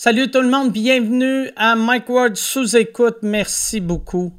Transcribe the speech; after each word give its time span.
Salut 0.00 0.30
tout 0.30 0.42
le 0.42 0.48
monde, 0.48 0.70
bienvenue 0.70 1.50
à 1.56 1.74
Mike 1.74 2.08
Ward 2.08 2.36
sous 2.36 2.76
écoute. 2.76 3.16
Merci 3.22 3.80
beaucoup 3.80 4.32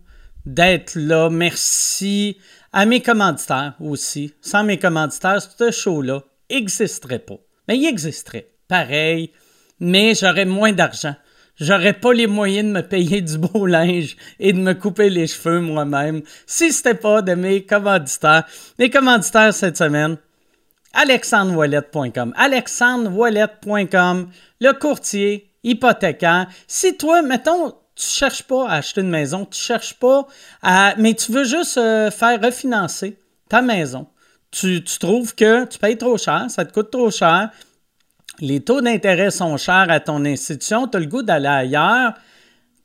d'être 0.45 0.95
là. 0.95 1.29
Merci 1.29 2.37
à 2.71 2.85
mes 2.85 3.01
commanditaires 3.01 3.73
aussi. 3.81 4.33
Sans 4.39 4.63
mes 4.63 4.79
commanditaires, 4.79 5.41
ce 5.41 5.69
show-là 5.69 6.23
n'existerait 6.49 7.19
pas. 7.19 7.41
Mais 7.67 7.77
il 7.77 7.85
existerait, 7.87 8.47
pareil, 8.69 9.33
mais 9.81 10.13
j'aurais 10.15 10.45
moins 10.45 10.71
d'argent. 10.71 11.15
J'aurais 11.59 11.91
pas 11.91 12.13
les 12.13 12.27
moyens 12.27 12.69
de 12.69 12.71
me 12.71 12.81
payer 12.81 13.19
du 13.19 13.37
beau 13.37 13.65
linge 13.65 14.15
et 14.39 14.53
de 14.53 14.59
me 14.59 14.71
couper 14.71 15.09
les 15.09 15.27
cheveux 15.27 15.59
moi-même 15.59 16.21
si 16.47 16.71
c'était 16.71 16.93
pas 16.93 17.21
de 17.21 17.33
mes 17.33 17.65
commanditaires. 17.65 18.45
Mes 18.77 18.89
commanditaires 18.89 19.53
cette 19.53 19.75
semaine, 19.75 20.15
alexandrewallet.com. 20.93 22.33
alexandrewallet.com, 22.37 24.29
le 24.61 24.71
courtier 24.71 25.48
hypothécaire. 25.63 26.47
Si 26.67 26.97
toi, 26.97 27.21
mettons, 27.21 27.73
tu 27.95 28.07
cherches 28.07 28.43
pas 28.43 28.67
à 28.67 28.75
acheter 28.75 29.01
une 29.01 29.09
maison, 29.09 29.45
tu 29.45 29.59
cherches 29.59 29.93
pas 29.95 30.27
à. 30.61 30.93
Mais 30.97 31.13
tu 31.13 31.31
veux 31.31 31.43
juste 31.43 31.77
euh, 31.77 32.11
faire 32.11 32.41
refinancer 32.41 33.17
ta 33.49 33.61
maison. 33.61 34.07
Tu, 34.51 34.83
trouves 34.83 35.35
que 35.35 35.65
tu 35.65 35.77
payes 35.77 35.97
trop 35.97 36.17
cher, 36.17 36.45
ça 36.49 36.65
te 36.65 36.73
coûte 36.73 36.89
trop 36.89 37.11
cher, 37.11 37.51
les 38.39 38.61
taux 38.61 38.81
d'intérêt 38.81 39.31
sont 39.31 39.57
chers 39.57 39.87
à 39.89 39.99
ton 39.99 40.23
institution, 40.25 40.87
tu 40.87 40.97
as 40.97 40.99
le 41.01 41.05
goût 41.07 41.23
d'aller 41.23 41.47
ailleurs. 41.47 42.13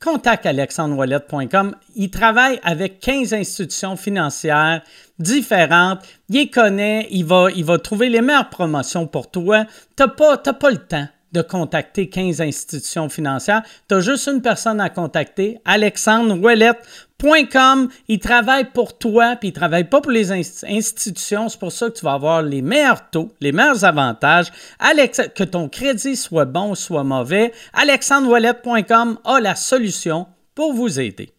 Contacte 0.03 0.45
alexandrewallet.com. 0.45 1.77
Il 1.95 2.11
travaille 2.11 2.61
avec 2.63 3.01
15 3.01 3.33
institutions 3.33 3.97
financières 3.97 4.83
différentes. 5.19 6.01
Il 6.29 6.51
connaît. 6.51 7.09
Il 7.11 7.25
va, 7.25 7.79
trouver 7.79 8.11
les 8.11 8.21
meilleures 8.21 8.51
promotions 8.51 9.07
pour 9.07 9.31
toi. 9.31 9.65
Tu 9.97 10.03
n'as 10.03 10.09
pas 10.09 10.71
le 10.71 10.77
temps 10.77 11.09
de 11.35 11.43
contacter 11.43 12.09
15 12.09 12.41
institutions 12.41 13.11
financières. 13.11 13.63
Tu 13.89 13.97
as 13.97 14.01
juste 14.01 14.29
une 14.29 14.41
personne 14.41 14.81
à 14.81 14.89
contacter, 14.89 15.59
alexandrewallet.com. 15.65 17.89
Il 18.09 18.21
travaille 18.21 18.71
pour 18.71 18.97
toi, 18.97 19.35
puis 19.37 19.49
il 19.49 19.53
travaille 19.53 19.85
pas 19.85 20.01
pour 20.01 20.13
les 20.13 20.33
institutions. 20.33 21.49
C'est 21.49 21.59
pour 21.59 21.73
ça 21.73 21.91
que 21.91 21.99
tu 21.99 22.05
vas 22.05 22.13
avoir 22.13 22.41
les 22.41 22.63
meilleurs 22.63 23.11
taux, 23.11 23.33
les 23.41 23.51
meilleurs 23.53 23.85
avantages. 23.85 24.53
Alex, 24.79 25.23
que 25.35 25.45
ton 25.45 25.69
crédit 25.69 26.17
soit 26.17 26.45
bon 26.45 26.71
ou 26.71 26.77
soit 26.77 27.05
mauvais, 27.05 27.53
alexandrewallet.com 27.73 29.19
a 29.25 29.41
la 29.41 29.57
solution 29.57 30.27
pour 30.55 30.73
vous 30.73 31.01
aider. 31.01 31.31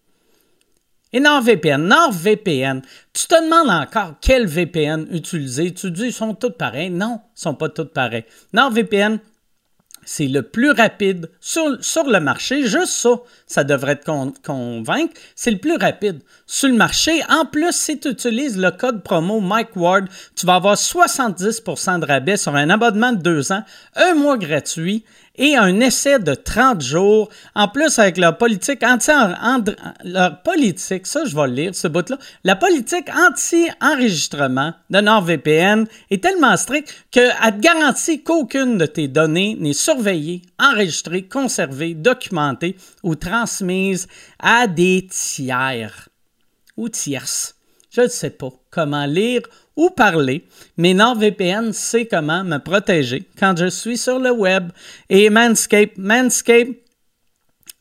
Et 1.13 1.21
NordVPN, 1.21 1.87
NordVPN, 1.87 2.81
tu 3.13 3.27
te 3.27 3.41
demandes 3.41 3.69
encore 3.69 4.15
quel 4.19 4.47
VPN 4.47 5.07
utiliser? 5.11 5.73
Tu 5.73 5.89
dis, 5.89 6.07
ils 6.07 6.13
sont 6.13 6.33
tous 6.33 6.52
pareils. 6.52 6.89
Non, 6.89 7.21
ils 7.23 7.37
ne 7.37 7.39
sont 7.39 7.55
pas 7.55 7.69
tous 7.69 7.85
pareils. 7.85 8.25
NordVPN, 8.52 9.19
c'est 10.06 10.28
le 10.28 10.44
plus 10.44 10.72
rapide 10.72 11.30
sur, 11.42 11.67
le 11.67 12.20
marché. 12.20 12.64
Juste 12.64 12.88
ça, 12.88 13.09
ça 13.48 13.64
devrait 13.64 13.98
te 13.98 14.06
convaincre. 14.45 15.14
C'est 15.36 15.52
le 15.52 15.58
plus 15.58 15.75
rapide 15.75 16.22
sur 16.45 16.70
le 16.70 16.75
marché. 16.75 17.22
En 17.30 17.45
plus, 17.45 17.72
si 17.72 18.00
tu 18.00 18.09
utilises 18.09 18.58
le 18.58 18.72
code 18.72 19.03
promo 19.03 19.42
Mike 19.42 19.76
Ward, 19.76 20.08
tu 20.36 20.45
vas 20.45 20.56
avoir 20.56 20.76
70% 20.76 22.00
de 22.00 22.06
rabais 22.06 22.38
sur 22.38 22.56
un 22.56 22.70
abonnement 22.70 23.11
de 23.11 23.22
deux 23.22 23.52
ans, 23.52 23.64
un 23.95 24.14
mois 24.14 24.38
gratuit 24.38 25.03
et 25.38 25.55
un 25.55 25.80
essai 25.80 26.19
de 26.19 26.33
30 26.33 26.81
jours. 26.81 27.30
En 27.55 27.67
plus, 27.67 28.00
avec 28.00 28.17
leur 28.17 28.38
politique 28.38 28.83
anti 28.83 29.11
leur 30.03 30.42
politique, 30.42 31.08
ça 31.08 31.25
je 31.25 31.36
vais 31.36 31.47
le 31.47 31.53
lire, 31.53 31.75
ce 31.75 31.88
bout-là, 31.88 32.17
la 32.44 32.55
politique 32.55 33.09
anti-enregistrement 33.09 34.73
de 34.89 35.00
NordVPN 35.00 35.86
est 36.09 36.23
tellement 36.23 36.58
stricte 36.58 37.05
qu'elle 37.11 37.31
te 37.31 37.59
garantit 37.59 38.23
qu'aucune 38.23 38.77
de 38.77 38.86
tes 38.86 39.08
données 39.08 39.55
n'est 39.59 39.73
surveillée, 39.73 40.42
enregistrée, 40.59 41.23
conservée, 41.23 41.94
documentée 41.94 42.75
ou 43.03 43.16
transmise 43.16 44.08
à 44.39 44.67
des 44.67 45.08
tiers 45.09 46.09
ou 46.77 46.89
tierces. 46.89 47.55
Je 47.92 48.02
ne 48.02 48.08
sais 48.08 48.30
pas 48.30 48.49
comment 48.72 49.05
lire 49.05 49.42
ou 49.75 49.89
parler, 49.89 50.47
mais 50.77 50.93
NordVPN 50.93 51.73
sait 51.73 52.05
comment 52.05 52.43
me 52.43 52.58
protéger 52.58 53.27
quand 53.37 53.58
je 53.58 53.67
suis 53.67 53.97
sur 53.97 54.19
le 54.19 54.31
web. 54.31 54.71
Et 55.09 55.30
Manscape, 55.30 55.97
Manscape, 55.97 56.69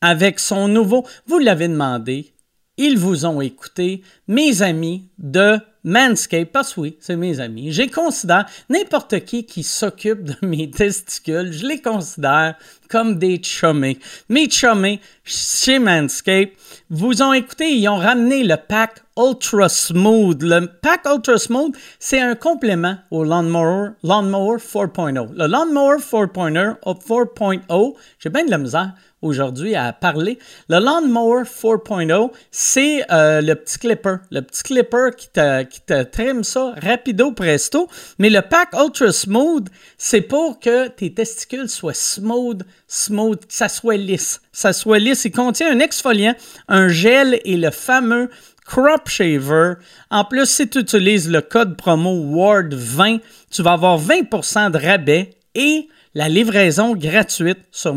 avec 0.01 0.39
son 0.39 0.69
nouveau, 0.69 1.07
vous 1.27 1.39
l'avez 1.39 1.69
demandé, 1.69 2.35
ils 2.77 2.99
vous 2.99 3.25
ont 3.25 3.41
écouté, 3.41 4.03
mes 4.27 4.63
amis 4.63 5.09
de 5.19 5.59
Manscape, 5.85 6.51
parce 6.51 6.77
oui, 6.79 6.97
c'est 6.99 7.17
mes 7.17 7.41
amis. 7.41 7.71
Je 7.71 7.83
considère, 7.83 8.47
n'importe 8.71 9.25
qui 9.25 9.45
qui 9.45 9.63
s'occupe 9.63 10.25
de 10.25 10.35
mes 10.47 10.71
testicules, 10.71 11.53
je 11.53 11.67
les 11.67 11.81
considère 11.81 12.55
comme 12.89 13.19
des 13.19 13.41
chummés. 13.43 13.99
Mes 14.29 14.49
chummés 14.49 15.01
chez 15.25 15.79
Manscape 15.79 16.51
vous 16.89 17.23
ont 17.23 17.33
écouté, 17.33 17.71
ils 17.75 17.89
ont 17.89 17.97
ramené 17.97 18.45
le 18.45 18.57
pack 18.57 19.03
Ultra 19.17 19.69
Smooth. 19.69 20.43
Le 20.43 20.67
pack 20.67 21.03
Ultra 21.07 21.39
Smooth, 21.39 21.75
c'est 21.99 22.21
un 22.21 22.35
complément 22.35 22.97
au 23.11 23.23
Lawnmower, 23.25 23.91
Lawnmower 24.03 24.59
4.0. 24.59 25.35
Le 25.35 25.47
Lawnmower 25.47 25.99
4.0, 25.99 27.95
j'ai 28.19 28.31
bien 28.31 28.45
de 28.45 28.51
la 28.51 28.59
misère 28.59 28.93
aujourd'hui 29.25 29.75
à 29.75 29.93
parler. 29.93 30.39
Le 30.69 30.79
Lawnmower 30.79 31.43
4.0, 31.45 32.31
c'est 32.51 33.05
euh, 33.11 33.41
le 33.41 33.55
petit 33.55 33.79
clipper. 33.79 34.17
Le 34.31 34.43
petit 34.43 34.63
clipper 34.63 35.11
qui 35.17 35.29
te, 35.29 35.63
qui 35.65 35.81
te 35.81 36.03
trime 36.05 36.45
ça 36.45 36.75
rapido 36.81 37.33
presto. 37.33 37.89
Mais 38.19 38.31
le 38.31 38.43
pack 38.43 38.71
Ultra 38.75 39.13
Smooth, 39.13 39.69
c'est 39.99 40.21
pour 40.21 40.61
que 40.61 40.89
tes 40.89 41.13
testicules 41.13 41.69
soient 41.69 41.95
smooth, 41.95 42.63
smooth, 42.87 43.41
que 43.41 43.55
ça 43.55 43.69
soit 43.69 43.97
lisse. 43.97 44.41
Ça 44.53 44.73
soit 44.73 44.99
lisse. 44.99 45.25
Il 45.25 45.33
contient 45.33 45.73
un 45.73 45.81
exfoliant, 45.81 46.35
un 46.69 46.89
gel 46.89 47.41
et 47.45 47.57
le 47.57 47.71
fameux 47.71 48.31
Crop 48.65 49.09
Shaver. 49.09 49.75
En 50.11 50.25
plus, 50.25 50.47
si 50.47 50.69
tu 50.69 50.79
utilises 50.79 51.31
le 51.31 51.41
code 51.41 51.77
promo 51.77 52.15
WARD20, 52.15 53.21
tu 53.51 53.63
vas 53.63 53.73
avoir 53.73 54.01
20% 54.01 54.71
de 54.71 54.79
rabais 54.79 55.31
et 55.55 55.89
la 56.15 56.29
livraison 56.29 56.95
gratuite 56.95 57.59
sur 57.71 57.95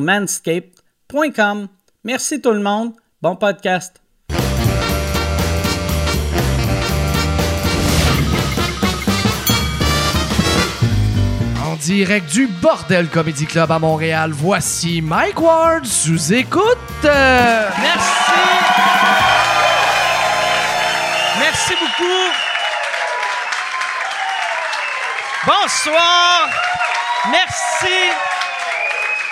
Merci 2.03 2.41
tout 2.41 2.51
le 2.51 2.59
monde. 2.59 2.93
Bon 3.21 3.35
podcast. 3.35 4.01
En 11.65 11.75
direct 11.77 12.29
du 12.31 12.47
Bordel 12.47 13.07
Comedy 13.07 13.45
Club 13.45 13.71
à 13.71 13.79
Montréal, 13.79 14.31
voici 14.33 15.01
Mike 15.01 15.39
Ward 15.39 15.85
sous 15.85 16.33
écoute. 16.33 16.77
Merci. 17.03 18.31
Merci 21.39 21.73
beaucoup. 21.79 22.31
Bonsoir. 25.45 26.49
Merci. 27.31 27.93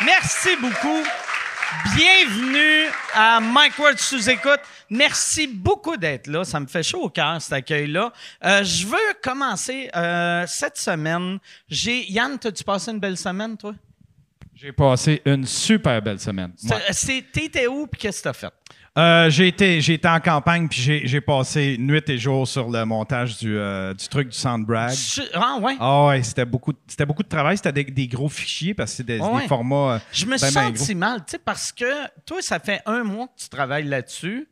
Merci 0.06 0.56
beaucoup. 0.62 1.04
Bienvenue 1.84 2.90
à 3.14 3.40
Mike 3.40 3.78
Ward 3.80 4.00
sous 4.00 4.30
écoute. 4.30 4.60
Merci 4.90 5.48
beaucoup 5.48 5.98
d'être 5.98 6.28
là. 6.28 6.44
Ça 6.44 6.60
me 6.60 6.68
fait 6.68 6.84
chaud 6.84 7.04
au 7.04 7.10
cœur, 7.10 7.42
cet 7.42 7.54
accueil-là. 7.54 8.14
Euh, 8.44 8.64
je 8.64 8.86
veux 8.86 9.14
commencer 9.22 9.90
euh, 9.96 10.46
cette 10.48 10.78
semaine. 10.78 11.40
J'ai 11.68 12.10
Yann, 12.12 12.38
as-tu 12.44 12.64
passé 12.64 12.92
une 12.92 13.00
belle 13.00 13.18
semaine, 13.18 13.58
toi? 13.58 13.74
J'ai 14.54 14.72
passé 14.72 15.22
une 15.26 15.46
super 15.46 16.02
belle 16.02 16.20
semaine. 16.20 16.54
T'étais 17.34 17.68
où 17.68 17.86
et 17.92 17.98
qu'est-ce 17.98 18.20
que 18.20 18.24
tu 18.24 18.30
as 18.30 18.34
fait? 18.34 18.54
Euh, 18.98 19.30
j'ai 19.30 19.50
été, 19.50 19.78
été 19.78 20.08
en 20.08 20.22
campagne 20.22 20.70
puis 20.70 21.02
j'ai 21.04 21.22
passé 21.22 21.76
nuit 21.78 22.02
et 22.08 22.18
jour 22.18 22.48
sur 22.48 22.70
le 22.70 22.86
montage 22.86 23.38
du, 23.38 23.58
euh, 23.58 23.94
du 23.94 24.08
truc 24.08 24.30
du 24.30 24.38
Soundbrag. 24.38 24.96
Ah 25.34 25.58
ouais? 25.62 25.76
Ah 25.82 26.06
ouais, 26.08 26.24
c'était 26.24 26.46
beaucoup, 26.46 26.72
c'était 26.88 27.06
beaucoup 27.06 27.24
de 27.24 27.28
travail. 27.28 27.58
C'était 27.58 27.84
des, 27.84 28.08
gros 28.08 28.30
fichiers 28.30 28.74
parce 28.74 28.92
que 28.92 28.98
c'est 28.98 29.04
des, 29.04 29.20
formats. 29.48 29.96
Euh, 29.96 30.00
Je 30.14 30.26
me 30.26 30.38
suis 30.38 30.50
senti 30.50 30.96
mal, 30.96 31.20
tu 31.20 31.32
sais, 31.32 31.40
parce 31.40 31.74
que 31.74 32.08
toi, 32.26 32.38
ça 32.42 32.60
fait 32.60 32.82
un 32.86 33.04
mois 33.04 33.28
que 33.28 33.42
tu 33.42 33.50
travailles 33.50 33.86
là-dessus, 33.86 34.48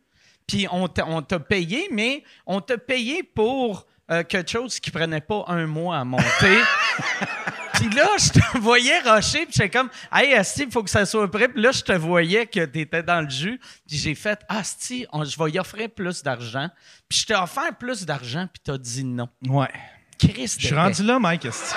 puis 0.45 0.67
on 0.69 0.89
t'a 0.89 1.39
payé, 1.39 1.88
mais 1.91 2.23
on 2.45 2.59
t'a 2.59 2.77
payé 2.77 3.23
pour 3.23 3.85
quelque 4.09 4.51
chose 4.51 4.79
qui 4.79 4.91
prenait 4.91 5.21
pas 5.21 5.45
un 5.47 5.67
mois 5.67 5.97
à 5.97 6.03
monter. 6.03 6.59
Puis 7.73 7.89
là, 7.89 8.07
je 8.17 8.29
te 8.29 8.57
voyais 8.59 8.99
rocher, 9.01 9.45
puis 9.45 9.53
j'étais 9.53 9.69
comme, 9.69 9.89
hey, 10.11 10.33
Asti, 10.35 10.63
il 10.63 10.71
faut 10.71 10.83
que 10.83 10.89
ça 10.89 11.05
soit 11.05 11.29
prêt. 11.29 11.47
Puis 11.47 11.61
là, 11.61 11.71
je 11.71 11.81
te 11.81 11.93
voyais 11.93 12.45
que 12.45 12.65
tu 12.65 12.79
étais 12.81 13.03
dans 13.03 13.21
le 13.21 13.29
jus. 13.29 13.59
Puis 13.87 13.97
j'ai 13.97 14.15
fait, 14.15 14.39
Asti, 14.47 15.05
je 15.13 15.43
vais 15.43 15.51
y 15.51 15.59
offrir 15.59 15.89
plus 15.89 16.23
d'argent. 16.23 16.69
Puis 17.09 17.19
je 17.19 17.25
t'ai 17.25 17.35
offert 17.35 17.75
plus 17.77 18.05
d'argent, 18.05 18.47
puis 18.51 18.61
t'as 18.63 18.77
dit 18.77 19.03
non. 19.03 19.29
Ouais. 19.47 19.71
Christ 20.19 20.61
Je 20.61 20.67
suis 20.67 20.75
rendu 20.75 21.03
là, 21.03 21.19
Mike, 21.19 21.45
Asti. 21.45 21.73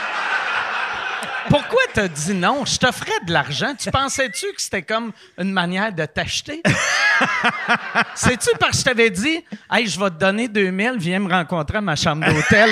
Pourquoi 1.49 1.81
t'as 1.95 2.09
dit 2.09 2.35
non? 2.35 2.65
Je 2.65 2.77
t'offrais 2.77 3.21
de 3.27 3.33
l'argent. 3.33 3.75
Tu 3.79 3.91
pensais-tu 3.91 4.47
que 4.53 4.61
c'était 4.61 4.83
comme 4.83 5.13
une 5.39 5.53
manière 5.53 5.93
de 5.93 6.05
t'acheter? 6.05 6.61
C'est-tu 8.15 8.51
parce 8.59 8.73
que 8.73 8.79
je 8.79 8.85
t'avais 8.85 9.11
dit, 9.11 9.45
hey, 9.71 9.87
je 9.87 9.99
vais 9.99 10.11
te 10.11 10.17
donner 10.17 10.49
2000, 10.49 10.95
viens 10.99 11.21
me 11.21 11.31
rencontrer 11.31 11.79
à 11.79 11.81
ma 11.81 11.97
chambre 11.97 12.27
d'hôtel? 12.27 12.71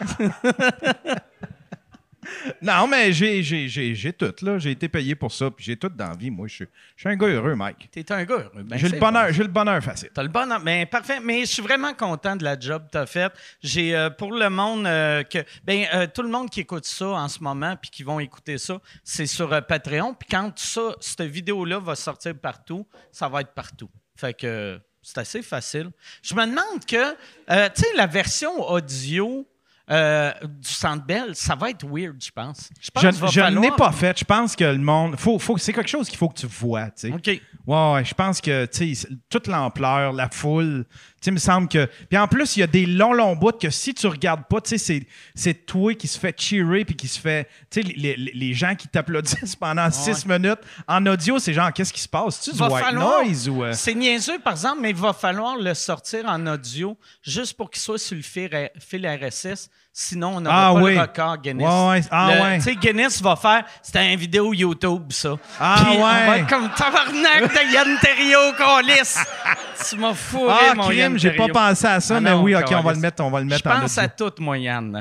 Non, 2.62 2.86
mais 2.86 3.12
j'ai, 3.12 3.42
j'ai, 3.42 3.68
j'ai, 3.68 3.94
j'ai 3.94 4.12
tout, 4.12 4.32
là. 4.42 4.58
J'ai 4.58 4.72
été 4.72 4.88
payé 4.88 5.14
pour 5.14 5.32
ça, 5.32 5.50
puis 5.50 5.64
j'ai 5.64 5.76
tout 5.76 5.88
dans 5.88 6.10
la 6.10 6.16
vie. 6.16 6.30
Moi, 6.30 6.48
je 6.48 6.54
suis, 6.54 6.66
je 6.96 7.00
suis 7.00 7.08
un 7.08 7.16
gars 7.16 7.26
heureux, 7.26 7.54
Mike. 7.54 7.88
T'es 7.90 8.10
un 8.12 8.24
gars 8.24 8.36
heureux. 8.36 8.62
Ben, 8.62 8.76
j'ai 8.76 8.88
le 8.88 8.98
bonheur, 8.98 9.26
bon. 9.26 9.32
j'ai 9.32 9.42
le 9.42 9.48
bonheur 9.48 9.82
facile. 9.82 10.10
T'as 10.12 10.22
le 10.22 10.28
bonheur. 10.28 10.60
Mais 10.60 10.86
parfait. 10.86 11.20
Mais 11.20 11.40
je 11.40 11.52
suis 11.52 11.62
vraiment 11.62 11.94
content 11.94 12.36
de 12.36 12.44
la 12.44 12.58
job 12.58 12.86
que 12.86 12.90
t'as 12.90 13.06
faite. 13.06 13.32
J'ai 13.62 13.96
euh, 13.96 14.10
pour 14.10 14.32
le 14.32 14.50
monde 14.50 14.86
euh, 14.86 15.22
que 15.22 15.38
ben 15.64 15.86
euh, 15.94 16.06
tout 16.12 16.22
le 16.22 16.28
monde 16.28 16.50
qui 16.50 16.60
écoute 16.60 16.84
ça 16.84 17.08
en 17.08 17.28
ce 17.28 17.42
moment 17.42 17.76
puis 17.76 17.90
qui 17.90 18.02
vont 18.02 18.20
écouter 18.20 18.58
ça, 18.58 18.80
c'est 19.04 19.26
sur 19.26 19.48
Patreon. 19.66 20.14
Puis 20.14 20.28
quand 20.30 20.56
ça, 20.58 20.94
cette 21.00 21.22
vidéo-là 21.22 21.78
va 21.78 21.94
sortir 21.94 22.34
partout, 22.38 22.86
ça 23.12 23.28
va 23.28 23.40
être 23.40 23.54
partout. 23.54 23.90
Fait 24.16 24.34
que 24.34 24.78
c'est 25.02 25.18
assez 25.18 25.42
facile. 25.42 25.90
Je 26.22 26.34
me 26.34 26.44
demande 26.44 26.84
que 26.86 27.12
tu 27.68 27.82
sais 27.82 27.96
la 27.96 28.06
version 28.06 28.70
audio. 28.70 29.46
Euh, 29.90 30.32
du 30.42 30.68
Centre 30.72 31.04
Bell, 31.04 31.34
ça 31.34 31.54
va 31.56 31.70
être 31.70 31.84
weird, 31.86 32.16
je 32.22 32.30
pense. 32.30 32.70
Je 32.80 32.90
pense 32.90 33.02
Je, 33.02 33.40
falloir- 33.40 33.50
l'ai 33.62 33.70
pas 33.72 33.90
fait. 33.92 34.18
Je 34.18 34.24
pense 34.24 34.54
que 34.54 34.64
le 34.64 34.78
monde. 34.78 35.16
Faut, 35.18 35.38
faut, 35.38 35.58
c'est 35.58 35.72
quelque 35.72 35.90
chose 35.90 36.08
qu'il 36.08 36.18
faut 36.18 36.28
que 36.28 36.38
tu 36.38 36.46
vois, 36.46 36.86
tu 36.90 37.08
sais. 37.08 37.12
OK. 37.12 37.26
Ouais, 37.66 37.92
ouais, 37.94 38.04
je 38.04 38.14
pense 38.14 38.40
que, 38.40 38.66
tu 38.66 38.94
sais, 38.94 39.08
toute 39.28 39.46
l'ampleur, 39.46 40.12
la 40.12 40.28
foule, 40.30 40.86
tu 40.88 40.94
sais, 41.20 41.30
il 41.30 41.34
me 41.34 41.38
semble 41.38 41.68
que. 41.68 41.88
Puis 42.08 42.16
en 42.18 42.26
plus, 42.28 42.56
il 42.56 42.60
y 42.60 42.62
a 42.62 42.66
des 42.66 42.86
longs, 42.86 43.12
longs 43.12 43.36
bouts 43.36 43.52
que 43.60 43.68
si 43.70 43.92
tu 43.94 44.06
regardes 44.06 44.44
pas, 44.48 44.60
tu 44.60 44.70
sais, 44.70 44.78
c'est, 44.78 45.06
c'est 45.34 45.66
toi 45.66 45.94
qui 45.94 46.08
se 46.08 46.18
fait 46.18 46.40
cheerer 46.40 46.84
puis 46.84 46.96
qui 46.96 47.08
se 47.08 47.20
fait. 47.20 47.48
Tu 47.70 47.82
sais, 47.82 47.88
les, 47.88 48.16
les- 48.16 48.32
les 48.32 48.54
gens 48.54 48.74
qui 48.74 48.88
t'applaudissent 48.88 49.56
pendant 49.60 49.90
six 49.90 50.24
minutes. 50.26 50.60
En 50.88 51.04
audio, 51.06 51.38
c'est 51.38 51.52
genre, 51.52 51.72
qu'est-ce 51.72 51.92
qui 51.92 52.00
se 52.00 52.08
passe? 52.08 52.40
Tu 52.40 52.52
du 52.52 52.62
white 52.62 52.72
falloir- 52.84 53.24
noise 53.24 53.48
ou. 53.48 53.64
euh, 53.64 53.72
C'est 53.74 53.94
niaiseux, 53.94 54.38
par 54.38 54.52
exemple, 54.54 54.78
mais 54.80 54.90
il 54.90 54.96
va 54.96 55.12
falloir 55.12 55.56
le 55.56 55.74
sortir 55.74 56.24
en 56.26 56.46
audio 56.46 56.96
juste 57.22 57.56
pour 57.56 57.70
qu'il 57.70 57.80
soit 57.82 57.98
sur 57.98 58.16
le 58.16 58.22
fil, 58.22 58.70
fil 58.78 59.06
RSS. 59.06 59.68
Sinon, 60.02 60.36
on 60.36 60.40
n'aura 60.40 60.68
Ah 60.70 60.72
pas 60.72 60.80
oui. 60.80 60.94
le 60.94 61.00
record 61.02 61.36
Guinness. 61.38 61.68
Ouais, 61.68 61.88
ouais. 61.90 62.00
Ah 62.10 62.30
Le- 62.34 62.40
ouais. 62.40 62.56
Tu 62.56 62.62
sais, 62.64 62.74
Guinness 62.76 63.20
va 63.20 63.36
faire... 63.36 63.64
C'était 63.82 64.10
une 64.14 64.18
vidéo 64.18 64.54
YouTube, 64.54 65.12
ça. 65.12 65.36
Ah 65.60 65.74
Puis 65.76 65.86
on 65.98 66.02
ouais. 66.04 66.26
va 66.26 66.38
être 66.38 66.46
comme 66.48 66.70
tabarnak 66.70 67.42
de 67.52 67.72
Yann 67.74 67.98
Terriot 68.00 68.52
qu'on 68.56 68.78
lisse. 68.80 69.18
Tu 69.90 69.96
m'as 69.96 70.14
fourré, 70.14 70.54
Ah, 70.70 70.74
mon 70.74 70.90
Yann 70.90 71.12
crime, 71.12 71.18
j'ai 71.18 71.36
pas 71.36 71.48
pensé 71.48 71.86
à 71.86 72.00
ça, 72.00 72.16
Ah 72.16 72.20
mais 72.20 72.30
non, 72.30 72.42
oui, 72.42 72.54
ok, 72.54 72.64
on 72.76 72.80
va 72.80 72.92
le 72.94 72.98
mettre, 72.98 73.22
on 73.22 73.30
va 73.30 73.40
le 73.40 73.44
mettre 73.46 73.62
Je 73.62 73.76
en 73.76 73.80
pense 73.82 73.98
à 73.98 74.08
tout, 74.08 74.32
moi, 74.38 74.56
Yann. 74.58 74.98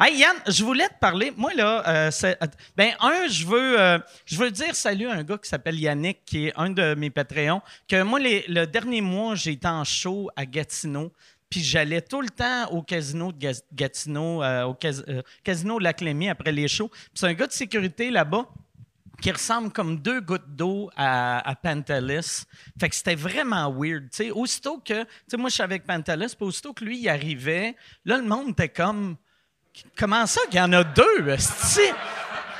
Hey, 0.00 0.16
Yann, 0.18 0.36
je 0.46 0.62
voulais 0.64 0.86
te 0.86 0.98
parler. 1.00 1.32
Moi, 1.36 1.50
là, 1.56 1.82
euh, 1.88 2.10
c'est- 2.12 2.38
ben, 2.76 2.90
un, 3.00 3.26
je 3.28 3.44
veux, 3.44 3.80
euh, 3.80 3.98
je 4.26 4.36
veux 4.38 4.50
dire 4.52 4.74
salut 4.76 5.08
à 5.08 5.14
un 5.14 5.24
gars 5.24 5.38
qui 5.38 5.48
s'appelle 5.48 5.74
Yannick, 5.78 6.24
qui 6.24 6.46
est 6.46 6.52
un 6.56 6.70
de 6.70 6.94
mes 6.94 7.10
Patreons, 7.10 7.62
que 7.88 8.00
moi, 8.02 8.20
les- 8.20 8.44
le 8.48 8.64
dernier 8.66 9.00
mois, 9.00 9.34
j'ai 9.34 9.50
été 9.52 9.66
en 9.66 9.82
show 9.82 10.30
à 10.36 10.46
Gatineau. 10.46 11.12
Puis 11.50 11.62
j'allais 11.62 12.02
tout 12.02 12.20
le 12.20 12.28
temps 12.28 12.66
au 12.70 12.82
casino 12.82 13.32
de 13.32 13.38
Ga- 13.38 13.62
Gatineau, 13.72 14.42
euh, 14.42 14.64
au 14.64 14.74
cas- 14.74 15.00
euh, 15.08 15.22
casino 15.42 15.78
de 15.78 15.84
la 15.84 15.94
Clémie 15.94 16.28
après 16.28 16.52
les 16.52 16.68
shows. 16.68 16.90
C'est 17.14 17.26
un 17.26 17.32
gars 17.34 17.46
de 17.46 17.52
sécurité 17.52 18.10
là-bas 18.10 18.46
qui 19.20 19.32
ressemble 19.32 19.72
comme 19.72 19.98
deux 19.98 20.20
gouttes 20.20 20.54
d'eau 20.54 20.90
à, 20.96 21.38
à. 21.50 21.54
Fait 21.60 22.88
que 22.88 22.94
c'était 22.94 23.14
vraiment 23.16 23.72
weird. 23.72 24.10
tu 24.10 24.16
sais. 24.24 24.30
Aussitôt 24.30 24.78
que, 24.78 25.02
tu 25.02 25.08
sais, 25.26 25.36
moi, 25.36 25.48
je 25.48 25.54
suis 25.54 25.62
avec 25.62 25.84
Pantelis, 25.84 26.34
puis 26.36 26.46
aussitôt 26.46 26.72
que 26.72 26.84
lui, 26.84 26.98
il 27.00 27.08
arrivait, 27.08 27.74
là, 28.04 28.16
le 28.18 28.24
monde 28.24 28.50
était 28.50 28.68
comme, 28.68 29.16
comment 29.96 30.24
ça 30.26 30.40
qu'il 30.50 30.58
y 30.58 30.62
en 30.62 30.72
a 30.72 30.84
deux? 30.84 31.36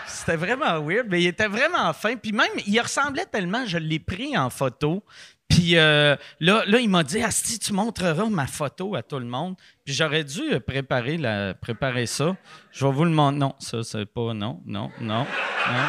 C'était 0.06 0.37
vraiment 0.37 0.81
weird, 0.81 1.06
mais 1.08 1.23
il 1.23 1.26
était 1.29 1.46
vraiment 1.46 1.93
fin. 1.93 2.17
Puis 2.17 2.32
même, 2.32 2.50
il 2.67 2.81
ressemblait 2.81 3.26
tellement, 3.26 3.64
je 3.67 3.79
l'ai 3.79 4.00
pris 4.00 4.37
en 4.37 4.50
photo. 4.50 5.05
Puis 5.49 5.77
euh, 5.77 6.15
là, 6.41 6.65
là, 6.67 6.79
il 6.79 6.89
m'a 6.89 7.03
dit, 7.03 7.23
Asti, 7.23 7.59
tu 7.59 7.73
montreras 7.73 8.29
ma 8.29 8.47
photo 8.47 8.95
à 8.95 9.03
tout 9.03 9.19
le 9.19 9.27
monde. 9.27 9.56
Puis 9.85 9.95
j'aurais 9.95 10.25
dû 10.25 10.61
préparer, 10.61 11.17
la, 11.17 11.55
préparer 11.55 12.06
ça. 12.06 12.37
Je 12.71 12.85
vais 12.87 12.93
vous 12.93 13.05
le 13.05 13.11
montrer. 13.11 13.39
Non, 13.39 13.55
ça, 13.59 13.83
c'est 13.83 14.06
pas. 14.06 14.35
Non, 14.35 14.62
non, 14.67 14.91
non, 15.00 15.27
non. 15.67 15.87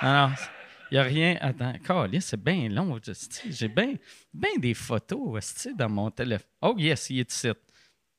Alors, 0.00 0.30
il 0.90 0.94
n'y 0.94 0.98
a 0.98 1.02
rien. 1.02 1.36
Attends, 1.40 1.72
câlisse, 1.84 2.26
c'est 2.26 2.42
bien 2.42 2.68
long. 2.68 2.98
J'ai 3.48 3.68
bien 3.68 3.94
des 4.58 4.74
photos 4.74 5.38
esti, 5.38 5.74
dans 5.74 5.88
mon 5.88 6.10
téléphone. 6.10 6.48
Oh, 6.60 6.74
yes, 6.76 7.10
il 7.10 7.20
est 7.20 7.32
ici. 7.32 7.48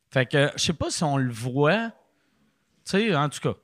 Fait 0.10 0.26
que, 0.26 0.52
je 0.56 0.64
sais 0.64 0.74
pas 0.74 0.90
si 0.90 1.04
on 1.04 1.18
le 1.18 1.32
voit. 1.32 1.92
Tu 2.86 2.92
sais, 2.92 3.16
en 3.16 3.28
tout 3.28 3.42
cas. 3.42 3.58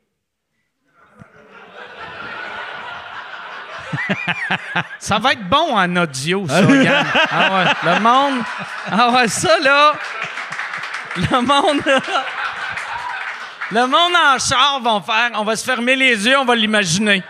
ça 5.00 5.20
va 5.20 5.34
être 5.34 5.48
bon 5.48 5.76
en 5.76 5.96
audio, 5.98 6.46
ça, 6.48 6.62
Yann. 6.62 7.06
Ah 7.32 7.50
ouais, 7.56 7.94
le 7.94 8.00
monde. 8.00 8.44
Ah 8.92 9.10
ouais, 9.12 9.28
ça, 9.28 9.60
là. 9.60 9.94
Le 11.16 11.42
monde. 11.42 11.82
Le 13.72 13.88
monde 13.88 14.14
en 14.16 14.40
char 14.40 14.80
vont 14.82 15.02
faire. 15.02 15.32
On 15.36 15.44
va 15.44 15.56
se 15.56 15.66
fermer 15.66 15.96
les 15.96 16.28
yeux, 16.28 16.38
on 16.38 16.46
va 16.46 16.56
l'imaginer. 16.56 17.24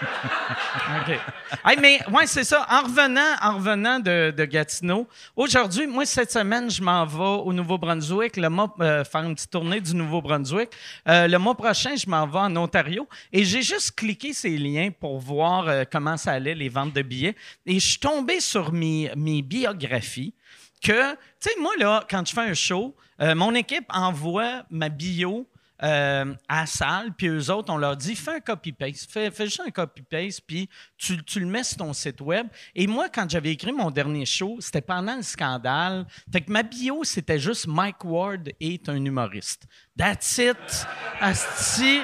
OK. 1.00 1.18
Hey, 1.62 1.76
mais 1.80 2.00
ouais, 2.10 2.26
c'est 2.26 2.44
ça. 2.44 2.66
En 2.68 2.82
revenant, 2.82 3.34
en 3.42 3.56
revenant 3.56 4.00
de, 4.00 4.44
Gatineau, 4.44 5.06
aujourd'hui, 5.36 5.86
moi, 5.86 6.06
cette 6.06 6.32
semaine, 6.32 6.70
je 6.70 6.82
m'en 6.82 7.04
vais 7.04 7.42
au 7.44 7.52
Nouveau-Brunswick, 7.52 8.36
le 8.36 8.48
mois, 8.48 8.74
euh, 8.80 9.04
faire 9.04 9.22
une 9.22 9.34
petite 9.34 9.50
tournée 9.50 9.80
du 9.80 9.94
Nouveau-Brunswick. 9.94 10.70
Euh, 11.08 11.28
le 11.28 11.38
mois 11.38 11.54
prochain, 11.54 11.96
je 11.96 12.08
m'en 12.08 12.26
vais 12.26 12.38
en 12.38 12.56
Ontario. 12.56 13.08
Et 13.32 13.44
j'ai 13.44 13.62
juste 13.62 13.92
cliqué 13.94 14.32
ces 14.32 14.56
liens 14.56 14.90
pour 14.90 15.18
voir 15.18 15.68
euh, 15.68 15.84
comment 15.90 16.16
ça 16.16 16.32
allait, 16.32 16.54
les 16.54 16.68
ventes 16.68 16.92
de 16.92 17.02
billets. 17.02 17.36
Et 17.66 17.78
je 17.78 17.86
suis 17.86 17.98
tombé 17.98 18.40
sur 18.40 18.72
mes, 18.72 19.10
mes 19.16 19.42
biographies 19.42 20.34
que, 20.82 21.12
tu 21.12 21.18
sais, 21.40 21.60
moi, 21.60 21.72
là, 21.78 22.04
quand 22.08 22.26
je 22.26 22.32
fais 22.32 22.42
un 22.42 22.54
show, 22.54 22.94
mon 23.20 23.54
équipe 23.54 23.84
envoie 23.90 24.64
ma 24.70 24.88
bio 24.88 25.46
euh, 25.82 26.34
à 26.48 26.60
la 26.60 26.66
salle, 26.66 27.12
puis 27.16 27.26
eux 27.26 27.50
autres, 27.50 27.72
on 27.72 27.76
leur 27.76 27.96
dit 27.96 28.14
fais 28.14 28.36
un 28.36 28.40
copy-paste, 28.40 29.10
fais, 29.10 29.30
fais 29.30 29.46
juste 29.46 29.60
un 29.66 29.70
copy-paste, 29.70 30.42
puis 30.46 30.68
tu, 30.96 31.22
tu 31.24 31.40
le 31.40 31.46
mets 31.46 31.64
sur 31.64 31.78
ton 31.78 31.92
site 31.92 32.20
web. 32.20 32.46
Et 32.74 32.86
moi, 32.86 33.08
quand 33.08 33.28
j'avais 33.28 33.50
écrit 33.50 33.72
mon 33.72 33.90
dernier 33.90 34.24
show, 34.24 34.56
c'était 34.60 34.80
pendant 34.80 35.16
le 35.16 35.22
scandale. 35.22 36.06
Fait 36.32 36.40
que 36.42 36.50
ma 36.52 36.62
bio, 36.62 37.02
c'était 37.02 37.38
juste 37.40 37.66
Mike 37.66 38.04
Ward 38.04 38.50
est 38.60 38.88
un 38.88 39.04
humoriste. 39.04 39.64
That's 39.98 40.38
it. 40.38 40.86
Asti. 41.20 42.00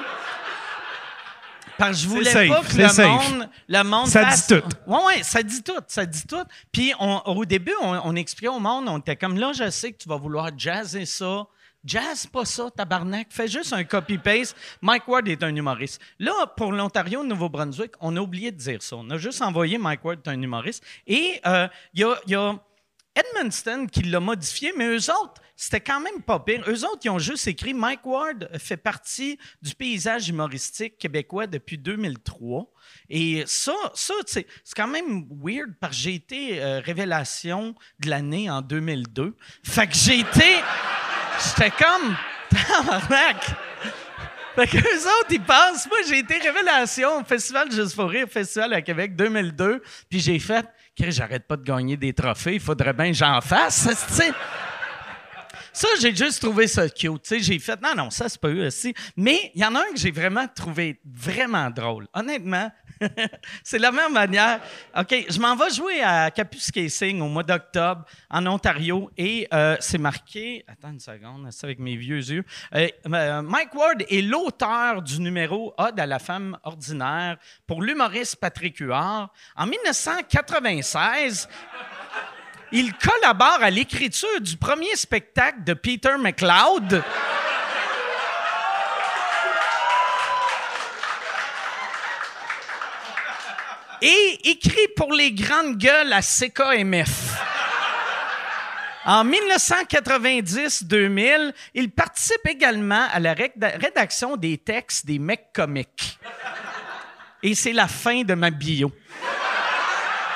Parce 1.77 1.97
que 1.97 2.03
je 2.03 2.07
voulais 2.09 2.29
safe, 2.31 2.49
pas 2.49 2.61
que 2.61 2.77
le 2.77 2.87
safe. 2.89 3.07
monde, 3.07 3.49
le 3.67 3.83
monde 3.83 4.07
Ça 4.07 4.25
fasse- 4.25 4.47
dit 4.47 4.55
tout. 4.61 4.67
Oui, 4.85 4.97
oui, 5.07 5.13
ça 5.23 5.41
dit 5.41 5.63
tout, 5.63 5.79
ça 5.87 6.05
dit 6.05 6.27
tout. 6.27 6.43
Puis 6.71 6.93
on- 6.99 7.21
au 7.25 7.43
début, 7.45 7.73
on, 7.81 7.99
on 8.03 8.15
expliquait 8.15 8.49
au 8.49 8.59
monde, 8.59 8.85
on 8.87 8.99
était 8.99 9.15
comme 9.15 9.37
là, 9.39 9.51
je 9.53 9.67
sais 9.71 9.91
que 9.91 9.97
tu 9.97 10.07
vas 10.07 10.17
vouloir 10.17 10.51
jazzer 10.55 11.05
ça. 11.05 11.45
Jazz 11.83 12.27
pas 12.27 12.45
ça, 12.45 12.69
tabarnak. 12.75 13.27
Fais 13.31 13.47
juste 13.47 13.73
un 13.73 13.83
copy-paste. 13.83 14.55
Mike 14.81 15.07
Ward 15.07 15.27
est 15.27 15.41
un 15.43 15.55
humoriste. 15.55 15.99
Là, 16.19 16.47
pour 16.55 16.71
l'Ontario, 16.71 17.23
Nouveau-Brunswick, 17.23 17.93
on 17.99 18.15
a 18.17 18.19
oublié 18.21 18.51
de 18.51 18.57
dire 18.57 18.81
ça. 18.83 18.97
On 18.97 19.09
a 19.09 19.17
juste 19.17 19.41
envoyé 19.41 19.77
Mike 19.77 20.05
Ward 20.05 20.19
est 20.25 20.29
un 20.29 20.41
humoriste. 20.41 20.83
Et 21.07 21.39
euh, 21.45 21.67
il 21.93 22.01
y 22.01 22.03
a- 22.03 22.19
il 22.27 22.31
y 22.31 22.35
a 22.35 22.59
Edmundston 23.15 23.87
qui 23.87 24.03
l'a 24.03 24.19
modifié, 24.21 24.71
mais 24.77 24.85
eux 24.85 25.09
autres, 25.11 25.41
c'était 25.57 25.81
quand 25.81 25.99
même 25.99 26.21
pas 26.21 26.39
pire. 26.39 26.63
Eux 26.67 26.85
autres, 26.85 27.01
ils 27.03 27.09
ont 27.09 27.19
juste 27.19 27.45
écrit 27.47 27.73
Mike 27.73 28.05
Ward 28.05 28.49
fait 28.57 28.77
partie 28.77 29.37
du 29.61 29.75
paysage 29.75 30.29
humoristique 30.29 30.97
québécois 30.97 31.45
depuis 31.45 31.77
2003. 31.77 32.71
Et 33.09 33.43
ça, 33.47 33.73
ça 33.93 34.13
c'est 34.25 34.45
quand 34.75 34.87
même 34.87 35.27
weird 35.43 35.71
parce 35.79 35.97
que 35.97 36.03
j'ai 36.03 36.13
été 36.15 36.61
euh, 36.63 36.79
révélation 36.79 37.75
de 37.99 38.09
l'année 38.09 38.49
en 38.49 38.61
2002. 38.61 39.35
Fait 39.63 39.87
que 39.87 39.93
j'ai 39.95 40.19
été. 40.19 40.45
J'étais 41.43 41.71
comme. 41.71 42.15
Tabarnak! 42.49 43.55
Fait 44.55 44.67
qu'eux 44.67 44.79
autres, 44.79 45.29
ils 45.29 45.41
pensent, 45.41 45.87
moi, 45.87 45.99
j'ai 46.07 46.19
été 46.19 46.37
révélation 46.37 47.21
au 47.21 47.23
Festival 47.23 47.71
Juste 47.71 47.95
pour 47.95 48.09
rire, 48.09 48.27
Festival 48.29 48.73
à 48.73 48.81
Québec 48.81 49.15
2002, 49.15 49.81
puis 50.09 50.19
j'ai 50.19 50.39
fait, 50.39 50.65
j'arrête 50.97 51.47
pas 51.47 51.55
de 51.55 51.63
gagner 51.63 51.95
des 51.95 52.13
trophées, 52.13 52.55
il 52.55 52.59
faudrait 52.59 52.91
bien 52.91 53.07
que 53.07 53.17
j'en 53.17 53.39
fasse, 53.39 53.87
tu 53.87 54.13
sais. 54.13 54.31
Ça, 55.73 55.87
j'ai 56.01 56.13
juste 56.13 56.41
trouvé 56.41 56.67
ça 56.67 56.89
cute. 56.89 57.33
J'ai 57.39 57.57
fait, 57.59 57.81
non, 57.81 57.95
non, 57.95 58.09
ça, 58.09 58.27
c'est 58.27 58.41
pas 58.41 58.49
eux 58.49 58.67
aussi. 58.67 58.93
Mais 59.15 59.51
il 59.55 59.61
y 59.61 59.65
en 59.65 59.73
a 59.73 59.79
un 59.79 59.93
que 59.93 59.97
j'ai 59.99 60.11
vraiment 60.11 60.45
trouvé 60.47 60.99
vraiment 61.05 61.69
drôle. 61.69 62.07
Honnêtement, 62.13 62.69
c'est 63.63 63.79
la 63.79 63.91
même 63.91 64.13
manière. 64.13 64.59
OK, 64.97 65.25
je 65.29 65.39
m'en 65.39 65.55
vais 65.55 65.69
jouer 65.71 66.01
à 66.01 66.31
Capus 66.31 66.71
Casing 66.71 67.21
au 67.21 67.27
mois 67.27 67.43
d'octobre 67.43 68.05
en 68.29 68.45
Ontario 68.47 69.09
et 69.17 69.47
euh, 69.53 69.75
c'est 69.79 69.97
marqué. 69.97 70.63
Attends 70.67 70.91
une 70.91 70.99
seconde, 70.99 71.47
c'est 71.51 71.65
avec 71.65 71.79
mes 71.79 71.95
vieux 71.95 72.17
yeux. 72.17 72.43
Euh, 72.75 72.87
euh, 73.07 73.41
Mike 73.41 73.73
Ward 73.75 74.03
est 74.09 74.21
l'auteur 74.21 75.01
du 75.01 75.19
numéro 75.19 75.73
Ode 75.77 75.99
à 75.99 76.05
la 76.05 76.19
femme 76.19 76.57
ordinaire 76.63 77.37
pour 77.67 77.81
l'humoriste 77.81 78.37
Patrick 78.37 78.77
Huard. 78.77 79.31
En 79.55 79.65
1996, 79.65 81.47
il 82.71 82.93
collabore 82.93 83.59
à 83.61 83.69
l'écriture 83.69 84.41
du 84.41 84.57
premier 84.57 84.95
spectacle 84.95 85.63
de 85.63 85.73
Peter 85.73 86.15
McLeod. 86.17 87.03
Et 94.01 94.39
écrit 94.49 94.87
pour 94.95 95.13
les 95.13 95.31
grandes 95.31 95.77
gueules 95.77 96.11
à 96.11 96.21
CKMF. 96.21 97.09
En 99.05 99.23
1990-2000, 99.25 101.53
il 101.73 101.89
participe 101.91 102.45
également 102.47 103.07
à 103.11 103.19
la 103.19 103.33
ré- 103.33 103.51
rédaction 103.59 104.37
des 104.37 104.57
textes 104.59 105.05
des 105.05 105.19
mecs 105.19 105.51
comiques. 105.53 106.17
Et 107.43 107.55
c'est 107.55 107.73
la 107.73 107.87
fin 107.87 108.21
de 108.23 108.33
ma 108.35 108.51
bio. 108.51 108.91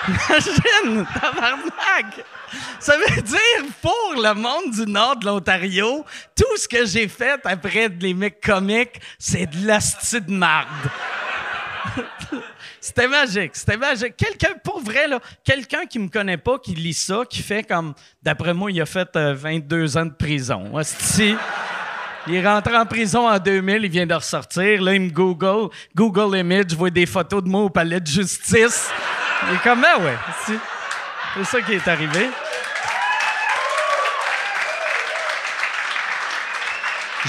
Imagine, 0.07 1.05
tabarnak! 1.19 2.23
Ça 2.79 2.95
veut 2.97 3.21
dire, 3.21 3.65
pour 3.81 4.13
le 4.15 4.33
monde 4.33 4.71
du 4.71 4.85
nord 4.91 5.17
de 5.17 5.25
l'Ontario, 5.25 6.05
tout 6.35 6.57
ce 6.57 6.67
que 6.67 6.85
j'ai 6.85 7.07
fait 7.07 7.39
après 7.43 7.89
les 7.99 8.13
mecs 8.13 8.39
comiques, 8.41 8.99
c'est 9.19 9.45
de 9.47 9.65
l'asti 9.67 10.21
de 10.21 10.31
marde. 10.31 10.67
C'était 12.85 13.07
magique, 13.07 13.55
c'était 13.55 13.77
magique. 13.77 14.15
Quelqu'un, 14.15 14.53
pour 14.63 14.79
vrai, 14.79 15.07
là, 15.07 15.19
quelqu'un 15.43 15.87
qui 15.87 15.97
me 15.97 16.07
connaît 16.07 16.37
pas, 16.37 16.59
qui 16.59 16.75
lit 16.75 16.93
ça, 16.93 17.23
qui 17.27 17.41
fait 17.41 17.63
comme, 17.63 17.95
d'après 18.21 18.53
moi, 18.53 18.69
il 18.69 18.79
a 18.79 18.85
fait 18.85 19.09
euh, 19.15 19.33
22 19.33 19.97
ans 19.97 20.05
de 20.05 20.13
prison. 20.13 20.69
Hostie. 20.71 21.35
Il 22.27 22.35
est 22.35 22.47
rentré 22.47 22.77
en 22.77 22.85
prison 22.85 23.27
en 23.27 23.39
2000, 23.39 23.85
il 23.85 23.89
vient 23.89 24.05
de 24.05 24.13
ressortir. 24.13 24.83
Là, 24.83 24.93
il 24.93 25.01
me 25.01 25.09
Google, 25.09 25.69
Google 25.95 26.37
Image, 26.37 26.65
je 26.69 26.75
vois 26.75 26.91
des 26.91 27.07
photos 27.07 27.43
de 27.43 27.49
moi 27.49 27.61
au 27.61 27.69
palais 27.71 27.99
de 27.99 28.05
justice. 28.05 28.91
Il 29.49 29.55
est 29.55 29.63
comme, 29.63 29.83
ah 29.83 29.99
ouais, 29.99 30.17
c'est 30.45 31.43
ça 31.43 31.61
qui 31.63 31.73
est 31.73 31.87
arrivé. 31.87 32.29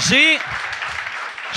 J'ai... 0.07 0.37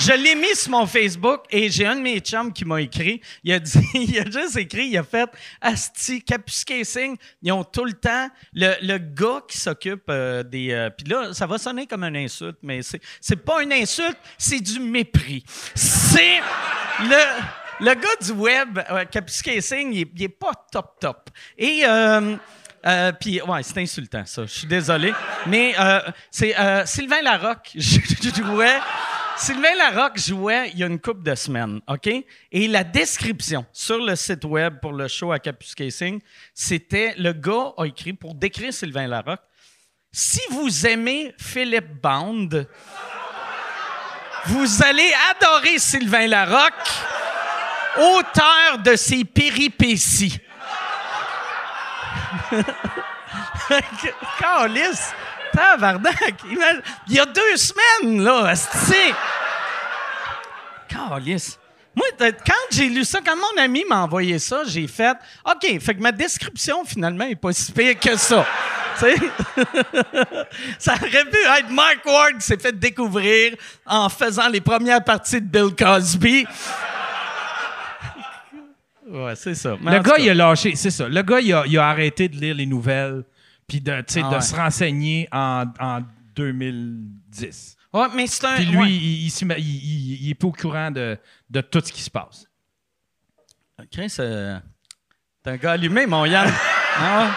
Je 0.03 0.13
l'ai 0.13 0.33
mis 0.33 0.55
sur 0.55 0.71
mon 0.71 0.87
Facebook 0.87 1.41
et 1.51 1.69
j'ai 1.69 1.85
un 1.85 1.95
de 1.95 2.01
mes 2.01 2.19
chums 2.21 2.51
qui 2.51 2.65
m'a 2.65 2.81
écrit. 2.81 3.21
Il 3.43 3.53
a 3.53 3.59
dit, 3.59 3.79
il 3.93 4.17
a 4.19 4.25
juste 4.25 4.57
écrit, 4.57 4.87
il 4.87 4.97
a 4.97 5.03
fait 5.03 5.29
Asti, 5.61 6.23
Capus 6.23 6.63
Casing, 6.65 7.15
ils 7.43 7.51
ont 7.51 7.63
tout 7.63 7.85
le 7.85 7.93
temps 7.93 8.27
le, 8.53 8.73
le 8.81 8.97
gars 8.97 9.41
qui 9.47 9.59
s'occupe 9.59 10.05
euh, 10.09 10.41
des. 10.41 10.71
euh, 10.71 10.89
Puis 10.89 11.05
là, 11.07 11.33
ça 11.33 11.45
va 11.45 11.59
sonner 11.59 11.85
comme 11.85 12.03
une 12.03 12.17
insulte, 12.17 12.57
mais 12.63 12.81
c'est 12.81 12.99
c'est 13.19 13.35
pas 13.35 13.61
une 13.61 13.73
insulte, 13.73 14.17
c'est 14.39 14.59
du 14.59 14.79
mépris. 14.79 15.43
C'est 15.75 16.39
le. 17.01 17.61
Le 17.83 17.95
gars 17.95 18.15
du 18.23 18.31
web, 18.33 18.79
euh, 18.91 19.05
Capus 19.05 19.41
Casing, 19.41 19.91
il 19.91 20.05
il 20.15 20.23
est 20.23 20.29
pas 20.29 20.51
top 20.71 20.99
top. 20.99 21.29
Et 21.57 21.81
euh, 21.83 22.37
puis, 23.19 23.41
ouais, 23.41 23.63
c'est 23.63 23.79
insultant, 23.79 24.23
ça. 24.23 24.43
Je 24.45 24.51
suis 24.51 24.67
désolé. 24.67 25.11
Mais 25.47 25.73
c'est 26.29 26.55
Sylvain 26.85 27.21
Larocque. 27.23 27.71
Je. 27.75 27.99
Sylvain 29.41 29.73
Larocque 29.75 30.19
jouait 30.19 30.69
il 30.69 30.77
y 30.77 30.83
a 30.83 30.85
une 30.85 30.99
couple 30.99 31.23
de 31.23 31.33
semaines, 31.33 31.81
OK? 31.87 32.07
Et 32.51 32.67
la 32.67 32.83
description 32.83 33.65
sur 33.73 33.97
le 33.97 34.15
site 34.15 34.45
web 34.45 34.79
pour 34.79 34.93
le 34.93 35.07
show 35.07 35.31
à 35.31 35.39
Capus 35.39 35.73
Casing, 35.73 36.21
c'était 36.53 37.15
le 37.17 37.33
gars 37.33 37.73
a 37.75 37.85
écrit 37.85 38.13
pour 38.13 38.35
décrire 38.35 38.71
Sylvain 38.71 39.07
Larocque. 39.07 39.41
Si 40.11 40.41
vous 40.51 40.85
aimez 40.85 41.33
Philippe 41.39 41.99
Bond, 42.03 42.49
vous 44.45 44.83
allez 44.83 45.11
adorer 45.31 45.79
Sylvain 45.79 46.27
Larocque, 46.27 46.91
auteur 47.97 48.77
de 48.85 48.95
ses 48.95 49.25
péripéties. 49.25 50.37
Calice! 54.39 55.15
Tabarnak! 55.53 56.35
Il 57.07 57.13
y 57.13 57.19
a 57.19 57.25
deux 57.25 57.57
semaines, 57.57 58.23
là, 58.23 58.53
c'est. 58.55 59.13
Calice! 60.87 61.57
Moi, 61.93 62.05
quand 62.19 62.53
j'ai 62.71 62.87
lu 62.87 63.03
ça, 63.03 63.19
quand 63.25 63.35
mon 63.35 63.61
ami 63.61 63.83
m'a 63.87 64.03
envoyé 64.03 64.39
ça, 64.39 64.61
j'ai 64.65 64.87
fait 64.87 65.17
OK, 65.45 65.79
fait 65.81 65.95
que 65.95 66.01
ma 66.01 66.13
description, 66.13 66.85
finalement, 66.85 67.25
est 67.25 67.35
pas 67.35 67.51
si 67.51 67.71
pire 67.71 67.99
que 67.99 68.15
ça. 68.15 68.45
Ça 70.79 70.93
aurait 70.93 71.25
pu 71.25 71.37
être 71.59 71.69
Mark 71.71 72.05
Ward 72.05 72.37
qui 72.37 72.45
s'est 72.45 72.57
fait 72.59 72.77
découvrir 72.77 73.55
en 73.85 74.09
faisant 74.09 74.47
les 74.47 74.61
premières 74.61 75.03
parties 75.03 75.41
de 75.41 75.47
Bill 75.47 75.75
Cosby. 75.75 76.45
Ouais, 79.09 79.35
c'est 79.35 79.55
ça. 79.55 79.75
Mais 79.81 79.97
Le 79.97 80.03
gars, 80.03 80.15
cas. 80.15 80.21
il 80.21 80.29
a 80.29 80.33
lâché, 80.33 80.73
c'est 80.75 80.89
ça. 80.91 81.09
Le 81.09 81.21
gars, 81.21 81.41
il 81.41 81.51
a, 81.53 81.63
il 81.67 81.77
a 81.77 81.85
arrêté 81.89 82.29
de 82.29 82.37
lire 82.37 82.55
les 82.55 82.65
nouvelles 82.65 83.23
puis 83.71 83.79
de, 83.79 84.01
tu 84.01 84.15
sais, 84.15 84.21
Ah 84.21 84.35
de 84.35 84.39
se 84.41 84.53
renseigner 84.53 85.29
en, 85.31 85.63
en 85.79 86.01
2010. 86.35 87.77
Ouais, 87.93 88.07
mais 88.13 88.27
c'est 88.27 88.45
un. 88.45 88.55
Puis 88.55 88.65
lui, 88.65 88.77
ouais. 88.77 88.89
il, 88.89 89.27
il 89.27 89.27
il- 89.27 89.57
il- 89.59 90.23
il 90.25 90.29
est 90.31 90.35
pas 90.35 90.47
au 90.47 90.51
courant 90.51 90.91
de, 90.91 91.17
de 91.49 91.61
tout 91.61 91.79
ce 91.83 91.89
qui 91.91 92.01
se 92.01 92.09
passe. 92.09 92.45
Chris, 93.89 94.13
euh, 94.19 94.59
t'es 95.41 95.51
un 95.51 95.55
gars 95.57 95.71
allumé, 95.71 96.05
mon 96.05 96.25
Yann. 96.25 96.51
Ah 96.97 97.31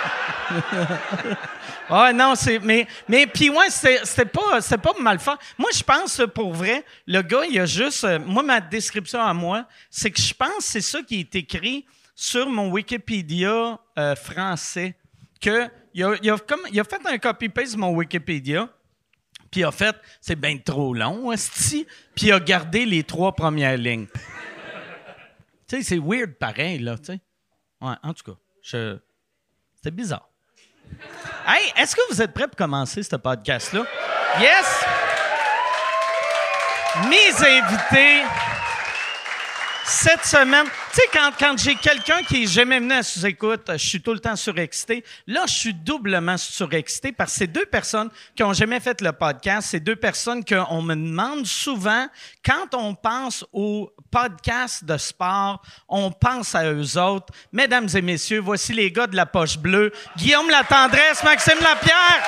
ouais. 1.90 2.12
non, 2.14 2.34
c'est. 2.34 2.58
Mais, 2.58 2.88
mais 3.08 3.28
puis, 3.28 3.48
ouais, 3.48 3.70
c'était 3.70 4.24
pas, 4.24 4.60
pas 4.60 4.92
mal 5.00 5.20
fait. 5.20 5.30
Moi, 5.56 5.70
je 5.72 5.84
pense, 5.84 6.20
pour 6.34 6.52
vrai, 6.52 6.84
le 7.06 7.22
gars, 7.22 7.44
il 7.48 7.60
a 7.60 7.66
juste. 7.66 8.02
euh, 8.02 8.18
moi, 8.18 8.42
ma 8.42 8.60
description 8.60 9.20
à 9.22 9.32
moi, 9.32 9.66
c'est 9.88 10.10
que 10.10 10.20
je 10.20 10.34
pense 10.34 10.56
que 10.56 10.62
c'est 10.64 10.80
ça 10.80 11.00
qui 11.02 11.20
est 11.20 11.34
écrit 11.36 11.86
sur 12.16 12.48
mon 12.48 12.70
Wikipédia 12.70 13.78
euh, 13.98 14.16
français. 14.16 14.96
Que 15.40 15.68
il 15.94 16.30
a, 16.30 16.36
fait 16.84 17.06
un 17.06 17.18
copy-paste 17.18 17.74
de 17.74 17.78
mon 17.78 17.90
Wikipédia. 17.94 18.68
Puis 19.50 19.60
il 19.60 19.64
a 19.64 19.70
fait, 19.70 19.94
c'est 20.20 20.34
bien 20.34 20.58
trop 20.58 20.92
long, 20.92 21.30
esti. 21.30 21.86
Puis 22.14 22.26
il 22.26 22.32
a 22.32 22.40
gardé 22.40 22.84
les 22.84 23.04
trois 23.04 23.32
premières 23.32 23.78
lignes. 23.78 24.08
Tu 25.68 25.76
sais, 25.76 25.82
c'est 25.82 25.98
weird 25.98 26.32
pareil, 26.34 26.80
là, 26.80 26.98
tu 26.98 27.04
sais. 27.04 27.20
Ouais, 27.80 27.94
en 28.02 28.12
tout 28.12 28.32
cas, 28.32 28.38
je... 28.62 28.98
c'était 29.76 29.92
bizarre. 29.92 30.28
Hey, 31.46 31.72
est-ce 31.76 31.94
que 31.94 32.00
vous 32.10 32.20
êtes 32.20 32.32
prêts 32.32 32.48
pour 32.48 32.56
commencer 32.56 33.02
ce 33.02 33.16
podcast-là? 33.16 33.84
Yes! 34.40 34.84
Mes 37.08 37.46
invités 37.46 38.22
cette 39.84 40.24
semaine, 40.24 40.64
tu 40.64 41.00
sais, 41.00 41.08
quand, 41.12 41.30
quand 41.38 41.58
j'ai 41.58 41.74
quelqu'un 41.74 42.22
qui 42.22 42.44
est 42.44 42.46
jamais 42.46 42.78
venu 42.78 42.94
à 42.94 43.02
sous-écoute, 43.02 43.70
je 43.72 43.86
suis 43.86 44.00
tout 44.00 44.14
le 44.14 44.18
temps 44.18 44.34
surexcité. 44.34 45.04
Là, 45.26 45.44
je 45.46 45.52
suis 45.52 45.74
doublement 45.74 46.38
surexcité 46.38 47.12
parce 47.12 47.32
que 47.32 47.38
c'est 47.38 47.46
deux 47.46 47.66
personnes 47.66 48.10
qui 48.34 48.42
ont 48.42 48.54
jamais 48.54 48.80
fait 48.80 49.00
le 49.02 49.12
podcast. 49.12 49.68
C'est 49.70 49.80
deux 49.80 49.96
personnes 49.96 50.42
qu'on 50.42 50.80
me 50.80 50.94
demande 50.94 51.46
souvent, 51.46 52.06
quand 52.44 52.74
on 52.74 52.94
pense 52.94 53.44
au 53.52 53.92
podcast 54.10 54.84
de 54.84 54.96
sport, 54.96 55.60
on 55.88 56.10
pense 56.10 56.54
à 56.54 56.72
eux 56.72 56.98
autres. 56.98 57.32
Mesdames 57.52 57.88
et 57.94 58.02
messieurs, 58.02 58.40
voici 58.40 58.72
les 58.72 58.90
gars 58.90 59.06
de 59.06 59.16
la 59.16 59.26
poche 59.26 59.58
bleue. 59.58 59.92
Guillaume 60.16 60.48
Latendresse, 60.48 61.22
Maxime 61.22 61.58
Lapierre. 61.60 62.22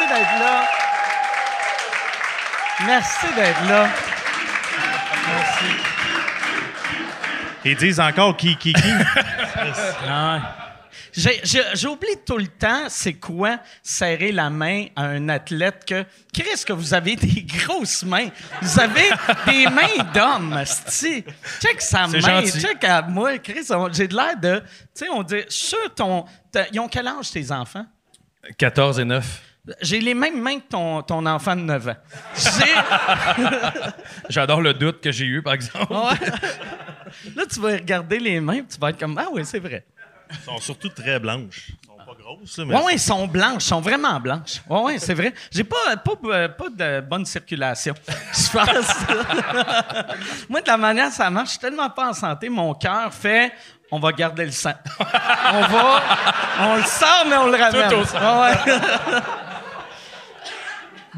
Merci 0.00 0.08
d'être 0.08 0.38
là. 0.40 0.64
Merci 2.86 3.26
d'être 3.34 3.68
là. 3.68 3.88
Ils 7.64 7.76
disent 7.76 8.00
encore 8.00 8.36
qui, 8.36 8.56
qui, 8.56 8.72
qui. 8.72 8.82
J'ai- 11.12 11.40
j'ai- 11.42 11.64
J'oublie 11.74 12.16
tout 12.24 12.38
le 12.38 12.46
temps 12.46 12.84
c'est 12.88 13.14
quoi 13.14 13.58
serrer 13.82 14.30
la 14.30 14.48
main 14.48 14.86
à 14.94 15.02
un 15.06 15.28
athlète 15.28 15.84
que 15.84 16.04
Chris 16.32 16.62
que 16.64 16.72
vous 16.72 16.94
avez 16.94 17.16
des 17.16 17.42
grosses 17.42 18.04
mains. 18.04 18.28
Vous 18.62 18.78
avez 18.78 19.10
des 19.46 19.64
mains 19.66 20.04
d'homme, 20.14 20.62
sti. 20.64 21.24
Check 21.60 21.82
sa 21.82 22.06
main, 22.06 22.20
gentil. 22.20 22.60
check 22.60 22.84
à 22.84 23.02
moi, 23.02 23.38
Chris, 23.38 23.66
on- 23.70 23.92
j'ai 23.92 24.06
de 24.06 24.14
l'air 24.14 24.36
de 24.40 24.60
tu 24.60 25.04
sais 25.04 25.08
on 25.10 25.24
dit 25.24 25.42
sur 25.48 25.92
ton 25.96 26.24
ils 26.72 26.78
ont 26.78 26.86
quel 26.88 27.08
âge 27.08 27.32
tes 27.32 27.50
enfants? 27.50 27.86
14 28.56 29.00
et 29.00 29.04
9. 29.04 29.24
J'ai 29.82 30.00
les 30.00 30.14
mêmes 30.14 30.40
mains 30.40 30.58
que 30.58 30.68
ton, 30.68 31.02
ton 31.02 31.24
enfant 31.26 31.54
de 31.54 31.60
9 31.62 31.88
ans. 31.88 31.96
J'ai 32.34 32.74
J'adore 34.28 34.62
le 34.62 34.74
doute 34.74 35.00
que 35.00 35.12
j'ai 35.12 35.26
eu, 35.26 35.42
par 35.42 35.52
exemple. 35.52 35.92
Ouais. 35.92 36.28
Là, 37.36 37.42
tu 37.52 37.60
vas 37.60 37.72
regarder 37.72 38.18
les 38.18 38.40
mains, 38.40 38.60
puis 38.60 38.68
tu 38.74 38.80
vas 38.80 38.90
être 38.90 38.98
comme 38.98 39.18
Ah 39.18 39.26
oui, 39.32 39.44
c'est 39.44 39.58
vrai. 39.58 39.84
Ils 40.32 40.38
sont 40.44 40.58
surtout 40.58 40.88
très 40.88 41.18
blanches. 41.18 41.70
Ils 41.70 41.86
sont 41.88 41.96
pas 41.96 42.22
grosses, 42.22 42.58
là, 42.58 42.64
mais 42.64 42.74
Oui, 42.76 42.82
oui, 42.86 42.92
ils 42.94 43.00
sont 43.00 43.26
blanches, 43.26 43.64
ils 43.64 43.68
sont 43.68 43.80
vraiment 43.80 44.18
blanches. 44.20 44.62
Oui, 44.68 44.80
oui, 44.84 44.94
c'est 44.98 45.14
vrai. 45.14 45.34
J'ai 45.50 45.64
pas, 45.64 45.96
pas, 45.96 46.12
euh, 46.24 46.48
pas 46.48 46.68
de 46.70 47.00
bonne 47.00 47.26
circulation. 47.26 47.94
Je 48.32 48.50
pense. 48.52 48.96
Moi, 50.48 50.60
de 50.62 50.66
la 50.68 50.76
manière 50.76 51.08
que 51.08 51.14
ça 51.14 51.28
marche, 51.30 51.48
je 51.48 51.50
suis 51.52 51.60
tellement 51.60 51.90
pas 51.90 52.10
en 52.10 52.14
santé, 52.14 52.48
mon 52.48 52.74
cœur 52.74 53.12
fait 53.12 53.52
on 53.92 53.98
va 53.98 54.12
garder 54.12 54.44
le 54.44 54.52
sang. 54.52 54.72
on 55.00 55.60
va. 55.62 56.02
On 56.60 56.76
le 56.76 56.82
sort, 56.84 57.24
mais 57.28 57.36
on 57.36 57.46
le 57.48 57.56
ramène. 57.56 57.88
Tout 57.90 57.96
au 57.96 58.18
Ouais, 58.18 58.52
ouais. 58.52 59.20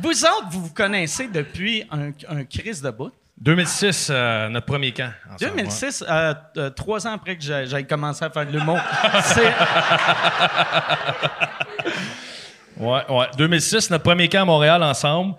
Vous 0.00 0.24
autres, 0.24 0.48
vous 0.50 0.64
vous 0.66 0.72
connaissez 0.74 1.28
depuis 1.28 1.84
un, 1.90 2.10
un 2.28 2.44
crise 2.44 2.80
de 2.80 2.90
bout? 2.90 3.12
2006, 3.42 4.08
euh, 4.10 4.48
notre 4.48 4.66
premier 4.66 4.92
camp. 4.92 5.12
ensemble, 5.26 5.56
2006, 5.56 6.04
euh, 6.08 6.34
euh, 6.56 6.70
trois 6.70 7.06
ans 7.08 7.12
après 7.12 7.36
que 7.36 7.42
j'ai 7.42 7.64
j'ai 7.66 7.82
commencé 7.84 8.24
à 8.24 8.30
faire 8.30 8.46
de 8.46 8.52
l'humour. 8.52 8.78
Ouais, 12.78 12.88
ouais. 13.08 13.16
ouais. 13.16 13.26
2006, 13.36 13.90
notre 13.90 14.02
premier 14.02 14.28
camp 14.28 14.42
à 14.42 14.44
Montréal 14.44 14.82
ensemble. 14.82 15.34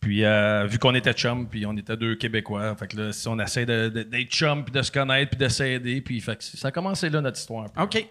Puis 0.00 0.22
vu 0.68 0.78
qu'on 0.78 0.94
était 0.94 1.14
chum, 1.14 1.48
puis 1.48 1.64
on 1.64 1.74
était 1.76 1.96
deux 1.96 2.14
Québécois, 2.14 2.76
fait 2.76 2.86
que 2.88 2.96
là, 2.96 3.12
si 3.12 3.26
on 3.26 3.38
essaie 3.40 3.64
d'être 3.64 4.28
chum, 4.30 4.62
puis 4.62 4.70
de 4.72 4.82
se 4.82 4.92
connaître, 4.92 5.30
puis 5.30 5.38
de 5.38 5.48
s'aider, 5.48 6.02
puis 6.02 6.20
fait 6.20 6.36
que 6.36 6.44
ça 6.44 6.68
a 6.68 6.70
commencé 6.70 7.08
là 7.08 7.20
notre 7.22 7.38
histoire. 7.38 7.68
OK. 7.80 8.06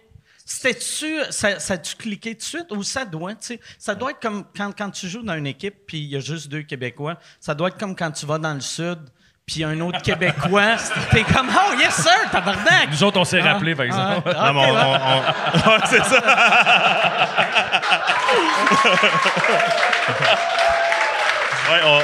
C'était-tu, 0.46 1.20
ça, 1.30 1.58
ça 1.58 1.72
a-tu 1.74 1.96
cliqué 1.96 2.34
tout 2.34 2.40
de 2.40 2.44
suite 2.44 2.66
ou 2.70 2.82
ça 2.82 3.06
doit, 3.06 3.32
tu 3.32 3.46
sais, 3.46 3.60
ça 3.78 3.94
doit 3.94 4.10
être 4.10 4.20
comme 4.20 4.44
quand, 4.54 4.72
quand 4.76 4.90
tu 4.90 5.08
joues 5.08 5.22
dans 5.22 5.34
une 5.36 5.46
équipe 5.46 5.74
puis 5.86 5.96
il 5.98 6.04
y 6.10 6.16
a 6.16 6.20
juste 6.20 6.48
deux 6.48 6.60
Québécois, 6.62 7.16
ça 7.40 7.54
doit 7.54 7.68
être 7.68 7.78
comme 7.78 7.96
quand 7.96 8.10
tu 8.10 8.26
vas 8.26 8.36
dans 8.38 8.52
le 8.52 8.60
sud 8.60 8.98
puis 9.46 9.56
il 9.56 9.60
y 9.60 9.64
a 9.64 9.68
un 9.68 9.80
autre 9.80 10.02
Québécois, 10.02 10.76
t'es 11.10 11.22
comme, 11.24 11.48
oh 11.50 11.72
yes 11.78 11.94
sir, 11.94 12.30
tabarnak! 12.30 12.90
Nous 12.90 13.02
autres, 13.04 13.18
on 13.20 13.24
s'est 13.24 13.40
Ah, 13.42 13.54
rappelé, 13.54 13.74
par 13.74 13.86
exemple. 13.86 14.30
ah, 14.36 14.52
Non, 14.52 14.60
mais 14.60 14.70
on- 14.70 14.74
on- 14.74 15.76
on- 15.76 15.86
c'est 15.86 16.04
ça. 16.04 16.20
ouais, 21.70 21.80
on, 21.84 22.00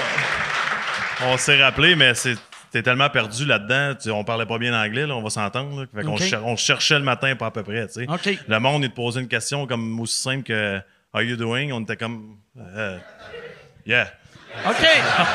on 1.32 1.36
s'est 1.36 1.62
rappelé, 1.62 1.94
mais 1.96 2.14
c'est. 2.14 2.36
T'es 2.72 2.82
tellement 2.82 3.10
perdu 3.10 3.44
là-dedans, 3.46 3.94
tu- 4.00 4.10
on 4.10 4.22
parlait 4.22 4.46
pas 4.46 4.58
bien 4.58 4.72
anglais, 4.80 5.06
là, 5.06 5.16
on 5.16 5.22
va 5.22 5.30
s'entendre. 5.30 5.80
là. 5.80 5.86
Fait 5.94 6.04
qu'on 6.04 6.16
cher- 6.16 6.46
on 6.46 6.56
se 6.56 6.64
cherchait 6.64 6.98
le 6.98 7.04
matin, 7.04 7.34
pas 7.36 7.46
à 7.46 7.50
peu 7.50 7.62
près. 7.64 7.86
tu 7.88 7.94
sais. 7.94 8.06
Ok. 8.08 8.38
Le 8.46 8.60
monde, 8.60 8.84
il 8.84 8.90
te 8.90 8.94
posait 8.94 9.20
une 9.20 9.28
question 9.28 9.66
comme 9.66 9.98
aussi 10.00 10.18
simple 10.18 10.44
que 10.44 10.80
How 11.12 11.20
you 11.22 11.36
doing? 11.36 11.72
On 11.72 11.80
était 11.82 11.96
comme 11.96 12.36
euh, 12.56 12.96
Yeah. 13.86 14.08
OK. 14.68 14.86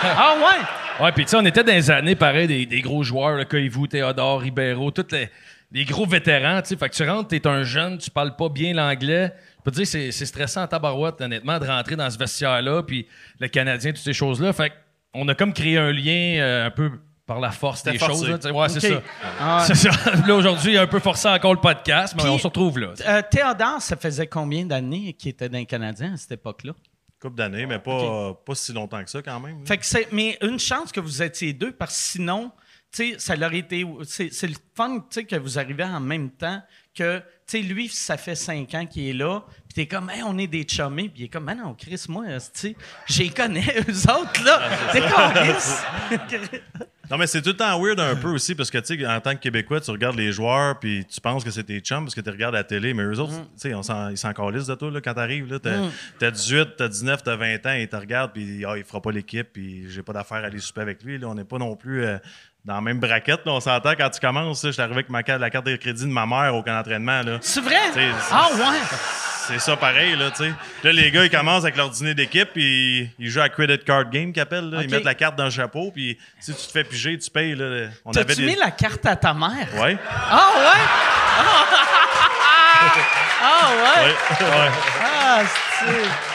Ah 0.04 0.36
ouais. 0.38 1.04
Ouais, 1.06 1.12
puis 1.12 1.26
tu 1.26 1.32
sais, 1.32 1.38
on 1.38 1.46
était 1.46 1.64
dans 1.64 1.74
les 1.74 1.92
années, 1.92 2.16
pareil, 2.16 2.48
des, 2.48 2.66
des 2.66 2.82
gros 2.82 3.04
joueurs, 3.04 3.36
le 3.36 3.44
Coyvou, 3.46 3.88
Théodore, 3.88 4.40
Ribeiro, 4.42 4.92
tous 4.92 5.08
les, 5.12 5.30
les 5.72 5.84
gros 5.84 6.06
vétérans, 6.06 6.62
tu 6.62 6.70
sais. 6.70 6.76
Fait 6.78 6.88
que 6.90 6.96
tu 6.96 7.04
rentres, 7.10 7.28
t'es 7.30 7.46
un 7.48 7.64
jeune, 7.64 7.98
tu 7.98 8.10
parles 8.10 8.36
pas 8.38 8.48
bien 8.50 8.74
l'anglais. 8.74 9.34
Je 9.58 9.64
peux 9.64 9.72
te 9.72 9.76
dire, 9.78 9.88
c'est, 9.88 10.12
c'est 10.12 10.26
stressant 10.26 10.64
en 10.64 10.68
tabarouette, 10.68 11.20
honnêtement, 11.20 11.60
de 11.60 11.66
rentrer 11.66 11.96
dans 11.98 12.10
ce 12.10 12.18
vestiaire-là, 12.18 12.84
puis 12.84 13.08
le 13.40 13.48
Canadien, 13.50 13.92
toutes 13.92 14.04
ces 14.04 14.14
choses-là. 14.14 14.54
Fait 14.54 14.72
qu'on 15.14 15.28
a 15.28 15.36
comme 15.36 15.52
créé 15.54 15.78
un 15.78 15.92
lien 15.92 16.38
euh, 16.40 16.68
un 16.68 16.72
peu 16.72 16.92
par 17.26 17.40
la 17.40 17.52
force 17.52 17.84
des 17.84 17.98
forcé. 17.98 18.28
choses. 18.28 18.44
là, 18.46 18.52
ouais, 18.54 18.70
c'est 18.70 18.80
ça. 18.80 19.02
Ah. 19.40 19.64
C'est 19.68 19.76
ça. 19.76 19.90
Là, 20.28 20.36
aujourd'hui, 20.36 20.78
un 20.78 20.88
peu 20.88 21.00
forcé 21.00 21.28
encore 21.28 21.54
le 21.54 21.60
podcast, 21.60 22.14
mais 22.16 22.24
Puis- 22.24 22.32
on 22.32 22.38
se 22.38 22.48
retrouve 22.48 22.80
là. 22.80 22.94
Euh, 23.08 23.22
Théodore, 23.30 23.82
ça 23.82 23.96
faisait 23.96 24.28
combien 24.28 24.66
d'années 24.66 25.14
qu'il 25.14 25.30
était 25.32 25.50
dans 25.50 25.58
les 25.58 25.66
Canadiens 25.66 26.14
à 26.14 26.18
cette 26.18 26.34
époque-là? 26.34 26.74
Couple 27.20 27.36
d'années, 27.38 27.66
mais 27.66 27.80
pas, 27.80 28.34
pas 28.46 28.56
si 28.56 28.74
longtemps 28.74 29.04
que 29.04 29.10
ça 29.10 29.22
quand 29.22 29.40
même. 29.40 29.66
Fait 29.66 29.78
que 29.78 29.86
c'est, 29.86 30.08
mais 30.12 30.38
une 30.42 30.60
chance 30.60 30.92
que 30.92 31.00
vous 31.00 31.24
étiez 31.24 31.54
deux, 31.54 31.72
parce 31.72 31.94
que 31.96 32.04
sinon, 32.12 32.52
tu 32.92 33.14
sais, 33.14 33.20
ça 33.20 33.36
leur 33.36 33.54
été. 33.54 33.86
C'est, 34.04 34.32
c'est 34.32 34.48
le 34.48 34.56
fun, 34.76 35.00
tu 35.00 35.06
sais, 35.10 35.24
que 35.24 35.36
vous 35.38 35.58
arrivez 35.58 35.84
en 35.86 36.00
même 36.00 36.30
temps 36.30 36.62
que, 36.96 37.20
tu 37.20 37.24
sais, 37.46 37.60
lui, 37.60 37.90
ça 37.90 38.18
fait 38.18 38.36
cinq 38.36 38.74
ans 38.74 38.86
qu'il 38.86 39.08
est 39.08 39.14
là, 39.14 39.44
puis 39.68 39.76
t'es 39.76 39.86
comme, 39.86 40.10
hey, 40.10 40.24
on 40.24 40.38
est 40.38 40.48
des 40.48 40.66
chummés, 40.68 41.10
puis 41.10 41.24
il 41.24 41.26
est 41.26 41.30
comme, 41.30 41.52
non, 41.54 41.76
Chris, 41.76 42.06
moi, 42.10 42.26
tu 42.26 42.50
sais, 42.54 42.76
j'y 43.08 43.30
connais, 43.30 43.62
eux 43.90 44.12
autres, 44.12 44.44
là. 44.44 44.70
T'es 44.92 45.02
Chris. 45.02 46.62
Non, 47.12 47.18
mais 47.20 47.28
c'est 47.28 47.44
tout 47.44 47.50
le 47.50 47.56
temps 47.58 47.80
weird 47.80 48.00
un 48.00 48.16
peu 48.16 48.30
aussi 48.30 48.56
parce 48.56 48.72
que, 48.72 48.80
tu 48.80 48.98
sais, 48.98 49.06
en 49.06 49.22
tant 49.22 49.36
que 49.36 49.40
Québécois, 49.40 49.80
tu 49.80 49.92
regardes 49.92 50.16
les 50.16 50.32
joueurs 50.32 50.80
puis 50.80 51.06
tu 51.06 51.22
penses 51.22 51.44
que 51.44 51.52
c'est 51.52 51.64
tes 51.64 51.80
chums 51.80 52.04
parce 52.04 52.16
que 52.16 52.22
tu 52.22 52.32
regardes 52.32 52.56
la 52.56 52.64
télé, 52.64 52.96
mais 52.96 53.04
eux 53.04 53.20
autres, 53.20 53.34
tu 53.34 53.70
sais, 53.70 53.70
ils 53.70 54.18
s'en 54.18 54.34
calissent 54.34 54.66
de 54.66 54.74
toi 54.74 54.90
là, 54.90 55.02
quand 55.02 55.14
t'arrives. 55.14 55.48
là. 55.52 55.60
T'as 55.60 55.82
t'as 56.18 56.32
18, 56.32 56.70
t'as 56.78 56.88
19, 56.88 57.22
t'as 57.22 57.36
20 57.36 57.66
ans 57.68 57.74
et 57.74 57.84
ils 57.84 57.88
te 57.88 57.96
regardent 57.96 58.34
puis 58.34 58.66
ah, 58.66 58.76
il 58.76 58.84
fera 58.84 59.02
pas 59.02 59.12
l'équipe 59.12 59.48
puis 59.54 59.88
j'ai 59.88 60.02
pas 60.02 60.14
d'affaire 60.14 60.38
à 60.38 60.48
aller 60.48 60.60
souper 60.60 60.82
avec 60.82 61.04
lui. 61.04 61.20
Là. 61.20 61.28
On 61.28 61.36
n'est 61.36 61.44
pas 61.44 61.60
non 61.60 61.76
plus 61.76 62.04
euh, 62.04 62.18
dans 62.66 62.76
la 62.76 62.82
même 62.82 63.00
braquette. 63.00 63.46
là. 63.46 63.52
On 63.54 63.60
s'entend 63.60 63.94
quand 63.98 64.10
tu 64.10 64.20
commences. 64.20 64.64
là. 64.64 64.72
J'étais 64.72 64.82
arrivé 64.82 64.96
avec 64.98 65.10
ma 65.10 65.24
carte, 65.24 65.40
la 65.40 65.50
carte 65.50 65.66
de 65.66 65.76
crédit 65.76 66.04
de 66.04 66.10
ma 66.12 66.26
mère 66.26 66.54
au 66.56 66.64
camp 66.64 66.74
d'entraînement. 66.74 67.22
C'est 67.42 67.62
vrai? 67.62 67.78
Ah 68.32 68.50
ouais? 68.54 68.78
C'est 69.48 69.60
ça 69.60 69.78
pareil, 69.78 70.16
là, 70.16 70.32
tu 70.32 70.44
sais. 70.44 70.54
Là, 70.84 70.92
les 70.92 71.12
gars, 71.12 71.24
ils 71.24 71.30
commencent 71.30 71.62
avec 71.64 71.78
leur 71.78 71.92
dîner 71.92 72.16
d'équipe, 72.16 72.50
puis 72.52 73.12
ils 73.20 73.30
jouent 73.30 73.42
à 73.42 73.50
Credit 73.50 73.78
Card 73.78 74.10
Game, 74.10 74.34
qu'ils 74.34 74.42
appellent. 74.42 74.72
là. 74.72 74.82
Ils 74.82 74.90
mettent 74.90 75.04
la 75.04 75.14
carte 75.14 75.36
dans 75.36 75.44
le 75.46 75.52
chapeau, 75.52 75.92
puis 75.94 76.18
si 76.40 76.52
tu 76.56 76.66
te 76.66 76.72
fais 76.72 76.84
piger, 76.84 77.16
tu 77.20 77.30
payes. 77.30 77.54
Là. 77.54 77.90
On 78.04 78.12
avait 78.12 78.26
T'as-tu 78.26 78.42
des... 78.42 78.48
mis 78.48 78.56
la 78.56 78.72
carte 78.72 79.06
à 79.06 79.16
ta 79.16 79.36
mère? 79.36 79.68
Ouais. 79.80 79.96
Ah 80.32 80.50
ouais? 80.58 80.82
Ah 83.48 83.70
ouais? 83.70 84.12
ouais. 84.42 84.72
Ah, 85.04 85.42
c'est. 85.80 86.35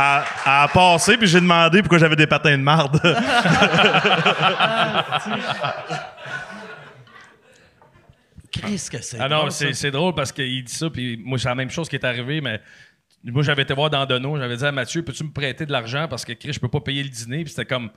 À, 0.00 0.62
à 0.62 0.68
passer, 0.68 1.16
puis 1.16 1.26
j'ai 1.26 1.40
demandé 1.40 1.82
pourquoi 1.82 1.98
j'avais 1.98 2.14
des 2.14 2.28
patins 2.28 2.56
de 2.56 2.62
marde. 2.62 3.00
Qu'est-ce 8.52 8.90
que 8.90 9.02
c'est? 9.02 9.18
Ah 9.20 9.28
non, 9.28 9.50
c'est, 9.50 9.90
drôle 9.90 10.14
parce 10.14 10.30
qu'il 10.30 10.62
dit 10.62 10.72
ça, 10.72 10.88
puis 10.88 11.20
moi, 11.24 11.36
c'est 11.36 11.48
la 11.48 11.56
même 11.56 11.70
chose 11.70 11.88
qui 11.88 11.96
est 11.96 12.04
arrivée, 12.04 12.40
mais 12.40 12.60
moi, 13.24 13.42
j'avais 13.42 13.62
été 13.62 13.74
voir 13.74 13.90
dans 13.90 14.06
Dono, 14.06 14.38
j'avais 14.38 14.56
dit 14.56 14.64
à 14.64 14.72
Mathieu, 14.72 15.02
peux-tu 15.02 15.24
me 15.24 15.32
prêter 15.32 15.66
de 15.66 15.72
l'argent 15.72 16.06
parce 16.08 16.24
que 16.24 16.32
Chris, 16.32 16.52
je 16.52 16.60
peux 16.60 16.68
pas 16.68 16.80
payer 16.80 17.02
le 17.02 17.08
dîner, 17.08 17.42
puis 17.42 17.52
c'était 17.52 17.66
comme 17.66 17.90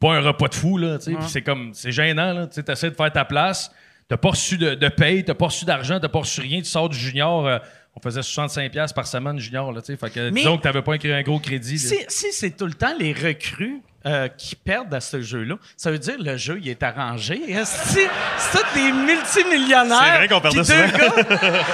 pas 0.00 0.14
un 0.14 0.20
repas 0.20 0.48
de 0.48 0.54
fou, 0.54 0.76
là, 0.76 0.98
tu 0.98 1.04
sais, 1.04 1.14
puis 1.14 1.28
c'est 1.28 1.42
comme, 1.42 1.72
c'est 1.72 1.92
gênant, 1.92 2.32
là, 2.32 2.46
tu 2.48 2.54
sais, 2.54 2.62
t'essaies 2.62 2.90
de 2.90 2.96
faire 2.96 3.12
ta 3.12 3.24
place, 3.24 3.70
t'as 4.08 4.16
pas 4.16 4.30
reçu 4.30 4.58
de, 4.58 4.74
de 4.74 4.88
paye, 4.88 5.24
t'as 5.24 5.34
pas 5.34 5.46
reçu 5.46 5.64
d'argent, 5.64 6.00
t'as 6.00 6.08
pas 6.08 6.18
reçu 6.18 6.40
rien, 6.40 6.58
tu 6.58 6.64
sors 6.64 6.88
du 6.88 6.98
junior, 6.98 7.46
euh, 7.46 7.58
on 7.96 8.00
faisait 8.00 8.20
65$ 8.20 8.92
par 8.92 9.06
semaine 9.06 9.38
junior, 9.38 9.70
là, 9.72 9.80
tu 9.80 9.86
sais, 9.92 9.96
fait 9.96 10.10
que 10.10 10.30
Mais- 10.30 10.40
disons 10.40 10.56
que 10.58 10.62
t'avais 10.62 10.82
pas 10.82 10.94
écrit 10.94 11.12
un 11.12 11.22
gros 11.22 11.38
crédit. 11.38 11.78
Si, 11.78 11.96
si 12.08 12.32
c'est 12.32 12.50
tout 12.56 12.66
le 12.66 12.74
temps 12.74 12.94
les 12.98 13.12
recrues 13.12 13.80
euh, 14.06 14.28
qui 14.28 14.54
perdent 14.56 14.92
à 14.92 15.00
ce 15.00 15.22
jeu-là, 15.22 15.56
ça 15.76 15.90
veut 15.90 15.98
dire 15.98 16.16
que 16.18 16.22
le 16.22 16.36
jeu 16.36 16.58
il 16.60 16.68
est 16.68 16.82
arrangé. 16.82 17.40
C'est 17.64 18.08
tous 18.52 18.74
des 18.74 18.92
multimillionnaires. 18.92 19.98
C'est 20.02 20.16
vrai 20.18 20.28
qu'on 20.28 20.40
perdait 20.40 20.62
gars- 20.62 20.88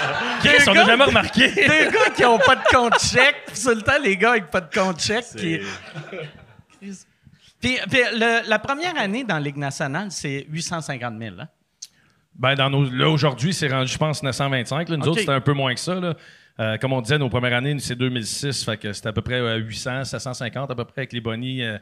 Chris, 0.45 0.65
on 0.69 0.75
jamais 0.75 1.05
remarqué. 1.05 1.49
Deux 1.55 1.91
gars 1.91 2.11
qui 2.15 2.25
ont 2.25 2.39
pas 2.39 2.57
de 2.57 2.63
compte 2.71 3.01
chèque. 3.01 3.47
tout 3.61 3.71
le 3.71 3.83
temps, 3.83 3.99
les 4.03 4.17
gars 4.17 4.31
avec 4.33 4.51
pas 4.51 4.61
de 4.61 4.73
compte 4.73 5.01
chèque. 5.01 5.25
Qui... 5.37 5.61
Puis, 7.61 7.79
puis 7.91 8.01
le- 8.15 8.49
la 8.49 8.59
première 8.59 8.97
année 8.97 9.23
dans 9.23 9.35
la 9.35 9.41
Ligue 9.41 9.59
nationale, 9.59 10.07
c'est 10.11 10.47
850 10.49 11.15
000. 11.21 11.35
Hein? 11.41 11.49
Ben, 12.41 12.55
dans 12.55 12.71
nos, 12.71 12.91
là, 12.91 13.11
aujourd'hui, 13.11 13.53
c'est 13.53 13.69
rendu, 13.69 13.93
je 13.93 13.99
pense, 13.99 14.23
925. 14.23 14.89
Là. 14.89 14.97
Nous 14.97 15.07
autres, 15.09 15.21
c'était 15.21 15.33
un 15.33 15.43
peu 15.43 15.53
moins 15.53 15.75
que 15.75 15.81
ça. 15.81 15.95
Là. 15.95 16.15
Euh, 16.59 16.79
comme 16.79 16.95
on 16.95 17.03
disait, 17.03 17.19
nos 17.19 17.29
premières 17.29 17.55
années, 17.55 17.79
c'est 17.79 17.97
2006. 17.97 18.65
Fait 18.65 18.79
que 18.79 18.95
c'était 18.95 19.11
à 19.11 19.13
peu 19.13 19.21
près 19.21 19.41
euh, 19.41 19.57
800, 19.59 20.05
750 20.05 20.71
à 20.71 20.75
peu 20.75 20.85
près 20.87 21.03
avec 21.03 21.13
les 21.13 21.21
bonnies. 21.21 21.63
euh, 21.63 21.79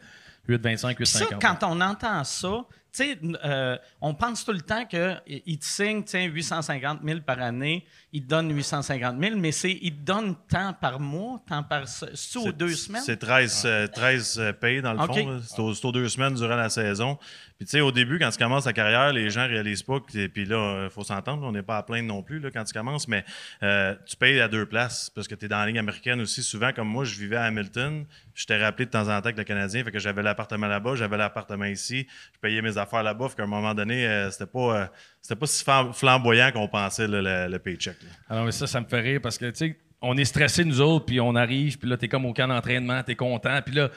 8,25, 0.48 0.94
Puis 0.94 1.06
ça, 1.06 1.24
8,50. 1.24 1.38
quand 1.40 1.66
on 1.68 1.80
entend 1.80 2.24
ça, 2.24 2.64
tu 2.90 3.04
sais, 3.04 3.18
euh, 3.44 3.76
on 4.00 4.14
pense 4.14 4.44
tout 4.44 4.52
le 4.52 4.62
temps 4.62 4.86
qu'il 4.86 5.58
te 5.58 5.64
signe 5.64 6.02
tiens, 6.02 6.24
850 6.24 7.00
000 7.04 7.20
par 7.20 7.40
année, 7.40 7.84
il 8.12 8.22
te 8.22 8.28
donne 8.28 8.50
850 8.54 9.20
000, 9.20 9.36
mais 9.36 9.52
c'est 9.52 9.78
il 9.82 9.94
te 9.94 10.04
donne 10.04 10.34
tant 10.48 10.72
par 10.72 10.98
mois, 10.98 11.42
tant 11.46 11.62
par 11.62 11.86
c'est 11.86 12.38
aux 12.38 12.50
deux 12.50 12.74
semaines? 12.74 13.02
C'est 13.04 13.18
13, 13.18 13.62
euh, 13.66 13.86
13 13.88 14.38
euh, 14.38 14.52
payes, 14.54 14.80
dans 14.80 14.94
le 14.94 15.00
fond. 15.00 15.40
C'est 15.42 15.60
aux, 15.60 15.74
c'est 15.74 15.84
aux 15.84 15.92
deux 15.92 16.08
semaines 16.08 16.34
durant 16.34 16.56
la 16.56 16.70
saison. 16.70 17.18
Puis, 17.58 17.66
tu 17.66 17.72
sais, 17.72 17.80
au 17.80 17.90
début, 17.90 18.20
quand 18.20 18.30
tu 18.30 18.38
commences 18.38 18.64
ta 18.64 18.72
carrière, 18.72 19.12
les 19.12 19.30
gens 19.30 19.44
réalisent 19.48 19.82
pas 19.82 19.98
que. 19.98 20.26
Puis 20.28 20.44
là, 20.44 20.84
il 20.84 20.90
faut 20.90 21.02
s'entendre, 21.02 21.44
on 21.44 21.50
n'est 21.50 21.64
pas 21.64 21.76
à 21.78 21.82
plaindre 21.82 22.06
non 22.06 22.22
plus 22.22 22.38
là, 22.38 22.50
quand 22.52 22.62
tu 22.62 22.72
commences, 22.72 23.08
mais 23.08 23.24
euh, 23.64 23.96
tu 24.06 24.16
payes 24.16 24.40
à 24.40 24.46
deux 24.46 24.64
places 24.64 25.10
parce 25.12 25.26
que 25.26 25.34
tu 25.34 25.46
es 25.46 25.48
dans 25.48 25.58
la 25.58 25.66
ligne 25.66 25.80
américaine 25.80 26.20
aussi. 26.20 26.44
Souvent, 26.44 26.72
comme 26.72 26.86
moi, 26.86 27.04
je 27.04 27.18
vivais 27.18 27.34
à 27.34 27.42
Hamilton. 27.46 28.04
Je 28.32 28.46
t'ai 28.46 28.56
rappelé 28.56 28.86
de 28.86 28.90
temps 28.92 29.02
en 29.02 29.06
temps 29.20 29.24
avec 29.24 29.36
le 29.38 29.42
Canadien, 29.42 29.82
fait 29.82 29.90
que 29.90 29.98
j'avais 29.98 30.22
l'appartement 30.22 30.68
là-bas, 30.68 30.94
j'avais 30.94 31.16
l'appartement 31.16 31.64
ici, 31.64 32.06
je 32.32 32.38
payais 32.40 32.62
mes 32.62 32.78
affaires 32.78 33.02
là-bas, 33.02 33.28
fait 33.30 33.34
qu'à 33.38 33.42
un 33.42 33.46
moment 33.46 33.74
donné, 33.74 34.06
euh, 34.06 34.30
c'était 34.30 34.46
pas, 34.46 34.76
euh, 34.82 34.86
c'était 35.20 35.34
pas 35.34 35.46
si 35.46 35.64
flam- 35.64 35.92
flamboyant 35.92 36.52
qu'on 36.52 36.68
pensait 36.68 37.08
là, 37.08 37.20
le, 37.20 37.50
le 37.50 37.58
paycheck. 37.58 37.96
là. 38.04 38.08
Alors, 38.30 38.44
mais 38.44 38.52
ça, 38.52 38.68
ça 38.68 38.80
me 38.80 38.86
fait 38.86 39.00
rire 39.00 39.20
parce 39.20 39.36
que, 39.36 39.46
tu 39.46 39.56
sais, 39.56 39.78
on 40.00 40.16
est 40.16 40.24
stressé, 40.24 40.64
nous 40.64 40.80
autres, 40.80 41.06
puis 41.06 41.18
on 41.20 41.34
arrive, 41.34 41.76
puis 41.76 41.90
là, 41.90 41.96
t'es 41.96 42.06
comme 42.06 42.24
au 42.26 42.32
camp 42.32 42.46
d'entraînement, 42.46 43.02
t'es 43.02 43.16
content, 43.16 43.60
puis 43.66 43.74
là, 43.74 43.90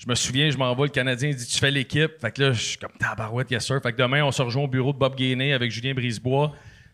je 0.00 0.08
me 0.08 0.14
souviens, 0.14 0.50
je 0.50 0.56
m'envoie, 0.56 0.86
le 0.86 0.92
Canadien 0.92 1.28
il 1.28 1.36
dit 1.36 1.46
Tu 1.46 1.58
fais 1.58 1.70
l'équipe. 1.70 2.12
Fait 2.20 2.30
que 2.30 2.42
là, 2.42 2.52
je 2.52 2.62
suis 2.62 2.78
comme 2.78 2.92
Tabarouette, 2.98 3.50
yes 3.50 3.66
sir. 3.66 3.80
Fait 3.82 3.92
que 3.92 3.98
demain, 3.98 4.24
on 4.24 4.32
se 4.32 4.40
rejoint 4.40 4.64
au 4.64 4.68
bureau 4.68 4.94
de 4.94 4.98
Bob 4.98 5.14
Gainé 5.14 5.52
avec 5.52 5.70
Julien 5.70 5.92
Brisebois, 5.92 6.52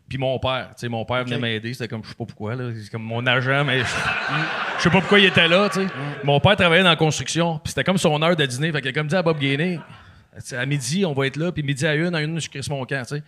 puis 0.09 0.19
mon 0.19 0.37
père. 0.41 0.71
Tu 0.71 0.81
sais, 0.81 0.89
mon 0.89 1.05
père 1.05 1.25
venait 1.25 1.39
m'aider. 1.39 1.73
C'était 1.73 1.87
comme, 1.87 2.03
je 2.03 2.09
sais 2.09 2.17
pas 2.17 2.25
pourquoi, 2.25 2.57
là. 2.57 2.71
C'est 2.83 2.91
comme 2.91 3.05
mon 3.05 3.25
agent, 3.25 3.65
mais 3.65 3.79
je 3.79 4.83
sais 4.83 4.91
pas 4.91 4.99
pourquoi 5.01 5.21
il 5.21 5.27
était 5.27 5.47
là, 5.47 5.69
tu 5.69 5.83
sais. 5.83 5.87
Mon 6.25 6.41
père 6.41 6.57
travaillait 6.57 6.83
dans 6.83 6.91
la 6.91 6.97
construction, 6.97 7.61
puis 7.63 7.71
c'était 7.71 7.85
comme 7.85 7.99
son 7.99 8.21
heure 8.23 8.35
de 8.35 8.45
dîner. 8.45 8.73
Fait 8.73 8.85
a 8.85 8.93
comme 8.93 9.07
dit 9.07 9.15
à 9.15 9.23
Bob 9.23 9.39
Gainé 9.39 9.79
À 10.53 10.67
midi, 10.67 11.05
on 11.07 11.13
va 11.13 11.29
être 11.29 11.37
là, 11.37 11.53
puis 11.53 11.63
midi 11.63 11.87
à 11.87 11.95
une, 11.95 12.13
à 12.13 12.23
une, 12.23 12.41
je 12.41 12.51
crisse 12.51 12.69
mon 12.69 12.85
camp, 12.87 13.03
tu 13.07 13.17
sais. 13.17 13.23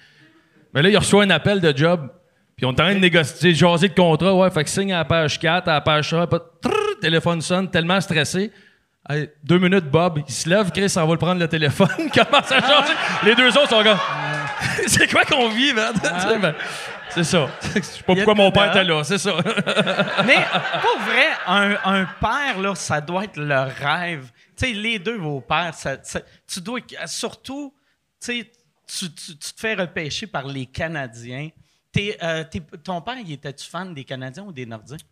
Mais 0.74 0.82
là, 0.82 0.88
il 0.88 0.96
reçoit 0.98 1.22
un 1.22 1.30
appel 1.30 1.60
de 1.60 1.74
job. 1.76 2.10
Puis 2.56 2.66
on 2.66 2.70
est 2.70 2.80
en 2.80 2.84
train 2.84 2.94
de 2.94 2.98
négocier, 2.98 3.54
jaser 3.54 3.88
de 3.88 3.94
contrat. 3.94 4.34
Ouais, 4.34 4.50
fait 4.50 4.64
que 4.64 4.70
signe 4.70 4.92
à 4.92 4.98
la 4.98 5.04
page 5.04 5.38
4, 5.38 5.68
à 5.68 5.74
la 5.74 5.80
page 5.80 6.08
3. 6.08 6.26
pas- 6.26 6.40
téléphone 7.00 7.40
sonne, 7.40 7.70
tellement 7.70 8.00
stressé. 8.00 8.50
Hey, 9.08 9.30
deux 9.42 9.58
minutes, 9.58 9.86
Bob, 9.86 10.22
il 10.28 10.32
se 10.34 10.48
lève, 10.48 10.70
Chris, 10.70 10.92
on 10.96 11.06
va 11.06 11.12
le 11.12 11.18
prendre 11.18 11.40
le 11.40 11.48
téléphone, 11.48 11.88
il 11.98 12.10
commence 12.10 12.52
à 12.52 12.60
jaser. 12.60 12.92
Les 13.24 13.34
deux 13.34 13.48
autres 13.56 13.70
sont 13.70 13.82
comme. 13.82 13.98
c'est 14.86 15.10
quoi 15.10 15.24
qu'on 15.24 15.48
vit, 15.48 15.72
man? 15.72 15.94
Ben, 16.42 16.54
c'est 17.10 17.24
ça. 17.24 17.48
Je 17.74 17.80
sais 17.80 18.02
pas 18.02 18.14
pourquoi 18.14 18.34
mon 18.34 18.52
père 18.52 18.68
était 18.70 18.84
là, 18.84 19.02
c'est 19.02 19.16
ça. 19.16 19.32
Mais 20.26 20.36
pour 20.82 20.98
vrai, 21.00 21.26
un, 21.46 21.76
un 21.84 22.04
père, 22.20 22.60
là, 22.60 22.74
ça 22.74 23.00
doit 23.00 23.24
être 23.24 23.38
le 23.38 23.60
rêve. 23.82 24.30
Tu 24.56 24.66
sais, 24.66 24.72
les 24.74 24.98
deux, 24.98 25.16
vos 25.16 25.40
pères, 25.40 25.72
ça, 25.72 25.96
ça- 26.02 26.20
tu 26.46 26.60
dois. 26.60 26.80
Surtout, 27.06 27.72
tu 28.20 28.44
te 28.44 29.52
fais 29.56 29.72
repêcher 29.74 30.26
par 30.26 30.46
les 30.46 30.66
Canadiens. 30.66 31.48
T'es, 31.90 32.18
euh, 32.22 32.44
t'es- 32.44 32.60
ton 32.84 33.00
père, 33.00 33.16
il 33.24 33.32
était-tu 33.32 33.66
fan 33.68 33.94
des 33.94 34.04
Canadiens 34.04 34.44
ou 34.44 34.52
des 34.52 34.66
Nordiques? 34.66 35.06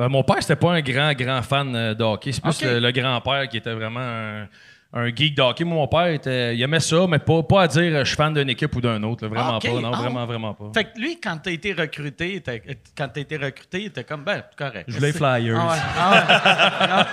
Euh, 0.00 0.08
mon 0.08 0.22
père, 0.22 0.36
c'était 0.40 0.56
pas 0.56 0.72
un 0.72 0.80
grand, 0.80 1.12
grand 1.12 1.42
fan 1.42 1.74
euh, 1.74 1.94
de 1.94 2.02
hockey. 2.02 2.32
C'est 2.32 2.42
plus 2.42 2.62
le, 2.62 2.78
le 2.78 2.90
grand-père 2.90 3.48
qui 3.48 3.58
était 3.58 3.74
vraiment 3.74 4.00
un, 4.00 4.48
un 4.92 5.06
geek 5.14 5.36
de 5.36 5.42
hockey. 5.42 5.62
Moi, 5.62 5.76
mon 5.76 5.86
père, 5.86 6.06
était, 6.08 6.56
il 6.56 6.62
aimait 6.62 6.80
ça, 6.80 7.06
mais 7.08 7.20
pas, 7.20 7.42
pas 7.44 7.62
à 7.62 7.68
dire 7.68 7.94
euh, 7.94 8.00
je 8.00 8.08
suis 8.08 8.16
fan 8.16 8.34
d'une 8.34 8.50
équipe 8.50 8.74
ou 8.74 8.80
d'un 8.80 9.00
autre. 9.04 9.22
là. 9.24 9.28
Vraiment 9.30 9.52
Ah, 9.52 9.56
ok. 9.58 9.62
pas. 9.74 9.80
Non, 9.80 9.92
Ah. 9.94 9.96
vraiment, 10.00 10.26
vraiment 10.26 10.54
pas. 10.54 10.70
Fait 10.74 10.84
que 10.84 10.98
lui, 10.98 11.20
quand 11.20 11.38
t'as 11.38 11.52
été 11.52 11.72
recruté, 11.72 12.30
il 12.30 12.36
était- 12.36 12.62
quand 12.98 13.08
t'as 13.08 13.20
été 13.20 13.36
recruté, 13.36 13.80
il 13.82 13.86
était 13.86 14.02
comme, 14.02 14.24
ben, 14.24 14.42
correct. 14.56 14.86
Je 14.88 14.94
voulais 14.96 15.12
les 15.12 15.12
Flyers. 15.12 15.56
Ah 15.60 15.70
ouais. 15.70 15.78
Ah 15.96 17.06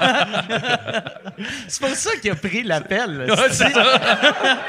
ouais. 0.49 1.43
C'est 1.67 1.79
pour 1.85 1.95
ça 1.95 2.15
qu'il 2.19 2.31
a 2.31 2.35
pris 2.35 2.63
l'appel. 2.63 3.11
là. 3.17 3.25
Ouais, 3.35 3.49
c'est 3.51 3.69
ça. 3.69 4.59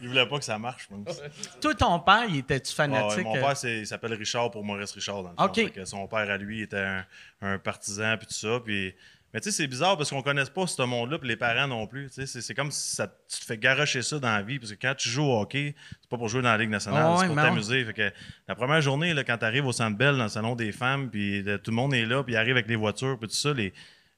Il 0.00 0.08
voulait 0.08 0.26
pas 0.26 0.38
que 0.38 0.44
ça 0.44 0.58
marche, 0.58 0.88
pense. 0.88 1.20
Toi, 1.60 1.74
ton 1.74 1.98
père, 2.00 2.24
il 2.28 2.38
était-tu 2.38 2.72
Ah 2.78 2.82
ouais, 2.86 2.88
fanatique? 2.94 3.24
mon 3.24 3.36
euh? 3.36 3.40
père, 3.40 3.56
c'est- 3.56 3.78
il 3.80 3.86
s'appelle 3.86 4.14
Richard 4.14 4.50
pour 4.50 4.64
Maurice 4.64 4.92
Richard. 4.92 5.22
Dans 5.22 5.30
le 5.30 5.36
fond. 5.36 5.44
OK. 5.44 5.54
Fait 5.56 5.70
que 5.70 5.84
son 5.84 6.06
père, 6.06 6.30
à 6.30 6.36
lui, 6.38 6.62
était 6.62 6.78
un, 6.78 7.04
un 7.42 7.58
partisan, 7.58 8.16
puis 8.16 8.26
tout 8.26 8.34
ça. 8.34 8.58
Puis... 8.64 8.94
Mais 9.32 9.40
tu 9.40 9.50
sais, 9.50 9.56
c'est 9.56 9.66
bizarre 9.68 9.96
parce 9.96 10.10
qu'on 10.10 10.18
ne 10.18 10.22
connaisse 10.22 10.50
pas 10.50 10.66
ce 10.66 10.82
monde-là, 10.82 11.18
puis 11.18 11.28
les 11.28 11.36
parents 11.36 11.68
non 11.68 11.86
plus. 11.86 12.10
Tu 12.10 12.26
C'est, 12.26 12.40
c'est 12.40 12.54
comme 12.54 12.70
si 12.70 12.96
ça, 12.96 13.06
tu 13.06 13.38
te 13.38 13.44
fais 13.44 13.56
garocher 13.56 14.02
ça 14.02 14.18
dans 14.18 14.28
la 14.28 14.42
vie, 14.42 14.58
parce 14.58 14.72
que 14.72 14.78
quand 14.80 14.94
tu 14.96 15.08
joues 15.08 15.24
au 15.24 15.40
hockey, 15.40 15.74
c'est 16.00 16.10
pas 16.10 16.16
pour 16.16 16.28
jouer 16.28 16.42
dans 16.42 16.50
la 16.50 16.58
Ligue 16.58 16.70
nationale, 16.70 17.04
Ah 17.06 17.16
c'est 17.20 17.26
pour 17.26 17.36
t'amuser. 17.36 17.84
Fait 17.84 17.92
que 17.92 18.12
la 18.48 18.54
première 18.54 18.80
journée, 18.80 19.14
là, 19.14 19.22
quand 19.22 19.38
tu 19.38 19.44
arrives 19.44 19.66
au 19.66 19.72
Centre 19.72 19.96
Bell, 19.96 20.16
dans 20.16 20.24
le 20.24 20.28
salon 20.28 20.56
des 20.56 20.72
femmes, 20.72 21.10
puis 21.10 21.42
là, 21.42 21.58
tout 21.58 21.70
le 21.70 21.76
monde 21.76 21.94
est 21.94 22.06
là, 22.06 22.22
puis 22.24 22.34
ils 22.34 22.36
arrivent 22.36 22.56
avec 22.56 22.68
les 22.68 22.76
voitures, 22.76 23.18
puis 23.18 23.28
tout 23.28 23.34
ça, 23.34 23.52
les, 23.52 23.72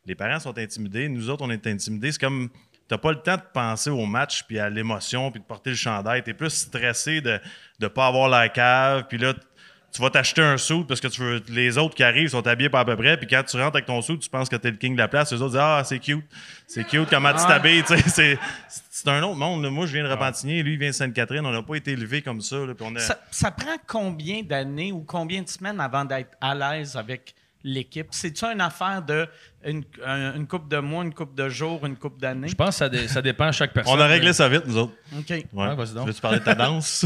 les 0.07 0.15
parents 0.15 0.41
sont 0.41 0.57
intimidés. 0.57 1.09
Nous 1.09 1.29
autres, 1.29 1.45
on 1.45 1.51
est 1.51 1.67
intimidés. 1.67 2.13
C'est 2.13 2.21
comme... 2.21 2.49
T'as 2.89 2.99
pas 2.99 3.13
le 3.13 3.23
temps 3.23 3.37
de 3.37 3.43
penser 3.55 3.89
au 3.89 4.05
match, 4.05 4.43
puis 4.43 4.59
à 4.59 4.69
l'émotion, 4.69 5.31
puis 5.31 5.41
de 5.41 5.47
porter 5.47 5.71
le 5.71 5.77
chandail. 5.77 6.23
T'es 6.23 6.35
plus 6.35 6.51
stressé 6.51 7.23
de 7.23 7.41
ne 7.81 7.89
pas 7.89 8.07
avoir 8.07 8.29
la 8.29 8.51
cave, 8.51 9.07
puis 9.09 9.17
là, 9.17 9.33
tu 9.93 10.01
vas 10.01 10.09
t'acheter 10.11 10.41
un 10.41 10.57
suit 10.57 10.85
parce 10.89 11.01
que 11.01 11.09
tu 11.09 11.21
veux, 11.21 11.43
les 11.51 11.77
autres 11.77 11.95
qui 11.95 12.03
arrivent 12.03 12.29
sont 12.31 12.47
habillés 12.47 12.71
pas 12.71 12.81
à 12.81 12.85
peu 12.85 12.97
près. 12.97 13.17
Puis 13.19 13.27
quand 13.27 13.43
tu 13.43 13.57
rentres 13.59 13.77
avec 13.77 13.85
ton 13.87 14.01
suit, 14.01 14.19
tu 14.19 14.31
penses 14.31 14.49
que 14.49 14.57
t'es 14.57 14.71
le 14.71 14.77
king 14.79 14.95
de 14.95 14.99
la 14.99 15.09
place. 15.09 15.31
Les 15.33 15.43
autres 15.43 15.51
disent 15.53 15.61
Ah, 15.61 15.83
c'est 15.85 15.99
cute. 15.99 16.25
C'est 16.67 16.85
cute 16.85 17.11
comment 17.11 17.33
tu 17.33 17.45
t'habilles. 17.47 17.85
C'est, 17.87 18.39
c'est 18.91 19.09
un 19.09 19.23
autre 19.23 19.37
monde. 19.37 19.63
là. 19.65 19.71
Moi, 19.71 19.87
je 19.87 19.93
viens 19.93 20.05
de 20.05 20.09
Repentigny. 20.09 20.63
Lui, 20.63 20.75
il 20.75 20.79
vient 20.79 20.89
de 20.89 20.95
Sainte-Catherine. 20.95 21.45
On 21.45 21.51
n'a 21.53 21.63
pas 21.63 21.75
été 21.75 21.91
élevé 21.93 22.23
comme 22.23 22.41
ça. 22.41 22.57
là. 22.57 22.73
On 22.81 22.97
a- 22.97 23.01
Ça, 23.01 23.19
ça 23.31 23.51
prend 23.51 23.77
combien 23.87 24.43
d'années 24.43 24.93
ou 24.93 25.01
combien 25.01 25.43
de 25.43 25.49
semaines 25.49 25.81
avant 25.81 26.05
d'être 26.05 26.31
à 26.41 26.55
l'aise 26.55 26.97
avec 26.97 27.35
l'équipe? 27.65 28.07
C'est-tu 28.13 28.45
une 28.47 28.61
affaire 28.61 29.03
de 29.03 29.29
une, 29.65 29.83
un- 30.07 30.35
une 30.35 30.47
coupe 30.47 30.69
de 30.69 30.79
mois, 30.79 31.05
une 31.05 31.15
coupe 31.15 31.35
de 31.35 31.49
jours, 31.49 31.85
une 31.87 31.97
coupe 31.97 32.21
d'années? 32.21 32.49
Je 32.49 32.55
pense 32.55 32.69
que 32.71 32.75
ça, 32.75 32.89
dé- 32.89 33.09
ça 33.09 33.23
dépend 33.23 33.47
de 33.49 33.53
chaque 33.53 33.73
personne. 33.73 33.95
on 33.97 34.01
a 34.01 34.07
réglé 34.07 34.33
ça 34.33 34.49
vite, 34.49 34.63
nous 34.67 34.77
autres. 34.77 34.93
OK. 35.19 35.25
Ouais. 35.31 35.45
Ouais, 35.53 35.75
vas-y 35.75 35.95
donc. 35.95 36.07
Veux-tu 36.07 36.21
parler 36.21 36.39
de 36.41 36.45
ta 36.45 36.55
danse? 36.55 37.05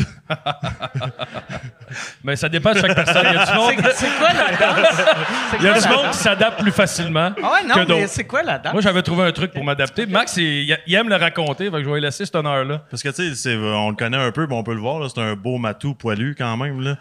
Mais 2.25 2.37
ça 2.37 2.49
dépend 2.49 2.73
de 2.73 2.79
chaque 2.81 2.95
personne. 2.95 3.27
Il 3.31 3.35
y 3.35 3.37
a 3.39 3.47
du 3.47 3.53
monde, 3.59 3.73
C'est 3.95 4.07
c'est 4.07 4.19
quoi 4.19 4.29
la 4.33 4.57
danse? 4.57 4.97
C'est 5.51 5.57
il 5.59 5.65
y 5.65 5.69
a 5.69 5.73
quoi 5.73 5.81
du 5.81 5.89
la 5.89 5.95
monde 5.95 6.05
danse? 6.07 6.17
qui 6.17 6.23
s'adapte 6.23 6.61
plus 6.61 6.73
facilement 6.73 7.33
Ah 7.43 7.53
ouais, 7.53 7.63
que 7.63 7.69
non, 7.69 7.75
mais 7.77 7.87
d'autres. 7.87 8.09
c'est 8.09 8.25
quoi 8.25 8.43
la 8.43 8.59
danse? 8.59 8.73
Moi, 8.73 8.83
j'avais 8.83 9.03
trouvé 9.03 9.25
un 9.25 9.33
truc 9.33 9.53
pour 9.53 9.65
m'adapter. 9.65 10.07
Max, 10.07 10.37
il, 10.37 10.77
il 10.87 10.95
aime 10.95 11.09
le 11.09 11.17
raconter, 11.17 11.67
je 11.67 11.71
vais 11.71 11.83
lui 11.83 12.01
laisser 12.01 12.25
cet 12.25 12.37
honneur-là. 12.37 12.83
Parce 12.91 13.03
que, 13.03 13.09
tu 13.11 13.15
sais, 13.29 13.35
c'est- 13.35 13.57
on 13.57 13.91
le 13.91 13.97
connaît 13.97 14.17
un 14.17 14.33
peu, 14.33 14.47
puis 14.47 14.57
on 14.57 14.63
peut 14.63 14.75
le 14.75 14.81
voir. 14.81 14.99
là. 15.01 15.09
C'est 15.13 15.21
un 15.21 15.35
beau 15.35 15.59
matou 15.59 15.95
poilu 15.95 16.35
quand 16.37 16.57
même. 16.57 16.81
Là. 16.81 16.97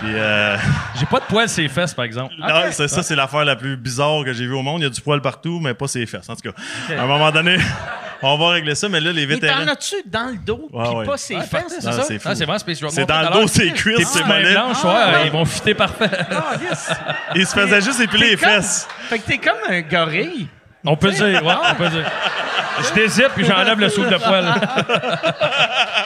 Puis, 0.00 0.10
euh, 0.12 0.56
J'ai 1.00 1.06
pas 1.06 1.20
de 1.20 1.24
poils 1.24 1.48
sur 1.48 1.62
les 1.62 1.68
fesses, 1.70 1.94
par 1.94 2.04
exemple. 2.04 2.34
non, 2.38 2.48
c'est 2.70 2.86
ça, 2.88 3.02
c'est 3.02 3.16
l'affaire 3.16 3.44
la 3.46 3.56
plus 3.56 3.76
bizarre 3.78 4.24
que 4.24 4.32
j'ai 4.34 4.46
vue 4.46 4.52
au 4.54 4.62
monde. 4.62 4.75
Il 4.78 4.84
y 4.84 4.86
a 4.86 4.90
du 4.90 5.00
poil 5.00 5.20
partout, 5.20 5.60
mais 5.60 5.74
pas 5.74 5.88
ses 5.88 6.06
fesses. 6.06 6.28
En 6.28 6.34
tout 6.36 6.50
cas, 6.50 6.56
à 6.96 7.02
un 7.02 7.06
moment 7.06 7.30
donné, 7.30 7.56
on 8.22 8.36
va 8.38 8.50
régler 8.50 8.74
ça, 8.74 8.88
mais 8.88 9.00
là, 9.00 9.12
les 9.12 9.26
Mais 9.26 9.34
vétérans. 9.34 9.64
t'en 9.64 9.72
as-tu 9.72 9.96
dans 10.06 10.26
le 10.30 10.36
dos, 10.38 10.68
puis 10.72 10.78
ouais. 10.96 11.06
pas 11.06 11.16
ses 11.16 11.36
Ouais, 11.36 11.42
fesses? 11.42 11.64
c'est 11.68 11.80
ça? 11.82 12.02
c'est 12.02 12.18
fou. 12.18 12.28
Ah, 12.30 12.34
c'est 12.34 12.44
vraiment 12.44 12.58
Space 12.58 12.82
Rock. 12.82 12.90
C'est 12.94 13.06
dans 13.06 13.20
le 13.22 13.40
dos, 13.40 13.46
ses 13.48 13.72
cuisses, 13.72 14.08
ses 14.08 14.24
mollets. 14.24 14.52
blanches, 14.52 14.84
ouais, 14.84 15.26
ils 15.26 15.32
vont 15.32 15.44
fitter 15.44 15.74
parfait. 15.74 16.10
Ah, 16.30 16.52
yes. 16.62 16.90
Il 17.34 17.46
se 17.46 17.54
faisait 17.54 17.80
juste 17.80 18.00
épiler 18.00 18.30
les 18.30 18.36
fesses. 18.36 18.88
Fait 19.08 19.18
que 19.18 19.26
t'es 19.26 19.38
comme 19.38 19.58
un 19.68 19.80
gorille. 19.82 20.48
On 20.84 20.96
peut 20.96 21.10
dire, 21.10 21.44
ouais, 21.44 21.54
on 21.70 21.74
peut 21.74 21.88
dire. 21.88 22.04
Je 22.88 22.94
dézippe 22.94 23.30
puis 23.34 23.44
j'enlève 23.44 23.80
le 23.80 23.88
soude 23.88 24.08
de 24.08 24.16
poil. 24.16 24.44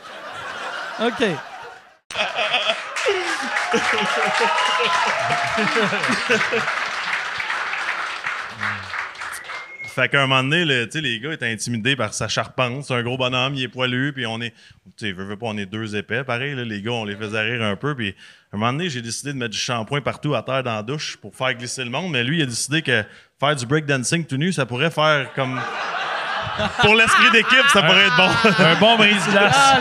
OK. 1.01 1.23
Fait 9.93 10.07
qu'à 10.07 10.19
un 10.23 10.27
moment 10.27 10.41
donné, 10.43 10.63
le- 10.63 10.85
tu 10.85 10.93
sais, 10.99 11.01
les 11.01 11.19
gars 11.19 11.33
étaient 11.33 11.51
intimidés 11.51 11.97
par 11.97 12.13
sa 12.13 12.29
charpente. 12.29 12.85
C'est 12.85 12.93
un 12.93 13.03
gros 13.03 13.17
bonhomme, 13.17 13.55
il 13.55 13.63
est 13.63 13.67
poilu, 13.67 14.13
puis 14.13 14.25
on 14.25 14.39
est. 14.39 14.51
Tu 14.97 15.07
sais, 15.07 15.11
veux, 15.11 15.25
veux 15.25 15.35
pas, 15.35 15.47
on 15.47 15.57
est 15.57 15.65
deux 15.65 15.97
épais. 15.97 16.23
Pareil, 16.23 16.55
là, 16.55 16.63
les 16.63 16.81
gars, 16.81 16.91
on 16.91 17.03
les 17.03 17.15
faisait 17.17 17.41
rire 17.41 17.61
un 17.61 17.75
peu. 17.75 17.93
Puis 17.93 18.15
à 18.53 18.55
un 18.55 18.59
moment 18.59 18.71
donné, 18.71 18.89
j'ai 18.89 19.01
décidé 19.01 19.33
de 19.33 19.37
mettre 19.37 19.51
du 19.51 19.57
shampoing 19.57 19.99
partout 19.99 20.33
à 20.33 20.43
terre 20.43 20.63
dans 20.63 20.75
la 20.75 20.83
douche 20.83 21.17
pour 21.17 21.35
faire 21.35 21.53
glisser 21.55 21.83
le 21.83 21.89
monde. 21.89 22.09
Mais 22.11 22.23
lui, 22.23 22.37
il 22.37 22.43
a 22.43 22.45
décidé 22.45 22.81
que 22.81 23.03
faire 23.39 23.55
du 23.55 23.65
breakdancing 23.65 24.25
tout 24.25 24.37
nu, 24.37 24.53
ça 24.53 24.65
pourrait 24.65 24.91
faire 24.91 25.33
comme. 25.33 25.59
Pour 26.81 26.95
l'esprit 26.95 27.31
d'équipe, 27.31 27.67
ça 27.73 27.81
pourrait 27.83 28.05
être 28.05 28.15
bon. 28.15 28.29
Un 28.63 28.75
bon 28.75 28.95
brise-glace. 28.97 29.77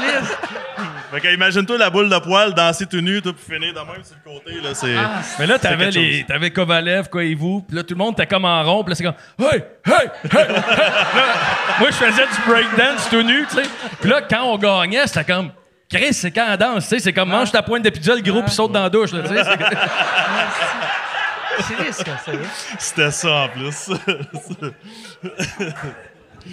Fait 1.12 1.20
que 1.20 1.34
imagine-toi 1.34 1.78
la 1.78 1.90
boule 1.90 2.08
de 2.08 2.18
poil 2.18 2.54
danser 2.54 2.86
tout 2.86 3.00
nu, 3.00 3.20
tout 3.22 3.32
pour 3.32 3.42
finir 3.42 3.72
de 3.74 3.78
même 3.80 4.02
sur 4.04 4.16
le 4.24 4.30
côté. 4.32 4.60
Là, 4.60 4.74
c'est, 4.74 4.94
Mais 5.38 5.46
là, 5.46 5.58
t'avais, 5.58 5.90
les, 5.90 6.24
t'avais 6.24 6.50
Kovalev, 6.50 7.08
quoi, 7.08 7.24
et 7.24 7.34
vous. 7.34 7.62
Puis 7.62 7.76
là, 7.76 7.82
tout 7.82 7.94
le 7.94 7.98
monde 7.98 8.14
était 8.14 8.26
comme 8.26 8.44
en 8.44 8.62
rond. 8.62 8.84
Puis 8.84 8.90
là, 8.90 8.94
c'est 8.96 9.04
comme 9.04 9.14
Hey, 9.50 9.64
hey, 9.86 9.94
hey, 9.94 10.40
hey. 10.40 10.48
Là, 10.48 11.24
moi, 11.80 11.88
je 11.90 11.96
faisais 11.96 12.26
du 12.26 12.50
breakdance 12.50 13.08
tout 13.10 13.22
nu, 13.22 13.46
tu 13.48 13.56
sais. 13.56 13.62
Puis 14.00 14.10
là, 14.10 14.22
quand 14.22 14.42
on 14.44 14.58
gagnait, 14.58 15.06
c'était 15.06 15.24
comme 15.32 15.50
Chris, 15.92 16.12
c'est 16.14 16.30
quand 16.30 16.46
on 16.52 16.56
danse, 16.56 16.84
tu 16.84 16.90
sais. 16.90 16.98
C'est 17.00 17.12
comme 17.12 17.30
mange 17.30 17.50
ta 17.50 17.62
pointe 17.62 17.82
de 17.82 17.90
pizza, 17.90 18.14
le 18.14 18.20
gros, 18.22 18.42
puis 18.42 18.52
saute 18.52 18.72
dans 18.72 18.82
la 18.84 18.90
douche, 18.90 19.12
là, 19.12 19.22
tu 19.22 19.28
sais. 19.34 19.42
C'est 19.44 19.56
que- 19.58 19.64
C'est 21.62 21.76
risque, 21.76 22.06
c'est 22.24 22.30
risque. 22.30 22.76
C'était 22.78 23.10
ça 23.10 23.28
en 23.30 23.48
plus. 23.48 23.90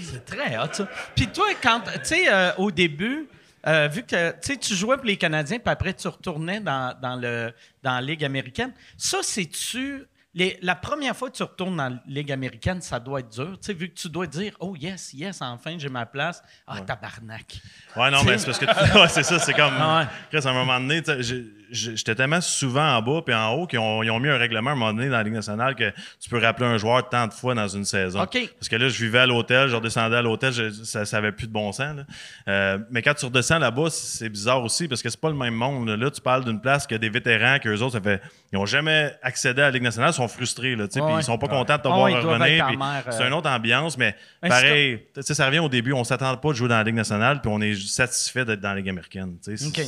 C'est 0.03 0.25
très 0.25 0.57
hot, 0.57 0.67
ça. 0.71 0.87
Puis 1.15 1.27
toi, 1.27 1.45
quand, 1.61 1.79
tu 1.81 1.91
sais, 2.03 2.25
euh, 2.29 2.51
au 2.57 2.71
début, 2.71 3.27
euh, 3.67 3.87
vu 3.87 4.03
que 4.03 4.55
tu 4.55 4.73
jouais 4.75 4.95
pour 4.97 5.05
les 5.05 5.17
Canadiens, 5.17 5.59
puis 5.59 5.69
après 5.71 5.93
tu 5.93 6.07
retournais 6.07 6.59
dans, 6.59 6.97
dans, 7.01 7.15
le, 7.15 7.53
dans 7.83 7.91
la 7.95 8.01
Ligue 8.01 8.23
américaine, 8.25 8.73
ça, 8.97 9.19
c'est-tu. 9.21 10.05
les- 10.33 10.57
la 10.61 10.75
première 10.75 11.15
fois 11.15 11.29
que 11.31 11.35
tu 11.37 11.43
retournes 11.43 11.77
dans 11.77 11.89
la 11.89 11.99
Ligue 12.07 12.31
américaine, 12.31 12.79
ça 12.81 12.99
doit 12.99 13.19
être 13.21 13.29
dur. 13.29 13.57
Tu 13.59 13.65
sais, 13.67 13.73
vu 13.73 13.89
que 13.89 13.95
tu 13.95 14.07
dois 14.09 14.27
dire, 14.27 14.53
oh 14.59 14.75
yes, 14.75 15.13
yes, 15.13 15.41
enfin, 15.41 15.75
j'ai 15.77 15.89
ma 15.89 16.05
place. 16.05 16.43
Ah, 16.67 16.81
tabarnak. 16.81 17.59
Ouais, 17.95 18.11
non, 18.11 18.23
mais 18.23 18.37
c'est 18.37 18.45
parce 18.45 18.59
que. 18.59 18.65
ouais, 19.01 19.07
c'est 19.09 19.23
ça, 19.23 19.39
c'est 19.39 19.53
comme. 19.53 19.73
Ah 19.77 19.99
ouais. 20.01 20.07
Chris, 20.39 20.47
à 20.47 20.51
un 20.51 20.53
moment 20.53 20.79
donné, 20.79 21.01
j'ai- 21.19 21.45
j'étais 21.71 22.15
tellement 22.15 22.41
souvent 22.41 22.95
en 22.95 23.01
bas 23.01 23.21
puis 23.25 23.33
en 23.35 23.53
haut 23.53 23.67
qu'ils 23.67 23.79
ont, 23.79 24.03
ils 24.03 24.09
ont 24.11 24.19
mis 24.19 24.29
un 24.29 24.37
règlement 24.37 24.69
à 24.69 24.73
un 24.73 24.75
moment 24.75 24.93
donné 24.93 25.07
dans 25.09 25.17
la 25.17 25.23
Ligue 25.23 25.33
nationale 25.33 25.75
que 25.75 25.91
tu 26.19 26.29
peux 26.29 26.39
rappeler 26.39 26.65
un 26.65 26.77
joueur 26.77 27.07
tant 27.09 27.27
de 27.27 27.33
fois 27.33 27.53
dans 27.55 27.67
une 27.67 27.85
saison. 27.85 28.19
Parce 28.59 28.69
que 28.69 28.75
là, 28.75 28.89
je 28.89 29.03
vivais 29.03 29.19
à 29.19 29.25
l'hôtel, 29.25 29.67
je 29.69 29.75
redescendais 29.75 30.15
à 30.17 30.21
l'hôtel, 30.21 30.53
ça 30.83 31.03
n'avait 31.11 31.31
plus 31.31 31.47
de 31.47 31.51
bon 31.51 31.71
sens. 31.71 31.95
là. 31.97 32.03
Euh, 32.47 32.77
mais 32.91 33.01
quand 33.01 33.13
tu 33.13 33.25
redescends 33.25 33.59
là-bas, 33.59 33.89
c'est 33.89 34.29
bizarre 34.29 34.63
aussi 34.63 34.87
parce 34.87 35.01
que 35.01 35.09
c'est 35.09 35.19
pas 35.19 35.29
le 35.29 35.35
même 35.35 35.53
monde. 35.55 35.89
Là, 35.89 36.09
tu 36.11 36.21
parles 36.21 36.45
d'une 36.45 36.61
place 36.61 36.87
que 36.87 36.95
des 36.95 37.09
vétérans, 37.09 37.59
qu'eux 37.59 37.77
autres, 37.81 37.93
ça 37.93 38.01
fait. 38.01 38.21
Ils 38.51 38.57
n'ont 38.57 38.65
jamais 38.65 39.13
accédé 39.21 39.61
à 39.61 39.65
la 39.65 39.71
Ligue 39.71 39.83
nationale, 39.83 40.11
ils 40.11 40.15
sont 40.15 40.27
frustrés. 40.27 40.75
Là, 40.75 40.85
Ouais, 40.95 41.21
ils 41.21 41.23
sont 41.23 41.37
pas 41.37 41.47
contents 41.47 41.77
de 41.77 41.81
te 41.81 41.87
Ouais, 41.87 41.93
voir 42.11 42.23
revenir. 42.23 42.77
mer, 42.77 43.03
C'est 43.09 43.23
euh. 43.23 43.27
une 43.27 43.33
autre 43.33 43.49
ambiance, 43.49 43.97
mais 43.97 44.15
pareil, 44.41 45.07
ça 45.21 45.45
revient 45.45 45.59
au 45.59 45.69
début, 45.69 45.93
on 45.93 46.03
s'attend 46.03 46.35
pas 46.37 46.49
de 46.49 46.53
jouer 46.53 46.67
dans 46.69 46.77
la 46.77 46.83
Ligue 46.83 46.95
nationale, 46.95 47.41
puis 47.41 47.51
on 47.53 47.59
est 47.61 47.75
satisfait 47.75 48.45
d'être 48.45 48.59
dans 48.61 48.69
la 48.69 48.75
Ligue 48.77 48.89
américaine. 48.89 49.37
tu 49.43 49.55
sais. 49.57 49.63
C'est 49.71 49.81
OK. 49.81 49.87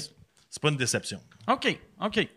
c'est 0.50 0.62
pas 0.62 0.70
une 0.70 0.78
déception. 0.78 1.20
OK, 1.48 1.80
OK. 2.02 2.28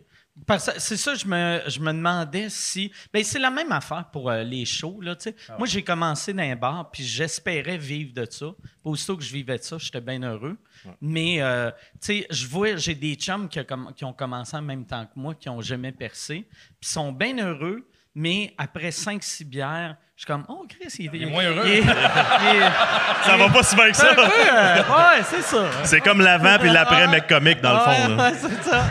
C'est 0.79 0.97
ça, 0.97 1.15
je 1.15 1.27
me, 1.27 1.61
je 1.67 1.79
me 1.79 1.93
demandais 1.93 2.49
si. 2.49 2.91
Ben, 3.13 3.23
c'est 3.23 3.39
la 3.39 3.51
même 3.51 3.71
affaire 3.71 4.07
pour 4.11 4.31
euh, 4.31 4.43
les 4.43 4.65
shows. 4.65 5.01
Là, 5.03 5.15
sais. 5.19 5.37
Moi, 5.59 5.67
j'ai 5.67 5.85
commencé 5.85 6.33
dans 6.33 6.43
un 6.43 6.57
bar, 6.57 6.91
puis 6.91 7.05
j'espérais 7.05 7.77
vivre 7.77 8.15
de 8.15 8.27
ça. 8.29 8.47
Puis 8.59 8.69
Aussitôt 8.85 9.17
que 9.19 9.23
je 9.23 9.33
vivais 9.33 9.59
de 9.59 9.63
ça, 9.63 9.77
j'étais 9.79 10.01
bien 10.01 10.23
heureux. 10.23 10.57
Mais, 11.03 11.43
euh, 11.43 11.71
tu 12.01 12.21
sais, 12.21 12.27
je 12.31 12.47
vois, 12.47 12.77
j'ai 12.77 12.95
des 12.95 13.15
chums 13.15 13.49
qui, 13.49 13.61
qui 13.95 14.05
ont 14.05 14.13
commencé 14.15 14.57
en 14.57 14.63
même 14.63 14.87
temps 14.87 15.05
que 15.05 15.13
moi, 15.17 15.35
qui 15.35 15.49
n'ont 15.49 15.61
jamais 15.61 15.93
percé, 15.93 16.49
puis 16.81 16.91
sont 16.91 17.13
bien 17.13 17.37
heureux. 17.39 17.87
Mais 18.15 18.53
après 18.59 18.91
5-6 18.91 19.45
bières, 19.45 19.97
je 20.17 20.23
suis 20.23 20.27
comme, 20.27 20.45
oh, 20.49 20.67
Chris, 20.69 20.95
il, 20.99 21.11
Il 21.15 21.23
est 21.23 21.27
moins 21.27 21.45
heureux. 21.45 21.63
il 21.67 21.73
est- 21.73 21.79
il 21.83 21.89
est- 21.89 22.71
Ça 23.25 23.37
va 23.39 23.49
pas 23.49 23.63
si 23.63 23.75
bien 23.75 23.91
que 23.91 23.97
ça. 23.97 24.15
peu, 24.15 24.21
euh, 24.23 24.77
ouais, 24.77 25.23
c'est 25.25 25.43
ça. 25.43 25.65
C'est 25.85 26.01
comme 26.01 26.21
l'avant 26.21 26.59
puis 26.61 26.69
l'après 26.71 27.09
mec 27.09 27.27
comique 27.27 27.61
dans 27.63 27.73
le 27.73 27.79
fond. 27.81 28.17
Ouais, 28.19 28.33
c'est 28.35 28.63
ça. 28.71 28.85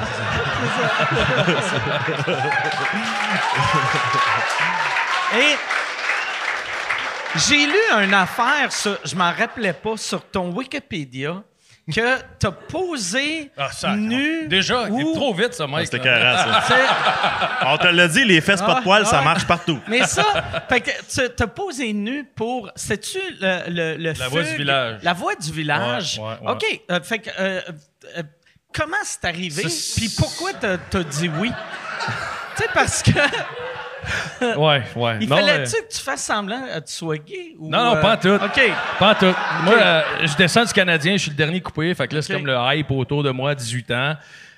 C'est 1.46 1.62
ça. 1.70 2.38
Et 5.38 5.56
J'ai 7.36 7.66
lu 7.66 8.04
une 8.04 8.14
affaire, 8.14 8.72
sur, 8.74 8.98
je 9.06 9.16
m'en 9.16 9.32
rappelais 9.32 9.72
pas, 9.74 9.96
sur 9.96 10.22
ton 10.30 10.52
Wikipédia, 10.52 11.42
que 11.94 12.18
t'as 12.40 12.52
posé 12.52 13.52
Ah, 13.58 13.72
ça, 13.72 13.96
nu. 13.96 14.48
Déjà, 14.48 14.88
il 14.90 15.00
est 15.02 15.14
trop 15.14 15.34
vite, 15.34 15.54
ça, 15.54 15.68
Mike. 15.68 15.88
C'était 15.88 16.00
carré, 16.04 16.38
ça. 16.38 16.62
On 17.68 17.78
te 17.78 17.88
l'a 17.88 18.08
dit, 18.08 18.24
les 18.24 18.40
fesses 18.42 18.62
pas 18.62 18.76
de 18.76 18.84
poils, 18.84 19.06
ça 19.06 19.20
Ah, 19.20 19.24
marche 19.24 19.46
partout. 19.46 19.80
Mais 19.88 20.04
ça, 20.04 20.24
fait 20.70 20.82
que 20.82 21.28
t'as 21.28 21.48
posé 21.48 21.92
nu 21.94 22.24
pour. 22.36 22.70
C'est-tu 22.76 23.20
le, 23.40 23.70
le, 23.70 23.98
le 23.98 24.14
La 24.20 24.28
voix 24.28 24.44
du 24.44 24.56
village. 24.56 25.00
La 25.04 25.14
voix 25.14 25.36
du 25.36 25.52
village? 25.52 26.20
Ouais, 26.20 26.26
ouais, 26.26 26.48
ouais. 26.48 26.52
OK. 26.54 26.82
euh, 26.92 27.02
fait 27.02 27.20
que. 27.20 27.30
euh, 27.40 27.62
euh, 28.18 28.24
comment 28.74 28.96
c'est 29.04 29.26
arrivé? 29.26 29.64
Puis 29.96 30.10
pourquoi 30.18 30.54
t'as 30.54 30.78
t'as 30.78 31.04
dit 31.04 31.30
oui? 31.40 31.52
tu 32.58 32.64
sais, 32.64 32.70
parce 32.74 33.02
que. 33.04 33.12
Ouais, 34.58 34.84
ouais. 34.96 35.18
Il 35.22 35.28
fallait-tu 35.28 35.76
euh, 35.76 35.82
que 35.88 35.94
tu 35.94 36.02
fasses 36.02 36.24
semblant? 36.24 36.62
Que 36.62 36.80
tu 36.80 36.94
sois 36.94 37.18
gay? 37.18 37.56
Ou, 37.60 37.70
Non, 37.70 37.84
non, 37.86 37.96
euh, 37.98 38.02
pas 38.02 38.14
en 38.16 38.18
tout. 38.18 38.30
OK. 38.44 38.62
Pas 39.00 39.12
en 39.12 39.16
tout. 39.16 39.36
Moi, 39.64 39.76
euh, 39.78 40.02
je 40.26 40.36
descends 40.36 40.66
du 40.66 40.74
Canadien, 40.74 41.14
je 41.14 41.18
suis 41.24 41.32
le 41.32 41.38
dernier 41.38 41.62
coupé, 41.62 41.94
fait 41.94 42.08
que 42.08 42.16
là, 42.16 42.22
c'est 42.22 42.34
comme 42.34 42.46
le 42.48 42.56
hype 42.58 42.90
autour 42.92 43.24
de 43.24 43.30
moi, 43.32 43.54
18 43.56 43.92
ans. 43.92 44.16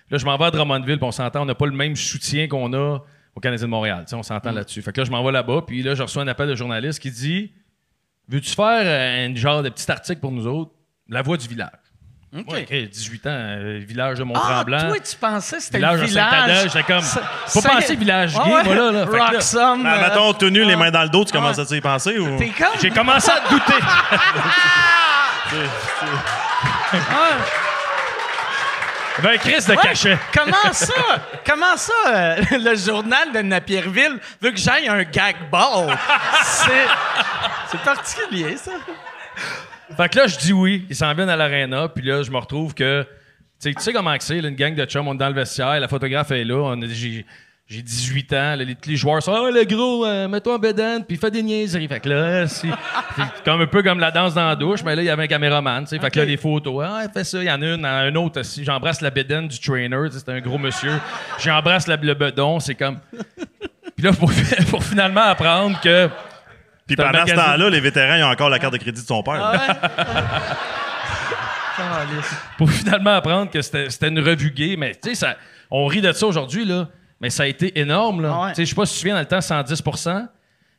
Là, 0.09 0.17
je 0.17 0.25
m'en 0.25 0.37
vais 0.37 0.45
à 0.45 0.51
Drummondville, 0.51 0.97
puis 0.97 1.05
on 1.07 1.11
s'entend, 1.11 1.41
on 1.41 1.45
n'a 1.45 1.55
pas 1.55 1.65
le 1.65 1.71
même 1.71 1.95
soutien 1.95 2.47
qu'on 2.47 2.71
a 2.73 2.99
au 3.35 3.39
Canadien 3.39 3.65
de 3.65 3.71
Montréal. 3.71 4.01
Tu 4.05 4.09
sais, 4.11 4.15
on 4.15 4.23
s'entend 4.23 4.51
Mm. 4.51 4.55
là-dessus. 4.55 4.81
Fait 4.81 4.91
que 4.91 5.01
là, 5.01 5.05
je 5.05 5.11
m'en 5.11 5.23
vais 5.23 5.31
là-bas, 5.31 5.63
puis 5.65 5.81
là, 5.83 5.95
je 5.95 6.03
reçois 6.03 6.21
un 6.23 6.27
appel 6.27 6.47
de 6.47 6.55
journaliste 6.55 6.99
qui 6.99 7.11
dit 7.11 7.51
Veux-tu 8.29 8.51
faire 8.51 8.83
euh, 8.85 9.27
un 9.27 9.35
genre 9.35 9.61
de 9.63 9.69
petit 9.69 9.89
article 9.91 10.21
pour 10.21 10.31
nous 10.31 10.47
autres 10.47 10.71
La 11.09 11.21
voix 11.21 11.35
du 11.35 11.47
village. 11.47 11.69
OK. 12.35 12.45
Moi, 12.47 12.57
ok, 12.61 12.73
18 12.89 13.27
ans, 13.27 13.29
euh, 13.31 13.79
village 13.87 14.17
de 14.17 14.23
Ah, 14.23 14.25
Mont-Tremblant. 14.25 14.87
toi, 14.89 14.99
tu 14.99 15.15
pensais 15.15 15.57
que 15.57 15.63
c'était 15.63 15.77
village 15.77 15.99
le 16.01 16.07
Saint-Adèle, 16.07 16.45
village. 16.55 16.71
j'étais 16.73 16.83
comme, 16.93 17.01
ça- 17.01 17.21
penser 17.61 17.95
village 17.95 18.33
Ah 18.35 18.43
gay, 18.45 18.53
ouais, 18.53 18.63
moi, 18.63 18.75
là, 18.75 18.91
là. 18.91 19.05
Roxham, 19.05 19.83
Ben, 19.83 19.89
euh, 19.93 20.01
mettons, 20.01 20.33
tenu, 20.33 20.65
les 20.65 20.75
mains 20.75 20.89
dans 20.89 21.03
le 21.03 21.09
dos, 21.09 21.23
tu 21.25 21.29
Ah. 21.33 21.37
commences 21.37 21.59
à 21.59 21.65
t'y 21.65 21.79
penser 21.79 22.17
ou? 22.17 22.35
T'es 22.37 22.49
comme. 22.49 22.67
J'ai 22.81 22.89
commencé 22.89 23.29
à 23.29 23.39
te 23.39 23.49
douter. 23.49 23.73
ben, 29.21 29.37
Chris 29.37 29.63
de 29.67 29.71
Ouais, 29.71 29.77
cachet. 29.77 30.17
Comment 30.33 30.55
ça? 30.73 30.93
Comment 31.45 31.77
ça, 31.77 31.93
euh, 32.07 32.35
le 32.51 32.75
journal 32.75 33.31
de 33.31 33.39
Napierville 33.41 34.19
veut 34.41 34.51
que 34.51 34.57
j'aille 34.57 34.87
un 34.87 35.03
gag 35.03 35.35
ball? 35.51 35.95
C'est, 36.43 36.87
c'est 37.71 37.81
particulier, 37.81 38.57
ça. 38.57 38.71
Fait 39.95 40.09
que 40.09 40.17
là, 40.17 40.27
je 40.27 40.37
dis 40.37 40.53
oui. 40.53 40.85
Ils 40.89 40.95
s'en 40.95 41.13
viennent 41.13 41.29
à 41.29 41.35
l'aréna. 41.35 41.87
Puis 41.89 42.05
là, 42.05 42.23
je 42.23 42.31
me 42.31 42.37
retrouve 42.37 42.73
que. 42.73 43.03
Tu 43.61 43.69
sais- 43.69 43.73
tu 43.75 43.81
sais 43.81 43.93
comment 43.93 44.15
c'est, 44.19 44.39
une 44.39 44.55
gang 44.55 44.75
de 44.75 44.85
chums, 44.85 45.07
on 45.07 45.13
est 45.13 45.17
dans 45.17 45.29
le 45.29 45.35
vestiaire, 45.35 45.79
la 45.79 45.87
photographe 45.87 46.31
est 46.31 46.43
là. 46.43 46.75
J'ai 46.89 47.25
j'ai 47.65 47.81
18 47.81 48.33
ans, 48.33 48.35
là, 48.35 48.57
les, 48.57 48.75
les 48.85 48.95
joueurs 48.97 49.23
sont 49.23 49.33
Ah, 49.33 49.49
le 49.49 49.63
gros, 49.63 50.05
euh, 50.05 50.27
mets-toi 50.27 50.55
en 50.55 50.59
bédane, 50.59 51.05
puis 51.05 51.15
fais 51.15 51.31
des 51.31 51.41
niaiseries. 51.41 51.87
Fait 51.87 52.01
que 52.01 52.09
là, 52.09 52.45
c'est 52.45 52.67
comme 53.45 53.61
un 53.61 53.67
peu 53.67 53.81
comme 53.81 53.99
la 53.99 54.11
danse 54.11 54.33
dans 54.33 54.45
la 54.45 54.55
douche, 54.55 54.83
mais 54.83 54.95
là, 54.97 55.01
il 55.01 55.05
y 55.05 55.09
avait 55.09 55.23
un 55.23 55.27
caméraman. 55.27 55.83
tu 55.85 55.91
sais. 55.91 55.99
Fait 55.99 56.11
que 56.11 56.19
là, 56.19 56.25
les 56.25 56.35
photos, 56.35 56.83
ah, 56.85 57.03
fais 57.11 57.23
ça. 57.23 57.39
Il 57.41 57.45
y 57.45 57.51
en 57.51 57.61
a 57.61 57.65
une, 57.65 57.85
un 57.85 58.13
autre 58.15 58.41
aussi. 58.41 58.65
J'embrasse 58.65 58.99
la 58.99 59.11
bédane 59.11 59.47
du 59.47 59.57
trainer, 59.59 60.07
c'est 60.11 60.27
un 60.29 60.41
gros 60.41 60.57
monsieur. 60.57 60.91
J'embrasse 61.39 61.87
le 61.87 61.95
bedon, 62.13 62.59
c'est 62.59 62.75
comme. 62.75 62.99
Puis 63.95 64.05
là, 64.05 64.11
pour, 64.11 64.29
pour 64.69 64.83
finalement 64.83 65.21
apprendre 65.23 65.79
que. 65.79 66.09
Puis 66.87 66.95
pendant 66.95 67.25
ce 67.25 67.33
temps-là, 67.33 67.69
les 67.69 67.79
vétérans, 67.79 68.15
ils 68.15 68.23
ont 68.23 68.27
encore 68.31 68.49
la 68.49 68.59
carte 68.59 68.73
de 68.73 68.77
crédit 68.77 69.01
de 69.01 69.05
son 69.07 69.23
père. 69.23 69.35
là. 69.35 69.77
pour 72.57 72.69
finalement 72.69 73.15
apprendre 73.15 73.49
que 73.51 73.61
c'était 73.61 74.07
une 74.07 74.19
revue 74.19 74.51
gay. 74.51 74.75
Mais 74.77 74.91
tu 74.93 75.09
sais, 75.09 75.15
ça- 75.15 75.37
on 75.71 75.85
rit 75.87 76.01
de 76.01 76.11
ça 76.11 76.27
aujourd'hui, 76.27 76.65
là. 76.65 76.87
Mais 77.19 77.29
ça 77.29 77.43
a 77.43 77.45
été 77.47 77.79
énorme, 77.79 78.21
là. 78.21 78.31
Ah 78.33 78.41
ouais. 78.45 78.49
Tu 78.49 78.55
sais, 78.57 78.65
Je 78.65 78.69
sais 78.69 78.75
pas 78.75 78.85
si 78.85 78.93
tu 78.93 78.95
te 78.95 78.99
souviens, 79.01 79.13
dans 79.15 79.21
le 79.21 79.25
temps, 79.25 79.39
110% 79.39 80.27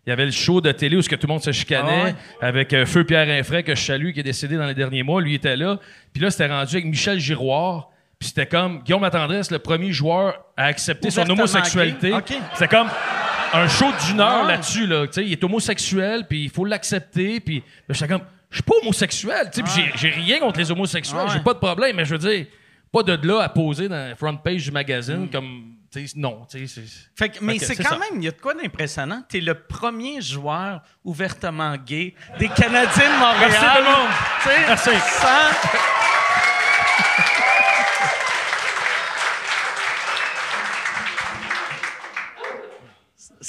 Il 0.07 0.11
y 0.11 0.13
avait 0.13 0.27
le 0.27 0.31
show 0.31 0.61
de 0.61 0.71
télé 0.73 0.97
où 0.97 1.03
ce 1.03 1.09
que 1.09 1.17
tout 1.17 1.27
le 1.27 1.33
monde 1.33 1.43
se 1.43 1.53
chicanait 1.53 2.01
Ah 2.03 2.05
ouais. 2.05 2.15
avec 2.43 2.73
euh, 2.75 2.85
Feu 2.87 3.05
Pierre 3.05 3.29
Infray, 3.29 3.65
que 3.65 3.75
je 3.75 3.83
salue, 3.83 4.13
qui 4.13 4.21
est 4.21 4.25
décédé 4.25 4.57
dans 4.57 4.67
les 4.67 4.75
derniers 4.75 5.03
mois. 5.03 5.21
Lui 5.23 5.35
était 5.35 5.57
là. 5.57 5.79
Puis 6.13 6.23
là, 6.23 6.31
c'était 6.31 6.47
rendu 6.49 6.75
avec 6.77 6.85
Michel 6.87 7.19
Giroir. 7.19 7.89
Puis 8.19 8.29
c'était 8.29 8.47
comme 8.47 8.81
Guillaume 8.83 9.03
Latendresse, 9.03 9.51
le 9.51 9.59
premier 9.59 9.93
joueur 9.93 10.35
à 10.57 10.67
accepter 10.67 11.11
son 11.11 11.29
homosexualité. 11.29 12.11
gay. 12.11 12.17
OK. 12.17 12.35
C'était 12.53 12.69
comme 12.77 12.89
un 13.55 13.69
show 13.69 13.87
d'une 14.07 14.21
heure 14.21 14.45
là-dessus. 14.47 14.87
Là. 14.87 15.07
Tu 15.07 15.13
sais, 15.15 15.25
Il 15.25 15.33
est 15.33 15.45
homosexuel, 15.45 16.27
puis 16.29 16.45
il 16.45 16.51
faut 16.51 16.65
l'accepter. 16.65 17.41
Puis 17.41 17.63
là, 17.89 17.95
j'étais 17.95 18.09
comme, 18.09 18.25
je 18.51 18.57
suis 18.57 18.63
pas 18.63 18.75
homosexuel. 18.83 19.51
tu 19.53 19.65
sais, 19.67 19.83
j'ai- 19.97 20.11
rien 20.11 20.39
contre 20.41 20.59
les 20.59 20.71
homosexuels, 20.71 21.27
j'ai 21.33 21.41
pas 21.41 21.55
de 21.55 21.59
problème, 21.59 21.97
mais 21.97 22.05
je 22.05 22.15
veux 22.15 22.19
dire, 22.31 22.47
pas 22.93 23.03
de 23.03 23.27
là 23.27 23.41
à 23.43 23.49
poser 23.49 23.89
dans 23.89 24.09
la 24.09 24.15
front 24.15 24.37
page 24.37 24.65
du 24.65 24.71
magazine 24.71 25.29
comme. 25.31 25.73
tu 25.93 26.07
sais, 26.07 26.13
Non, 26.17 26.47
tu 26.51 26.67
sais, 26.67 26.81
c'est- 26.83 27.11
Fait 27.17 27.29
que- 27.29 27.39
mais 27.43 27.59
c'est 27.59 27.75
quand 27.77 27.91
ça. 27.91 27.99
même, 27.99 28.19
il 28.21 28.25
y 28.25 28.29
a 28.29 28.33
de 28.33 28.41
quoi 28.41 28.55
d'impressionnant. 28.55 29.23
T'es 29.29 29.41
le 29.41 29.55
premier 29.55 30.21
joueur 30.21 30.81
ouvertement 31.05 31.77
gay 31.77 32.15
des 32.39 32.49
Canadiens 32.49 33.13
de 33.15 33.19
Montréal. 33.19 33.51
Merci 33.51 33.65
tout 33.65 33.79
le 33.79 33.91
monde. 33.91 34.11
Tu 34.43 34.49
Merci. 34.69 34.91
sans- 35.21 36.04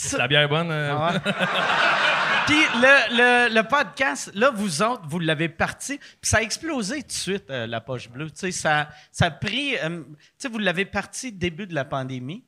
c'est 0.06 0.18
la 0.18 0.28
bière 0.28 0.48
bonne. 0.50 0.70
euh, 0.72 0.96
Ah 0.98 1.14
Puis 2.48 2.56
le, 2.76 3.50
le, 3.50 3.56
le 3.56 3.64
podcast, 3.64 4.32
là, 4.36 4.52
vous 4.54 4.84
autres, 4.84 5.02
vous 5.08 5.18
l'avez 5.20 5.50
parti, 5.50 5.98
puis 5.98 6.30
ça 6.30 6.38
a 6.38 6.42
explosé 6.42 7.02
tout 7.02 7.08
de 7.08 7.12
suite, 7.12 7.46
euh, 7.50 7.66
la 7.66 7.82
poche 7.82 8.08
bleue. 8.08 8.28
Tu 8.30 8.34
sais, 8.36 8.52
ça, 8.52 8.90
ça 9.12 9.26
a 9.26 9.32
pris. 9.32 9.76
euh, 9.84 10.02
tu 10.04 10.16
sais, 10.38 10.48
vous 10.50 10.60
l'avez 10.60 10.86
parti 10.86 11.32
début 11.32 11.66
de 11.66 11.74
la 11.74 11.86
pandémie. 11.86 12.44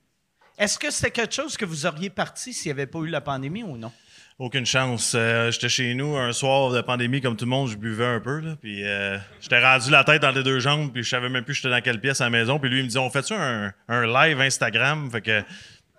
Est-ce 0.60 0.78
que 0.78 0.92
c'était 0.92 1.10
quelque 1.12 1.34
chose 1.34 1.58
que 1.58 1.66
vous 1.66 1.88
auriez 1.88 2.12
parti 2.12 2.54
s'il 2.54 2.70
n'y 2.70 2.74
avait 2.80 2.86
pas 2.88 3.00
eu 3.00 3.08
la 3.08 3.22
pandémie 3.22 3.64
ou 3.64 3.76
non? 3.76 3.92
Aucune 4.40 4.68
chance. 4.68 5.14
Euh, 5.16 5.50
j'étais 5.50 5.70
chez 5.70 5.96
nous 5.96 6.16
un 6.16 6.32
soir 6.32 6.70
de 6.72 6.82
pandémie, 6.82 7.22
comme 7.22 7.36
tout 7.36 7.46
le 7.46 7.50
monde, 7.50 7.68
je 7.70 7.76
buvais 7.76 8.06
un 8.06 8.20
peu. 8.20 8.40
Là, 8.40 8.56
puis 8.62 8.84
euh, 8.86 9.18
j'étais 9.42 9.60
rendu 9.64 9.90
la 9.90 10.04
tête 10.04 10.22
dans 10.22 10.30
les 10.30 10.44
deux 10.44 10.60
jambes, 10.60 10.94
puis 10.94 11.02
je 11.02 11.10
savais 11.10 11.28
même 11.30 11.44
plus 11.44 11.56
j'étais 11.56 11.72
dans 11.72 11.82
quelle 11.82 12.00
pièce 12.00 12.22
à 12.22 12.26
la 12.26 12.30
maison. 12.30 12.60
Puis 12.60 12.70
lui, 12.70 12.80
il 12.80 12.84
me 12.84 12.90
dit 12.90 13.00
On 13.00 13.10
fait-tu 13.10 13.34
un, 13.34 13.74
un 13.88 14.06
live 14.06 14.40
Instagram? 14.40 15.10
Fait 15.12 15.22
que 15.22 15.42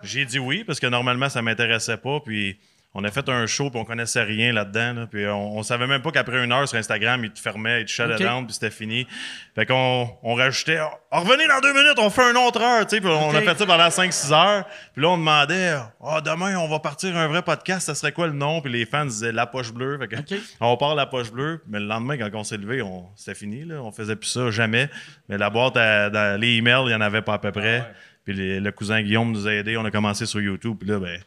j'ai 0.02 0.24
dit 0.24 0.38
oui, 0.38 0.64
parce 0.64 0.80
que 0.80 0.86
normalement, 0.86 1.28
ça 1.28 1.42
m'intéressait 1.42 1.96
pas. 1.96 2.20
Puis 2.20 2.58
on 2.94 3.04
a 3.04 3.10
fait 3.10 3.28
un 3.28 3.46
show, 3.46 3.68
puis 3.70 3.78
on 3.78 3.84
connaissait 3.84 4.22
rien 4.22 4.50
là-dedans. 4.52 5.00
là. 5.00 5.06
puis 5.06 5.26
on, 5.26 5.58
on 5.58 5.62
savait 5.62 5.86
même 5.86 6.00
pas 6.00 6.10
qu'après 6.10 6.42
une 6.42 6.50
heure 6.50 6.66
sur 6.66 6.78
Instagram, 6.78 7.22
il 7.22 7.30
te 7.30 7.38
fermait, 7.38 7.82
il 7.82 7.84
te 7.84 7.90
shut 7.90 8.10
Ok. 8.10 8.18
down, 8.18 8.46
puis 8.46 8.54
c'était 8.54 8.70
fini. 8.70 9.06
Fait 9.54 9.66
qu'on 9.66 10.08
on 10.22 10.34
rajoutait 10.34 10.78
oh, 10.80 11.18
revenez 11.20 11.46
dans 11.46 11.60
deux 11.60 11.74
minutes, 11.74 11.98
on 11.98 12.08
fait 12.08 12.30
une 12.30 12.38
autre 12.38 12.60
heure. 12.62 12.86
tu 12.86 12.96
sais. 12.96 13.00
Puis 13.02 13.10
on 13.10 13.28
a 13.34 13.42
fait 13.42 13.58
ça 13.58 13.66
pendant 13.66 13.88
5-6 13.88 14.32
heures. 14.32 14.64
Puis 14.94 15.02
là, 15.02 15.10
on 15.10 15.18
demandait 15.18 15.74
Ah, 16.02 16.20
demain, 16.22 16.56
on 16.58 16.66
va 16.66 16.78
partir 16.78 17.14
un 17.14 17.28
vrai 17.28 17.42
podcast, 17.42 17.86
ça 17.86 17.94
serait 17.94 18.12
quoi 18.12 18.26
le 18.26 18.32
nom 18.32 18.62
Puis 18.62 18.72
les 18.72 18.86
fans 18.86 19.04
disaient 19.04 19.32
La 19.32 19.46
Poche 19.46 19.70
Bleue. 19.72 19.98
Fait 19.98 20.08
que. 20.08 20.34
On 20.60 20.76
part 20.78 20.94
La 20.94 21.04
Poche 21.06 21.30
Bleue. 21.30 21.62
Mais 21.68 21.80
le 21.80 21.86
lendemain, 21.86 22.16
quand 22.16 22.30
on 22.34 22.42
s'est 22.44 22.56
levé, 22.56 22.80
on, 22.80 23.06
c'était 23.16 23.34
fini. 23.38 23.64
Là. 23.66 23.82
On 23.82 23.92
faisait 23.92 24.16
plus 24.16 24.30
ça, 24.30 24.50
jamais. 24.50 24.88
Mais 25.28 25.36
la 25.36 25.50
boîte, 25.50 25.76
à- 25.76 26.08
dans 26.08 26.40
les 26.40 26.56
emails, 26.56 26.84
il 26.84 26.88
n'y 26.88 26.94
en 26.94 27.02
avait 27.02 27.22
pas 27.22 27.34
à 27.34 27.38
peu 27.38 27.52
près. 27.52 27.84
Puis 28.28 28.36
les- 28.36 28.60
le 28.60 28.72
cousin 28.72 29.00
Guillaume 29.00 29.32
nous 29.32 29.46
a 29.48 29.52
aidés. 29.54 29.76
On 29.78 29.84
a 29.86 29.90
commencé 29.90 30.26
sur 30.26 30.40
YouTube. 30.40 30.76
Puis 30.80 30.88
là, 30.88 30.98
ben. 30.98 31.18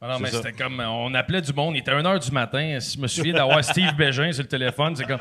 Ah 0.00 0.08
non, 0.08 0.18
mais 0.18 0.30
C'est 0.30 0.36
c'était 0.38 0.52
comme. 0.52 0.80
On 0.80 1.12
appelait 1.14 1.42
du 1.42 1.52
monde. 1.52 1.74
Il 1.76 1.80
était 1.80 1.90
1h 1.92 2.18
du 2.18 2.30
matin. 2.30 2.78
Si 2.80 2.96
je 2.96 3.02
me 3.02 3.06
souviens 3.06 3.34
d'avoir 3.34 3.62
Steve 3.64 3.94
Bégin 3.94 4.32
sur 4.32 4.42
le 4.42 4.48
téléphone, 4.48 4.96
c'est 4.96 5.04
comme. 5.04 5.20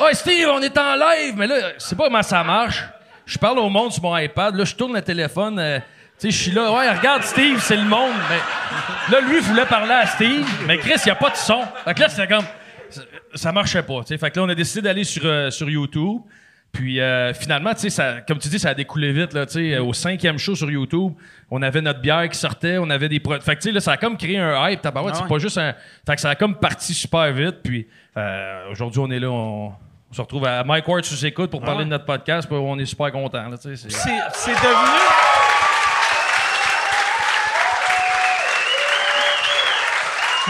Oh, 0.00 0.08
Steve, 0.12 0.48
on 0.52 0.60
est 0.62 0.76
en 0.76 0.94
live! 0.96 1.34
Mais 1.36 1.46
là, 1.46 1.74
je 1.78 1.84
sais 1.84 1.94
pas 1.94 2.04
comment 2.06 2.22
ça 2.22 2.42
marche. 2.42 2.82
Je 3.26 3.38
parle 3.38 3.58
au 3.60 3.68
monde 3.68 3.92
sur 3.92 4.02
mon 4.02 4.16
iPad. 4.16 4.54
Là, 4.56 4.64
je 4.64 4.74
tourne 4.74 4.92
le 4.94 5.02
téléphone. 5.02 5.58
euh, 5.60 5.78
tu 5.78 5.84
sais, 6.18 6.30
je 6.30 6.42
suis 6.42 6.50
là. 6.52 6.72
Ouais, 6.72 6.90
regarde, 6.90 7.22
Steve, 7.22 7.60
c'est 7.60 7.76
le 7.76 7.84
monde. 7.84 8.12
Mais 8.28 9.12
là, 9.12 9.20
lui 9.20 9.38
voulait 9.40 9.66
parler 9.66 9.92
à 9.94 10.06
Steve. 10.06 10.44
Mais 10.66 10.78
Chris, 10.78 10.94
il 10.96 11.06
n'y 11.06 11.12
a 11.12 11.16
pas 11.16 11.30
de 11.30 11.36
son. 11.36 11.62
Fait 11.84 11.94
que 11.94 12.00
là, 12.00 12.08
c'était 12.08 12.26
comme. 12.28 12.44
ça- 13.34 13.52
marchait 13.52 13.82
pas. 13.82 14.00
tu 14.00 14.08
sais. 14.08 14.18
Fait 14.18 14.30
que 14.30 14.38
là, 14.40 14.44
on 14.44 14.48
a 14.48 14.54
décidé 14.54 14.82
d'aller 14.82 15.04
sur, 15.04 15.22
euh, 15.24 15.50
sur 15.50 15.68
YouTube. 15.70 16.20
Puis 16.74 17.00
euh, 17.00 17.32
finalement, 17.32 17.72
tu 17.72 17.80
sais, 17.82 17.90
ça- 17.90 18.20
comme 18.26 18.38
tu 18.38 18.48
dis, 18.48 18.58
ça 18.58 18.70
a 18.70 18.74
découlé 18.74 19.12
vite. 19.12 19.32
Là, 19.32 19.46
tu 19.46 19.52
sais. 19.52 19.78
Au 19.78 19.92
cinquième 19.92 20.38
show 20.38 20.54
sur 20.56 20.68
YouTube, 20.70 21.12
on 21.50 21.62
avait 21.62 21.80
notre 21.80 22.00
bière 22.00 22.28
qui 22.28 22.36
sortait, 22.36 22.78
on 22.78 22.90
avait 22.90 23.08
des 23.08 23.20
produits. 23.20 23.44
Fait 23.44 23.54
que 23.54 23.60
tu 23.62 23.68
sais, 23.68 23.72
là, 23.72 23.80
ça 23.80 23.92
a 23.92 23.96
comme 23.96 24.16
créé 24.18 24.38
un 24.38 24.68
hype. 24.68 24.82
tabarouette, 24.82 25.14
Ah 25.14 25.18
c'est 25.18 25.22
ouais. 25.22 25.28
pas 25.28 25.38
juste 25.38 25.56
un. 25.56 25.72
Fait 26.06 26.16
que 26.16 26.20
ça 26.20 26.30
a 26.30 26.34
comme 26.34 26.56
parti 26.56 26.92
super 26.92 27.32
vite. 27.32 27.60
Puis 27.62 27.86
euh, 28.16 28.70
aujourd'hui, 28.72 29.00
on 29.00 29.10
est 29.10 29.20
là, 29.20 29.30
on, 29.30 29.68
on 30.10 30.12
se 30.12 30.20
retrouve 30.20 30.44
à 30.46 30.64
Mike 30.64 30.86
Ward 30.88 31.04
sous 31.04 31.24
écoute 31.24 31.50
pour 31.50 31.60
parler 31.60 31.78
ouais. 31.78 31.84
de 31.84 31.90
notre 31.90 32.04
podcast. 32.06 32.48
Puis 32.48 32.56
on 32.60 32.76
est 32.78 32.86
super 32.86 33.12
c'est- 33.76 33.90
C'est, 33.90 34.10
c'est 34.32 34.50
devenu. 34.50 35.00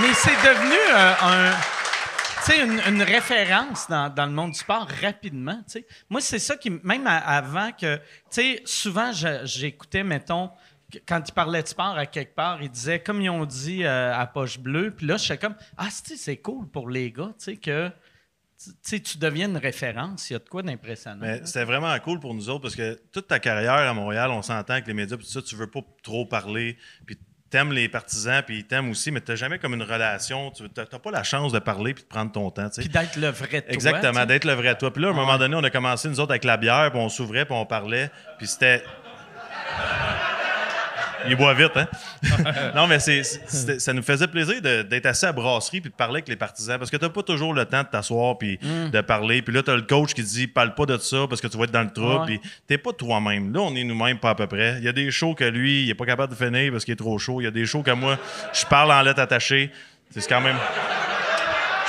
Mais 0.00 0.12
c'est 0.12 0.36
devenu 0.42 0.76
euh, 0.92 1.12
un. 1.22 1.73
Sais, 2.44 2.62
une, 2.62 2.80
une 2.94 3.02
référence 3.02 3.88
dans, 3.88 4.12
dans 4.12 4.26
le 4.26 4.32
monde 4.32 4.52
du 4.52 4.58
sport 4.58 4.86
rapidement. 5.02 5.56
tu 5.66 5.78
sais. 5.80 5.86
Moi, 6.10 6.20
c'est 6.20 6.38
ça 6.38 6.56
qui. 6.56 6.70
Même 6.82 7.06
avant 7.06 7.72
que. 7.72 7.96
Tu 7.96 8.02
sais, 8.30 8.62
souvent, 8.66 9.12
j'écoutais, 9.44 10.04
mettons, 10.04 10.50
que- 10.92 10.98
quand 11.08 11.22
ils 11.26 11.32
parlaient 11.32 11.62
de 11.62 11.68
sport 11.68 11.96
à 11.96 12.04
quelque 12.06 12.34
part, 12.34 12.62
ils 12.62 12.70
disaient, 12.70 13.00
comme 13.00 13.22
ils 13.22 13.30
ont 13.30 13.46
dit 13.46 13.84
euh, 13.84 14.14
à 14.14 14.26
Poche 14.26 14.58
Bleue, 14.58 14.90
puis 14.94 15.06
là, 15.06 15.16
je 15.16 15.24
suis 15.24 15.38
comme, 15.38 15.54
ah, 15.78 15.88
c'est 15.90 16.16
c'est 16.16 16.36
cool 16.36 16.68
pour 16.68 16.90
les 16.90 17.10
gars, 17.10 17.32
tu 17.38 17.44
sais, 17.44 17.56
que. 17.56 17.90
Tu 18.86 19.18
deviens 19.18 19.48
une 19.48 19.56
référence. 19.58 20.30
Il 20.30 20.34
y 20.34 20.36
a 20.36 20.38
de 20.38 20.48
quoi 20.48 20.62
d'impressionnant. 20.62 21.26
C'était 21.44 21.64
vraiment 21.64 21.98
cool 21.98 22.20
pour 22.20 22.32
nous 22.34 22.48
autres 22.48 22.60
parce 22.62 22.76
que 22.76 22.98
toute 23.12 23.26
ta 23.26 23.38
carrière 23.38 23.72
à 23.74 23.92
Montréal, 23.92 24.30
on 24.30 24.40
s'entend 24.42 24.74
avec 24.74 24.86
les 24.86 24.94
médias, 24.94 25.16
puis 25.16 25.26
tout 25.26 25.32
ça, 25.32 25.42
tu 25.42 25.54
veux 25.56 25.66
pas 25.66 25.80
trop 26.02 26.24
parler. 26.24 26.78
Puis 27.04 27.18
t'aimes 27.54 27.72
les 27.72 27.88
partisans, 27.88 28.42
puis 28.44 28.58
ils 28.58 28.64
t'aiment 28.64 28.90
aussi, 28.90 29.12
mais 29.12 29.20
t'as 29.20 29.36
jamais 29.36 29.60
comme 29.60 29.74
une 29.74 29.84
relation. 29.84 30.50
Tu 30.50 30.68
t'as 30.70 30.86
t'as 30.86 30.98
pas 30.98 31.12
la 31.12 31.22
chance 31.22 31.52
de 31.52 31.60
parler 31.60 31.94
puis 31.94 32.02
de 32.02 32.08
prendre 32.08 32.32
ton 32.32 32.50
temps. 32.50 32.68
Puis 32.76 32.88
d'être 32.88 33.14
le 33.14 33.28
vrai 33.28 33.60
toi. 33.60 33.72
Exactement, 33.72 34.26
d'être 34.26 34.44
le 34.44 34.54
vrai 34.54 34.76
toi. 34.76 34.92
Puis 34.92 35.00
là, 35.00 35.08
à 35.08 35.10
un 35.12 35.14
moment 35.14 35.38
donné, 35.38 35.54
on 35.54 35.62
a 35.62 35.70
commencé, 35.70 36.08
nous 36.08 36.18
autres, 36.18 36.32
avec 36.32 36.42
la 36.42 36.56
bière, 36.56 36.90
puis 36.90 36.98
on 36.98 37.08
s'ouvrait, 37.08 37.44
puis 37.44 37.54
on 37.54 37.64
parlait, 37.64 38.10
puis 38.38 38.48
c'était... 38.48 38.82
Il 41.28 41.36
boit 41.36 41.54
vite, 41.54 41.76
hein? 41.76 41.86
non, 42.74 42.86
mais 42.86 42.98
c'est, 42.98 43.22
ça 43.22 43.92
nous 43.92 44.02
faisait 44.02 44.26
plaisir 44.26 44.60
d'être 44.60 45.06
assis 45.06 45.26
à 45.26 45.32
brasserie 45.32 45.80
puis 45.80 45.90
de 45.90 45.94
parler 45.94 46.16
avec 46.16 46.28
les 46.28 46.36
partisans 46.36 46.78
parce 46.78 46.90
que 46.90 46.96
t'as 46.96 47.08
pas 47.08 47.22
toujours 47.22 47.54
le 47.54 47.64
temps 47.64 47.82
de 47.82 47.88
t'asseoir 47.88 48.36
puis 48.38 48.58
Mm. 48.64 48.90
de 48.90 49.00
parler. 49.00 49.42
Puis 49.42 49.54
là, 49.54 49.62
t'as 49.62 49.76
le 49.76 49.82
coach 49.82 50.14
qui 50.14 50.22
dit 50.22 50.46
parle 50.46 50.74
pas 50.74 50.86
de 50.86 50.96
ça 50.98 51.26
parce 51.28 51.40
que 51.40 51.46
tu 51.46 51.58
vas 51.58 51.64
être 51.64 51.70
dans 51.70 51.82
le 51.82 51.90
trouble. 51.92 52.20
Ouais. 52.30 52.38
Puis 52.38 52.50
t'es 52.66 52.78
pas 52.78 52.92
toi-même. 52.92 53.52
Là, 53.52 53.60
on 53.60 53.74
est 53.74 53.84
nous-mêmes 53.84 54.18
pas 54.18 54.30
à 54.30 54.34
peu 54.34 54.46
près. 54.46 54.76
Il 54.78 54.84
y 54.84 54.88
a 54.88 54.92
des 54.92 55.10
shows 55.10 55.34
que 55.34 55.44
lui, 55.44 55.82
il 55.84 55.90
est 55.90 55.94
pas 55.94 56.06
capable 56.06 56.32
de 56.32 56.38
finir 56.38 56.72
parce 56.72 56.84
qu'il 56.84 56.92
est 56.92 56.96
trop 56.96 57.18
chaud. 57.18 57.40
Il 57.40 57.44
y 57.44 57.46
a 57.46 57.50
des 57.50 57.66
shows 57.66 57.82
que 57.82 57.90
moi, 57.90 58.18
je 58.52 58.64
parle 58.66 58.92
en 58.92 59.02
lettres 59.02 59.20
attachées. 59.20 59.70
C'est 60.10 60.26
quand 60.28 60.40
même. 60.40 60.56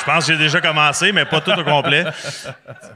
Je 0.05 0.11
pense 0.11 0.27
que 0.27 0.33
j'ai 0.33 0.37
déjà 0.37 0.61
commencé, 0.61 1.11
mais 1.11 1.25
pas 1.25 1.41
tout 1.41 1.51
au 1.51 1.63
complet. 1.63 2.05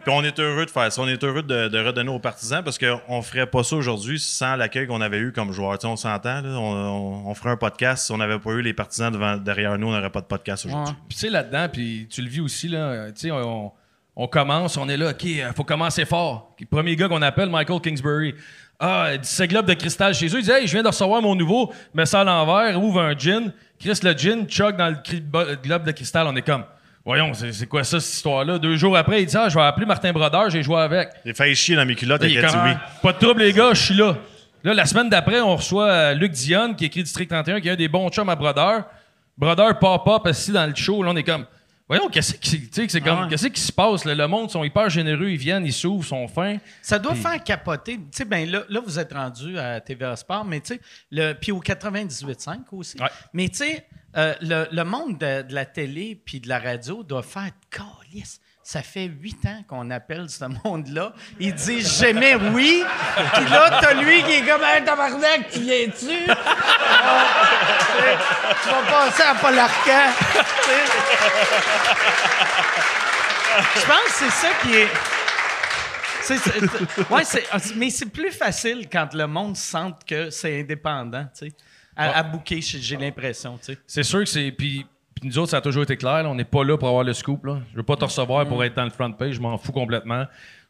Puis 0.03 0.13
on 0.13 0.23
est 0.23 0.39
heureux 0.39 0.67
de 0.67 0.69
faire 0.69 0.91
ça. 0.91 1.01
On 1.01 1.07
est 1.07 1.23
heureux 1.23 1.41
de, 1.41 1.79
redonner 1.79 2.11
aux 2.11 2.19
partisans 2.19 2.63
parce 2.63 2.77
qu'on 2.77 3.21
ferait 3.23 3.47
pas 3.47 3.63
ça 3.63 3.75
aujourd'hui 3.75 4.19
sans 4.19 4.55
l'accueil 4.55 4.85
qu'on 4.85 5.01
avait 5.01 5.17
eu 5.17 5.31
comme 5.31 5.51
joueur. 5.51 5.79
Tu 5.79 5.87
on 5.87 5.95
s'entend, 5.95 6.43
on, 6.45 7.33
ferait 7.33 7.49
un 7.49 7.57
podcast. 7.57 8.05
Si 8.05 8.11
on 8.11 8.17
n'avait 8.17 8.37
pas 8.37 8.51
eu 8.51 8.61
les 8.61 8.73
partisans 8.73 9.41
derrière 9.43 9.75
nous, 9.79 9.87
on 9.87 9.91
n'aurait 9.91 10.11
pas 10.11 10.21
de 10.21 10.27
podcast 10.27 10.67
aujourd'hui. 10.67 10.93
Tu 11.09 11.17
sais, 11.17 11.29
là-dedans, 11.31 11.67
puis 11.73 12.07
tu 12.11 12.21
le 12.21 12.29
vis 12.29 12.41
aussi, 12.41 12.67
là, 12.67 12.77
euh, 12.77 13.07
tu 13.07 13.29
sais, 13.29 13.31
on, 13.31 14.27
commence, 14.27 14.77
on 14.77 14.87
est 14.87 14.97
là, 14.97 15.09
OK, 15.09 15.23
il 15.23 15.51
faut 15.55 15.63
commencer 15.63 16.05
fort. 16.05 16.55
Le 16.59 16.67
premier 16.67 16.95
gars 16.95 17.07
qu'on 17.07 17.23
appelle, 17.23 17.49
Michael 17.49 17.81
Kingsbury. 17.81 18.35
Ah, 18.79 19.13
c'est 19.23 19.47
globe 19.47 19.65
de 19.65 19.73
cristal 19.73 20.13
chez 20.13 20.27
eux. 20.27 20.39
Il 20.39 20.43
dit, 20.43 20.51
hey, 20.51 20.67
je 20.67 20.73
viens 20.73 20.83
de 20.83 20.87
recevoir 20.87 21.23
mon 21.23 21.33
nouveau, 21.33 21.73
mets 21.93 22.05
ça 22.05 22.21
à 22.21 22.23
l'envers, 22.23 22.79
ouvre 22.79 23.01
un 23.01 23.17
gin. 23.17 23.51
Chris, 23.79 23.99
le 24.03 24.13
gin, 24.13 24.47
chug 24.47 24.77
dans 24.77 24.89
le 24.89 25.55
globe 25.55 25.85
de 25.85 25.91
cristal. 25.91 26.27
On 26.27 26.35
est 26.35 26.41
comme, 26.43 26.63
voyons, 27.05 27.33
c'est 27.33 27.51
c'est 27.53 27.65
quoi 27.67 27.83
ça, 27.83 27.99
cette 27.99 28.13
histoire-là? 28.13 28.57
Deux 28.59 28.75
jours 28.75 28.95
après, 28.97 29.21
il 29.21 29.25
dit, 29.25 29.35
ah, 29.37 29.49
je 29.49 29.55
vais 29.55 29.63
appeler 29.63 29.85
Martin 29.85 30.11
Brodeur, 30.11 30.49
j'ai 30.49 30.63
joué 30.63 30.77
avec. 30.79 31.09
J'ai 31.25 31.33
failli 31.33 31.55
chier 31.55 31.75
dans 31.75 31.85
mes 31.85 31.95
culottes 31.95 32.21
il 32.23 32.37
est 32.37 32.41
dit 32.41 32.47
comme, 32.47 32.63
oui. 32.65 32.73
Pas 33.01 33.13
de 33.13 33.17
trouble, 33.19 33.41
les 33.41 33.53
gars, 33.53 33.73
je 33.73 33.81
suis 33.81 33.95
là. 33.95 34.17
Là, 34.63 34.73
la 34.73 34.85
semaine 34.85 35.09
d'après, 35.09 35.39
on 35.39 35.55
reçoit 35.55 35.87
euh, 35.89 36.13
Luc 36.13 36.31
Dionne, 36.33 36.75
qui 36.75 36.85
écrit 36.85 37.01
District 37.03 37.29
31, 37.29 37.61
qui 37.61 37.69
est 37.69 37.71
un 37.71 37.75
des 37.75 37.87
bons 37.87 38.09
chums 38.09 38.27
à 38.29 38.35
Brodeur. 38.35 38.83
Brodeur 39.37 39.79
pop-up 39.79 40.27
assis 40.27 40.51
dans 40.51 40.65
le 40.67 40.75
show. 40.75 41.01
Là, 41.01 41.11
on 41.11 41.15
est 41.15 41.23
comme, 41.23 41.45
voyons, 41.87 42.09
qu'est-ce 42.09 42.33
qui, 42.33 42.69
c'est 42.89 42.99
comme, 42.99 43.17
Ah 43.19 43.21
ouais. 43.23 43.29
qu'est-ce 43.29 43.47
qui 43.47 43.61
se 43.61 43.71
passe? 43.71 44.03
là? 44.03 44.13
Le 44.13 44.27
monde 44.27 44.51
sont 44.51 44.65
hyper 44.65 44.89
généreux, 44.89 45.29
ils 45.29 45.37
viennent, 45.37 45.65
ils 45.65 45.71
s'ouvrent, 45.71 46.03
sont 46.05 46.27
fins. 46.27 46.57
Ça 46.81 46.99
doit 46.99 47.15
faire 47.15 47.41
capoter. 47.41 47.93
Tu 47.95 48.03
sais, 48.11 48.25
ben 48.25 48.51
là, 48.51 48.63
là, 48.67 48.81
vous 48.85 48.99
êtes 48.99 49.13
rendu 49.13 49.57
à 49.57 49.79
TVA 49.79 50.17
Sport, 50.17 50.43
mais 50.43 50.59
tu 50.59 50.73
sais, 50.73 50.81
le- 51.09 51.31
puis 51.31 51.53
au 51.53 51.61
98.5 51.61 52.57
aussi. 52.73 52.99
Ouais. 53.01 53.07
Mais 53.31 53.47
tu 53.47 53.59
sais, 53.59 53.85
euh, 54.17 54.33
le, 54.41 54.83
monde 54.83 55.17
de, 55.19 55.45
la 55.49 55.65
télé 55.65 56.19
puis 56.25 56.39
de 56.39 56.49
la 56.49 56.59
radio 56.59 57.03
doit 57.03 57.23
faire 57.23 57.51
calice. 57.69 58.39
Ça 58.63 58.81
fait 58.81 59.05
huit 59.05 59.43
ans 59.45 59.63
qu'on 59.67 59.89
appelle 59.89 60.29
ce 60.29 60.45
monde-là. 60.63 61.13
Il 61.39 61.53
dit 61.55 61.81
j'aimais 61.81 62.35
oui. 62.35 62.83
Puis 63.33 63.45
là, 63.45 63.79
t'as 63.81 63.93
lui 63.93 64.21
qui 64.23 64.33
est 64.33 64.45
comme 64.45 64.61
un 64.61 64.81
tabarnak, 64.81 65.49
tu 65.51 65.59
viens-tu? 65.61 66.31
Ah, 66.31 67.25
tu 68.63 68.69
vas 68.69 68.81
passer 68.91 69.23
à 69.23 69.35
Paul 69.35 69.57
Arcand. 69.57 70.11
Je 73.75 73.81
pense 73.85 74.03
que 74.05 74.11
c'est 74.11 74.29
ça 74.29 74.49
qui 74.61 74.75
est. 74.75 74.87
Ouais, 77.09 77.23
ah, 77.51 77.57
mais 77.75 77.89
c'est 77.89 78.05
plus 78.05 78.31
facile 78.31 78.87
quand 78.91 79.13
le 79.13 79.25
monde 79.25 79.57
sent 79.57 79.93
que 80.05 80.29
c'est 80.29 80.59
indépendant, 80.59 81.25
tu 81.35 81.47
sais. 81.47 81.53
À, 81.99 82.19
à 82.19 82.23
booker, 82.23 82.61
j'ai 82.61 82.97
l'impression, 82.97 83.57
tu 83.57 83.73
sais. 83.73 83.77
C'est 83.85 84.03
sûr 84.03 84.19
que 84.19 84.25
c'est. 84.29 84.51
Puis, 84.51 84.85
puis 85.13 85.27
nous 85.27 85.37
autres, 85.37 85.51
ça 85.51 85.57
a 85.57 85.61
toujours 85.61 85.83
été 85.83 85.97
clair. 85.97 86.23
là, 86.23 86.29
on 86.29 86.35
n'est 86.35 86.45
pas 86.45 86.63
là 86.63 86.77
pour 86.77 86.87
avoir 86.87 87.03
le 87.03 87.13
scoop. 87.13 87.45
Là. 87.45 87.59
Je 87.71 87.77
veux 87.77 87.83
pas 87.83 87.95
te 87.97 88.05
recevoir 88.05 88.47
pour 88.47 88.63
être 88.63 88.75
dans 88.75 88.85
le 88.85 88.89
front 88.89 89.11
page. 89.11 89.33
Je 89.35 89.41
m'en 89.41 89.57
fous 89.57 89.71
complètement. 89.73 90.25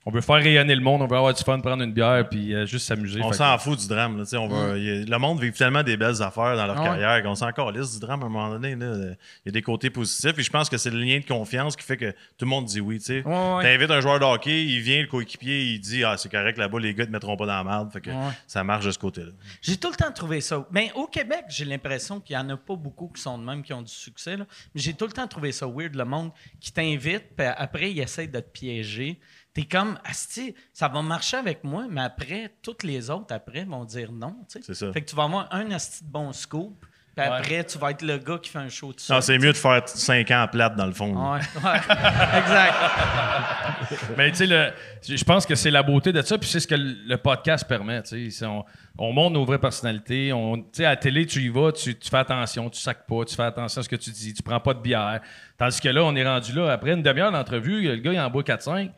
On 0.06 0.12
veut 0.12 0.22
faire 0.22 0.38
rayonner 0.38 0.74
le 0.76 0.82
monde. 0.82 1.02
On 1.02 1.08
veut 1.08 1.18
avoir 1.18 1.34
du 1.34 1.44
fun, 1.44 1.60
prendre 1.60 1.84
une 1.84 1.92
bière, 1.92 2.28
puis 2.30 2.56
euh, 2.56 2.66
juste 2.66 2.88
s'amuser. 2.88 3.20
On 3.22 3.30
que- 3.32 3.36
s'en 3.36 3.58
fout 3.58 3.78
du 3.78 3.88
drame. 3.88 4.18
là, 4.18 4.24
tu 4.24 4.30
sais, 4.32 4.38
on 4.38 4.50
a- 4.50 4.74
le 4.76 5.18
monde 5.18 5.42
vit 5.42 5.52
tellement 5.52 5.84
des 5.84 5.98
belles 5.98 6.22
affaires 6.24 6.56
dans 6.56 6.66
leur 6.66 6.78
Ah 6.78 6.82
ouais. 6.82 6.88
carrière 6.88 7.22
qu'on 7.24 7.36
s'en 7.36 7.52
calisse 7.52 7.94
du 7.96 8.00
drame 8.00 8.24
à 8.24 8.26
un 8.26 8.30
moment 8.30 8.50
donné. 8.50 8.72
Il 8.72 9.18
y 9.46 9.50
a 9.50 9.52
des 9.52 9.62
côtés 9.62 9.90
positifs. 9.90 10.34
Et 10.38 10.42
je 10.42 10.50
pense 10.50 10.70
que 10.70 10.78
c'est 10.78 10.90
le 10.90 11.00
lien 11.00 11.20
de 11.20 11.26
confiance 11.26 11.76
qui 11.76 11.84
fait 11.84 11.98
que 11.98 12.12
tout 12.12 12.46
le 12.46 12.48
monde 12.48 12.66
dit 12.66 12.80
oui. 12.80 13.00
tu. 13.00 13.22
Ouais, 13.22 13.24
ouais. 13.56 13.64
T'invites 13.64 13.92
un 13.92 14.00
joueur 14.00 14.20
de 14.20 14.26
hockey, 14.26 14.64
il 14.66 14.80
vient, 14.80 15.02
le 15.02 15.08
coéquipier, 15.08 15.74
il 15.74 15.80
dit 15.80 16.04
Ah, 16.06 16.16
c'est 16.18 16.32
correct 16.32 16.58
là-bas, 16.58 16.80
les 16.80 16.94
gars 16.94 17.04
ne 17.04 17.08
te 17.08 17.12
mettront 17.12 17.36
pas 17.36 17.46
dans 17.46 17.58
la 17.58 17.64
merde. 17.66 17.92
Fait 17.92 18.02
que 18.02 18.10
Ouais. 18.10 18.16
ça 18.48 18.64
marche 18.64 18.86
de 18.86 18.92
ce 18.92 19.00
côté-là. 19.00 19.32
J'ai 19.62 19.76
tout 19.78 19.90
le 19.90 19.96
temps 19.98 20.12
trouvé 20.14 20.40
ça. 20.40 20.66
Mais 20.72 20.92
au 20.96 21.08
Québec, 21.08 21.44
j'ai 21.50 21.66
l'impression 21.66 22.22
qu'il 22.22 22.38
n'y 22.38 22.42
en 22.42 22.50
a 22.50 22.58
pas 22.58 22.76
beaucoup 22.78 23.10
qui 23.14 23.22
sont 23.22 23.38
de 23.38 23.44
même, 23.44 23.62
qui 23.62 23.74
ont 23.74 23.82
du 23.82 23.92
succès. 23.94 24.38
là. 24.38 24.46
Mais 24.74 24.82
j'ai 24.82 24.94
tout 24.94 25.06
le 25.06 25.12
temps 25.12 25.28
trouvé 25.28 25.52
ça 25.52 25.68
weird, 25.68 25.94
le 25.96 26.06
monde 26.06 26.32
qui 26.62 26.72
t'invite, 26.72 27.36
puis 27.38 27.46
après, 27.46 27.92
il 27.92 28.00
essaie 28.00 28.28
de 28.28 28.40
te 28.40 28.50
piéger. 28.50 29.20
T'es 29.62 29.66
comme, 29.68 29.98
Asti, 30.06 30.56
ça 30.74 30.88
va 30.88 31.02
marcher 31.02 31.38
avec 31.38 31.64
moi, 31.64 31.86
mais 31.90 32.02
après, 32.02 32.52
toutes 32.62 32.84
les 32.84 33.10
autres, 33.10 33.34
après, 33.34 33.64
vont 33.66 33.84
dire 33.86 34.12
non. 34.12 34.36
tu 34.50 34.60
sais. 34.60 34.66
C'est 34.66 34.74
ça. 34.74 34.94
Fait 34.94 35.02
que 35.02 35.10
tu 35.10 35.16
vas 35.16 35.24
avoir 35.24 35.48
un 35.52 35.70
Asti 35.72 36.04
de 36.06 36.10
bon 36.10 36.32
scoop, 36.34 36.86
puis 37.16 37.26
après, 37.26 37.66
tu 37.66 37.78
vas 37.78 37.92
être 37.92 38.02
le 38.04 38.18
gars 38.20 38.38
qui 38.42 38.50
fait 38.50 38.60
un 38.60 38.70
show 38.70 38.94
de 38.94 39.00
ça. 39.02 39.16
Non, 39.16 39.22
c'est 39.22 39.38
mieux 39.38 39.52
de 39.52 39.58
faire 39.58 39.82
5 39.86 40.32
ans 40.32 40.48
plate 40.50 40.76
dans 40.78 40.86
le 40.86 40.94
fond. 40.94 41.14
Ouais, 41.14 41.40
ouais. 41.40 41.78
exact. 42.40 42.76
Mais 44.18 44.30
tu 44.32 44.38
sais, 44.38 44.46
le- 44.46 44.72
je 45.06 45.24
pense 45.26 45.46
que 45.46 45.56
c'est 45.56 45.72
la 45.72 45.84
beauté 45.84 46.14
de 46.14 46.22
ça, 46.22 46.38
puis 46.38 46.48
c'est 46.48 46.62
ce 46.62 46.68
que 46.68 46.76
le 46.76 47.18
podcast 47.18 47.68
permet. 47.68 48.02
tu 48.04 48.30
sais. 48.32 48.38
C'est- 48.40 48.46
On, 48.46 48.64
on 48.98 49.12
montre 49.12 49.34
nos 49.34 49.44
vraies 49.44 49.60
personnalités. 49.60 50.32
On, 50.32 50.58
tu 50.62 50.64
sais, 50.74 50.86
à 50.86 50.92
la 50.92 50.96
télé, 50.96 51.26
tu 51.26 51.42
y 51.42 51.50
vas, 51.50 51.74
tu, 51.74 51.98
tu 51.98 52.10
fais 52.10 52.18
attention, 52.18 52.70
tu 52.70 52.80
sacs 52.80 53.06
pas, 53.06 53.26
tu 53.26 53.36
fais 53.36 53.44
attention 53.44 53.82
à 53.82 53.84
ce 53.84 53.90
que 53.90 53.96
tu 53.98 54.12
dis, 54.12 54.34
tu 54.34 54.44
prends 54.44 54.60
pas 54.62 54.74
de 54.74 54.80
bière. 54.82 55.20
Tandis 55.58 55.82
que 55.82 55.90
là, 55.90 56.04
on 56.06 56.16
est 56.16 56.26
rendu 56.26 56.54
là, 56.54 56.72
après 56.72 56.94
une 56.94 57.04
demi-heure 57.04 57.32
d'entrevue, 57.34 57.82
le 57.82 57.98
gars, 57.98 58.14
il 58.14 58.20
en 58.20 58.30
boit 58.30 58.44
4-5. 58.44 58.92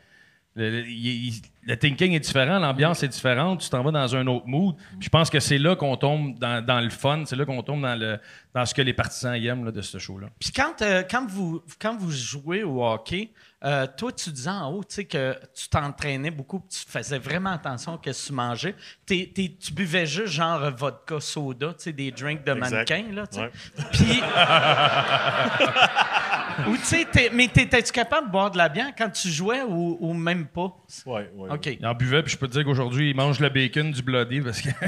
Le, 0.56 0.82
le- 0.82 1.32
le 1.64 1.78
thinking 1.78 2.12
est 2.14 2.20
différent, 2.20 2.60
l'ambiance 2.60 3.04
est 3.04 3.08
différente, 3.08 3.62
tu 3.62 3.70
t'en 3.70 3.84
vas 3.84 3.92
dans 3.92 4.16
un 4.16 4.28
autre 4.28 4.48
mood. 4.48 4.76
Je 5.00 5.08
pense 5.10 5.30
que 5.30 5.40
c'est 5.40 5.58
là 5.60 5.76
qu'on 5.76 5.96
tombe 5.96 6.38
dans, 6.40 6.66
dans 6.66 6.82
le 6.82 6.90
fun, 6.90 7.24
c'est 7.26 7.36
là 7.38 7.46
qu'on 7.46 7.62
tombe 7.64 7.82
dans, 7.84 7.96
le, 7.98 8.20
dans 8.54 8.66
ce 8.66 8.74
que 8.74 8.82
les 8.82 8.94
partisans 8.94 9.34
aiment 9.36 9.64
là, 9.66 9.72
de 9.72 9.82
ce 9.82 9.98
show-là. 9.98 10.28
Puis 10.40 10.52
quand, 10.52 10.82
euh, 10.82 11.04
quand, 11.10 11.26
vous, 11.30 11.62
quand 11.80 11.96
vous 11.98 12.12
jouez 12.12 12.64
au 12.64 12.84
hockey, 12.86 13.32
euh, 13.64 13.86
toi, 13.98 14.12
tu 14.12 14.30
disais 14.32 14.50
en 14.50 14.72
haut 14.72 14.84
tu 14.84 14.96
sais, 14.96 15.06
que 15.06 15.36
tu 15.54 15.70
t'entraînais 15.70 16.32
beaucoup, 16.32 16.64
tu 16.70 16.80
faisais 16.88 17.20
vraiment 17.20 17.52
attention 17.52 17.94
à 17.94 18.00
ce 18.14 18.22
que 18.24 18.28
tu 18.28 18.34
mangeais. 18.34 18.76
T'es- 19.06 19.32
t'es- 19.36 19.56
tu 19.60 19.74
buvais 19.74 20.06
juste 20.06 20.34
genre 20.34 20.72
vodka, 20.76 21.20
soda, 21.20 21.68
tu 21.70 21.76
sais, 21.84 21.92
des 21.94 22.12
drinks 22.12 22.44
de 22.44 22.54
mannequin. 22.54 23.04
Là, 23.14 23.28
tu 23.28 23.38
sais. 23.38 23.44
Ouais. 23.44 23.52
Puis. 23.92 24.22
ou 26.68 26.76
tu 26.78 26.84
sais, 26.84 27.06
t'es- 27.12 27.30
mais 27.34 27.48
t'étais-tu 27.48 27.92
capable 27.92 28.28
de 28.28 28.32
boire 28.32 28.52
de 28.52 28.58
la 28.58 28.70
bière 28.70 28.92
quand 28.98 29.10
tu 29.10 29.30
jouais 29.30 29.62
ou, 29.64 29.98
ou 30.00 30.14
même 30.14 30.46
pas? 30.48 30.72
Ouais, 31.06 31.30
ouais, 31.36 31.50
OK. 31.52 31.66
Il 31.80 31.86
en 31.86 31.94
buvait, 31.94 32.24
puis 32.24 32.34
je 32.34 32.38
peux 32.38 32.48
te 32.48 32.54
dire 32.54 32.64
qu'aujourd'hui, 32.66 33.10
il 33.12 33.16
mange 33.16 33.40
le 33.40 33.50
bacon 33.50 33.92
du 33.92 34.02
bloody 34.02 34.42
parce 34.42 34.62
que. 34.62 34.70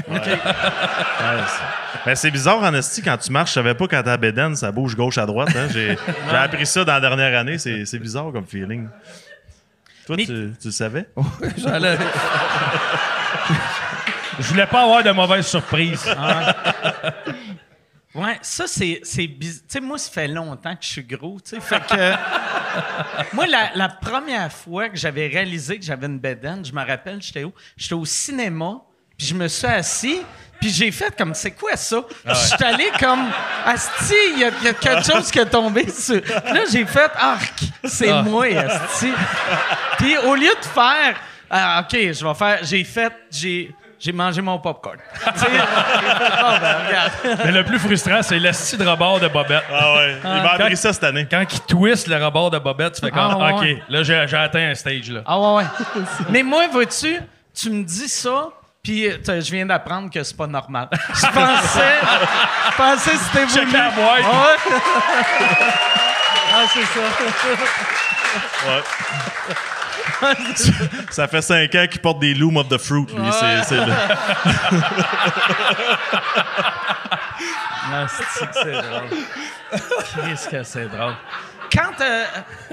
Ouais, 1.24 1.40
c'est- 1.46 2.04
Ben, 2.04 2.14
c'est 2.14 2.30
bizarre 2.30 2.62
en 2.62 2.74
esti 2.74 3.02
quand 3.02 3.16
tu 3.16 3.30
marches, 3.32 3.50
je 3.50 3.54
savais 3.54 3.74
pas 3.74 3.86
quand 3.88 4.02
t'as 4.02 4.16
bédaine, 4.16 4.54
ça 4.56 4.70
bouge 4.72 4.94
gauche 4.96 5.16
à 5.18 5.26
droite. 5.26 5.50
hein. 5.56 5.68
J'ai 5.72 5.96
j'ai 6.30 6.36
appris 6.36 6.66
ça 6.66 6.84
dans 6.84 6.92
la 6.92 7.00
dernière 7.00 7.38
année, 7.38 7.58
c'est 7.58 7.84
c'est 7.86 7.98
bizarre 7.98 8.30
comme 8.32 8.44
feeling. 8.66 8.88
Toi, 10.06 10.16
Mais- 10.16 10.26
tu, 10.26 10.52
tu 10.60 10.66
le 10.68 10.72
savais? 10.72 11.08
J'allais- 11.56 11.98
Je 14.38 14.48
voulais 14.48 14.66
pas 14.66 14.82
avoir 14.82 15.02
de 15.02 15.10
mauvaises 15.12 15.46
surprises. 15.46 16.04
Ouais, 18.14 18.38
ça, 18.42 18.66
c'est, 18.66 19.00
c'est 19.02 19.26
bizarre. 19.26 19.62
Tu 19.68 19.72
sais, 19.72 19.80
moi, 19.80 19.98
ça 19.98 20.10
fait 20.10 20.28
longtemps 20.28 20.74
que 20.76 20.84
je 20.84 20.88
suis 20.88 21.02
gros, 21.04 21.40
tu 21.40 21.50
sais. 21.50 21.60
Fait 21.60 21.80
que. 21.84 22.12
moi, 23.34 23.46
la, 23.46 23.70
la 23.74 23.88
première 23.88 24.52
fois 24.52 24.88
que 24.88 24.96
j'avais 24.96 25.26
réalisé 25.26 25.78
que 25.78 25.84
j'avais 25.84 26.06
une 26.06 26.18
bedaine, 26.20 26.64
je 26.64 26.72
me 26.72 26.84
rappelle, 26.84 27.20
j'étais 27.22 27.42
où? 27.44 27.52
J'étais 27.76 27.94
au 27.94 28.04
cinéma, 28.04 28.82
puis 29.16 29.26
je 29.28 29.34
me 29.34 29.48
suis 29.48 29.66
assis, 29.66 30.22
puis 30.60 30.70
j'ai 30.70 30.90
fait 30.90 31.14
comme, 31.16 31.34
c'est 31.34 31.50
quoi 31.50 31.76
ça? 31.76 32.00
Ah 32.26 32.32
Je 32.34 32.46
suis 32.54 32.64
allé 32.64 32.90
comme, 32.98 33.26
Asti, 33.66 34.14
il 34.34 34.38
y, 34.40 34.44
a- 34.44 34.50
il 34.60 34.64
y 34.66 34.68
a 34.68 34.72
quelque 34.74 35.04
chose 35.04 35.30
qui 35.30 35.38
est 35.38 35.46
tombé 35.46 35.88
sur. 35.90 36.20
Puis 36.22 36.32
Là, 36.32 36.60
j'ai 36.70 36.84
fait, 36.86 37.10
arc, 37.18 37.52
c'est 37.84 38.10
Ah. 38.10 38.22
moi, 38.22 38.46
Asti. 38.46 39.12
Puis 39.98 40.16
au 40.18 40.34
lieu 40.34 40.52
de 40.60 40.64
faire, 40.66 41.16
ah, 41.50 41.82
OK, 41.84 41.92
je 42.12 42.24
vais 42.26 42.34
faire, 42.34 42.58
j'ai 42.62 42.84
fait, 42.84 43.12
j'ai. 43.30 43.74
J'ai 44.00 44.12
mangé 44.12 44.42
mon 44.42 44.58
popcorn. 44.58 44.98
Bon, 45.24 45.30
ben, 46.60 46.76
regarde. 46.86 47.12
Mais 47.44 47.52
le 47.52 47.64
plus 47.64 47.78
frustrant, 47.78 48.20
c'est 48.22 48.38
l'asti 48.38 48.76
de 48.76 48.84
rebord 48.86 49.18
de 49.20 49.28
Bobette. 49.28 49.62
Ah 49.72 49.94
ouais, 49.94 50.16
il 50.22 50.30
m'a 50.42 50.50
appris 50.52 50.76
ça 50.76 50.92
cette 50.92 51.04
année. 51.04 51.26
Quand 51.30 51.42
il 51.50 51.60
twist 51.60 52.06
le 52.08 52.22
rebord 52.22 52.50
de 52.50 52.58
Bobette, 52.58 52.94
tu 52.94 53.00
fais 53.00 53.10
comme, 53.10 53.38
Ah, 53.40 53.54
OK, 53.54 53.60
ouais. 53.62 53.82
là, 53.88 54.02
j'ai 54.02 54.24
j'ai 54.28 54.36
atteint 54.36 54.70
un 54.70 54.74
stage, 54.74 55.10
là. 55.10 55.22
Ah 55.24 55.38
ouais, 55.40 55.62
ouais. 55.62 56.02
Mais 56.28 56.42
moi, 56.42 56.66
vois-tu, 56.68 57.18
tu 57.54 57.70
me 57.70 57.82
dis 57.82 58.08
ça, 58.08 58.48
puis 58.84 59.08
euh, 59.08 59.16
je 59.26 59.50
viens 59.50 59.66
d'apprendre 59.66 60.08
que 60.10 60.22
c'est 60.22 60.36
pas 60.36 60.46
normal. 60.46 60.88
Je 61.14 61.26
pensais, 61.26 62.00
je 62.70 62.76
pensais 62.76 63.10
que 63.12 63.16
c'était 63.18 63.44
voulu. 63.46 63.72
La 63.72 63.90
boîte. 63.90 64.24
Ah 64.24 64.46
ouais? 64.46 64.56
ah, 66.52 66.64
c'est 66.72 66.84
ça. 66.84 67.00
Ouais. 68.68 68.82
Ça 71.10 71.26
fait 71.28 71.42
cinq 71.42 71.74
ans 71.74 71.86
qu'il 71.90 72.00
porte 72.00 72.18
des 72.20 72.34
Loom 72.34 72.56
of 72.56 72.68
the 72.68 72.78
Fruit, 72.78 73.06
lui. 73.16 73.32
C'est, 73.32 73.62
c'est 73.64 73.76
le- 73.84 73.92
Ah, 77.92 78.06
c'est 78.08 78.46
que 78.46 78.52
c'est 78.52 78.72
drôle? 78.72 79.08
Qu'est-ce 80.26 80.48
que 80.48 80.62
c'est 80.64 80.86
drôle? 80.88 81.14
Quand, 81.74 82.00
euh, 82.00 82.24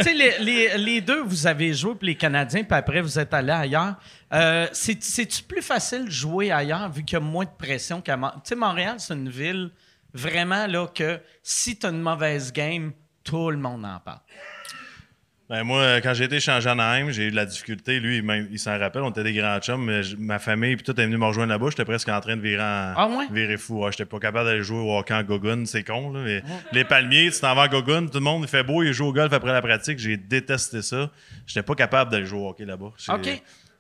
les, 0.06 0.38
les- 0.40 0.78
les 0.78 1.02
deux, 1.02 1.22
vous 1.24 1.48
avez 1.48 1.74
joué 1.74 1.94
pour 1.96 2.04
les 2.04 2.16
Canadiens, 2.16 2.64
puis 2.64 2.78
après, 2.78 3.02
vous 3.02 3.18
êtes 3.18 3.34
allés 3.34 3.52
ailleurs. 3.52 3.96
Euh, 4.34 4.68
c'est- 4.74 5.02
C'est-tu 5.02 5.44
plus 5.44 5.62
facile 5.62 6.06
de 6.06 6.12
jouer 6.12 6.52
ailleurs, 6.52 6.90
vu 6.92 7.04
qu'il 7.04 7.16
y 7.16 7.22
a 7.22 7.26
moins 7.26 7.46
de 7.46 7.50
pression 7.58 8.00
qu'à 8.02 8.16
Montréal? 8.18 8.42
Tu 8.44 8.50
sais, 8.50 8.56
Montréal, 8.56 8.96
c'est 9.00 9.14
une 9.14 9.30
ville 9.30 9.72
vraiment 10.14 10.68
là 10.68 10.88
que 10.88 11.20
si 11.42 11.78
tu 11.80 11.86
as 11.86 11.90
une 11.90 12.02
mauvaise 12.02 12.52
game, 12.54 12.92
tout 13.24 13.50
le 13.50 13.58
monde 13.58 13.86
en 13.86 14.00
parle. 14.00 14.20
Ben 15.52 15.64
moi, 15.66 16.00
quand 16.00 16.14
j'ai 16.14 16.24
été 16.24 16.38
échangé 16.38 16.70
à 16.70 16.72
Anaheim, 16.72 17.10
j'ai 17.12 17.26
eu 17.28 17.32
de 17.32 17.36
la 17.36 17.46
difficulté. 17.46 18.00
Lui, 18.00 18.24
il, 18.52 18.58
s'en 18.58 18.80
rappelle, 18.80 19.02
on 19.02 19.10
était 19.10 19.24
des 19.24 19.34
grands 19.34 19.60
chums, 19.60 19.84
mais 19.84 20.02
je- 20.02 20.16
ma 20.16 20.40
famille 20.40 20.78
puis 20.78 20.86
tout 20.86 20.98
est 20.98 21.04
venu 21.06 21.18
me 21.18 21.26
rejoindre 21.26 21.50
là-bas. 21.52 21.68
J'étais 21.72 21.84
presque 21.84 22.08
en 22.08 22.22
train 22.22 22.38
de 22.38 22.42
virer, 22.42 22.64
en- 22.64 22.94
Ah 22.96 23.10
ouais? 23.10 23.26
virer 23.30 23.58
fou. 23.58 23.84
Ouais, 23.84 23.92
J'étais 23.92 24.06
pas 24.06 24.18
capable 24.20 24.46
d'aller 24.48 24.64
jouer 24.64 24.80
au 24.80 24.98
hockey 24.98 25.14
en 25.14 25.24
Gogun, 25.24 25.66
c'est 25.66 25.84
con. 25.84 26.14
Là, 26.14 26.22
mais 26.24 26.42
Les 26.72 26.86
palmiers, 26.86 27.30
tu 27.32 27.42
t'en 27.42 27.54
vas 27.54 27.64
à 27.64 27.68
Gogun, 27.68 28.06
tout 28.08 28.20
le 28.20 28.24
monde 28.24 28.44
il 28.44 28.48
fait 28.48 28.64
beau, 28.64 28.82
il 28.82 28.94
joue 28.94 29.08
au 29.08 29.14
golf 29.14 29.34
après 29.34 29.52
la 29.52 29.62
pratique. 29.62 30.00
J'ai 30.00 30.16
détesté 30.16 30.82
ça. 30.82 31.12
J'étais 31.46 31.64
pas 31.64 31.76
capable 31.76 32.12
d'aller 32.12 32.26
jouer 32.26 32.40
au 32.40 32.48
hockey 32.50 32.64
là-bas. 32.64 32.92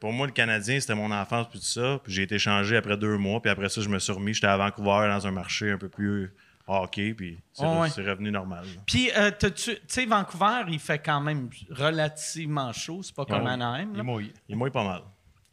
Pour 0.01 0.11
moi, 0.11 0.25
le 0.27 0.33
Canadien, 0.33 0.77
c'était 0.79 0.95
mon 0.95 1.09
enfance 1.11 1.47
puis 1.49 1.59
tout 1.59 1.65
ça. 1.65 2.01
Puis 2.03 2.11
j'ai 2.11 2.23
été 2.23 2.37
changé 2.37 2.75
après 2.75 2.97
deux 2.97 3.15
mois. 3.17 3.41
Puis 3.41 3.49
après 3.49 3.69
ça, 3.69 3.79
je 3.79 3.87
me 3.87 3.97
suis 3.99 4.11
remis. 4.11 4.33
J'étais 4.33 4.47
à 4.47 4.57
Vancouver 4.57 5.07
dans 5.07 5.25
un 5.25 5.31
marché 5.31 5.71
un 5.71 5.77
peu 5.77 5.87
plus 5.87 6.31
hockey. 6.67 7.13
Puis 7.13 7.37
c'est 7.53 7.63
ouais. 7.65 7.89
revenu 8.09 8.31
normal. 8.31 8.65
Puis, 8.85 9.09
euh, 9.15 9.31
tu 9.39 9.73
sais, 9.87 10.05
Vancouver, 10.05 10.63
il 10.69 10.79
fait 10.79 10.99
quand 10.99 11.21
même 11.21 11.49
relativement 11.69 12.71
chaud. 12.73 13.01
C'est 13.03 13.15
pas 13.15 13.25
comme 13.25 13.43
Ouais. 13.43 13.51
Anaheim. 13.51 13.93
là. 13.93 13.97
Il 13.99 14.03
mouille. 14.03 14.33
Il 14.49 14.55
mouille 14.55 14.71
pas 14.71 14.83
mal. 14.83 15.01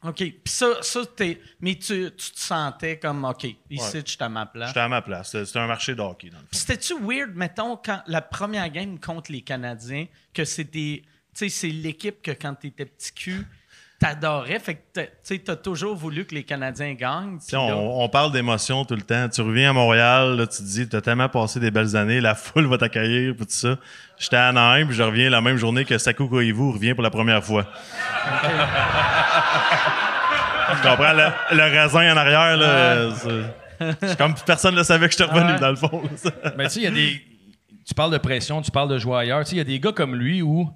OK. 0.05 0.17
Puis 0.17 0.41
ça, 0.47 0.81
ça 0.81 1.01
t'es- 1.07 1.41
mais 1.61 1.75
tu, 1.75 2.11
tu 2.17 2.31
te 2.33 2.39
sentais 2.39 2.99
comme, 3.01 3.25
OK, 3.25 3.45
ici, 3.45 3.57
Ouais. 3.97 4.03
je 4.07 4.11
suis 4.13 4.17
à 4.23 4.29
ma 4.29 4.47
place. 4.47 4.69
J'étais 4.69 4.81
à 4.81 4.89
ma 4.89 5.03
place. 5.03 5.31
C'était 5.45 5.59
un 5.59 5.67
marché 5.67 5.95
de 5.97 6.01
hockey, 6.01 6.31
dans 6.31 6.39
le 6.39 6.45
c'était-tu 6.53 6.95
weird, 7.01 7.35
mettons, 7.35 7.77
quand 7.77 8.03
la 8.07 8.23
première 8.23 8.69
game 8.71 8.99
contre 9.01 9.33
les 9.33 9.41
Canadiens, 9.41 10.07
que 10.33 10.45
c'était. 10.45 11.03
Tu 11.03 11.09
sais, 11.33 11.49
c'est 11.49 11.69
l'équipe 11.69 12.23
que 12.23 12.31
quand 12.31 12.55
t'étais 12.55 12.85
petit 12.85 13.13
cul, 13.13 13.47
t'adorais. 13.99 14.59
Fait 14.61 14.75
que 14.75 14.81
t'as- 14.93 15.07
tu 15.27 15.41
t'as 15.41 15.57
toujours 15.57 15.97
voulu 15.97 16.25
que 16.25 16.35
les 16.35 16.45
Canadiens 16.45 16.95
gagnent. 16.95 17.39
Là- 17.53 17.59
on, 17.59 18.05
on 18.05 18.09
parle 18.09 18.31
d'émotion 18.33 18.85
tout 18.85 18.95
le 18.95 19.03
temps. 19.03 19.29
Tu 19.29 19.41
reviens 19.41 19.71
à 19.71 19.73
Montréal, 19.73 20.37
là, 20.37 20.47
tu 20.47 20.59
te 20.59 20.63
dis, 20.63 20.89
t'as 20.89 21.01
tellement 21.01 21.29
passé 21.29 21.59
des 21.61 21.71
belles 21.71 21.97
années, 21.97 22.21
la 22.21 22.35
foule 22.37 22.67
va 22.67 22.79
t'accueillir, 22.79 23.35
tout 23.37 23.45
ça. 23.49 23.77
J'étais 24.19 24.37
à 24.37 24.49
Anaheim, 24.49 24.87
puis 24.87 24.97
je 24.97 25.03
reviens 25.03 25.31
la 25.31 25.41
même 25.41 25.57
journée 25.57 25.85
que 25.85 25.99
Saku 25.99 26.29
Koivu 26.29 26.71
revient 26.73 26.95
pour 26.95 27.03
la 27.03 27.11
première 27.11 27.43
fois. 27.45 27.65
tu 30.83 30.89
comprends? 30.89 31.13
Le, 31.13 31.57
le 31.57 31.63
raisin 31.63 32.13
en 32.13 32.17
arrière, 32.17 32.57
là, 32.57 33.11
c'est- 33.15 33.97
c'est 34.09 34.19
comme 34.19 34.35
personne 34.45 34.75
ne 34.75 34.83
savait 34.83 35.07
que 35.07 35.13
j'étais 35.13 35.25
revenu, 35.31 35.53
Ouais. 35.53 35.59
dans 35.61 35.71
le 35.71 35.77
fond. 35.77 36.03
Mais 36.57 36.65
tu 36.65 36.71
sais, 36.71 36.81
il 36.81 36.85
y 36.85 36.87
a 36.87 36.91
des. 36.91 37.21
Tu 37.87 37.95
parles 37.95 38.13
de 38.13 38.19
pression, 38.19 38.61
tu 38.61 38.71
parles 38.71 38.91
de 38.91 38.99
jouer 38.99 39.19
ailleurs. 39.19 39.41
Tu 39.45 39.51
sais, 39.51 39.55
il 39.57 39.59
y 39.59 39.63
a 39.63 39.65
des 39.65 39.81
gars 39.81 39.93
comme 39.93 40.15
lui 40.15 40.43
où, 40.43 40.69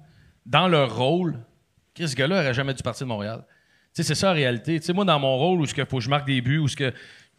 dans 0.45 0.67
leur 0.67 0.95
rôle, 0.95 1.35
Chris, 1.93 2.09
ce 2.09 2.15
gars-là 2.15 2.41
aurait 2.41 2.53
jamais 2.53 2.73
dû 2.73 2.81
partir 2.81 3.05
de 3.05 3.09
Montréal. 3.09 3.43
Tu 3.95 4.01
sais, 4.01 4.03
c'est 4.03 4.15
ça 4.15 4.27
la 4.27 4.33
réalité. 4.33 4.79
Tu 4.79 4.85
sais, 4.85 4.93
moi, 4.93 5.05
dans 5.05 5.19
mon 5.19 5.37
rôle, 5.37 5.61
où 5.61 5.65
il 5.65 5.85
faut 5.85 5.97
que 5.97 6.03
je 6.03 6.09
marque 6.09 6.25
des 6.25 6.41
buts, 6.41 6.57
où 6.57 6.65
que 6.65 6.91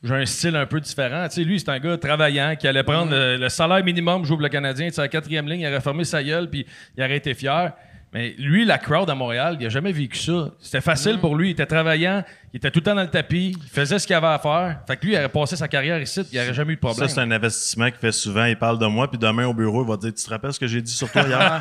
j'ai 0.03 0.15
un 0.15 0.27
style 0.27 0.55
un 0.55 0.67
peu 0.67 0.81
différent. 0.81 1.27
Tu 1.29 1.35
sais, 1.37 1.45
lui, 1.45 1.59
c'est 1.59 1.71
un 1.71 1.81
gars 1.81 1.97
travaillant 1.99 2.55
qui 2.57 2.69
allait 2.69 2.85
prendre 2.85 3.11
le, 3.11 3.37
le 3.37 3.49
salaire 3.49 3.83
minimum, 3.83 4.25
pour 4.27 4.39
le 4.39 4.49
Canadien, 4.49 4.89
tu 4.89 4.95
sais, 4.95 5.01
à 5.01 5.05
la 5.05 5.09
quatrième 5.09 5.49
ligne, 5.49 5.61
il 5.61 5.67
aurait 5.67 5.81
fermé 5.81 6.05
sa 6.05 6.23
gueule, 6.23 6.49
puis 6.49 6.67
il 6.97 7.03
aurait 7.03 7.17
été 7.17 7.35
fier. 7.35 7.73
Mais 8.15 8.33
lui, 8.39 8.65
la 8.65 8.79
crowd 8.79 9.11
à 9.11 9.17
Montréal, 9.17 9.57
il 9.59 9.67
a 9.67 9.69
jamais 9.69 9.91
vécu 9.91 10.17
ça. 10.17 10.51
C'était 10.61 10.81
facile 10.81 11.19
pour 11.19 11.35
lui. 11.35 11.49
Il 11.49 11.51
était 11.51 11.67
travaillant, 11.67 12.23
il 12.53 12.59
était 12.59 12.71
tout 12.71 12.79
le 12.79 12.85
temps 12.85 12.95
dans 12.95 13.03
le 13.03 13.11
tapis, 13.11 13.57
il 13.61 13.69
faisait 13.69 13.99
ce 13.99 14.07
qu'il 14.07 14.15
avait 14.15 14.29
à 14.29 14.39
faire. 14.39 14.77
Fait 14.87 14.97
que 14.97 15.05
lui, 15.05 15.15
il 15.15 15.19
aurait 15.19 15.29
passé 15.29 15.57
sa 15.57 15.67
carrière 15.67 16.01
ici, 16.01 16.25
il 16.31 16.39
aurait 16.39 16.55
jamais 16.55 16.75
eu 16.75 16.77
de 16.77 16.81
problème. 16.81 17.09
Ça, 17.09 17.13
c'est 17.13 17.21
un 17.21 17.31
investissement 17.33 17.87
qu'il 17.87 17.99
fait 17.99 18.13
souvent. 18.13 18.45
Il 18.45 18.57
parle 18.57 18.79
de 18.79 18.87
moi, 18.87 19.11
puis 19.11 19.19
demain 19.19 19.47
au 19.47 19.53
bureau, 19.53 19.83
il 19.83 19.89
va 19.91 19.97
dire 19.97 20.13
Tu 20.17 20.23
te 20.25 20.31
rappelles 20.31 20.53
ce 20.53 20.61
que 20.61 20.69
j'ai 20.69 20.81
dit 20.81 20.93
sur 20.93 21.11
toi 21.11 21.23
hier? 21.23 21.61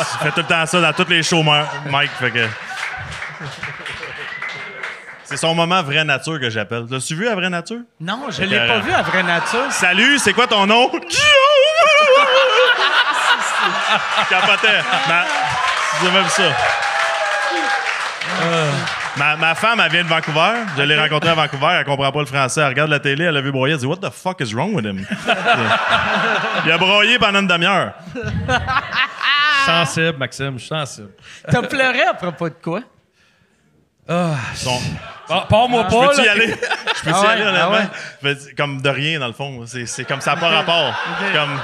Il 0.00 0.24
fait 0.24 0.30
tout 0.32 0.40
le 0.40 0.46
temps 0.46 0.66
ça 0.66 0.80
dans 0.80 0.92
tous 0.92 1.08
les 1.08 1.22
shows, 1.22 1.44
Mike. 1.44 2.10
Fait 2.18 2.32
que. 2.32 2.44
C'est 5.22 5.36
son 5.36 5.54
moment 5.54 5.84
vraie 5.84 6.04
nature 6.04 6.40
que 6.40 6.50
j'appelle. 6.50 6.86
L'as-tu 6.90 7.14
vu 7.14 7.28
à 7.28 7.36
vraie 7.36 7.48
nature? 7.48 7.82
Non, 8.00 8.22
je 8.28 8.42
l'ai 8.42 8.58
pas 8.58 8.80
vu 8.80 8.90
à 8.90 9.02
vraie 9.02 9.22
nature. 9.22 9.70
Salut, 9.70 10.18
c'est 10.18 10.32
quoi 10.32 10.48
ton 10.48 10.66
nom? 10.66 10.90
Capotais. 14.30 14.80
Ma... 15.08 15.24
J'ai 16.02 16.10
même 16.10 16.28
ça. 16.28 16.42
Ma, 19.16 19.36
ma 19.36 19.54
femme, 19.54 19.80
elle 19.84 19.92
vient 19.92 20.02
de 20.02 20.08
Vancouver. 20.08 20.64
Je 20.76 20.82
l'ai 20.82 20.98
rencontrée 20.98 21.30
à 21.30 21.34
Vancouver. 21.34 21.76
Elle 21.78 21.84
comprend 21.84 22.10
pas 22.10 22.20
le 22.20 22.26
français. 22.26 22.60
Elle 22.62 22.68
regarde 22.68 22.90
la 22.90 22.98
télé. 22.98 23.24
Elle 23.24 23.36
a 23.36 23.40
vu 23.40 23.52
broyer. 23.52 23.74
Elle 23.74 23.80
dit 23.80 23.86
What 23.86 23.98
the 23.98 24.10
fuck 24.10 24.40
is 24.40 24.52
wrong 24.54 24.74
with 24.74 24.84
him? 24.84 25.06
Il 26.66 26.72
a 26.72 26.78
broyé 26.78 27.18
pendant 27.18 27.40
une 27.40 27.46
demi-heure. 27.46 27.92
sensible, 29.66 30.18
Maxime, 30.18 30.54
je 30.54 30.60
suis 30.60 30.68
sensible. 30.68 31.10
T'as 31.50 31.62
pleuré 31.62 32.02
à 32.02 32.14
propos 32.14 32.48
de 32.48 32.54
quoi? 32.62 32.80
Son- 34.54 34.80
Ah, 35.30 35.44
Je 35.46 35.48
pas, 35.48 35.66
peux-tu 35.88 36.22
y 36.22 36.28
aller? 36.28 36.48
Je 36.48 37.02
peux-tu 37.04 37.14
Ah 37.14 37.18
y 37.18 37.22
ouais, 37.22 37.28
aller, 37.28 37.42
ah 37.44 37.48
honnêtement? 37.68 37.70
ouais. 37.70 37.88
Je 38.22 38.28
dire, 38.46 38.54
Comme 38.56 38.82
de 38.82 38.88
rien, 38.90 39.18
dans 39.20 39.28
le 39.28 39.32
fond. 39.32 39.64
C'est, 39.66 39.86
c'est 39.86 40.04
comme 40.04 40.20
ça 40.20 40.34
n'a 40.34 40.40
pas 40.40 40.48
rapport. 40.50 40.92
Comme, 41.32 41.58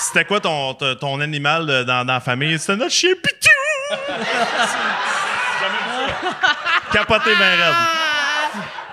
c'était 0.00 0.24
quoi 0.24 0.40
ton, 0.40 0.74
ton, 0.74 0.94
ton 0.96 1.20
animal 1.20 1.66
dans, 1.86 2.04
dans 2.04 2.14
la 2.14 2.20
famille? 2.20 2.58
C'était 2.58 2.76
notre 2.76 2.90
chien 2.92 3.10
Pitou! 3.14 3.48
Capoté 6.92 7.34
bien 7.36 7.56
raide. 7.56 7.74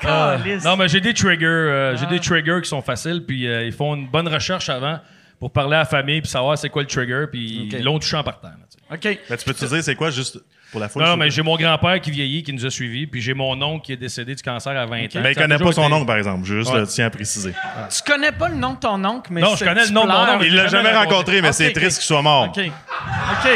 Calisse. 0.02 0.64
Non, 0.64 0.76
mais 0.78 0.88
j'ai 0.88 1.02
des 1.02 1.14
triggers. 1.14 1.46
euh, 1.46 1.98
J'ai 1.98 2.06
des 2.06 2.20
triggers 2.20 2.60
qui 2.62 2.70
sont 2.70 2.82
faciles, 2.82 3.24
puis 3.26 3.48
euh, 3.48 3.66
ils 3.66 3.74
font 3.74 3.96
une 3.96 4.08
bonne 4.08 4.28
recherche 4.28 4.70
avant 4.70 5.00
pour 5.40 5.52
parler 5.52 5.76
à 5.76 5.80
la 5.80 5.86
famille, 5.86 6.22
puis 6.22 6.30
savoir 6.30 6.58
c'est 6.58 6.70
quoi 6.70 6.84
le 6.84 6.88
trigger, 6.88 7.26
puis 7.32 7.70
ils 7.72 7.84
l'ont 7.84 7.98
touché 8.00 8.16
en 8.18 8.24
partant. 8.24 8.50
là, 8.50 8.56
tu 8.72 8.78
sais. 8.78 8.84
OK. 9.14 9.20
Mais 9.30 9.38
tu 9.38 9.46
peux-tu 9.46 9.66
dire 9.66 9.84
c'est 9.84 9.96
quoi 9.96 10.10
juste 10.12 10.40
pour 10.72 10.80
la 10.82 10.90
foule? 10.90 11.04
Non, 11.04 11.18
mais 11.18 11.30
j'ai 11.30 11.42
mon 11.44 11.56
grand-père 11.56 12.00
qui 12.02 12.12
vieillit, 12.12 12.44
qui 12.44 12.54
nous 12.54 12.66
a 12.66 12.70
suivis, 12.70 13.08
puis 13.08 13.22
j'ai 13.22 13.34
mon 13.34 13.60
oncle 13.62 13.86
qui 13.86 13.94
est 13.94 13.98
décédé 13.98 14.36
du 14.36 14.44
cancer 14.44 14.72
à 14.78 14.86
20 14.86 14.86
ans. 14.86 14.90
Mais 14.92 15.06
il 15.06 15.12
Ça 15.12 15.20
a 15.30 15.34
connaît 15.34 15.56
toujours 15.58 15.70
pas 15.72 15.76
son 15.82 15.86
été- 15.88 15.94
oncle, 15.94 16.06
par 16.06 16.18
exemple. 16.18 16.46
Juste 16.46 16.72
Ouais. 16.72 16.84
tiens 16.88 17.06
à 17.08 17.10
préciser. 17.10 17.54
Tu 17.90 18.12
connais 18.12 18.32
pas 18.32 18.50
le 18.50 18.56
nom 18.56 18.74
de 18.74 18.80
ton 18.80 19.04
oncle, 19.06 19.30
mais 19.32 19.42
Non, 19.42 19.52
je 19.52 19.56
c'est- 19.58 19.66
connais 19.66 19.82
le 19.82 19.88
tu 19.88 19.94
nom 19.94 20.04
de 20.06 20.08
mon 20.12 20.24
pleures. 20.24 20.36
oncle. 20.36 20.46
Il 20.46 20.56
l'a 20.56 20.68
jamais 20.68 20.90
jamais 20.90 20.98
rencontré, 20.98 21.42
mais 21.42 21.50
Ok, 21.50 21.54
c'est 21.54 21.68
ok. 21.68 21.74
triste 21.74 21.98
qu'il 22.00 22.08
soit 22.08 22.22
mort. 22.22 22.44
OK. 22.50 22.60
OK. 22.60 23.52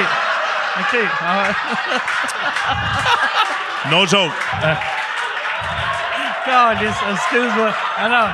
OK. 0.79 0.99
Ah 1.21 1.43
ouais. 1.43 1.53
No 3.91 4.05
joke. 4.05 4.31
Calisse, 6.45 6.91
excuse-moi. 7.11 7.71
Alors, 7.97 8.29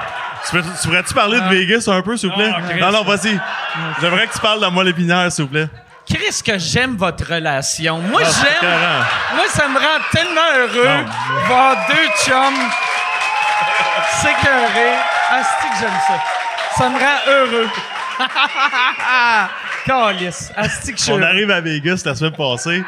Tu, 0.45 0.51
peux- 0.51 0.61
tu 0.61 0.87
pourrais-tu 0.87 1.13
parler 1.13 1.39
de 1.41 1.47
Vegas 1.47 1.85
un 1.87 2.01
peu, 2.01 2.15
s'il 2.15 2.29
vous 2.29 2.35
plaît? 2.35 2.51
Ah, 2.53 2.61
non, 2.79 2.91
non, 2.91 3.03
vas-y. 3.03 3.37
J'aimerais 3.99 4.27
que 4.27 4.33
tu 4.33 4.39
parles 4.39 4.61
de 4.61 4.67
moi 4.67 4.83
l'épinaire, 4.83 5.31
s'il 5.31 5.43
vous 5.45 5.49
plaît. 5.51 5.67
Chris, 6.09 6.41
que 6.45 6.57
j'aime 6.57 6.95
votre 6.95 7.25
relation. 7.33 7.99
Moi, 7.99 8.21
Ah, 8.23 8.29
c'est 8.29 8.47
j'aime. 8.61 9.05
Moi, 9.35 9.45
ça 9.49 9.67
me 9.67 9.77
rend 9.77 9.99
tellement 10.11 10.49
heureux 10.57 11.05
voir 11.47 11.75
deux 11.89 12.07
chums 12.25 12.69
s'écœurer. 14.21 14.93
Asti 15.31 15.67
que 15.69 15.75
j'aime 15.81 15.99
ça? 16.07 16.23
Ça 16.77 16.89
me 16.89 16.97
rend 16.97 17.19
heureux. 17.27 17.69
Calice. 19.85 20.51
Asti 20.55 20.93
que 20.93 20.99
je 21.01 21.11
On 21.11 21.21
arrive 21.21 21.51
à 21.51 21.61
Vegas 21.61 22.01
la 22.05 22.15
semaine 22.15 22.33
passée. 22.35 22.83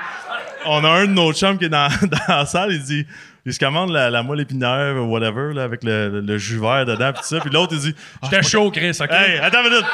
On 0.66 0.84
a 0.84 0.90
un 0.90 1.02
de 1.06 1.12
nos 1.12 1.34
chums 1.34 1.58
qui 1.58 1.66
est 1.66 1.70
dans, 1.70 1.88
dans 2.02 2.20
la 2.36 2.46
salle. 2.46 2.72
Il 2.72 2.84
dit 2.84 3.06
il 3.46 3.54
se 3.54 3.60
commande 3.60 3.92
la, 3.92 4.10
la 4.10 4.22
moelle 4.22 4.42
épinière, 4.42 4.96
whatever, 5.08 5.54
là, 5.54 5.64
avec 5.64 5.84
le, 5.84 6.10
le- 6.10 6.20
le 6.22 6.38
jus 6.38 6.60
vert 6.60 6.86
dedans, 6.86 7.14
pis 7.14 7.22
tout 7.22 7.28
ça. 7.28 7.40
Puis 7.40 7.50
l'autre, 7.50 7.74
il 7.74 7.80
dit 7.80 7.96
Ah, 8.22 8.28
J'étais 8.30 8.44
chaud, 8.48 8.70
Chris, 8.70 8.98
OK? 9.00 9.10
Hey, 9.12 9.40
attends 9.40 9.64
une 9.64 9.70
minute. 9.70 9.86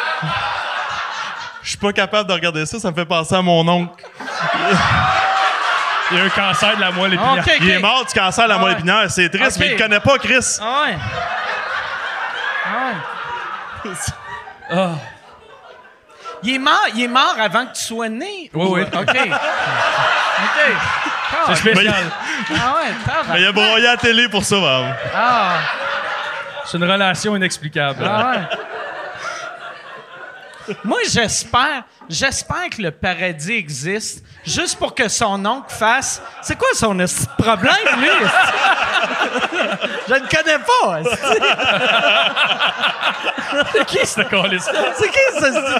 Je 1.65 1.69
suis 1.71 1.77
pas 1.79 1.91
capable 1.91 2.29
de 2.29 2.33
regarder 2.33 2.63
ça, 2.67 2.79
ça 2.79 2.91
me 2.91 2.95
fait 2.95 3.05
penser 3.05 3.33
à 3.33 3.41
mon 3.41 3.67
oncle. 3.67 3.91
Il 6.11 6.17
y 6.17 6.19
a 6.21 6.23
un 6.23 6.29
cancer 6.29 6.75
de 6.75 6.81
la 6.81 6.91
moelle 6.91 7.15
épinière. 7.15 7.43
Il 7.59 7.69
est 7.71 7.79
mort 7.79 8.05
du 8.05 8.13
cancer 8.13 8.43
de 8.43 8.49
la 8.49 8.55
Ah 8.55 8.59
moelle 8.59 8.73
épinière. 8.73 9.09
C'est 9.09 9.27
triste, 9.29 9.57
mais 9.59 9.65
il 9.69 9.71
le 9.71 9.77
connaît 9.79 9.99
pas, 9.99 10.19
Chris. 10.19 10.59
Ah 10.61 10.83
ouais. 10.85 10.95
Ah 14.71 14.87
ouais. 14.87 14.87
Il 16.43 16.53
est 16.53 16.59
mort, 16.59 16.85
il 16.93 17.03
est 17.03 17.07
mort 17.07 17.35
avant 17.39 17.65
que 17.65 17.73
tu 17.73 17.81
sois 17.81 18.09
né. 18.09 18.51
Oui, 18.53 18.65
Ou- 18.67 18.75
oui. 18.75 18.81
OK. 18.83 18.91
OK. 18.93 19.15
C'est 21.47 21.55
spécial. 21.55 21.95
Ah 22.51 22.75
ouais. 22.75 22.91
Mais 23.33 23.41
il 23.41 23.47
a 23.47 23.51
broyé 23.51 23.87
à 23.87 23.91
la 23.91 23.97
télé 23.97 24.29
pour 24.29 24.43
ça, 24.43 24.57
vraiment. 24.57 24.93
Ah, 25.15 25.53
C'est 26.65 26.77
une 26.77 26.83
relation 26.83 27.35
inexplicable. 27.35 28.03
ah 28.07 28.31
ouais. 28.31 28.57
Moi, 30.83 30.99
j'espère, 31.09 31.83
j'espère 32.09 32.69
que 32.75 32.81
le 32.81 32.91
paradis 32.91 33.53
existe 33.53 34.23
juste 34.43 34.77
pour 34.77 34.95
que 34.95 35.07
son 35.07 35.45
oncle 35.45 35.73
fasse. 35.73 36.21
C'est 36.41 36.57
quoi 36.57 36.69
son 36.73 36.99
problème, 37.37 37.75
lui? 37.97 38.09
Je 40.07 40.13
ne 40.13 40.27
connais 40.27 40.59
pas. 40.59 41.01
C'est 43.71 43.85
qui, 43.85 44.05
ce? 44.05 44.21
C'est 44.95 45.09
qui 45.09 45.19
ce 45.39 45.79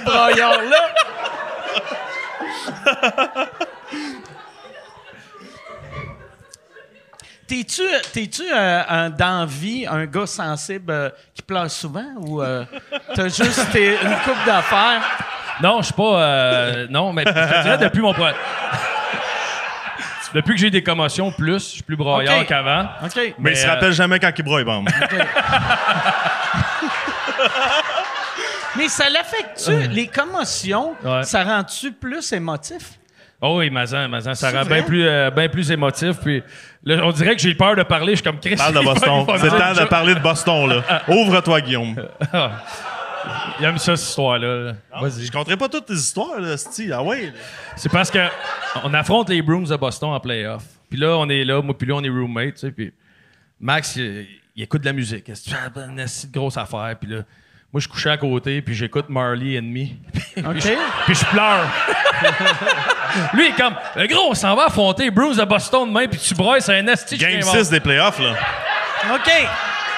T'es-tu, 7.48 7.82
t'es-tu 8.12 8.42
euh, 8.52 8.82
un, 8.88 9.10
dans 9.10 9.40
la 9.40 9.46
vie 9.46 9.86
un 9.86 10.04
gars 10.06 10.26
sensible 10.26 10.90
euh, 10.90 11.10
qui 11.34 11.42
pleure 11.42 11.70
souvent 11.70 12.06
ou 12.18 12.42
euh, 12.42 12.64
t'as 13.14 13.28
juste 13.28 13.70
tes- 13.72 13.94
une 14.02 14.16
coupe 14.24 14.44
d'affaires? 14.44 15.00
Non, 15.62 15.78
je 15.78 15.84
suis 15.86 15.94
pas. 15.94 16.02
euh, 16.22 16.86
non, 16.90 17.12
mais 17.12 17.22
je 17.26 17.30
te 17.32 17.62
dirais 17.62 17.78
depuis 17.78 18.00
mon. 18.00 18.12
pro- 18.12 18.24
Depuis 20.34 20.54
que 20.54 20.60
j'ai 20.60 20.70
des 20.70 20.82
commotions, 20.82 21.30
plus, 21.32 21.54
je 21.60 21.74
suis 21.76 21.82
plus 21.82 21.96
broyard 21.96 22.40
Ok. 22.40 22.46
qu'avant. 22.48 22.88
OK. 23.04 23.34
Mais 23.38 23.52
il 23.52 23.56
se 23.56 23.66
rappelle 23.66 23.92
jamais 23.92 24.18
quand 24.18 24.32
il 24.36 24.42
broye, 24.44 24.64
bon. 24.64 24.84
Mais 28.76 28.88
ça 28.88 29.08
l'affecte-tu? 29.08 29.88
Les 29.88 30.08
commotions, 30.08 30.94
Ouais. 31.02 31.22
ça 31.22 31.42
rend-tu 31.44 31.92
plus 31.92 32.32
émotif? 32.32 32.98
Oh 33.40 33.58
oui, 33.58 33.68
Mazan, 33.70 34.08
Mazan, 34.08 34.34
ça 34.34 34.50
C'est 34.50 34.58
rend 34.58 34.64
bien 34.64 34.82
plus, 34.82 35.06
euh, 35.06 35.30
bien 35.30 35.48
plus 35.48 35.70
émotif. 35.70 36.16
Puis 36.22 36.42
là, 36.84 37.00
on 37.04 37.12
dirait 37.12 37.36
que 37.36 37.42
j'ai 37.42 37.54
peur 37.54 37.76
de 37.76 37.82
parler. 37.82 38.12
Je 38.12 38.16
suis 38.16 38.24
comme 38.24 38.40
Chris. 38.40 38.56
Parle 38.56 38.74
de 38.74 38.80
Boston. 38.80 39.26
C'est 39.38 39.44
le 39.44 39.50
temps 39.50 39.82
de 39.82 39.86
parler 39.88 40.14
de 40.14 40.20
Boston, 40.20 40.68
là. 40.68 41.02
Ouvre-toi, 41.08 41.60
Guillaume. 41.60 41.94
Il 43.58 43.64
aime 43.64 43.78
ça, 43.78 43.96
cette 43.96 44.08
histoire-là. 44.08 44.56
là. 44.56 44.72
Vas-y. 45.00 45.26
Je 45.26 45.32
compterai 45.32 45.56
pas 45.56 45.68
toutes 45.68 45.86
tes 45.86 45.94
histoires, 45.94 46.40
là, 46.40 46.56
Steve. 46.56 46.92
Ah 46.94 47.02
ouais. 47.02 47.32
C'est 47.76 47.90
parce 47.90 48.10
que 48.10 48.18
on 48.84 48.94
affronte 48.94 49.28
les 49.28 49.42
Bruins 49.42 49.62
de 49.64 49.76
Boston 49.76 50.10
en 50.10 50.20
playoff. 50.20 50.64
Puis 50.88 50.98
là, 50.98 51.16
on 51.18 51.28
est 51.28 51.44
là, 51.44 51.60
moi 51.60 51.76
puis 51.76 51.88
là, 51.88 51.94
on 51.96 52.04
est 52.04 52.08
roommates, 52.08 52.54
tu 52.54 52.60
sais. 52.60 52.70
Puis 52.70 52.92
Max, 53.60 53.96
il, 53.96 54.26
il 54.54 54.62
écoute 54.62 54.80
de 54.82 54.86
la 54.86 54.92
musique. 54.92 55.28
As 55.28 55.42
une 55.88 56.06
grosse 56.32 56.56
affaire? 56.56 56.94
Puis 57.00 57.10
là, 57.10 57.22
moi, 57.76 57.80
je 57.82 57.88
couchais 57.88 58.08
à 58.08 58.16
côté, 58.16 58.62
puis 58.62 58.74
j'écoute 58.74 59.04
Marley 59.10 59.58
and 59.58 59.64
Me. 59.64 59.82
OK. 60.38 60.78
Puis 61.04 61.14
je 61.14 61.24
pleure. 61.26 61.66
Lui, 63.34 63.48
il 63.48 63.52
est 63.52 63.54
comme, 63.54 63.74
le 63.96 64.06
gros, 64.06 64.30
on 64.30 64.34
s'en 64.34 64.56
va 64.56 64.68
affronter 64.68 65.02
les 65.04 65.10
Bruins 65.10 65.34
de 65.34 65.44
Boston 65.44 65.86
demain, 65.86 66.06
puis 66.08 66.18
tu 66.18 66.34
broyes, 66.34 66.62
c'est 66.62 66.78
un 66.78 66.86
esti. 66.86 67.18
Game 67.18 67.42
6 67.42 67.68
des 67.68 67.80
playoffs, 67.80 68.18
là. 68.18 68.30
OK. 69.12 69.30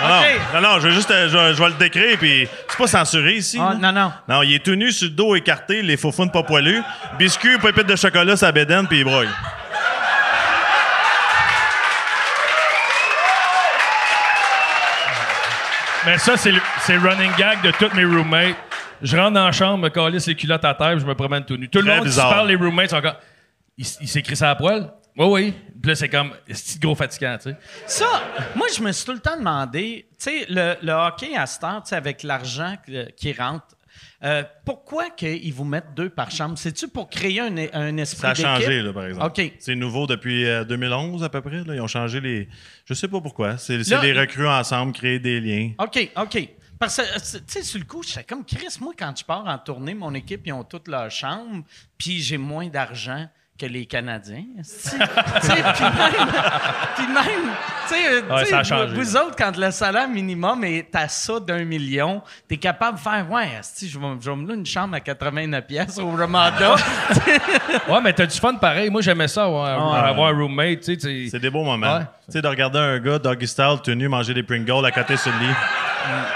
Non, 0.00 0.08
non, 0.08 0.18
OK. 0.18 0.26
non, 0.54 0.60
non, 0.60 0.80
je 0.80 0.88
vais 0.88 0.92
juste, 0.94 1.08
euh, 1.12 1.28
je, 1.28 1.36
vais- 1.38 1.54
je 1.54 1.62
vais 1.62 1.68
le 1.68 1.74
décrire, 1.76 2.18
puis 2.18 2.48
c'est 2.68 2.78
pas 2.78 2.86
censuré 2.88 3.34
ici. 3.34 3.60
Ah, 3.62 3.76
non, 3.80 3.92
non. 3.92 4.12
Non, 4.28 4.42
il 4.42 4.56
est 4.56 4.64
tout 4.64 4.74
nu 4.74 4.90
sur 4.90 5.06
le 5.06 5.14
dos 5.14 5.36
écarté, 5.36 5.80
les 5.80 5.96
faux 5.96 6.10
pas 6.10 6.42
poilus. 6.42 6.82
Biscuit, 7.16 7.58
pépite 7.58 7.86
de 7.86 7.94
chocolat, 7.94 8.36
sa 8.36 8.50
bédaine, 8.50 8.88
puis 8.88 8.98
il 8.98 9.04
broye. 9.04 9.26
Mais 16.08 16.18
ça, 16.18 16.36
c'est 16.38 16.50
le, 16.52 16.60
c'est 16.80 16.94
le 16.94 17.00
running 17.06 17.30
gag 17.36 17.60
de 17.62 17.70
tous 17.72 17.94
mes 17.94 18.04
roommates. 18.04 18.56
Je 19.02 19.14
rentre 19.16 19.32
dans 19.32 19.44
la 19.44 19.52
chambre, 19.52 19.78
me 19.84 19.88
calisse 19.90 20.26
les 20.26 20.34
culottes 20.34 20.64
à 20.64 20.72
terre, 20.74 20.92
puis 20.92 21.00
je 21.00 21.06
me 21.06 21.14
promène 21.14 21.44
tout 21.44 21.56
nu. 21.56 21.68
Tout 21.68 21.80
le 21.80 21.84
Très 21.84 21.96
monde 21.96 22.04
qui 22.06 22.10
se 22.12 22.16
bizarre. 22.16 22.30
parle, 22.30 22.48
les 22.48 22.56
roommates 22.56 22.90
sont 22.90 23.00
comme. 23.02 23.12
Il, 23.76 23.84
s- 23.84 23.98
il 24.00 24.08
s'écrit 24.08 24.34
ça 24.34 24.50
à 24.50 24.54
poil? 24.56 24.90
Oui, 25.18 25.26
oui. 25.26 25.54
Puis 25.82 25.90
là, 25.90 25.94
c'est 25.94 26.08
comme. 26.08 26.32
C'est 26.50 26.80
gros 26.80 26.94
fatigant, 26.94 27.36
tu 27.36 27.50
sais? 27.50 27.56
Ça, 27.86 28.06
moi, 28.56 28.66
je 28.74 28.82
me 28.82 28.90
suis 28.90 29.04
tout 29.04 29.12
le 29.12 29.18
temps 29.20 29.36
demandé, 29.36 30.06
tu 30.10 30.30
sais, 30.30 30.46
le, 30.48 30.76
le 30.82 30.92
hockey 30.92 31.36
à 31.36 31.44
cette 31.46 31.62
heure, 31.62 31.82
tu 31.82 31.90
sais, 31.90 31.96
avec 31.96 32.22
l'argent 32.22 32.74
que- 32.86 33.10
qui 33.10 33.32
rentre, 33.34 33.66
euh, 34.24 34.42
pourquoi 34.64 35.10
qu'ils 35.10 35.52
vous 35.52 35.64
mettent 35.64 35.94
deux 35.94 36.10
par 36.10 36.30
chambre? 36.30 36.58
C'est-tu 36.58 36.88
pour 36.88 37.08
créer 37.08 37.40
un, 37.40 37.54
un 37.72 37.96
esprit 37.98 38.20
Ça 38.20 38.30
a 38.30 38.34
changé, 38.34 38.82
là, 38.82 38.92
par 38.92 39.06
exemple. 39.06 39.42
C'est 39.60 39.76
nouveau 39.76 40.06
depuis 40.06 40.44
euh, 40.44 40.64
2011, 40.64 41.22
à 41.22 41.28
peu 41.28 41.40
près. 41.40 41.62
Là. 41.62 41.74
Ils 41.74 41.80
ont 41.80 41.86
changé 41.86 42.20
les. 42.20 42.48
Je 42.84 42.94
sais 42.94 43.08
pas 43.08 43.20
pourquoi. 43.20 43.58
C'est 43.58 43.76
les 43.78 44.12
recrues 44.12 44.48
ensemble, 44.48 44.92
créer 44.92 45.18
des 45.18 45.40
liens. 45.40 45.72
OK, 45.78 46.10
OK. 46.16 46.48
Parce 46.78 46.96
que, 46.96 47.02
euh, 47.02 47.40
tu 47.46 47.52
sais, 47.52 47.62
sur 47.62 47.78
le 47.78 47.84
coup, 47.84 48.02
j'étais 48.02 48.24
comme 48.24 48.44
Chris. 48.44 48.76
Moi, 48.80 48.92
quand 48.96 49.12
je 49.16 49.24
pars 49.24 49.46
en 49.46 49.58
tournée, 49.58 49.94
mon 49.94 50.14
équipe, 50.14 50.42
ils 50.46 50.52
ont 50.52 50.64
toute 50.64 50.88
leur 50.88 51.10
chambre, 51.10 51.64
puis 51.96 52.20
j'ai 52.20 52.38
moins 52.38 52.68
d'argent 52.68 53.26
que 53.58 53.66
les 53.66 53.86
Canadiens. 53.86 54.44
Tu 54.62 55.48
puis 55.48 55.54
même, 55.54 56.24
puis 56.96 57.06
même, 57.06 57.24
tu 57.88 57.94
Ouais, 58.32 58.44
tu 58.62 58.94
vous- 58.94 59.16
autres, 59.16 59.34
quand 59.36 59.56
le 59.56 59.70
salaire 59.70 60.08
minimum 60.08 60.62
est 60.64 60.94
à 60.94 61.08
ça 61.08 61.40
d'un 61.40 61.64
million, 61.64 62.22
t'es 62.48 62.56
capable 62.56 62.98
de 62.98 63.02
faire, 63.02 63.26
ouais, 63.30 63.48
esti, 63.58 63.88
je 63.88 63.98
vais, 63.98 64.06
me 64.06 64.46
louer 64.46 64.54
une 64.54 64.66
chambre 64.66 64.94
à 64.94 65.00
89 65.00 65.66
pièces 65.66 65.98
au 65.98 66.10
Ramada. 66.10 66.74
Ouais, 67.88 68.00
mais 68.02 68.12
t'as 68.12 68.26
du 68.26 68.38
fun 68.38 68.54
pareil. 68.54 68.90
Moi, 68.90 69.00
j'aimais 69.02 69.28
ça, 69.28 69.44
avoir, 69.44 69.92
Ouais. 69.92 70.08
avoir 70.08 70.28
un 70.28 70.38
roommate, 70.38 70.80
tu 70.80 70.96
tu. 70.96 71.28
C'est 71.28 71.38
des 71.38 71.50
beaux 71.50 71.64
moments. 71.64 71.98
Ouais. 71.98 72.04
Tu 72.26 72.32
sais, 72.32 72.42
de 72.42 72.48
regarder 72.48 72.78
un 72.78 72.98
gars, 72.98 73.18
doggy 73.18 73.46
style, 73.46 73.76
tenu, 73.82 74.08
manger 74.08 74.34
des 74.34 74.42
Pringles 74.42 74.84
à 74.84 74.90
côté 74.90 75.16
sur 75.16 75.32
le 75.32 75.38
lit. 75.46 75.54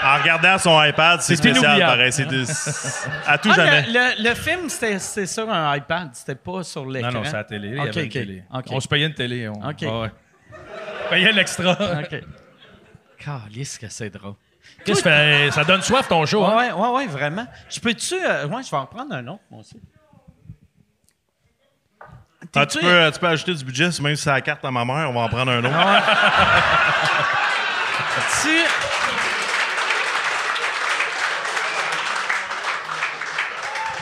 En 0.03 0.17
regardant 0.21 0.57
son 0.57 0.83
iPad, 0.83 1.21
c'est 1.21 1.35
spécial, 1.35 1.79
pareil. 1.79 2.11
C'est 2.11 2.27
à 3.27 3.37
tout 3.37 3.49
Ah, 3.51 3.55
jamais. 3.55 3.81
le, 3.87 3.93
le- 4.23 4.29
le 4.29 4.35
film, 4.35 4.69
c'était 4.69 5.27
sur 5.27 5.49
un 5.49 5.75
iPad, 5.75 6.09
c'était 6.13 6.35
pas 6.35 6.63
sur 6.63 6.85
l'écran. 6.85 7.11
Non, 7.11 7.19
non, 7.19 7.25
c'est 7.25 7.33
à 7.35 7.37
la 7.37 7.43
télé. 7.43 7.67
Il 7.69 7.75
y 7.75 7.79
OK, 7.79 7.87
avait 7.87 8.01
une 8.01 8.05
OK, 8.07 8.11
télé. 8.13 8.43
On 8.69 8.79
se 8.79 8.87
payait 8.87 9.07
une 9.07 9.13
télé. 9.13 9.47
On. 9.49 9.61
Ouais, 9.65 10.01
ouais. 10.01 10.11
Payait 11.09 11.31
l'extra. 11.31 11.71
OK. 11.71 12.21
Calisse 13.17 13.77
que 13.77 13.87
c'est 13.89 14.09
drôle. 14.09 14.35
Qu'est-ce 14.85 15.03
que 15.03 15.09
fait- 15.09 15.51
ça 15.51 15.63
donne 15.63 15.81
soif 15.81 16.07
ton 16.07 16.25
show, 16.25 16.43
hein? 16.45 16.55
Ouais, 16.57 16.71
ouais, 16.71 16.89
ouais, 16.89 17.07
vraiment. 17.07 17.45
Je 17.69 17.79
peux-tu. 17.79 18.15
euh, 18.15 18.47
ouais, 18.47 18.63
je 18.63 18.69
vais 18.71 18.77
en 18.77 18.85
prendre 18.85 19.13
un 19.15 19.25
autre, 19.27 19.41
moi 19.49 19.61
aussi. 19.61 19.79
Ah, 22.55 22.65
tu, 22.67 22.79
peux, 22.79 23.11
tu 23.11 23.19
peux 23.19 23.27
ajouter 23.27 23.53
du 23.55 23.63
budget, 23.65 23.89
même 24.01 24.15
si 24.15 24.23
c'est 24.23 24.29
la 24.29 24.41
carte 24.41 24.63
à 24.65 24.69
ma 24.71 24.85
mère, 24.85 25.09
on 25.09 25.13
va 25.13 25.21
en 25.21 25.29
prendre 25.29 25.51
un 25.51 25.59
autre. 25.63 25.69
tu- 28.41 28.65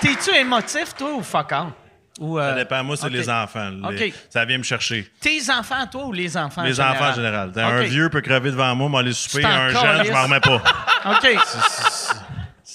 T'es-tu 0.01 0.35
émotif, 0.35 0.95
toi, 0.95 1.13
ou 1.13 1.21
fuck 1.21 1.51
all? 1.51 1.67
Ou, 2.19 2.37
euh, 2.37 2.49
Ça 2.49 2.55
dépend. 2.55 2.83
Moi, 2.83 2.97
c'est 2.97 3.09
les 3.09 3.29
enfants. 3.29 3.71
Les-. 3.91 4.13
Ça 4.29 4.43
vient 4.45 4.57
me 4.57 4.63
chercher. 4.63 5.09
Tes 5.19 5.49
enfants, 5.49 5.87
toi, 5.89 6.05
ou 6.05 6.11
les 6.11 6.35
enfants? 6.35 6.63
Les 6.63 6.79
en 6.79 6.89
enfants 6.89 7.09
en 7.09 7.13
général? 7.13 7.51
Un 7.55 7.81
vieux 7.83 8.09
peut 8.09 8.21
crever 8.21 8.51
devant 8.51 8.75
moi, 8.75 8.89
m'aller 8.89 9.13
souper. 9.13 9.45
Un 9.45 9.69
jeune, 9.69 10.05
je 10.05 10.11
m'en 10.11 10.23
remets 10.23 10.39
pas. 10.39 10.61
OK. 11.11 11.37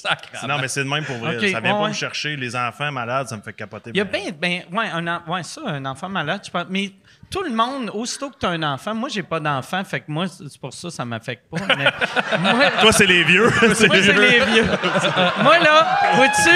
non, 0.49 0.59
mais 0.61 0.68
c'est 0.68 0.85
de 0.85 0.89
même 0.89 1.05
pour 1.05 1.16
vrai. 1.16 1.37
OK, 1.37 1.43
Ça 1.43 1.61
vient 1.61 1.61
ouais, 1.61 1.70
pas 1.79 1.83
ouais. 1.83 1.89
me 1.89 1.95
chercher. 1.95 2.37
Les 2.37 2.55
enfants 2.55 2.93
malades, 2.93 3.29
ça 3.29 3.37
me 3.37 3.43
fait 3.43 3.53
capoter. 3.53 3.91
Il 3.93 3.97
y 3.97 4.01
a 4.01 4.05
bien, 4.05 4.31
ben, 4.39 4.62
ouais, 4.72 4.89
un, 4.93 5.22
ouais, 5.27 5.43
ça, 5.43 5.62
un 5.66 5.85
enfant 5.85 6.09
malade, 6.09 6.43
je 6.45 6.51
pense. 6.51 6.66
Mais 6.68 6.93
tout 7.31 7.43
le 7.43 7.51
monde, 7.51 7.91
aussitôt 7.93 8.31
que 8.31 8.37
tu 8.39 8.47
as 8.47 8.51
un 8.51 8.62
enfant, 8.62 8.95
moi, 8.95 9.09
j'ai 9.09 9.22
pas 9.22 9.41
d'enfant, 9.41 9.83
fait 9.85 10.01
que 10.01 10.05
moi, 10.11 10.27
c'est 10.29 10.61
pour 10.61 10.72
ça, 10.72 10.91
ça 10.91 11.05
m'affecte 11.05 11.45
pas. 11.51 11.59
Mais 11.77 11.85
moi, 12.39 12.70
Toi, 12.81 12.93
c'est 12.93 13.07
les 13.07 13.24
vieux. 13.24 13.51
C'est 13.74 13.87
moi, 13.87 13.97
les 13.97 14.03
c'est 14.03 14.12
vieux. 14.12 14.22
les 14.22 14.41
vieux. 14.45 14.66
moi, 15.43 15.59
là, 15.59 15.87
vois-tu, 16.14 16.51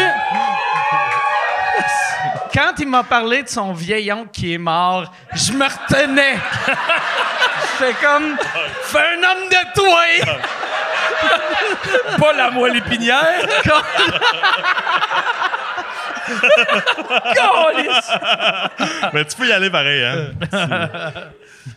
quand 2.55 2.73
il 2.79 2.89
m'a 2.89 3.03
parlé 3.05 3.43
de 3.43 3.49
son 3.49 3.73
vieil 3.73 4.13
oncle 4.13 4.31
qui 4.33 4.55
est 4.55 4.59
mort, 4.59 5.13
je 5.35 5.53
me 5.53 5.65
retenais. 5.65 6.37
Fais 7.79 7.95
comme, 8.03 8.37
fais 8.83 8.99
un 8.99 9.23
homme 9.23 9.49
de 9.49 9.75
toi! 9.75 10.05
Pas 12.19 12.33
la 12.33 12.51
moelle 12.51 12.77
épinière. 12.77 13.47
Mais 19.13 19.25
tu 19.25 19.37
peux 19.37 19.49
y 19.49 19.53
aller 19.53 19.71
pareil, 19.71 20.05
hein? 20.05 20.31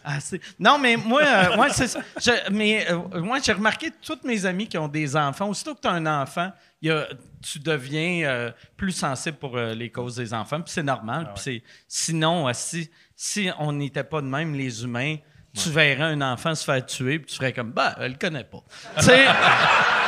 Ah, 0.06 0.18
non, 0.60 0.78
mais 0.80 0.96
moi, 0.96 1.22
euh, 1.24 1.58
ouais, 1.58 1.68
c'est 1.72 1.88
ça. 1.88 2.00
Je- 2.18 2.50
mais 2.52 2.90
euh, 2.90 3.20
moi, 3.20 3.40
j'ai 3.44 3.52
remarqué 3.52 3.92
tous 4.02 4.18
mes 4.24 4.46
amis 4.46 4.66
qui 4.68 4.78
ont 4.78 4.88
des 4.88 5.14
enfants, 5.16 5.50
aussitôt 5.50 5.76
que 5.76 5.82
tu 5.82 5.88
as 5.90 5.92
un 5.92 6.06
enfant, 6.06 6.52
il 6.82 6.88
y 6.88 6.92
a- 6.92 7.06
tu 7.46 7.60
deviens 7.60 8.26
euh, 8.30 8.52
plus 8.78 8.94
sensible 8.94 9.38
pour 9.38 9.58
euh, 9.58 9.74
les 9.74 9.92
causes 9.92 10.16
des 10.16 10.34
enfants. 10.34 10.62
Puis 10.62 10.72
c'est 10.74 10.84
normal. 10.84 11.32
Puis 11.36 11.44
c'est- 11.44 11.64
sinon, 11.88 12.48
euh, 12.48 12.52
si, 12.54 12.90
si 13.16 13.50
on 13.60 13.74
n'était 13.74 14.06
pas 14.06 14.22
de 14.22 14.28
même, 14.28 14.56
les 14.56 14.84
humains, 14.86 15.18
tu 15.54 15.70
verrais 15.70 16.02
un 16.14 16.22
enfant 16.22 16.56
se 16.56 16.64
faire 16.64 16.84
tuer, 16.86 17.20
puis 17.20 17.28
tu 17.32 17.36
ferais 17.36 17.52
comme, 17.54 17.72
bah, 17.72 17.94
elle 18.00 18.14
le 18.14 18.18
connaît 18.18 18.46
pas. 18.46 18.64
tu 18.98 19.04
sais? 19.04 19.26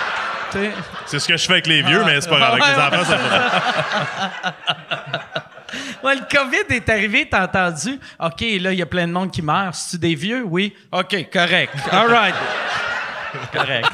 sais, 0.59 0.71
C'est 1.05 1.19
ce 1.19 1.27
que 1.27 1.37
je 1.37 1.45
fais 1.45 1.53
avec 1.53 1.67
les 1.67 1.81
vieux, 1.81 2.03
mais 2.05 2.19
c'est 2.21 2.29
pas 2.29 2.37
grave. 2.37 2.53
Avec 2.53 2.65
les 2.65 2.81
enfants, 2.81 3.05
ça 3.05 3.17
ça. 4.43 4.55
Ouais, 6.03 6.15
le 6.15 6.21
COVID 6.29 6.75
est 6.75 6.87
arrivé, 6.87 7.27
t'as 7.29 7.45
entendu? 7.45 7.99
OK, 8.19 8.41
là, 8.61 8.71
il 8.71 8.77
y 8.77 8.81
a 8.81 8.85
plein 8.85 9.07
de 9.07 9.11
monde 9.11 9.31
qui 9.31 9.41
meurt. 9.41 9.73
C'est-tu 9.73 9.97
des 9.97 10.15
vieux? 10.15 10.43
Oui. 10.45 10.73
OK, 10.91 11.29
correct. 11.31 11.73
All 11.91 12.07
right. 12.07 12.35
Correct. 13.53 13.87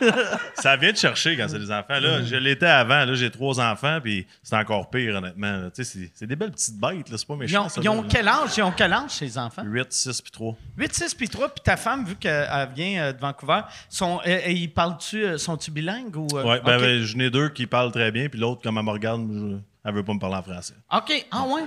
Ça 0.54 0.76
vient 0.76 0.92
de 0.92 0.96
chercher 0.96 1.36
quand 1.36 1.46
c'est 1.48 1.58
des 1.58 1.70
enfants. 1.70 1.98
Là, 2.00 2.22
je 2.22 2.36
l'étais 2.36 2.66
avant. 2.66 3.04
Là, 3.04 3.14
j'ai 3.14 3.30
trois 3.30 3.60
enfants, 3.60 3.98
puis 4.02 4.26
c'est 4.42 4.56
encore 4.56 4.90
pire, 4.90 5.16
honnêtement. 5.16 5.52
là. 5.58 5.70
Tu 5.70 5.84
sais, 5.84 5.84
c'est- 5.84 6.10
c'est 6.14 6.26
des 6.26 6.36
belles 6.36 6.50
petites 6.52 6.78
bêtes. 6.78 7.08
là. 7.10 7.16
C'est 7.18 7.26
pas 7.26 7.34
Ils 7.34 7.38
méchant. 7.40 7.66
ont, 7.66 7.68
ça, 7.68 7.80
ils 7.82 7.88
ont 7.88 8.02
là. 8.02 8.08
quel 8.10 8.28
âge? 8.28 8.50
Ils 8.56 8.62
ont 8.62 8.72
quel 8.72 8.92
âge, 8.92 9.10
ces 9.10 9.38
enfants? 9.38 9.62
8, 9.64 9.92
6 9.92 10.20
puis 10.22 10.30
3. 10.30 10.56
8, 10.76 10.94
6 10.94 11.14
puis 11.14 11.28
3. 11.28 11.48
Puis 11.48 11.62
ta 11.64 11.76
femme, 11.76 12.04
vu 12.04 12.16
qu'elle 12.16 12.48
vient 12.74 13.02
euh, 13.04 13.12
de 13.12 13.20
Vancouver, 13.20 13.60
sont, 13.88 14.20
euh, 14.26 14.30
euh, 14.46 14.50
ils 14.50 14.72
parlent-tu, 14.72 15.24
euh, 15.24 15.38
sont-tu 15.38 15.70
bilingues 15.70 16.16
ou. 16.16 16.26
euh, 16.34 16.42
Ouais, 16.44 16.60
ben, 16.64 16.76
OK. 16.76 16.82
ben, 16.82 17.02
j'en 17.02 17.18
ai 17.20 17.30
deux 17.30 17.48
qui 17.50 17.66
parlent 17.66 17.92
très 17.92 18.10
bien, 18.10 18.28
puis 18.28 18.38
l'autre, 18.38 18.62
comme 18.62 18.78
elle 18.78 18.84
me 18.84 18.90
regarde, 18.90 19.22
je- 19.32 19.56
elle 19.86 19.94
veut 19.94 20.02
pas 20.02 20.14
me 20.14 20.18
parler 20.18 20.36
en 20.36 20.42
français. 20.42 20.74
OK. 20.92 21.26
Ah, 21.30 21.42
ouais. 21.46 21.62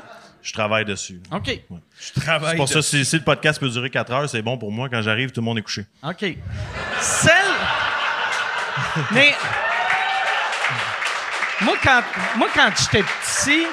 Je 0.47 0.53
travaille 0.53 0.85
dessus. 0.85 1.21
OK. 1.33 1.59
Je 1.99 2.21
travaille. 2.21 2.51
C'est 2.51 2.55
pour 2.55 2.67
de- 2.67 2.71
ça, 2.71 2.81
si, 2.81 3.03
si 3.03 3.17
le 3.17 3.23
podcast 3.23 3.59
peut 3.59 3.67
durer 3.69 3.89
4 3.89 4.13
heures, 4.13 4.29
c'est 4.29 4.41
bon 4.41 4.57
pour 4.57 4.71
moi. 4.71 4.87
Quand 4.87 5.01
j'arrive, 5.01 5.31
tout 5.31 5.41
le 5.41 5.45
monde 5.45 5.57
est 5.57 5.61
couché. 5.61 5.85
OK. 6.03 6.23
Celle. 7.01 7.33
Mais. 9.11 9.35
Moi, 11.61 11.75
quand, 11.83 12.01
moi, 12.37 12.47
quand 12.53 12.69
j'étais 12.79 13.03
petit, 13.03 13.65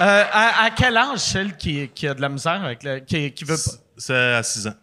euh, 0.00 0.24
à, 0.32 0.64
à 0.64 0.70
quel 0.70 0.96
âge 0.98 1.18
celle 1.20 1.56
qui, 1.56 1.88
qui 1.94 2.06
a 2.08 2.12
de 2.14 2.20
la 2.20 2.28
misère 2.28 2.62
avec 2.62 2.82
le. 2.82 2.98
qui, 3.00 3.32
qui 3.32 3.44
veut 3.44 3.56
pas? 3.56 3.70
C'est 3.96 4.34
à 4.34 4.42
6 4.42 4.66
ans. 4.66 4.74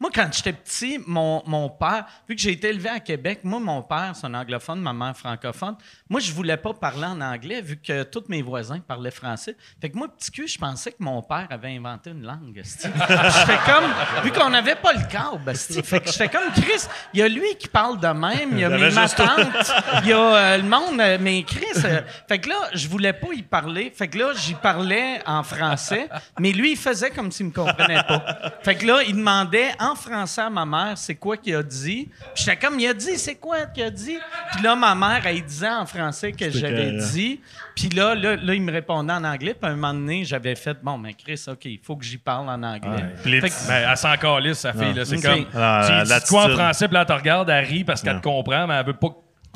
Moi, 0.00 0.10
quand 0.14 0.28
j'étais 0.32 0.52
petit, 0.52 1.00
mon, 1.06 1.42
mon 1.46 1.68
père, 1.68 2.06
vu 2.28 2.36
que 2.36 2.40
j'ai 2.40 2.52
été 2.52 2.68
élevé 2.68 2.88
à 2.88 3.00
Québec, 3.00 3.40
moi, 3.42 3.58
mon 3.58 3.82
père, 3.82 4.12
c'est 4.14 4.26
un 4.26 4.34
anglophone, 4.34 4.80
ma 4.80 4.92
mère 4.92 5.16
francophone. 5.16 5.76
Moi, 6.08 6.20
je 6.20 6.32
voulais 6.32 6.56
pas 6.56 6.72
parler 6.72 7.06
en 7.06 7.20
anglais, 7.20 7.60
vu 7.60 7.76
que 7.78 8.04
tous 8.04 8.24
mes 8.28 8.40
voisins 8.42 8.78
parlaient 8.78 9.10
français. 9.10 9.56
Fait 9.80 9.90
que 9.90 9.96
moi, 9.96 10.06
petit 10.08 10.30
cul, 10.30 10.46
je 10.46 10.56
pensais 10.56 10.92
que 10.92 11.00
mon 11.02 11.20
père 11.22 11.48
avait 11.50 11.76
inventé 11.76 12.10
une 12.10 12.22
langue. 12.22 12.62
J'étais 12.64 13.58
comme, 13.66 14.22
vu 14.22 14.30
qu'on 14.30 14.50
n'avait 14.50 14.76
pas 14.76 14.92
le 14.92 15.04
câble, 15.10 15.54
fait 15.56 16.00
que 16.00 16.10
j'étais 16.12 16.28
comme 16.28 16.52
Chris. 16.52 16.86
Il 17.12 17.20
y 17.20 17.22
a 17.22 17.28
lui 17.28 17.56
qui 17.58 17.66
parle 17.68 17.98
de 17.98 18.06
même, 18.06 18.50
il 18.52 18.60
y 18.60 18.64
a 18.64 18.68
mes, 18.68 18.90
ma 18.90 19.08
tante, 19.08 19.72
il 20.02 20.08
y 20.08 20.12
a 20.12 20.18
euh, 20.18 20.56
le 20.58 20.62
monde, 20.62 21.00
euh, 21.00 21.18
mais 21.20 21.42
Chris. 21.42 21.66
euh, 21.84 22.02
fait 22.28 22.38
que 22.38 22.48
là, 22.48 22.70
je 22.72 22.86
voulais 22.88 23.12
pas 23.12 23.32
y 23.34 23.42
parler. 23.42 23.92
Fait 23.96 24.06
que 24.06 24.18
là, 24.18 24.32
j'y 24.36 24.54
parlais 24.54 25.20
en 25.26 25.42
français, 25.42 26.08
mais 26.38 26.52
lui, 26.52 26.72
il 26.72 26.76
faisait 26.78 27.10
comme 27.10 27.32
s'il 27.32 27.46
me 27.46 27.50
comprenait 27.52 28.02
pas. 28.04 28.24
Fait 28.62 28.76
que 28.76 28.86
là, 28.86 29.02
il 29.02 29.16
demandait 29.16 29.72
en 29.80 29.87
français 29.94 30.40
à 30.42 30.50
ma 30.50 30.64
mère 30.64 30.96
c'est 30.96 31.14
quoi 31.14 31.36
qu'il 31.36 31.54
a 31.54 31.62
dit? 31.62 32.08
Puis 32.34 32.44
j'étais 32.44 32.56
comme, 32.56 32.78
il 32.80 32.86
a 32.88 32.94
dit, 32.94 33.16
c'est 33.18 33.36
quoi 33.36 33.66
qu'il 33.66 33.82
a 33.84 33.90
dit? 33.90 34.18
Puis 34.52 34.62
là, 34.62 34.74
ma 34.76 34.94
mère, 34.94 35.22
elle 35.26 35.42
disait 35.44 35.68
en 35.70 35.86
français 35.86 36.32
que 36.32 36.50
j'avais 36.50 36.92
dit. 37.12 37.40
Puis 37.74 37.88
là, 37.90 38.14
là, 38.14 38.36
là, 38.36 38.54
il 38.54 38.62
me 38.62 38.72
répondait 38.72 39.12
en 39.12 39.24
anglais. 39.24 39.54
Puis 39.54 39.68
à 39.70 39.72
un 39.72 39.76
moment 39.76 39.94
donné, 39.94 40.24
j'avais 40.24 40.54
fait, 40.56 40.76
bon, 40.82 40.98
mais 40.98 41.14
Chris, 41.14 41.40
OK, 41.48 41.64
il 41.66 41.80
faut 41.82 41.96
que 41.96 42.04
j'y 42.04 42.18
parle 42.18 42.48
en 42.48 42.62
anglais. 42.62 43.04
Fait 43.22 43.48
que- 43.48 43.54
petits- 43.54 43.68
Ben, 43.68 43.88
elle 43.90 43.96
s'en 43.96 44.16
calisse, 44.16 44.58
sa 44.58 44.72
fille. 44.72 44.92
là. 44.94 45.04
C'est 45.04 45.20
comme. 45.22 45.44
Tu 45.44 46.02
dis 46.04 46.08
l'attitude. 46.10 46.28
quoi 46.28 46.44
en 46.44 46.48
français, 46.50 46.88
puis 46.88 46.94
là, 46.94 47.00
elle 47.02 47.06
te 47.06 47.12
regarde, 47.12 47.50
elle 47.50 47.64
rit 47.64 47.84
parce 47.84 48.02
qu'elle 48.02 48.18
te 48.18 48.22
comprend, 48.24 48.66
mais 48.66 48.74
elle 48.74 48.86
veut 48.86 48.92
pas. 48.94 49.08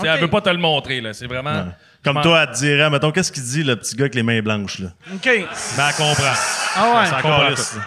Elle 0.05 0.21
veut 0.21 0.29
pas 0.29 0.41
te 0.41 0.49
le 0.51 0.57
montrer, 0.59 1.01
là. 1.01 1.13
C'est 1.13 1.27
vraiment. 1.27 1.67
Comme 2.05 2.21
toi, 2.23 2.43
elle 2.43 2.51
te 2.55 2.59
dirait, 2.59 2.91
mettons, 2.91 3.13
qu'est-ce 3.13 3.31
qu'il 3.31 3.43
dit, 3.45 3.63
le 3.63 3.77
petit 3.77 3.95
gars 3.95 4.05
avec 4.05 4.15
les 4.17 4.23
mains 4.25 4.41
blanches, 4.43 4.81
là? 4.81 4.89
OK. 5.15 5.25
Ben, 5.25 5.89
elle 5.89 5.95
comprend. 5.95 6.33
Ah 6.77 6.83
ouais. 7.03 7.11
Comprend 7.11 7.29
encore 7.29 7.45
tout. 7.47 7.51
lisse, 7.51 7.77
là. 7.77 7.83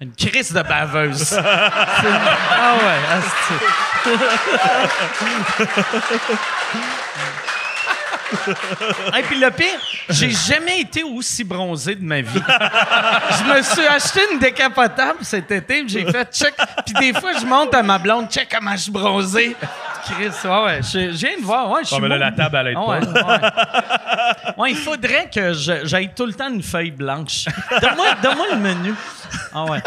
Une 0.00 0.12
crise 0.14 0.52
de 0.52 0.62
baveuse. 0.62 1.40
Ah 2.58 2.74
ouais. 2.76 3.20
Et 9.18 9.22
puis 9.22 9.38
le 9.38 9.50
pire, 9.50 9.78
j'ai 10.08 10.30
jamais 10.30 10.80
été 10.80 11.02
aussi 11.02 11.44
bronzé 11.44 11.94
de 11.94 12.04
ma 12.04 12.20
vie. 12.20 12.42
Je 13.38 13.52
me 13.52 13.62
suis 13.62 13.86
acheté 13.86 14.20
une 14.32 14.38
décapotable 14.38 15.18
cet 15.22 15.50
été, 15.50 15.82
puis 15.82 15.88
j'ai 15.88 16.04
fait 16.04 16.28
check. 16.32 16.54
Puis 16.84 16.94
des 16.94 17.18
fois, 17.18 17.32
je 17.40 17.46
monte 17.46 17.74
à 17.74 17.82
ma 17.82 17.98
blonde, 17.98 18.28
check 18.30 18.48
comment 18.52 18.72
je 18.72 18.82
suis 18.82 18.90
bronzé. 18.90 19.56
Chris, 20.10 20.30
ouais, 20.44 20.64
ouais, 20.64 20.80
je, 20.82 21.12
je 21.12 21.26
viens 21.26 21.36
de 21.38 21.44
voir, 21.44 21.70
ouais, 21.70 21.80
je 21.82 21.86
suis 21.88 21.96
Ah, 21.96 22.00
mais 22.00 22.08
là, 22.08 22.18
la 22.18 22.32
table, 22.32 22.56
elle 22.58 22.66
aide 22.68 22.76
ouais, 22.78 23.00
pas. 23.00 23.38
ouais. 23.38 24.52
Ouais, 24.56 24.70
il 24.70 24.76
faudrait 24.76 25.28
que 25.34 25.52
j'aille 25.84 26.12
tout 26.14 26.26
le 26.26 26.32
temps 26.32 26.48
une 26.48 26.62
feuille 26.62 26.90
blanche. 26.92 27.46
Donne-moi 27.80 28.06
donne-moi 28.22 28.46
le 28.52 28.58
menu. 28.58 28.94
Ah 29.54 29.64
ouais. 29.64 29.82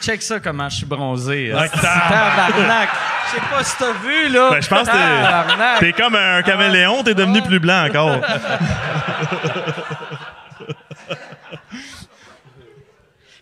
Check 0.00 0.22
ça 0.22 0.38
comment 0.40 0.68
je 0.68 0.76
suis 0.76 0.86
bronzé. 0.86 1.52
Ouais, 1.54 1.64
esti. 1.66 1.80
Tabarnak. 1.80 2.88
Je 3.26 3.30
sais 3.34 3.42
pas 3.50 3.64
si 3.64 3.76
t'as 3.78 3.92
vu, 3.92 4.28
là. 4.28 4.50
Ben, 4.50 4.62
je 4.62 4.68
pense 4.68 4.88
que 4.88 5.78
t'es- 5.80 5.92
comme 5.92 6.14
un 6.14 6.42
caméléon, 6.42 7.02
t'es 7.02 7.14
devenu 7.14 7.42
plus 7.42 7.58
blanc 7.58 7.86
encore. 7.88 8.20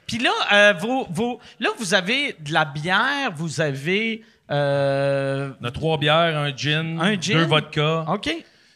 Puis 0.06 0.18
là, 0.18 0.30
euh, 0.52 0.72
vos- 0.78 1.06
vos- 1.10 1.40
là, 1.60 1.70
vous 1.78 1.94
avez 1.94 2.36
de 2.38 2.52
la 2.52 2.64
bière, 2.64 3.30
vous 3.34 3.60
avez... 3.60 4.22
euh, 4.50 5.50
On 5.60 5.64
a 5.64 5.70
trois 5.70 5.98
bières, 5.98 6.36
un 6.38 6.54
gin, 6.56 7.00
Un 7.00 7.20
gin? 7.20 7.38
deux 7.38 7.44
vodka. 7.44 8.04
OK. 8.08 8.30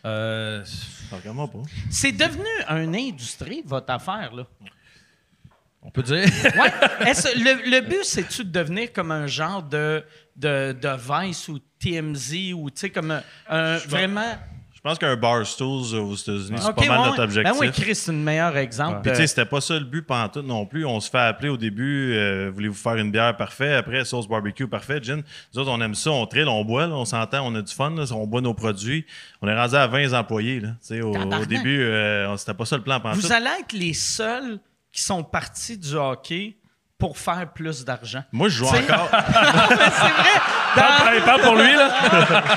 Euh, 0.04 0.64
Regarde-moi 1.10 1.48
pas. 1.48 1.58
C'est 1.90 2.12
devenu 2.12 2.44
une 2.68 2.94
industrie, 2.96 3.62
votre 3.64 3.90
affaire, 3.92 4.34
là. 4.34 4.44
on 5.82 5.90
peut 5.90 6.02
dire. 6.02 6.24
Ouais. 6.44 6.72
Est-ce- 7.08 7.36
le, 7.38 7.70
le 7.70 7.80
but, 7.80 8.04
c'est-tu 8.04 8.44
de 8.44 8.50
devenir 8.50 8.92
comme 8.92 9.10
un 9.10 9.26
genre 9.26 9.62
de, 9.62 10.04
de, 10.36 10.72
de 10.72 10.88
Vice 11.26 11.48
ou 11.48 11.58
TMZ 11.78 12.52
ou, 12.54 12.70
tu 12.70 12.80
sais, 12.80 12.90
comme 12.90 13.10
un, 13.10 13.22
un- 13.48 13.76
vraiment... 13.78 14.34
Je 14.78 14.82
pense 14.84 14.96
qu'un 14.96 15.16
Barstools 15.16 15.96
aux 15.96 16.14
États-Unis, 16.14 16.58
c'est 16.60 16.72
pas 16.72 16.86
mal 16.86 17.00
ouais, 17.00 17.06
notre 17.06 17.18
ouais. 17.18 17.24
objectif. 17.24 17.52
Ben 17.52 17.58
oui, 17.58 17.72
Chris, 17.72 17.96
c'est 17.96 18.12
le 18.12 18.18
meilleur 18.18 18.56
exemple. 18.56 19.00
Puis, 19.02 19.10
tu 19.10 19.16
sais, 19.16 19.26
c'était 19.26 19.44
pas 19.44 19.60
ça 19.60 19.74
le 19.74 19.84
but 19.84 20.02
pantoute 20.02 20.46
non 20.46 20.66
plus. 20.66 20.86
On 20.86 21.00
se 21.00 21.10
fait 21.10 21.18
appeler 21.18 21.48
au 21.48 21.56
début, 21.56 22.12
euh, 22.14 22.48
voulez-vous 22.54 22.76
faire 22.76 22.94
une 22.94 23.10
bière 23.10 23.36
parfait, 23.36 23.74
après 23.74 24.04
sauce 24.04 24.28
barbecue 24.28 24.68
parfait, 24.68 25.00
gin. 25.02 25.20
Nous 25.52 25.60
autres, 25.60 25.70
on 25.72 25.80
aime 25.80 25.96
ça, 25.96 26.12
on 26.12 26.24
trille, 26.26 26.44
on 26.44 26.64
boit, 26.64 26.86
là, 26.86 26.94
on 26.94 27.04
s'entend, 27.04 27.44
on 27.44 27.56
a 27.56 27.62
du 27.62 27.74
fun, 27.74 27.90
là, 27.90 28.04
on 28.12 28.24
boit 28.28 28.40
nos 28.40 28.54
produits. 28.54 29.04
On 29.42 29.48
est 29.48 29.56
rendu 29.56 29.74
à 29.74 29.88
20 29.88 30.12
employés, 30.12 30.60
là. 30.60 30.68
Tu 30.80 30.94
sais, 30.94 31.00
au, 31.02 31.12
au 31.12 31.44
début, 31.46 31.82
euh, 31.82 32.36
c'était 32.36 32.54
pas 32.54 32.64
ça 32.64 32.76
le 32.76 32.84
plan 32.84 33.00
pantoute. 33.00 33.20
Vous 33.22 33.32
allez 33.32 33.50
être 33.60 33.72
les 33.72 33.94
seuls 33.94 34.60
qui 34.92 35.02
sont 35.02 35.24
partis 35.24 35.76
du 35.76 35.96
hockey 35.96 36.56
pour 36.98 37.18
faire 37.18 37.52
plus 37.52 37.84
d'argent. 37.84 38.22
Moi, 38.32 38.48
je 38.48 38.58
joue 38.58 38.66
T'sais- 38.66 38.78
encore. 38.92 39.08
Non, 39.12 39.66
mais 39.70 39.76
c'est 39.76 40.12
vrai. 40.12 40.40
Parle, 40.78 41.18
Dans- 41.18 41.24
parle 41.24 41.40
pour 41.42 41.54
lui, 41.56 41.72
là? 41.74 41.88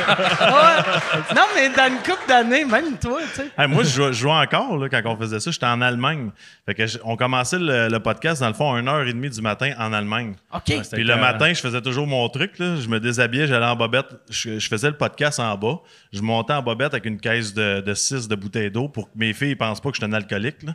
Ouais. 0.42 1.36
Non, 1.36 1.42
mais 1.56 1.70
dans 1.70 1.88
une 1.88 1.98
couple 2.00 2.28
d'années, 2.28 2.66
même 2.66 2.98
toi, 2.98 3.20
tu 3.34 3.42
sais. 3.42 3.52
Hey, 3.58 3.68
moi, 3.68 3.84
je 3.84 3.90
jouais, 3.90 4.08
je 4.08 4.20
jouais 4.20 4.32
encore 4.32 4.78
là, 4.78 4.90
quand 4.90 5.02
on 5.06 5.18
faisait 5.18 5.40
ça. 5.40 5.52
J'étais 5.52 5.66
en 5.66 5.82
Allemagne. 5.82 6.32
Fait 6.66 6.74
que 6.76 6.86
je- 6.88 6.98
on 7.04 7.16
commençait 7.16 7.60
le, 7.60 7.88
le 7.90 8.00
podcast, 8.00 8.42
dans 8.42 8.48
le 8.48 8.54
fond, 8.54 8.74
à 8.74 8.82
1h30 8.82 9.30
du 9.36 9.42
matin 9.42 9.72
en 9.78 9.94
Allemagne. 9.94 10.34
OK. 10.54 10.62
c'était 10.68 10.82
Puis 10.98 11.04
le 11.04 11.14
écœurant. 11.14 11.32
matin, 11.34 11.54
je 11.54 11.60
faisais 11.62 11.82
toujours 11.82 12.08
mon 12.08 12.28
truc. 12.30 12.58
Là. 12.60 12.76
Je 12.78 12.88
me 12.88 13.00
déshabillais, 13.00 13.48
j'allais 13.48 13.66
en 13.66 13.76
bobette. 13.76 14.08
Je, 14.30 14.60
je 14.60 14.68
faisais 14.68 14.88
le 14.90 14.98
podcast 14.98 15.40
en 15.40 15.56
bas. 15.58 15.80
Je 16.14 16.22
montais 16.22 16.54
en 16.54 16.62
bobette 16.62 16.94
avec 16.94 17.06
une 17.06 17.20
caisse 17.20 17.54
de 17.54 17.94
6 17.94 18.28
de, 18.28 18.36
bouteilles 18.36 18.72
d'eau 18.72 18.88
pour 18.88 19.06
que 19.06 19.18
mes 19.18 19.34
filles 19.34 19.52
ne 19.52 19.56
pensent 19.56 19.80
pas 19.82 19.90
que 19.90 19.96
je 19.96 20.02
suis 20.02 20.10
un 20.12 20.14
alcoolique. 20.14 20.64
là. 20.64 20.74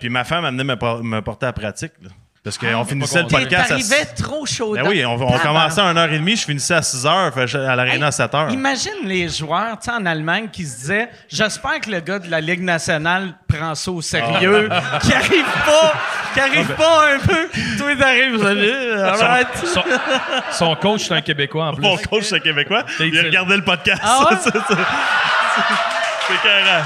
Puis 0.00 0.08
ma 0.10 0.24
femme 0.24 0.44
amenait 0.44 0.64
me, 0.64 0.76
por- 0.76 1.02
me 1.02 1.20
porter 1.20 1.46
à 1.46 1.48
la 1.50 1.52
pratique. 1.54 1.92
là. 2.02 2.10
Parce 2.46 2.58
qu'on 2.58 2.84
finissait 2.84 3.22
le 3.22 3.26
podcast 3.26 3.64
à 3.64 3.68
T'arrivais 3.70 4.04
trop 4.16 4.46
chaud. 4.46 4.74
Ben 4.76 4.86
oui, 4.86 5.04
on, 5.04 5.14
on 5.14 5.38
commençait 5.40 5.80
à 5.80 5.92
1h30, 5.92 6.36
je 6.36 6.44
finissais 6.44 6.74
à 6.74 6.80
6h, 6.80 7.32
fait 7.34 7.40
que 7.40 7.46
j'allais 7.48 7.66
à 7.66 7.74
l'aréna 7.74 8.06
à 8.06 8.10
7h. 8.10 8.52
Imagine 8.52 8.92
les 9.02 9.28
joueurs 9.28 9.76
en 9.90 10.06
Allemagne 10.06 10.46
qui 10.52 10.64
se 10.64 10.76
disaient 10.76 11.08
J'espère 11.28 11.80
que 11.80 11.90
le 11.90 11.98
gars 11.98 12.20
de 12.20 12.30
la 12.30 12.40
Ligue 12.40 12.62
nationale 12.62 13.34
prend 13.48 13.74
ça 13.74 13.90
au 13.90 14.00
sérieux, 14.00 14.68
Ah. 14.70 14.98
qui 15.02 15.12
arrive 15.12 15.44
pas, 15.66 15.92
qui 16.34 16.38
arrive 16.40 16.68
ben. 16.68 16.74
pas 16.76 17.14
un 17.14 17.18
peu. 17.18 17.48
Toi, 17.78 17.96
t'arrives, 17.98 18.40
salut, 18.40 18.92
alright. 18.92 19.48
Son, 19.64 19.82
son 20.52 20.76
coach, 20.76 21.08
c'est 21.08 21.14
un 21.14 21.22
Québécois 21.22 21.64
en 21.64 21.74
plus. 21.74 21.82
Mon 21.82 21.96
coach, 21.96 22.26
c'est 22.26 22.38
québécois. 22.38 22.84
T'as 22.96 23.06
Il 23.06 23.20
regardé 23.26 23.56
le 23.56 23.64
podcast. 23.64 24.00
Ah 24.04 24.28
ouais? 24.30 24.36
C'est 26.28 26.42
carré. 26.42 26.82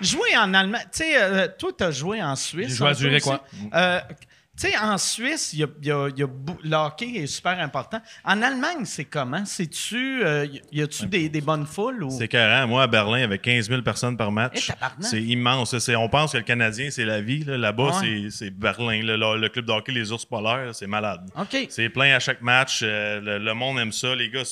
Jouer 0.00 0.36
en 0.36 0.54
Allemagne, 0.54 0.82
tu 0.92 0.98
sais, 0.98 1.20
euh, 1.22 1.48
toi, 1.58 1.70
t'as 1.76 1.90
joué 1.90 2.22
en 2.22 2.36
Suisse. 2.36 2.68
J'ai 2.68 2.74
joué 2.76 2.88
à 2.88 2.94
Zurich, 2.94 3.26
ouais. 3.26 3.36
Euh, 3.74 4.00
tu 4.60 4.68
sais, 4.68 4.76
en 4.76 4.98
Suisse, 4.98 5.52
y 5.52 5.62
a, 5.62 5.66
y 5.82 5.90
a- 5.92 6.08
y 6.08 6.24
le 6.64 6.76
hockey 6.76 7.12
est 7.14 7.26
super 7.28 7.58
important. 7.60 8.00
En 8.24 8.42
Allemagne, 8.42 8.84
c'est 8.84 9.04
comment? 9.04 9.44
C'est-tu, 9.44 10.24
euh, 10.24 10.46
y- 10.72 10.82
a-tu 10.82 11.06
des, 11.06 11.28
des 11.28 11.40
bonnes 11.40 11.64
foules? 11.64 12.02
Ou... 12.02 12.10
C'est 12.10 12.26
carré. 12.26 12.66
Moi, 12.66 12.82
à 12.82 12.86
Berlin, 12.88 13.22
avec 13.22 13.42
15 13.42 13.68
000 13.68 13.82
personnes 13.82 14.16
par 14.16 14.28
Eh, 14.30 14.32
match, 14.32 14.66
tabarnak. 14.66 14.96
c'est 15.04 15.22
immense. 15.22 15.78
C'est- 15.78 15.94
on 15.94 16.08
pense 16.08 16.32
que 16.32 16.38
le 16.38 16.42
Canadien, 16.42 16.90
c'est 16.90 17.04
la 17.04 17.20
vie. 17.20 17.44
là. 17.44 17.56
Là-bas, 17.56 18.00
Ouais. 18.00 18.26
c'est- 18.30 18.50
Berlin. 18.50 19.00
là. 19.04 19.16
Le, 19.16 19.40
le 19.40 19.48
club 19.48 19.64
de 19.66 19.70
hockey, 19.72 19.92
les 19.92 20.10
ours 20.10 20.24
polaires, 20.24 20.74
c'est 20.74 20.88
malade. 20.88 21.20
OK. 21.38 21.66
C'est 21.70 21.88
plein 21.88 22.16
à 22.16 22.18
chaque 22.18 22.42
match. 22.42 22.80
euh, 22.82 23.20
le, 23.20 23.38
le 23.38 23.54
monde 23.54 23.78
aime 23.78 23.92
ça. 23.92 24.16
Les 24.16 24.28
gars, 24.28 24.42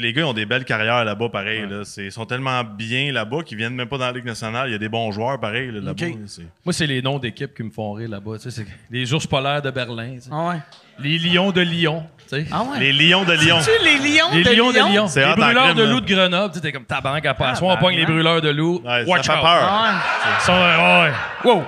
les 0.00 0.12
gars 0.12 0.22
ils 0.22 0.24
ont 0.24 0.32
des 0.32 0.46
belles 0.46 0.64
carrières 0.64 1.04
là-bas, 1.04 1.28
pareil. 1.28 1.66
là. 1.68 1.82
C'est- 1.84 2.04
Ils 2.06 2.12
sont 2.12 2.26
tellement 2.26 2.62
bien 2.64 3.12
là-bas 3.12 3.42
qu'ils 3.44 3.56
viennent 3.58 3.74
même 3.74 3.88
pas 3.88 3.98
dans 3.98 4.06
la 4.06 4.12
Ligue 4.12 4.24
nationale. 4.24 4.68
Il 4.68 4.72
y 4.72 4.74
a 4.74 4.78
des 4.78 4.88
bons 4.88 5.10
joueurs, 5.12 5.38
pareil, 5.40 5.68
là, 5.68 5.80
là-bas. 5.80 5.90
OK. 5.92 6.00
là. 6.00 6.16
C'est- 6.26 6.42
Moi, 6.64 6.72
c'est 6.72 6.86
les 6.86 7.00
noms 7.02 7.18
d'équipes 7.18 7.54
qui 7.54 7.62
me 7.62 7.70
font 7.70 7.92
rire 7.92 8.08
là-bas. 8.08 8.32
tu 8.36 8.42
sais, 8.42 8.50
c'est 8.50 8.66
Les 8.90 9.12
ours 9.12 9.26
polaires 9.26 9.62
de 9.62 9.70
Berlin. 9.70 10.16
Ah 10.30 10.48
ouais. 10.48 10.56
Les 10.98 11.18
lions 11.18 11.50
de 11.50 11.60
Lyon. 11.60 12.04
Ah 12.50 12.62
ouais. 12.62 12.78
Les 12.80 12.92
Lions 12.92 13.24
de 13.24 13.32
Lyon. 13.32 13.58
Les 13.82 13.98
lions 13.98 14.26
Les 14.32 14.42
de 14.44 14.50
lions 14.50 14.70
de 14.72 14.90
Lyon? 14.90 15.06
Les 15.14 15.34
brûleurs 15.34 15.74
de 15.74 15.82
loups 15.84 16.00
de 16.00 16.12
Grenoble. 16.14 16.50
Tu 16.52 16.58
sais, 16.58 16.62
T'es 16.62 16.72
comme 16.72 16.84
tabarnak 16.84 17.26
à 17.26 17.34
part. 17.34 17.48
Ah, 17.50 17.54
Soit 17.54 17.72
on 17.72 17.76
pogne 17.76 17.96
les 17.96 18.06
brûleurs 18.06 18.40
de 18.40 18.48
loups. 18.50 18.80
Ouais, 18.84 19.04
ça 19.04 19.08
Watch 19.10 19.26
fait 19.26 19.32
out. 19.32 19.40
peur. 19.40 19.68
Ah 19.70 19.94
Ils 20.38 20.44
sont, 20.44 20.52
euh, 20.52 21.04
ouais. 21.04 21.12
Wow. 21.44 21.62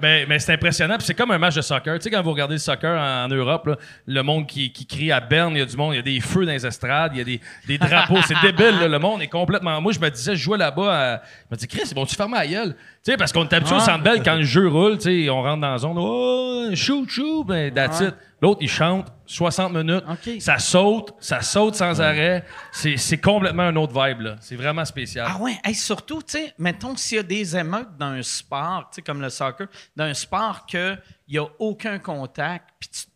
Ben, 0.00 0.26
mais 0.28 0.38
c'est 0.38 0.52
impressionnant. 0.52 0.96
Puis 0.98 1.06
c'est 1.06 1.14
comme 1.14 1.30
un 1.30 1.38
match 1.38 1.54
de 1.54 1.60
soccer. 1.62 1.94
Tu 1.98 2.02
sais, 2.02 2.10
quand 2.10 2.22
vous 2.22 2.32
regardez 2.32 2.54
le 2.56 2.58
soccer 2.60 2.98
en, 3.00 3.24
en 3.24 3.28
Europe, 3.28 3.66
là, 3.66 3.76
le 4.06 4.22
monde 4.22 4.46
qui, 4.46 4.70
qui 4.72 4.86
crie 4.86 5.10
à 5.12 5.20
Berne, 5.20 5.52
il 5.54 5.58
y 5.58 5.62
a 5.62 5.64
du 5.66 5.76
monde, 5.76 5.94
il 5.94 5.96
y 5.96 6.00
a 6.00 6.02
des 6.02 6.20
feux 6.20 6.44
dans 6.44 6.52
les 6.52 6.66
estrades, 6.66 7.12
il 7.14 7.18
y 7.18 7.20
a 7.20 7.24
des, 7.24 7.40
des 7.66 7.78
drapeaux. 7.78 8.18
c'est 8.26 8.34
débile, 8.42 8.78
là, 8.80 8.88
le 8.88 8.98
monde 8.98 9.22
est 9.22 9.28
complètement. 9.28 9.80
Moi, 9.80 9.92
je 9.92 9.98
me 10.00 10.08
disais, 10.10 10.36
je 10.36 10.42
jouais 10.42 10.58
là-bas. 10.58 11.14
à- 11.14 11.22
Je 11.50 11.54
me 11.54 11.56
dis, 11.56 11.66
Chris, 11.68 11.82
ils 11.90 11.94
vont-tu 11.94 12.14
fermer 12.14 12.36
la 12.38 12.46
gueule? 12.46 12.74
Tu 13.04 13.10
sais, 13.12 13.16
parce 13.16 13.32
qu'on 13.32 13.44
est 13.44 13.52
habitué 13.54 13.74
au 13.76 13.80
centre 13.80 14.02
belle 14.02 14.22
quand 14.22 14.34
le 14.36 14.42
jeu 14.42 14.68
roule, 14.68 14.98
tu 14.98 15.24
sais, 15.24 15.30
on 15.30 15.42
rentre 15.42 15.60
dans 15.60 15.72
la 15.72 15.78
zone, 15.78 15.96
oh, 15.98 16.68
shoot, 16.74 17.08
shoot, 17.08 17.46
ben, 17.46 17.72
that's 17.72 18.00
it. 18.00 18.14
L'autre, 18.40 18.60
il 18.62 18.68
chante 18.68 19.06
60 19.24 19.72
minutes. 19.72 20.04
Ça 20.40 20.58
saute, 20.58 21.14
ça 21.20 21.40
saute 21.40 21.74
sans 21.74 22.00
arrêt. 22.00 22.44
C'est 22.70 22.96
c'est 22.96 23.18
complètement 23.18 23.64
un 23.64 23.76
autre 23.76 23.92
vibe, 23.92 24.20
là. 24.20 24.36
C'est 24.40 24.56
vraiment 24.56 24.84
spécial. 24.84 25.26
Ah 25.28 25.38
ouais, 25.40 25.58
hey, 25.64 25.74
surtout, 25.74 26.22
tu 26.22 26.38
sais, 26.38 26.54
mettons 26.58 26.96
s'il 26.96 27.16
y 27.16 27.20
a 27.20 27.22
des 27.22 27.56
émeutes 27.56 27.96
dans 27.98 28.06
un 28.06 28.22
sport, 28.22 28.88
tu 28.90 28.96
sais, 28.96 29.02
comme 29.02 29.20
le 29.20 29.30
soccer, 29.30 29.68
dans 29.96 30.04
un 30.04 30.14
sport 30.14 30.66
qu'il 30.66 31.00
n'y 31.28 31.38
a 31.38 31.46
aucun 31.58 31.98
contact, 31.98 32.70
puis 32.78 32.90
tu 32.90 33.06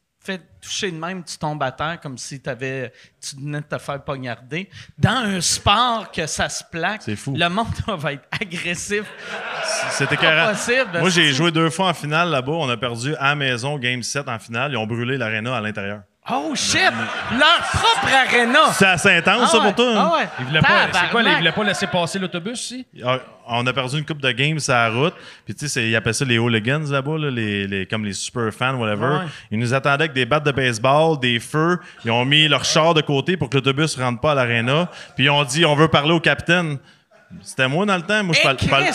toucher 0.60 0.90
de 0.90 0.96
même, 0.96 1.24
tu 1.24 1.38
tombes 1.38 1.62
à 1.62 1.72
terre 1.72 1.98
comme 2.00 2.18
si 2.18 2.40
t'avais, 2.40 2.92
tu 3.20 3.36
venais 3.36 3.60
de 3.60 3.64
te 3.64 3.78
faire 3.78 4.02
poignarder. 4.02 4.68
Dans 4.98 5.10
un 5.10 5.40
sport 5.40 6.10
que 6.10 6.26
ça 6.26 6.48
se 6.48 6.64
plaque, 6.70 7.02
fou. 7.16 7.34
le 7.36 7.48
monde 7.48 7.66
va 7.98 8.12
être 8.12 8.28
agressif. 8.40 9.04
C'était 9.90 10.16
possible, 10.16 10.98
Moi, 11.00 11.10
j'ai 11.10 11.32
joué 11.32 11.50
deux 11.50 11.70
fois 11.70 11.88
en 11.88 11.94
finale 11.94 12.30
là-bas. 12.30 12.52
On 12.52 12.68
a 12.68 12.76
perdu 12.76 13.14
à 13.16 13.28
la 13.28 13.34
maison, 13.34 13.78
game 13.78 14.02
7 14.02 14.28
en 14.28 14.38
finale. 14.38 14.72
Ils 14.72 14.76
ont 14.76 14.86
brûlé 14.86 15.16
l'aréna 15.16 15.56
à 15.56 15.60
l'intérieur. 15.60 16.02
Oh 16.32 16.52
shit! 16.54 16.80
Leur 17.32 17.58
propre 17.72 18.08
arena! 18.14 18.72
C'est 18.72 18.86
assez 18.86 19.10
intense, 19.16 19.50
ça, 19.50 19.56
Ah 19.58 19.64
ouais, 19.64 19.72
pour 19.72 19.74
toi? 19.84 19.92
hein? 19.96 20.10
Ah 20.12 20.16
ouais. 20.18 20.28
Il 20.38 20.44
voulait 20.44 20.60
pas, 20.60 20.68
c'est 20.84 20.90
quoi, 20.90 21.00
Tabarnak. 21.08 21.32
il 21.32 21.38
voulait 21.38 21.52
pas 21.52 21.64
laisser 21.64 21.86
passer 21.86 22.18
l'autobus, 22.18 22.60
ici? 22.60 22.86
Ah, 23.04 23.16
On 23.48 23.66
a 23.66 23.72
perdu 23.72 23.98
une 23.98 24.04
coupe 24.04 24.20
de 24.20 24.30
games 24.30 24.60
sur 24.60 24.74
la 24.74 24.90
route. 24.90 25.14
Puis, 25.44 25.54
tu 25.54 25.60
sais, 25.66 25.68
c'est- 25.68 25.88
ils 25.88 25.96
appellent 25.96 26.14
ça 26.14 26.24
les 26.24 26.38
hooligans 26.38 26.84
là-bas, 26.88 27.16
là, 27.18 27.30
les, 27.30 27.66
les- 27.66 27.86
comme 27.86 28.04
les 28.04 28.12
super 28.12 28.52
fans, 28.54 28.74
whatever. 28.74 29.06
Ouais. 29.06 29.24
Ils 29.50 29.58
nous 29.58 29.74
attendaient 29.74 30.04
avec 30.04 30.12
des 30.12 30.24
battes 30.26 30.44
de 30.44 30.52
baseball, 30.52 31.18
des 31.18 31.40
feux. 31.40 31.80
Ils 32.04 32.10
ont 32.12 32.24
mis 32.24 32.46
leur 32.46 32.64
char 32.64 32.94
de 32.94 33.00
côté 33.00 33.36
pour 33.36 33.48
que 33.50 33.56
l'autobus 33.56 33.96
ne 33.98 34.04
rentre 34.04 34.20
pas 34.20 34.32
à 34.32 34.34
l'aréna. 34.36 34.88
Puis, 35.16 35.24
ils 35.24 35.30
ont 35.30 35.42
dit 35.42 35.64
on 35.64 35.74
veut 35.74 35.88
parler 35.88 36.12
au 36.12 36.20
capitaine. 36.20 36.78
C'était 37.42 37.66
moi 37.66 37.86
dans 37.86 37.96
le 37.96 38.02
temps. 38.02 38.22
Moi, 38.22 38.34
je 38.34 38.40
Hey, 38.40 38.44
parle. 38.44 38.58
je 38.62 38.68
parle- 38.68 38.84
Chris! 38.84 38.94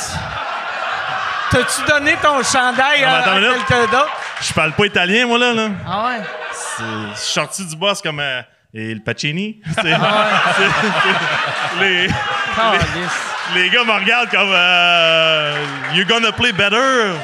T'as-tu 1.52 1.90
donné 1.90 2.14
ton 2.22 2.42
chandail 2.44 3.02
Non, 3.02 3.08
mais 3.08 3.14
à, 3.14 3.18
attends 3.18 3.32
à 3.32 3.36
une 3.40 3.42
minute. 3.48 3.66
quelqu'un 3.68 3.86
d'autre? 3.92 4.12
Je 4.42 4.54
parle 4.54 4.74
pas 4.74 4.86
italien, 4.86 5.26
moi, 5.28 5.38
là. 5.40 5.54
là. 5.54 5.70
Ah 5.88 6.06
ouais? 6.08 6.22
C'est- 6.52 6.84
Je 7.14 7.20
suis 7.20 7.34
sorti 7.34 7.66
du 7.66 7.76
boss 7.76 8.02
comme 8.02 8.20
euh, 8.20 8.42
et 8.74 8.94
le 8.94 9.02
Pacini. 9.02 9.62
C'est- 9.82 9.94
Ah 9.94 10.54
c'est- 10.58 11.80
les, 11.80 12.08
Calisse. 12.56 13.22
les 13.54 13.70
gars 13.70 13.84
me 13.84 13.92
regardent 13.94 14.30
comme 14.30 14.52
euh, 14.52 15.56
You 15.94 16.06
gonna 16.06 16.32
play 16.32 16.52
better? 16.52 16.76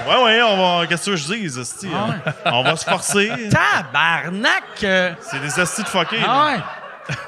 Ouais, 0.08 0.24
ouais, 0.24 0.42
on 0.42 0.80
va. 0.80 0.88
Qu'est-ce 0.88 1.12
que 1.12 1.16
je 1.16 1.26
dis, 1.34 1.60
esti, 1.60 1.88
hein? 1.94 2.16
On 2.46 2.64
va 2.64 2.76
se 2.76 2.86
forcer. 2.86 3.32
Tabarnak! 3.52 4.64
euh, 4.84 5.14
C'est 5.22 5.40
des 5.42 5.60
estis 5.60 5.84
de 5.84 5.88
fuckés. 5.88 6.18
Ah 6.26 6.46
ouais? 6.46 6.60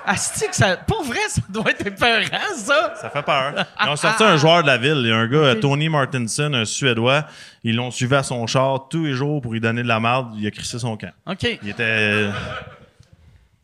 Asti 0.05 0.47
que 0.47 0.55
ça... 0.55 0.77
Pour 0.77 1.03
vrai, 1.03 1.19
ça 1.29 1.41
doit 1.49 1.71
être 1.71 1.85
épeurant, 1.85 2.55
ça! 2.55 2.93
Ça 2.99 3.09
fait 3.09 3.23
peur. 3.23 3.53
Ils 3.83 3.89
ont 3.89 3.95
sorti 3.95 4.23
un 4.23 4.37
joueur 4.37 4.61
de 4.61 4.67
la 4.67 4.77
ville. 4.77 4.97
Il 5.03 5.07
y 5.09 5.11
a 5.11 5.17
un 5.17 5.27
gars, 5.27 5.37
euh, 5.37 5.55
Tony 5.55 5.89
Martinson, 5.89 6.51
un 6.53 6.65
Suédois. 6.65 7.25
Ils 7.63 7.75
l'ont 7.75 7.91
suivi 7.91 8.15
à 8.15 8.23
son 8.23 8.45
char 8.47 8.87
tous 8.89 9.05
les 9.05 9.13
jours 9.13 9.41
pour 9.41 9.53
lui 9.53 9.59
donner 9.59 9.83
de 9.83 9.87
la 9.87 9.99
merde. 9.99 10.33
Il 10.37 10.45
a 10.47 10.51
crissé 10.51 10.79
son 10.79 10.97
camp. 10.97 11.11
OK. 11.27 11.43
Il 11.63 11.69
était. 11.69 12.29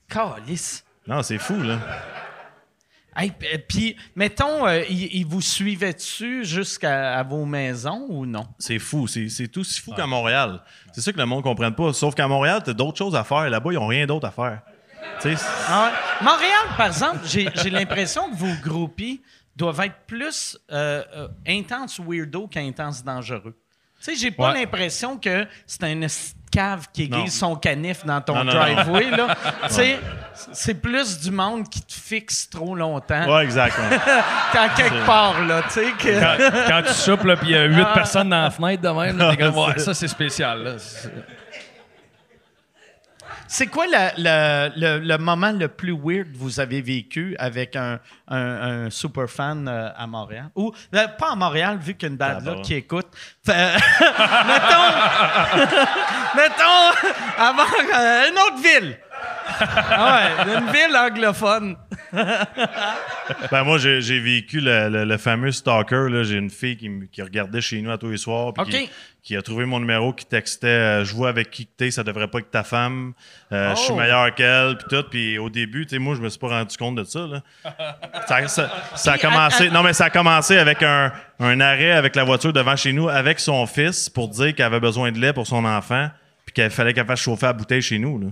Calisse. 0.08 0.84
Non, 1.08 1.22
c'est 1.24 1.38
fou, 1.38 1.62
là. 1.62 1.78
Hey, 3.16 3.32
p- 3.32 3.58
puis, 3.68 3.98
mettons, 4.16 4.66
euh, 4.68 4.82
ils 4.90 5.18
ils 5.18 5.26
vous 5.26 5.42
suivaient 5.42 5.94
dessus 5.94 6.46
jusqu'à 6.46 7.22
vos 7.24 7.44
maisons 7.44 8.06
ou 8.08 8.26
non? 8.26 8.48
C'est 8.60 8.80
fou. 8.80 9.08
C'est 9.08 9.48
tout 9.52 9.64
si 9.64 9.82
fou 9.82 9.94
qu'à 9.94 10.06
Montréal. 10.06 10.62
C'est 10.94 11.02
ça 11.02 11.12
que 11.12 11.18
le 11.18 11.26
monde 11.26 11.40
ne 11.40 11.44
comprenne 11.44 11.76
pas. 11.76 11.92
Sauf 11.92 12.16
qu'à 12.16 12.28
Montréal, 12.28 12.62
tu 12.64 12.70
as 12.70 12.74
d'autres 12.74 12.98
choses 12.98 13.16
à 13.16 13.24
faire. 13.24 13.50
Là-bas, 13.50 13.72
ils 13.72 13.76
n'ont 13.76 13.88
rien 13.88 14.06
d'autre 14.06 14.28
à 14.28 14.32
faire. 14.32 14.62
Ah 15.68 15.86
ouais. 15.86 16.26
Montréal, 16.26 16.76
par 16.78 16.88
exemple, 16.88 17.20
j'ai 17.26 17.70
l'impression 17.70 18.30
que 18.32 18.36
vos 18.36 18.54
groupies 18.64 19.22
doivent 19.56 19.82
être 19.82 20.06
plus 20.08 20.58
euh, 20.72 21.04
euh, 21.16 21.28
intense 21.48 22.00
weirdo 22.00 22.48
qu'intense 22.48 23.04
dangereux. 23.04 23.56
Tu 24.02 24.06
sais, 24.06 24.16
j'ai 24.16 24.32
pas 24.32 24.54
Ouais. 24.54 24.62
l'impression 24.62 25.18
que 25.18 25.46
c'est 25.68 25.84
un 25.84 26.00
cave 26.50 26.88
qui 26.94 27.04
aiguise 27.04 27.38
son 27.38 27.58
canif 27.58 28.06
dans 28.06 28.22
ton 28.22 28.36
Non, 28.36 28.44
non, 28.46 28.54
driveway. 28.54 29.08
c'est 30.54 30.74
plus 30.76 31.20
du 31.20 31.32
monde 31.32 31.68
qui 31.68 31.82
te 31.82 31.92
fixe 31.94 32.50
trop 32.50 32.74
longtemps. 32.76 33.28
Ouais, 33.36 33.44
exactement. 33.44 33.90
Quand 34.54 34.70
quelque 34.78 35.06
part, 35.06 35.42
là, 35.46 35.62
tu 35.64 35.72
sais, 35.72 35.92
que... 36.00 36.18
Quand, 36.20 36.68
quand 36.70 36.82
tu 36.88 36.94
soupes, 36.94 37.26
là, 37.26 37.36
puis 37.36 37.50
il 37.50 37.52
y 37.52 37.58
a 37.58 37.66
huit 37.66 37.86
Ah. 37.86 37.94
personnes 37.94 38.30
dans 38.30 38.44
la 38.44 38.52
fenêtre 38.52 38.82
de 38.82 38.88
même, 38.90 39.18
là, 39.18 39.32
t'es 39.32 39.38
comme, 39.44 39.58
ouais, 39.68 39.78
ça, 39.80 39.94
c'est 39.94 40.08
spécial. 40.08 40.64
Là. 40.64 40.72
C'est- 43.52 43.66
quoi 43.68 43.86
le, 43.88 44.10
le- 44.18 44.72
le- 44.80 45.00
le 45.08 45.18
moment 45.18 45.52
le 45.52 45.68
plus 45.68 45.92
weird 45.92 46.32
que 46.32 46.38
vous 46.38 46.60
avez 46.60 46.82
vécu 46.82 47.36
avec 47.40 47.76
un, 47.76 48.00
un, 48.28 48.86
un 48.86 48.90
super 48.92 49.28
fan 49.30 49.68
euh, 49.68 49.90
à 49.98 50.06
Montréal? 50.08 50.50
Ou, 50.56 50.72
euh, 50.94 51.08
pas 51.18 51.32
à 51.32 51.36
Montréal, 51.36 51.80
vu 51.82 51.96
qu'il 51.96 52.04
y 52.04 52.12
a 52.12 52.12
une 52.12 52.18
bande 52.18 52.46
là 52.46 52.62
qui 52.62 52.76
écoute. 52.76 53.08
Fait- 53.44 53.74
mettons, 54.48 54.90
mettons, 56.36 57.10
avant 57.38 57.64
euh, 57.64 58.30
une 58.30 58.38
autre 58.38 58.62
ville. 58.62 58.98
Ah 59.60 60.22
ouais, 60.46 60.54
une 60.54 60.72
ville 60.72 60.96
anglophone. 60.96 61.76
ben, 63.52 63.64
moi, 63.64 63.78
j'ai 63.78 64.20
vécu 64.20 64.60
le, 64.60 64.90
le- 64.90 65.06
le 65.06 65.18
fameux 65.18 65.52
stalker. 65.52 66.08
J'ai 66.24 66.36
une 66.36 66.50
fille 66.50 66.78
qui, 67.12 67.22
regardait 67.22 67.62
chez 67.62 67.82
nous 67.82 67.92
à 67.92 67.98
tous 67.98 68.10
les 68.10 68.18
soirs. 68.18 68.54
puis. 68.54 68.64
Qui, 68.66 68.90
qui 69.22 69.36
a 69.36 69.42
trouvé 69.42 69.66
mon 69.66 69.80
numéro, 69.80 70.14
qui 70.14 70.26
textait 70.26 70.68
euh, 70.68 71.04
Je 71.06 71.14
vois 71.14 71.30
avec 71.30 71.52
qui 71.52 71.66
que 71.66 71.72
t'es, 71.78 71.92
ça 71.92 72.04
devrait 72.04 72.28
pas 72.30 72.40
être 72.40 72.50
ta 72.52 72.64
femme. 72.64 73.14
Euh, 73.52 73.72
Je 73.76 73.80
suis 73.82 73.94
Oh. 73.94 73.98
meilleur 73.98 74.34
qu'elle. 74.34 74.78
Puis 74.78 74.88
tout. 74.90 75.04
Puis 75.10 75.38
au 75.38 75.50
début, 75.50 75.86
tu 75.86 75.96
sais, 75.96 76.00
moi, 76.00 76.16
je 76.16 76.22
me 76.22 76.30
suis 76.30 76.40
pas 76.40 76.48
rendu 76.48 76.76
compte 76.78 76.96
de 76.96 77.04
ça. 77.04 77.28
Là. 77.28 77.44
ça, 78.28 78.48
ça- 78.48 78.72
ça 78.96 79.12
a 79.14 79.18
commencé. 79.18 79.66
à- 79.66 79.70
à- 79.70 79.74
Non, 79.74 79.84
mais 79.84 79.94
ça 79.94 80.06
a 80.06 80.10
commencé 80.10 80.58
avec 80.58 80.82
un, 80.84 81.12
un 81.40 81.60
arrêt 81.60 81.92
avec 81.92 82.16
la 82.16 82.24
voiture 82.24 82.54
devant 82.54 82.76
chez 82.76 82.94
nous 82.94 83.10
avec 83.10 83.40
son 83.40 83.66
fils 83.68 84.10
pour 84.10 84.30
dire 84.30 84.56
qu'elle 84.56 84.66
avait 84.66 84.80
besoin 84.80 85.12
de 85.12 85.20
lait 85.20 85.34
pour 85.34 85.46
son 85.46 85.66
enfant. 85.66 86.10
Puis 86.46 86.54
qu'il 86.54 86.70
fallait 86.72 86.94
qu'elle 86.94 87.06
fasse 87.06 87.20
chauffer 87.22 87.46
la 87.48 87.54
bouteille 87.54 87.82
chez 87.82 88.00
nous. 88.00 88.18
Là. 88.20 88.28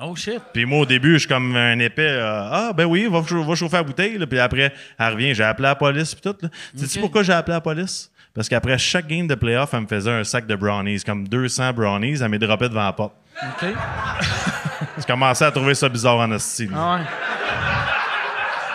Oh 0.00 0.14
shit. 0.14 0.40
Puis 0.52 0.66
moi, 0.66 0.80
au 0.80 0.86
début, 0.86 1.14
je 1.14 1.18
suis 1.20 1.28
comme 1.28 1.56
un 1.56 1.78
épais. 1.78 2.02
euh, 2.06 2.48
ah, 2.52 2.72
ben 2.74 2.84
oui, 2.84 3.08
va, 3.10 3.20
va 3.20 3.54
chauffer 3.54 3.76
la 3.78 3.82
bouteille. 3.82 4.18
là. 4.18 4.26
Puis 4.26 4.38
après, 4.38 4.72
elle 4.98 5.12
revient. 5.12 5.34
J'ai 5.34 5.44
appelé 5.44 5.68
la 5.68 5.74
police. 5.74 6.14
Puis 6.14 6.20
tout. 6.30 6.36
là. 6.42 6.48
Sais-tu 6.74 6.98
Ok. 6.98 7.00
pourquoi 7.02 7.22
j'ai 7.22 7.32
appelé 7.32 7.54
la 7.54 7.60
police? 7.62 8.10
Parce 8.34 8.48
qu'après 8.50 8.76
chaque 8.76 9.06
game 9.06 9.26
de 9.26 9.34
playoff, 9.34 9.72
elle 9.72 9.80
me 9.80 9.86
faisait 9.86 10.10
un 10.10 10.22
sac 10.22 10.46
de 10.46 10.54
brownies, 10.54 11.00
comme 11.00 11.26
200 11.26 11.72
brownies. 11.72 12.20
Elle 12.20 12.28
m'est 12.28 12.38
droppé 12.38 12.68
devant 12.68 12.84
la 12.84 12.92
porte. 12.92 13.14
OK. 13.42 13.68
J'ai 14.98 15.04
commencé 15.04 15.44
à 15.44 15.50
trouver 15.50 15.74
ça 15.74 15.88
bizarre 15.88 16.18
en 16.18 16.30
hostie. 16.30 16.68
Ah 16.74 16.96
ouais. 16.96 17.02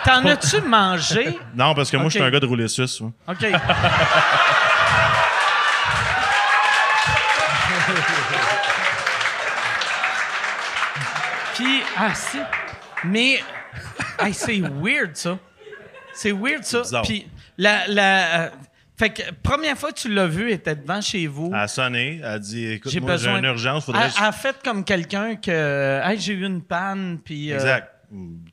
T'en 0.04 0.24
as-tu 0.26 0.60
mangé? 0.62 1.38
Non, 1.54 1.74
parce 1.74 1.88
que 1.88 1.96
moi, 1.96 2.06
je 2.06 2.14
suis 2.14 2.22
un 2.22 2.30
gars 2.30 2.40
de 2.40 2.46
rouler 2.46 2.66
suisse. 2.66 3.00
moi. 3.00 3.12
OK. 3.28 3.46
ah, 11.96 12.14
si. 12.14 12.38
Mais, 13.04 13.40
hey, 14.20 14.32
c'est 14.34 14.60
weird, 14.60 15.16
ça. 15.16 15.38
C'est 16.14 16.32
weird, 16.32 16.64
ça. 16.64 16.82
Puis, 17.02 17.26
la. 17.58 17.86
la 17.88 18.40
euh, 18.46 18.50
fait 18.98 19.10
que, 19.10 19.22
première 19.42 19.76
fois 19.76 19.90
que 19.90 19.98
tu 19.98 20.12
l'as 20.12 20.26
vu, 20.26 20.48
elle 20.48 20.52
était 20.54 20.76
devant 20.76 21.00
chez 21.00 21.26
vous. 21.26 21.50
Elle 21.52 21.60
a 21.60 21.68
sonné. 21.68 22.18
Elle 22.22 22.24
a 22.28 22.38
dit 22.38 22.66
Écoute, 22.72 22.92
J'ai 22.92 23.00
moi, 23.00 23.16
j'ai 23.16 23.26
besoin. 23.26 23.38
une 23.38 23.44
urgence. 23.46 23.86
Faudrait. 23.86 24.04
Elle, 24.04 24.12
elle 24.18 24.24
a 24.26 24.32
fait 24.32 24.56
comme 24.62 24.84
quelqu'un 24.84 25.36
que. 25.36 26.00
Hey, 26.04 26.18
j'ai 26.20 26.34
eu 26.34 26.44
une 26.44 26.62
panne, 26.62 27.18
puis. 27.24 27.50
euh, 27.50 27.56
Exact. 27.56 27.88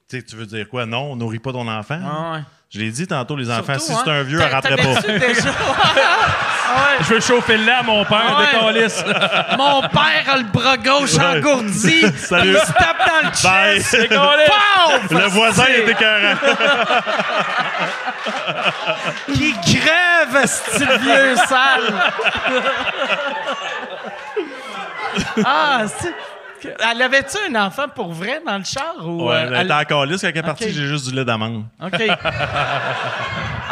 Tu 0.09 0.35
veux 0.35 0.45
dire 0.45 0.67
quoi? 0.69 0.85
Non, 0.85 1.11
on 1.11 1.15
nourrit 1.17 1.39
pas 1.39 1.51
ton 1.51 1.67
enfant. 1.67 1.99
Ah 2.01 2.33
ouais. 2.33 2.39
Je 2.69 2.79
l'ai 2.79 2.91
dit 2.91 3.05
tantôt, 3.07 3.35
les 3.35 3.49
enfants, 3.51 3.77
Surtout, 3.77 3.99
si 3.99 4.03
c'est 4.05 4.09
hein, 4.09 4.13
un 4.13 4.23
vieux, 4.23 4.39
elle 4.39 4.53
rentrait 4.53 4.75
pas. 4.77 5.01
déjà- 5.01 5.53
ouais. 6.75 6.97
Je 7.01 7.13
veux 7.13 7.19
chauffer 7.19 7.57
le 7.57 7.65
lait 7.65 7.71
à 7.71 7.83
mon 7.83 8.03
père, 8.05 8.37
ouais. 8.39 8.45
décalisse. 8.59 9.03
Mon 9.57 9.81
père 9.81 10.33
a 10.33 10.37
le 10.37 10.43
bras 10.43 10.77
gauche 10.77 11.17
engourdi. 11.17 12.01
Salut. 12.17 12.51
Il 12.53 12.57
se 12.59 12.71
tape 12.73 12.97
dans 13.05 13.29
le 13.29 13.33
chest. 13.35 13.97
Le 15.11 15.27
voisin 15.29 15.65
était 15.65 15.91
écœurant. 15.91 16.35
Qui 19.33 19.53
crève, 19.61 20.45
ce 20.45 20.99
vieux 20.99 21.35
sale. 21.47 21.93
ah, 25.45 25.81
c'est... 25.99 26.13
Elle 26.91 27.01
avait-tu 27.01 27.37
un 27.49 27.55
enfant 27.67 27.85
pour 27.93 28.11
vrai 28.11 28.41
dans 28.45 28.57
le 28.57 28.63
char? 28.65 28.95
Ou, 29.01 29.29
Ouais, 29.29 29.35
euh, 29.35 29.45
elle 29.47 29.53
elle- 29.55 29.65
était 29.67 29.73
encore 29.73 30.05
lisse 30.05 30.21
quand 30.21 30.27
elle 30.27 30.37
est 30.37 30.41
partie, 30.43 30.65
Ok. 30.65 30.71
j'ai 30.73 30.87
juste 30.87 31.07
du 31.07 31.15
lait 31.15 31.23
d'amande. 31.23 31.63
OK. 31.81 32.01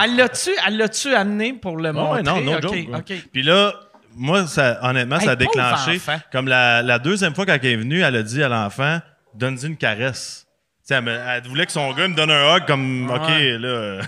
Elle 0.04 0.16
l'a-tu, 0.16 0.50
elle 0.66 0.78
l'a-tu 0.78 1.14
amené 1.14 1.54
pour 1.54 1.78
le 1.78 1.90
Ah 1.90 1.94
montrer? 1.94 2.24
non, 2.24 2.42
no 2.42 2.56
OK, 2.58 2.62
joke. 2.64 3.28
Puis 3.32 3.44
là, 3.44 3.74
moi, 4.16 4.48
ça, 4.48 4.80
honnêtement, 4.84 5.18
Hey, 5.20 5.26
ça 5.26 5.32
a 5.32 5.36
déclenché. 5.36 6.00
Comme 6.32 6.48
la, 6.48 6.82
la 6.82 7.00
deuxième 7.00 7.36
fois 7.36 7.46
quand 7.46 7.54
elle 7.62 7.66
est 7.66 7.76
venue, 7.78 8.02
elle 8.02 8.16
a 8.16 8.24
dit 8.24 8.42
à 8.44 8.50
l'enfant 8.50 9.00
Donne-y 9.36 9.66
une 9.68 9.78
caresse. 9.78 10.48
Elle, 10.90 11.08
elle 11.08 11.44
voulait 11.48 11.66
que 11.66 11.72
son 11.72 11.92
gars 11.94 12.08
me 12.08 12.16
donne 12.16 12.32
un 12.32 12.56
hug 12.56 12.66
comme 12.66 13.10
OK, 13.12 13.28
Ouais. 13.28 13.58
là. 13.60 14.00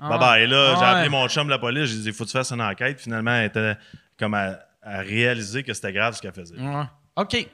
Bye 0.00 0.18
bye. 0.18 0.46
Là, 0.46 0.74
j'ai 0.76 0.80
Ouais. 0.80 0.86
appelé 0.86 1.08
mon 1.08 1.26
chum 1.28 1.46
de 1.46 1.50
la 1.50 1.58
police. 1.58 1.90
J'ai 1.90 1.96
dit 1.98 2.12
Faut 2.12 2.24
que 2.24 2.30
tu 2.30 2.36
fasses 2.36 2.52
une 2.52 2.62
enquête. 2.62 3.00
Finalement, 3.00 3.32
elle 3.34 3.46
était 3.46 3.76
comme 4.18 4.34
à, 4.34 4.60
à 4.82 4.98
réaliser 5.00 5.62
que 5.64 5.74
c'était 5.74 5.92
grave 5.92 6.14
ce 6.14 6.22
qu'elle 6.22 6.32
faisait. 6.32 6.54
Ouais. 6.56 6.84
OK. 7.16 7.46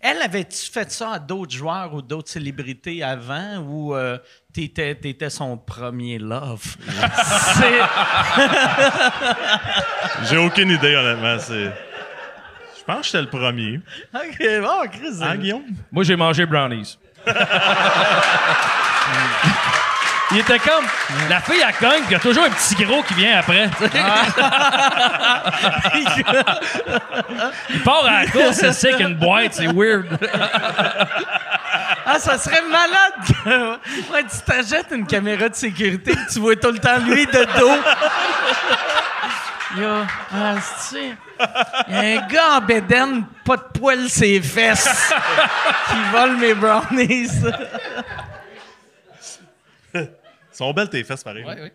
Elle, 0.00 0.18
avait-tu 0.22 0.70
fait 0.70 0.90
ça 0.92 1.12
à 1.12 1.18
d'autres 1.18 1.52
joueurs 1.52 1.94
ou 1.94 2.02
d'autres 2.02 2.28
célébrités 2.30 3.02
avant 3.02 3.58
ou 3.58 3.94
euh, 3.96 4.16
t'étais, 4.52 4.94
t'étais 4.94 5.30
son 5.30 5.56
premier 5.56 6.18
love? 6.18 6.76
C'est... 7.54 7.80
J'ai 10.30 10.36
aucune 10.36 10.70
idée, 10.70 10.94
honnêtement. 10.94 11.38
C'est. 11.38 11.72
Je 12.78 12.84
pense 12.84 12.98
que 12.98 13.06
j'étais 13.06 13.22
le 13.22 13.28
premier. 13.30 13.80
OK, 14.14 14.38
bon, 14.60 14.88
Chris. 14.90 15.22
Hein, 15.22 15.36
Guillaume? 15.36 15.64
Moi, 15.90 16.04
j'ai 16.04 16.16
mangé 16.16 16.44
brownies. 16.46 16.98
Il 20.32 20.38
était 20.38 20.58
comme. 20.58 20.84
La 21.28 21.40
fille, 21.40 21.62
elle 21.66 21.74
cogne, 21.74 22.02
puis 22.04 22.10
il 22.10 22.12
y 22.12 22.16
a 22.16 22.18
toujours 22.18 22.44
un 22.44 22.50
petit 22.50 22.74
gros 22.82 23.02
qui 23.02 23.14
vient 23.14 23.38
après. 23.38 23.68
sais. 23.78 23.90
il 27.70 27.82
part 27.82 28.06
à 28.06 28.24
la 28.24 28.30
course, 28.30 28.56
c'est 28.56 28.72
sec, 28.72 28.98
une 28.98 29.14
boîte, 29.14 29.54
c'est 29.54 29.66
weird. 29.66 30.06
Ah, 32.04 32.18
ça 32.18 32.38
serait 32.38 32.62
malade 32.62 33.12
que 33.26 34.12
ouais, 34.12 34.24
tu 34.24 34.40
t'achètes 34.44 34.90
une 34.90 35.06
caméra 35.06 35.48
de 35.48 35.54
sécurité 35.54 36.12
que 36.12 36.32
tu 36.32 36.40
vois 36.40 36.56
tout 36.56 36.70
le 36.70 36.78
temps 36.78 36.98
lui 36.98 37.26
de 37.26 37.58
dos. 37.58 37.80
Il 39.74 39.82
y 39.82 39.84
a, 39.86 40.06
ah, 40.34 40.54
il 41.88 41.94
y 41.94 41.96
a 41.96 42.00
un 42.00 42.26
gars 42.26 42.58
en 42.58 42.60
bédaine, 42.60 43.24
pas 43.44 43.56
de 43.56 43.78
poils 43.78 44.10
ses 44.10 44.40
fesses, 44.42 45.14
qui 45.88 45.96
vole 46.12 46.36
mes 46.36 46.52
brownies. 46.54 47.30
sont 50.52 50.72
belles 50.72 50.90
tes 50.90 51.02
fesses, 51.04 51.24
pareil. 51.24 51.44
Ouais, 51.44 51.56
oui. 51.62 51.72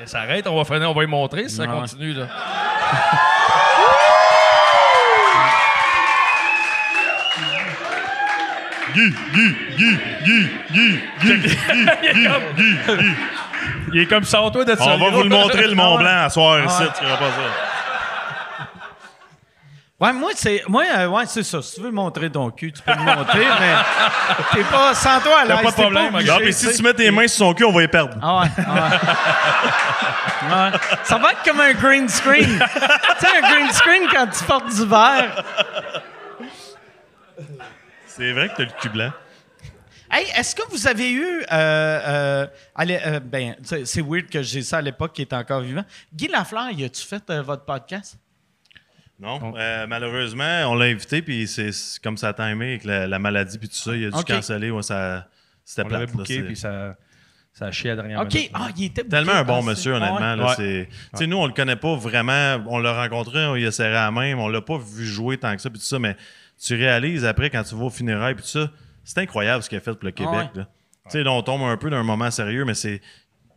Ça 0.00 0.06
s'arrête, 0.06 0.46
on 0.46 0.56
va 0.56 0.64
freiner, 0.64 0.86
on 0.86 0.92
va 0.92 1.04
y 1.04 1.06
montrer 1.06 1.48
si 1.48 1.56
ça 1.56 1.66
continue. 1.66 2.12
Là. 2.12 2.26
Il 13.92 14.00
est 14.00 14.06
comme 14.06 14.24
ça, 14.24 14.38
toi, 14.52 14.64
de 14.64 14.76
On 14.80 14.98
va 14.98 15.10
vous 15.10 15.22
le 15.22 15.28
montrer, 15.28 15.66
le 15.66 15.74
Mont 15.74 15.98
Blanc, 15.98 16.24
à 16.24 16.30
soir, 16.30 16.64
ici, 16.64 16.82
tu 16.98 17.04
pas 17.04 17.18
ça. 17.18 17.74
Ouais, 20.00 20.12
moi, 20.12 20.32
c'est, 20.34 20.62
moi, 20.66 20.82
euh, 20.98 21.06
ouais, 21.06 21.22
c'est 21.26 21.44
ça. 21.44 21.62
Si 21.62 21.76
tu 21.76 21.80
veux 21.80 21.92
montrer 21.92 22.28
ton 22.28 22.50
cul, 22.50 22.72
tu 22.72 22.82
peux 22.82 22.92
le 22.92 22.98
montrer, 22.98 23.46
mais 23.60 23.74
t'es 24.52 24.64
pas, 24.64 24.92
sans 24.92 25.20
toi 25.20 25.38
à 25.40 25.44
l'aise. 25.44 25.62
pas 25.62 25.70
de 25.70 25.74
problème, 25.74 26.14
obligé, 26.14 26.32
Non, 26.32 26.38
mais 26.40 26.52
si 26.52 26.76
tu 26.76 26.82
mets 26.82 26.94
tes 26.94 27.10
mains 27.12 27.28
sur 27.28 27.46
son 27.46 27.54
cul, 27.54 27.64
on 27.64 27.72
va 27.72 27.84
y 27.84 27.88
perdre. 27.88 28.16
Ah 28.20 28.40
ouais, 28.40 28.48
ah 28.58 28.74
ouais. 28.74 28.80
Ouais. 30.44 30.70
Ça 31.04 31.16
va 31.16 31.32
être 31.32 31.42
comme 31.42 31.60
un 31.60 31.72
green 31.72 32.08
screen. 32.08 32.58
tu 32.58 33.26
sais, 33.26 33.36
un 33.36 33.50
green 33.50 33.72
screen 33.72 34.02
quand 34.12 34.26
tu 34.26 34.44
portes 34.44 34.74
du 34.74 34.84
verre. 34.84 35.42
C'est 38.16 38.32
vrai 38.32 38.48
que 38.48 38.56
t'as 38.56 38.64
le 38.64 38.70
cul 38.80 38.88
blanc. 38.90 39.12
Hey, 40.10 40.26
est-ce 40.38 40.54
que 40.54 40.62
vous 40.70 40.86
avez 40.86 41.10
eu. 41.12 41.24
Euh, 41.24 41.44
euh, 41.52 42.46
allez, 42.74 43.00
euh, 43.04 43.18
ben, 43.20 43.56
c'est 43.62 44.02
weird 44.02 44.28
que 44.28 44.42
j'ai 44.42 44.62
ça 44.62 44.78
à 44.78 44.82
l'époque 44.82 45.12
qui 45.14 45.22
était 45.22 45.34
encore 45.34 45.60
vivant. 45.62 45.84
Guy 46.14 46.28
Lafleur, 46.28 46.70
y 46.70 46.84
a-tu 46.84 47.02
fait 47.04 47.22
euh, 47.30 47.42
votre 47.42 47.64
podcast? 47.64 48.16
Non, 49.18 49.54
euh, 49.56 49.86
malheureusement, 49.88 50.62
on 50.70 50.74
l'a 50.74 50.86
invité, 50.86 51.22
puis 51.22 51.46
c'est 51.48 51.72
c'est 51.72 52.00
comme 52.02 52.16
ça 52.16 52.28
a 52.28 52.32
timé 52.34 52.70
avec 52.70 52.84
la, 52.84 53.06
la 53.06 53.18
maladie, 53.18 53.58
puis 53.58 53.68
tout 53.68 53.74
ça, 53.76 53.94
il 53.96 54.06
a 54.06 54.10
dû 54.10 54.24
canceller. 54.24 54.70
Ouais, 54.70 54.82
ça, 54.82 55.28
c'était 55.64 55.88
plate. 55.88 56.10
c'est- 56.26 56.42
puis 56.42 56.56
ça, 56.56 56.96
ça 57.52 57.66
a 57.66 57.70
chié 57.72 57.90
à 57.90 57.94
la 57.94 58.02
dernière 58.02 58.20
OK. 58.22 58.34
minute. 58.34 58.50
Ah, 58.54 58.68
il 58.76 58.84
était. 58.84 59.04
Tellement 59.04 59.32
un 59.32 59.44
bon 59.44 59.62
monsieur, 59.62 59.92
ouais. 59.92 59.98
honnêtement. 59.98 60.34
là, 60.36 60.46
Ouais. 60.46 60.54
c'est- 60.56 60.88
Tu 61.12 61.18
sais, 61.18 61.26
nous, 61.26 61.36
on 61.38 61.46
le 61.46 61.52
connaît 61.52 61.76
pas 61.76 61.94
vraiment. 61.96 62.62
On 62.68 62.78
l'a 62.78 62.92
rencontré, 63.02 63.44
on 63.46 63.56
y 63.56 63.66
a 63.66 63.72
serré 63.72 63.94
la 63.94 64.10
main, 64.10 64.34
mais 64.36 64.40
on 64.42 64.48
l'a 64.48 64.60
pas 64.60 64.78
vu 64.78 65.04
jouer 65.06 65.38
tant 65.38 65.54
que 65.56 65.62
ça, 65.62 65.70
puis 65.70 65.78
tout 65.78 65.86
ça. 65.86 65.98
Mais 65.98 66.16
tu 66.60 66.74
réalises 66.74 67.24
après, 67.24 67.50
quand 67.50 67.62
tu 67.62 67.74
vas 67.74 67.84
au 67.84 67.90
funérailles, 67.90 68.34
puis 68.34 68.42
tout 68.44 68.50
ça, 68.50 68.70
c'est 69.04 69.18
incroyable 69.18 69.62
ce 69.62 69.68
qu'il 69.68 69.78
a 69.78 69.80
fait 69.80 69.92
pour 69.94 70.04
le 70.04 70.10
Québec. 70.12 70.32
ouais. 70.54 70.60
là. 70.60 70.68
Tu 71.04 71.10
sais, 71.10 71.22
là, 71.22 71.32
on 71.32 71.42
tombe 71.42 71.62
un 71.62 71.76
peu 71.76 71.90
d'un 71.90 72.02
moment 72.02 72.30
sérieux, 72.30 72.64
mais 72.64 72.74
c'est. 72.74 73.00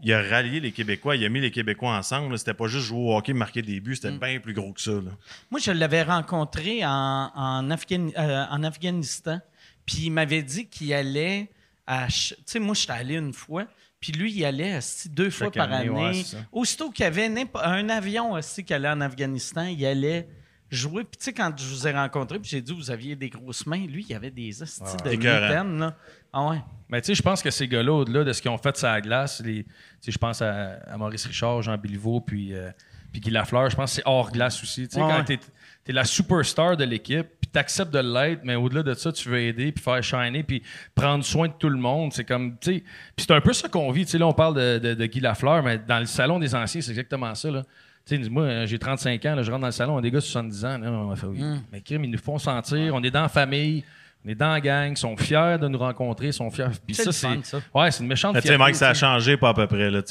Il 0.04 0.14
a 0.14 0.22
rallié 0.22 0.60
les 0.60 0.72
Québécois, 0.72 1.16
il 1.16 1.26
a 1.26 1.30
mis 1.30 1.40
les 1.40 1.50
Québécois 1.50 1.98
ensemble. 1.98 2.38
C'était 2.38 2.54
pas 2.54 2.68
juste 2.68 2.86
jouer 2.86 3.00
au 3.00 3.18
hockey, 3.18 3.34
marquer 3.34 3.64
des 3.64 3.80
buts, 3.80 3.96
c'était 3.96 4.12
bien 4.12 4.40
plus 4.40 4.54
gros 4.54 4.72
que 4.72 4.82
ça. 4.82 4.92
là. 4.92 5.12
Moi, 5.50 5.60
je 5.60 5.72
l'avais 5.72 6.04
rencontré 6.04 6.86
en, 6.86 7.32
euh, 7.34 8.46
en 8.52 8.64
Afghanistan. 8.64 9.40
Puis 9.88 9.98
il 10.04 10.12
m'avait 10.12 10.44
dit 10.44 10.68
qu'il 10.68 10.94
allait 10.94 11.50
à. 11.88 12.08
Tu 12.10 12.36
sais, 12.46 12.60
moi, 12.60 12.76
j'étais 12.76 12.92
allé 12.94 13.16
une 13.16 13.34
fois. 13.34 13.66
Puis 14.00 14.12
lui, 14.12 14.32
il 14.32 14.46
allait 14.46 14.78
deux 15.10 15.32
fois 15.32 15.50
par 15.50 15.72
année, 15.74 15.90
ouais. 15.90 16.22
Aussitôt 16.52 16.92
qu'il 16.92 17.04
y 17.04 17.08
avait 17.08 17.32
un 17.56 17.90
avion 17.90 18.34
aussi 18.34 18.64
qui 18.64 18.74
allait 18.74 18.90
en 18.90 19.02
Afghanistan, 19.02 19.64
il 19.64 19.84
allait 19.84 20.28
jouer. 20.70 21.04
Puis 21.04 21.18
tu 21.18 21.24
sais, 21.26 21.34
quand 21.34 21.52
je 21.58 21.66
vous 21.66 21.88
ai 21.88 21.92
rencontré, 21.92 22.40
puis 22.40 22.50
j'ai 22.50 22.62
dit 22.62 22.74
vous 22.74 22.92
aviez 22.92 23.16
des 23.16 23.30
grosses 23.30 23.66
mains, 23.66 23.86
lui, 23.86 24.06
il 24.10 24.16
avait 24.16 24.32
des 24.32 24.62
asti 24.62 24.82
de 25.04 25.10
Écœurant. 25.12 25.48
mitaines, 25.48 25.80
là. 25.80 25.96
Ah 26.34 26.48
ouais. 26.50 26.62
Mais 26.90 27.02
tu 27.02 27.08
sais, 27.08 27.16
je 27.16 27.22
pense 27.22 27.42
que 27.42 27.50
ces 27.50 27.68
gars-là, 27.68 27.92
au-delà 27.94 28.24
de 28.24 28.34
ce 28.34 28.42
qu'ils 28.42 28.52
ont 28.52 28.58
fait 28.58 28.76
sur 28.78 28.88
la 28.88 29.02
glace, 29.02 29.42
les, 29.44 29.64
tu 29.64 29.70
sais, 30.02 30.12
je 30.12 30.18
pense 30.18 30.42
à, 30.42 30.74
à 30.88 30.98
Maurice 30.98 31.26
Richard, 31.26 31.62
Jean 31.62 31.78
Béliveau, 31.78 32.22
puis, 32.22 32.54
euh, 32.54 32.70
puis 33.12 33.22
Guy 33.22 33.30
Lafleur, 33.32 33.70
je 33.70 33.76
pense 33.76 33.92
que 33.92 33.96
c'est 33.98 34.04
hors 34.06 34.32
glace 34.32 34.62
aussi. 34.62 34.88
Tu 34.88 34.96
sais, 34.96 35.02
Ouais, 35.02 35.10
quand 35.10 35.18
ouais. 35.20 35.24
t'es 35.38 35.40
es 35.88 35.94
la 35.94 36.04
superstar 36.04 36.76
de 36.76 36.84
l'équipe, 36.84 37.26
puis 37.40 37.50
t'acceptes 37.50 37.94
de 37.94 38.00
l'être, 38.00 38.42
mais 38.44 38.56
au-delà 38.56 38.84
de 38.84 38.94
ça, 38.94 39.10
tu 39.14 39.30
veux 39.30 39.40
aider, 39.40 39.72
puis 39.72 39.82
faire 39.82 40.04
shiner, 40.04 40.44
puis 40.44 40.62
prendre 40.94 41.24
soin 41.24 41.48
de 41.48 41.54
tout 41.54 41.70
le 41.70 41.78
monde. 41.78 42.12
C'est 42.12 42.26
comme, 42.26 42.58
tu 42.60 42.74
sais, 42.74 42.80
puis 43.16 43.26
c'est 43.26 43.32
un 43.32 43.40
peu 43.40 43.54
ça 43.54 43.70
qu'on 43.70 43.90
vit. 43.92 44.04
Tu 44.04 44.12
sais, 44.12 44.18
là, 44.18 44.28
on 44.28 44.34
parle 44.34 44.56
de, 44.56 44.80
de, 44.80 44.94
de 44.96 45.06
Guy 45.06 45.22
Lafleur, 45.22 45.64
mais 45.64 45.78
dans 45.78 46.00
le 46.00 46.06
salon 46.06 46.40
des 46.40 46.54
anciens, 46.54 46.82
c'est 46.82 46.92
exactement 46.92 47.34
ça, 47.36 47.50
là. 47.50 47.64
Tu 48.08 48.24
sais, 48.24 48.30
moi, 48.30 48.44
euh, 48.44 48.66
j'ai 48.66 48.80
35 48.80 49.26
ans, 49.26 49.36
là, 49.36 49.44
je 49.44 49.52
rentre 49.52 49.62
dans 49.62 49.68
le 49.68 49.74
salon, 49.74 49.96
on 49.96 49.98
a 49.98 50.02
des 50.02 50.12
gars 50.12 50.20
de 50.20 50.24
70 50.24 50.66
ans. 50.66 50.78
Là, 50.78 50.92
on 50.92 51.08
va 51.08 51.16
faire, 51.16 51.30
oui. 51.30 51.42
Mm. 51.42 51.62
Mais 51.72 51.82
crime, 51.82 52.06
ils 52.06 52.12
nous 52.12 52.18
font 52.18 52.38
sentir, 52.38 52.96
on 52.96 53.04
est 53.04 53.12
dans 53.12 53.24
la 53.24 53.30
famille, 53.30 53.84
on 54.26 54.30
est 54.30 54.36
dans 54.36 54.52
la 54.52 54.62
gang, 54.62 54.92
ils 54.92 54.98
sont 54.98 55.16
fiers 55.18 55.58
de 55.60 55.68
nous 55.68 55.78
rencontrer, 55.78 56.28
ils 56.28 56.34
sont 56.34 56.50
fiers. 56.50 56.66
Puis 56.86 56.96
C'est 56.96 57.12
ça, 57.12 57.12
c'est. 57.12 57.58
Ouais, 57.74 57.92
c'est 57.92 58.04
une 58.04 58.10
méchante 58.10 58.34
Mais 58.34 58.42
tu 58.42 58.48
sais, 58.48 58.54
fierté, 58.54 58.64
Mike, 58.64 58.76
ça 58.76 58.90
a 58.90 58.94
changé 58.94 59.36
pas 59.36 59.50
à 59.50 59.54
peu 59.54 59.68
près. 59.68 59.90
Là. 59.90 60.02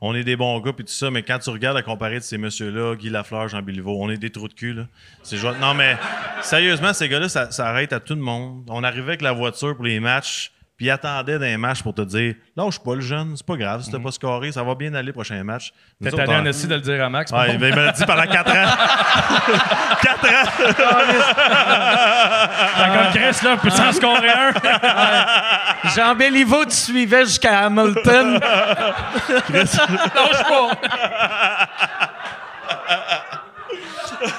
On 0.00 0.14
est 0.14 0.24
des 0.24 0.36
bons 0.36 0.58
gars 0.60 0.72
puis 0.72 0.84
tout 0.84 0.92
ça, 0.92 1.10
mais 1.10 1.22
quand 1.22 1.38
tu 1.38 1.50
regardes 1.50 1.76
à 1.76 1.82
comparer 1.82 2.16
de 2.16 2.24
ces 2.24 2.38
messieurs-là, 2.38 2.96
Guy 2.96 3.08
Lafleur, 3.08 3.48
Jean 3.48 3.62
Béliveau, 3.62 3.96
on 4.00 4.10
est 4.10 4.16
des 4.16 4.30
trous 4.30 4.48
de 4.48 4.54
cul. 4.54 4.74
Là. 4.74 4.86
Non, 5.60 5.74
mais 5.74 5.96
sérieusement, 6.42 6.92
ces 6.92 7.08
gars-là, 7.08 7.28
ça, 7.28 7.50
ça 7.50 7.68
arrête 7.68 7.92
à 7.92 8.00
tout 8.00 8.14
le 8.14 8.20
monde. 8.20 8.64
On 8.68 8.82
arrivait 8.82 9.08
avec 9.08 9.22
la 9.22 9.32
voiture 9.32 9.76
pour 9.76 9.84
les 9.84 10.00
matchs, 10.00 10.52
puis 10.78 10.86
ils 10.86 10.90
attendaient 10.90 11.40
d'un 11.40 11.58
match 11.58 11.82
pour 11.82 11.92
te 11.92 12.02
dire 12.02 12.36
Lâche 12.56 12.78
pas 12.78 12.94
le 12.94 13.00
jeune, 13.00 13.36
c'est 13.36 13.44
pas 13.44 13.56
grave, 13.56 13.82
si 13.82 13.90
t'as 13.90 13.98
pas 13.98 14.12
scoré, 14.12 14.52
ça 14.52 14.62
va 14.62 14.76
bien 14.76 14.94
aller 14.94 15.12
prochain 15.12 15.42
match. 15.42 15.72
T'es 16.00 16.18
allé 16.18 16.32
en 16.32 16.42
de 16.42 16.74
le 16.74 16.80
dire 16.80 17.04
à 17.04 17.10
Max. 17.10 17.32
Il 17.48 17.58
me 17.58 17.68
l'a 17.68 17.90
dit 17.90 18.04
pendant 18.06 18.22
4 18.22 18.50
ans. 18.50 18.54
4 20.02 20.24
ans! 20.24 20.50
T'as 22.76 22.88
comme 22.96 23.12
Chris, 23.12 23.44
là, 23.44 23.56
peut 23.56 23.70
s'en 23.70 23.92
scorer 23.92 24.28
un? 24.28 24.52
Jean 25.96 26.14
Béliveau, 26.14 26.64
tu 26.64 26.76
suivais 26.76 27.24
jusqu'à 27.24 27.66
Hamilton. 27.66 28.38
Lâche 29.50 30.44
pas! 30.48 30.70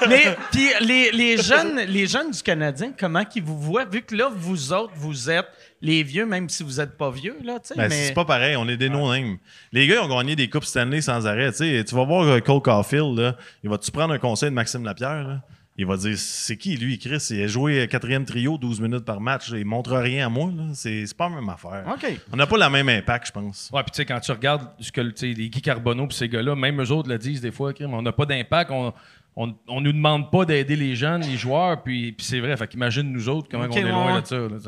Mais 0.08 0.36
puis 0.50 0.70
les, 0.80 1.10
les 1.10 1.36
jeunes, 1.36 1.80
les 1.80 2.06
jeunes 2.06 2.30
du 2.30 2.42
Canadien, 2.42 2.92
comment 2.98 3.24
qu'ils 3.24 3.42
vous 3.42 3.58
voient 3.58 3.84
vu 3.84 4.00
que 4.02 4.14
là 4.14 4.28
vous 4.34 4.72
autres 4.72 4.92
vous 4.96 5.30
êtes 5.30 5.48
les 5.82 6.02
vieux 6.02 6.26
même 6.26 6.48
si 6.48 6.62
vous 6.62 6.80
êtes 6.80 6.96
pas 6.96 7.10
vieux 7.10 7.36
là, 7.42 7.58
tu 7.58 7.68
sais. 7.68 7.74
Ben, 7.74 7.88
mais 7.88 8.06
C'est 8.06 8.14
pas 8.14 8.24
pareil, 8.24 8.56
on 8.56 8.68
est 8.68 8.76
des 8.76 8.88
no-names. 8.88 9.38
Les 9.72 9.86
gars, 9.86 9.96
ils 9.96 10.10
ont 10.10 10.16
gagné 10.16 10.36
des 10.36 10.48
Coupes 10.48 10.64
Stanley 10.64 11.00
sans 11.00 11.26
arrêt. 11.26 11.50
Tu 11.52 11.58
sais, 11.58 11.84
tu 11.84 11.94
vas 11.94 12.04
voir 12.04 12.26
euh, 12.26 12.40
Cole 12.40 12.62
Caulfield, 12.62 13.18
là, 13.18 13.36
il 13.62 13.70
va-tu 13.70 13.90
prendre 13.90 14.12
un 14.12 14.18
conseil 14.18 14.50
de 14.50 14.54
Maxime 14.54 14.84
Lapierre? 14.84 15.26
Là? 15.26 15.42
Il 15.80 15.86
va 15.86 15.96
dire 15.96 16.18
c'est 16.18 16.58
qui 16.58 16.76
lui, 16.76 16.98
Chris? 16.98 17.26
Il 17.30 17.42
a 17.42 17.46
joué 17.46 17.88
quatrième 17.88 18.26
trio, 18.26 18.58
12 18.58 18.82
minutes 18.82 19.04
par 19.06 19.18
match. 19.18 19.50
Il 19.50 19.64
montre 19.64 19.96
rien 19.96 20.26
à 20.26 20.28
moi. 20.28 20.50
là. 20.54 20.64
C'est 20.74 21.06
pas 21.16 21.30
la 21.30 21.36
même 21.36 21.48
affaire. 21.48 21.84
OK. 21.90 22.20
On 22.32 22.36
n'a 22.36 22.46
pas 22.46 22.58
la 22.58 22.68
même 22.68 22.90
impact, 22.90 23.28
je 23.28 23.32
pense. 23.32 23.70
Ouais, 23.72 23.82
puis 23.82 23.92
tu 23.92 23.96
sais, 23.96 24.04
quand 24.04 24.20
tu 24.20 24.30
regardes 24.30 24.68
ce 24.78 24.92
que 24.92 25.00
les 25.00 25.48
Guy 25.48 25.62
Carbonneau 25.62 26.06
puis 26.06 26.16
ces 26.18 26.28
gars-là, 26.28 26.54
même 26.54 26.82
eux 26.82 26.90
autres 26.90 27.08
le 27.08 27.16
disent 27.16 27.40
des 27.40 27.50
fois, 27.50 27.72
on 27.80 28.02
n'a 28.02 28.12
pas 28.12 28.26
d'impact, 28.26 28.70
on, 28.70 28.92
on, 29.36 29.54
on 29.68 29.80
nous 29.80 29.92
demande 29.92 30.30
pas 30.30 30.44
d'aider 30.44 30.76
les 30.76 30.94
jeunes, 30.96 31.22
les 31.22 31.38
joueurs, 31.38 31.82
puis, 31.82 32.12
puis 32.12 32.26
c'est 32.26 32.40
vrai. 32.40 32.54
Fait 32.58 32.68
qu'imagine 32.68 33.10
nous 33.10 33.30
autres 33.30 33.48
comment 33.50 33.64
on 33.64 33.72
est 33.74 33.82
loin 33.82 34.16
ouais. 34.16 34.20
de 34.20 34.26
ça. 34.26 34.36
Là, 34.36 34.58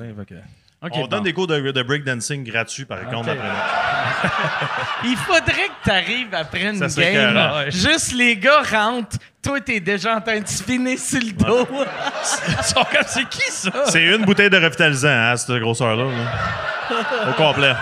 on 0.91 1.01
bon. 1.01 1.07
donne 1.07 1.23
des 1.23 1.33
cours 1.33 1.47
de, 1.47 1.71
de 1.71 1.83
breakdancing 1.83 2.43
gratuits, 2.45 2.85
par 2.85 3.03
contre, 3.09 3.31
après. 3.31 3.49
Il 5.05 5.17
faudrait 5.17 5.69
que 5.69 5.85
tu 5.85 5.91
arrives 5.91 6.35
après 6.35 6.63
une 6.63 6.89
Ça 6.89 7.01
game. 7.03 7.37
ouais. 7.37 7.71
Juste 7.71 8.13
les 8.13 8.37
gars 8.37 8.63
rentrent, 8.63 9.17
toi 9.43 9.61
t'es 9.61 9.81
déjà 9.81 10.17
en 10.17 10.21
train 10.21 10.41
de 10.41 10.47
spinner 10.49 10.97
sur 10.97 11.21
le 11.21 11.33
dos. 11.33 11.69
Ils 12.59 12.65
sont 12.65 12.85
comme, 12.85 13.03
c'est 13.07 13.29
qui 13.29 13.51
ça? 13.51 13.71
C'est 13.87 14.03
une 14.05 14.25
bouteille 14.25 14.51
de 14.51 14.57
revitalisant, 14.59 15.09
hein, 15.09 15.37
cette 15.37 15.57
grosseur-là. 15.61 16.05
là. 16.05 16.97
Au 17.31 17.33
complet. 17.35 17.75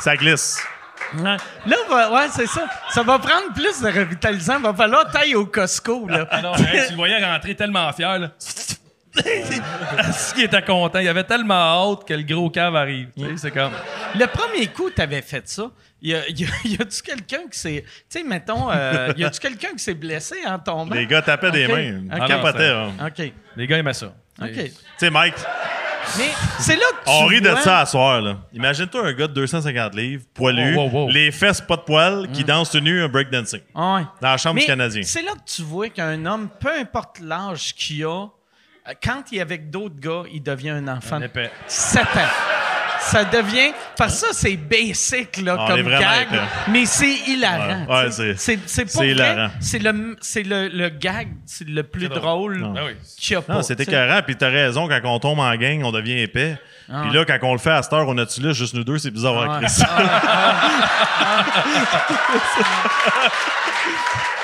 Ça 0.00 0.16
glisse. 0.16 0.58
Ouais. 1.16 1.36
Là, 1.66 1.76
va- 1.88 2.10
ouais, 2.10 2.28
c'est 2.32 2.46
ça. 2.46 2.64
Ça 2.90 3.02
va 3.02 3.18
prendre 3.18 3.52
plus 3.54 3.80
de 3.82 3.86
revitalisant. 3.88 4.58
Va 4.60 4.72
falloir 4.72 5.10
tailler 5.10 5.34
au 5.36 5.44
Costco. 5.46 6.08
Là. 6.08 6.26
Ah 6.30 6.40
non, 6.42 6.54
hey, 6.56 6.84
tu 6.86 6.90
le 6.92 6.96
voyais 6.96 7.22
rentrer 7.24 7.54
tellement 7.54 7.92
fier, 7.92 8.18
là. 8.18 8.28
Ce 10.12 10.34
qui 10.34 10.42
était 10.42 10.62
content. 10.62 10.98
Il 10.98 11.08
avait 11.08 11.24
tellement 11.24 11.54
hâte 11.92 12.06
que 12.06 12.14
le 12.14 12.22
gros 12.22 12.50
cave 12.50 12.74
arrive. 12.76 13.08
C'est 13.36 13.50
comme. 13.50 13.72
Le 14.18 14.26
premier 14.26 14.66
coup, 14.68 14.90
tu 14.90 15.00
avais 15.00 15.22
fait 15.22 15.46
ça. 15.48 15.70
Y, 16.00 16.14
a, 16.14 16.28
y, 16.28 16.44
a, 16.44 16.48
y 16.64 16.74
a-tu 16.74 17.02
quelqu'un 17.02 17.42
qui 17.50 17.58
s'est. 17.58 17.84
Tu 18.10 18.18
sais, 18.18 18.24
mettons, 18.24 18.70
euh, 18.70 19.12
y 19.16 19.24
a-tu 19.24 19.38
quelqu'un 19.38 19.72
qui 19.72 19.78
s'est 19.78 19.94
blessé 19.94 20.36
en 20.46 20.58
tombant? 20.58 20.94
Les 20.94 21.06
gars 21.06 21.22
tapaient 21.22 21.50
des 21.50 21.68
mains. 21.68 22.02
Ils 22.12 22.26
capotaient. 22.26 22.72
Ah 22.72 22.88
hein. 22.98 23.08
OK. 23.08 23.32
Les 23.56 23.66
gars 23.66 23.78
aimaient 23.78 23.92
ça. 23.92 24.14
OK. 24.40 24.52
Tu 24.52 24.72
sais, 24.96 25.10
Mike, 25.10 25.34
Mais 26.18 26.30
c'est 26.58 26.74
là 26.76 26.86
que 26.98 27.04
tu. 27.04 27.10
On 27.10 27.26
rit 27.26 27.40
de 27.40 27.54
ça 27.56 27.80
à 27.80 27.86
soir, 27.86 28.20
là. 28.20 28.38
Imagine-toi 28.52 29.06
un 29.06 29.12
gars 29.12 29.28
de 29.28 29.34
250 29.34 29.94
livres, 29.94 30.24
poilu, 30.34 30.74
Wow, 30.74 30.84
wow, 30.84 30.90
wow. 30.90 31.10
les 31.10 31.30
fesses 31.30 31.60
pas 31.60 31.76
de 31.76 31.82
poils, 31.82 32.28
qui 32.32 32.42
danse 32.44 32.70
tout 32.70 32.80
nu 32.80 33.02
un 33.02 33.08
breakdancing. 33.08 33.60
Ah 33.74 33.96
ouais. 33.96 34.02
Dans 34.20 34.30
la 34.30 34.36
chambre 34.38 34.56
Mais 34.56 34.62
du 34.62 34.66
Canadien. 34.66 35.02
C'est 35.04 35.22
là 35.22 35.32
que 35.32 35.50
tu 35.50 35.62
vois 35.62 35.88
qu'un 35.90 36.24
homme, 36.26 36.48
peu 36.58 36.72
importe 36.80 37.20
l'âge 37.20 37.74
qu'il 37.74 38.04
a, 38.04 38.26
quand 39.02 39.22
il 39.30 39.38
est 39.38 39.40
avec 39.40 39.70
d'autres 39.70 39.98
gars, 40.00 40.22
il 40.32 40.42
devient 40.42 40.70
un 40.70 40.88
enfant 40.88 41.16
Un 41.16 41.22
épais. 41.22 41.50
7 41.66 42.02
ans. 42.02 42.06
Ça 43.00 43.24
devient. 43.24 43.72
Parce 43.96 44.20
que 44.20 44.28
ça, 44.28 44.32
c'est 44.32 44.56
basic 44.56 45.38
là, 45.38 45.56
On 45.58 45.66
comme 45.66 45.82
gag, 45.88 46.28
épais. 46.28 46.40
mais 46.68 46.86
c'est 46.86 47.12
hilarant. 47.28 47.84
Ouais, 47.88 48.04
ouais, 48.04 48.10
c'est- 48.12 48.36
c'est 48.36 48.58
c'est 48.66 48.82
pour 48.84 48.92
c'est 48.92 48.98
vrai, 48.98 49.08
hilarant. 49.10 49.50
C'est 49.60 49.80
le, 49.80 50.16
c'est 50.20 50.42
le, 50.44 50.68
le 50.68 50.88
gag 50.88 51.28
c'est 51.44 51.66
le 51.68 51.82
plus 51.82 52.08
drôle 52.08 52.58
Non. 52.60 52.74
Ah 52.76 52.82
oui. 52.86 52.92
qu'il 53.18 53.34
y 53.34 53.36
a 53.36 53.42
pas. 53.42 53.54
Non, 53.54 53.62
c'est 53.62 53.80
écœurant. 53.80 54.20
Puis 54.24 54.36
t'as 54.36 54.50
raison, 54.50 54.88
quand 54.88 55.00
on 55.04 55.18
tombe 55.18 55.40
en 55.40 55.54
gang, 55.56 55.82
on 55.82 55.90
devient 55.90 56.20
épais. 56.20 56.56
Ah. 56.92 57.02
Puis 57.02 57.12
là, 57.16 57.24
quand 57.24 57.38
on 57.42 57.52
le 57.54 57.58
fait 57.58 57.70
à 57.72 57.82
cette 57.82 57.92
heure, 57.92 58.06
on 58.06 58.16
a-tu 58.18 58.40
là, 58.40 58.52
juste 58.52 58.74
nous 58.74 58.84
deux, 58.84 58.98
c'est 58.98 59.10
bizarre, 59.10 59.34
Ah 59.50 59.58
ouais. 59.58 59.66
Chris? 59.66 59.82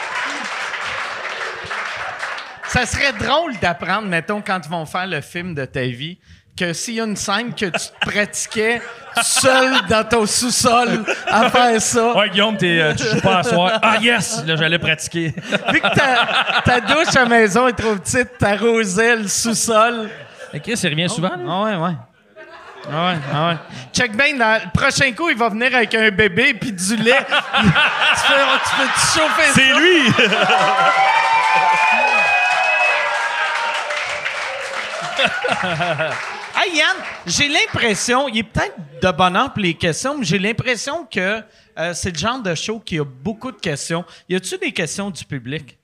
Ça 2.69 2.85
serait 2.87 3.13
drôle 3.15 3.57
d'apprendre, 3.61 4.07
mettons, 4.09 4.43
quand 4.43 4.61
ils 4.65 4.71
vont 4.71 4.87
faire 4.87 5.07
le 5.07 5.21
film 5.21 5.55
de 5.55 5.65
ta 5.65 5.83
vie, 5.83 6.19
que 6.59 6.73
s'il 6.73 6.95
y 6.95 7.01
a 7.01 7.05
une 7.05 7.17
scène 7.17 7.55
que 7.55 7.67
tu 7.67 7.71
te 7.71 8.11
pratiquais 8.11 8.83
seul 9.23 9.87
dans 9.89 10.05
ton 10.05 10.27
sous-sol 10.27 11.05
à 11.29 11.51
faire 11.51 11.81
ça, 11.81 12.17
Ouais, 12.17 12.29
Guillaume, 12.31 12.57
t'es, 12.57 12.79
euh, 12.81 12.95
tu 12.95 13.05
joues 13.05 13.21
pas 13.21 13.39
à 13.39 13.43
soir. 13.43 13.79
Ah, 13.81 13.97
yes! 14.01 14.43
Là, 14.45 14.57
j'allais 14.57 14.79
pratiquer. 14.79 15.35
vu 15.73 15.81
que 15.81 15.95
ta, 15.95 16.63
ta 16.65 16.81
douche 16.81 17.15
à 17.17 17.25
maison 17.27 17.69
est 17.69 17.73
trop 17.73 17.95
petite, 17.95 18.37
t'arrosais 18.39 19.17
le 19.17 19.29
sous-sol. 19.29 20.11
Et 20.53 20.61
Chris, 20.61 20.81
il 20.83 20.91
revient 20.91 21.09
souvent. 21.09 21.31
Ah 21.49 21.63
ouais, 21.63 21.77
ouais. 21.77 21.97
Ah 22.91 23.07
ouais, 23.13 23.19
ah 23.35 23.49
ouais. 23.49 23.57
Check 23.93 24.17
bien, 24.17 24.33
le 24.35 24.71
prochain 24.73 25.13
coup, 25.13 25.29
il 25.31 25.37
va 25.37 25.49
venir 25.49 25.75
avec 25.75 25.95
un 25.95 26.11
bébé 26.11 26.55
puis 26.55 26.73
du 26.73 26.97
lait. 26.97 27.19
tu 27.61 27.65
peux, 27.65 28.35
tu 28.65 28.77
peux 28.77 28.89
te 28.89 29.01
chauffer 29.19 29.53
C'est 29.55 29.73
ça? 29.73 29.79
lui! 29.79 30.29
Hey 36.61 36.77
Yann, 36.77 36.97
j'ai 37.25 37.49
l'impression, 37.49 38.27
il 38.29 38.39
est 38.39 38.43
peut-être 38.43 38.75
de 39.01 39.11
bonheur 39.13 39.53
pour 39.53 39.63
les 39.63 39.75
questions, 39.75 40.19
mais 40.19 40.25
j'ai 40.25 40.41
l'impression 40.41 41.07
que 41.07 41.41
euh, 41.79 41.95
c'est 41.95 42.11
le 42.11 42.19
genre 42.19 42.43
de 42.43 42.53
show 42.57 42.81
qui 42.81 42.99
a 42.99 43.05
beaucoup 43.05 43.53
de 43.53 43.59
questions. 43.59 44.05
Y 44.29 44.35
a-tu 44.35 44.59
des 44.59 44.73
questions 44.73 45.09
du 45.11 45.25
public? 45.25 45.79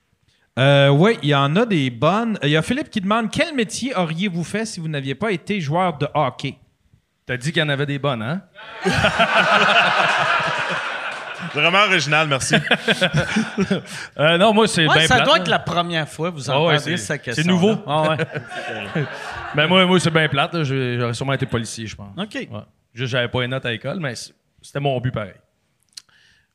Euh, 0.59 0.89
oui, 0.89 1.17
il 1.23 1.29
y 1.29 1.35
en 1.35 1.55
a 1.55 1.65
des 1.65 1.89
bonnes. 1.89 2.37
Il 2.43 2.49
y 2.49 2.57
a 2.57 2.61
Philippe 2.61 2.89
qui 2.89 2.99
demande 2.99 3.31
quel 3.31 3.55
métier 3.55 3.95
auriez-vous 3.95 4.43
fait 4.43 4.65
si 4.65 4.81
vous 4.81 4.89
n'aviez 4.89 5.15
pas 5.15 5.31
été 5.31 5.61
joueur 5.61 5.97
de 5.97 6.09
hockey? 6.13 6.57
T'as 7.25 7.37
dit 7.37 7.53
qu'il 7.53 7.61
y 7.61 7.65
en 7.65 7.69
avait 7.69 7.85
des 7.85 7.99
bonnes, 7.99 8.21
hein? 8.21 8.41
Vraiment 11.53 11.79
original, 11.83 12.27
merci. 12.27 12.55
Euh, 14.17 14.37
non, 14.37 14.53
moi, 14.53 14.67
c'est 14.67 14.87
Ouais, 14.87 14.93
bien 14.97 15.07
ça 15.07 15.15
plate, 15.15 15.25
doit 15.27 15.37
être 15.37 15.47
la 15.47 15.59
première 15.59 16.07
fois 16.07 16.31
que 16.31 16.35
vous 16.37 16.49
Ah 16.49 16.61
ouais, 16.61 16.75
entendez 16.75 16.97
c'est- 16.97 17.05
cette 17.05 17.21
question. 17.21 17.43
c'est 17.43 17.49
nouveau. 17.49 17.77
Ah 17.85 18.09
ouais. 18.09 18.17
Ben, 19.55 19.67
moi, 19.67 19.85
moi 19.85 19.99
c'est 19.99 20.11
bien 20.11 20.27
plate. 20.27 20.63
J'aurais 20.63 21.13
sûrement 21.13 21.33
été 21.33 21.45
policier, 21.45 21.87
je 21.87 21.95
pense. 21.95 22.09
OK. 22.17 22.33
Ouais. 22.35 22.47
Juste, 22.93 23.11
j'avais 23.11 23.27
pas 23.27 23.41
les 23.41 23.47
notes 23.47 23.65
à 23.65 23.71
l'école, 23.71 23.99
mais 23.99 24.13
c'était 24.61 24.79
mon 24.79 24.99
but 24.99 25.11
pareil. 25.13 25.33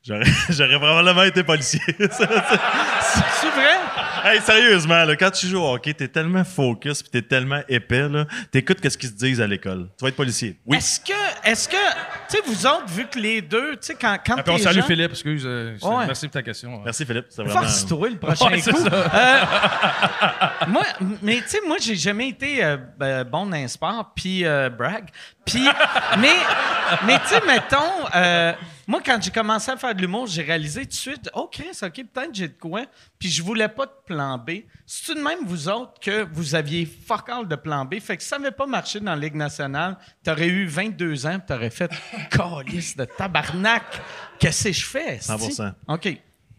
J'aurais 0.03 0.23
j'aurais 0.49 0.77
probablement 0.79 1.23
été 1.23 1.43
policier. 1.43 1.79
C'est 1.99 2.25
vrai? 2.25 3.77
hey, 4.25 4.41
sérieusement, 4.41 5.03
là, 5.03 5.15
quand 5.15 5.29
tu 5.31 5.45
joues 5.47 5.59
au 5.61 5.73
hockey, 5.75 5.93
t'es 5.93 6.07
tellement 6.07 6.43
focus 6.43 7.03
puis 7.03 7.11
t'es 7.11 7.21
tellement 7.21 7.61
épais, 7.69 8.07
là, 8.09 8.25
t'écoutes 8.51 8.87
ce 8.87 8.97
qu'ils 8.97 9.09
se 9.09 9.13
disent 9.15 9.41
à 9.41 9.47
l'école. 9.47 9.89
Tu 9.97 10.03
vas 10.03 10.09
être 10.09 10.15
policier. 10.15 10.57
Oui. 10.65 10.77
Est-ce 10.77 10.99
que, 10.99 11.13
est-ce 11.49 11.69
que, 11.69 11.75
tu 12.31 12.37
sais, 12.37 12.43
vous 12.45 12.65
autres, 12.65 12.87
vu 12.87 13.05
que 13.07 13.19
les 13.19 13.41
deux, 13.41 13.71
tu 13.73 13.77
sais, 13.81 13.95
quand, 13.95 14.17
quand 14.25 14.37
Après, 14.37 14.51
on 14.53 14.57
salue 14.57 14.75
jeune- 14.77 14.83
Philippe, 14.85 15.11
excuse. 15.11 15.43
euh, 15.45 15.77
Ouais. 15.81 16.05
Merci 16.07 16.27
pour 16.27 16.33
ta 16.33 16.41
question. 16.43 16.75
ouais. 16.75 16.81
Merci, 16.85 17.05
Philippe. 17.05 17.25
C'est 17.29 17.43
vraiment... 17.43 17.59
Force-toi 17.61 18.09
le 18.09 18.17
prochain 18.19 18.45
Ouais, 18.49 18.59
c'est 18.61 18.71
coup. 18.71 18.79
ça. 18.83 18.89
Euh, 19.13 20.67
moi, 20.67 20.83
mais 21.21 21.37
tu 21.41 21.47
sais, 21.49 21.59
moi, 21.67 21.77
j'ai 21.81 21.95
jamais 21.95 22.29
été 22.29 22.63
euh, 22.63 22.77
ben, 22.97 23.23
bon 23.23 23.45
dans 23.45 23.57
un 23.57 23.67
sport, 23.67 24.11
puis 24.15 24.45
euh, 24.45 24.69
brag. 24.69 25.05
Puis, 25.45 25.67
mais, 26.19 26.33
mais 27.05 27.19
tu 27.19 27.27
sais, 27.27 27.41
mettons, 27.45 27.77
euh, 28.15 28.53
moi, 28.91 29.01
quand 29.05 29.17
j'ai 29.21 29.31
commencé 29.31 29.71
à 29.71 29.77
faire 29.77 29.95
de 29.95 30.01
l'humour, 30.01 30.27
j'ai 30.27 30.41
réalisé 30.41 30.81
tout 30.81 30.89
de 30.89 30.93
suite, 30.93 31.29
oh, 31.33 31.47
Chris, 31.49 31.69
OK, 31.81 32.03
peut-être 32.13 32.29
j'ai 32.33 32.49
de 32.49 32.57
quoi. 32.59 32.81
Puis 33.17 33.29
je 33.29 33.41
voulais 33.41 33.69
pas 33.69 33.85
de 33.85 33.91
plan 34.05 34.37
B. 34.37 34.51
C'est 34.85 35.05
tout 35.05 35.17
de 35.17 35.23
même, 35.23 35.39
vous 35.45 35.69
autres, 35.69 35.93
que 36.01 36.27
vous 36.33 36.55
aviez 36.55 36.85
fuck 36.85 37.29
all 37.29 37.47
de 37.47 37.55
plan 37.55 37.85
B. 37.85 37.99
Fait 38.01 38.17
que 38.17 38.23
si 38.23 38.27
ça 38.27 38.37
n'avait 38.37 38.51
pas 38.53 38.65
marché 38.65 38.99
dans 38.99 39.11
la 39.15 39.17
Ligue 39.17 39.35
nationale, 39.35 39.97
t'aurais 40.23 40.49
eu 40.49 40.65
22 40.65 41.25
ans, 41.25 41.39
t'aurais 41.39 41.69
fait 41.69 41.89
calice 42.31 42.97
de 42.97 43.05
tabarnak. 43.05 43.83
Qu'est-ce 44.37 44.65
que 44.65 44.71
je 44.73 44.85
fais? 44.85 45.15
esti? 45.15 45.31
100%. 45.31 45.73
OK. 45.87 46.05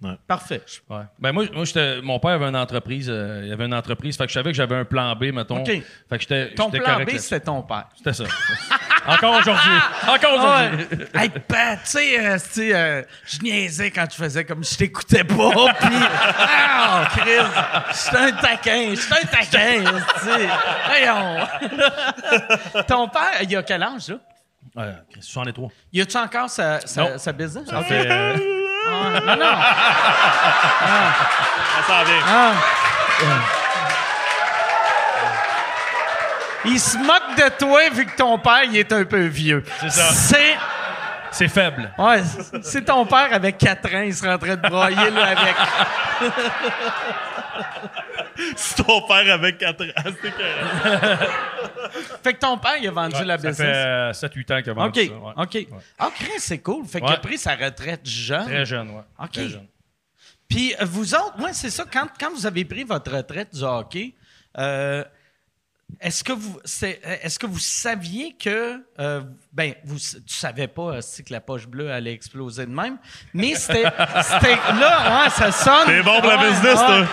Ouais. 0.02 0.16
Parfait. 0.26 0.62
Ouais. 0.88 1.02
Ben 1.18 1.32
moi, 1.32 1.44
moi 1.52 1.64
j'étais- 1.66 2.00
mon 2.00 2.18
père 2.18 2.30
avait 2.30 2.46
une 2.46 2.56
entreprise. 2.56 3.08
euh, 3.10 3.42
il 3.44 3.52
avait 3.52 3.66
une 3.66 3.74
entreprise. 3.74 4.16
Fait 4.16 4.24
que 4.24 4.30
je 4.30 4.34
savais 4.34 4.50
que 4.50 4.56
j'avais 4.56 4.76
un 4.76 4.84
plan 4.86 5.14
B, 5.14 5.24
mettons. 5.34 5.60
OK. 5.60 5.66
Fait 5.68 5.82
que 6.10 6.20
j'étais 6.20 6.54
Ton 6.54 6.70
plan 6.70 6.82
correct 6.82 7.12
B, 7.14 7.18
c'était 7.18 7.40
ton 7.40 7.62
père. 7.62 7.88
C'était 7.96 8.14
ça. 8.14 8.24
Encore 9.06 9.34
aujourd'hui. 9.36 9.72
Encore 10.06 10.34
aujourd'hui. 10.34 10.86
Ouais. 11.14 11.22
hey, 11.22 11.28
Pat, 11.28 11.78
tu 11.84 11.90
sais, 11.90 12.18
euh, 12.20 12.38
tu 12.38 12.50
sais, 12.50 12.74
euh, 12.74 13.02
je 13.24 13.38
niaisais 13.40 13.90
quand 13.90 14.06
tu 14.06 14.16
faisais 14.16 14.44
comme 14.44 14.62
je 14.64 14.76
t'écoutais 14.76 15.24
pas, 15.24 15.34
puis 15.80 15.96
ah, 16.38 17.04
Chris, 17.16 17.30
j'étais 18.04 18.16
un 18.16 18.32
taquin, 18.32 18.94
j'étais 18.94 19.22
un 19.22 19.26
taquin, 19.26 19.84
tu 20.18 20.24
sais. 20.24 20.48
Voyons. 20.86 22.82
Ton 22.88 23.08
père, 23.08 23.42
il 23.42 23.56
a 23.56 23.62
quel 23.62 23.82
âge, 23.82 24.08
là? 24.08 24.16
Ouais, 24.76 24.92
Chris, 25.10 25.22
63. 25.22 25.68
Y 25.92 26.00
a-tu 26.00 26.16
encore 26.16 26.48
sa, 26.48 26.80
sa, 26.86 27.32
business? 27.32 27.68
Ça 27.68 27.80
Ok. 27.80 27.86
fait, 27.86 28.06
euh, 28.10 28.36
Ah, 28.88 29.20
non, 29.20 29.36
non. 29.36 29.52
Ça 31.76 31.82
s'en 31.86 32.04
vient. 32.04 32.22
Ah. 32.26 32.52
Il 36.64 36.78
se 36.78 36.96
moque 36.96 37.21
de 37.36 37.58
toi 37.58 37.88
vu 37.90 38.06
que 38.06 38.16
ton 38.16 38.38
père, 38.38 38.64
il 38.64 38.76
est 38.76 38.92
un 38.92 39.04
peu 39.04 39.24
vieux. 39.26 39.62
C'est 39.80 39.90
ça. 39.90 40.12
C'est... 40.12 40.54
c'est 41.30 41.48
faible. 41.48 41.90
Ouais, 41.98 42.22
c'est 42.62 42.84
ton 42.84 43.04
père 43.06 43.28
avec 43.32 43.58
4 43.58 43.94
ans, 43.94 44.00
il 44.02 44.14
serait 44.14 44.32
en 44.34 44.38
train 44.38 44.56
de 44.56 44.68
broyer 44.68 45.10
là, 45.10 45.26
avec. 45.26 45.54
C'est 48.56 48.82
ton 48.82 49.02
père 49.02 49.34
avec 49.34 49.58
4 49.58 49.82
ans. 49.84 49.86
C'est 50.22 50.30
correct. 50.30 51.30
Fait 52.22 52.32
que 52.34 52.38
ton 52.38 52.56
père, 52.58 52.76
il 52.80 52.88
a 52.88 52.90
vendu 52.90 53.22
la 53.24 53.38
Ça 53.38 53.48
business. 53.48 53.56
fait 53.56 53.64
euh, 53.66 54.12
7-8 54.12 54.52
ans 54.58 54.62
qu'il 54.62 54.70
a 54.70 54.74
vendu 54.74 55.00
OK, 55.00 55.06
ça. 55.06 55.12
ouais. 55.14 55.32
OK. 55.36 55.54
Ouais. 55.54 55.68
Ah, 55.98 56.08
Chris, 56.14 56.30
c'est 56.38 56.58
cool. 56.58 56.86
Fait 56.86 57.00
qu'il 57.00 57.12
a 57.12 57.16
pris 57.18 57.38
sa 57.38 57.54
retraite 57.54 58.00
jeune. 58.04 58.44
Très 58.46 58.64
jeune, 58.64 58.90
ouais. 58.90 59.02
OK. 59.18 59.32
Très 59.32 59.48
jeune. 59.48 59.66
Puis 60.48 60.74
euh, 60.80 60.84
vous 60.86 61.14
autres, 61.14 61.34
moi, 61.38 61.52
c'est 61.52 61.70
ça, 61.70 61.84
quand, 61.90 62.06
quand 62.18 62.30
vous 62.34 62.46
avez 62.46 62.64
pris 62.64 62.84
votre 62.84 63.12
retraite 63.14 63.54
du 63.54 63.62
hockey, 63.62 64.14
euh, 64.58 65.04
est-ce 66.00 66.24
que 66.24 66.32
vous 66.32 66.58
c'est- 66.64 67.00
euh, 67.06 67.16
est-ce 67.22 67.38
que 67.38 67.46
vous 67.46 67.58
saviez 67.58 68.34
que 68.42 68.82
euh, 68.98 69.20
ben 69.52 69.74
vous 69.84 69.98
tu 69.98 70.34
savais 70.34 70.68
pas 70.68 70.82
euh, 70.94 71.00
c'est 71.00 71.22
que 71.22 71.32
la 71.32 71.40
poche 71.40 71.66
bleue 71.66 71.92
allait 71.92 72.12
exploser 72.12 72.66
de 72.66 72.70
même 72.72 72.96
mais 73.34 73.54
c'était 73.54 73.84
c'était 74.22 74.56
là 74.80 75.22
ouais, 75.24 75.30
ça 75.30 75.52
sonne 75.52 75.86
T'es 75.86 76.02
bon 76.02 76.20
pour 76.20 76.28
la 76.30 76.36
business, 76.38 76.78
ouais. 76.80 76.86
toi. 76.86 77.06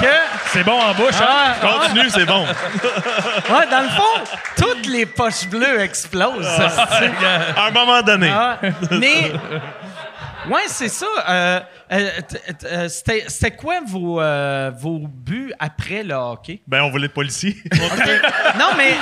que? 0.00 0.06
C'est 0.52 0.64
bon 0.64 0.78
en 0.80 0.92
bouche, 0.94 1.14
hein? 1.20 1.54
Continue, 1.60 2.10
c'est 2.10 2.26
bon. 2.26 2.44
ouais, 2.44 3.66
dans 3.70 3.82
le 3.82 3.88
fond 3.90 4.36
toutes 4.56 4.86
les 4.86 5.06
poches 5.06 5.46
bleues 5.48 5.80
explosent 5.80 6.46
c'est- 6.46 7.58
À 7.58 7.66
un 7.66 7.70
moment 7.70 8.02
donné. 8.02 8.30
Ah, 8.32 8.58
mais. 8.90 9.32
Ouais, 10.50 10.62
c'est 10.66 10.88
ça. 10.88 11.06
Euh, 11.28 11.60
euh, 11.92 12.10
euh, 12.64 12.88
C'était 12.88 13.24
c'était 13.28 13.50
quoi 13.56 13.80
vos, 13.86 14.20
euh, 14.20 14.70
vos 14.76 14.98
buts 15.06 15.52
après 15.58 16.02
le 16.02 16.14
hockey? 16.14 16.60
Ben, 16.66 16.82
on 16.82 16.90
voulait 16.90 17.06
être 17.06 17.12
policier. 17.14 17.56
Non, 18.58 18.66
mais. 18.76 18.94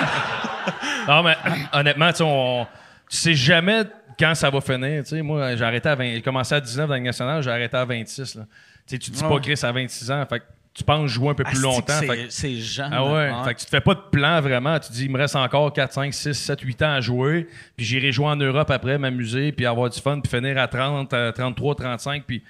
Non, 1.08 1.22
mais 1.22 1.36
honnêtement, 1.72 2.10
tu 2.10 2.18
sais, 2.18 2.24
on- 2.26 2.66
tu 3.08 3.16
sais 3.16 3.34
jamais 3.34 3.82
quand 4.18 4.34
ça 4.34 4.50
va 4.50 4.60
finir. 4.60 5.02
Tu 5.02 5.10
sais, 5.10 5.22
moi, 5.22 5.56
j'ai 5.56 5.64
arrêté 5.64 5.88
à 5.88 5.94
20, 5.94 6.14
j'ai 6.14 6.22
commencé 6.22 6.54
à 6.54 6.60
19 6.60 6.88
dans 6.88 6.94
le 6.94 7.00
national, 7.00 7.42
j'ai 7.42 7.50
arrêté 7.50 7.76
à 7.76 7.84
26. 7.84 8.34
Là. 8.36 8.42
Tu 8.86 8.94
sais, 8.94 8.98
tu 8.98 9.10
dis 9.10 9.22
Ouais. 9.22 9.28
pas 9.28 9.40
Chris 9.40 9.58
à 9.62 9.72
26 9.72 10.10
ans, 10.10 10.24
fait 10.28 10.40
que 10.40 10.44
tu 10.72 10.84
penses 10.84 11.10
jouer 11.10 11.30
un 11.30 11.34
peu 11.34 11.42
plus 11.44 11.52
Asti 11.52 11.60
que 11.60 11.66
longtemps. 11.66 12.28
c'est- 12.30 12.54
jeune. 12.56 12.90
Ah 12.92 13.04
ouais, 13.04 13.28
hein. 13.28 13.44
fait 13.44 13.54
que 13.54 13.58
tu 13.60 13.64
te 13.66 13.70
fais 13.70 13.80
pas 13.80 13.94
de 13.94 14.00
plan 14.10 14.40
vraiment. 14.40 14.78
Tu 14.78 14.88
te 14.88 14.92
dis, 14.92 15.04
il 15.06 15.10
me 15.10 15.18
reste 15.18 15.36
encore 15.36 15.72
4, 15.72 15.92
5, 15.92 16.14
6, 16.14 16.34
7, 16.34 16.60
8 16.60 16.82
ans 16.82 16.92
à 16.92 17.00
jouer. 17.00 17.48
Puis 17.76 17.84
j'irai 17.86 18.12
jouer 18.12 18.26
en 18.26 18.36
Europe 18.36 18.70
après, 18.70 18.96
m'amuser, 18.98 19.52
puis 19.52 19.66
avoir 19.66 19.90
du 19.90 20.00
fun, 20.00 20.20
puis 20.20 20.30
finir 20.30 20.56
à 20.58 20.68
30, 20.68 21.12
à 21.12 21.32
33, 21.32 21.74
35, 21.74 22.24
puis 22.26 22.42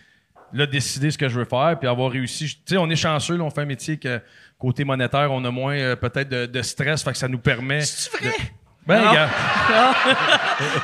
là, 0.53 0.67
décider 0.67 1.11
ce 1.11 1.17
que 1.19 1.29
je 1.29 1.39
veux 1.39 1.45
faire, 1.47 1.77
puis 1.79 1.89
avoir 1.89 2.11
réussi. 2.11 2.47
Tu 2.47 2.57
sais, 2.67 2.77
on 2.77 2.91
est 2.91 2.97
chanceux, 2.97 3.37
là, 3.37 3.45
on 3.45 3.51
fait 3.51 3.63
un 3.63 3.67
métier 3.67 3.97
que 3.99 4.21
côté 4.59 4.85
monétaire, 4.85 5.33
on 5.33 5.43
a 5.45 5.51
moins 5.51 5.77
euh, 5.77 5.97
peut-être 5.97 6.29
de, 6.29 6.45
de 6.47 6.63
stress, 6.63 7.03
fait 7.03 7.13
que 7.13 7.19
ça 7.19 7.29
nous 7.29 7.39
permet. 7.39 7.81
C'est 7.81 8.11
vrai? 8.21 8.33
Ben, 8.91 9.05
Non. 9.05 9.13
gars. 9.13 9.29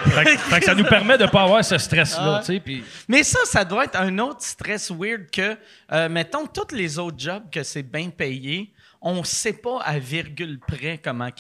fait, 0.07 0.25
que- 0.25 0.39
fait 0.39 0.61
que 0.61 0.65
ça 0.67 0.75
nous 0.75 0.85
permet 0.85 1.19
de 1.19 1.27
pas 1.27 1.43
avoir 1.43 1.65
ce 1.65 1.77
stress-là, 1.79 2.43
puis. 2.65 2.85
Mais 3.09 3.23
ça, 3.23 3.41
ça 3.45 3.65
doit 3.65 3.85
être 3.85 4.01
un 4.01 4.19
autre 4.19 4.43
stress 4.43 4.91
weird 4.91 5.31
que, 5.31 5.57
euh, 5.93 6.09
mettons, 6.09 6.47
tous 6.47 6.75
les 6.75 6.99
autres 6.99 7.19
jobs 7.19 7.45
que 7.51 7.63
c'est 7.63 7.83
bien 7.83 8.11
payé, 8.11 8.73
on 9.09 9.23
sait 9.23 9.53
pas 9.53 9.81
à 9.85 9.99
virgule 10.01 10.59
près 10.59 10.99
comment 10.99 11.31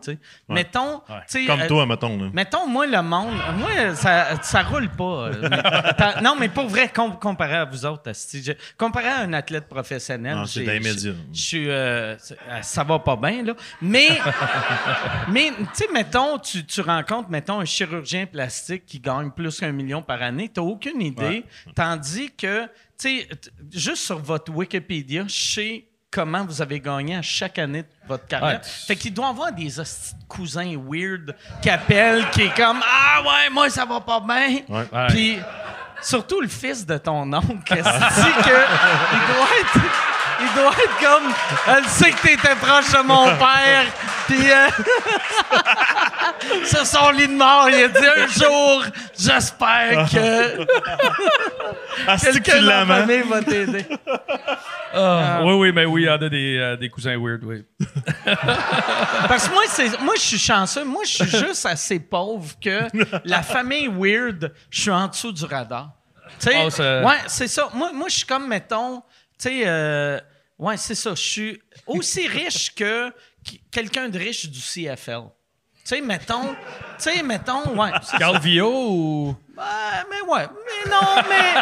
tu 0.00 0.12
sais. 0.12 0.18
Mettons, 0.48 1.00
Comme 1.46 1.60
euh, 1.60 1.68
toi, 1.68 1.86
mettons. 1.86 2.18
Là. 2.22 2.30
Mettons, 2.32 2.66
moi, 2.66 2.86
le 2.86 3.00
monde, 3.02 3.34
moi, 3.56 3.94
ça, 3.94 4.40
ça 4.42 4.62
roule 4.62 4.90
pas. 4.90 5.28
euh, 5.28 5.48
mais- 5.50 6.20
non, 6.22 6.36
mais 6.38 6.48
pour 6.50 6.66
vrai, 6.66 6.88
com- 6.94 7.16
comparé 7.18 7.54
à 7.56 7.64
vous 7.64 7.86
autres, 7.86 8.10
je- 8.12 8.52
comparé 8.76 9.08
à 9.08 9.20
un 9.20 9.32
athlète 9.32 9.66
professionnel, 9.66 10.36
je 11.32 11.40
suis, 11.40 11.70
euh, 11.70 12.16
ça 12.62 12.84
va 12.84 12.98
pas 12.98 13.16
bien, 13.16 13.42
là. 13.42 13.54
Mais, 13.80 14.08
mais 15.32 15.52
tu 15.56 15.64
sais, 15.72 15.86
mettons, 15.92 16.38
tu, 16.38 16.64
tu 16.66 16.80
rencontres, 16.82 17.30
mettons, 17.30 17.60
un 17.60 17.64
chirurgien 17.64 18.26
plastique 18.26 18.84
qui 18.86 19.00
gagne 19.00 19.30
plus 19.30 19.58
qu'un 19.58 19.72
million 19.72 20.02
par 20.02 20.22
année, 20.22 20.50
t'as 20.52 20.60
aucune 20.62 21.00
idée. 21.00 21.44
Tandis 21.74 22.30
que, 22.36 22.64
tu 22.66 22.70
sais, 22.98 23.28
juste 23.72 24.04
sur 24.04 24.18
votre 24.18 24.52
Wikipédia, 24.52 25.24
sais 25.28 25.86
comment 26.16 26.46
vous 26.46 26.62
avez 26.62 26.80
gagné 26.80 27.16
à 27.16 27.20
chaque 27.20 27.58
année 27.58 27.82
de 27.82 27.88
votre 28.08 28.26
carrière. 28.26 28.60
Ouais. 28.60 28.86
Fait 28.86 28.96
qu'il 28.96 29.12
doit 29.12 29.26
y 29.26 29.28
avoir 29.28 29.52
des 29.52 29.78
hosties 29.78 30.14
de 30.14 30.24
cousins 30.26 30.74
weird 30.88 31.36
qui 31.60 31.68
appellent, 31.68 32.30
qui 32.30 32.44
est 32.44 32.56
comme 32.56 32.80
«Ah 32.82 33.20
ouais, 33.20 33.50
moi, 33.52 33.68
ça 33.68 33.84
va 33.84 34.00
pas 34.00 34.20
bien. 34.20 34.60
Ouais. 34.66 34.86
Ouais. 34.90 35.06
Puis, 35.08 35.38
surtout 36.00 36.40
le 36.40 36.48
fils 36.48 36.86
de 36.86 36.96
ton 36.96 37.30
oncle, 37.30 37.58
que 37.66 37.74
il 37.74 37.82
doit 37.82 39.50
être. 39.60 39.80
Il 40.38 40.52
doit 40.54 40.72
être 40.72 40.98
comme. 41.00 41.32
Elle 41.66 41.84
sait 41.86 42.10
que 42.12 42.20
t'étais 42.20 42.54
proche 42.56 42.92
de 42.92 43.02
mon 43.06 43.24
père. 43.36 43.86
Puis. 44.26 44.50
euh, 44.52 44.68
sur 46.64 46.84
son 46.86 47.10
lit 47.10 47.28
de 47.28 47.32
mort, 47.32 47.68
il 47.70 47.84
a 47.84 47.88
dit 47.88 48.06
un 48.06 48.26
jour, 48.26 48.84
j'espère 49.18 50.08
que 50.10 50.66
Ah, 52.06 52.16
que 52.16 52.24
quelqu'un 52.32 52.52
tu 52.56 52.60
de 52.62 52.66
la 52.66 52.80
hein? 52.82 52.86
famille 52.86 53.22
va 53.28 53.42
t'aider. 53.42 53.86
Ah, 54.92 55.40
Oui, 55.44 55.52
oui, 55.54 55.72
mais 55.72 55.84
oui, 55.84 56.02
il 56.02 56.06
y 56.06 56.10
en 56.10 56.14
a 56.20 56.28
des, 56.28 56.56
euh, 56.58 56.76
des 56.76 56.88
cousins 56.88 57.16
weird, 57.18 57.42
oui. 57.44 57.64
Parce 59.28 59.48
que 59.48 59.54
moi, 59.54 59.62
c'est, 59.68 60.00
moi, 60.00 60.14
je 60.16 60.20
suis 60.22 60.38
chanceux. 60.38 60.84
Moi, 60.84 61.02
je 61.04 61.24
suis 61.24 61.38
juste 61.38 61.66
assez 61.66 61.98
pauvre 62.00 62.54
que 62.62 62.80
la 63.24 63.42
famille 63.42 63.88
weird, 63.88 64.52
je 64.70 64.80
suis 64.82 64.90
en 64.90 65.08
dessous 65.08 65.32
du 65.32 65.44
radar. 65.44 65.90
Tu 66.40 66.50
sais, 66.50 66.56
Oh, 66.64 66.70
ça- 66.70 67.02
ouais, 67.02 67.18
c'est 67.28 67.48
ça. 67.48 67.68
Moi, 67.74 67.90
moi, 67.92 68.08
je 68.08 68.16
suis 68.16 68.26
comme, 68.26 68.48
mettons, 68.48 69.00
tu 69.38 69.48
sais, 69.48 69.62
euh, 69.66 70.18
ouais, 70.58 70.76
c'est 70.76 70.94
ça. 70.94 71.10
Je 71.10 71.22
suis 71.22 71.62
aussi 71.86 72.26
riche 72.26 72.74
que 72.74 73.12
quelqu'un 73.70 74.08
de 74.08 74.18
riche 74.18 74.46
du 74.48 74.60
CFL. 74.60 75.22
Tu 75.84 75.94
sais, 75.94 76.00
mettons, 76.00 76.48
tu 76.48 76.56
sais, 76.98 77.22
mettons, 77.22 77.76
ouais. 77.80 77.90
c'est 78.02 78.18
Carl 78.18 78.38
Vio 78.40 78.68
ou? 78.68 79.36
Ouais, 79.56 79.64
mais 80.10 80.20
ouais, 80.22 80.46
mais 80.66 80.90
non, 80.90 81.22
mais. 81.28 81.54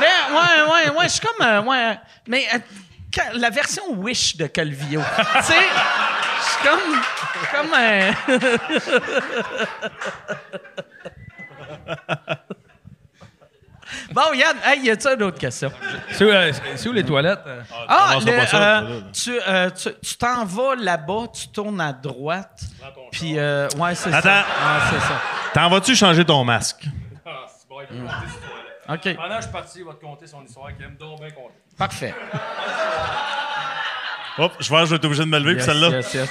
mais 0.00 0.16
ouais, 0.34 0.62
ouais, 0.72 0.90
ouais, 0.98 1.04
je 1.04 1.08
suis 1.12 1.20
comme. 1.20 1.46
euh, 1.46 1.62
ouais, 1.62 1.98
mais 2.26 2.46
euh, 2.52 2.58
la 3.34 3.50
version 3.50 3.92
Wish 3.92 4.36
de 4.36 4.46
Calvio. 4.48 5.00
tu 5.16 5.42
sais, 5.44 5.54
je 6.38 6.44
suis 6.50 6.62
comme. 6.68 7.02
Comme. 7.52 7.74
euh, 7.74 8.12
bon, 14.12 14.32
Yann, 14.34 14.56
hey, 14.64 14.80
y 14.82 14.90
a-tu 14.90 15.08
une 15.08 15.22
autre 15.22 15.38
question? 15.38 15.70
C'est 16.12 16.24
où, 16.24 16.28
euh, 16.28 16.52
c'est 16.76 16.88
où 16.88 16.92
les 16.92 17.04
toilettes? 17.04 17.40
Ah, 17.88 18.10
commencera 18.14 18.30
le, 18.32 18.36
pas 18.38 18.46
ça, 18.46 18.78
euh, 18.80 19.00
tu 19.12 19.40
euh, 19.48 19.70
tu- 19.70 19.94
tu 20.02 20.16
t'en 20.16 20.44
vas 20.44 20.74
là-bas, 20.76 21.24
tu 21.32 21.48
tournes 21.48 21.80
à 21.80 21.92
droite. 21.92 22.60
Puis, 23.12 23.38
euh, 23.38 23.68
ouais, 23.76 23.94
c'est 23.94 24.10
ça. 24.10 24.18
Attends. 24.18 24.28
Ouais, 24.28 24.80
c'est 24.90 25.00
ça. 25.00 25.20
T'en 25.54 25.68
vas-tu 25.68 25.94
changer 25.96 26.24
ton 26.24 26.44
masque? 26.44 26.84
OK, 28.88 29.14
Pendant 29.16 29.28
que 29.28 29.34
je 29.36 29.40
suis 29.42 29.50
parti, 29.52 29.78
il 29.78 29.84
va 29.84 29.92
te 29.94 30.04
conter 30.04 30.26
son 30.26 30.42
histoire 30.44 30.74
qu'il 30.74 30.84
aime 30.84 30.96
donc 30.98 31.20
bien 31.20 31.30
compter. 31.30 31.54
parfait. 31.78 32.14
Hop, 34.38 34.52
je 34.58 34.68
pense 34.68 34.80
que 34.80 34.84
je 34.86 34.90
vais 34.90 34.96
être 34.96 35.04
obligé 35.04 35.22
de 35.24 35.28
me 35.28 35.38
lever, 35.38 35.54
puis 35.56 35.64
celle-là. 35.64 35.88
Yes, 35.90 36.14
yes. 36.14 36.28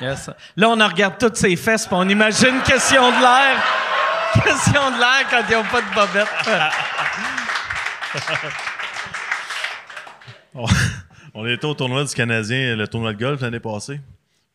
Yes. 0.00 0.30
Là, 0.56 0.68
on 0.68 0.80
en 0.80 0.86
regarde 0.88 1.14
toutes 1.18 1.36
ses 1.36 1.54
fesses, 1.56 1.86
puis 1.86 1.94
on 1.98 2.08
imagine 2.08 2.60
question 2.62 3.10
de 3.10 3.20
l'air. 3.20 3.62
Question 4.34 4.90
de 4.90 4.98
l'air 4.98 5.28
quand 5.30 5.42
ils 5.48 5.56
n'ont 5.56 5.64
pas 5.64 5.82
de 5.82 5.94
bobette. 5.94 6.28
On 11.34 11.46
était 11.46 11.64
au 11.64 11.74
tournoi 11.74 12.04
du 12.04 12.14
Canadien, 12.14 12.76
le 12.76 12.86
tournoi 12.86 13.14
de 13.14 13.18
golf 13.18 13.40
l'année 13.40 13.60
passée. 13.60 14.00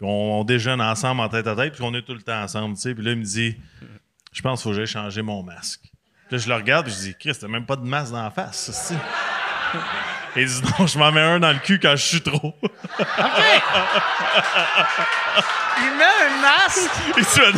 On, 0.01 0.43
déjeune 0.43 0.79
ensemble 0.79 1.21
en 1.21 1.29
tête 1.29 1.47
à 1.47 1.55
tête, 1.55 1.73
puis 1.73 1.83
on 1.83 1.93
est 1.95 2.03
tout 2.03 2.13
le 2.13 2.21
temps 2.21 2.41
ensemble, 2.41 2.77
tu. 2.77 2.93
Puis 2.93 3.03
là, 3.03 3.11
il 3.11 3.17
me 3.17 3.23
dit, 3.23 3.57
je 4.31 4.41
pense 4.43 4.61
qu'il 4.61 4.69
faut 4.69 4.69
que 4.69 4.75
j'aille 4.75 4.85
changer 4.85 5.23
mon 5.23 5.41
masque. 5.41 5.81
Puis 5.81 6.35
là, 6.35 6.37
je 6.37 6.47
le 6.47 6.55
regarde, 6.55 6.85
puis 6.85 6.93
je 6.93 6.99
dis, 6.99 7.15
Chris, 7.19 7.33
t'as 7.39 7.47
même 7.47 7.65
pas 7.65 7.75
de 7.75 7.85
masque 7.85 8.11
dans 8.11 8.23
la 8.23 8.29
face, 8.29 8.71
ça? 8.71 8.95
Et 10.37 10.43
il 10.43 10.47
dit, 10.47 10.61
non, 10.77 10.85
je 10.85 10.99
m'en 10.99 11.11
mets 11.11 11.21
un 11.21 11.39
dans 11.39 11.51
le 11.51 11.57
cul 11.57 11.79
quand 11.79 11.95
je 11.95 12.05
suis 12.05 12.21
trop. 12.21 12.53
OK. 12.99 13.07
Il 15.79 15.97
met 15.97 16.03
un 16.03 16.41
masque. 16.41 16.91
il, 17.17 17.25
se 17.25 17.39
fait, 17.39 17.53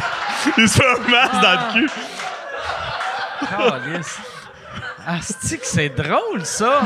il 0.58 0.70
se 0.70 0.82
fait 0.82 0.88
un 0.88 1.10
masque 1.10 1.42
dans 1.42 1.52
le 1.52 1.74
cul. 1.74 1.90
Calisse. 3.50 4.20
Ah, 5.06 5.18
c'est 5.22 5.58
que 5.58 5.66
c'est 5.66 5.90
drôle, 5.90 6.46
ça. 6.46 6.82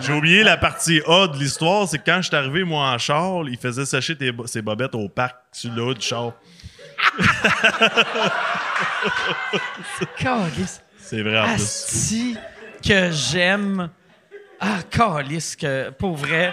J'ai 0.00 0.12
oublié 0.12 0.42
la 0.44 0.56
partie 0.56 1.00
A 1.06 1.26
de 1.26 1.36
l'histoire, 1.36 1.88
c'est 1.88 1.98
que 1.98 2.04
quand 2.04 2.18
je 2.18 2.28
suis 2.28 2.36
arrivé, 2.36 2.62
moi, 2.62 2.90
en 2.90 2.98
char, 2.98 3.48
il 3.48 3.56
faisait 3.58 3.86
sécher 3.86 4.16
tes 4.16 4.30
ses 4.44 4.62
bobettes 4.62 4.94
au 4.94 5.08
parc, 5.08 5.36
sur 5.52 5.72
le 5.72 5.82
haut 5.82 5.94
du 5.94 6.06
char. 6.06 6.32
C'est 10.98 11.22
vrai, 11.22 11.40
en 11.40 11.44
plus. 11.44 11.54
Asti 11.54 12.36
que 12.86 13.10
j'aime. 13.10 13.90
Ah, 14.60 14.78
calice 14.90 15.56
que, 15.56 15.90
pour 15.90 16.16
vrai. 16.16 16.52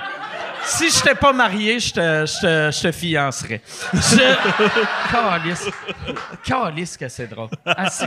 Si 0.66 0.90
je 0.90 1.02
t'étais 1.02 1.16
pas 1.16 1.34
marié, 1.34 1.80
je 1.80 1.94
te, 1.94 2.26
je 2.26 2.82
te, 2.82 2.92
fiancerais. 2.92 3.62
Je... 3.94 4.36
C'est 7.10 7.28
drôle. 7.28 7.50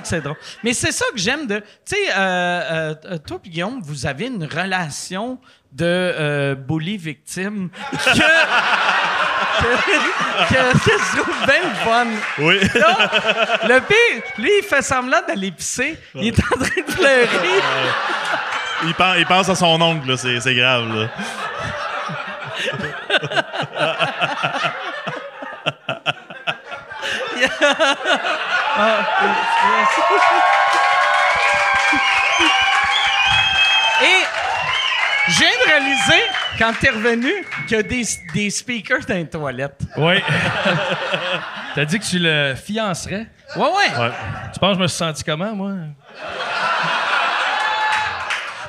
C'est 0.04 0.20
drôle. 0.22 0.36
Mais 0.64 0.72
c'est 0.72 0.92
ça 0.92 1.04
que 1.12 1.18
j'aime 1.18 1.46
de... 1.46 1.58
Tu 1.58 1.66
sais, 1.84 2.12
euh, 2.16 2.94
euh, 3.04 3.18
et 3.44 3.48
Guillaume, 3.48 3.80
vous 3.82 4.06
avez 4.06 4.26
une 4.26 4.44
relation 4.44 5.38
de 5.72 5.84
euh, 5.84 6.54
bully 6.54 6.96
victime 6.96 7.68
que... 7.92 7.96
que, 9.60 10.54
que, 10.54 10.78
que 10.78 10.90
je 10.90 11.20
trouve 11.20 11.46
bien 11.46 11.62
le 11.62 11.74
fun. 11.84 12.06
Oui. 12.38 12.60
Là, 12.74 13.10
le 13.68 13.80
pire, 13.80 14.22
lui, 14.38 14.50
il 14.62 14.64
fait 14.68 14.82
semblant 14.82 15.20
d'aller 15.26 15.50
pisser. 15.50 15.98
Il 16.14 16.28
est 16.28 16.38
en 16.38 16.58
train 16.58 16.82
de 16.86 16.92
pleurer. 16.92 17.62
il, 18.84 18.94
pense, 18.94 19.14
il 19.18 19.26
pense 19.26 19.48
à 19.48 19.54
son 19.54 19.80
oncle, 19.80 20.08
là, 20.08 20.16
c'est 20.16 20.54
grave. 20.54 20.88
Là. 20.94 21.08
Et 34.02 34.22
de 35.28 35.66
réaliser, 35.66 36.22
quand 36.58 36.72
t'es 36.80 36.90
revenu, 36.90 37.30
qu'il 37.66 37.76
y 37.76 37.80
a 37.80 37.82
des, 37.82 38.02
des 38.34 38.50
speakers 38.50 39.04
dans 39.06 39.14
les 39.14 39.28
toilettes. 39.28 39.80
Oui. 39.96 40.14
T'as 41.74 41.84
dit 41.84 41.98
que 41.98 42.04
tu 42.04 42.18
le 42.18 42.54
fiancerais? 42.54 43.26
Ouais, 43.56 43.62
ouais. 43.62 44.00
Ouais. 44.00 44.10
Tu 44.52 44.58
penses 44.58 44.70
que 44.72 44.76
je 44.78 44.82
me 44.82 44.86
suis 44.88 44.96
senti 44.98 45.22
comment, 45.24 45.54
moi? 45.54 45.72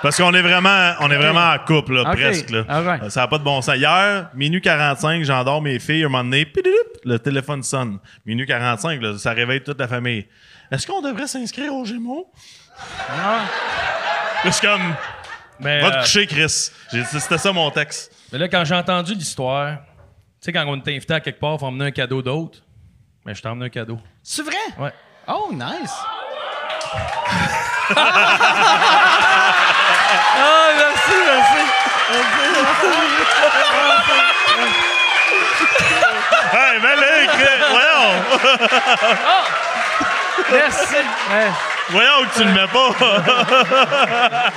Parce 0.01 0.15
qu'on 0.17 0.31
est 0.33 0.41
vraiment, 0.41 0.93
on 0.99 1.09
est 1.09 1.17
vraiment 1.17 1.51
en 1.53 1.57
couple, 1.65 1.95
là, 1.95 2.11
presque. 2.11 2.51
Là. 2.51 2.63
Alright. 2.69 3.03
Euh, 3.03 3.09
Ça 3.09 3.21
n'a 3.21 3.27
pas 3.27 3.39
de 3.39 3.43
bon 3.43 3.61
sens. 3.61 3.75
Hier, 3.75 4.29
minuit 4.35 4.61
45, 4.61 5.23
j'endors 5.23 5.61
mes 5.61 5.79
filles. 5.79 6.03
Un 6.03 6.09
moment 6.09 6.23
donné, 6.23 6.45
pididup, 6.45 6.75
le 7.03 7.17
téléphone 7.17 7.63
sonne. 7.63 7.97
Minuit 8.25 8.45
45, 8.45 9.01
là, 9.01 9.17
ça 9.17 9.31
réveille 9.31 9.63
toute 9.63 9.79
la 9.79 9.87
famille. 9.87 10.27
Est-ce 10.71 10.85
qu'on 10.85 11.01
devrait 11.01 11.27
s'inscrire 11.27 11.73
au 11.73 11.83
Gémeaux? 11.83 12.31
Là, 13.09 13.39
Je 14.45 14.51
suis 14.51 14.67
comme, 14.67 14.93
Mais, 15.59 15.81
va 15.81 15.91
te 15.91 15.95
euh, 15.97 16.01
coucher, 16.01 16.27
Chris. 16.27 16.69
J'ai- 16.91 17.03
C'était 17.03 17.37
ça 17.37 17.51
mon 17.51 17.69
texte. 17.71 18.11
mais 18.31 18.39
là, 18.39 18.47
quand 18.47 18.63
j'ai 18.65 18.75
entendu 18.75 19.13
l'histoire, 19.15 19.77
tu 19.79 19.83
sais, 20.41 20.53
quand 20.53 20.65
on 20.67 20.75
était 20.77 20.95
invité 20.95 21.13
à 21.15 21.19
quelque 21.19 21.39
part, 21.39 21.53
il 21.55 21.59
faut 21.59 21.65
emmener 21.65 21.85
un 21.85 21.91
cadeau 21.91 22.21
d'autre. 22.21 22.59
Mais 23.25 23.33
je 23.35 23.41
t'ai 23.41 23.47
emmené 23.49 23.65
un 23.65 23.69
cadeau. 23.69 23.99
C'est 24.23 24.43
vrai? 24.43 24.55
Ouais. 24.79 24.93
Oh, 25.27 25.49
nice. 25.51 25.93
Ah, 30.39 30.69
merci, 30.77 31.15
merci. 31.25 31.61
Hey, 36.53 36.79
mais 36.81 36.95
là, 36.95 37.27
Chris, 37.33 37.59
voyons! 37.69 38.13
Merci. 40.51 40.95
Ouais. 41.31 41.51
Voyons 41.89 42.25
que 42.29 42.35
tu 42.37 42.43
le 42.43 42.51
mets 42.51 42.67
pas. 42.67 42.89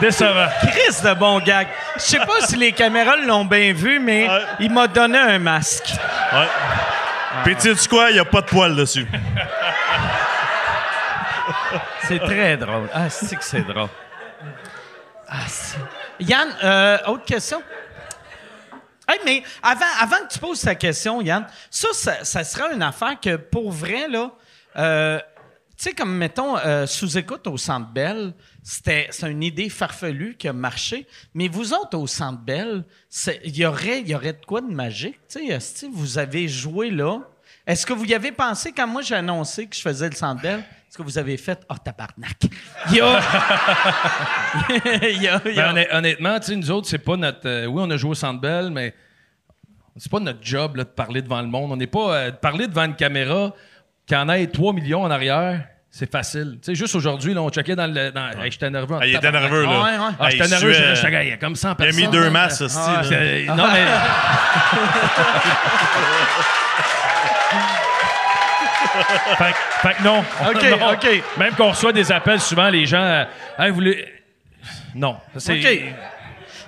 Décevant. 0.00 0.48
Chris 0.62 1.02
de 1.02 1.14
bon 1.14 1.40
gag. 1.40 1.66
Je 1.96 2.02
sais 2.02 2.18
pas 2.18 2.40
si 2.46 2.56
les 2.56 2.72
caméras 2.72 3.16
l'ont 3.16 3.44
bien 3.44 3.72
vu, 3.72 3.98
mais 3.98 4.28
Ouais. 4.28 4.42
il 4.60 4.70
m'a 4.72 4.86
donné 4.86 5.18
un 5.18 5.38
masque. 5.38 5.92
ouais. 6.32 6.48
Puis 7.44 7.56
tu 7.56 7.74
sais 7.76 7.88
quoi? 7.88 8.10
Il 8.10 8.14
n'y 8.14 8.18
a 8.20 8.24
pas 8.24 8.40
de 8.40 8.46
poils 8.46 8.74
dessus. 8.76 9.06
C'est 12.04 12.18
très 12.20 12.56
drôle. 12.56 12.88
Ah, 12.94 13.10
c'est 13.10 13.36
que 13.36 13.44
c'est 13.44 13.62
drôle. 13.62 13.88
Ah, 15.28 15.34
c'est- 15.46 15.76
Yann, 16.20 16.48
euh, 16.64 16.98
autre 17.06 17.24
question? 17.24 17.62
Hey, 19.06 19.20
mais 19.24 19.42
avant, 19.62 19.84
avant 20.00 20.16
que 20.26 20.32
tu 20.32 20.38
poses 20.38 20.62
ta 20.62 20.74
question, 20.74 21.20
Yann, 21.22 21.46
ça, 21.70 21.88
ça, 21.92 22.24
ça 22.24 22.44
sera 22.44 22.70
une 22.72 22.82
affaire 22.82 23.14
que, 23.22 23.36
pour 23.36 23.70
vrai, 23.70 24.06
là, 24.08 24.30
euh, 24.78 25.18
tu 25.76 25.84
sais, 25.84 25.92
comme, 25.92 26.16
mettons, 26.16 26.56
euh, 26.58 26.86
sous-écoute 26.86 27.46
au 27.46 27.56
Centre 27.56 27.88
Bell, 27.92 28.32
c'était 28.62 29.10
une 29.22 29.42
idée 29.44 29.68
farfelue 29.68 30.34
qui 30.36 30.48
a 30.48 30.52
marché, 30.52 31.06
mais 31.34 31.46
vous 31.48 31.72
autres, 31.72 31.96
au 31.96 32.06
Centre 32.06 32.40
Bell, 32.40 32.84
il 33.44 33.56
y 33.56 33.64
aurait, 33.64 34.00
y 34.02 34.14
aurait 34.14 34.32
de 34.32 34.44
quoi 34.44 34.60
de 34.60 34.66
magique? 34.66 35.18
Tu 35.28 35.48
sais, 35.60 35.88
vous 35.92 36.18
avez 36.18 36.48
joué 36.48 36.90
là? 36.90 37.20
Est-ce 37.66 37.86
que 37.86 37.92
vous 37.92 38.04
y 38.06 38.14
avez 38.14 38.32
pensé? 38.32 38.72
Quand 38.72 38.86
moi 38.86 39.02
j'ai 39.02 39.14
annoncé 39.14 39.66
que 39.66 39.76
je 39.76 39.80
faisais 39.82 40.08
le 40.08 40.14
Centre? 40.16 40.44
Est-ce 40.44 40.96
que 40.96 41.02
vous 41.02 41.18
avez 41.18 41.36
fait 41.36 41.60
«Ah, 41.68 41.76
tabarnak!» 41.78 42.38
Ben, 45.44 45.76
honn- 45.76 45.86
honnêtement, 45.92 46.38
nous 46.56 46.70
autres, 46.70 46.88
c'est 46.88 46.98
pas 46.98 47.16
notre. 47.16 47.46
euh, 47.46 47.66
oui, 47.66 47.82
on 47.84 47.90
a 47.90 47.96
joué 47.96 48.10
au 48.12 48.14
Centre 48.14 48.70
mais 48.70 48.94
c'est 49.96 50.10
pas 50.10 50.20
notre 50.20 50.38
job 50.42 50.76
de 50.78 50.82
parler 50.82 51.20
devant 51.22 51.42
le 51.42 51.48
monde. 51.48 51.72
On 51.72 51.76
n'est 51.76 51.86
pas. 51.86 52.30
de 52.30 52.36
parler 52.36 52.66
devant 52.66 52.84
une 52.84 52.96
caméra, 52.96 53.52
qu'il 54.08 54.16
y 54.16 54.20
en 54.20 54.28
ait 54.30 54.46
3 54.46 54.72
millions 54.72 55.02
en 55.02 55.10
arrière, 55.10 55.60
c'est 55.90 56.10
facile. 56.10 56.58
Tu 56.62 56.66
sais, 56.66 56.74
juste 56.74 56.94
aujourd'hui, 56.94 57.34
là, 57.34 57.42
on 57.42 57.50
checkait 57.50 57.76
dans 57.76 57.86
le. 57.86 58.10
Dans, 58.10 58.30
Hey, 58.42 58.50
j'étais 58.50 58.70
nerveux. 58.70 58.94
en 58.96 59.00
Ah, 59.00 59.06
il 59.06 59.14
était 59.14 59.30
nerveux, 59.30 59.62
là. 59.64 59.68
Ouais, 59.68 59.90
ouais. 59.90 59.96
Ah, 59.98 60.12
Ah, 60.20 60.30
j'étais 60.30 60.48
nerveux, 60.48 60.72
j'étais 60.72 61.10
gars, 61.10 61.22
il 61.22 61.28
y 61.30 61.32
a 61.32 61.36
comme 61.36 61.56
100 61.56 61.68
Il 61.68 61.72
a 61.72 61.74
personnes. 61.76 62.00
mis 62.04 62.08
deux 62.08 62.24
là. 62.24 62.30
masses, 62.30 62.62
Ah, 62.76 63.02
là. 63.02 63.08
c'est- 63.08 63.44
Non, 63.46 63.66
mais. 63.72 63.86
fait, 69.38 69.52
que- 69.52 69.88
fait 69.88 69.94
que 69.94 70.02
non. 70.02 70.20
OK, 70.20 70.62
Non. 70.80 70.92
OK. 70.92 71.22
Même 71.38 71.54
qu'on 71.54 71.70
reçoit 71.70 71.92
des 71.92 72.10
appels, 72.12 72.40
souvent, 72.40 72.68
les 72.68 72.86
gens. 72.86 73.02
euh, 73.02 73.24
Hey, 73.58 73.68
vous 73.70 73.76
voulez- 73.76 74.04
Non. 74.94 75.16
OK. 75.34 75.66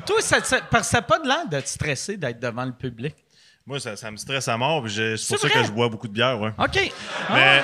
Toi, 0.06 0.16
ça, 0.20 0.38
n'a 0.38 1.02
pas 1.02 1.18
de 1.18 1.28
l'air 1.28 1.46
de 1.50 1.60
te 1.60 1.68
stresser 1.68 2.16
d'être 2.16 2.40
devant 2.40 2.64
le 2.64 2.72
public. 2.72 3.14
Moi, 3.70 3.78
ça, 3.78 3.94
ça 3.94 4.10
me 4.10 4.16
stresse 4.16 4.48
à 4.48 4.56
mort. 4.56 4.84
C'est 4.88 5.14
pour 5.28 5.38
ça 5.38 5.48
que 5.48 5.62
je 5.62 5.70
bois 5.70 5.88
beaucoup 5.88 6.08
de 6.08 6.12
bière, 6.12 6.40
ouais. 6.40 6.50
OK. 6.58 6.92
Mais 7.32 7.62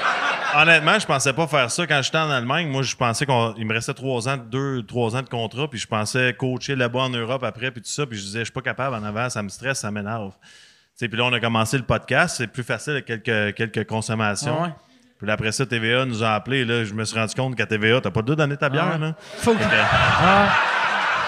honnêtement, 0.54 0.96
je 1.00 1.04
pensais 1.04 1.32
pas 1.32 1.48
faire 1.48 1.68
ça 1.68 1.84
quand 1.84 2.00
j'étais 2.00 2.16
en 2.18 2.30
Allemagne. 2.30 2.68
Moi, 2.68 2.82
je 2.82 2.94
pensais 2.94 3.26
qu'il 3.26 3.66
me 3.66 3.72
restait 3.74 3.92
trois 3.92 4.28
ans, 4.28 4.36
deux, 4.36 4.84
trois 4.84 5.16
ans 5.16 5.22
de 5.22 5.28
contrat, 5.28 5.68
puis 5.68 5.80
je 5.80 5.86
pensais 5.88 6.32
coacher 6.38 6.76
là-bas 6.76 7.00
en 7.00 7.08
Europe 7.10 7.42
après, 7.42 7.72
puis 7.72 7.82
tout 7.82 7.90
ça, 7.90 8.06
puis 8.06 8.16
je 8.16 8.22
disais, 8.22 8.38
je 8.38 8.44
suis 8.44 8.52
pas 8.52 8.60
capable 8.60 8.94
en 8.94 9.02
avant, 9.02 9.28
ça 9.30 9.42
me 9.42 9.48
stresse, 9.48 9.80
ça 9.80 9.90
m'énerve. 9.90 10.30
Tu 10.30 10.46
sais, 10.94 11.08
Puis 11.08 11.18
là, 11.18 11.24
on 11.24 11.32
a 11.32 11.40
commencé 11.40 11.76
le 11.76 11.82
podcast, 11.82 12.36
c'est 12.38 12.46
plus 12.46 12.62
facile 12.62 12.92
avec 13.04 13.06
quelques, 13.24 13.56
quelques 13.56 13.84
consommations. 13.88 14.58
Ah 14.60 14.62
ouais. 14.66 14.72
Puis 15.18 15.28
après 15.28 15.50
ça, 15.50 15.66
TVA 15.66 16.04
nous 16.04 16.22
a 16.22 16.34
appelés. 16.34 16.64
Là, 16.64 16.84
je 16.84 16.94
me 16.94 17.04
suis 17.04 17.18
rendu 17.18 17.34
compte 17.34 17.56
qu'à 17.56 17.66
TVA, 17.66 18.00
t'as 18.00 18.12
pas 18.12 18.20
le 18.20 18.26
droit 18.26 18.36
de 18.36 18.42
donner 18.42 18.56
ta 18.56 18.68
bière. 18.68 18.92
Ah. 18.94 18.98
Là. 18.98 19.14
Faut 19.38 19.54
que- 19.54 19.58
que- 19.58 19.64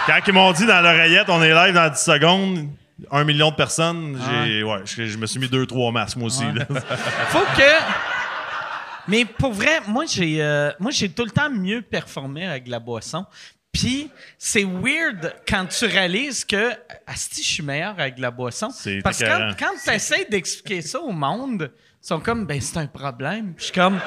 Quand 0.06 0.20
ils 0.26 0.32
m'ont 0.32 0.52
dit 0.52 0.66
dans 0.66 0.80
l'oreillette, 0.82 1.28
on 1.28 1.42
est 1.42 1.52
live 1.52 1.74
dans 1.74 1.88
10 1.90 1.98
secondes, 2.00 2.68
un 3.10 3.24
million 3.24 3.50
de 3.50 3.56
personnes, 3.56 4.18
j'ai, 4.44 4.62
ouais, 4.62 4.80
je, 4.84 5.06
je 5.06 5.16
me 5.18 5.26
suis 5.26 5.38
mis 5.38 5.48
deux, 5.48 5.66
trois 5.66 5.92
masques, 5.92 6.16
moi 6.16 6.26
aussi. 6.26 6.44
là. 6.44 6.66
Faut 7.28 7.44
que. 7.56 7.72
Mais 9.06 9.24
pour 9.24 9.52
vrai, 9.52 9.80
moi 9.86 10.04
j'ai 10.06 10.42
euh, 10.42 10.70
moi 10.78 10.90
j'ai 10.90 11.08
tout 11.08 11.24
le 11.24 11.30
temps 11.30 11.48
mieux 11.50 11.80
performé 11.82 12.46
avec 12.46 12.68
la 12.68 12.78
boisson. 12.78 13.24
Puis 13.72 14.10
c'est 14.38 14.64
weird 14.64 15.34
quand 15.46 15.66
tu 15.66 15.84
réalises 15.86 16.44
que 16.44 16.72
asti 17.06 17.42
je 17.42 17.48
suis 17.48 17.62
meilleur 17.62 17.98
avec 17.98 18.18
la 18.18 18.30
boisson 18.30 18.70
C'est 18.70 19.00
parce 19.02 19.18
que 19.18 19.24
écœurant. 19.24 19.52
quand, 19.58 19.66
quand 19.66 19.74
tu 19.84 19.90
essaies 19.94 20.26
d'expliquer 20.28 20.82
ça 20.82 21.00
au 21.00 21.12
monde, 21.12 21.70
sont 22.00 22.20
comme 22.20 22.46
ben 22.46 22.60
c'est 22.60 22.78
un 22.78 22.86
problème. 22.86 23.54
Puis 23.54 23.58
je 23.58 23.64
suis 23.64 23.72
comme 23.72 23.98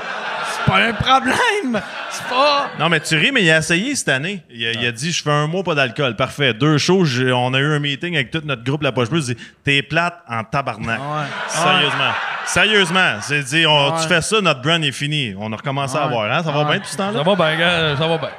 c'est 0.54 0.72
pas 0.72 0.78
un 0.80 0.94
problème. 0.94 1.82
C'est 2.10 2.28
pas 2.28 2.70
Non, 2.80 2.90
mais 2.90 3.00
tu 3.00 3.16
ris, 3.18 3.32
mais 3.32 3.44
il 3.44 3.52
a 3.52 3.58
essayé 3.60 3.96
cette 3.96 4.10
année. 4.10 4.44
Il 4.50 4.66
a, 4.66 4.72
il 4.72 4.86
a 4.86 4.92
dit 4.92 5.12
Je 5.12 5.22
fais 5.24 5.30
un 5.32 5.48
mois 5.48 5.64
pas 5.64 5.76
d'alcool. 5.76 6.16
Parfait. 6.16 6.54
Deux 6.54 6.78
shows. 6.78 7.06
j'ai- 7.06 7.32
on 7.32 7.54
a 7.54 7.60
eu 7.60 7.66
un 7.74 7.80
meeting 7.80 8.16
avec 8.16 8.32
tout 8.32 8.42
notre 8.44 8.64
groupe 8.64 8.82
La 8.84 8.92
Poche 8.92 9.10
Bleue. 9.10 9.20
Il 9.28 9.36
dit 9.36 9.42
T'es 9.64 9.82
plate 9.82 10.18
en 10.28 10.44
tabarnak. 10.44 11.00
Ouais. 11.00 11.26
Sérieusement. 11.48 12.12
Sérieusement. 12.46 13.14
C'est 13.22 13.44
dit 13.44 13.66
on- 13.66 13.92
Ouais. 13.94 14.02
Tu 14.02 14.08
fais 14.08 14.22
ça, 14.22 14.42
notre 14.42 14.62
brand 14.62 14.84
est 14.84 14.92
fini. 14.92 15.34
On 15.38 15.52
a 15.54 15.56
recommencé 15.56 15.96
à 15.98 16.08
Ouais. 16.08 16.14
voir. 16.14 16.32
Hein? 16.32 16.44
Ça 16.44 16.52
va 16.52 16.60
Ouais. 16.64 16.72
bien 16.72 16.80
tout 16.80 16.88
ce 16.88 16.98
temps-là? 16.98 17.18
Ça 17.20 17.24
va 17.24 17.36
bien, 17.36 17.58
gars, 17.58 17.98
ça 17.98 18.08
va 18.08 18.18
bien. 18.18 18.30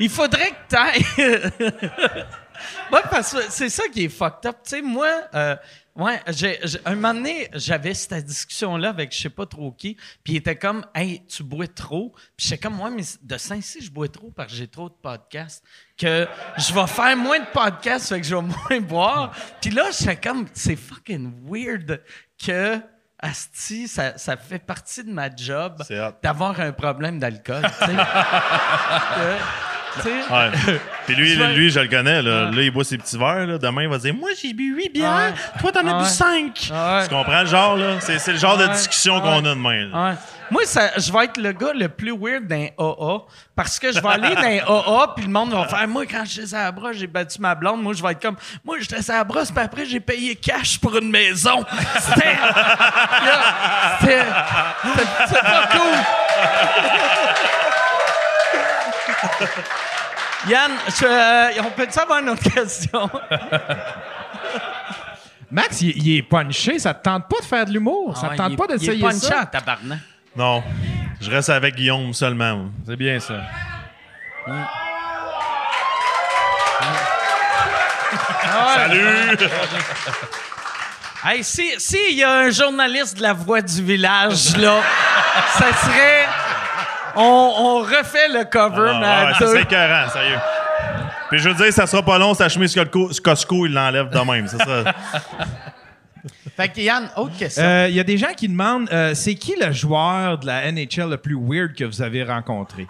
Il 0.00 0.08
faudrait 0.10 0.50
que 0.50 0.68
t'ailles. 0.68 1.04
ouais, 2.92 3.00
parce 3.10 3.32
que 3.32 3.40
c'est 3.48 3.68
ça 3.68 3.84
qui 3.92 4.04
est 4.04 4.08
fucked 4.08 4.46
up. 4.48 4.56
Tu 4.64 4.76
sais, 4.76 4.82
moi, 4.82 5.08
euh, 5.34 5.56
ouais, 5.98 6.22
j'ai, 6.28 6.58
j'ai- 6.64 6.78
un 6.86 6.94
moment 6.94 7.12
donné, 7.12 7.50
j'avais 7.52 7.92
cette 7.92 8.24
discussion-là 8.24 8.88
avec 8.88 9.14
je 9.14 9.20
sais 9.20 9.28
pas 9.30 9.44
trop 9.44 9.72
qui, 9.72 9.94
puis 10.24 10.32
il 10.32 10.36
était 10.36 10.56
comme, 10.56 10.86
hey, 10.94 11.22
tu 11.26 11.42
bois 11.42 11.66
trop? 11.68 12.14
Puis 12.36 12.46
j'étais 12.48 12.58
comme, 12.66 12.80
ouais, 12.80 12.90
mais 12.90 13.02
de 13.22 13.36
Saint-Cy, 13.36 13.84
je 13.84 13.90
bois 13.90 14.08
trop 14.08 14.30
parce 14.30 14.50
que 14.52 14.56
j'ai 14.56 14.68
trop 14.68 14.88
de 14.88 14.94
podcasts. 14.94 15.62
Que 15.96 16.26
je 16.56 16.72
vais 16.72 16.86
faire 16.86 17.16
moins 17.16 17.40
de 17.40 17.46
podcasts, 17.52 18.08
fait 18.08 18.20
que 18.20 18.26
je 18.26 18.34
vais 18.34 18.42
moins 18.70 18.80
boire. 18.80 19.34
Puis 19.60 19.70
là, 19.70 19.90
j'étais 19.90 20.16
comme, 20.16 20.46
c'est 20.54 20.76
fucking 20.76 21.32
weird 21.50 22.02
que. 22.42 22.80
Asti, 23.20 23.88
ça, 23.88 24.16
ça 24.16 24.36
fait 24.36 24.60
partie 24.60 25.02
de 25.02 25.10
ma 25.10 25.28
job 25.34 25.82
d'avoir 26.22 26.60
un 26.60 26.70
problème 26.70 27.18
d'alcool. 27.18 27.64
Ouais. 30.04 30.50
Puis 31.06 31.14
lui, 31.16 31.34
lui, 31.36 31.70
je 31.70 31.80
le 31.80 31.88
connais. 31.88 32.22
Là, 32.22 32.50
Là, 32.50 32.62
il 32.62 32.70
boit 32.70 32.84
ses 32.84 32.98
petits 32.98 33.16
verres. 33.18 33.46
Là. 33.46 33.58
Demain, 33.58 33.82
il 33.82 33.88
va 33.88 33.98
dire 33.98 34.14
Moi, 34.14 34.30
j'ai 34.40 34.52
bu 34.52 34.74
8 34.76 34.88
bières. 34.92 35.32
Ouais. 35.32 35.60
Toi, 35.60 35.72
t'en 35.72 35.86
as 35.86 35.94
Ouais. 35.98 36.02
bu 36.04 36.08
5. 36.08 36.70
Ouais. 36.70 37.02
Tu 37.08 37.14
comprends 37.14 37.40
le 37.40 37.46
genre? 37.46 37.76
là? 37.76 37.94
C'est, 38.00 38.32
le 38.32 38.38
genre 38.38 38.56
de 38.56 38.66
discussion 38.68 39.20
qu'on 39.20 39.38
a 39.38 39.42
demain. 39.42 39.86
là. 39.86 40.14
Moi, 40.50 40.62
ça, 40.64 40.92
je 40.96 41.12
vais 41.12 41.24
être 41.24 41.36
le 41.36 41.52
gars 41.52 41.72
le 41.74 41.88
plus 41.90 42.12
weird 42.18 42.46
d'un 42.46 42.68
AA 42.78 43.18
parce 43.54 43.78
que 43.78 43.92
je 43.92 44.00
vais 44.00 44.08
aller 44.08 44.34
dans 44.34 44.40
un 44.40 45.02
AA 45.02 45.12
puis 45.14 45.26
le 45.26 45.30
monde 45.30 45.52
va 45.52 45.66
faire 45.68 45.86
Moi, 45.86 46.04
quand 46.06 46.24
j'étais 46.26 46.54
à 46.56 46.64
la 46.64 46.72
brosse, 46.72 46.96
j'ai 46.96 47.06
battu 47.06 47.38
ma 47.40 47.54
blonde. 47.54 47.82
Moi, 47.82 47.92
je 47.92 48.02
vais 48.02 48.12
être 48.12 48.22
comme 48.22 48.36
Moi, 48.64 48.76
j'étais 48.80 49.10
à 49.10 49.16
la 49.18 49.24
brosse, 49.24 49.50
puis 49.50 49.62
après, 49.62 49.84
j'ai 49.84 50.00
payé 50.00 50.34
cash 50.36 50.78
pour 50.80 50.96
une 50.96 51.10
maison. 51.10 51.64
C'était. 52.00 52.36
C'était. 54.00 54.24
pas 55.42 55.68
cool. 55.72 55.98
Yann, 60.48 60.70
je, 60.88 61.04
euh, 61.04 61.62
on 61.66 61.70
peut-tu 61.70 61.98
avoir 61.98 62.20
une 62.20 62.28
autre 62.30 62.42
question? 62.42 63.10
Max, 65.50 65.80
il, 65.80 65.96
il 66.06 66.18
est 66.18 66.22
punché. 66.22 66.78
Ça 66.78 66.94
te 66.94 67.02
tente 67.02 67.26
pas 67.28 67.40
de 67.40 67.44
faire 67.44 67.64
de 67.66 67.72
l'humour? 67.72 68.16
ça 68.16 68.28
Ah 68.30 68.34
te 68.34 68.38
tente 68.38 68.50
il 68.50 68.54
est- 68.54 68.56
pas 68.56 68.64
Il 68.68 68.74
est 68.74 68.78
d'essayer 68.78 69.10
ça? 69.12 69.46
tabarnak. 69.46 69.98
Non. 70.36 70.62
Je 71.20 71.30
reste 71.30 71.50
avec 71.50 71.74
Guillaume 71.74 72.12
seulement. 72.14 72.66
C'est 72.86 72.96
bien 72.96 73.18
ça. 73.18 73.34
Salut! 78.74 79.36
Hey, 81.24 81.42
si 81.42 81.68
s'il 81.78 82.14
y 82.16 82.22
a 82.22 82.32
un 82.32 82.50
journaliste 82.50 83.16
de 83.16 83.22
la 83.22 83.32
voix 83.32 83.60
du 83.60 83.82
village, 83.82 84.56
là, 84.56 84.76
ça 85.54 85.66
serait. 85.74 86.28
On, 87.20 87.52
on 87.58 87.78
refait 87.80 88.28
le 88.28 88.44
cover, 88.44 88.92
mais 89.00 89.06
ah 89.06 89.24
ouais, 89.26 89.30
à 89.32 89.34
ça, 89.34 89.44
deux. 89.46 89.52
c'est 89.54 89.62
écœurant, 89.62 90.08
sérieux. 90.10 90.38
Puis 91.30 91.38
je 91.40 91.48
veux 91.48 91.54
dire, 91.54 91.72
ça 91.72 91.86
sera 91.86 92.02
pas 92.02 92.16
long, 92.18 92.32
sa 92.32 92.48
chemise 92.48 92.74
Costco, 93.22 93.66
il 93.66 93.72
l'enlève 93.74 94.08
de 94.08 94.18
même. 94.20 94.46
Ça 94.46 94.58
sera- 94.58 94.92
Fait 96.56 96.68
que 96.68 96.80
Yann, 96.80 97.08
autre 97.16 97.36
question. 97.36 97.62
Euh, 97.64 97.86
Il 97.88 97.94
y 97.94 98.00
a 98.00 98.04
des 98.04 98.18
gens 98.18 98.32
qui 98.36 98.48
demandent 98.48 98.88
euh, 98.92 99.14
c'est 99.14 99.34
qui 99.34 99.54
le 99.60 99.70
joueur 99.72 100.38
de 100.38 100.46
la 100.46 100.70
NHL 100.72 101.08
le 101.10 101.16
plus 101.16 101.36
weird 101.40 101.74
que 101.74 101.84
vous 101.84 102.02
avez 102.02 102.24
rencontré? 102.24 102.86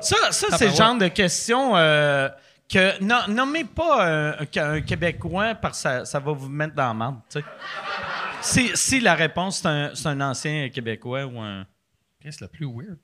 ça, 0.00 0.16
ça 0.30 0.56
c'est 0.56 0.68
le 0.68 0.74
genre 0.74 0.94
de 0.96 1.08
question 1.08 1.76
euh, 1.76 2.28
que. 2.72 3.02
Non, 3.02 3.18
nommez 3.28 3.64
pas 3.64 4.06
euh, 4.06 4.32
un, 4.56 4.74
un 4.74 4.80
Québécois 4.80 5.54
parce 5.60 5.78
que 5.78 5.82
ça, 5.82 6.04
ça 6.04 6.18
va 6.20 6.32
vous 6.32 6.48
mettre 6.48 6.74
dans 6.74 6.88
la 6.88 6.94
merde, 6.94 7.16
tu 7.30 7.40
sais. 7.40 7.44
Si, 8.42 8.70
si 8.74 9.00
la 9.00 9.14
réponse 9.14 9.62
c'est 9.94 10.06
un, 10.06 10.20
ancien 10.20 10.68
Québécois 10.68 11.26
ou 11.26 11.38
un. 11.40 11.66
Qu'est-ce 12.20 12.42
le 12.42 12.48
plus 12.48 12.66
weird? 12.66 12.98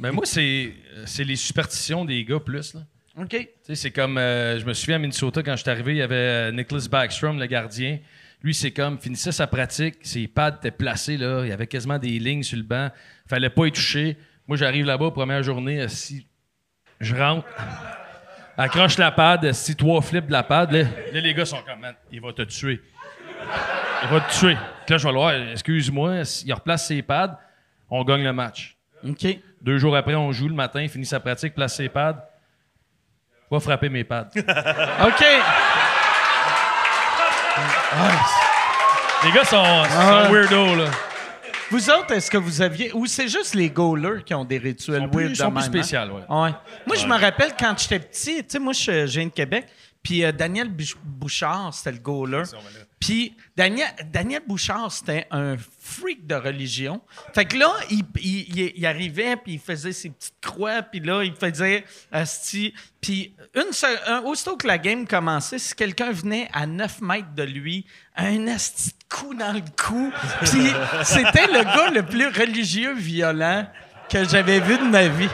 Mais 0.00 0.10
moi, 0.10 0.24
c'est 0.26 0.72
les 1.18 1.36
superstitions 1.36 2.04
des 2.04 2.24
gars 2.24 2.40
plus. 2.40 2.74
Là. 2.74 2.80
OK. 3.18 3.28
Tu 3.30 3.48
sais, 3.62 3.74
c'est 3.74 3.90
comme, 3.90 4.18
euh, 4.18 4.58
je 4.58 4.64
me 4.64 4.74
souviens 4.74 4.96
à 4.96 4.98
Minnesota, 4.98 5.42
quand 5.42 5.56
je 5.56 5.62
suis 5.62 5.70
arrivé, 5.70 5.92
il 5.92 5.98
y 5.98 6.02
avait 6.02 6.14
euh, 6.14 6.52
Nicholas 6.52 6.86
Backstrom, 6.90 7.38
le 7.38 7.46
gardien. 7.46 7.98
Lui, 8.42 8.52
c'est 8.52 8.72
comme, 8.72 8.98
finissait 8.98 9.32
sa 9.32 9.46
pratique, 9.46 9.96
ses 10.02 10.28
pads 10.28 10.56
étaient 10.58 10.70
placés, 10.70 11.16
là, 11.16 11.42
il 11.44 11.48
y 11.48 11.52
avait 11.52 11.66
quasiment 11.66 11.98
des 11.98 12.18
lignes 12.18 12.42
sur 12.42 12.58
le 12.58 12.62
banc, 12.62 12.90
fallait 13.26 13.50
pas 13.50 13.66
y 13.66 13.72
toucher. 13.72 14.16
Moi, 14.46 14.56
j'arrive 14.56 14.84
là-bas, 14.84 15.10
première 15.12 15.42
journée, 15.42 15.88
si 15.88 16.26
je 17.00 17.14
rentre, 17.14 17.46
accroche 18.58 18.98
la 18.98 19.10
pad, 19.10 19.50
si 19.52 19.74
trois 19.74 20.02
flips 20.02 20.26
de 20.26 20.32
la 20.32 20.42
pad, 20.42 20.70
là, 20.72 20.82
là, 21.12 21.20
les 21.20 21.32
gars 21.32 21.46
sont 21.46 21.62
comme, 21.66 21.80
man, 21.80 21.94
il 22.12 22.20
va 22.20 22.32
te 22.32 22.42
tuer. 22.42 22.82
Il 24.02 24.08
va 24.08 24.20
te 24.20 24.32
tuer. 24.38 24.56
Puis 24.86 24.92
Là, 24.94 24.98
je 24.98 25.04
vais 25.06 25.12
le 25.12 25.18
voir, 25.18 25.32
excuse-moi, 25.52 26.14
il 26.44 26.52
replace 26.52 26.86
ses 26.86 27.02
pads, 27.02 27.38
on 27.90 28.04
gagne 28.04 28.22
le 28.22 28.32
match. 28.32 28.76
OK. 29.06 29.26
Deux 29.62 29.78
jours 29.78 29.96
après, 29.96 30.14
on 30.14 30.30
joue 30.32 30.48
le 30.48 30.54
matin, 30.54 30.82
il 30.82 30.88
finit 30.88 31.06
sa 31.06 31.18
pratique, 31.20 31.54
place 31.54 31.74
ses 31.76 31.88
pads. 31.88 32.24
Va 33.50 33.60
frapper 33.60 33.88
mes 33.88 34.04
pads. 34.04 34.28
OK. 34.36 35.24
Les 39.24 39.32
gars 39.32 39.44
sont, 39.44 39.84
sont 39.84 40.32
weirdos, 40.32 40.76
là. 40.76 40.90
Vous 41.70 41.90
autres, 41.90 42.12
est-ce 42.12 42.30
que 42.30 42.36
vous 42.36 42.62
aviez. 42.62 42.92
Ou 42.92 43.06
c'est 43.06 43.26
juste 43.28 43.54
les 43.54 43.70
goalers 43.70 44.22
qui 44.24 44.34
ont 44.34 44.44
des 44.44 44.58
rituels 44.58 45.02
Ils 45.02 45.04
sont 45.04 45.08
plus- 45.10 45.18
weird 45.24 45.30
de 45.32 45.36
sont 45.36 45.44
plus 45.50 45.54
même, 45.54 45.62
hein? 45.62 45.82
spéciaux, 45.82 45.98
ouais. 46.00 46.22
Ouais. 46.28 46.50
Moi, 46.86 46.96
je 46.96 47.06
me 47.06 47.18
rappelle 47.18 47.52
quand 47.58 47.74
j'étais 47.78 47.98
petit, 47.98 48.36
tu 48.38 48.44
sais, 48.48 48.58
moi, 48.60 48.72
je 48.72 49.06
je 49.06 49.18
viens 49.18 49.26
de 49.26 49.32
Québec, 49.32 49.66
puis 50.02 50.24
euh, 50.24 50.30
Daniel 50.30 50.68
Bouch- 50.68 50.96
Bouchard, 51.02 51.74
c'était 51.74 51.92
le 51.92 51.98
goaler. 51.98 52.42
Puis 53.06 53.36
Daniel, 53.56 54.42
Bouchard, 54.48 54.90
c'était 54.90 55.28
un 55.30 55.54
freak 55.80 56.26
de 56.26 56.34
religion. 56.34 57.00
Fait 57.32 57.44
que 57.44 57.56
là, 57.56 57.72
il, 57.88 58.84
arrivait, 58.84 59.36
puis 59.36 59.52
il 59.52 59.60
faisait 59.60 59.92
ses 59.92 60.10
petites 60.10 60.34
croix, 60.40 60.82
puis 60.82 60.98
là, 60.98 61.22
il 61.22 61.32
faisait 61.32 61.84
asti. 62.10 62.74
Puis 63.00 63.32
une 63.54 63.70
un- 64.08 64.22
aussitôt 64.22 64.56
que 64.56 64.66
la 64.66 64.78
game 64.78 65.06
commençait, 65.06 65.60
si 65.60 65.76
quelqu'un 65.76 66.10
venait 66.10 66.48
à 66.52 66.66
9 66.66 67.00
mètres 67.00 67.32
de 67.36 67.44
lui, 67.44 67.86
un 68.16 68.48
asti 68.48 68.90
coup 69.08 69.34
dans 69.34 69.52
le 69.52 69.60
cou. 69.80 70.12
Puis 70.40 70.66
c'était 71.04 71.46
le 71.46 71.62
gars 71.62 71.90
le 71.92 72.02
plus 72.02 72.26
religieux 72.26 72.94
violent 72.96 73.68
que 74.10 74.24
j'avais 74.28 74.58
vu 74.58 74.78
de 74.78 74.90
ma 74.90 75.06
vie. 75.06 75.28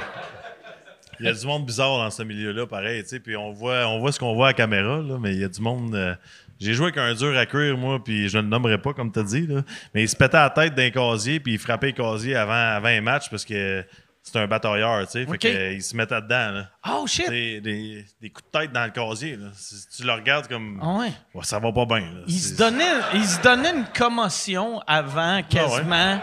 Il 1.20 1.26
y 1.26 1.28
a 1.28 1.34
du 1.34 1.46
monde 1.46 1.64
bizarre 1.64 1.98
dans 1.98 2.10
ce 2.10 2.24
milieu-là, 2.24 2.66
pareil, 2.66 3.02
tu 3.04 3.10
sais. 3.10 3.20
Puis 3.20 3.36
on 3.36 3.52
voit, 3.52 3.86
on 3.86 4.00
voit 4.00 4.10
ce 4.10 4.18
qu'on 4.18 4.34
voit 4.34 4.48
à 4.48 4.50
la 4.50 4.54
caméra, 4.54 4.98
là, 5.00 5.18
mais 5.20 5.32
il 5.34 5.40
y 5.40 5.44
a 5.44 5.48
du 5.48 5.60
monde. 5.60 5.94
euh, 5.94 6.16
J'ai 6.62 6.74
joué 6.74 6.86
avec 6.86 6.98
un 6.98 7.12
dur 7.14 7.36
à 7.36 7.46
cuire, 7.46 7.76
moi, 7.76 8.02
puis 8.02 8.28
je 8.28 8.38
ne 8.38 8.42
le 8.42 8.48
nommerai 8.48 8.78
pas, 8.78 8.92
comme 8.94 9.10
tu 9.12 9.18
as 9.18 9.22
dit, 9.24 9.46
là. 9.46 9.62
mais 9.94 10.02
il 10.04 10.08
se 10.08 10.16
pétait 10.16 10.36
la 10.38 10.50
tête 10.50 10.74
d'un 10.74 10.90
casier, 10.90 11.40
puis 11.40 11.54
il 11.54 11.58
frappait 11.58 11.88
le 11.88 11.92
casier 11.92 12.36
avant, 12.36 12.52
avant 12.76 12.88
un 12.88 13.00
match 13.00 13.28
parce 13.30 13.44
que 13.44 13.84
c'est 14.22 14.38
un 14.38 14.46
batailleur, 14.46 15.04
tu 15.06 15.12
sais. 15.12 15.24
Fait 15.24 15.30
Ok. 15.32 15.38
que, 15.40 15.48
euh, 15.48 15.72
il 15.72 15.82
se 15.82 15.96
mettait 15.96 16.20
dedans, 16.22 16.50
là. 16.52 16.70
Oh 16.88 17.04
shit! 17.08 17.28
Des, 17.28 17.60
des, 17.60 18.04
des 18.20 18.30
coups 18.30 18.46
de 18.52 18.58
tête 18.60 18.72
dans 18.72 18.84
le 18.84 18.90
casier, 18.90 19.34
là. 19.36 19.48
Tu 19.96 20.04
le 20.04 20.12
regardes 20.12 20.46
comme. 20.46 20.78
Ah 20.80 20.98
ouais. 20.98 21.12
Ouais, 21.34 21.42
ça 21.44 21.58
va 21.58 21.72
pas 21.72 21.84
bien, 21.86 22.00
là. 22.00 22.20
Il 22.28 22.38
se, 22.38 22.56
donnait, 22.56 22.84
il 23.14 23.24
se 23.24 23.40
donnait 23.42 23.70
une 23.74 23.86
commotion 23.96 24.80
avant, 24.86 25.42
quasiment. 25.42 26.20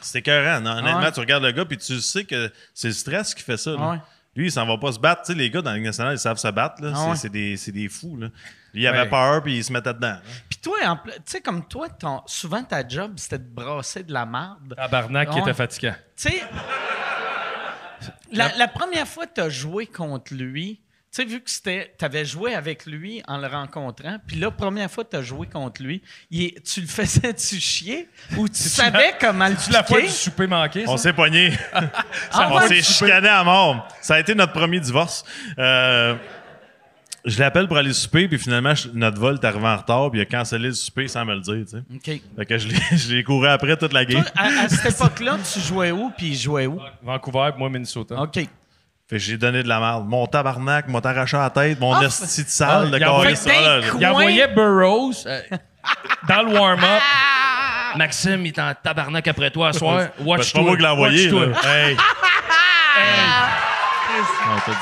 C'est 0.00 0.18
écœurant. 0.20 0.60
non? 0.60 0.70
Honnêtement, 0.72 1.00
Ah 1.00 1.04
ouais. 1.04 1.12
tu 1.12 1.20
regardes 1.20 1.44
le 1.44 1.52
gars, 1.52 1.64
puis 1.64 1.76
tu 1.78 2.00
sais 2.00 2.24
que 2.24 2.50
c'est 2.74 2.88
le 2.88 2.94
stress 2.94 3.34
qui 3.34 3.42
fait 3.42 3.56
ça. 3.58 3.70
là. 3.72 3.76
Ah 3.80 3.90
ouais. 3.90 3.98
Lui, 4.34 4.46
il 4.46 4.50
s'en 4.50 4.66
va 4.66 4.78
pas 4.78 4.92
se 4.92 4.98
battre. 4.98 5.22
Tu 5.26 5.32
sais, 5.32 5.38
les 5.38 5.50
gars 5.50 5.60
dans 5.60 5.70
la 5.70 5.76
Ligue 5.76 5.84
nationale, 5.84 6.14
ils 6.14 6.18
savent 6.18 6.38
se 6.38 6.48
battre. 6.48 6.76
Ah 6.82 6.92
c'est, 6.94 7.10
ouais. 7.10 7.56
c'est 7.56 7.70
des, 7.72 7.80
des 7.82 7.88
fous. 7.90 8.16
Là. 8.16 8.28
Il 8.74 8.86
avait 8.86 9.00
Ouais. 9.00 9.08
peur, 9.08 9.42
puis 9.42 9.56
il 9.58 9.64
se 9.64 9.72
mettait 9.72 9.92
dedans. 9.94 10.08
là. 10.08 10.20
Puis 10.48 10.58
toi, 10.62 10.76
en 10.86 10.96
tu 10.96 11.10
sais, 11.26 11.40
comme 11.40 11.66
toi, 11.66 11.88
ton- 11.90 12.22
souvent 12.26 12.62
ta 12.62 12.86
job, 12.86 13.12
c'était 13.16 13.38
de 13.38 13.48
brasser 13.48 14.02
de 14.02 14.12
la 14.12 14.24
marde. 14.26 14.74
Tabarnak 14.76 15.30
qui 15.30 15.38
était 15.38 15.54
fatigant. 15.54 15.94
Tu 16.16 16.28
sais, 16.30 16.42
la, 18.32 18.48
la 18.56 18.68
première 18.68 19.06
fois 19.06 19.26
que 19.26 19.34
tu 19.34 19.40
as 19.40 19.50
joué 19.50 19.86
contre 19.86 20.34
lui, 20.34 20.80
tu 21.14 21.20
sais, 21.22 21.28
vu 21.28 21.42
que 21.42 21.50
c'était, 21.50 21.94
tu 21.98 22.04
avais 22.06 22.24
joué 22.24 22.54
avec 22.54 22.86
lui 22.86 23.22
en 23.28 23.36
le 23.36 23.46
rencontrant, 23.46 24.16
puis 24.26 24.36
la 24.36 24.50
première 24.50 24.90
fois 24.90 25.04
que 25.04 25.10
tu 25.10 25.16
as 25.16 25.22
joué 25.22 25.46
contre 25.46 25.82
lui, 25.82 26.02
il 26.30 26.54
tu 26.62 26.80
le 26.80 26.86
faisais-tu 26.86 27.60
chier 27.60 28.08
ou 28.38 28.48
tu 28.48 28.54
savais 28.54 29.14
comment 29.20 29.48
le 29.48 29.56
la 29.70 29.84
fois 29.84 30.00
du 30.00 30.08
souper 30.08 30.46
manqué, 30.46 30.86
ça? 30.86 30.90
On 30.90 30.96
s'est 30.96 31.12
pogné. 31.12 31.52
Ah 32.32 32.48
on 32.50 32.60
s'est 32.66 32.80
chicané 32.80 33.28
à 33.28 33.44
mort. 33.44 33.86
Ça 34.00 34.14
a 34.14 34.20
été 34.20 34.34
notre 34.34 34.54
premier 34.54 34.80
divorce. 34.80 35.22
Euh, 35.58 36.14
je 37.24 37.38
l'appelle 37.40 37.68
pour 37.68 37.76
aller 37.76 37.92
souper, 37.92 38.26
puis 38.28 38.38
finalement, 38.38 38.74
je- 38.74 38.88
notre 38.94 39.18
vol 39.20 39.34
est 39.40 39.44
arrivé 39.44 39.66
en 39.66 39.76
retard, 39.76 40.10
puis 40.10 40.20
il 40.20 40.22
a 40.22 40.26
cancellé 40.26 40.68
le 40.68 40.74
souper 40.74 41.06
sans 41.08 41.24
me 41.24 41.34
le 41.34 41.40
dire. 41.40 41.64
Tu 41.64 41.68
sais. 41.68 41.82
OK. 41.94 42.20
Fait 42.36 42.46
que 42.46 42.58
je 42.58 42.68
l'ai, 42.68 42.76
je 42.96 43.14
l'ai 43.14 43.22
couru 43.24 43.46
après 43.48 43.76
toute 43.76 43.92
la 43.92 44.04
game. 44.04 44.22
Toi, 44.22 44.32
à, 44.36 44.64
à 44.64 44.68
cette 44.68 44.94
époque-là, 44.94 45.38
tu 45.52 45.60
jouais 45.60 45.90
où, 45.92 46.10
puis 46.16 46.28
il 46.28 46.36
jouait 46.36 46.66
où? 46.66 46.80
Vancouver, 47.02 47.50
puis 47.52 47.58
moi, 47.60 47.68
Minnesota. 47.70 48.20
OK. 48.20 48.34
Fait 48.34 48.48
que 49.08 49.18
j'ai 49.18 49.36
donné 49.36 49.62
de 49.62 49.68
la 49.68 49.78
merde. 49.78 50.06
Mon 50.08 50.26
tabarnak, 50.26 50.88
m'a 50.88 51.00
arraché 51.04 51.36
la 51.36 51.50
tête, 51.50 51.78
mon 51.78 51.92
Ah, 51.92 52.04
esti 52.04 52.44
de 52.44 52.48
il 52.96 53.04
a. 53.04 53.20
Fait 53.22 53.32
que 53.34 53.50
Ah, 53.50 53.60
là, 53.62 53.78
là. 53.78 53.88
coup- 53.88 53.98
Il 54.00 54.06
envoyait 54.06 54.48
Burroughs 54.48 55.26
euh, 55.26 55.40
dans 56.28 56.42
le 56.42 56.54
warm-up. 56.58 56.84
Ah! 57.02 57.96
Maxime, 57.98 58.40
il 58.46 58.48
est 58.48 58.58
en 58.58 58.72
tabarnak 58.82 59.28
après 59.28 59.50
toi 59.50 59.70
ce 59.74 59.80
soir. 59.80 59.98
Ben, 59.98 60.24
Watch 60.24 60.44
c'est 60.44 60.52
pas 60.54 60.62
moi 60.62 60.76
qui 60.76 60.82
l'ai 60.82 60.88
envoyé. 60.88 61.30
Watch-toi. 61.30 61.46
là. 61.62 61.86
Hey. 61.86 61.96
On 64.48 64.72
te 64.72 64.76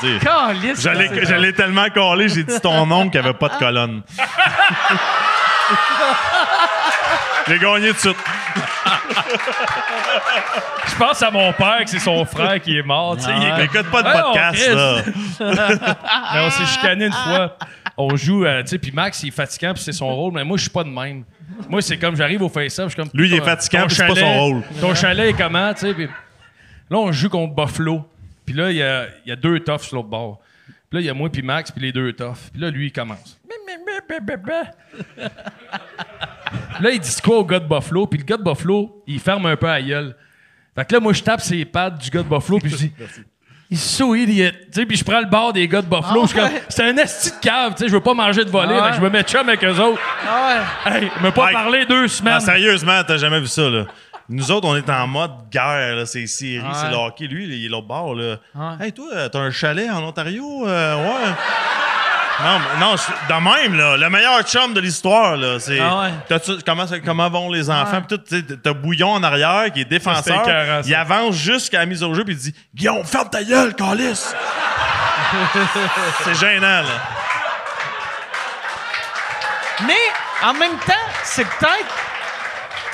J'allais, 1.25 1.53
tellement 1.53 1.89
coller, 1.89 2.29
j'ai 2.29 2.43
dit 2.43 2.59
ton 2.59 2.85
nom 2.85 3.09
qui 3.09 3.17
avait 3.17 3.33
pas 3.33 3.49
de 3.49 3.55
colonne. 3.55 4.03
j'ai 7.47 7.57
gagné 7.59 7.87
tout 7.89 7.93
de 7.93 7.99
suite. 7.99 8.17
Je 10.87 10.95
pense 10.95 11.21
à 11.23 11.31
mon 11.31 11.51
père, 11.53 11.79
que 11.83 11.89
c'est 11.89 11.99
son 11.99 12.25
frère 12.25 12.61
qui 12.61 12.77
est 12.77 12.83
mort. 12.83 13.17
tu 13.17 13.23
sais, 13.23 13.31
il 13.35 13.63
écoute 13.63 13.89
pas 13.89 14.03
de 14.03 14.11
podcast, 14.11 14.69
on 14.69 14.75
là. 14.75 15.01
Mais 16.33 16.45
on 16.45 16.51
s'est 16.51 16.65
chicané 16.65 17.05
une 17.05 17.13
fois. 17.13 17.55
On 17.97 18.15
joue, 18.15 18.45
euh, 18.45 18.61
tu 18.63 18.69
sais, 18.69 18.77
puis 18.77 18.91
Max, 18.91 19.23
il 19.23 19.29
est 19.29 19.31
fatigant, 19.31 19.73
puis 19.73 19.83
c'est 19.83 19.91
son 19.91 20.15
rôle, 20.15 20.33
mais 20.33 20.43
moi, 20.43 20.57
je 20.57 20.61
suis 20.61 20.71
pas 20.71 20.83
de 20.83 20.89
même. 20.89 21.23
Moi, 21.69 21.81
c'est 21.81 21.97
comme, 21.97 22.15
j'arrive 22.15 22.41
au 22.41 22.49
face-up, 22.49 22.85
je 22.85 22.93
suis 22.93 22.95
comme... 22.95 23.09
Lui, 23.13 23.27
il 23.27 23.35
est 23.35 23.41
fatigant, 23.41 23.85
puis 23.85 23.95
c'est 23.95 24.07
pas 24.07 24.15
son 24.15 24.33
rôle. 24.33 24.63
Ton 24.79 24.95
chalet 24.95 25.29
est 25.29 25.33
comment, 25.33 25.73
tu 25.73 25.81
sais, 25.81 25.93
puis 25.93 26.05
là, 26.05 26.97
on 26.97 27.11
joue 27.11 27.29
contre 27.29 27.53
Buffalo. 27.53 28.07
Puis 28.45 28.55
là, 28.55 28.71
il 28.71 28.77
y 28.77 28.83
a, 28.83 29.05
il 29.25 29.29
y 29.29 29.31
a 29.31 29.35
deux 29.35 29.59
toughs 29.59 29.81
sur 29.83 29.95
l'autre 29.97 30.09
bord. 30.09 30.39
Puis 30.89 30.97
là, 30.97 31.01
il 31.01 31.05
y 31.05 31.09
a 31.09 31.13
moi 31.13 31.29
puis 31.29 31.41
Max, 31.41 31.71
puis 31.71 31.81
les 31.81 31.91
deux 31.91 32.11
toughs. 32.13 32.49
Puis 32.51 32.61
là, 32.61 32.69
lui, 32.69 32.87
il 32.87 32.91
commence. 32.91 33.39
là, 36.81 36.91
il 36.91 36.99
dit 36.99 37.15
quoi 37.23 37.37
au 37.37 37.45
gars 37.45 37.59
de 37.59 37.67
Buffalo, 37.67 38.07
puis 38.07 38.19
le 38.19 38.25
gars 38.25 38.37
de 38.37 38.43
Buffalo, 38.43 39.03
il 39.07 39.19
ferme 39.19 39.45
un 39.45 39.55
peu 39.55 39.67
la 39.67 39.81
gueule. 39.81 40.15
Fait 40.75 40.85
que 40.87 40.93
là, 40.93 40.99
moi, 40.99 41.13
je 41.13 41.21
tape 41.23 41.41
ses 41.41 41.65
pattes 41.65 41.97
du 41.99 42.09
gars 42.09 42.23
de 42.23 42.27
Buffalo, 42.27 42.59
puis 42.59 42.69
je 42.71 42.75
dis... 42.77 42.91
He's 43.69 43.81
so 43.81 44.13
idiot. 44.15 44.51
Tu 44.51 44.57
sais, 44.81 44.85
puis 44.85 44.97
je 44.97 45.03
prends 45.05 45.21
le 45.21 45.27
bord 45.29 45.53
des 45.53 45.65
gars 45.65 45.81
de 45.81 45.87
Buffalo. 45.87 46.23
Ah 46.23 46.25
je 46.25 46.27
suis 46.31 46.37
comme, 46.39 46.51
ouais? 46.51 46.63
c'est 46.67 46.83
un 46.83 46.97
esti 46.97 47.31
de 47.31 47.35
cave. 47.41 47.71
Tu 47.75 47.83
sais, 47.83 47.87
je 47.87 47.93
veux 47.93 48.01
pas 48.01 48.13
manger 48.13 48.43
de 48.43 48.49
voler. 48.49 48.75
Ah 48.77 48.83
fait 48.83 48.89
que 48.89 48.95
je 48.97 49.01
me 49.01 49.09
mets 49.09 49.23
chum 49.23 49.47
avec 49.47 49.63
eux 49.63 49.79
autres. 49.79 50.01
Ah 50.27 50.65
ouais. 50.87 50.91
Hey, 51.03 51.11
me 51.23 51.31
pas 51.31 51.47
Hey. 51.47 51.53
parler 51.53 51.85
deux 51.85 52.01
Non, 52.01 52.07
semaines. 52.09 52.39
sérieusement, 52.41 53.01
t'as 53.07 53.15
jamais 53.15 53.39
vu 53.39 53.47
ça, 53.47 53.69
là. 53.69 53.85
Nous 54.31 54.49
autres, 54.49 54.65
on 54.67 54.75
est 54.77 54.89
en 54.89 55.07
mode 55.07 55.31
guerre. 55.51 56.07
C'est 56.07 56.25
série, 56.25 56.59
Ouais. 56.61 56.67
c'est 56.73 56.89
le 56.89 56.95
hockey. 56.95 57.27
Lui, 57.27 57.45
il 57.45 57.65
est 57.65 57.69
l'autre 57.69 57.87
bord, 57.87 58.15
là. 58.15 58.37
Ouais. 58.55 58.85
Hey, 58.85 58.93
toi, 58.93 59.29
t'as 59.29 59.39
un 59.39 59.51
chalet 59.51 59.89
en 59.89 60.01
Ontario? 60.03 60.65
Euh, 60.67 60.95
ouais. 60.95 61.29
Non, 62.43 62.59
non, 62.79 62.95
de 62.95 63.33
même, 63.43 63.77
là. 63.77 63.97
Le 63.97 64.09
meilleur 64.09 64.41
chum 64.43 64.73
de 64.73 64.79
l'histoire, 64.79 65.35
là. 65.35 65.59
C'est. 65.59 65.79
Ah 65.79 66.09
ouais. 66.29 67.01
Comment, 67.05 67.29
vont 67.29 67.51
les 67.51 67.69
enfants? 67.69 68.01
Tout, 68.07 68.19
t'as 68.63 68.73
Bouillon 68.73 69.11
en 69.11 69.23
arrière 69.23 69.65
qui 69.73 69.81
est 69.81 69.85
défenseur. 69.85 70.43
Il 70.85 70.95
avance 70.95 71.35
jusqu'à 71.35 71.79
la 71.79 71.85
mise 71.85 72.01
au 72.01 72.13
jeu, 72.13 72.23
puis 72.23 72.33
il 72.33 72.39
dit 72.39 72.55
Guillaume, 72.73 73.03
ferme 73.03 73.29
ta 73.29 73.43
gueule, 73.43 73.75
calice! 73.75 74.33
c'est 76.23 76.33
gênant, 76.35 76.81
là. 76.81 77.01
Mais 79.85 79.93
en 80.43 80.53
même 80.53 80.77
temps, 80.85 80.93
c'est 81.23 81.43
peut-être 81.45 82.10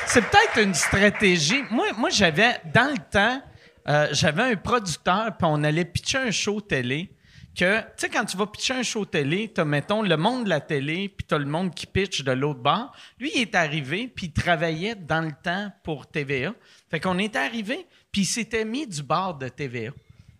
c'est 0.08 0.22
peut-être 0.22 0.64
une 0.64 0.74
stratégie. 0.74 1.64
Moi, 1.70 1.88
moi 1.98 2.10
j'avais 2.10 2.62
dans 2.74 2.92
le 2.92 2.98
temps, 3.12 3.42
euh, 3.90 4.08
j'avais 4.12 4.44
un 4.44 4.56
producteur 4.56 5.36
puis 5.38 5.48
on 5.50 5.64
allait 5.64 5.86
pitcher 5.86 6.18
un 6.18 6.32
show 6.32 6.62
télé 6.62 7.12
que 7.56 7.80
tu 7.80 7.86
sais 7.98 8.10
quand 8.10 8.24
tu 8.24 8.38
vas 8.38 8.48
pitcher 8.48 8.76
un 8.76 8.84
show 8.84 9.04
télé, 9.06 9.52
tu 9.54 9.64
mettons 9.64 10.02
le 10.02 10.16
monde 10.16 10.46
de 10.46 10.50
la 10.50 10.62
télé 10.62 11.10
puis 11.10 11.26
tu 11.28 11.36
as 11.36 11.40
le 11.40 11.46
monde 11.46 11.74
qui 11.74 11.88
pitch 11.88 12.24
de 12.24 12.32
l'autre 12.32 12.62
bord. 12.62 12.96
Lui, 13.20 13.32
il 13.36 13.42
est 13.42 13.56
arrivé 13.56 14.08
puis 14.08 14.28
il 14.28 14.32
travaillait 14.32 14.96
dans 14.96 15.22
le 15.22 15.34
temps 15.44 15.72
pour 15.84 16.08
TVA. 16.08 16.54
Fait 16.90 17.00
qu'on 17.00 17.18
est 17.18 17.36
arrivé 17.36 17.86
puis 18.12 18.22
il 18.22 18.26
s'était 18.26 18.66
mis 18.66 18.88
du 18.88 19.04
bord 19.04 19.38
de 19.38 19.50
TVA. 19.50 19.92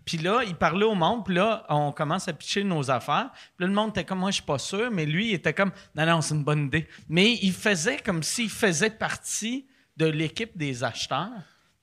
Puis 0.08 0.18
là, 0.18 0.40
il 0.48 0.56
parlait 0.56 0.86
au 0.86 0.96
monde, 0.96 1.26
puis 1.26 1.36
là, 1.36 1.66
on 1.68 1.92
commence 1.92 2.30
à 2.30 2.34
pitcher 2.34 2.64
nos 2.64 2.90
affaires. 2.90 3.28
Puis 3.58 3.66
là, 3.66 3.68
le 3.68 3.74
monde 3.74 3.90
était 3.90 4.06
comme, 4.06 4.20
moi, 4.20 4.30
je 4.32 4.36
suis 4.36 4.44
pas 4.44 4.58
sûr, 4.58 4.90
mais 4.90 5.06
lui, 5.06 5.32
il 5.32 5.34
était 5.34 5.52
comme, 5.54 5.72
non, 5.96 6.06
non, 6.06 6.22
c'est 6.22 6.34
une 6.34 6.46
bonne 6.46 6.68
idée. 6.68 6.88
Mais 7.10 7.34
il 7.42 7.52
faisait 7.52 7.98
comme 7.98 8.24
s'il 8.24 8.50
faisait 8.50 8.90
partie 8.90 9.66
de 9.98 10.06
l'équipe 10.06 10.58
des 10.58 10.82
acheteurs. 10.86 11.28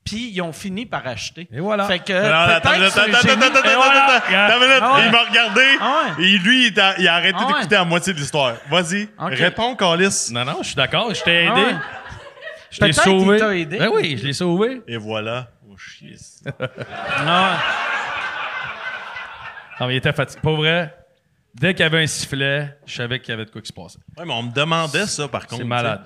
Puis 0.05 0.31
ils 0.31 0.41
ont 0.41 0.55
fini 0.55 0.87
par 0.87 1.07
acheter. 1.07 1.49
Et 1.53 1.61
voilà. 1.61 1.87
Fait 1.87 1.99
que 1.99 2.13
attends, 2.15 2.71
attends, 2.71 2.83
attends, 2.83 3.03
attends. 3.03 4.99
Il 5.05 5.11
m'a 5.11 5.25
regardé. 5.25 5.63
Ah. 5.81 6.15
Et 6.19 6.39
lui, 6.39 6.69
il 6.69 6.81
a, 6.81 6.99
il 6.99 7.07
a 7.07 7.15
arrêté 7.17 7.39
Ah 7.41 7.47
ouais. 7.47 7.53
d'écouter 7.55 7.77
à 7.77 7.85
moitié 7.85 8.15
de 8.15 8.19
l'histoire. 8.19 8.55
Vas-y, 8.71 9.09
réponds, 9.19 9.77
Calice. 9.77 10.31
Non, 10.31 10.45
non, 10.47 10.59
je 10.63 10.69
suis 10.69 10.77
d'accord. 10.77 11.13
Je 11.13 11.23
t'ai 11.23 11.45
aidé. 11.45 11.51
Ah 11.51 11.55
ouais. 11.55 11.75
Je 12.71 12.81
t'ai 12.81 12.93
sauvé. 12.93 13.61
aidé. 13.61 13.79
Ben 13.79 13.91
oui, 13.93 14.17
je 14.19 14.27
l'ai 14.27 14.33
sauvé. 14.33 14.83
Et 14.89 14.97
voilà. 14.97 15.49
Oh, 15.71 15.77
chier. 15.77 16.17
Ah 17.27 17.59
Non, 19.81 19.87
mais 19.87 19.95
il 19.95 19.97
était 19.99 20.13
fatigué. 20.13 20.41
Pas 20.43 20.53
vrai. 20.53 20.95
Dès 21.55 21.73
qu'il 21.73 21.83
y 21.85 21.87
avait 21.87 22.03
un 22.03 22.07
sifflet, 22.07 22.77
je 22.85 22.95
savais 22.95 23.21
qu'il 23.21 23.31
y 23.31 23.33
avait 23.33 23.45
de 23.45 23.51
quoi 23.51 23.61
qui 23.61 23.69
se 23.69 23.73
passait. 23.73 23.99
Ouais, 24.19 24.25
mais 24.27 24.33
on 24.33 24.43
me 24.45 24.53
demandait 24.53 25.07
ça, 25.07 25.29
par 25.29 25.47
contre. 25.47 25.63
C'est 25.63 25.69
malade. 25.69 26.03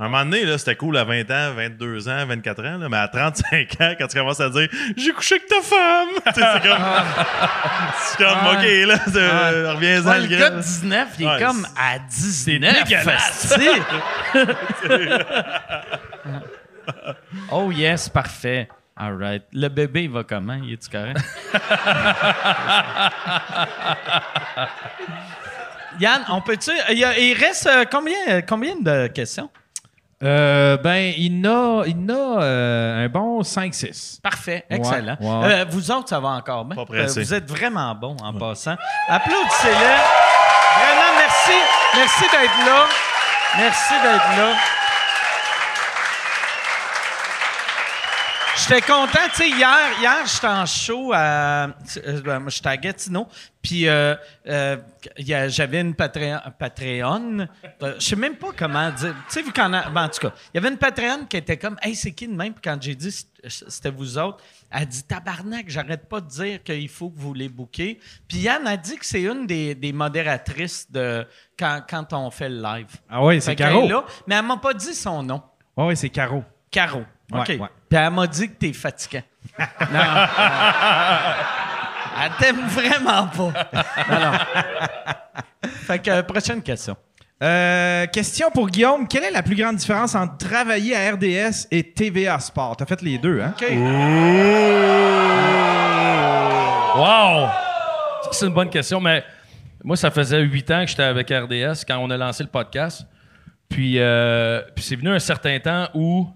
À 0.00 0.04
un 0.04 0.08
moment 0.08 0.24
donné, 0.24 0.44
là, 0.44 0.56
c'était 0.58 0.76
cool 0.76 0.96
à 0.96 1.02
20 1.02 1.28
ans, 1.30 1.54
22 1.54 2.08
ans, 2.08 2.24
24 2.26 2.64
ans, 2.64 2.78
là, 2.78 2.88
mais 2.88 2.96
à 2.98 3.08
35 3.08 3.80
ans, 3.80 3.94
quand 3.98 4.06
tu 4.06 4.16
commences 4.16 4.38
à 4.40 4.48
dire 4.48 4.68
J'ai 4.96 5.10
couché 5.12 5.34
avec 5.36 5.48
ta 5.48 5.60
femme, 5.60 6.08
c'est 6.24 6.40
comme. 6.68 6.78
c'est 7.98 8.16
comme, 8.18 8.38
Ah. 8.40 8.52
OK, 8.52 8.62
là, 8.86 8.98
c'est- 9.06 9.16
euh, 9.16 9.72
reviens-en, 9.74 10.08
Ouais, 10.08 10.20
le 10.20 10.26
gars. 10.28 10.38
gars 10.38 10.50
de 10.50 10.60
19, 10.60 11.08
il 11.18 11.24
est 11.24 11.28
Ouais, 11.28 11.40
comme 11.42 11.66
c'est- 11.66 11.80
à 11.80 11.98
19. 11.98 12.84
dégueulasse. 12.84 13.56
esti. 13.58 13.68
oh 17.50 17.70
yes, 17.72 18.08
parfait. 18.08 18.68
All 18.98 19.16
right. 19.16 19.44
Le 19.52 19.68
bébé, 19.68 20.04
il 20.04 20.10
va 20.10 20.24
comment? 20.24 20.54
Il 20.54 20.72
est-tu 20.72 20.88
correct? 20.90 21.20
Yann, 26.00 26.24
on 26.28 26.40
peut-tu... 26.40 26.70
Il, 26.90 27.04
a- 27.04 27.18
il 27.18 27.34
reste 27.34 27.66
euh, 27.66 27.84
combien, 27.90 28.40
combien 28.46 28.76
de 28.80 29.06
questions? 29.08 29.50
Euh, 30.22 30.76
ben, 30.76 31.12
il 31.16 31.44
a, 31.46 31.82
il 31.86 32.10
a 32.10 32.42
euh, 32.42 33.04
un 33.04 33.08
bon 33.08 33.40
5-6. 33.42 34.20
Parfait, 34.20 34.64
excellent. 34.68 35.16
Ouais, 35.20 35.46
ouais. 35.46 35.52
Euh, 35.60 35.64
vous 35.70 35.90
autres, 35.92 36.08
ça 36.08 36.18
va 36.20 36.28
encore 36.30 36.64
bien? 36.64 36.84
Euh, 36.90 37.06
vous 37.06 37.34
êtes 37.34 37.48
vraiment 37.48 37.94
bons 37.94 38.16
en 38.22 38.32
passant. 38.34 38.74
Applaudissez-le. 39.08 39.74
Vraiment, 39.74 41.12
merci. 41.18 41.52
Merci 41.96 42.24
d'être 42.32 42.66
là. 42.66 42.86
Merci 43.58 43.94
d'être 44.02 44.36
là. 44.38 44.54
J'étais 48.68 48.82
content, 48.82 49.18
tu 49.30 49.36
sais, 49.36 49.48
hier, 49.48 49.98
hier 49.98 50.26
j'étais 50.26 50.46
en 50.46 50.66
show 50.66 51.10
à. 51.14 51.68
euh, 52.04 52.20
ben, 52.22 52.38
moi, 52.40 52.50
j'étais 52.50 52.68
à 52.68 52.76
Gatineau, 52.76 53.26
puis 53.62 53.88
euh, 53.88 54.14
euh, 54.46 54.76
a- 55.30 55.48
j'avais 55.48 55.80
une 55.80 55.94
Patreon. 55.94 56.38
Patreon 56.58 57.46
euh, 57.82 57.94
je 57.98 58.04
sais 58.04 58.16
même 58.16 58.36
pas 58.36 58.48
comment 58.54 58.90
dire. 58.90 59.14
Tu 59.28 59.32
sais, 59.34 59.42
vu 59.42 59.52
qu'en. 59.52 59.72
a- 59.72 59.88
en 59.90 60.08
tout 60.10 60.20
cas, 60.20 60.34
il 60.52 60.56
y 60.56 60.58
avait 60.58 60.68
une 60.68 60.76
Patreon 60.76 61.24
qui 61.30 61.38
était 61.38 61.56
comme, 61.56 61.78
hey, 61.80 61.94
c'est 61.94 62.12
qui 62.12 62.28
de 62.28 62.34
même? 62.34 62.52
Puis 62.52 62.60
quand 62.62 62.76
j'ai 62.78 62.94
dit 62.94 63.10
c'était 63.46 63.90
vous 63.90 64.18
autres, 64.18 64.44
elle 64.70 64.84
dit, 64.86 65.02
tabarnak, 65.02 65.64
j'arrête 65.70 66.06
pas 66.06 66.20
de 66.20 66.28
dire 66.28 66.62
qu'il 66.62 66.88
faut 66.90 67.08
que 67.08 67.18
vous 67.18 67.32
les 67.32 67.48
bouquez. 67.48 67.98
Puis 68.28 68.38
Yann 68.38 68.66
a 68.66 68.76
dit 68.76 68.96
que 68.98 69.06
c'est 69.06 69.22
une 69.22 69.46
des, 69.46 69.74
des 69.76 69.92
modératrices 69.94 70.90
de 70.90 71.26
quand, 71.58 71.80
quand 71.88 72.12
on 72.12 72.30
fait 72.30 72.50
le 72.50 72.60
live. 72.60 72.88
Ah 73.08 73.24
oui, 73.24 73.40
c'est 73.40 73.56
Caro. 73.56 73.88
là, 73.88 74.04
mais 74.26 74.34
elle 74.34 74.44
m'a 74.44 74.58
pas 74.58 74.74
dit 74.74 74.92
son 74.94 75.22
nom. 75.22 75.40
Oui, 75.74 75.86
oui, 75.86 75.96
c'est 75.96 76.10
Caro. 76.10 76.44
Caro. 76.70 77.02
OK. 77.32 77.48
ouais. 77.48 77.58
Puis 77.88 77.98
elle 77.98 78.10
m'a 78.10 78.26
dit 78.26 78.48
que 78.48 78.54
t'es 78.54 78.72
fatigant. 78.72 79.22
non. 79.58 80.00
elle 82.22 82.32
t'aime 82.38 82.66
vraiment 82.68 83.26
pas. 83.26 83.66
Non, 84.10 84.20
non. 84.20 84.38
fait 85.86 85.98
que, 86.00 86.10
euh, 86.10 86.22
prochaine 86.22 86.62
question. 86.62 86.96
Euh, 87.42 88.06
question 88.06 88.50
pour 88.50 88.68
Guillaume. 88.68 89.06
Quelle 89.06 89.24
est 89.24 89.30
la 89.30 89.42
plus 89.42 89.54
grande 89.54 89.76
différence 89.76 90.14
entre 90.14 90.38
travailler 90.38 90.96
à 90.96 91.12
RDS 91.12 91.68
et 91.70 91.92
TVA 91.92 92.40
Sport? 92.40 92.76
T'as 92.76 92.86
fait 92.86 93.00
les 93.02 93.18
deux, 93.18 93.40
hein? 93.40 93.54
OK. 93.56 93.68
Wow! 96.96 97.48
Ça, 98.24 98.30
C'est 98.32 98.46
une 98.46 98.54
bonne 98.54 98.70
question, 98.70 99.00
mais 99.00 99.22
moi, 99.84 99.96
ça 99.96 100.10
faisait 100.10 100.40
huit 100.40 100.68
ans 100.70 100.82
que 100.82 100.90
j'étais 100.90 101.04
avec 101.04 101.30
RDS 101.30 101.84
quand 101.86 101.98
on 101.98 102.10
a 102.10 102.16
lancé 102.16 102.42
le 102.42 102.48
podcast. 102.48 103.06
Puis, 103.68 103.98
euh, 103.98 104.60
puis 104.74 104.84
c'est 104.84 104.96
venu 104.96 105.10
un 105.10 105.18
certain 105.20 105.60
temps 105.60 105.88
où 105.94 106.26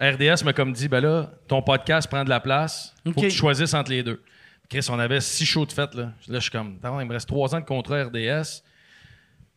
RDS 0.00 0.44
m'a 0.44 0.52
comme 0.52 0.72
dit, 0.72 0.88
ben 0.88 1.00
là, 1.00 1.30
ton 1.48 1.62
podcast 1.62 2.08
prend 2.08 2.22
de 2.24 2.28
la 2.28 2.40
place, 2.40 2.94
faut 3.04 3.12
que 3.12 3.20
tu 3.26 3.30
choisisses 3.30 3.72
entre 3.74 3.90
les 3.90 4.02
deux. 4.02 4.22
Chris, 4.68 4.86
on 4.90 4.98
avait 4.98 5.20
six 5.20 5.46
shows 5.46 5.64
de 5.64 5.72
fête, 5.72 5.94
là. 5.94 6.04
Là, 6.28 6.34
je 6.34 6.38
suis 6.40 6.50
comme, 6.50 6.78
Attends, 6.82 7.00
il 7.00 7.06
me 7.06 7.12
reste 7.12 7.28
trois 7.28 7.54
ans 7.54 7.60
de 7.60 7.64
contrat 7.64 8.02
RDS. 8.04 8.62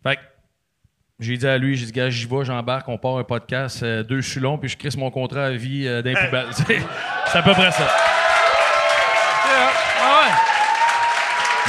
Fait 0.04 0.16
que 0.16 0.22
j'ai 1.20 1.36
dit 1.36 1.48
à 1.48 1.58
lui, 1.58 1.76
j'ai 1.76 1.88
dit, 1.88 1.92
gars, 1.92 2.10
j'y 2.10 2.26
vais, 2.26 2.46
j'embarque, 2.46 2.88
on 2.88 2.98
part 2.98 3.18
un 3.18 3.24
podcast, 3.24 3.84
euh, 3.84 4.04
deux 4.04 4.22
sulons, 4.22 4.58
puis 4.58 4.70
je 4.70 4.78
crisse 4.78 4.96
mon 4.96 5.12
contrat 5.12 5.46
à 5.48 5.52
vie 5.52 5.86
euh, 5.88 6.02
d'un 6.02 6.14
poubelle. 6.14 6.48
C'est 6.52 6.64
c'est 7.26 7.38
à 7.38 7.42
peu 7.42 7.52
près 7.52 7.72
ça. 7.72 7.88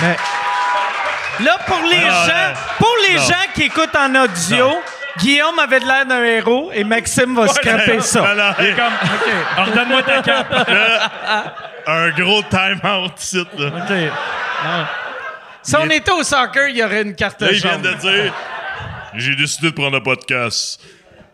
Mais 0.03 0.17
Là, 1.45 1.59
pour 1.67 1.81
les 1.91 1.97
Non, 2.01 2.11
gens, 2.11 2.49
non. 2.49 2.55
pour 2.79 2.95
les 3.09 3.17
Non. 3.17 3.23
gens 3.23 3.53
qui 3.55 3.63
écoutent 3.63 3.97
en 3.97 4.15
audio, 4.25 4.79
Guillaume 5.19 5.59
avait 5.59 5.81
de 5.81 5.87
l'air 5.87 6.07
d'un 6.07 6.23
héros 6.23 6.71
et 6.73 6.85
Maxime 6.85 7.35
va 7.35 7.49
scraper 7.49 8.01
ça. 8.01 8.35
Non, 8.35 8.55
Il 8.59 8.67
est 8.67 8.75
comme, 8.75 8.93
ordonne-moi 9.59 10.03
ta 10.03 10.23
cape. 10.23 10.69
un 11.87 12.11
gros 12.11 12.43
time-out 12.43 13.13
ici, 13.19 13.43
là. 13.59 14.87
Si 15.63 15.77
on 15.77 15.89
était 15.91 16.13
au 16.13 16.23
soccer, 16.23 16.69
il 16.69 16.77
y 16.77 16.83
aurait 16.85 17.03
une 17.03 17.15
carte 17.15 17.41
Là, 17.43 17.49
il 17.53 17.61
vient 17.61 17.73
jaune. 17.73 17.83
de 17.83 17.95
dire 17.95 18.33
J'ai 19.15 19.35
décidé 19.37 19.71
de 19.71 19.75
prendre 19.75 19.97
un 19.97 20.01
podcast. 20.01 20.81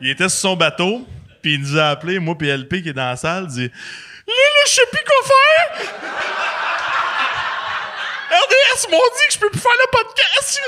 Il 0.00 0.10
était 0.10 0.28
sur 0.28 0.40
son 0.50 0.56
bateau, 0.56 1.06
puis 1.42 1.54
il 1.54 1.60
nous 1.60 1.78
a 1.78 1.90
appelé, 1.90 2.18
moi 2.18 2.34
puis 2.36 2.48
LP 2.50 2.82
qui 2.82 2.88
est 2.90 2.92
dans 2.92 3.08
la 3.08 3.16
salle, 3.16 3.46
dit 3.46 3.70
Là, 4.26 4.32
là, 4.34 4.62
je 4.66 4.70
sais 4.72 4.86
plus 4.90 5.04
quoi 5.04 5.28
faire. 5.28 5.92
RDS 8.30 8.90
m'ont 8.90 8.96
dit 8.98 9.26
que 9.28 9.34
je 9.34 9.38
peux 9.38 9.50
plus 9.50 9.60
faire 9.60 9.72
le 9.78 9.90
podcast. 9.90 10.60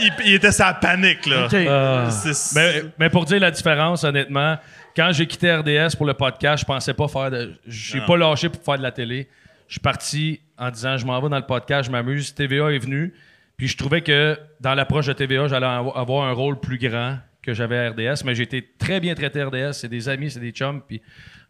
Il, 0.00 0.12
il 0.28 0.34
était 0.34 0.52
sa 0.52 0.74
panique, 0.74 1.26
là. 1.26 1.46
OK. 1.46 1.54
Ah. 1.68 2.10
C'est- 2.10 2.54
Mais, 2.54 2.82
mais 2.98 3.10
pour 3.10 3.24
dire 3.24 3.40
la 3.40 3.50
différence, 3.50 4.04
honnêtement, 4.04 4.56
quand 4.96 5.10
j'ai 5.12 5.26
quitté 5.26 5.52
RDS 5.54 5.96
pour 5.96 6.06
le 6.06 6.14
podcast, 6.14 6.60
je 6.60 6.66
pensais 6.66 6.94
pas 6.94 7.08
faire 7.08 7.30
de. 7.30 7.54
J'ai 7.66 7.98
Non. 8.00 8.06
pas 8.06 8.16
lâché 8.16 8.48
pour 8.48 8.62
faire 8.62 8.78
de 8.78 8.82
la 8.82 8.92
télé. 8.92 9.28
Je 9.68 9.74
suis 9.74 9.80
parti 9.80 10.40
en 10.58 10.70
disant 10.70 10.96
je 10.96 11.04
m'en 11.06 11.20
vais 11.20 11.28
dans 11.28 11.38
le 11.38 11.46
podcast, 11.46 11.86
je 11.86 11.90
m'amuse. 11.90 12.34
TVA 12.34 12.70
est 12.72 12.78
venu. 12.78 13.12
Puis 13.56 13.68
je 13.68 13.76
trouvais 13.76 14.02
que 14.02 14.38
dans 14.60 14.74
l'approche 14.74 15.06
de 15.06 15.12
TVA, 15.12 15.48
j'allais 15.48 15.66
avo- 15.66 15.96
avoir 15.96 16.26
un 16.28 16.32
rôle 16.32 16.58
plus 16.60 16.78
grand 16.78 17.18
que 17.42 17.54
j'avais 17.54 17.78
à 17.78 17.90
RDS. 17.90 18.24
Mais 18.24 18.34
j'ai 18.34 18.42
été 18.44 18.68
très 18.78 19.00
bien 19.00 19.14
traité 19.14 19.40
à 19.40 19.46
RDS. 19.46 19.72
C'est 19.72 19.88
des 19.88 20.08
amis, 20.08 20.30
c'est 20.30 20.40
des 20.40 20.50
chums. 20.50 20.82
Puis 20.86 21.00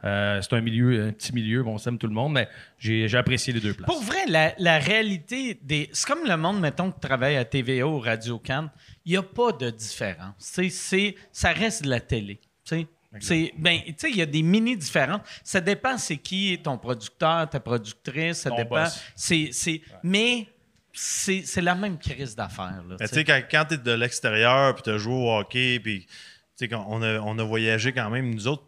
euh, 0.04 0.40
c'est 0.42 0.52
un 0.54 0.60
milieu, 0.60 1.06
un 1.08 1.12
petit 1.12 1.32
milieu. 1.32 1.62
Bon, 1.62 1.74
on 1.74 1.78
s'aime 1.78 1.96
tout 1.98 2.06
le 2.06 2.12
monde. 2.12 2.32
Mais 2.34 2.48
j'ai 2.78 3.08
j'ai 3.08 3.16
apprécié 3.16 3.52
les 3.52 3.60
deux 3.60 3.72
places. 3.74 3.86
Pour 3.86 4.02
vrai, 4.02 4.18
la, 4.28 4.54
la 4.58 4.78
réalité 4.78 5.58
des. 5.62 5.88
C'est 5.92 6.06
comme 6.06 6.26
le 6.28 6.36
monde, 6.36 6.60
mettons, 6.60 6.90
qui 6.92 7.00
travaille 7.00 7.36
à 7.36 7.44
TVA 7.44 7.86
ou 7.86 7.98
Radio 8.00 8.38
Cannes. 8.38 8.70
Il 9.04 9.12
n'y 9.12 9.16
a 9.16 9.22
pas 9.22 9.52
de 9.52 9.70
différence. 9.70 10.34
Tu 10.38 10.44
sais, 10.44 10.68
c'est- 10.70 11.14
ça 11.32 11.50
reste 11.52 11.84
de 11.84 11.88
la 11.90 12.00
télé. 12.00 12.40
tu 12.64 12.76
sais. 12.76 12.86
C'est, 13.20 13.52
ben, 13.56 13.78
tu 13.86 13.94
sais, 13.96 14.10
il 14.10 14.16
y 14.16 14.22
a 14.22 14.26
des 14.26 14.42
mini-différences. 14.42 15.20
Ça 15.44 15.60
dépend 15.60 15.96
c'est 15.98 16.16
qui 16.16 16.58
ton 16.60 16.76
producteur, 16.78 17.48
ta 17.48 17.60
productrice, 17.60 18.38
ça 18.38 18.50
Ton 18.50 18.56
dépend. 18.56 18.82
boss. 18.82 19.00
C'est, 19.14 19.50
c'est, 19.52 19.80
mais 20.02 20.48
c'est, 20.92 21.42
c'est 21.46 21.60
la 21.60 21.76
même 21.76 21.96
crise 21.96 22.34
d'affaires. 22.34 22.82
là, 22.88 22.96
Mais 22.98 23.06
tu 23.06 23.12
tu 23.12 23.14
sais, 23.20 23.24
quand, 23.24 23.40
quand 23.48 23.64
t'es 23.68 23.78
de 23.78 23.92
l'extérieur, 23.92 24.74
puis 24.74 24.82
t'as 24.82 24.98
joué 24.98 25.14
au 25.14 25.30
hockey, 25.30 25.78
puis 25.80 26.06
tu 26.06 26.08
sais, 26.56 26.68
quand 26.68 26.84
on 26.88 27.02
a, 27.02 27.20
on 27.20 27.38
a 27.38 27.44
voyagé 27.44 27.92
quand 27.92 28.10
même, 28.10 28.34
nous 28.34 28.48
autres, 28.48 28.64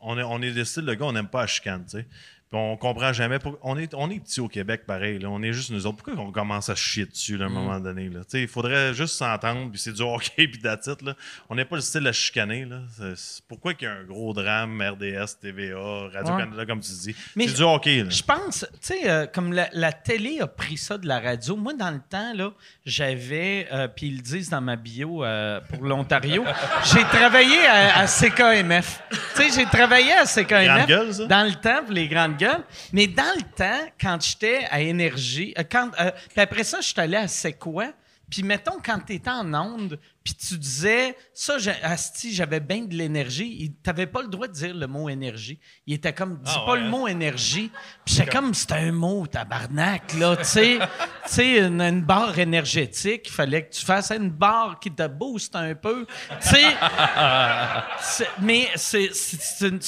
on 0.00 0.18
est, 0.18 0.22
on 0.22 0.40
est 0.42 0.52
des 0.52 0.64
styles 0.64 0.86
de 0.86 0.94
gars, 0.94 1.06
on 1.06 1.12
n'aime 1.12 1.28
pas 1.28 1.42
la 1.42 1.46
chicane, 1.46 1.84
tu 1.84 1.98
sais. 1.98 2.06
On 2.52 2.76
comprend 2.76 3.12
jamais. 3.12 3.38
pour- 3.38 3.56
on, 3.62 3.78
est, 3.78 3.94
on 3.94 4.10
est 4.10 4.18
petits 4.18 4.40
au 4.40 4.48
Québec, 4.48 4.82
pareil. 4.84 5.20
Là. 5.20 5.28
On 5.30 5.40
est 5.40 5.52
juste 5.52 5.70
nous 5.70 5.86
autres. 5.86 5.98
Pourquoi 6.02 6.20
on 6.20 6.32
commence 6.32 6.68
à 6.68 6.74
chier 6.74 7.06
dessus 7.06 7.36
là, 7.36 7.44
à 7.44 7.48
un 7.48 7.52
moment 7.52 7.78
donné? 7.78 8.08
Là? 8.08 8.22
Il 8.32 8.48
faudrait 8.48 8.92
juste 8.92 9.14
s'entendre, 9.14 9.70
puis 9.70 9.78
c'est 9.78 9.92
du 9.92 10.02
hockey, 10.02 10.48
puis 10.48 10.58
d'attitude. 10.60 11.02
Là. 11.06 11.14
On 11.48 11.54
n'est 11.54 11.64
pas 11.64 11.76
le 11.76 11.82
style 11.82 12.04
à 12.08 12.12
chicaner. 12.12 12.64
Là. 12.64 12.80
C'est- 13.14 13.40
pourquoi 13.46 13.74
qu'il 13.74 13.86
y 13.86 13.90
a 13.90 13.94
un 13.94 14.02
gros 14.02 14.32
drame, 14.32 14.82
RDS, 14.82 15.38
TVA, 15.40 16.08
Radio-Canada, 16.12 16.66
comme 16.66 16.80
tu 16.80 16.90
dis? 16.90 17.14
Mais 17.36 17.46
c'est 17.46 17.54
du 17.54 17.62
hockey. 17.62 18.02
Là. 18.02 18.10
Je 18.10 18.22
pense, 18.24 18.66
tu 18.72 18.78
sais, 18.80 19.08
euh, 19.08 19.26
comme 19.28 19.52
la, 19.52 19.68
la 19.72 19.92
télé 19.92 20.40
a 20.40 20.48
pris 20.48 20.76
ça 20.76 20.98
de 20.98 21.06
la 21.06 21.20
radio. 21.20 21.54
Moi, 21.54 21.74
dans 21.74 21.92
le 21.92 22.00
temps, 22.00 22.32
là, 22.34 22.50
j'avais, 22.84 23.68
euh, 23.72 23.86
puis 23.86 24.08
ils 24.08 24.16
le 24.16 24.22
disent 24.22 24.50
dans 24.50 24.60
ma 24.60 24.74
bio 24.74 25.22
euh, 25.24 25.60
pour 25.68 25.84
l'Ontario, 25.84 26.44
j'ai 26.92 27.04
travaillé 27.04 27.64
à, 27.66 27.98
à 28.00 28.06
CKMF. 28.08 29.02
Tu 29.10 29.16
sais, 29.42 29.50
j'ai 29.60 29.66
travaillé 29.66 30.12
à 30.14 30.24
CKMF. 30.26 30.64
Grande 30.66 30.86
gueule, 30.88 31.14
ça? 31.14 31.26
Dans 31.26 31.44
le 31.46 31.54
temps, 31.54 31.84
pour 31.84 31.92
les 31.94 32.08
grandes 32.08 32.36
Mais 32.92 33.06
dans 33.06 33.34
le 33.36 33.42
temps, 33.56 33.86
quand 34.00 34.18
j'étais 34.20 34.66
à 34.70 34.80
Énergie, 34.80 35.54
euh, 35.58 35.62
quand, 35.70 35.90
euh, 36.00 36.10
puis 36.30 36.40
après 36.40 36.64
ça, 36.64 36.80
je 36.80 36.88
suis 36.88 37.00
allé 37.00 37.16
à 37.16 37.28
C'est 37.28 37.54
quoi? 37.54 37.92
Puis 38.30 38.44
mettons, 38.44 38.78
quand 38.84 39.00
tu 39.00 39.14
étais 39.14 39.28
en 39.30 39.52
onde, 39.54 39.98
puis 40.22 40.34
tu 40.34 40.56
disais, 40.56 41.16
ça, 41.34 41.58
j'ai- 41.58 41.82
asti, 41.82 42.32
j'avais 42.32 42.60
bien 42.60 42.82
de 42.82 42.94
l'énergie, 42.94 43.74
tu 43.82 43.90
n'avais 43.90 44.06
pas 44.06 44.22
le 44.22 44.28
droit 44.28 44.46
de 44.46 44.52
dire 44.52 44.74
le 44.74 44.86
mot 44.86 45.08
énergie. 45.08 45.58
Il 45.86 45.94
était 45.94 46.12
comme, 46.12 46.36
dis 46.36 46.52
Ah 46.54 46.62
pas 46.64 46.72
ouais, 46.72 46.80
le 46.80 46.88
mot 46.88 47.08
énergie. 47.08 47.72
Puis 48.04 48.14
j'étais 48.14 48.30
comme, 48.30 48.54
c'est 48.54 48.72
un 48.72 48.92
mot, 48.92 49.26
tabarnak, 49.26 50.14
là, 50.14 50.36
tu 50.36 50.44
sais. 50.44 50.78
Tu 51.26 51.36
sais, 51.36 51.58
une, 51.58 51.80
une 51.80 52.00
barre 52.02 52.38
énergétique, 52.38 53.22
il 53.26 53.32
fallait 53.32 53.66
que 53.66 53.74
tu 53.74 53.84
fasses 53.84 54.10
une 54.10 54.30
barre 54.30 54.80
qui 54.80 54.90
te 54.90 55.06
booste 55.06 55.54
un 55.54 55.74
peu. 55.74 56.06
Tu 56.42 56.48
sais, 56.48 56.64
mais 58.40 58.68
c'est 58.74 59.10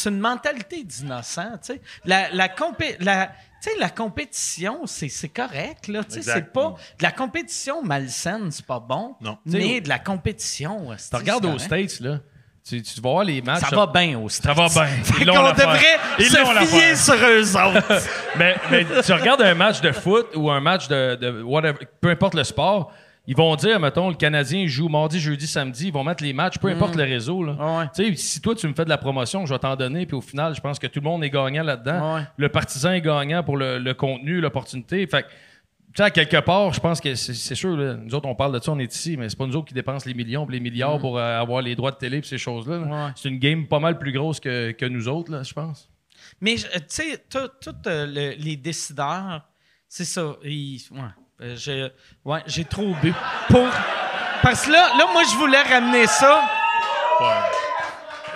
une, 0.06 0.20
mentalité 0.20 0.84
d'innocent, 0.84 1.58
tu 1.64 1.74
sais. 1.74 1.80
La, 2.04 2.30
la, 2.30 2.48
la, 3.00 3.32
tu 3.62 3.70
sais, 3.70 3.78
la 3.78 3.90
compétition, 3.90 4.86
c'est 4.86 5.08
c'est 5.08 5.28
correct, 5.28 5.88
là. 5.88 6.02
Tu 6.04 6.14
sais, 6.14 6.22
c'est 6.22 6.52
pas... 6.52 6.74
De 6.98 7.02
la 7.02 7.12
compétition 7.12 7.82
malsaine, 7.82 8.50
c'est 8.50 8.66
pas 8.66 8.80
bon. 8.80 9.14
Non. 9.20 9.38
Mais 9.44 9.80
de 9.80 9.88
la 9.88 9.98
compétition... 9.98 10.88
Tu 11.10 11.16
regardes 11.16 11.46
aux 11.46 11.58
States, 11.58 12.00
là. 12.00 12.18
Tu, 12.64 12.80
tu 12.80 13.00
vas 13.00 13.10
voir 13.10 13.24
les 13.24 13.42
matchs. 13.42 13.68
Ça 13.68 13.74
va 13.74 13.86
bien 13.86 14.18
au 14.18 14.28
Ça 14.28 14.52
va 14.52 14.68
bien. 14.68 14.86
Fait 14.86 15.14
Ils 15.20 15.26
l'ont 15.26 15.34
qu'on 15.34 15.42
l'affaire. 15.42 15.66
devrait 15.66 15.98
Ils 16.20 16.26
se 16.26 16.66
fier 16.66 16.96
sur 16.96 17.14
eux 17.14 17.56
autres. 17.56 18.02
mais, 18.38 18.54
mais 18.70 18.84
tu 19.02 19.12
regardes 19.12 19.42
un 19.42 19.54
match 19.54 19.80
de 19.80 19.90
foot 19.90 20.28
ou 20.36 20.48
un 20.48 20.60
match 20.60 20.86
de, 20.86 21.16
de 21.16 21.42
whatever, 21.42 21.86
peu 22.00 22.10
importe 22.10 22.34
le 22.34 22.44
sport, 22.44 22.92
ils 23.26 23.36
vont 23.36 23.54
dire, 23.56 23.78
mettons, 23.78 24.08
le 24.08 24.16
Canadien 24.16 24.66
joue 24.66 24.88
mardi, 24.88 25.20
jeudi, 25.20 25.46
samedi, 25.46 25.86
ils 25.88 25.92
vont 25.92 26.02
mettre 26.02 26.24
les 26.24 26.32
matchs, 26.32 26.58
peu 26.58 26.68
importe 26.68 26.96
le 26.96 27.04
réseau. 27.04 27.44
Là. 27.44 27.56
Ah 27.60 27.88
ouais. 27.96 28.14
Si 28.16 28.40
toi, 28.40 28.54
tu 28.54 28.66
me 28.66 28.74
fais 28.74 28.84
de 28.84 28.88
la 28.90 28.98
promotion, 28.98 29.46
je 29.46 29.54
vais 29.54 29.58
t'en 29.60 29.76
donner, 29.76 30.06
puis 30.06 30.16
au 30.16 30.20
final, 30.20 30.54
je 30.54 30.60
pense 30.60 30.78
que 30.78 30.86
tout 30.88 30.98
le 31.00 31.04
monde 31.04 31.22
est 31.22 31.30
gagnant 31.30 31.62
là-dedans. 31.62 32.00
Ah 32.02 32.14
ouais. 32.16 32.22
Le 32.36 32.48
partisan 32.48 32.92
est 32.92 33.00
gagnant 33.00 33.42
pour 33.44 33.56
le, 33.56 33.78
le 33.78 33.94
contenu, 33.94 34.40
l'opportunité. 34.40 35.06
Fait 35.06 35.22
que, 35.22 35.28
tu 35.94 36.02
sais, 36.02 36.10
quelque 36.10 36.38
part, 36.40 36.72
je 36.72 36.80
pense 36.80 37.00
que 37.00 37.14
c'est 37.14 37.54
sûr, 37.54 37.76
là, 37.76 37.94
nous 37.94 38.14
autres, 38.14 38.26
on 38.26 38.34
parle 38.34 38.58
de 38.58 38.64
ça, 38.64 38.72
on 38.72 38.78
est 38.78 38.92
ici, 38.92 39.16
mais 39.16 39.28
c'est 39.28 39.36
pas 39.38 39.46
nous 39.46 39.54
autres 39.56 39.68
qui 39.68 39.74
dépensent 39.74 40.06
les 40.08 40.14
millions 40.14 40.46
les 40.48 40.58
milliards 40.58 40.98
pour 40.98 41.18
euh, 41.18 41.38
avoir 41.40 41.60
les 41.62 41.76
droits 41.76 41.90
de 41.92 41.96
télé 41.98 42.18
et 42.18 42.22
ces 42.22 42.38
choses-là. 42.38 42.78
là. 42.78 42.84
Mm. 42.86 42.90
Ouais. 42.90 43.12
C'est 43.14 43.28
une 43.28 43.38
game 43.38 43.66
pas 43.68 43.78
mal 43.78 43.98
plus 43.98 44.10
grosse 44.12 44.40
que, 44.40 44.72
que 44.72 44.86
nous 44.86 45.06
autres, 45.06 45.44
je 45.44 45.52
pense. 45.52 45.88
Mais, 46.40 46.54
euh, 46.54 46.78
tu 46.78 46.84
sais, 46.88 47.24
tous 47.30 47.72
les 48.38 48.56
décideurs, 48.56 49.42
c'est 49.88 50.04
ça. 50.06 50.34
ils- 50.44 50.80
Euh, 51.40 51.56
j'ai 51.56 51.88
ouais, 52.24 52.40
j'ai 52.46 52.64
trop 52.64 52.94
bu. 53.02 53.12
Pour, 53.48 53.68
parce 54.42 54.66
que 54.66 54.72
là, 54.72 54.92
là, 54.96 55.06
moi, 55.12 55.22
je 55.30 55.36
voulais 55.36 55.62
ramener 55.62 56.06
ça. 56.06 56.42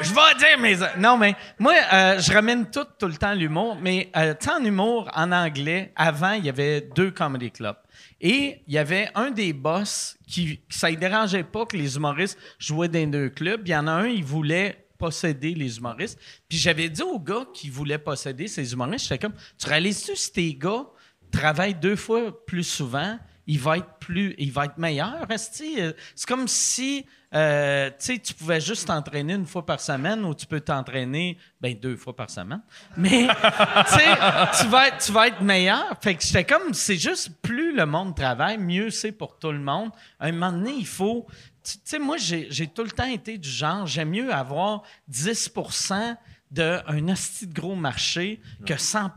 Je 0.00 0.10
vais 0.10 0.38
dire 0.38 0.58
mes. 0.58 0.76
Non, 0.98 1.16
mais 1.16 1.34
moi, 1.58 1.74
euh, 1.92 2.20
je 2.20 2.32
ramène 2.32 2.70
tout, 2.70 2.84
tout 2.98 3.06
le 3.06 3.16
temps 3.16 3.32
l'humour. 3.32 3.76
Mais, 3.80 4.10
euh, 4.16 4.34
sais, 4.38 4.50
en 4.50 4.62
humour, 4.62 5.10
en 5.14 5.32
anglais, 5.32 5.92
avant, 5.96 6.32
il 6.32 6.44
y 6.44 6.48
avait 6.48 6.82
deux 6.94 7.10
comedy 7.10 7.50
clubs. 7.50 7.76
Et 8.20 8.62
il 8.66 8.74
y 8.74 8.78
avait 8.78 9.08
un 9.14 9.30
des 9.30 9.52
boss 9.52 10.16
qui, 10.26 10.60
qui 10.68 10.78
ça 10.78 10.90
ne 10.90 10.96
dérangeait 10.96 11.44
pas 11.44 11.64
que 11.66 11.76
les 11.76 11.96
humoristes 11.96 12.38
jouaient 12.58 12.88
dans 12.88 13.10
deux 13.10 13.30
clubs. 13.30 13.62
Il 13.66 13.70
y 13.70 13.76
en 13.76 13.86
a 13.86 13.92
un, 13.92 14.06
il 14.06 14.24
voulait 14.24 14.86
posséder 14.98 15.54
les 15.54 15.78
humoristes. 15.78 16.18
Puis 16.48 16.58
j'avais 16.58 16.88
dit 16.88 17.02
aux 17.02 17.18
gars 17.18 17.46
qui 17.54 17.68
voulaient 17.70 17.98
posséder 17.98 18.48
ces 18.48 18.72
humoristes, 18.72 19.08
j'étais 19.08 19.18
comme, 19.18 19.36
tu 19.58 19.68
réalises-tu 19.68 20.16
si 20.16 20.32
tes 20.32 20.54
gars 20.54 20.86
travaillent 21.30 21.74
deux 21.74 21.96
fois 21.96 22.44
plus 22.46 22.64
souvent, 22.64 23.18
il 23.48 23.60
va 23.60 23.78
être 23.78 23.98
plus, 24.00 24.34
il 24.38 24.50
va 24.50 24.64
être 24.64 24.76
meilleur, 24.78 25.24
C'est 25.36 25.94
comme 26.26 26.48
si, 26.48 27.06
euh, 27.32 27.90
tu 27.98 28.34
pouvais 28.34 28.60
juste 28.60 28.88
t'entraîner 28.88 29.34
une 29.34 29.46
fois 29.46 29.64
par 29.64 29.78
semaine 29.80 30.24
ou 30.24 30.34
tu 30.34 30.46
peux 30.46 30.58
t'entraîner, 30.60 31.38
ben 31.60 31.76
deux 31.78 31.96
fois 31.96 32.16
par 32.16 32.28
semaine. 32.28 32.60
Mais, 32.96 33.28
tu 34.58 34.66
vas, 34.66 34.88
être- 34.88 35.04
tu 35.04 35.12
vas 35.12 35.28
être 35.28 35.42
meilleur. 35.42 35.96
Fait 36.02 36.16
que 36.16 36.24
j'étais 36.24 36.44
comme, 36.44 36.74
c'est 36.74 36.96
juste 36.96 37.30
plus 37.40 37.72
le 37.76 37.86
monde 37.86 38.16
travaille, 38.16 38.58
mieux 38.58 38.90
c'est 38.90 39.12
pour 39.12 39.38
tout 39.38 39.52
le 39.52 39.60
monde. 39.60 39.90
À 40.18 40.26
un 40.26 40.32
moment 40.32 40.50
donné, 40.50 40.72
il 40.78 40.86
faut, 40.86 41.26
tu 41.62 41.74
sais, 41.84 42.00
moi, 42.00 42.16
j'ai 42.18 42.66
tout 42.66 42.82
le 42.82 42.90
temps 42.90 43.06
été 43.06 43.38
du 43.38 43.48
genre, 43.48 43.86
j'aime 43.86 44.10
mieux 44.10 44.32
avoir 44.32 44.82
10% 45.08 46.16
d'un 46.50 47.08
asti 47.08 47.46
de 47.46 47.52
gros 47.54 47.74
marché 47.74 48.40
que 48.64 48.76
100 48.76 49.10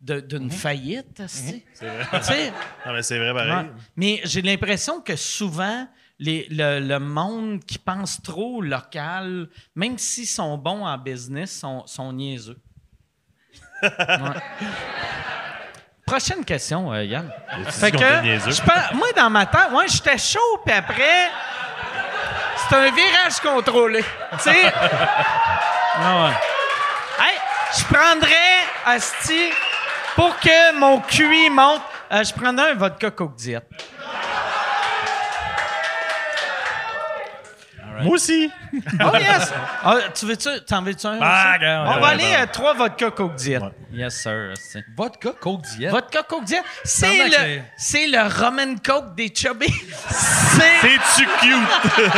d'une 0.00 0.50
faillite, 0.50 1.20
asti. 1.20 1.62
Tu 1.78 1.86
sais, 2.22 2.52
Non, 2.86 2.92
mais 2.94 3.02
c'est 3.02 3.18
vrai, 3.18 3.32
pareil. 3.34 3.52
Ouais. 3.66 3.70
Mais 3.96 4.20
j'ai 4.24 4.40
l'impression 4.42 5.00
que 5.00 5.14
souvent, 5.16 5.86
les- 6.18 6.46
le, 6.50 6.80
le 6.80 6.98
monde 6.98 7.62
qui 7.64 7.78
pense 7.78 8.20
trop 8.22 8.62
local, 8.62 9.48
même 9.74 9.98
s'ils 9.98 10.26
sont 10.26 10.56
bons 10.56 10.84
en 10.86 10.96
business, 10.98 11.58
sont, 11.60 11.86
sont 11.86 12.12
niaiseux. 12.12 12.58
Ouais. 13.82 13.88
Prochaine 16.06 16.44
question, 16.44 16.92
euh, 16.92 17.04
Yann. 17.04 17.30
Fait 17.68 17.92
que, 17.92 17.98
je 17.98 18.60
pense- 18.62 18.92
moi, 18.94 19.08
dans 19.16 19.30
ma 19.30 19.46
tête, 19.46 19.70
moi, 19.70 19.84
j'étais 19.86 20.18
chaud, 20.18 20.58
puis 20.64 20.74
après, 20.74 21.28
c'est 22.68 22.74
un 22.74 22.90
virage 22.90 23.38
contrôlé. 23.42 24.02
Tu 24.32 24.38
sais? 24.40 24.72
Ah 26.02 26.24
ouais. 26.24 26.34
Hey, 27.24 27.38
je 27.78 27.84
prendrais, 27.84 28.58
Asti, 28.86 29.50
pour 30.20 30.38
que 30.38 30.74
mon 30.78 31.00
QI 31.00 31.48
monte, 31.48 31.80
euh, 32.12 32.22
je 32.22 32.34
prendrais 32.34 32.72
un 32.72 32.74
vodka 32.74 33.10
Coke 33.10 33.36
Diet. 33.36 33.62
Moi 38.02 38.14
aussi. 38.14 38.50
Oh 39.02 39.16
yes! 39.16 39.52
Ah, 39.82 39.96
tu 40.14 40.26
veux-tu, 40.26 40.48
t'en 40.66 40.82
veux-tu 40.82 41.06
un? 41.06 41.18
Ah, 41.22 41.56
aussi? 41.56 41.64
On 41.96 42.00
va 42.00 42.06
aller 42.08 42.34
euh, 42.38 42.46
trois 42.52 42.74
vodka 42.74 43.10
Coke 43.10 43.34
Diet. 43.34 43.60
Yes, 43.92 44.14
sir. 44.22 44.52
Vodka 44.96 45.30
Coke 45.40 45.62
Diet? 45.62 45.90
Vodka 45.90 46.22
Coke 46.22 46.44
Diet, 46.44 46.62
c'est 46.84 47.26
le, 47.26 47.32
c'est- 47.32 47.64
c'est 47.78 48.06
le 48.06 48.20
Roman 48.44 48.76
Coke 48.84 49.14
des 49.14 49.32
chubby. 49.34 49.66
c'est... 50.08 50.80
C'est-tu 50.82 51.26
cute? 51.40 52.02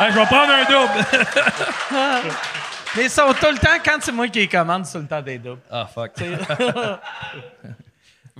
Hey, 0.00 0.10
je 0.10 0.18
vais 0.18 0.26
prendre 0.26 0.52
un 0.52 0.64
double. 0.64 1.04
Mais 2.96 3.04
ils 3.04 3.10
sont 3.10 3.32
tout 3.32 3.46
le 3.50 3.58
temps, 3.58 3.78
quand 3.84 3.98
c'est 4.00 4.12
moi 4.12 4.28
qui 4.28 4.40
les 4.40 4.48
commande, 4.48 4.84
c'est 4.84 4.92
tout 4.98 5.02
le 5.02 5.08
temps 5.08 5.22
des 5.22 5.38
doubles. 5.38 5.62
Ah, 5.70 5.86
fuck. 5.92 6.12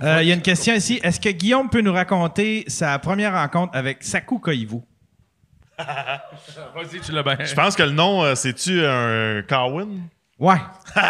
Euh, 0.01 0.23
Il 0.23 0.27
y 0.27 0.31
a 0.31 0.33
une 0.33 0.41
question 0.41 0.73
ici. 0.73 0.99
Est-ce 1.03 1.19
que 1.19 1.29
Guillaume 1.29 1.69
peut 1.69 1.81
nous 1.81 1.93
raconter 1.93 2.63
sa 2.67 2.97
première 2.97 3.33
rencontre 3.33 3.77
avec 3.77 4.03
Saku 4.03 4.39
Koivu? 4.39 4.79
Vas-y, 5.77 6.99
tu 6.99 7.11
l'as 7.11 7.21
bien. 7.21 7.37
Je 7.39 7.53
pense 7.53 7.75
que 7.75 7.83
le 7.83 7.91
nom, 7.91 8.23
euh, 8.23 8.33
c'est-tu 8.33 8.83
un 8.83 9.43
Carwin? 9.47 9.99
Ouais. 10.39 10.57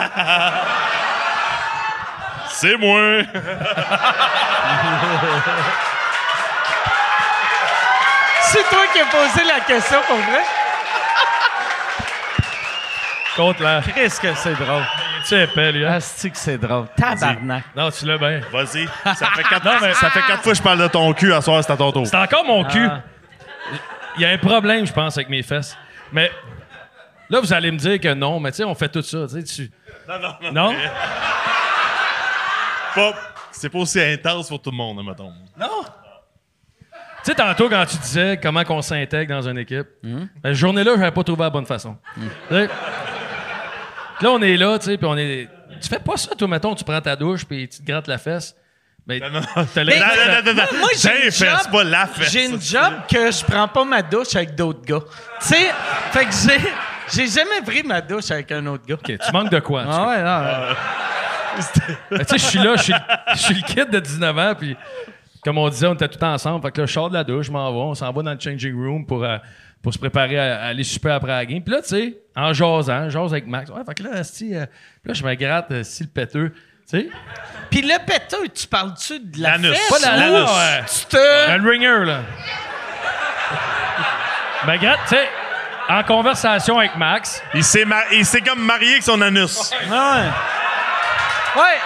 C'est 2.50 2.76
moi! 2.78 3.22
C'est 8.42 8.64
toi 8.70 8.82
qui 8.94 9.00
as 9.00 9.06
posé 9.06 9.44
la 9.48 9.60
question 9.62 10.00
pour 10.08 10.18
vrai? 10.18 10.44
Qu'est-ce 13.96 14.20
que 14.20 14.34
c'est 14.36 14.54
drôle? 14.54 14.84
Tu 15.28 15.34
es 15.36 15.44
épais, 15.46 15.72
lui. 15.72 15.86
hein? 15.86 15.94
Asti 15.94 16.30
que 16.32 16.38
c'est 16.38 16.58
drôle. 16.58 16.88
Tabarnak. 16.96 17.64
Non, 17.76 17.90
tu 17.92 18.06
l'as 18.06 18.18
bien. 18.18 18.42
Vas-y. 18.52 18.88
Ça 19.16 19.28
fait 19.36 19.44
quatre, 19.44 19.96
ça 19.96 20.10
fait 20.10 20.22
quatre 20.28 20.44
fois 20.44 20.52
que 20.52 20.58
je 20.58 20.62
parle 20.64 20.80
de 20.80 20.88
ton 20.88 21.14
cul 21.14 21.34
à 21.34 21.42
soir, 21.42 21.64
c'est 21.64 21.72
à 21.72 21.78
ton 21.78 21.92
tour. 21.92 22.06
C'est 22.06 22.16
encore 22.18 22.44
mon 22.46 22.64
cul. 22.66 22.88
Ah. 22.90 23.02
Il 24.18 24.22
y 24.22 24.26
a 24.26 24.30
un 24.30 24.38
problème, 24.38 24.86
je 24.86 24.94
pense, 24.94 25.18
avec 25.18 25.30
mes 25.30 25.42
fesses. 25.42 25.76
Mais 26.12 26.30
là, 27.30 27.40
vous 27.40 27.52
allez 27.54 27.72
me 27.72 27.78
dire 27.78 28.00
que 28.00 28.14
non, 28.14 28.40
mais 28.40 28.52
tu 28.52 28.58
sais, 28.58 28.64
on 28.64 28.76
fait 28.76 28.90
tout 28.90 29.02
ça. 29.02 29.26
Tu 29.28 29.42
sais, 29.42 29.44
tu... 29.44 29.72
Non, 30.08 30.20
non, 30.20 30.36
non. 30.52 30.52
Non? 30.72 30.76
Pas- 32.96 33.14
C'est 33.52 33.70
pas 33.70 33.80
aussi 33.80 34.00
intense 34.02 34.50
pour 34.50 34.62
tout 34.62 34.70
le 34.72 34.78
monde, 34.78 35.04
mettons. 35.06 35.32
Non? 35.60 35.84
Tu 37.24 37.32
sais, 37.32 37.36
tantôt, 37.36 37.70
quand 37.70 37.86
tu 37.86 37.98
disais 37.98 38.38
comment 38.42 38.64
qu'on 38.64 38.82
s'intègre 38.82 39.34
dans 39.34 39.48
une 39.48 39.58
équipe, 39.58 39.88
ben, 40.04 40.28
cette 40.44 40.54
journée-là, 40.56 40.92
je 40.96 41.00
n'avais 41.00 41.12
pas 41.12 41.24
trouvé 41.24 41.44
la 41.44 41.50
bonne 41.50 41.66
façon. 41.66 41.98
Tu 42.16 42.22
sais? 42.56 42.70
Là, 44.24 44.32
on 44.32 44.42
est 44.42 44.58
là, 44.58 44.80
tu 44.80 44.86
sais, 44.86 44.98
puis 44.98 45.06
on 45.06 45.18
est. 45.18 45.48
Tu 45.82 45.90
fais 45.90 46.00
pas 46.00 46.16
ça, 46.18 46.34
toi, 46.36 46.48
mettons, 46.48 46.74
tu 46.76 46.84
prends 46.84 47.02
ta 47.02 47.16
douche, 47.16 47.46
puis 47.46 47.68
tu 47.68 47.82
te 47.82 47.86
grattes 47.92 48.08
la 48.08 48.18
fesse. 48.18 48.56
Mais 49.06 49.20
Non, 49.20 49.30
non. 49.32 49.42
t'as 49.74 49.84
Mais- 49.84 50.00
Non, 50.00 50.06
non, 50.06 50.34
non, 50.34 50.42
non, 50.46 50.54
non. 50.54 50.80
Moi, 50.80 50.90
j'ai 50.98 51.26
une 51.26 51.32
fait, 51.32 51.46
job- 51.50 51.58
c'est 51.62 51.72
pas 51.72 51.84
la 51.84 52.08
fesse. 52.08 52.32
J'ai 52.32 52.46
une 52.46 52.62
job 52.62 52.94
que 53.12 53.32
je 53.32 53.44
prends 53.44 53.68
pas 53.68 53.84
ma 53.84 54.02
douche 54.02 54.36
avec 54.36 54.56
d'autres 54.56 54.86
gars. 54.86 55.02
Tu 55.42 55.48
sais, 55.48 55.72
fait 56.12 56.26
que 56.26 56.32
j'ai, 56.32 56.60
j'ai 57.14 57.28
jamais 57.42 57.62
pris 57.66 57.84
ma 57.84 58.00
douche 58.00 58.32
avec 58.32 58.50
un 58.54 58.66
autre 58.68 58.86
gars. 58.86 58.96
OK, 58.96 59.04
tu 59.06 59.32
manques 59.34 59.52
de 59.52 59.60
quoi? 59.60 59.84
Ah 59.90 60.08
ouais, 60.08 60.24
non. 60.24 60.76
Ben, 62.12 62.20
tu 62.20 62.26
sais, 62.26 62.38
je 62.38 62.46
suis 62.46 62.60
là, 62.60 62.76
je 62.78 62.82
suis, 62.84 62.94
je 63.34 63.40
suis 63.40 63.54
le 63.56 63.62
kid 63.62 63.90
de 63.90 64.00
19 64.00 64.38
ans, 64.38 64.54
puis 64.58 64.76
comme 65.44 65.58
on 65.58 65.68
disait, 65.70 65.88
on 65.88 65.94
était 65.94 66.08
tout 66.08 66.24
ensemble. 66.24 66.64
Fait 66.66 66.72
que 66.72 66.82
là, 66.82 66.88
je 66.88 66.94
sors 66.94 67.10
de 67.10 67.14
la 67.16 67.24
douche, 67.24 67.48
je 67.48 67.52
m'en 67.52 67.72
vais, 67.72 67.78
on 67.78 67.94
s'en 67.94 68.12
va 68.12 68.24
dans 68.24 68.32
le 68.34 68.40
changing 68.40 68.74
room 68.74 69.06
pour, 69.06 69.24
euh, 69.24 69.38
pour 69.84 69.94
se 69.94 70.00
préparer 70.00 70.40
à, 70.40 70.62
à 70.62 70.66
aller 70.70 70.84
super 70.84 71.14
après 71.16 71.32
la 71.32 71.46
game. 71.46 71.62
Puis 71.62 71.74
là, 71.74 71.82
tu 71.84 71.90
sais, 71.90 72.18
en 72.36 72.54
jasant, 72.54 73.08
jase 73.10 73.32
avec 73.34 73.46
Max. 73.46 73.70
Ouais, 73.70 73.82
fait 73.86 73.94
que 73.94 74.04
là, 74.04 74.10
asti, 74.16 74.56
euh, 74.56 74.66
puis 75.04 75.10
là, 75.10 75.14
je 75.14 75.24
me 75.24 75.34
gratte, 75.36 75.70
euh, 75.72 75.84
si 75.84 76.04
le 76.04 76.10
péteux, 76.10 76.52
tu 76.90 77.00
sais. 77.00 77.10
Puis 77.70 77.82
le 77.82 77.98
péteux, 78.06 78.48
tu 78.48 78.66
parles-tu 78.66 79.20
de 79.20 79.42
la 79.42 79.52
L'anus. 79.52 79.78
fesse? 79.78 80.02
Pas 80.02 80.10
la- 80.10 80.16
ou 80.16 80.20
l'anus. 80.34 80.50
Ouais. 80.50 80.84
Tu 80.88 81.06
te... 81.06 81.50
Un 81.52 81.64
ringer, 81.64 82.06
là. 82.06 82.20
Ben, 84.66 84.78
gratte, 84.78 85.00
tu 85.10 85.16
sais, 85.16 85.28
en 85.90 86.02
conversation 86.04 86.80
avec 86.80 86.96
Max, 86.96 87.44
Il 87.54 87.66
s'est, 87.66 87.84
ma- 87.84 88.06
il 88.14 88.26
s'est 88.26 88.40
comme 88.40 88.62
marié 88.64 88.92
avec 88.94 89.04
son 89.04 89.20
anus. 89.20 89.74
Ouais. 89.90 89.98
Ouais. 91.58 91.78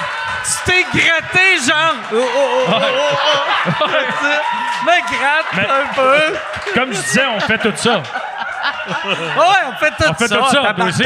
Tu 0.66 0.72
t'es 0.72 0.84
gratté, 0.84 1.58
genre. 1.68 1.96
Oh, 2.14 2.16
oh, 2.16 2.66
oh, 2.70 2.74
oh, 2.74 3.74
oh, 3.82 3.84
oh. 3.84 4.86
Me 4.86 5.02
gratte 5.18 5.52
Mais- 5.56 5.68
un 5.68 5.94
peu. 5.94 6.38
comme 6.74 6.94
je 6.94 7.02
disais, 7.02 7.26
on 7.36 7.40
fait 7.42 7.58
tout 7.58 7.74
ça. 7.76 7.98
Ouais, 7.98 9.62
on 9.68 9.74
fait 9.78 9.92
tout 9.92 10.04
On 10.10 10.14
fait 10.14 10.28
ça. 10.28 10.38
tout 10.38 10.50
ça, 10.50 10.74
toi 10.74 10.86
aussi. 10.86 11.04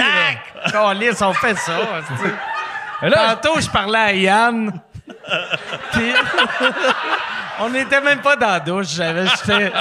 Câlisse, 0.71 1.21
on 1.21 1.33
fait 1.33 1.55
ça. 1.57 1.71
là, 3.01 3.35
Tantôt, 3.35 3.59
je 3.59 3.69
parlais 3.69 3.97
à 3.99 4.13
Yann. 4.13 4.79
Puis, 5.91 6.13
on 7.59 7.69
n'était 7.69 8.01
même 8.01 8.21
pas 8.21 8.35
dans 8.35 8.47
la 8.51 8.59
douche. 8.59 8.87
J'avais, 8.95 9.25
j'étais 9.25 9.71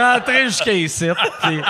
rentré 0.00 0.44
jusqu'à 0.46 0.72
ici. 0.72 1.08
Puis, 1.42 1.62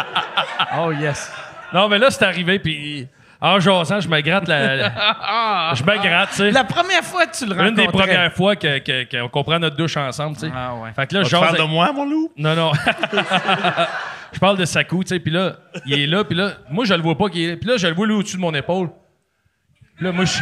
oh 0.78 0.92
yes. 0.92 1.30
non, 1.72 1.88
mais 1.88 1.98
là, 1.98 2.10
c'est 2.10 2.24
arrivé, 2.24 2.58
puis 2.58 3.08
en 3.40 3.60
jasant, 3.60 4.00
je 4.00 4.08
me 4.08 4.20
gratte 4.20 4.48
la. 4.48 4.76
je 5.74 5.82
me 5.82 6.02
gratte, 6.02 6.30
tu 6.30 6.36
sais. 6.36 6.50
La 6.50 6.64
première 6.64 7.02
fois 7.04 7.26
que 7.26 7.36
tu 7.36 7.44
le 7.46 7.50
rencontrais. 7.52 7.68
Une 7.68 7.74
des 7.74 7.88
premières 7.88 8.32
fois 8.32 8.56
que- 8.56 8.78
que- 8.78 9.20
qu'on 9.20 9.28
comprend 9.28 9.58
notre 9.58 9.76
douche 9.76 9.96
ensemble, 9.96 10.36
tu 10.36 10.46
sais. 10.46 10.52
Ah 10.56 10.74
ouais. 10.74 10.90
Fait 10.94 11.06
que 11.06 11.14
là, 11.14 11.22
je 11.22 11.30
parles 11.36 11.58
de 11.58 11.62
moi, 11.62 11.92
mon 11.92 12.04
loup? 12.08 12.32
Non, 12.36 12.54
non. 12.54 12.72
je 14.32 14.38
parle 14.38 14.56
de 14.58 14.64
Sakou, 14.64 15.02
tu 15.04 15.08
sais, 15.10 15.20
puis 15.20 15.30
là, 15.32 15.52
il 15.86 16.00
est 16.00 16.06
là, 16.06 16.24
puis 16.24 16.36
là, 16.36 16.52
moi, 16.70 16.84
je 16.84 16.94
le 16.94 17.02
vois 17.02 17.16
pas 17.16 17.28
qu'il 17.28 17.42
est 17.42 17.50
là. 17.52 17.56
Puis 17.56 17.68
là, 17.68 17.76
je 17.76 17.86
le 17.86 17.94
vois, 17.94 18.06
lui, 18.06 18.14
au-dessus 18.14 18.36
de 18.36 18.40
mon 18.42 18.54
épaule. 18.54 18.90
Puis 19.96 20.04
là, 20.04 20.12
moi, 20.12 20.24
je... 20.24 20.38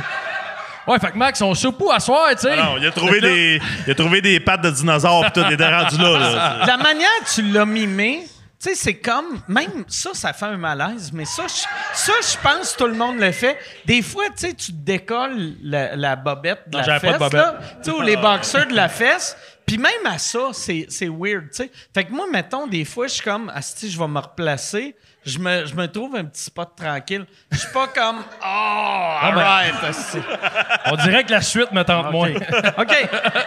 Ouais, 0.87 0.99
fait 0.99 1.13
que 1.13 1.17
Max, 1.17 1.41
on 1.41 1.55
soupe 1.55 1.83
à 1.95 1.99
soir, 1.99 2.29
tu 2.33 2.39
sais? 2.41 2.57
Ah 2.59 2.65
Non, 2.65 2.77
il 2.79 2.87
a 2.87 2.91
trouvé 2.91 3.19
que 3.21 3.25
là- 3.27 3.33
des, 3.33 3.61
il 3.87 3.91
a 3.91 3.95
trouvé 3.95 4.21
des 4.21 4.39
pattes 4.39 4.61
de 4.61 4.71
dinosaures 4.71 5.25
pis 5.27 5.33
tout, 5.33 5.47
il 5.49 5.55
était 5.55 5.75
rendu 5.75 5.97
là, 5.97 6.19
là. 6.19 6.67
La 6.67 6.77
manière 6.77 7.09
que 7.25 7.35
tu 7.35 7.41
l'as 7.43 7.65
mimé, 7.65 8.21
sais, 8.71 8.75
c'est 8.75 8.95
comme. 8.95 9.41
Même 9.49 9.85
ça, 9.89 10.11
ça 10.15 10.33
fait 10.33 10.47
un 10.47 10.57
malaise, 10.57 11.11
mais 11.13 11.25
ça, 11.25 11.45
je, 11.49 11.63
ça, 11.99 12.13
je 12.21 12.37
pense 12.43 12.73
que 12.73 12.79
tout 12.79 12.87
le 12.87 12.95
monde 12.95 13.19
le 13.19 13.33
fait. 13.33 13.57
Des 13.85 14.03
fois, 14.03 14.25
tu 14.37 14.47
sais, 14.49 14.55
tu 14.55 14.73
décolles 14.73 15.55
la, 15.63 15.97
la 15.97 16.17
bobette 16.17 16.69
de 16.69 16.79
Non, 16.79 16.85
la 16.87 17.01
fesse. 17.01 17.19
pas 17.19 17.29
de 17.29 17.37
là. 17.37 17.59
Ou 17.89 18.01
les 18.03 18.17
boxeurs 18.17 18.67
de 18.67 18.75
la 18.75 18.89
fesse. 18.89 19.37
Puis 19.67 19.79
même 19.79 20.05
à 20.07 20.19
ça, 20.19 20.49
c'est, 20.53 20.87
c'est 20.91 21.09
weird, 21.09 21.49
tu 21.51 21.57
sais. 21.65 21.71
Fait 21.95 22.05
que 22.05 22.13
moi, 22.13 22.27
mettons, 22.31 22.67
des 22.67 22.85
fois, 22.85 23.07
je 23.07 23.15
suis 23.15 23.23
comme, 23.23 23.51
asti, 23.55 23.91
je 23.91 23.99
vais 23.99 24.07
me 24.09 24.19
replacer. 24.21 24.95
Je 25.25 25.39
me, 25.39 25.65
je 25.65 25.75
me 25.75 25.87
trouve 25.87 26.17
un 26.17 26.25
petit 26.27 26.43
spot 26.45 26.77
tranquille. 26.77 27.25
Je 27.51 27.57
suis 27.57 27.73
pas 27.73 27.87
comme, 27.87 28.23
oh, 28.43 28.45
alright. 29.23 29.73
On 30.85 30.97
dirait 30.97 31.25
que 31.25 31.31
la 31.33 31.41
suite 31.41 31.73
me 31.73 31.83
tente 31.83 32.11
moins. 32.13 32.29
OK. 32.77 32.93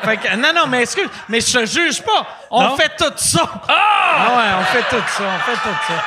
Fait 0.03 0.17
que, 0.17 0.35
non, 0.37 0.53
non, 0.55 0.65
mais 0.65 0.81
excuse, 0.81 1.07
mais 1.29 1.39
je 1.39 1.53
te 1.59 1.65
juge 1.67 2.01
pas. 2.01 2.27
On 2.49 2.63
Non? 2.63 2.77
fait 2.77 2.91
tout 2.97 3.13
ça. 3.17 3.61
Ah! 3.67 4.37
ouais, 4.37 4.53
on 4.59 4.63
fait 4.73 4.89
tout 4.89 5.03
ça, 5.07 5.23
on 5.23 5.39
fait 5.39 5.69
tout 5.69 5.77
ça. 5.87 6.03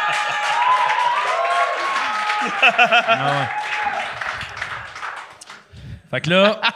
Fait 6.10 6.20
que 6.20 6.30
là, 6.30 6.60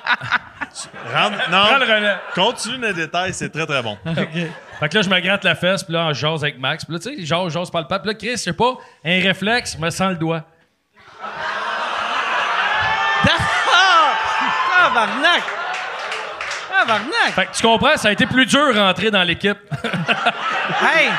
Rentre- 1.15 1.36
prends 1.51 1.78
le 1.78 1.86
non, 1.86 1.94
relais. 1.94 2.16
continue 2.35 2.78
les 2.78 2.93
détails, 2.93 3.32
c'est 3.35 3.51
très 3.51 3.66
très 3.66 3.82
bon. 3.82 3.97
Fait 4.81 4.89
que 4.89 4.97
là, 4.97 5.02
je 5.02 5.09
me 5.09 5.20
gratte 5.20 5.44
la 5.44 5.55
fesse, 5.55 5.85
puis 5.85 5.93
là, 5.94 6.12
je 6.12 6.20
jase 6.20 6.43
avec 6.43 6.59
Max. 6.59 6.85
Puis 6.85 6.94
là, 6.94 6.98
tu 7.01 7.16
sais, 7.16 7.24
jase, 7.24 7.52
jase 7.52 7.70
pas 7.70 7.81
le 7.81 7.86
pape. 7.86 8.02
Puis 8.02 8.11
là, 8.12 8.19
Chris, 8.19 8.31
je 8.32 8.36
sais 8.36 8.52
pas, 8.52 8.74
un 9.05 9.20
réflexe, 9.23 9.78
me 9.78 9.89
sent 9.90 10.09
le 10.11 10.16
doigt. 10.16 10.43
Tabarnak! 14.70 15.43
Tabarnak! 16.70 17.32
Fait 17.35 17.47
que 17.47 17.56
tu 17.56 17.62
comprends, 17.62 17.97
ça 17.97 18.09
a 18.09 18.12
été 18.12 18.27
plus 18.27 18.47
dur 18.47 18.74
rentrer 18.74 19.11
dans 19.11 19.23
l'équipe. 19.23 19.59
Hey! 20.82 21.11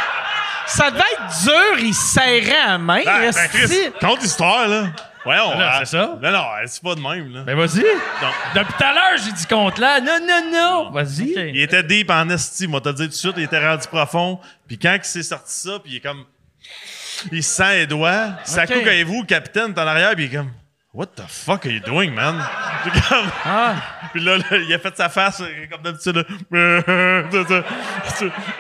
Ça 0.67 0.89
devait 0.89 1.03
être 1.13 1.43
dur, 1.43 1.79
il 1.79 1.93
serrait 1.93 2.59
à 2.67 2.77
main. 2.77 3.01
Ben, 3.05 3.31
ben. 3.31 3.47
Chris, 3.49 3.91
conte 4.01 4.21
l'histoire, 4.21 4.67
là. 4.67 4.85
Voyons. 5.25 5.49
Ben 5.49 5.59
là, 5.59 5.75
hein. 5.75 5.79
c'est 5.79 5.97
ça. 5.97 6.17
Ben 6.21 6.31
non, 6.31 6.45
c'est 6.67 6.83
pas 6.83 6.95
de 6.95 7.01
même, 7.01 7.33
là. 7.33 7.41
Ben 7.41 7.55
vas-y. 7.55 7.81
Depuis 7.81 8.73
tout 8.77 8.83
à 8.83 8.93
l'heure, 8.93 9.17
j'ai 9.25 9.31
dit 9.31 9.45
contre 9.47 9.81
là. 9.81 9.99
Non, 9.99 10.19
non, 10.25 10.51
non. 10.53 10.91
Vas-y. 10.91 11.33
Il 11.53 11.61
était 11.61 11.83
deep 11.83 12.11
en 12.11 12.29
esti, 12.29 12.67
moi, 12.67 12.79
le 12.85 12.93
dire 12.93 13.05
tout 13.05 13.09
de 13.09 13.15
suite, 13.15 13.33
il 13.37 13.43
était 13.43 13.67
rendu 13.67 13.87
profond. 13.87 14.39
Puis 14.67 14.77
quand 14.77 14.95
il 14.95 15.03
s'est 15.03 15.23
sorti 15.23 15.51
ça, 15.51 15.79
puis 15.79 15.93
il 15.93 15.95
est 15.97 16.01
comme. 16.01 16.23
Il 17.31 17.43
se 17.43 17.55
sent 17.55 17.75
les 17.75 17.87
doigts. 17.87 18.35
Ça 18.43 18.63
Ok. 18.63 18.73
coup, 18.73 18.79
quand 18.83 19.05
vous, 19.05 19.23
capitaine, 19.23 19.71
est 19.71 19.79
en 19.79 19.87
arrière, 19.87 20.13
puis 20.15 20.25
il 20.25 20.33
est 20.33 20.37
comme. 20.37 20.51
What 20.95 21.07
the 21.17 21.23
fuck 21.27 21.65
are 21.65 21.71
you 21.73 21.81
doing, 21.81 22.11
man? 22.13 22.41
Puis 22.83 22.91
comme- 23.09 23.29
Ah. 23.43 23.73
Puis 24.13 24.21
là, 24.23 24.37
là, 24.37 24.43
il 24.53 24.73
a 24.73 24.79
fait 24.79 24.95
sa 24.95 25.09
face, 25.09 25.41
euh, 25.41 25.65
comme 25.69 25.81
d'habitude. 25.81 26.25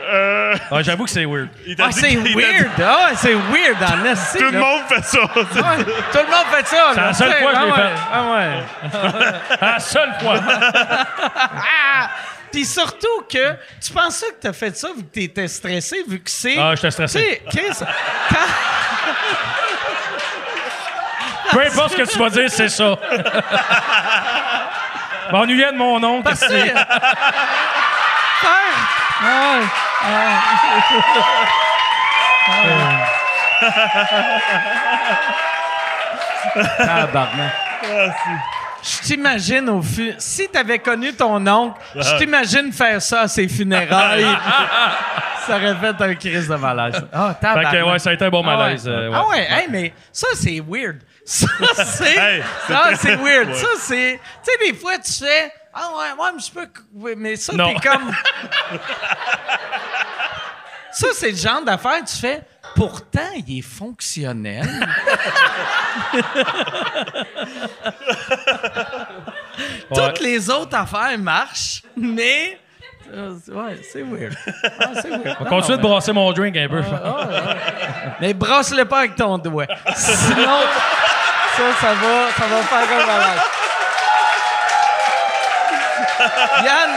Euh, 0.01 0.55
Ah, 0.71 0.81
J'avoue 0.83 1.05
que 1.05 1.09
c'est 1.09 1.25
weird. 1.25 1.47
Ah, 1.79 1.91
c'est 1.91 2.09
dit- 2.15 2.33
weird! 2.35 2.69
Ah, 2.79 3.11
c'est 3.15 3.33
weird 3.33 3.77
esti, 4.05 4.37
Tout 4.37 4.51
le 4.51 4.59
monde 4.59 4.81
fait 4.89 5.03
ça. 5.03 5.21
Ouais, 5.21 5.27
tout 5.31 5.53
le 5.55 6.25
monde 6.29 6.45
fait 6.51 6.67
ça, 6.67 6.91
C'est 6.93 7.01
la 7.01 7.13
seule 7.13 7.33
tu 7.35 7.41
fois 7.41 7.51
que 7.51 7.57
je 7.57 7.61
ah 7.61 7.65
l'ai 7.65 7.71
ouais, 7.71 7.77
fait. 7.77 7.93
Ah 8.11 8.23
ouais. 8.33 9.57
La 9.61 9.79
seule 9.79 10.13
fois. 10.19 10.39
Ah! 11.57 12.09
Puis 12.51 12.65
surtout 12.65 13.21
que 13.31 13.53
tu 13.81 13.91
pensais 13.93 14.27
que 14.27 14.35
t'as 14.41 14.53
fait 14.53 14.75
ça 14.75 14.89
vu 14.95 15.03
que 15.03 15.11
t'étais 15.11 15.47
stressé, 15.47 15.97
vu 16.07 16.19
que 16.19 16.29
c'est. 16.29 16.57
Ah, 16.57 16.73
j'étais 16.75 16.87
Tu 16.89 16.91
stressé. 16.93 17.19
sais, 17.19 17.41
Chris, 17.49 17.85
quand. 18.29 18.35
Peu 21.51 21.61
importe 21.65 21.91
ce 21.91 21.97
que 21.97 22.11
tu 22.11 22.17
vas 22.19 22.29
dire, 22.29 22.49
c'est 22.49 22.69
ça. 22.69 22.95
M'ennuyais 25.31 25.71
de 25.71 25.77
mon 25.77 25.99
nom. 25.99 26.21
Parce 26.21 26.41
que. 26.41 26.53
Ah 28.43 28.69
ah. 29.23 29.59
Tabarnak. 36.77 37.51
Je 38.83 38.99
t'imagine 39.07 39.69
au 39.69 39.81
fil. 39.81 40.15
Si 40.19 40.47
t'avais 40.47 40.79
connu 40.79 41.13
ton 41.13 41.45
oncle, 41.47 41.79
je 41.95 42.17
t'imagine 42.17 42.71
faire 42.71 43.01
ça 43.01 43.21
à 43.21 43.27
ses 43.27 43.47
funérailles. 43.47 44.25
ça 45.47 45.55
aurait 45.57 45.75
fait 45.75 46.03
un 46.03 46.15
crise 46.15 46.47
de 46.47 46.55
malaise. 46.55 47.03
Ah, 47.11 47.29
Fait 47.39 47.47
tabarnak. 47.47 47.71
que, 47.73 47.83
ouais, 47.91 47.99
ça 47.99 48.09
a 48.11 48.13
été 48.13 48.25
un 48.25 48.29
bon 48.29 48.43
Ah 48.45 48.49
ouais. 48.51 48.57
malaise. 48.57 48.87
euh, 48.87 49.09
ouais. 49.09 49.15
Ah 49.19 49.27
ouais, 49.27 49.47
hey, 49.49 49.67
mais 49.69 49.93
ça, 50.11 50.27
c'est 50.35 50.61
weird. 50.67 50.97
Ça, 51.25 51.47
c'est. 51.85 52.15
Hey, 52.17 52.43
ça, 52.67 52.79
très- 52.83 52.95
c'est 52.97 53.15
weird. 53.15 53.47
Ouais. 53.49 53.55
Ça, 53.55 53.67
c'est. 53.79 54.19
Tu 54.43 54.51
sais, 54.51 54.57
des 54.71 54.77
fois, 54.77 54.97
tu 54.99 55.11
fais. 55.11 55.51
Ah 55.73 55.89
ouais, 55.97 56.11
ouais, 56.23 56.29
mais 56.35 56.39
je 56.41 56.51
peux. 56.51 57.15
Mais 57.15 57.35
ça, 57.35 57.53
t'es 57.53 57.75
comme. 57.89 58.13
ça, 60.91 61.07
c'est 61.13 61.31
le 61.31 61.37
genre 61.37 61.61
d'affaire, 61.63 62.03
tu 62.07 62.15
fais. 62.15 62.43
Pourtant, 62.75 63.29
il 63.35 63.57
est 63.59 63.61
fonctionnel. 63.61 64.67
Toutes 69.93 70.19
les 70.19 70.49
autres 70.49 70.75
affaires 70.77 71.17
marchent, 71.17 71.83
mais. 71.95 72.59
Euh, 73.13 73.29
ouais, 73.51 73.77
c'est 73.91 74.01
weird. 74.03 74.33
Ah, 74.79 74.85
c'est 75.01 75.09
weird. 75.09 75.35
On 75.39 75.43
va 75.43 75.49
continuer 75.49 75.77
de 75.77 75.81
brasser 75.83 76.11
mon 76.13 76.31
drink 76.33 76.55
un 76.57 76.67
peu. 76.67 76.81
Mais 78.21 78.33
brasse-le 78.33 78.85
pas 78.85 78.99
avec 78.99 79.15
ton 79.15 79.37
doigt. 79.37 79.65
Sinon, 79.95 80.59
ça, 81.55 81.63
ça 81.81 81.93
va, 81.93 82.31
ça 82.37 82.45
va 82.47 82.61
faire 82.63 83.01
un 83.01 83.05
malade. 83.05 83.41
Yann, 86.63 86.89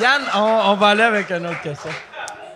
Yann, 0.00 0.22
on, 0.34 0.60
on 0.70 0.74
va 0.74 0.88
aller 0.88 1.02
avec 1.02 1.30
une 1.30 1.46
autre 1.46 1.60
question. 1.62 1.90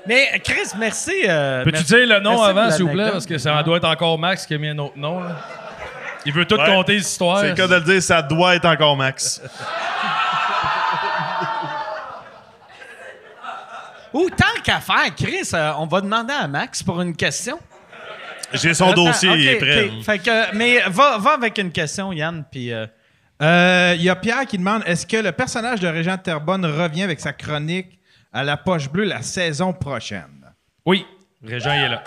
Mais 0.07 0.41
Chris, 0.45 0.71
merci. 0.79 1.13
euh, 1.29 1.65
Peux-tu 1.65 1.83
dire 1.85 2.07
le 2.07 2.21
nom 2.21 2.43
avant, 2.43 2.71
s'il 2.71 2.85
vous 2.85 2.93
plaît? 2.93 3.11
Parce 3.13 3.27
que 3.27 3.39
ça 3.39 3.63
doit 3.63 3.77
être 3.79 3.89
encore 3.89 4.19
Max 4.19 4.45
qui 4.47 4.55
a 4.55 4.59
mis 4.59 4.69
un 4.69 4.79
autre 4.79 4.97
nom. 4.97 5.21
là. 5.21 5.31
Il 6.25 6.33
veut 6.33 6.45
tout 6.45 6.57
Ouais. 6.57 6.67
compter 6.67 6.95
les 6.95 7.01
histoires. 7.01 7.41
C'est 7.41 7.49
le 7.49 7.55
cas 7.55 7.67
de 7.67 7.75
le 7.75 7.81
dire, 7.81 8.03
ça 8.03 8.23
doit 8.23 8.55
être 8.55 8.65
encore 8.67 8.97
Max. 8.97 9.41
Ou 14.15 14.29
tant 14.31 14.61
qu'à 14.63 14.81
faire, 14.81 15.15
Chris, 15.17 15.49
euh, 15.55 15.73
on 15.79 15.87
va 15.87 16.01
demander 16.01 16.35
à 16.35 16.47
Max 16.49 16.83
pour 16.83 17.01
une 17.01 17.17
question. 17.17 17.59
J'ai 18.53 18.75
son 18.75 18.91
Attends, 18.91 19.07
dossier, 19.07 19.31
il 19.35 19.49
est 19.49 19.55
ok, 19.55 19.61
prêt. 19.61 19.85
ok. 19.99 20.05
Fait 20.05 20.19
que, 20.19 20.55
mais 20.55 20.81
va, 20.89 21.17
va 21.19 21.33
avec 21.33 21.57
une 21.59 21.73
question, 21.73 22.13
Yann, 22.13 22.45
puis. 22.51 22.73
euh, 22.73 22.87
Euh, 23.41 23.95
Il 23.97 24.03
y 24.03 24.11
a 24.11 24.15
Pierre 24.17 24.47
qui 24.47 24.57
demande 24.59 24.83
est-ce 24.87 25.05
que 25.07 25.17
le 25.17 25.33
personnage 25.33 25.81
de 25.81 25.89
Régent 25.89 26.17
Terrebonne 26.19 26.65
revient 26.67 27.03
avec 27.03 27.19
sa 27.19 27.33
chronique 27.33 27.99
à 28.33 28.45
la 28.45 28.57
poche 28.57 28.89
bleue 28.91 29.05
la 29.05 29.23
saison 29.23 29.73
prochaine? 29.73 30.45
Oui, 30.87 31.05
Régent, 31.45 31.73
il 31.73 31.83
est 31.83 31.89
là. 31.89 32.05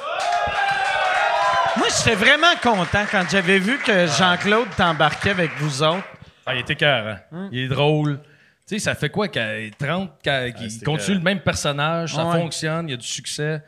Moi, 1.77 1.88
j'étais 1.98 2.15
vraiment 2.15 2.56
content 2.64 3.03
quand 3.11 3.23
j'avais 3.30 3.60
vu 3.60 3.77
que 3.80 4.07
Jean-Claude 4.07 4.68
t'embarquait 4.77 5.32
avec 5.32 5.52
vous 5.57 5.84
autres. 5.84 6.06
Ah, 6.45 6.53
il 6.56 6.61
était 6.61 6.76
cœur. 6.76 7.18
Il 7.52 7.65
est 7.65 7.68
drôle. 7.68 8.19
Tu 8.68 8.76
sais, 8.76 8.80
ça 8.80 8.96
fait 8.96 9.10
quoi? 9.10 9.28
qu'il- 9.28 9.72
30, 9.78 10.12
qu'il 10.24 10.84
continue 10.84 11.18
le 11.18 11.24
même 11.24 11.40
personnage, 11.40 12.14
ça 12.16 12.22
Ah 12.24 12.32
ouais. 12.34 12.40
fonctionne, 12.42 12.88
il 12.88 12.92
y 12.92 12.96
a 12.96 12.98
du 12.98 13.06
succès. 13.06 13.62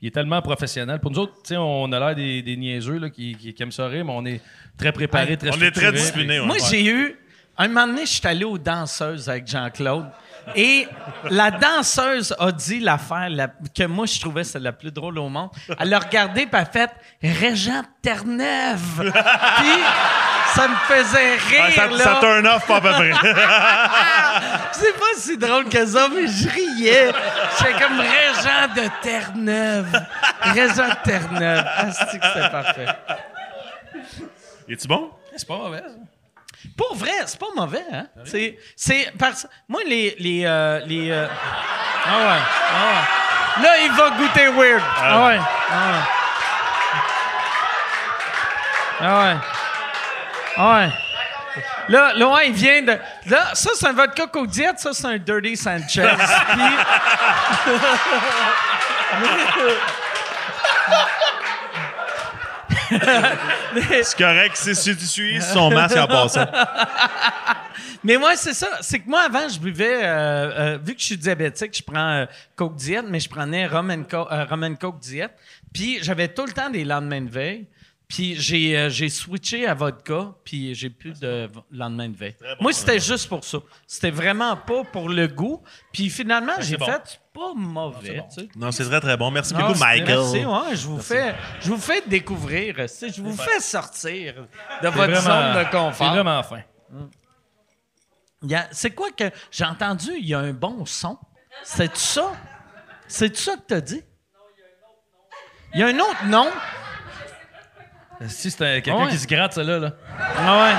Il 0.00 0.08
est 0.08 0.10
tellement 0.10 0.40
professionnel. 0.42 1.00
Pour 1.00 1.10
nous 1.10 1.18
autres, 1.18 1.34
tu 1.42 1.48
sais, 1.48 1.56
on 1.56 1.90
a 1.90 1.98
l'air 1.98 2.14
des, 2.14 2.42
des 2.42 2.56
niaiseux 2.56 2.98
là, 2.98 3.10
qui, 3.10 3.34
qui, 3.36 3.52
qui 3.54 3.62
aiment 3.62 3.72
ça 3.72 3.86
rire, 3.88 4.04
mais 4.04 4.12
on 4.14 4.24
est 4.26 4.40
très 4.76 4.92
préparés, 4.92 5.36
très 5.36 5.50
On 5.50 5.60
est 5.60 5.70
très 5.70 5.90
disciplinés. 5.92 6.40
ouais. 6.40 6.46
Moi, 6.46 6.56
j'ai 6.70 6.84
eu. 6.86 7.16
Un 7.56 7.68
moment 7.68 7.86
donné, 7.86 8.04
je 8.04 8.12
suis 8.14 8.26
allé 8.26 8.44
aux 8.44 8.58
danseuses 8.58 9.28
avec 9.28 9.46
Jean-Claude. 9.46 10.06
Et 10.56 10.86
la 11.30 11.50
danseuse 11.50 12.34
a 12.38 12.52
dit 12.52 12.80
l'affaire 12.80 13.28
la- 13.30 13.48
que 13.74 13.84
moi, 13.84 14.06
je 14.06 14.20
trouvais 14.20 14.44
c'est 14.44 14.58
la 14.60 14.72
plus 14.72 14.90
drôle 14.92 15.18
au 15.18 15.28
monde. 15.28 15.50
Elle 15.78 15.92
a 15.94 15.98
regardé, 15.98 16.42
puis 16.46 16.50
elle 16.52 16.60
a 16.60 16.64
fait 16.66 16.90
Régent 17.22 17.82
Terre-Neuve. 18.02 19.10
puis 19.58 19.72
ça 20.54 20.68
me 20.68 20.74
faisait 20.86 21.36
Ah, 21.58 21.64
rire, 21.64 21.74
ça, 21.74 21.86
là. 21.88 21.98
ça 21.98 22.18
turn 22.20 22.46
off 22.46 22.66
pas 22.66 22.76
à 22.76 22.80
peu 22.80 22.90
près. 22.92 23.12
C'est 24.72 24.92
pas 24.92 25.14
si 25.16 25.36
drôle 25.38 25.68
que 25.68 25.86
ça, 25.86 26.08
mais 26.14 26.26
je 26.26 26.48
riais. 26.48 27.12
J'étais 27.58 27.72
comme 27.82 27.98
Régent 28.00 28.74
de 28.76 29.02
Terre-Neuve. 29.02 30.00
Régent 30.42 30.88
de 30.88 31.04
Terre-Neuve. 31.04 31.64
Ah, 31.66 31.90
c'est 31.92 32.18
que 32.18 32.26
c'était 32.26 32.50
parfait. 32.50 32.86
Es-tu 34.68 34.88
bon? 34.88 35.10
C'est 35.36 35.46
pas 35.48 35.56
mauvais, 35.56 35.80
ça. 35.80 35.94
Pour 36.76 36.94
vrai, 36.96 37.12
c'est 37.26 37.38
pas 37.38 37.46
mauvais, 37.54 37.84
hein? 37.92 38.06
C'est, 38.24 38.58
c'est 38.76 39.12
parce 39.18 39.46
moi 39.68 39.82
les 39.86 40.16
les 40.18 40.44
euh, 40.44 40.80
les 40.86 41.10
euh, 41.10 41.26
ah 42.06 42.18
ouais, 42.18 42.40
ah 42.72 42.86
ouais. 42.88 43.02
Là, 43.62 43.78
il 43.84 43.92
va 43.92 44.10
goûter 44.10 44.48
weird. 44.48 44.82
Ah 45.00 45.24
ouais. 45.26 45.38
Ah 45.70 45.92
ouais. 45.92 46.02
Ah 49.00 49.18
ouais. 49.20 49.36
Ah 50.56 50.74
ouais. 50.74 50.88
Là, 51.88 52.12
là, 52.14 52.26
ouais, 52.28 52.48
il 52.48 52.54
vient 52.54 52.82
de. 52.82 52.98
Là, 53.26 53.54
ça, 53.54 53.70
c'est 53.74 53.86
un 53.86 53.92
vodka 53.92 54.26
Coke 54.26 54.48
Diet, 54.48 54.74
ça, 54.78 54.92
c'est 54.92 55.06
un 55.06 55.18
Dirty 55.18 55.56
Sanchez. 55.56 56.02
Puis- 56.52 56.76
C'est 62.90 64.16
correct, 64.16 64.52
c'est 64.56 64.74
si 64.74 64.96
tu 64.96 65.04
suis 65.04 65.40
son 65.42 65.70
masque 65.70 65.96
en 65.96 66.06
passant. 66.06 66.46
Mais 68.04 68.18
moi, 68.18 68.36
c'est 68.36 68.52
ça. 68.52 68.68
C'est 68.82 68.98
que 69.00 69.08
moi, 69.08 69.22
avant, 69.22 69.48
je 69.48 69.58
buvais, 69.58 70.00
euh, 70.04 70.74
euh, 70.74 70.78
vu 70.84 70.94
que 70.94 71.00
je 71.00 71.06
suis 71.06 71.16
diabétique, 71.16 71.76
je 71.76 71.82
prends 71.82 72.10
euh, 72.10 72.26
Coke 72.54 72.76
Diet, 72.76 73.02
mais 73.08 73.18
je 73.18 73.28
prenais 73.30 73.66
Co- 74.08 74.30
euh, 74.30 74.44
Coke 74.76 74.98
Diet. 75.00 75.30
Puis 75.72 75.98
j'avais 76.02 76.28
tout 76.28 76.44
le 76.44 76.52
temps 76.52 76.68
des 76.68 76.84
lendemains 76.84 77.22
de 77.22 77.30
veille. 77.30 77.66
Puis 78.06 78.34
j'ai, 78.36 78.76
euh, 78.76 78.90
j'ai 78.90 79.08
switché 79.08 79.66
à 79.66 79.72
vodka, 79.74 80.34
puis 80.44 80.74
j'ai 80.74 80.90
plus 80.90 81.18
de 81.18 81.46
v- 81.52 81.60
lendemain 81.72 82.08
de 82.10 82.16
veille. 82.16 82.36
moi, 82.60 82.72
c'était 82.72 83.00
juste 83.00 83.28
pour 83.28 83.42
ça. 83.44 83.58
C'était 83.86 84.10
vraiment 84.10 84.56
pas 84.56 84.84
pour 84.84 85.08
le 85.08 85.26
goût. 85.26 85.62
Puis 85.92 86.10
finalement, 86.10 86.52
j'ai 86.60 86.76
bon. 86.76 86.84
fait, 86.84 87.00
c'est 87.06 87.20
pas 87.32 87.52
mauvais. 87.56 88.22
tu 88.32 88.42
sais. 88.42 88.48
Non, 88.56 88.70
c'est 88.72 88.84
très, 88.84 89.00
très 89.00 89.16
bon. 89.16 89.30
Merci 89.30 89.54
beaucoup, 89.54 89.74
c'est- 89.74 89.80
Michael. 89.84 90.06
Merci, 90.18 90.44
ouais, 90.44 90.76
je 90.76 90.86
vous 90.86 91.00
fais, 91.00 91.34
je 91.60 91.68
vous 91.70 91.78
fais 91.78 92.02
découvrir, 92.06 92.74
tu 92.76 92.88
sais, 92.88 93.08
je 93.08 93.22
vous 93.22 93.36
fais 93.36 93.58
sortir 93.60 94.34
de 94.34 94.46
C'est 94.82 94.90
votre 94.90 95.20
zone 95.22 95.54
de 95.54 95.64
C'est 95.64 95.70
confort. 95.70 96.10
vraiment 96.12 96.42
fin. 96.42 96.60
Il 98.42 98.50
y 98.50 98.54
a- 98.54 98.68
C'est 98.70 98.90
quoi 98.90 99.10
que 99.12 99.30
j'ai 99.50 99.64
entendu? 99.64 100.10
Il 100.18 100.26
y 100.26 100.34
a 100.34 100.40
un 100.40 100.52
bon 100.52 100.84
son. 100.84 101.18
C'est 101.62 101.96
ça? 101.96 102.32
C'est 103.08 103.34
ça 103.34 103.56
que 103.56 103.62
t'as 103.66 103.80
dit? 103.80 104.02
Il 105.72 105.80
y 105.80 105.82
a 105.82 105.86
un 105.86 105.98
autre 105.98 106.26
nom? 106.26 106.46
Si 108.28 108.50
c'est 108.50 108.62
un- 108.64 108.80
quelqu'un 108.80 109.04
Ouais. 109.04 109.10
qui 109.10 109.18
se 109.18 109.26
gratte, 109.26 109.52
ça 109.54 109.62
là. 109.62 109.78
là. 109.78 109.90
Ah 110.38 110.62
ouais. 110.64 110.74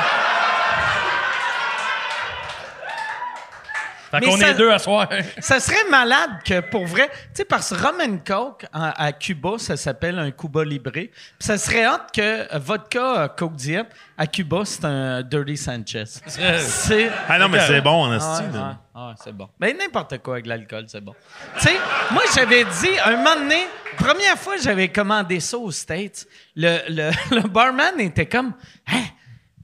Fait 4.20 4.26
Mais 4.26 4.32
qu'on 4.32 4.38
ça- 4.38 4.50
est 4.50 4.54
deux 4.56 4.72
à 4.72 4.80
soir. 4.80 5.10
Ça 5.40 5.60
serait 5.60 5.90
malade 5.90 6.30
que, 6.46 6.60
pour 6.62 6.86
vrai, 6.86 7.10
tu 7.10 7.18
sais, 7.34 7.46
parce 7.46 7.70
que 7.70 7.76
rum 7.82 7.96
and 8.02 8.18
coke, 8.26 8.66
en- 8.74 8.92
à 8.96 9.12
Cuba, 9.12 9.52
ça 9.58 9.78
s'appelle 9.78 10.18
un 10.20 10.32
Cuba 10.32 10.64
Libre. 10.64 10.92
Puis 10.92 11.10
ça 11.40 11.58
serait 11.58 11.84
hâte 11.86 12.10
que 12.14 12.58
vodka 12.58 13.22
euh, 13.24 13.28
Coke 13.28 13.56
Diet, 13.56 13.86
à 14.18 14.28
Cuba, 14.28 14.62
c'est 14.66 14.86
un 14.86 15.22
Dirty 15.22 15.58
Sanchez. 15.58 16.04
C'est... 16.60 17.10
Ah 17.28 17.38
non, 17.40 17.50
mais 17.50 17.60
c'est 17.62 17.82
bon, 17.82 18.06
en 18.06 18.12
Ah 18.12 18.16
esti. 18.16 18.44
ouais, 18.44 18.58
là. 18.60 18.78
ouais, 18.96 19.02
ouais, 19.10 19.14
c'est 19.24 19.34
bon. 19.36 19.50
Ben, 19.60 19.76
n'importe 19.78 20.18
quoi 20.20 20.36
avec 20.36 20.46
l'alcool, 20.48 20.86
c'est 20.88 21.02
bon. 21.02 21.14
Tu 21.58 21.68
sais, 21.68 21.76
moi, 22.12 22.24
j'avais 22.34 22.64
dit, 22.64 22.90
un 23.06 23.18
moment 23.18 23.36
donné, 23.36 23.68
première 23.98 24.38
fois 24.38 24.56
que 24.56 24.62
j'avais 24.62 24.88
commandé 24.90 25.40
ça 25.40 25.58
aux 25.58 25.72
States, 25.72 26.26
le, 26.56 26.78
le, 26.90 27.12
le 27.42 27.48
barman 27.48 28.00
était 28.00 28.26
comme, 28.28 28.54
hein, 28.88 29.04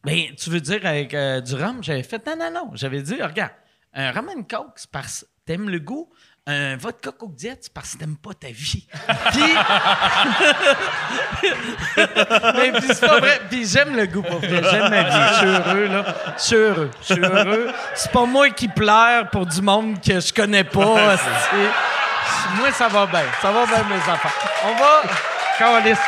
ben, 0.03 0.17
tu 0.37 0.49
veux 0.49 0.59
dire 0.61 0.85
avec 0.85 1.13
euh, 1.13 1.41
du 1.41 1.53
rhum? 1.55 1.77
J'avais 1.83 2.03
fait, 2.03 2.25
non, 2.25 2.35
non, 2.37 2.51
non. 2.51 2.71
J'avais 2.73 3.01
dit, 3.01 3.21
regarde, 3.21 3.51
un 3.93 4.11
rum 4.11 4.29
and 4.29 4.43
coke, 4.43 4.73
c'est 4.75 4.91
parce 4.91 5.21
que 5.21 5.25
t'aimes 5.45 5.69
le 5.69 5.79
goût. 5.79 6.09
Un 6.47 6.75
vodka 6.75 7.11
coke 7.11 7.35
diet, 7.35 7.59
c'est 7.61 7.71
parce 7.71 7.93
que 7.93 7.99
t'aimes 7.99 8.17
pas 8.17 8.33
ta 8.33 8.47
vie. 8.47 8.87
Puis. 9.31 9.43
Mais 12.55 12.71
puis 12.71 12.87
c'est 12.87 13.05
pas 13.05 13.19
vrai. 13.19 13.39
Puis 13.49 13.67
j'aime 13.67 13.95
le 13.95 14.07
goût, 14.07 14.23
pour 14.23 14.39
vrai. 14.39 14.61
J'aime 14.71 14.89
ma 14.89 15.03
vie. 15.03 15.11
Je 15.11 15.33
suis 15.37 15.47
heureux, 15.47 15.85
là. 15.87 16.03
Je 16.37 16.41
suis 16.41 16.55
heureux. 16.55 16.89
Je 17.01 17.13
suis 17.13 17.23
heureux. 17.23 17.71
C'est 17.93 18.11
pas 18.11 18.25
moi 18.25 18.49
qui 18.49 18.67
pleure 18.67 19.29
pour 19.29 19.45
du 19.45 19.61
monde 19.61 20.01
que 20.01 20.19
je 20.19 20.33
connais 20.33 20.63
pas. 20.63 21.15
moi, 22.55 22.71
ça 22.71 22.87
va 22.87 23.05
bien. 23.05 23.23
Ça 23.41 23.51
va 23.51 23.65
bien, 23.67 23.83
mes 23.83 24.11
enfants. 24.11 24.29
On 24.65 24.73
va. 24.75 25.03
Calice. 25.59 25.99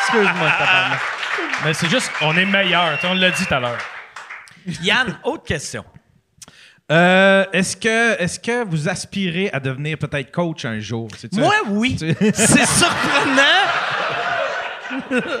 Excuse-moi, 0.00 0.50
tabarnak. 0.58 1.00
Mais 1.64 1.74
c'est 1.74 1.88
juste, 1.88 2.10
on 2.22 2.36
est 2.36 2.44
meilleur. 2.44 2.98
On 3.04 3.14
l'a 3.14 3.30
dit 3.30 3.46
tout 3.46 3.54
à 3.54 3.60
l'heure. 3.60 3.78
Yann, 4.82 5.16
autre 5.22 5.44
question. 5.44 5.84
Euh, 6.92 7.44
est-ce 7.52 7.76
que, 7.76 8.20
est-ce 8.20 8.38
que 8.38 8.64
vous 8.64 8.88
aspirez 8.88 9.48
à 9.52 9.58
devenir 9.60 9.96
peut-être 9.98 10.30
coach 10.30 10.64
un 10.64 10.78
jour? 10.78 11.08
C'est-tu- 11.16 11.38
Moi, 11.40 11.54
oui. 11.68 11.96
C'est 12.34 12.66
surprenant. 12.66 13.42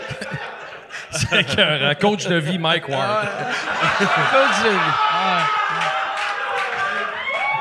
C'est 1.10 1.40
écœurant. 1.40 1.94
Coach 2.00 2.26
de 2.26 2.36
vie, 2.36 2.58
Mike 2.58 2.88
Ward. 2.88 3.28
Coach 3.98 4.64
de 4.64 4.70
vie. 4.70 4.78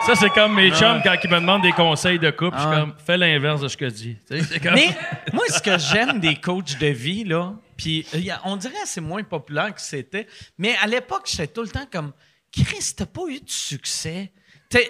Ça, 0.05 0.15
c'est 0.15 0.29
comme 0.31 0.55
mes 0.55 0.71
chums 0.71 0.99
quand 1.03 1.13
ils 1.23 1.29
me 1.29 1.39
demandent 1.39 1.61
des 1.61 1.73
conseils 1.73 2.17
de 2.17 2.31
couple. 2.31 2.55
Je 2.57 2.61
suis 2.61 2.71
Ah. 2.73 2.79
comme, 2.79 2.93
fais 3.05 3.17
l'inverse 3.17 3.61
de 3.61 3.67
ce 3.67 3.77
que 3.77 3.85
je 3.89 3.93
dis. 3.93 4.17
Comme- 4.63 4.73
Mais 4.73 4.87
moi, 5.31 5.43
ce 5.49 5.61
que 5.61 5.77
j'aime 5.77 6.19
des 6.19 6.35
coachs 6.37 6.79
de 6.79 6.87
vie, 6.87 7.23
là, 7.23 7.53
puis 7.77 8.07
euh, 8.15 8.19
on 8.45 8.55
dirait 8.55 8.73
que 8.73 8.79
c'est 8.87 9.01
moins 9.01 9.21
populaire 9.23 9.73
que 9.75 9.81
c'était, 9.81 10.27
mais 10.57 10.75
à 10.81 10.87
l'époque, 10.87 11.27
j'étais 11.29 11.47
tout 11.47 11.61
le 11.61 11.67
temps 11.67 11.85
comme 11.91 12.13
Chris, 12.51 12.93
t'as 12.95 13.05
pas 13.05 13.21
eu 13.29 13.39
de 13.39 13.49
succès. 13.49 14.31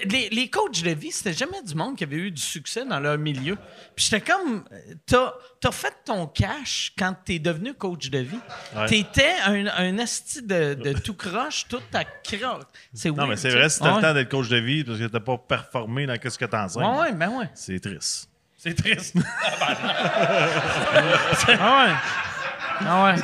Les, 0.08 0.30
les 0.30 0.48
coachs 0.48 0.84
de 0.84 0.92
vie, 0.92 1.12
c'était 1.12 1.34
jamais 1.34 1.60
du 1.64 1.74
monde 1.74 1.96
qui 1.98 2.04
avait 2.04 2.16
eu 2.18 2.30
du 2.30 2.42
succès 2.42 2.86
dans 2.86 3.00
leur 3.00 3.18
milieu. 3.18 3.56
Puis 3.96 4.06
j'étais 4.12 4.22
comme, 4.32 4.64
t'as 5.08 5.34
as 5.64 5.72
fait 5.72 5.96
ton 6.06 6.28
cash 6.28 6.94
quand 6.96 7.16
t'es 7.26 7.40
devenu 7.40 7.74
coach 7.74 8.12
de 8.12 8.20
vie. 8.20 8.38
Ouais. 8.76 8.86
T'étais 8.86 9.34
un, 9.44 9.66
un 9.66 9.98
asti 9.98 10.44
de, 10.44 10.76
de 10.76 10.94
tout 10.94 11.16
croche, 11.16 11.66
toute 11.68 11.90
ta 11.90 12.04
croche. 12.04 12.64
C'est 12.94 13.10
Non, 13.10 13.16
weird, 13.16 13.30
mais 13.30 13.38
c'est 13.38 13.50
vrai, 13.50 13.70
si 13.70 13.80
t'as 13.80 13.90
Ouais. 13.90 13.96
le 13.96 14.02
temps 14.04 14.14
d'être 14.14 14.30
coach 14.30 14.50
de 14.50 14.58
vie 14.58 14.84
parce 14.84 15.00
que 15.00 15.06
t'as 15.08 15.20
pas 15.20 15.38
performé 15.40 16.06
dans 16.06 16.16
ce 16.24 16.38
que 16.38 16.46
t'enseignes, 16.46 16.84
Ouais, 16.84 17.00
ouais, 17.00 17.14
ben 17.14 17.30
ouais. 17.30 17.50
c'est 17.56 17.80
triste. 17.80 18.30
C'est 18.58 18.76
triste. 18.76 19.16
Ah 21.60 21.86
ouais. 21.86 21.94
Ah 22.86 23.04
ouais. 23.06 23.16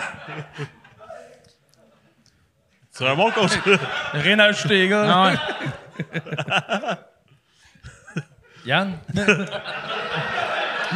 C'est 2.98 3.08
un 3.08 3.16
bon 3.16 3.30
coach. 3.30 3.52
Rien 4.14 4.40
à 4.40 4.46
ajouter, 4.46 4.80
les 4.80 4.88
gars. 4.90 5.24
Ouais. 5.24 5.36
Yann? 8.66 8.94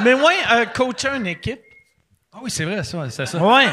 Mais 0.03 0.15
ouais, 0.15 0.33
euh, 0.51 0.65
coacher 0.65 1.09
une 1.15 1.27
équipe. 1.27 1.61
Ah 2.33 2.39
oui, 2.41 2.49
c'est 2.49 2.65
vrai, 2.65 2.83
ça, 2.83 3.07
c'est 3.09 3.25
ça. 3.27 3.37
Ouais. 3.37 3.65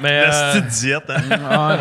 Mais, 0.00 0.26
La 0.26 0.34
euh, 0.34 0.52
petite 0.52 0.66
diète, 0.66 1.08
hein? 1.08 1.78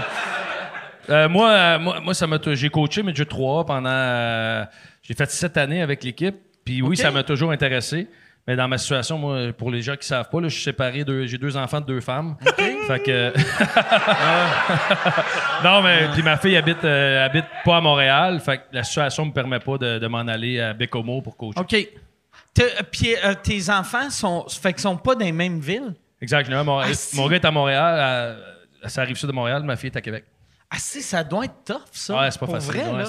euh, 1.10 1.28
moi, 1.28 1.50
euh, 1.50 1.80
moi, 1.80 2.00
moi, 2.00 2.14
ça 2.14 2.26
m'a 2.26 2.38
j'ai 2.54 2.70
coaché 2.70 3.04
Midget 3.04 3.26
3 3.26 3.66
pendant. 3.66 3.90
euh, 3.90 4.64
j'ai 5.04 5.14
fait 5.14 5.30
sept 5.30 5.58
années 5.58 5.82
avec 5.82 6.06
l'équipe. 6.06 6.38
Puis 6.64 6.82
oui, 6.82 6.96
ça 6.96 7.12
m'a 7.12 7.24
toujours 7.24 7.52
intéressé. 7.52 8.08
Mais 8.48 8.56
dans 8.56 8.68
ma 8.68 8.78
situation, 8.78 9.18
moi, 9.18 9.52
pour 9.58 9.72
les 9.72 9.82
gens 9.82 9.96
qui 9.96 10.06
savent 10.08 10.30
pas, 10.30 10.40
là, 10.40 10.48
je 10.50 10.54
suis 10.54 10.64
séparé, 10.64 11.04
de, 11.04 11.26
j'ai 11.26 11.40
deux 11.40 11.58
enfants 11.58 11.82
de 11.82 11.88
deux 11.88 12.00
femmes. 12.00 12.38
Fait 12.88 13.00
que. 13.00 13.34
non, 15.64 15.82
mais 15.82 16.08
puis 16.14 16.22
ma 16.22 16.38
fille 16.38 16.56
habite, 16.56 16.84
euh, 16.84 17.26
habite 17.26 17.46
pas 17.64 17.78
à 17.78 17.82
Montréal. 17.82 18.40
Fait 18.40 18.58
que 18.60 18.64
la 18.72 18.84
situation 18.84 19.26
me 19.26 19.32
permet 19.32 19.60
pas 19.60 19.78
de, 19.78 20.00
de 20.00 20.08
m'en 20.08 20.20
aller 20.28 20.60
à 20.62 20.74
Bécomo 20.74 21.22
pour 21.22 21.36
coacher. 21.38 21.60
OK. 21.60 21.76
T'as- 22.54 22.84
Puis 22.92 23.16
euh, 23.24 23.34
tes 23.42 23.70
enfants 23.70 24.10
sont, 24.10 24.46
fait 24.48 24.74
qu'ils 24.74 24.82
sont 24.82 24.98
pas 24.98 25.16
dans 25.16 25.26
les 25.26 25.32
mêmes 25.32 25.60
villes? 25.60 25.94
Exact. 26.22 26.50
Ah, 26.52 26.84
si. 26.94 27.16
Mon 27.16 27.28
gars 27.28 27.36
est 27.38 27.46
à 27.46 27.52
Montréal, 27.52 28.38
à- 28.84 28.90
ça 28.90 29.02
arrive 29.02 29.18
sud 29.18 29.28
de 29.30 29.34
Montréal. 29.34 29.64
Ma 29.64 29.76
fille 29.76 29.90
est 29.90 29.98
à 29.98 30.02
Québec. 30.02 30.26
Ah 30.70 30.78
si, 30.78 31.02
ça 31.02 31.24
doit 31.24 31.46
être 31.46 31.64
tough, 31.66 31.82
ça. 31.92 32.20
Ouais, 32.20 32.32
c'est 32.32 32.40
pas 32.40 32.46
pour 32.46 32.56
facile. 32.56 32.82
Vrai, 32.82 32.92
là. 32.92 33.06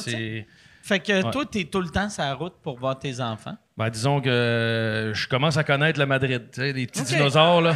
Fait 0.86 1.00
que 1.00 1.24
Ouais. 1.24 1.30
toi, 1.32 1.44
t'es 1.50 1.64
tout 1.64 1.80
le 1.80 1.88
temps 1.88 2.08
sur 2.08 2.22
la 2.22 2.34
route 2.34 2.54
pour 2.62 2.78
voir 2.78 2.96
tes 2.96 3.20
enfants? 3.20 3.56
Ben, 3.76 3.90
disons 3.90 4.20
que 4.20 4.28
euh, 4.28 5.12
je 5.14 5.26
commence 5.26 5.56
à 5.56 5.64
connaître 5.64 5.98
le 5.98 6.06
Madrid. 6.06 6.48
Tu 6.52 6.60
sais, 6.60 6.72
les 6.72 6.86
petits 6.86 7.02
dinosaures, 7.02 7.60
là. 7.60 7.74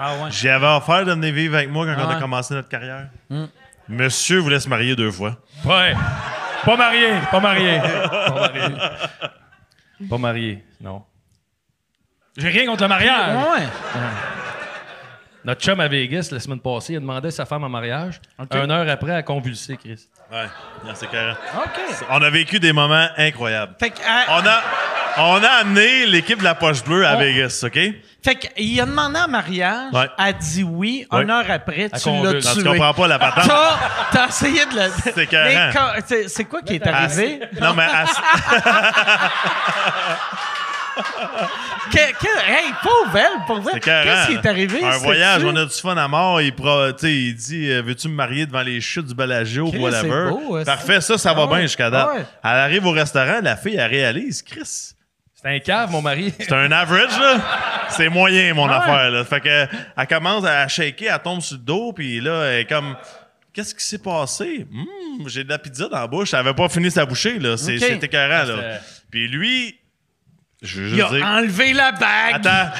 Ah 0.00 0.14
ouais. 0.22 0.30
J'avais 0.30 0.66
offert 0.66 1.04
de 1.04 1.12
venir 1.12 1.32
vivre 1.32 1.56
avec 1.56 1.70
moi 1.70 1.86
quand 1.86 2.00
on 2.04 2.08
Ouais. 2.08 2.14
a 2.16 2.20
commencé 2.20 2.54
notre 2.54 2.68
carrière. 2.68 3.08
Monsieur 3.88 4.38
voulait 4.38 4.60
se 4.60 4.68
marier 4.68 4.94
deux 4.96 5.10
fois. 5.10 5.36
Ouais. 5.64 5.94
Pas 6.64 6.76
marié, 6.76 7.10
pas 7.30 7.40
marié. 7.40 7.80
Pas 8.10 8.30
marié. 8.34 8.74
Pas 10.10 10.18
marié, 10.18 10.64
non. 10.80 11.02
J'ai 12.36 12.48
rien 12.48 12.66
contre 12.66 12.82
le 12.82 12.88
mariage. 12.88 13.36
Ouais. 13.36 13.66
Notre 15.48 15.62
chum 15.62 15.80
à 15.80 15.88
Vegas, 15.88 16.28
la 16.30 16.40
semaine 16.40 16.60
passée, 16.60 16.92
il 16.92 16.96
a 16.96 17.00
demandé 17.00 17.30
sa 17.30 17.46
femme 17.46 17.64
en 17.64 17.70
mariage. 17.70 18.20
Une 18.52 18.70
heure 18.70 18.86
après, 18.86 19.12
elle 19.12 19.16
a 19.16 19.22
convulsé, 19.22 19.78
Chris. 19.78 20.06
Ouais, 20.30 20.44
c'est 20.92 21.08
carré. 21.10 21.32
OK. 21.56 21.80
On 22.10 22.20
a 22.20 22.28
vécu 22.28 22.60
des 22.60 22.74
moments 22.74 23.06
incroyables. 23.16 23.74
Fait 23.80 23.88
que, 23.88 23.98
euh, 23.98 24.02
On 24.28 24.46
a, 24.46 24.60
on 25.16 25.42
a 25.42 25.48
amené 25.62 26.04
l'équipe 26.04 26.40
de 26.40 26.44
la 26.44 26.54
Poche 26.54 26.84
Bleue 26.84 27.06
à 27.06 27.16
On- 27.16 27.18
Vegas, 27.18 27.62
OK? 27.64 27.78
fait 28.22 28.34
que, 28.34 28.46
il 28.58 28.78
a 28.78 28.84
demandé 28.84 29.20
en 29.20 29.28
mariage, 29.28 29.90
Ouais. 29.94 30.10
a 30.18 30.32
dit 30.34 30.64
oui, 30.64 31.06
Ouais. 31.10 31.22
une 31.22 31.30
heure 31.30 31.50
après, 31.50 31.88
tu 31.88 32.10
l'as 32.10 32.12
Non, 32.12 32.30
tué. 32.40 32.42
tu 32.42 32.62
comprends 32.64 32.92
pas 32.92 33.08
la 33.08 33.18
patente. 33.18 33.48
T'as, 33.48 33.78
t'as 34.12 34.28
essayé 34.28 34.66
de 34.66 34.74
le... 34.74 34.90
C'est 35.02 35.14
c'est, 36.06 36.28
c'est 36.28 36.44
quoi 36.44 36.60
qui 36.60 36.74
est 36.74 36.86
arrivé? 36.86 37.40
Non, 37.58 37.72
mais 37.72 37.84
à- 37.84 38.04
Que- 41.90 42.12
que- 42.12 42.50
hey, 42.50 42.72
pauvre 42.82 43.16
elle, 43.16 43.44
pour 43.46 43.60
vrai. 43.60 43.80
Qu'est-ce 43.80 44.26
qui 44.28 44.34
est 44.34 44.46
arrivé? 44.46 44.82
Un 44.84 44.98
voyage, 44.98 45.42
on 45.44 45.56
a 45.56 45.64
du 45.64 45.74
fun 45.74 45.96
à 45.96 46.06
mort. 46.08 46.40
Il, 46.42 46.54
pro- 46.54 46.92
tu 46.92 46.98
sais, 47.00 47.12
il 47.14 47.34
dit 47.34 47.70
euh, 47.70 47.82
Veux-tu 47.82 48.08
me 48.08 48.14
marier 48.14 48.46
devant 48.46 48.62
les 48.62 48.80
chutes 48.80 49.06
du 49.06 49.14
Bellagio 49.14 49.66
ou 49.68 49.76
whatever? 49.78 50.30
beau, 50.30 50.56
hein, 50.56 50.64
Parfait, 50.64 51.00
ça, 51.00 51.16
ça 51.16 51.32
va 51.32 51.42
Ah 51.42 51.46
ouais. 51.46 51.56
bien 51.56 51.62
jusqu'à 51.62 51.88
date. 51.90 52.08
Ah 52.10 52.14
ouais. 52.16 52.24
Elle 52.44 52.50
arrive 52.50 52.86
au 52.86 52.90
restaurant, 52.92 53.40
la 53.42 53.56
fille, 53.56 53.76
elle 53.76 53.90
réalise 53.90 54.42
Chris. 54.42 54.62
C'est 55.40 55.48
un 55.48 55.58
cave, 55.60 55.90
mon 55.92 56.02
mari. 56.02 56.34
C'est 56.38 56.52
un 56.52 56.70
average, 56.72 57.18
là. 57.20 57.38
C'est 57.90 58.08
moyen, 58.08 58.52
mon 58.54 58.66
Ah 58.68 58.70
ouais. 58.70 58.76
affaire, 58.84 59.10
là. 59.10 59.24
Fait 59.24 59.40
que, 59.40 59.66
elle 59.96 60.06
commence 60.08 60.44
à 60.44 60.66
shaker, 60.68 61.14
elle 61.14 61.22
tombe 61.22 61.40
sur 61.40 61.56
le 61.56 61.62
dos, 61.62 61.92
puis 61.92 62.20
là, 62.20 62.44
elle 62.46 62.60
est 62.60 62.64
comme. 62.66 62.96
Qu'est-ce 63.54 63.74
qui 63.74 63.84
s'est 63.84 63.98
passé? 63.98 64.66
Hum, 64.72 65.26
j'ai 65.28 65.42
de 65.42 65.48
la 65.48 65.58
pizza 65.58 65.88
dans 65.88 65.98
la 65.98 66.06
bouche. 66.06 66.32
Elle 66.34 66.40
avait 66.40 66.54
pas 66.54 66.68
fini 66.68 66.90
sa 66.90 67.04
bouchée, 67.06 67.38
là. 67.38 67.56
C'est 67.56 67.74
Ok. 67.76 67.80
c'est 67.80 68.04
écœurant, 68.04 68.44
là. 68.44 68.78
Puis 69.10 69.26
lui, 69.26 69.77
je 70.62 70.82
veux 70.82 70.88
Il 70.96 71.02
a 71.02 71.08
dire. 71.08 71.26
enlevé 71.26 71.72
la 71.72 71.92
bague. 71.92 72.46
Attends. 72.46 72.70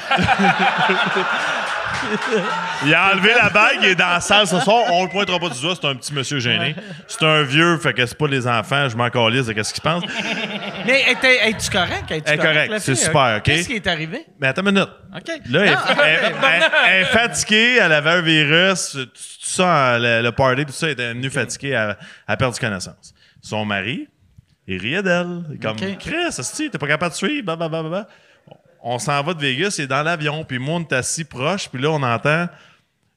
il 2.84 2.94
a 2.94 3.12
enlevé 3.12 3.30
la 3.34 3.50
bague, 3.50 3.78
il 3.82 3.88
est 3.88 3.94
dans 3.94 4.08
la 4.08 4.20
salle 4.20 4.46
ce 4.46 4.58
soir. 4.60 4.84
On 4.92 5.04
le 5.04 5.10
pointera 5.10 5.38
pas 5.38 5.48
du 5.48 5.60
doigt, 5.60 5.74
c'est 5.80 5.86
un 5.86 5.94
petit 5.94 6.12
monsieur 6.14 6.38
gêné. 6.38 6.74
C'est 7.06 7.22
un 7.24 7.42
vieux, 7.42 7.76
fait 7.78 7.92
que 7.92 8.06
c'est 8.06 8.16
pas 8.16 8.26
les 8.28 8.46
enfants, 8.46 8.88
je 8.88 8.96
m'en 8.96 9.10
calisse 9.10 9.46
de 9.46 9.52
qu'est-ce 9.52 9.72
qu'ils 9.74 9.82
pensent. 9.82 10.04
Mais 10.86 11.02
es-tu 11.10 11.26
es 11.26 11.52
correct? 11.72 12.10
Es-tu 12.10 12.22
Elle 12.26 12.34
est 12.34 12.38
correcte, 12.38 12.70
la 12.72 12.80
c'est 12.80 12.94
fille? 12.94 13.04
super, 13.04 13.34
OK? 13.38 13.42
Qu'est-ce 13.42 13.68
qui 13.68 13.74
est 13.76 13.86
arrivé? 13.86 14.24
Mais 14.40 14.48
attends 14.48 14.62
une 14.62 14.72
minute. 14.72 14.88
OK. 15.14 15.28
Là, 15.50 15.60
elle, 15.64 15.70
Non, 15.72 15.78
elle- 16.04 16.20
elle- 16.22 16.34
elle- 16.42 16.70
elle 16.88 17.02
est 17.02 17.04
fatiguée, 17.06 17.78
elle 17.82 17.92
avait 17.92 18.10
un 18.10 18.22
virus, 18.22 18.90
tout, 18.92 19.04
tout 19.06 19.10
ça, 19.40 19.98
le, 19.98 20.22
le 20.22 20.32
party, 20.32 20.64
tout 20.66 20.72
ça, 20.72 20.86
elle 20.86 20.92
était 20.92 21.08
venue 21.12 21.30
fatiguée, 21.30 21.70
elle, 21.70 21.96
elle 22.26 22.32
a 22.34 22.36
perdu 22.36 22.58
connaissance. 22.60 23.12
Son 23.42 23.64
mari, 23.64 24.08
il 24.68 24.78
riait 24.78 25.02
d'elle. 25.02 25.42
Comme, 25.60 25.76
OK. 25.76 25.98
Chris, 25.98 26.28
esti, 26.28 26.70
t'es 26.70 26.78
pas 26.78 26.86
capable 26.86 27.12
de 27.12 27.16
suivre, 27.16 27.44
blablabla. 27.44 28.06
On 28.80 29.00
s'en 29.00 29.20
va 29.24 29.34
de 29.34 29.40
Vegas, 29.40 29.74
il 29.78 29.84
est 29.84 29.86
dans 29.88 30.02
l'avion, 30.04 30.44
puis 30.44 30.60
moi, 30.60 30.76
on 30.76 30.80
est 30.80 30.92
assis 30.92 31.24
proche, 31.24 31.68
puis 31.68 31.82
là, 31.82 31.90
on 31.90 32.02
entend 32.02 32.46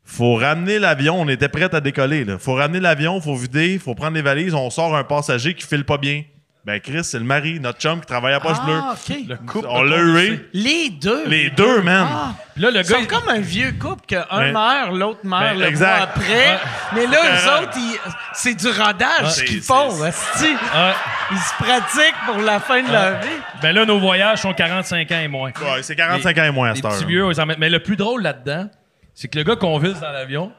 faut 0.04 0.36
ramener 0.36 0.80
l'avion, 0.80 1.22
on 1.22 1.28
était 1.30 1.48
prêts 1.48 1.74
à 1.74 1.80
décoller. 1.80 2.26
Là. 2.26 2.38
Faut 2.38 2.56
ramener 2.56 2.80
l'avion, 2.80 3.22
faut 3.22 3.36
vider, 3.36 3.80
faut 3.80 3.96
prendre 3.96 4.16
les 4.16 4.22
valises, 4.22 4.54
on 4.54 4.70
sort 4.70 4.96
un 4.96 5.04
passager 5.04 5.54
qui 5.54 5.66
file 5.66 5.86
pas 5.86 5.98
bien. 5.98 6.24
Ben, 6.64 6.80
Chris, 6.80 7.04
c'est 7.04 7.18
le 7.18 7.26
mari, 7.26 7.60
notre 7.60 7.80
chum 7.80 8.00
qui 8.02 8.06
travaille 8.06 8.36
à 8.36 8.40
Poche 8.40 8.58
Ah, 8.62 8.66
Bleue. 8.66 8.80
OK. 9.18 9.28
Le 9.30 9.36
couple. 9.52 9.66
On 9.68 9.82
l'a 9.82 9.98
eu. 9.98 10.48
Les 10.54 10.90
deux. 10.92 11.28
Les 11.28 11.50
deux, 11.50 11.82
man. 11.82 12.08
Ah, 12.08 12.34
Puis 12.54 12.62
là, 12.62 12.70
le 12.70 12.82
Ils 12.82 12.88
gars. 12.88 12.98
sont 13.00 13.06
comme 13.06 13.30
un 13.30 13.40
vieux 13.40 13.72
couple 13.80 14.04
que 14.08 14.16
un 14.30 14.40
Ben, 14.40 14.52
meurt, 14.54 14.92
l'autre 14.94 15.20
meurt 15.24 15.42
ben, 15.44 15.58
le 15.60 15.66
exact. 15.66 15.96
mois 15.98 16.04
après. 16.04 16.60
Mais 16.94 17.08
là, 17.08 17.18
eux 17.18 17.64
autres, 17.64 17.78
ils- 17.78 18.00
c'est 18.34 18.54
du 18.54 18.68
rodage 18.68 19.32
c'est- 19.32 19.46
qu'ils 19.46 19.64
c'est- 19.64 19.74
font. 19.74 19.90
c'est-. 19.90 20.56
Ah, 20.72 20.94
Ils 21.32 21.38
se 21.40 21.54
pratiquent 21.64 22.26
pour 22.28 22.38
la 22.38 22.60
fin 22.60 22.84
de 22.84 22.92
leur 22.92 23.20
vie. 23.22 23.28
ben 23.64 23.72
là, 23.74 23.86
nos 23.86 24.00
voyages 24.00 24.42
sont 24.42 24.54
45 24.54 25.12
ans 25.14 25.20
et 25.20 25.28
moins. 25.28 25.50
Ouais, 25.50 25.82
c'est 25.82 25.96
45 25.96 26.38
ans 26.38 26.44
et 26.44 26.52
moins 26.52 26.70
à 26.72 26.76
cette 26.76 26.86
heure. 26.86 26.92
petits 26.94 27.06
vieux, 27.06 27.26
ils 27.32 27.42
en 27.42 27.46
mettent- 27.48 27.58
Mais 27.58 27.70
le 27.72 27.80
plus 27.82 27.96
drôle 27.96 28.22
là-dedans, 28.22 28.70
c'est 29.16 29.30
que 29.30 29.38
le 29.40 29.44
gars 29.46 29.56
qu'on 29.56 29.80
vise 29.80 30.00
dans 30.00 30.12
l'avion, 30.12 30.52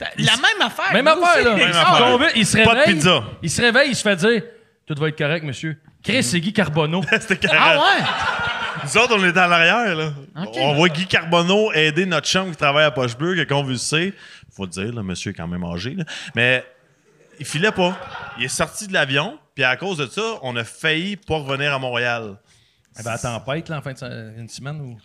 La 0.00 0.32
même 0.32 0.66
affaire. 0.66 0.92
Même 0.92 1.06
affaire, 1.06 1.44
là. 1.44 1.54
Même 1.54 1.70
Ah, 1.74 1.92
affaire. 1.94 2.30
Il 2.36 2.46
se 2.46 2.56
Pas 2.58 2.64
de 2.64 2.68
réveille. 2.80 2.94
pizza. 2.94 3.22
Il 3.42 3.50
se 3.50 3.60
réveille, 3.62 3.88
il 3.90 3.96
se 3.96 4.02
fait 4.02 4.16
dire 4.16 4.42
Tout 4.88 4.94
va 4.98 5.08
être 5.08 5.18
correct, 5.18 5.44
monsieur. 5.44 5.78
Chris, 6.02 6.22
c'est 6.24 6.40
Guy 6.40 6.52
Carbonneau. 6.52 7.02
C'était 7.20 7.36
carré. 7.36 7.56
Ah 7.60 7.78
ouais? 7.78 8.04
Nous 8.84 8.96
autres, 8.96 9.16
on 9.18 9.24
est 9.24 9.36
à 9.36 9.46
l'arrière, 9.46 9.94
là. 9.94 10.12
Ok. 10.44 10.56
On 10.60 10.74
voit 10.74 10.88
Guy 10.88 11.06
Carbonneau 11.06 11.70
aider 11.72 12.06
notre 12.06 12.26
chum 12.26 12.50
qui 12.50 12.56
travaille 12.56 12.84
à 12.84 12.90
Poche 12.90 13.16
Bleue, 13.16 13.34
qui 13.34 13.40
a 13.42 13.46
convulsé. 13.46 14.14
Faut 14.50 14.64
le 14.64 14.70
dire, 14.70 14.92
le 14.94 15.02
monsieur 15.02 15.32
est 15.32 15.34
quand 15.34 15.46
même 15.46 15.62
âgé, 15.64 15.94
là. 15.94 16.04
Mais 16.34 16.64
il 17.38 17.44
filait 17.46 17.70
pas. 17.72 17.96
Il 18.38 18.44
est 18.44 18.48
sorti 18.48 18.86
de 18.88 18.94
l'avion, 18.94 19.38
puis 19.54 19.62
à 19.64 19.76
cause 19.76 19.98
de 19.98 20.06
ça, 20.06 20.22
on 20.42 20.56
a 20.56 20.64
failli 20.64 21.16
pas 21.16 21.36
revenir 21.36 21.74
à 21.74 21.78
Montréal. 21.78 22.36
Eh 22.98 23.02
ben, 23.02 23.10
à 23.12 23.18
tempête, 23.18 23.68
là, 23.68 23.78
en 23.78 23.82
fin 23.82 23.92
de 23.92 23.98
se- 23.98 24.38
une 24.38 24.48
semaine 24.48 24.80
ou. 24.80 24.98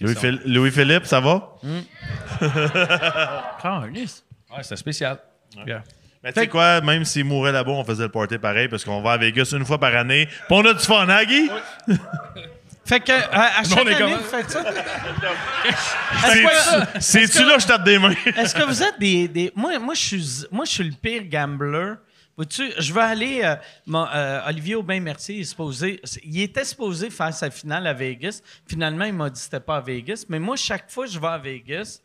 Louis-Phil- 0.00 0.42
Louis-Philippe, 0.46 1.06
ça 1.06 1.20
va? 1.20 1.56
Calisse. 3.62 4.24
Ouais, 4.50 4.62
c'était 4.62 4.76
spécial. 4.76 5.18
Yeah. 5.66 5.82
Mais 6.24 6.32
tu 6.32 6.40
sais 6.40 6.48
quoi, 6.48 6.80
même 6.80 7.04
s'il 7.04 7.24
mourait 7.26 7.52
là-bas, 7.52 7.70
on 7.72 7.84
faisait 7.84 8.04
le 8.04 8.08
party 8.08 8.38
pareil, 8.38 8.66
parce 8.68 8.82
qu'on 8.84 9.02
va 9.02 9.12
à 9.12 9.16
Vegas 9.18 9.52
une 9.52 9.64
fois 9.66 9.78
par 9.78 9.94
année. 9.94 10.26
Puis 10.26 10.38
on 10.50 10.64
a 10.64 10.72
du 10.72 10.80
fun, 10.82 11.06
hein, 11.08 11.24
Guy? 11.24 11.50
Fait 12.86 13.00
que, 13.00 13.12
à, 13.12 13.62
chaque 13.64 13.78
année, 13.78 13.94
comment? 13.98 14.16
vous 14.16 14.22
faites 14.24 14.50
ça? 14.50 14.62
C'est- 17.00 17.00
C'est-tu 17.00 17.44
là 17.46 17.56
que 17.56 17.62
je 17.62 17.66
tape 17.66 17.84
des 17.84 17.98
mains? 17.98 18.14
Est-ce 18.36 18.54
que 18.54 18.62
vous 18.62 18.82
êtes 18.82 18.98
des. 18.98 19.28
des- 19.28 19.52
Moi, 19.54 19.78
moi, 19.78 19.94
je 19.94 20.00
suis, 20.00 20.46
moi, 20.50 20.64
je 20.64 20.70
suis 20.70 20.84
le 20.84 20.92
pire 20.92 21.24
gambler. 21.24 21.94
Je 22.38 22.92
veux 22.92 23.00
aller. 23.00 23.40
euh, 23.42 23.56
mon, 23.86 24.06
euh, 24.12 24.40
Olivier 24.48 24.74
Aubin-Mercier 24.74 25.40
est 25.40 25.44
supposé. 25.44 26.00
Il 26.24 26.40
était 26.42 26.64
supposé 26.64 27.08
faire 27.08 27.32
sa 27.32 27.50
finale 27.50 27.86
à 27.86 27.92
Vegas. 27.94 28.40
Finalement, 28.68 29.04
il 29.04 29.14
m'a 29.14 29.28
dit 29.30 29.34
que 29.34 29.38
c'était 29.44 29.60
pas 29.60 29.76
à 29.76 29.80
Vegas. 29.80 30.24
Mais 30.28 30.38
moi, 30.38 30.56
chaque 30.56 30.90
fois 30.90 31.06
que 31.06 31.12
je 31.12 31.18
vais 31.18 31.26
à 31.28 31.38
Vegas, 31.38 32.00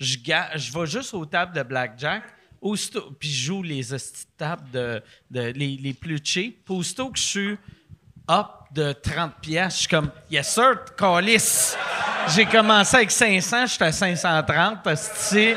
je, 0.00 0.16
ga- 0.18 0.50
je 0.56 0.72
vais 0.76 0.86
juste 0.86 1.14
aux 1.14 1.26
tables 1.26 1.54
de 1.54 1.62
Blackjack. 1.62 2.22
Aussitôt, 2.66 3.12
puis 3.18 3.28
je 3.30 3.44
joue 3.46 3.62
les 3.62 3.82
tables 4.36 4.70
de, 4.72 5.02
de- 5.30 5.52
les, 5.54 5.76
les 5.80 5.92
plus 5.94 6.18
cheap. 6.22 6.64
Puis 6.64 6.74
aussitôt 6.74 7.10
que 7.10 7.18
je 7.18 7.22
suis 7.24 7.58
up 8.30 8.46
de 8.72 8.92
30 8.92 9.34
pièces, 9.40 9.74
je 9.74 9.78
suis 9.80 9.88
comme 9.88 10.10
yes 10.30 10.52
sir, 10.52 10.74
calice. 10.98 11.76
J'ai 12.34 12.44
commencé 12.44 12.96
avec 12.96 13.10
500, 13.12 13.66
j'étais 13.66 13.84
à 13.84 13.92
530. 13.92 14.86
hostie. 14.86 15.54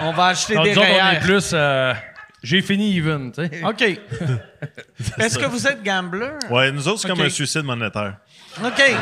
On 0.00 0.12
va 0.12 0.26
acheter 0.28 0.54
Donc, 0.54 0.64
des 0.64 0.72
nous 0.74 0.78
autres, 0.78 0.88
on 0.90 0.94
est 0.94 1.18
REER. 1.18 1.20
plus. 1.20 1.50
euh, 1.52 1.94
J'ai 2.42 2.62
fini 2.62 2.96
even, 2.96 3.32
tu 3.32 3.46
sais. 3.46 3.64
OK. 3.64 3.82
Est-ce 5.18 5.38
que 5.38 5.46
vous 5.46 5.66
êtes 5.66 5.82
gambler? 5.82 6.30
Ouais, 6.50 6.72
nous 6.72 6.86
autres, 6.88 7.00
c'est 7.00 7.08
comme 7.08 7.20
un 7.20 7.28
suicide 7.28 7.62
monétaire. 7.64 8.16
OK. 8.64 8.72
Puis 8.76 8.96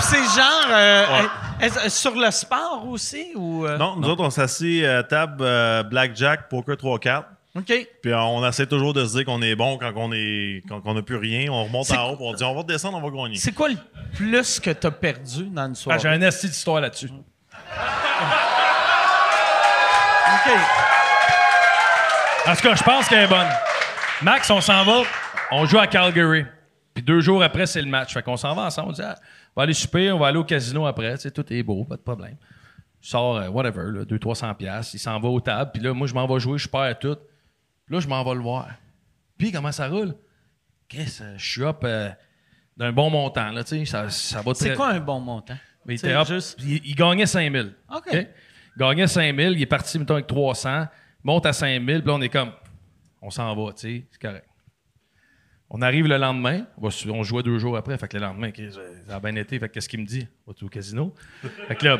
c'est 0.00 0.16
genre 0.24 0.66
euh, 0.70 1.04
Ouais. 1.06 1.28
est-ce- 1.66 1.88
sur 1.90 2.14
le 2.14 2.30
sport 2.30 2.84
aussi 2.88 3.32
ou 3.34 3.66
euh? 3.66 3.76
Non, 3.78 3.96
nous 3.96 4.08
autres, 4.08 4.24
on 4.24 4.30
s'assied 4.30 4.86
à 4.86 5.02
table 5.02 5.42
euh, 5.42 5.82
Blackjack, 5.82 6.48
Poker 6.48 6.76
3-4. 6.76 7.24
OK. 7.58 7.64
Puis 8.02 8.12
euh, 8.12 8.18
on 8.20 8.46
essaie 8.46 8.66
toujours 8.66 8.92
de 8.92 9.04
se 9.06 9.12
dire 9.16 9.24
qu'on 9.24 9.40
est 9.42 9.54
bon 9.54 9.78
quand 9.78 9.92
on 9.96 10.12
est 10.12 10.62
quand 10.68 10.80
on 10.84 10.94
n'a 10.94 11.02
plus 11.02 11.16
rien. 11.16 11.50
On 11.50 11.64
remonte 11.64 11.86
C'est- 11.86 11.96
en 11.96 12.10
haut, 12.10 12.16
puis 12.16 12.26
on 12.28 12.32
dit 12.34 12.44
on 12.44 12.54
va 12.54 12.62
descendre, 12.62 12.98
on 12.98 13.10
va 13.10 13.16
gagner. 13.24 13.36
C'est 13.36 13.52
quoi 13.52 13.68
le 13.68 13.76
plus 14.14 14.60
que 14.60 14.70
tu 14.70 14.86
as 14.86 14.90
perdu 14.90 15.44
dans 15.44 15.66
une 15.66 15.72
Ah, 15.72 15.74
soirée? 15.74 15.98
J'ai 16.00 16.08
un 16.08 16.20
esti 16.22 16.48
d'histoire 16.48 16.80
là-dessus. 16.80 17.10
OK. 20.34 20.52
En 22.48 22.54
tout 22.54 22.62
cas, 22.62 22.74
je 22.74 22.82
pense 22.82 23.08
qu'elle 23.08 23.24
est 23.24 23.28
bonne. 23.28 23.48
Max, 24.22 24.48
on 24.50 24.60
s'en 24.60 24.84
va. 24.84 25.02
On 25.50 25.66
joue 25.66 25.78
à 25.78 25.86
Calgary. 25.86 26.44
Puis 26.96 27.04
deux 27.04 27.20
jours 27.20 27.42
après, 27.42 27.66
c'est 27.66 27.82
le 27.82 27.88
match. 27.90 28.14
Fait 28.14 28.22
qu'on 28.22 28.38
s'en 28.38 28.54
va 28.54 28.62
ensemble. 28.62 28.88
On 28.88 28.92
dit, 28.92 29.02
ah, 29.02 29.16
on 29.54 29.60
va 29.60 29.64
aller 29.64 29.74
souper, 29.74 30.10
on 30.10 30.18
va 30.18 30.28
aller 30.28 30.38
au 30.38 30.44
casino 30.44 30.86
après. 30.86 31.14
Tu 31.16 31.22
sais, 31.24 31.30
tout 31.30 31.44
est 31.52 31.62
beau, 31.62 31.84
pas 31.84 31.96
de 31.96 32.00
problème. 32.00 32.36
Je 33.02 33.10
sors, 33.10 33.36
euh, 33.36 33.48
whatever, 33.48 33.92
là, 33.92 34.04
200-300$. 34.06 34.54
piastres. 34.56 34.94
Il 34.94 34.98
s'en 34.98 35.20
va 35.20 35.28
aux 35.28 35.40
tables. 35.40 35.70
Puis 35.74 35.82
là, 35.82 35.92
moi, 35.92 36.06
je 36.06 36.14
m'en 36.14 36.26
vais 36.26 36.40
jouer, 36.40 36.56
je 36.58 36.66
perds 36.68 36.98
tout. 36.98 37.16
Puis 37.84 37.94
là, 37.94 38.00
je 38.00 38.08
m'en 38.08 38.24
vais 38.24 38.34
le 38.34 38.40
voir. 38.40 38.68
Puis, 39.36 39.52
comment 39.52 39.70
ça 39.72 39.88
roule? 39.88 40.14
Chris, 40.88 41.18
euh, 41.20 41.34
je 41.36 41.50
suis 41.52 41.62
up 41.62 41.80
euh, 41.84 42.08
d'un 42.78 42.92
bon 42.92 43.10
montant. 43.10 43.50
Là, 43.52 43.62
tu 43.62 43.78
sais, 43.78 43.84
ça, 43.84 44.08
ça 44.08 44.38
va 44.40 44.54
très 44.54 44.70
C'est 44.70 44.74
quoi 44.74 44.88
un 44.92 45.00
bon 45.00 45.20
montant? 45.20 45.56
mais 45.84 45.94
il 45.94 45.98
était 45.98 46.14
up. 46.14 46.26
juste- 46.26 46.58
Il, 46.62 46.80
il 46.84 46.94
gagnait 46.94 47.26
5000. 47.26 47.74
OK. 47.94 48.08
Il 48.12 48.26
gagnait 48.78 49.06
5000. 49.06 49.52
Il 49.52 49.62
est 49.62 49.66
parti, 49.66 49.98
mettons, 49.98 50.14
avec 50.14 50.26
300. 50.26 50.86
Monte 51.22 51.44
à 51.46 51.52
5000. 51.52 51.98
Puis 52.00 52.08
là, 52.08 52.14
on 52.14 52.20
est 52.22 52.28
comme, 52.30 52.52
on 53.20 53.30
s'en 53.30 53.54
va, 53.54 53.72
tu 53.74 53.80
sais, 53.82 54.06
c'est 54.10 54.20
correct. 54.20 54.46
On 55.68 55.82
arrive 55.82 56.06
le 56.06 56.16
lendemain. 56.16 56.62
On, 56.78 56.84
va 56.84 56.90
su- 56.90 57.10
on 57.10 57.22
jouait 57.24 57.42
deux 57.42 57.58
jours 57.58 57.76
après. 57.76 57.98
Fait 57.98 58.06
que 58.08 58.16
le 58.16 58.22
lendemain, 58.22 58.50
Chris, 58.52 58.70
euh, 58.78 58.94
ça 59.08 59.16
a 59.16 59.20
bien 59.20 59.34
été. 59.34 59.58
Fait 59.58 59.68
que 59.68 59.74
qu'est-ce 59.74 59.88
qu'il 59.88 60.00
me 60.00 60.06
dit? 60.06 60.26
Vas-tu 60.46 60.64
au 60.64 60.68
casino? 60.68 61.12
fait 61.68 61.74
que 61.74 61.84
là, 61.84 61.98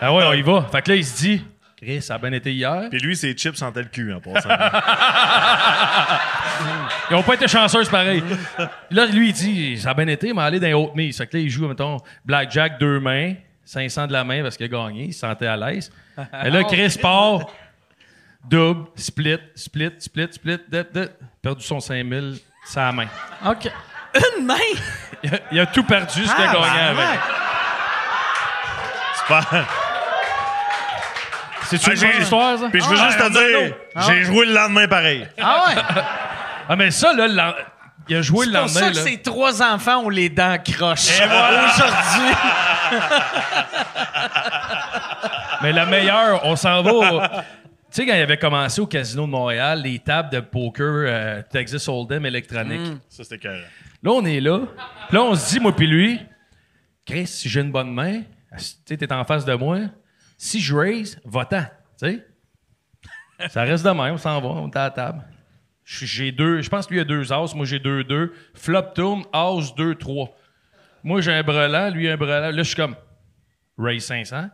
ah 0.00 0.12
ouais, 0.14 0.24
on 0.24 0.32
y 0.32 0.42
va. 0.42 0.62
Fait 0.72 0.82
que 0.82 0.90
là, 0.90 0.96
il 0.96 1.04
se 1.04 1.16
dit, 1.18 1.44
Chris, 1.76 2.00
ça 2.02 2.14
a 2.14 2.18
bien 2.18 2.32
été 2.32 2.52
hier. 2.52 2.88
Puis 2.90 2.98
lui, 3.00 3.14
ses 3.16 3.34
chips 3.34 3.56
sentaient 3.56 3.82
le 3.82 3.88
cul 3.88 4.12
en 4.12 4.20
passant. 4.20 4.48
Ils 7.10 7.16
ont 7.16 7.22
pas 7.22 7.34
été 7.34 7.46
chanceux, 7.48 7.84
c'est 7.84 7.90
pareil. 7.90 8.22
là, 8.90 9.06
lui, 9.06 9.28
il 9.28 9.32
dit, 9.32 9.78
ça 9.78 9.90
a 9.90 9.94
bien 9.94 10.06
été, 10.06 10.32
mais 10.32 10.42
aller 10.42 10.60
dans 10.60 10.66
les 10.66 10.72
hautes 10.74 10.94
mises. 10.94 11.18
Fait 11.18 11.26
que 11.26 11.36
là, 11.36 11.42
il 11.42 11.50
joue, 11.50 11.68
mettons, 11.68 11.98
Blackjack, 12.24 12.78
deux 12.78 13.00
mains, 13.00 13.34
500 13.64 14.06
de 14.06 14.12
la 14.12 14.24
main 14.24 14.42
parce 14.42 14.56
qu'il 14.56 14.64
a 14.66 14.68
gagné, 14.68 15.04
il 15.06 15.12
se 15.12 15.20
sentait 15.20 15.46
à 15.46 15.56
l'aise. 15.56 15.92
Et 16.44 16.50
là, 16.50 16.62
Chris 16.68 16.96
part, 17.00 17.48
double, 18.48 18.86
split, 18.96 19.38
split, 19.54 19.92
split, 20.00 20.28
split, 20.32 20.58
dip, 20.68 20.92
dip, 20.92 21.10
perdu 21.42 21.62
son 21.64 21.80
5000, 21.80 22.38
sa 22.66 22.90
main. 22.92 23.06
OK. 23.46 23.70
Une 24.38 24.44
main? 24.46 24.54
Il 25.22 25.34
a, 25.34 25.38
il 25.52 25.60
a 25.60 25.66
tout 25.66 25.84
perdu 25.84 26.26
ce 26.26 26.34
qu'il 26.34 26.44
a 26.44 26.50
Ah, 26.50 26.54
gagné 26.54 26.80
avec. 26.80 27.20
Tabarnak. 29.28 29.48
Super. 29.48 29.66
C'est-tu 31.64 31.90
Ah, 31.90 31.94
une 31.94 32.00
bonne 32.12 32.22
histoire, 32.22 32.58
ça? 32.58 32.68
Puis 32.70 32.80
je 32.82 32.86
veux 32.88 32.96
Ah, 33.00 33.06
juste 33.06 33.18
te 33.18 33.22
ah, 33.24 33.30
dire, 33.30 33.74
j'ai 34.06 34.24
joué 34.24 34.46
le 34.46 34.52
lendemain 34.52 34.86
pareil. 34.88 35.26
Ah 35.40 35.64
ouais? 35.68 35.74
Ah, 36.68 36.76
mais 36.76 36.90
ça, 36.92 37.12
là, 37.12 37.26
le 37.26 37.42
il 38.08 38.16
a 38.16 38.22
joué 38.22 38.46
le 38.46 38.52
C'est 38.52 38.58
pour 38.58 38.66
lendemain. 38.66 38.80
ça 38.80 38.90
que 38.90 38.96
là. 38.96 39.02
ces 39.02 39.20
trois 39.22 39.62
enfants 39.62 39.98
ont 39.98 40.08
les 40.08 40.28
dents 40.28 40.56
croches. 40.64 41.20
Aujourd'hui. 41.20 42.34
Mais 45.62 45.72
la 45.72 45.86
meilleure, 45.86 46.44
on 46.44 46.56
s'en 46.56 46.82
va. 46.82 46.92
au- 46.92 47.20
sais, 47.92 48.06
quand 48.06 48.14
il 48.14 48.20
avait 48.20 48.38
commencé 48.38 48.80
au 48.80 48.86
Casino 48.86 49.26
de 49.26 49.30
Montréal, 49.30 49.82
les 49.82 49.98
tables 49.98 50.30
de 50.30 50.40
poker 50.40 50.84
euh, 50.86 51.42
Texas 51.50 51.88
Hold'em 51.88 52.24
électroniques. 52.26 52.98
Ça, 53.08 53.24
c'était 53.24 53.38
carré. 53.38 53.64
Là, 54.02 54.10
on 54.10 54.24
est 54.24 54.40
là. 54.40 54.60
Puis 55.08 55.16
là, 55.16 55.22
on 55.22 55.34
se 55.34 55.54
dit, 55.54 55.60
moi 55.60 55.74
puis 55.74 55.86
lui, 55.86 56.20
Chris, 57.04 57.26
si 57.26 57.48
j'ai 57.48 57.60
une 57.60 57.72
bonne 57.72 57.92
main, 57.92 58.22
tu 58.56 58.64
sais, 58.84 58.96
t'es 58.96 59.12
en 59.12 59.24
face 59.24 59.44
de 59.44 59.54
moi, 59.54 59.78
si 60.36 60.60
je 60.60 60.74
raise, 60.74 61.20
va-t'en. 61.24 61.62
Tu 62.00 62.06
sais? 62.06 62.26
Ça 63.48 63.62
reste 63.62 63.84
de 63.84 63.90
même, 63.90 64.14
on 64.14 64.18
s'en 64.18 64.40
va, 64.40 64.48
on 64.48 64.68
est 64.68 64.76
à 64.76 64.84
la 64.84 64.90
table. 64.90 65.24
J'ai 65.84 66.30
deux, 66.30 66.62
je 66.62 66.70
pense 66.70 66.86
que 66.86 66.94
lui 66.94 67.00
a 67.00 67.04
deux 67.04 67.32
as, 67.32 67.54
moi 67.54 67.66
j'ai 67.66 67.80
deux 67.80 68.04
deux. 68.04 68.32
Flop 68.54 68.82
tourne, 68.94 69.24
as 69.32 69.74
deux 69.76 69.96
trois. 69.96 70.30
Moi 71.02 71.20
j'ai 71.20 71.32
un 71.32 71.42
brelan, 71.42 71.90
lui 71.90 72.08
un 72.08 72.16
brelan. 72.16 72.50
Là 72.50 72.56
je 72.56 72.62
suis 72.62 72.76
comme 72.76 72.94
raise 73.76 74.04
500. 74.04 74.36
Là, 74.36 74.50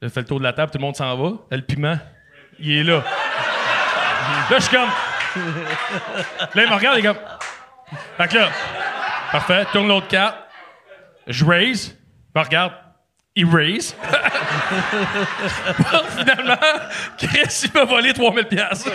je 0.00 0.08
fais 0.08 0.20
le 0.20 0.26
tour 0.26 0.38
de 0.38 0.44
la 0.44 0.52
table, 0.52 0.72
tout 0.72 0.78
le 0.78 0.82
monde 0.82 0.96
s'en 0.96 1.16
va. 1.16 1.30
Là, 1.50 1.56
le 1.56 1.62
piment, 1.62 1.98
il 2.62 2.78
est 2.78 2.84
là. 2.84 3.02
là 4.50 4.56
je 4.58 4.60
suis 4.60 4.76
comme. 4.76 4.88
Là 6.54 6.62
il 6.62 6.68
me 6.68 6.74
regarde, 6.74 6.98
il 6.98 7.04
est 7.04 7.08
comme. 7.08 7.18
Fait 8.16 8.28
que 8.28 8.38
là, 8.38 8.48
parfait, 9.30 9.66
tourne 9.72 9.88
l'autre 9.88 10.08
carte. 10.08 10.36
Je 11.26 11.44
raise, 11.44 11.96
il 12.34 12.38
me 12.38 12.44
regarde, 12.44 12.72
il 13.34 13.46
raise. 13.46 13.96
Bon, 15.78 16.00
finalement, 16.16 16.56
Chris, 17.18 17.64
il 17.64 17.70
m'a 17.74 17.84
volé 17.84 18.12
3000 18.12 18.44
pièces. 18.46 18.88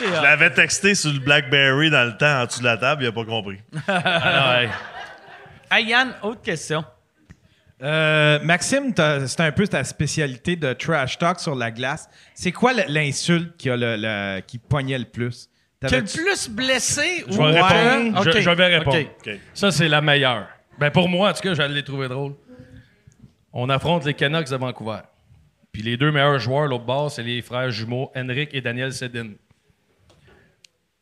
Je 0.00 0.22
l'avais 0.22 0.50
texté 0.50 0.94
sur 0.94 1.12
le 1.12 1.18
Blackberry 1.18 1.90
dans 1.90 2.04
le 2.04 2.16
temps, 2.16 2.42
en 2.42 2.46
dessous 2.46 2.60
de 2.60 2.66
la 2.66 2.76
table, 2.76 3.04
il 3.04 3.08
a 3.08 3.12
pas 3.12 3.24
compris. 3.24 3.58
Hey, 5.70 5.86
Yann, 5.86 6.14
autre 6.22 6.42
question. 6.42 6.84
Euh, 7.82 8.38
Maxime, 8.42 8.94
c'est 9.26 9.40
un 9.40 9.52
peu 9.52 9.66
ta 9.66 9.82
spécialité 9.84 10.56
de 10.56 10.72
trash 10.72 11.18
talk 11.18 11.40
sur 11.40 11.54
la 11.54 11.70
glace. 11.70 12.08
C'est 12.34 12.52
quoi 12.52 12.72
l'insulte 12.88 13.56
qui, 13.56 13.68
a 13.68 13.76
le, 13.76 13.96
le- 13.98 14.40
qui 14.40 14.58
pognait 14.58 14.98
le 14.98 15.04
plus? 15.04 15.48
Que 15.80 15.96
le 15.96 16.04
plus 16.04 16.48
blessé 16.48 17.24
Je 17.28 17.34
ou 17.38 17.42
vais 17.44 17.60
répondre. 17.60 18.22
Je, 18.24 18.40
je 18.40 18.50
vais 18.50 18.78
répondre. 18.78 19.06
Ça, 19.52 19.70
c'est 19.70 19.88
la 19.88 20.00
meilleure. 20.00 20.48
Ben 20.78 20.90
pour 20.90 21.08
moi, 21.08 21.30
en 21.30 21.32
tout 21.34 21.42
cas, 21.42 21.52
j'allais 21.54 21.74
les 21.74 21.84
trouver 21.84 22.08
drôles. 22.08 22.34
On 23.52 23.68
affronte 23.68 24.04
les 24.06 24.14
Canucks 24.14 24.48
de 24.48 24.56
Vancouver. 24.56 25.00
Puis 25.72 25.82
les 25.82 25.96
deux 25.96 26.10
meilleurs 26.10 26.38
joueurs, 26.38 26.66
l'autre 26.68 26.84
bord, 26.84 27.10
c'est 27.10 27.22
les 27.22 27.42
frères 27.42 27.70
jumeaux 27.70 28.10
Henrik 28.16 28.50
et 28.54 28.60
Daniel 28.62 28.92
Sedin. 28.92 29.32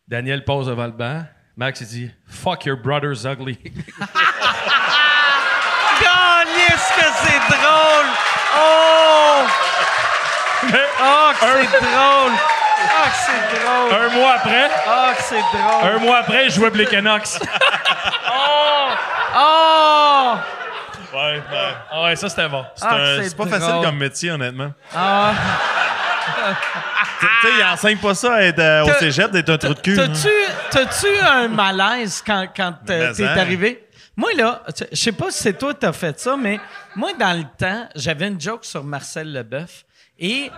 Daniel 0.09 0.45
pose 0.45 0.67
devant 0.67 0.87
le 0.87 0.93
banc. 0.93 1.25
Max, 1.57 1.81
il 1.83 1.87
dit 1.87 2.11
Fuck 2.27 2.65
your 2.65 2.77
brother's 2.79 3.25
ugly. 3.25 3.59
Calisse 6.83 6.93
que 6.97 7.27
c'est 7.27 7.57
drôle! 7.57 8.07
Oh! 8.57 9.47
Oh, 11.05 11.31
que 11.41 11.47
c'est 11.71 11.81
drôle! 11.81 12.33
Oh, 12.85 13.05
que 13.05 13.17
c'est 13.27 13.43
drôle! 13.59 14.03
un 14.03 14.09
mois 14.11 14.33
après, 14.35 14.71
Oh, 14.87 15.11
que 15.17 15.23
c'est 15.23 15.59
drôle! 15.59 15.93
un 15.95 15.99
mois 15.99 16.19
après, 16.19 16.45
je 16.49 16.55
jouais 16.55 16.69
pour 16.69 16.79
les 16.79 16.87
Canucks. 16.87 17.39
Oh! 19.35 20.35
Ouais, 21.15 21.35
ouais. 21.35 21.43
ah 21.91 22.03
ouais, 22.05 22.17
ça 22.17 22.29
c'était 22.29 22.49
bon. 22.49 22.65
C'est 22.75 22.87
Ah, 22.89 22.95
un- 22.95 23.17
c'est 23.23 23.29
c'est 23.29 23.37
pas 23.37 23.45
drôle. 23.45 23.61
facile 23.61 23.75
comme 23.85 23.97
métier, 23.99 24.31
honnêtement. 24.31 24.73
Ah. 24.95 25.33
Tu 27.21 27.27
sais, 27.49 27.53
ils 27.59 27.65
enseignent 27.65 27.99
pas 27.99 28.15
ça 28.15 28.35
à 28.35 28.41
être 28.43 28.59
euh, 28.59 28.83
au 28.83 28.87
T'as- 28.87 28.99
cégep 28.99 29.31
d'être 29.31 29.51
un 29.51 29.59
trou 29.59 29.75
de 29.75 29.81
cul. 29.81 29.99
hein. 30.01 30.07
T'as-tu, 30.09 30.29
t'as-tu 30.71 31.07
un 31.21 31.49
malaise 31.49 32.23
quand, 32.27 32.47
quand 32.57 32.75
euh, 32.91 33.09
Mais 33.09 33.13
t'es 33.13 33.25
hein. 33.27 33.37
arrivé? 33.39 33.87
Moi, 34.17 34.31
là, 34.37 34.63
je 34.91 34.97
sais 34.97 35.13
pas 35.13 35.31
si 35.31 35.43
c'est 35.43 35.57
toi 35.59 35.73
qui 35.75 35.87
as 35.87 35.93
fait 35.93 36.19
ça, 36.21 36.37
mais 36.37 36.59
moi, 36.97 37.13
dans 37.15 37.37
le 37.37 37.45
temps, 37.57 37.89
j'avais 37.95 38.29
une 38.29 38.41
joke 38.41 38.65
sur 38.65 38.85
Marcel 38.85 39.33
Leboeuf. 39.33 39.85
Et 40.19 40.51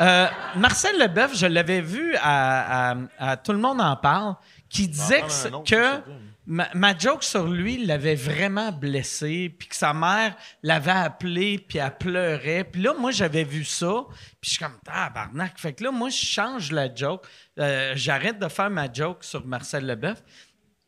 euh, 0.00 0.26
Marcel 0.56 0.98
Leboeuf, 0.98 1.36
je 1.36 1.46
l'avais 1.46 1.80
vu 1.80 2.16
à, 2.20 2.90
à- 2.90 2.96
à 3.18 3.36
Tout 3.36 3.52
le 3.52 3.58
monde 3.58 3.80
en 3.80 3.96
parle, 3.96 4.34
qui 4.68 4.88
disait 4.88 5.22
que, 5.64 6.02
ma 6.48 6.96
joke 6.96 7.24
sur 7.24 7.46
lui 7.48 7.84
l'avait 7.86 8.14
vraiment 8.14 8.70
blessé, 8.72 9.52
puis 9.58 9.68
que 9.68 9.74
sa 9.76 9.92
mère 9.94 10.34
l'avait 10.62 10.90
appelé, 10.92 11.58
puis 11.58 11.78
elle 11.78 11.96
pleurait. 11.96 12.64
Puis 12.64 12.82
là, 12.82 12.92
moi, 12.98 13.10
j'avais 13.12 13.42
vu 13.44 13.64
ça, 13.64 14.04
puis 14.40 14.50
je 14.50 14.50
suis 14.50 14.58
comme, 14.58 14.78
tabarnak. 14.84 15.52
Fait 15.58 15.72
que 15.72 15.84
là, 15.84 15.90
moi, 15.92 16.08
je 16.10 16.24
change 16.24 16.70
la 16.72 16.92
joke. 16.94 17.24
Euh, 17.58 17.92
J'arrête 17.96 18.38
de 18.38 18.48
faire 18.48 18.70
ma 18.70 18.92
joke 18.92 19.24
sur 19.24 19.46
Marcel 19.46 19.86
Leboeuf. 19.86 20.22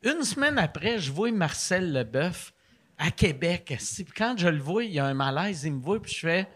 Une 0.02 0.22
semaine 0.22 0.58
après, 0.58 0.98
je 0.98 1.10
vois 1.10 1.32
Marcel 1.32 1.92
Leboeuf 1.92 2.52
à 2.98 3.10
Québec. 3.10 3.74
Puis 3.78 4.04
quand 4.16 4.34
je 4.36 4.48
le 4.48 4.60
vois, 4.60 4.84
il 4.84 4.92
y 4.92 4.98
a 4.98 5.06
un 5.06 5.14
malaise, 5.14 5.64
il 5.64 5.74
me 5.74 5.80
voit, 5.80 6.00
puis 6.00 6.12
je 6.12 6.20
fais 6.20 6.48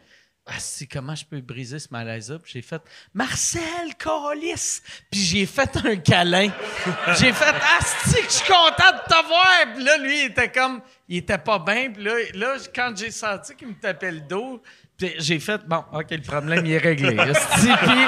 ah, 0.44 0.58
si, 0.58 0.88
comment 0.88 1.14
je 1.14 1.24
peux 1.24 1.40
briser 1.40 1.78
ce 1.78 1.86
malaise-là? 1.92 2.40
Puis 2.40 2.54
j'ai 2.54 2.62
fait 2.62 2.82
Marcel, 3.14 3.94
Colis! 3.96 4.82
Puis 5.08 5.20
j'ai 5.20 5.46
fait 5.46 5.70
un 5.84 5.94
câlin. 5.96 6.48
j'ai 7.20 7.32
fait 7.32 7.54
Asti, 7.78 8.16
que 8.16 8.24
je 8.24 8.28
suis 8.28 8.48
content 8.48 8.90
de 8.90 9.08
te 9.08 9.26
voir! 9.28 9.74
Puis 9.74 9.84
là, 9.84 9.98
lui, 9.98 10.24
il 10.24 10.26
était 10.26 10.50
comme, 10.50 10.80
il 11.08 11.18
était 11.18 11.38
pas 11.38 11.60
bien. 11.60 11.92
Puis 11.92 12.02
là, 12.02 12.14
là, 12.34 12.56
quand 12.74 12.92
j'ai 12.96 13.12
senti 13.12 13.54
qu'il 13.54 13.68
me 13.68 13.74
tapait 13.74 14.10
le 14.10 14.20
dos, 14.22 14.60
puis 14.96 15.14
j'ai 15.18 15.38
fait 15.38 15.64
bon, 15.64 15.84
OK, 15.92 16.10
le 16.10 16.22
problème, 16.22 16.66
il 16.66 16.72
est 16.72 16.78
réglé. 16.78 17.16
Puis. 17.16 17.72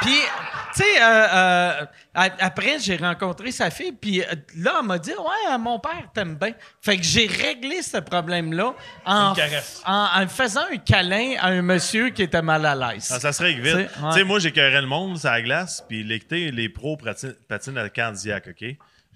Puis, 0.00 0.20
tu 0.78 0.84
sais, 0.84 1.02
euh, 1.02 1.26
euh, 1.34 1.86
après, 2.14 2.78
j'ai 2.78 2.96
rencontré 2.96 3.50
sa 3.52 3.70
fille, 3.70 3.92
puis 3.92 4.20
euh, 4.22 4.26
là, 4.56 4.76
elle 4.80 4.86
m'a 4.86 4.98
dit 4.98 5.10
Ouais, 5.12 5.58
mon 5.58 5.78
père 5.78 6.08
t'aime 6.14 6.36
bien. 6.36 6.52
Fait 6.80 6.96
que 6.96 7.02
j'ai 7.02 7.26
réglé 7.26 7.82
ce 7.82 7.98
problème-là 7.98 8.74
en, 9.04 9.34
en, 9.86 10.08
en 10.22 10.28
faisant 10.28 10.64
un 10.72 10.76
câlin 10.76 11.34
à 11.40 11.48
un 11.48 11.62
monsieur 11.62 12.10
qui 12.10 12.22
était 12.22 12.42
mal 12.42 12.64
à 12.66 12.74
l'aise. 12.74 13.08
Ah, 13.12 13.20
ça 13.20 13.32
se 13.32 13.42
règle 13.42 13.62
vite. 13.62 13.88
Tu 13.88 13.94
sais, 13.94 14.04
ouais. 14.18 14.24
moi, 14.24 14.38
j'écœurais 14.38 14.80
le 14.80 14.86
monde 14.86 15.18
sur 15.18 15.30
la 15.30 15.42
glace, 15.42 15.84
puis 15.88 16.04
les 16.04 16.68
pros 16.68 16.96
patinent, 16.96 17.34
patinent 17.48 17.78
à 17.78 17.82
la 17.82 17.90
cardiaque, 17.90 18.48
OK? 18.50 18.64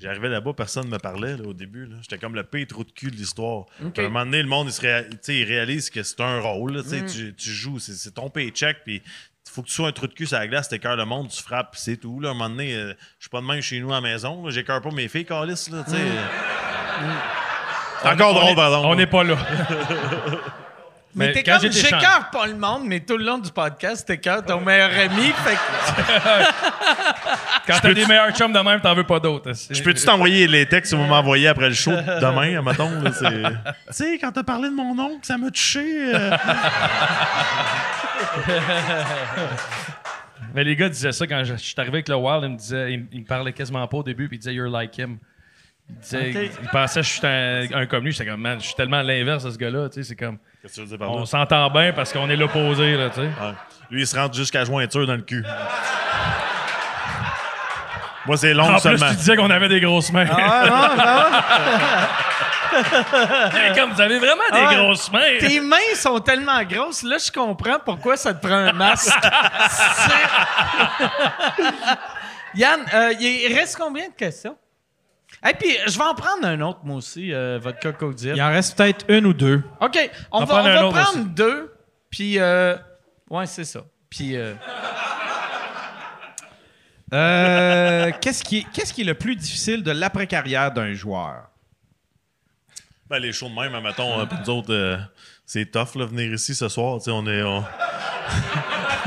J'arrivais 0.01 0.31
là-bas, 0.31 0.53
personne 0.57 0.87
ne 0.87 0.91
me 0.91 0.99
parlait 0.99 1.37
là, 1.37 1.45
au 1.45 1.53
début. 1.55 1.89
J'étais 2.01 2.19
comme 2.19 2.35
le 2.35 2.43
pire 2.43 2.67
trou 2.67 2.83
de 2.83 2.91
cul 2.91 3.13
de 3.13 3.17
l'histoire. 3.17 3.67
Puis 3.95 4.03
À 4.03 4.07
un 4.07 4.09
moment 4.11 4.25
donné, 4.25 4.43
le 4.43 4.49
monde, 4.49 4.67
il, 4.69 4.73
se 4.73 4.81
réa- 4.81 5.05
il 5.29 5.45
réalise 5.45 5.91
que 5.91 6.03
c'est 6.03 6.21
un 6.21 6.41
rôle. 6.41 6.73
là, 6.77 6.83
Mm. 6.83 7.07
tu, 7.07 7.35
tu 7.37 7.51
joues, 7.51 7.79
c'est, 7.79 8.11
ton 8.13 8.29
paycheck, 8.29 8.79
puis 8.85 9.01
faut 9.51 9.63
que 9.63 9.67
tu 9.69 9.75
sois 9.75 9.89
un 9.89 9.93
trou 9.93 10.07
de 10.07 10.15
cul 10.15 10.27
sur 10.27 10.39
la 10.39 10.47
glace, 10.47 10.69
t'écœures 10.69 10.97
le 10.97 11.05
monde, 11.05 11.29
tu 11.29 11.43
frappes, 11.43 11.75
c'est 11.77 11.97
tout. 11.97 12.21
Là. 12.21 12.29
À 12.29 12.31
un 12.33 12.35
moment 12.35 12.49
donné, 12.51 12.75
euh, 12.75 12.95
je 13.19 13.25
suis 13.25 13.31
pas 13.31 13.41
de 13.41 13.47
même 13.47 13.61
chez 13.61 13.81
nous 13.81 13.91
à 13.93 13.97
la 13.97 14.01
maison. 14.01 14.49
J'écœure 14.51 14.81
pas 14.81 14.91
mes 14.91 15.09
filles, 15.09 15.25
Calis. 15.27 15.69
Là, 15.71 15.83
tu 15.85 15.91
sais. 15.91 15.99
C'est 18.03 18.09
encore 18.09 18.35
drôle, 18.35 18.51
est- 18.51 18.55
par 18.55 18.67
exemple. 18.67 18.87
On 18.89 18.95
n'est 18.95 19.07
pas 19.07 19.25
là. 19.25 19.37
mais 21.15 21.27
mais 21.27 21.33
t'es 21.33 21.43
quand 21.43 21.59
comme, 21.61 21.71
j'écœure 21.71 22.31
pas 22.33 22.47
le 22.47 22.55
monde, 22.57 22.85
mais 22.87 23.01
tout 23.01 23.17
le 23.19 23.25
long 23.25 23.39
du 23.39 23.51
podcast, 23.51 24.07
t'écœures 24.07 24.43
ton 24.45 24.61
meilleur 24.61 24.91
ami. 24.99 25.31
Fait 25.45 25.55
que, 25.55 25.59
Quand 27.67 27.79
t'as 27.83 27.93
des 27.95 28.07
meilleurs 28.07 28.35
chums 28.35 28.53
de 28.53 28.59
même, 28.59 28.81
t'en 28.81 28.95
veux 28.95 29.05
pas 29.05 29.21
d'autres. 29.21 29.53
Je 29.71 29.83
peux-tu 29.83 30.05
t'envoyer 30.05 30.49
les 30.49 30.67
textes 30.67 30.93
que 30.93 30.97
vous 30.97 31.05
m'envoyez 31.05 31.49
après 31.49 31.69
le 31.69 31.75
show 31.75 31.91
demain, 31.93 32.61
mettons? 32.67 32.91
Tu 33.05 33.13
sais, 33.91 34.19
quand 34.19 34.33
t'as 34.33 34.43
parlé 34.43 34.71
de 34.71 34.75
mon 34.75 34.99
oncle, 34.99 35.21
ça 35.23 35.37
m'a 35.37 35.51
touché. 35.51 35.85
euh. 36.15 36.31
Mais 40.55 40.65
les 40.65 40.77
gars 40.77 40.89
disaient 40.89 41.13
ça 41.13 41.27
quand 41.27 41.45
je, 41.45 41.55
je 41.55 41.63
suis 41.63 41.75
arrivé 41.79 41.95
avec 41.97 42.09
le 42.09 42.17
Wild. 42.17 42.45
Ils 42.45 42.51
me, 42.51 42.57
disaient, 42.57 42.93
ils, 42.93 43.07
ils 43.13 43.21
me 43.21 43.27
parlaient 43.27 43.53
quasiment 43.53 43.87
pas 43.87 43.99
au 43.99 44.03
début, 44.03 44.29
puis 44.29 44.37
ils 44.37 44.41
disaient 44.41 44.55
You're 44.55 44.71
like 44.71 44.97
him. 44.99 45.19
Ils, 45.89 45.97
disaient, 45.99 46.47
Ok. 46.47 46.51
ils 46.63 46.69
pensaient 46.69 47.01
que 47.01 47.07
je 47.07 47.13
suis 47.13 47.27
un, 47.27 47.67
un 47.75 47.87
comme 47.87 48.05
lui. 48.05 48.13
J'étais 48.13 48.31
comme, 48.31 48.41
man, 48.41 48.61
je 48.61 48.67
suis 48.67 48.75
tellement 48.75 48.99
à 48.99 49.03
l'inverse 49.03 49.45
de 49.45 49.51
ce 49.51 49.59
gars-là. 49.59 49.89
Tu 49.89 50.03
sais, 50.03 50.09
c'est 50.11 50.17
comme, 50.17 50.39
Qu'est-ce 50.63 50.77
que 50.77 50.81
tu 50.81 50.81
veux 50.83 50.87
dire 50.87 50.99
par 50.99 51.09
là? 51.09 51.15
on 51.23 51.27
s'entend 51.27 51.69
bien 51.71 51.93
parce 51.93 52.13
qu'on 52.13 52.31
est 52.31 52.37
l'opposé, 52.37 52.97
là, 52.97 53.09
tu 53.11 53.17
sais. 53.17 53.23
Ouais. 53.23 53.55
Lui, 53.91 54.03
il 54.03 54.07
se 54.07 54.17
rentre 54.17 54.35
jusqu'à 54.35 54.65
jointure 54.65 55.05
dans 55.07 55.17
le 55.17 55.23
cul. 55.23 55.45
Moi, 58.27 58.37
c'est 58.37 58.55
long 58.55 58.69
En 58.69 58.73
plus, 58.75 58.81
seulement. 58.83 59.09
tu 59.11 59.17
disais 59.17 59.37
qu'on 59.37 59.51
avait 59.51 59.69
des 59.69 59.81
grosses 59.81 60.13
mains. 60.13 60.25
Et 62.73 63.79
comme 63.79 63.93
vous 63.93 64.01
avez 64.01 64.19
vraiment 64.19 64.45
des 64.53 64.65
Ah 64.67 64.75
grosses 64.77 65.11
mains. 65.13 65.39
tes 65.41 65.61
mains 65.61 65.77
sont 65.97 66.21
tellement 66.21 66.63
grosses, 66.63 67.03
là, 67.03 67.17
je 67.19 67.31
comprends 67.31 67.79
pourquoi 67.85 68.17
ça 68.17 68.33
te 68.33 68.41
prend 68.47 68.55
un 68.55 68.73
masque. 68.73 69.13
Yann, 72.55 72.81
euh, 72.95 73.13
il 73.21 73.53
reste 73.55 73.77
combien 73.77 74.09
de 74.09 74.15
questions? 74.15 74.57
Et 75.49 75.55
puis, 75.55 75.77
je 75.89 75.99
vais 75.99 76.05
en 76.05 76.15
prendre 76.15 76.47
un 76.47 76.61
autre, 76.61 76.81
moi 76.85 76.97
aussi, 76.97 77.33
euh, 77.35 77.59
votre 77.61 77.81
crocodile. 77.81 78.35
Il 78.37 78.43
en 78.43 78.51
reste 78.51 78.77
peut-être 78.79 79.05
une 79.09 79.27
ou 79.27 79.33
deux. 79.35 79.63
OK, 79.81 79.99
on 80.31 80.43
On 80.43 80.45
va, 80.45 80.47
prendre 80.47 80.69
on 80.85 80.91
va 80.91 81.03
prendre 81.03 81.19
aussi. 81.21 81.29
deux, 81.31 81.75
puis... 82.11 82.39
Euh, 82.39 82.77
ouais, 83.31 83.47
c'est 83.47 83.65
ça. 83.65 83.81
Puis... 84.11 84.37
euh, 84.37 84.55
Euh, 87.15 88.11
qu'est-ce, 88.23 88.43
qui 88.43 88.61
est, 88.61 88.67
qu'est-ce 88.73 88.91
qui 88.95 89.03
est 89.03 89.05
le 89.05 89.13
plus 89.13 89.37
difficile 89.37 89.83
de 89.83 89.91
l'après-carrière 89.91 90.73
d'un 90.73 90.95
joueur? 90.95 91.51
Ben, 93.11 93.19
les 93.19 93.35
shows 93.35 93.51
de 93.51 93.55
même, 93.55 93.79
mettons, 93.83 94.27
pour 94.27 94.39
nous 94.39 94.49
autres, 94.51 94.73
euh, 94.73 94.97
c'est 95.45 95.71
tough, 95.71 95.95
là, 95.97 96.07
venir 96.07 96.33
ici 96.33 96.55
ce 96.55 96.71
soir. 96.71 96.97
Tu 97.01 97.05
sais, 97.05 97.11
on 97.11 97.27
est. 97.27 97.43
on- 97.43 97.61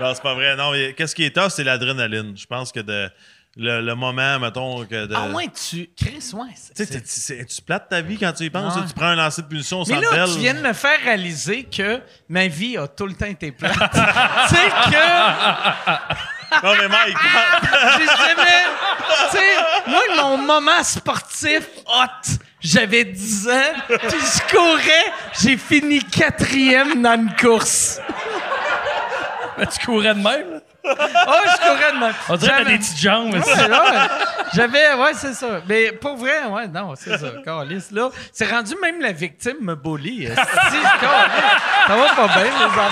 non, 0.00 0.14
c'est 0.14 0.22
pas 0.22 0.34
vrai. 0.34 0.56
Non, 0.56 0.72
mais 0.72 0.94
qu'est-ce 0.94 1.14
qui 1.14 1.24
est 1.24 1.34
tough, 1.36 1.48
c'est 1.50 1.64
l'adrénaline. 1.64 2.36
Je 2.36 2.46
pense 2.46 2.72
que 2.72 2.80
de, 2.80 3.10
le, 3.56 3.80
le 3.82 3.94
moment, 3.94 4.38
mettons, 4.38 4.84
que 4.86 5.06
de. 5.06 5.14
Ah 5.14 5.26
ouais, 5.34 5.48
tu... 5.48 5.90
Chris, 5.96 6.30
ouais. 6.34 6.48
c'est- 6.54 6.86
Tu 6.86 7.00
sais, 7.04 7.44
tu 7.44 7.62
plates 7.62 7.88
ta 7.88 8.00
vie 8.00 8.16
quand 8.16 8.32
tu 8.32 8.44
y 8.44 8.50
penses. 8.50 8.76
Ouais. 8.76 8.82
Tu 8.86 8.94
prends 8.94 9.06
un 9.06 9.16
lancer 9.16 9.42
de 9.42 9.48
punition 9.48 9.82
Mais 9.88 10.00
là, 10.00 10.08
belle. 10.12 10.32
tu 10.34 10.38
viens 10.38 10.54
de 10.54 10.60
me 10.60 10.72
faire 10.72 10.98
réaliser 11.02 11.64
que 11.64 12.00
ma 12.28 12.46
vie 12.46 12.76
a 12.76 12.86
tout 12.86 13.06
le 13.06 13.14
temps 13.14 13.26
été 13.26 13.50
plate. 13.52 13.74
tu 13.92 14.54
sais 14.54 14.70
que 14.90 16.60
Non, 16.64 16.74
mais 16.76 16.88
Mike, 16.88 17.16
j'ai 17.98 18.06
jamais... 18.06 18.64
Tu 19.30 19.36
sais, 19.36 19.54
moi, 19.86 20.00
mon 20.16 20.36
moment 20.38 20.82
sportif 20.82 21.62
hot, 21.86 22.30
j'avais 22.60 23.04
10 23.04 23.48
ans, 23.48 23.72
puis 23.86 23.98
je 24.18 24.50
courais, 24.56 25.12
j'ai 25.40 25.56
fini 25.56 26.00
quatrième 26.02 27.02
dans 27.02 27.14
une 27.14 27.34
course. 27.36 28.00
tu 29.78 29.86
courais 29.86 30.14
de 30.14 30.20
même. 30.20 30.50
là? 30.54 30.60
Oh, 30.82 31.34
je 31.44 31.56
courais 31.58 31.92
de 31.92 31.98
même. 31.98 32.14
On 32.28 32.36
dirait 32.36 32.52
que 32.52 32.56
t'as 32.64 32.64
des 32.70 32.78
petites 32.78 32.98
jambes. 32.98 33.34
Ouais, 33.34 33.40
vrai. 33.40 34.08
J'avais, 34.54 34.94
ouais, 34.94 35.12
c'est 35.14 35.34
ça. 35.34 35.60
Mais 35.68 35.92
pour 35.92 36.16
vrai, 36.16 36.44
ouais, 36.46 36.68
non, 36.68 36.94
c'est 36.96 37.16
ça. 37.18 37.28
Câlisse, 37.44 37.90
là, 37.90 38.10
c'est 38.32 38.50
rendu 38.50 38.74
même 38.82 39.00
la 39.00 39.12
victime 39.12 39.56
me 39.60 39.74
bully. 39.74 40.24
esti, 40.24 40.40
câlisse. 41.00 41.62
Ça 41.86 41.96
va 41.96 42.14
pas 42.14 42.28
bien, 42.28 42.44
les 42.44 42.64
affaires. 42.64 42.90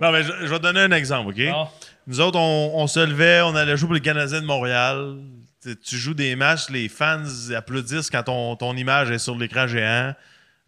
non, 0.00 0.12
mais 0.12 0.22
je, 0.22 0.32
je 0.40 0.46
vais 0.46 0.58
te 0.58 0.62
donner 0.62 0.80
un 0.80 0.92
exemple, 0.92 1.30
OK? 1.30 1.68
Nous 2.06 2.20
autres, 2.20 2.38
on, 2.38 2.72
on 2.74 2.86
se 2.86 3.00
levait, 3.00 3.40
on 3.42 3.54
allait 3.54 3.76
jouer 3.76 3.86
pour 3.86 3.94
les 3.94 4.00
Canadiens 4.00 4.40
de 4.40 4.46
Montréal. 4.46 5.16
Tu, 5.62 5.96
joues 5.96 6.14
des 6.14 6.36
matchs, 6.36 6.70
les 6.70 6.88
fans 6.88 7.22
applaudissent 7.54 8.10
quand 8.10 8.22
ton, 8.22 8.56
ton 8.56 8.74
image 8.76 9.10
est 9.10 9.18
sur 9.18 9.36
l'écran 9.36 9.66
géant. 9.66 10.14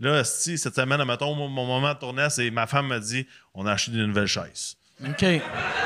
Là, 0.00 0.24
si 0.24 0.58
cette 0.58 0.74
semaine, 0.74 1.02
mettons, 1.04 1.34
mon, 1.34 1.48
mon 1.48 1.64
moment 1.64 1.94
de 1.94 1.98
tournage, 1.98 2.32
c'est 2.32 2.50
ma 2.50 2.66
femme 2.66 2.88
m'a 2.88 2.98
dit 2.98 3.26
on 3.54 3.66
a 3.66 3.72
acheté 3.72 3.92
des 3.92 4.06
nouvelles 4.06 4.26
chaises. 4.26 4.76
OK. 5.02 5.22
Là, 5.22 5.38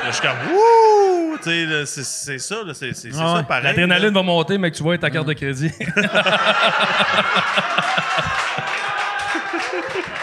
je 0.07 0.11
suis 0.11 0.21
comme 0.21 0.37
Wouh! 0.51 1.37
C'est 1.41 2.39
ça, 2.39 2.55
c'est 2.73 2.91
Ah 3.13 3.33
ouais. 3.33 3.39
ça 3.39 3.43
pareil. 3.43 3.63
L'adrénaline 3.63 4.13
va 4.13 4.23
monter, 4.23 4.57
mais 4.57 4.71
que 4.71 4.77
tu 4.77 4.83
vois 4.83 4.97
ta 4.97 5.09
carte 5.09 5.27
de 5.27 5.33
crédit. 5.33 5.71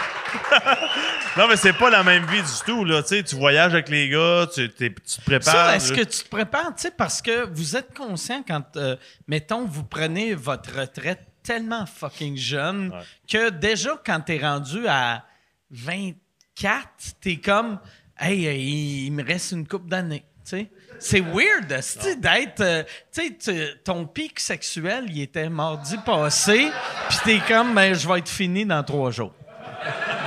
Non, 1.37 1.49
mais 1.49 1.57
c'est 1.57 1.73
pas 1.73 1.89
la 1.89 2.01
même 2.03 2.25
vie 2.27 2.41
du 2.41 2.65
tout, 2.65 2.85
là. 2.85 3.01
Tu 3.03 3.09
sais, 3.09 3.23
tu 3.23 3.35
voyages 3.35 3.73
avec 3.73 3.89
les 3.89 4.07
gars, 4.07 4.47
tu, 4.53 4.69
te 4.69 5.21
prépares. 5.25 5.71
Est-ce 5.71 5.91
que 5.91 6.01
tu 6.01 6.23
te 6.23 6.29
prépares, 6.29 6.73
tu 6.75 6.83
sais, 6.83 6.91
parce 6.91 7.21
que 7.21 7.45
vous 7.49 7.75
êtes 7.75 7.93
conscient 7.93 8.41
quand, 8.47 8.77
euh, 8.77 8.95
mettons, 9.27 9.65
vous 9.65 9.83
prenez 9.83 10.33
votre 10.33 10.79
retraite 10.79 11.19
tellement 11.43 11.85
fucking 11.85 12.37
jeune 12.37 12.91
que 13.29 13.49
déjà, 13.49 14.01
quand 14.05 14.21
t'es 14.21 14.37
rendu 14.37 14.87
à 14.87 15.25
24, 15.71 16.87
t'es 17.19 17.37
comme, 17.37 17.79
hey, 18.17 18.47
euh, 18.47 18.53
il, 18.53 19.11
me 19.11 19.23
reste 19.23 19.51
une 19.51 19.67
coupe 19.67 19.89
d'années, 19.89 20.23
tu 20.45 20.51
sais. 20.51 20.69
C'est 20.99 21.19
weird, 21.19 21.67
d'être. 21.67 22.61
euh, 22.61 22.83
tu 23.11 23.35
sais, 23.39 23.73
ton 23.83 24.05
pic 24.05 24.39
sexuel, 24.39 25.07
il 25.09 25.21
était 25.21 25.49
mardi 25.49 25.97
passé, 26.05 26.71
puis 27.09 27.17
t'es 27.25 27.41
comme, 27.45 27.75
ben, 27.75 27.93
je 27.93 28.07
vais 28.07 28.19
être 28.19 28.29
fini 28.29 28.65
dans 28.65 28.81
trois 28.83 29.11
jours. 29.11 29.33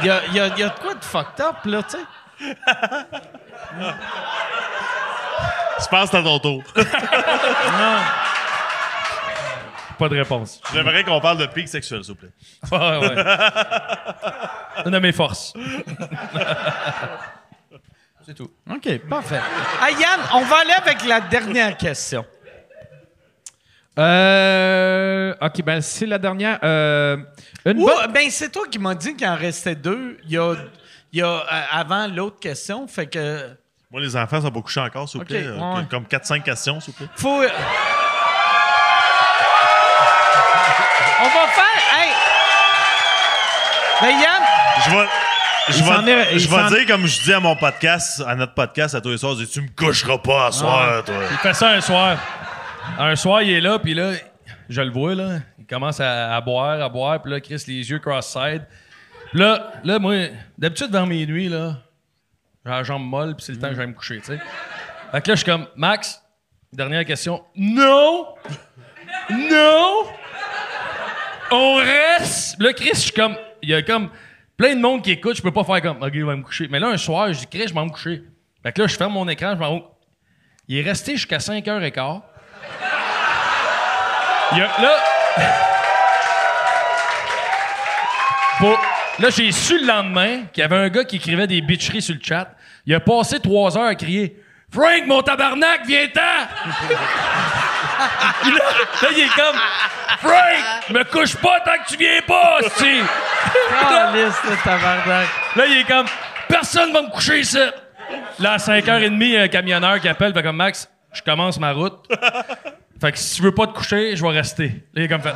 Il 0.02 0.06
y 0.06 0.10
a, 0.10 0.26
y 0.28 0.40
a- 0.40 0.46
il 0.48 0.58
y 0.58 0.62
a 0.62 0.68
de 0.68 0.78
quoi 0.78 0.94
de 0.94 1.04
fucked 1.04 1.40
up, 1.44 1.56
là, 1.64 1.82
tu 1.82 1.96
sais? 1.96 2.04
Je 5.80 5.86
pense 5.88 6.04
que 6.04 6.10
c'est 6.10 6.16
à 6.18 6.22
ton 6.22 6.38
tour. 6.38 6.62
Pas 9.98 10.08
de 10.08 10.16
réponse. 10.16 10.60
J'aimerais 10.72 11.02
qu'on 11.04 11.20
parle 11.20 11.38
de 11.38 11.46
pic 11.46 11.68
sexuel, 11.68 12.04
s'il 12.04 12.14
vous 12.14 12.20
plaît. 12.20 12.30
Ouais, 12.70 12.98
ouais. 13.08 13.24
Une 14.86 14.92
de 14.92 14.98
mes 15.00 15.12
forces. 15.12 15.52
C'est 18.24 18.34
tout. 18.34 18.50
OK, 18.70 18.98
parfait. 19.08 19.40
Ah, 19.82 19.90
Yann, 19.90 20.20
on 20.34 20.42
va 20.42 20.56
aller 20.58 20.72
avec 20.72 21.04
la 21.04 21.20
dernière 21.22 21.76
question. 21.76 22.24
Euh, 23.98 25.34
ok, 25.40 25.62
ben 25.64 25.80
c'est 25.80 26.06
la 26.06 26.18
dernière. 26.18 26.58
Euh, 26.62 27.16
une 27.64 27.78
Ou, 27.78 27.86
bonne- 27.86 28.12
ben, 28.12 28.28
c'est 28.30 28.50
toi 28.50 28.64
qui 28.70 28.78
m'as 28.78 28.94
dit 28.94 29.14
qu'il 29.16 29.26
en 29.26 29.34
restait 29.36 29.74
deux. 29.74 30.16
Il 30.24 30.32
y 30.32 30.38
a, 30.38 30.54
il 31.12 31.18
y 31.18 31.22
a 31.22 31.26
euh, 31.26 31.42
avant 31.72 32.06
l'autre 32.06 32.38
question. 32.40 32.86
Fait 32.86 33.06
que. 33.06 33.48
Moi, 33.90 34.00
les 34.02 34.14
enfants 34.16 34.40
sont 34.42 34.50
pas 34.50 34.60
couchés 34.60 34.80
encore, 34.80 35.08
s'il 35.08 35.18
vous 35.18 35.22
Ok, 35.22 35.28
plaît. 35.28 35.48
Ouais. 35.48 35.82
Comme 35.90 36.04
4-5 36.04 36.42
questions, 36.42 36.78
s'il 36.80 36.92
vous 36.94 36.98
plaît. 36.98 37.12
Faut. 37.16 37.42
euh, 37.42 37.48
On 41.20 41.24
va 41.24 41.46
faire. 41.48 41.98
Hey! 41.98 42.10
Ben, 44.00 44.10
Yann, 44.10 44.42
Je 44.84 44.90
vais. 44.90 45.08
Je 45.70 45.82
vais, 45.84 46.38
je 46.38 46.74
dire 46.76 46.86
comme 46.86 47.06
je 47.06 47.20
dis 47.24 47.32
à 47.34 47.40
mon 47.40 47.54
podcast, 47.54 48.22
à 48.26 48.34
notre 48.34 48.54
podcast 48.54 48.94
à 48.94 49.02
tous 49.02 49.10
les 49.10 49.18
soirs, 49.18 49.34
je 49.38 49.44
dis, 49.44 49.50
tu 49.50 49.60
me 49.60 49.68
coucheras 49.76 50.16
pas 50.16 50.46
à 50.46 50.52
soir, 50.52 51.04
toi. 51.04 51.14
Il 51.30 51.36
fait 51.36 51.52
ça 51.52 51.68
un 51.72 51.80
soir. 51.82 52.16
Un 52.96 53.16
soir, 53.16 53.42
il 53.42 53.50
est 53.50 53.60
là, 53.60 53.78
puis 53.78 53.94
là, 53.94 54.12
je 54.68 54.80
le 54.80 54.90
vois, 54.90 55.14
là. 55.14 55.38
Il 55.58 55.66
commence 55.66 56.00
à, 56.00 56.40
boire, 56.40 56.80
à 56.80 56.88
boire, 56.88 57.20
puis 57.20 57.32
là, 57.32 57.40
Chris, 57.40 57.62
les 57.66 57.90
yeux 57.90 57.98
cross-side. 57.98 58.66
Puis 59.30 59.40
là, 59.40 59.72
là, 59.84 59.98
moi, 59.98 60.28
d'habitude, 60.56 60.90
vers 60.90 61.06
minuit, 61.06 61.48
là, 61.48 61.76
j'ai 62.64 62.70
la 62.70 62.82
jambe 62.82 63.04
molle, 63.04 63.34
puis 63.36 63.44
c'est 63.44 63.52
le 63.52 63.58
temps 63.58 63.68
que 63.68 63.74
je 63.74 63.78
vais 63.78 63.86
me 63.86 63.92
coucher, 63.92 64.18
tu 64.18 64.26
sais. 64.26 64.38
Fait 65.10 65.20
que 65.20 65.28
là, 65.28 65.34
je 65.34 65.42
suis 65.42 65.44
comme, 65.44 65.66
Max, 65.76 66.22
dernière 66.72 67.04
question. 67.04 67.42
Non! 67.54 68.34
Non! 69.30 70.02
On 71.50 71.76
reste! 71.76 72.60
Là, 72.60 72.72
Chris, 72.72 72.90
je 72.94 73.00
suis 73.00 73.12
comme, 73.12 73.36
il 73.62 73.70
y 73.70 73.74
a 73.74 73.82
comme 73.82 74.10
plein 74.56 74.74
de 74.74 74.80
monde 74.80 75.02
qui 75.02 75.12
écoute, 75.12 75.36
je 75.36 75.42
peux 75.42 75.52
pas 75.52 75.64
faire 75.64 75.80
comme, 75.82 76.02
OK, 76.02 76.12
je 76.12 76.24
vais 76.24 76.36
me 76.36 76.42
coucher. 76.42 76.68
Mais 76.68 76.78
là, 76.78 76.88
un 76.88 76.96
soir, 76.96 77.32
je 77.32 77.40
dis, 77.40 77.46
Chris, 77.46 77.68
je 77.68 77.74
vais 77.74 77.84
me 77.84 77.90
coucher. 77.90 78.22
Fait 78.62 78.72
que 78.72 78.82
là, 78.82 78.86
je 78.86 78.96
ferme 78.96 79.12
mon 79.12 79.28
écran, 79.28 79.54
je 79.54 79.58
m'en. 79.58 79.82
Il 80.66 80.76
est 80.76 80.82
resté 80.82 81.12
jusqu'à 81.12 81.38
5h15. 81.38 82.22
Il 84.54 84.62
a, 84.62 84.66
là. 84.80 84.96
Pour- 88.58 88.78
là, 89.18 89.30
j'ai 89.30 89.52
su 89.52 89.78
le 89.78 89.86
lendemain 89.86 90.42
qu'il 90.52 90.62
y 90.62 90.64
avait 90.64 90.76
un 90.76 90.88
gars 90.88 91.04
qui 91.04 91.16
écrivait 91.16 91.46
des 91.46 91.60
bitcheries 91.60 92.02
sur 92.02 92.14
le 92.14 92.20
chat. 92.22 92.48
Il 92.86 92.94
a 92.94 93.00
passé 93.00 93.40
trois 93.40 93.76
heures 93.76 93.84
à 93.86 93.94
crier 93.94 94.36
Frank, 94.72 95.06
mon 95.06 95.22
tabarnak, 95.22 95.82
viens-t'en! 95.86 96.20
Là, 96.20 96.48
là, 99.02 99.08
il 99.12 99.20
est 99.20 99.34
comme 99.34 99.56
Frank, 100.18 100.90
me 100.90 101.04
couche 101.04 101.36
pas 101.36 101.60
tant 101.60 101.72
que 101.82 101.88
tu 101.88 101.96
viens 101.96 102.20
pas, 102.26 102.58
si! 102.76 103.00
Tabarnak. 104.64 105.26
Là, 105.56 105.66
il 105.66 105.78
est 105.78 105.84
comme 105.84 106.06
Personne 106.48 106.92
va 106.92 107.00
me 107.02 107.08
coucher 107.10 107.40
ici! 107.40 107.58
Là, 108.38 108.52
à 108.52 108.56
5h30, 108.58 109.16
il 109.20 109.28
y 109.30 109.36
a 109.38 109.42
un 109.42 109.48
camionneur 109.48 110.00
qui 110.00 110.08
appelle, 110.08 110.32
fait 110.34 110.42
comme 110.42 110.56
Max, 110.56 110.88
je 111.12 111.22
commence 111.22 111.58
ma 111.58 111.72
route. 111.72 111.98
Fait 113.00 113.12
que 113.12 113.18
si 113.18 113.36
tu 113.36 113.42
veux 113.42 113.54
pas 113.54 113.66
te 113.68 113.72
coucher, 113.72 114.16
je 114.16 114.22
vais 114.24 114.30
rester. 114.32 114.68
Là, 114.68 114.74
il 114.96 115.02
est 115.04 115.08
comme 115.08 115.22
fait. 115.22 115.34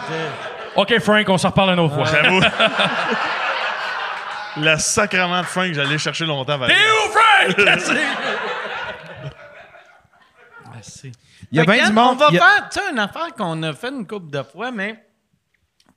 OK, 0.74 0.98
Frank, 1.00 1.28
on 1.28 1.38
s'en 1.38 1.50
reparle 1.50 1.70
une 1.74 1.80
autre 1.80 1.94
fois. 1.94 2.04
J'avoue. 2.04 2.40
Le 4.56 4.76
sacrement 4.78 5.40
de 5.40 5.46
Frank, 5.46 5.72
j'allais 5.72 5.96
chercher 5.98 6.26
longtemps. 6.26 6.58
T'es 6.66 6.74
où, 6.74 7.10
Frank? 7.10 7.56
C'est- 10.82 11.12
Il 11.52 11.58
y 11.58 11.60
a 11.60 11.64
bien 11.64 11.86
du 11.86 11.92
monde. 11.92 12.14
On 12.14 12.16
va 12.16 12.26
a- 12.26 12.30
faire, 12.30 12.68
tu 12.70 12.80
sais, 12.80 12.90
une 12.90 12.98
affaire 12.98 13.28
qu'on 13.36 13.62
a 13.62 13.72
fait 13.72 13.88
une 13.90 14.06
couple 14.06 14.30
de 14.30 14.42
fois, 14.42 14.72
mais 14.72 14.96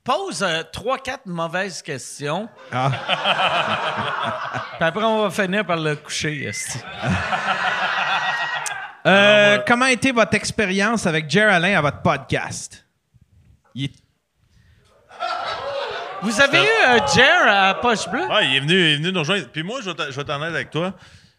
pose 0.04 0.42
euh, 0.44 0.62
trois, 0.72 0.98
quatre 0.98 1.26
mauvaises 1.26 1.82
questions. 1.82 2.48
Ah. 2.72 2.90
Puis 4.78 4.84
après, 4.86 5.02
on 5.04 5.22
va 5.26 5.30
finir 5.30 5.66
par 5.66 5.76
le 5.76 5.96
coucher. 5.96 6.50
esti. 9.06 9.58
Euh, 9.58 9.58
comment 9.66 9.84
a 9.86 9.92
été 9.92 10.12
votre 10.12 10.34
expérience 10.34 11.06
avec 11.06 11.28
Jer 11.30 11.48
Alain 11.52 11.78
à 11.78 11.80
votre 11.80 12.02
podcast? 12.02 12.86
Il 13.74 13.84
est- 13.84 13.92
Vous 16.22 16.40
avez 16.40 16.58
eu 16.58 16.62
euh, 16.88 16.98
Jer 17.14 17.46
à 17.46 17.74
Poche 17.74 18.08
Bleue? 18.08 18.26
Ouais, 18.26 18.46
il 18.48 18.56
est 18.56 18.60
venu, 18.60 18.72
il 18.74 18.92
est 18.92 18.96
venu 18.96 19.12
nous 19.12 19.20
rejoindre. 19.20 19.48
Puis 19.52 19.62
moi, 19.62 19.80
je 19.82 19.90
vais 19.90 20.24
t'en- 20.24 20.40
aller 20.42 20.54
avec 20.54 20.70
toi. 20.70 20.94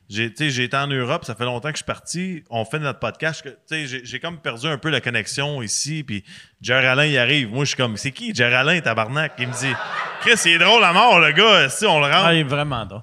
J'ai 0.10 0.30
tu 0.30 0.46
sais, 0.46 0.50
j'ai 0.52 0.64
été 0.64 0.78
en 0.78 0.88
Europe, 0.88 1.26
ça 1.26 1.36
fait 1.36 1.44
longtemps 1.44 1.68
que 1.68 1.74
je 1.74 1.80
suis 1.80 1.86
parti. 1.86 2.44
On 2.50 2.64
fait 2.64 2.80
notre 2.80 3.00
podcast. 3.00 3.42
que- 3.42 3.50
tu 3.50 3.88
sais, 3.88 4.02
J'ai 4.06 4.20
comme 4.22 4.38
perdu 4.40 4.68
un 4.68 4.78
peu 4.78 4.90
la 4.90 5.02
connexion 5.02 5.62
ici. 5.62 6.04
Puis 6.04 6.24
Jerry 6.62 6.86
Alain, 6.86 7.06
il 7.06 7.18
arrive. 7.18 7.50
Moi, 7.50 7.66
je 7.66 7.70
suis 7.70 7.76
comme, 7.76 7.98
c'est 7.98 8.12
qui 8.12 8.34
Jerry 8.34 8.54
Alain, 8.56 8.80
tabarnak? 8.80 9.34
Il 9.40 9.50
me 9.50 9.54
dit, 9.54 9.74
Chris, 10.22 10.40
il 10.46 10.52
est 10.54 10.58
drôle 10.60 10.84
à 10.86 10.94
mort, 10.94 11.20
le 11.20 11.32
gars. 11.34 11.68
Si 11.70 11.86
on 11.86 12.00
le 12.00 12.06
rentre. 12.06 12.26
Ah, 12.28 12.34
il 12.34 12.40
est 12.40 12.44
vraiment 12.44 12.86
drôle. 12.86 13.02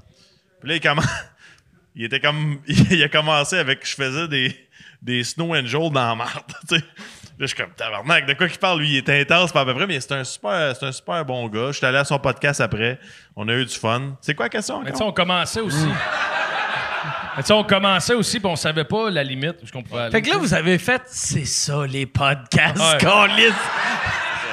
Puis 0.60 0.68
là, 0.70 0.76
il, 0.76 0.80
commen- 0.80 1.04
il 1.94 2.04
était 2.04 2.20
comme. 2.20 2.58
Il 2.66 3.02
a 3.02 3.08
commencé 3.08 3.58
avec. 3.58 3.86
Je 3.86 3.94
faisais 3.94 4.28
des, 4.28 4.54
des 5.02 5.24
Snow 5.24 5.54
Angels 5.54 5.90
dans 5.90 6.08
la 6.08 6.14
marde. 6.14 6.44
tu 6.68 6.76
sais. 6.76 6.84
Là, 7.36 7.46
je 7.46 7.46
suis 7.46 7.56
comme 7.56 7.72
tabarnak. 7.74 8.26
De 8.26 8.34
quoi 8.34 8.48
qu'il 8.48 8.60
parle, 8.60 8.78
lui, 8.78 8.90
il 8.90 8.96
était 8.98 9.20
intense, 9.20 9.50
pas 9.50 9.62
à 9.62 9.64
peu 9.64 9.74
près, 9.74 9.88
mais 9.88 9.98
c'est 10.00 10.12
un 10.12 10.22
super, 10.22 10.76
c'est 10.76 10.86
un 10.86 10.92
super 10.92 11.24
bon 11.24 11.48
gars. 11.48 11.68
Je 11.72 11.78
suis 11.78 11.86
allé 11.86 11.98
à 11.98 12.04
son 12.04 12.18
podcast 12.20 12.60
après. 12.60 13.00
On 13.34 13.48
a 13.48 13.54
eu 13.54 13.64
du 13.64 13.74
fun. 13.74 14.16
C'est 14.20 14.34
quoi 14.36 14.46
la 14.46 14.50
question? 14.50 14.80
Mais 14.82 14.92
tu 14.92 14.96
encore? 14.96 14.98
sais, 14.98 15.04
on 15.04 15.12
commençait 15.12 15.60
aussi. 15.60 15.86
Mais 17.36 17.42
tu 17.42 17.48
sais, 17.48 17.52
on 17.52 17.64
commençait 17.64 18.14
aussi, 18.14 18.38
puis 18.38 18.48
on 18.48 18.54
savait 18.54 18.84
pas 18.84 19.10
la 19.10 19.24
limite 19.24 19.68
qu'on 19.72 19.82
pouvait 19.82 20.02
aller. 20.02 20.12
Fait 20.12 20.22
que 20.22 20.30
là, 20.30 20.38
vous 20.38 20.54
avez 20.54 20.78
fait, 20.78 21.02
c'est 21.06 21.44
ça, 21.44 21.84
les 21.86 22.06
podcasts, 22.06 22.78
Ouais. 22.78 22.98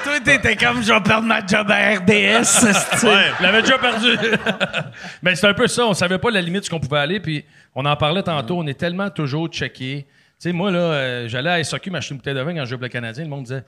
Toi, 0.03 0.19
t'étais 0.23 0.55
comme, 0.55 0.81
je 0.83 0.91
vais 0.91 1.01
perdre 1.01 1.27
ma 1.27 1.45
job 1.45 1.69
à 1.69 1.95
RDS. 1.95 2.65
Ouais. 3.03 3.31
Il 3.39 3.43
l'avait 3.43 3.61
déjà 3.61 3.77
perdu. 3.77 4.07
Mais 5.21 5.35
c'est 5.35 5.47
un 5.47 5.53
peu 5.53 5.67
ça. 5.67 5.85
On 5.85 5.93
savait 5.93 6.17
pas 6.17 6.29
la 6.31 6.41
limite 6.41 6.69
où 6.71 6.75
on 6.75 6.79
pouvait 6.79 6.99
aller. 6.99 7.19
Puis 7.19 7.45
on 7.75 7.85
en 7.85 7.95
parlait 7.95 8.23
tantôt. 8.23 8.57
On 8.59 8.67
est 8.67 8.79
tellement 8.79 9.09
toujours 9.09 9.47
checké. 9.47 10.05
Tu 10.07 10.49
sais, 10.49 10.51
moi, 10.51 10.71
là, 10.71 10.79
euh, 10.79 11.27
j'allais 11.27 11.49
à 11.51 11.63
SOQ 11.63 11.91
m'acheter 11.91 12.13
une 12.13 12.17
bouteille 12.17 12.33
de 12.35 12.41
vin 12.41 12.53
quand 12.55 12.61
je 12.65 12.69
jouais 12.69 12.77
pour 12.77 12.83
le 12.83 12.89
Canadien. 12.89 13.23
Le 13.23 13.29
monde 13.29 13.43
disait 13.43 13.63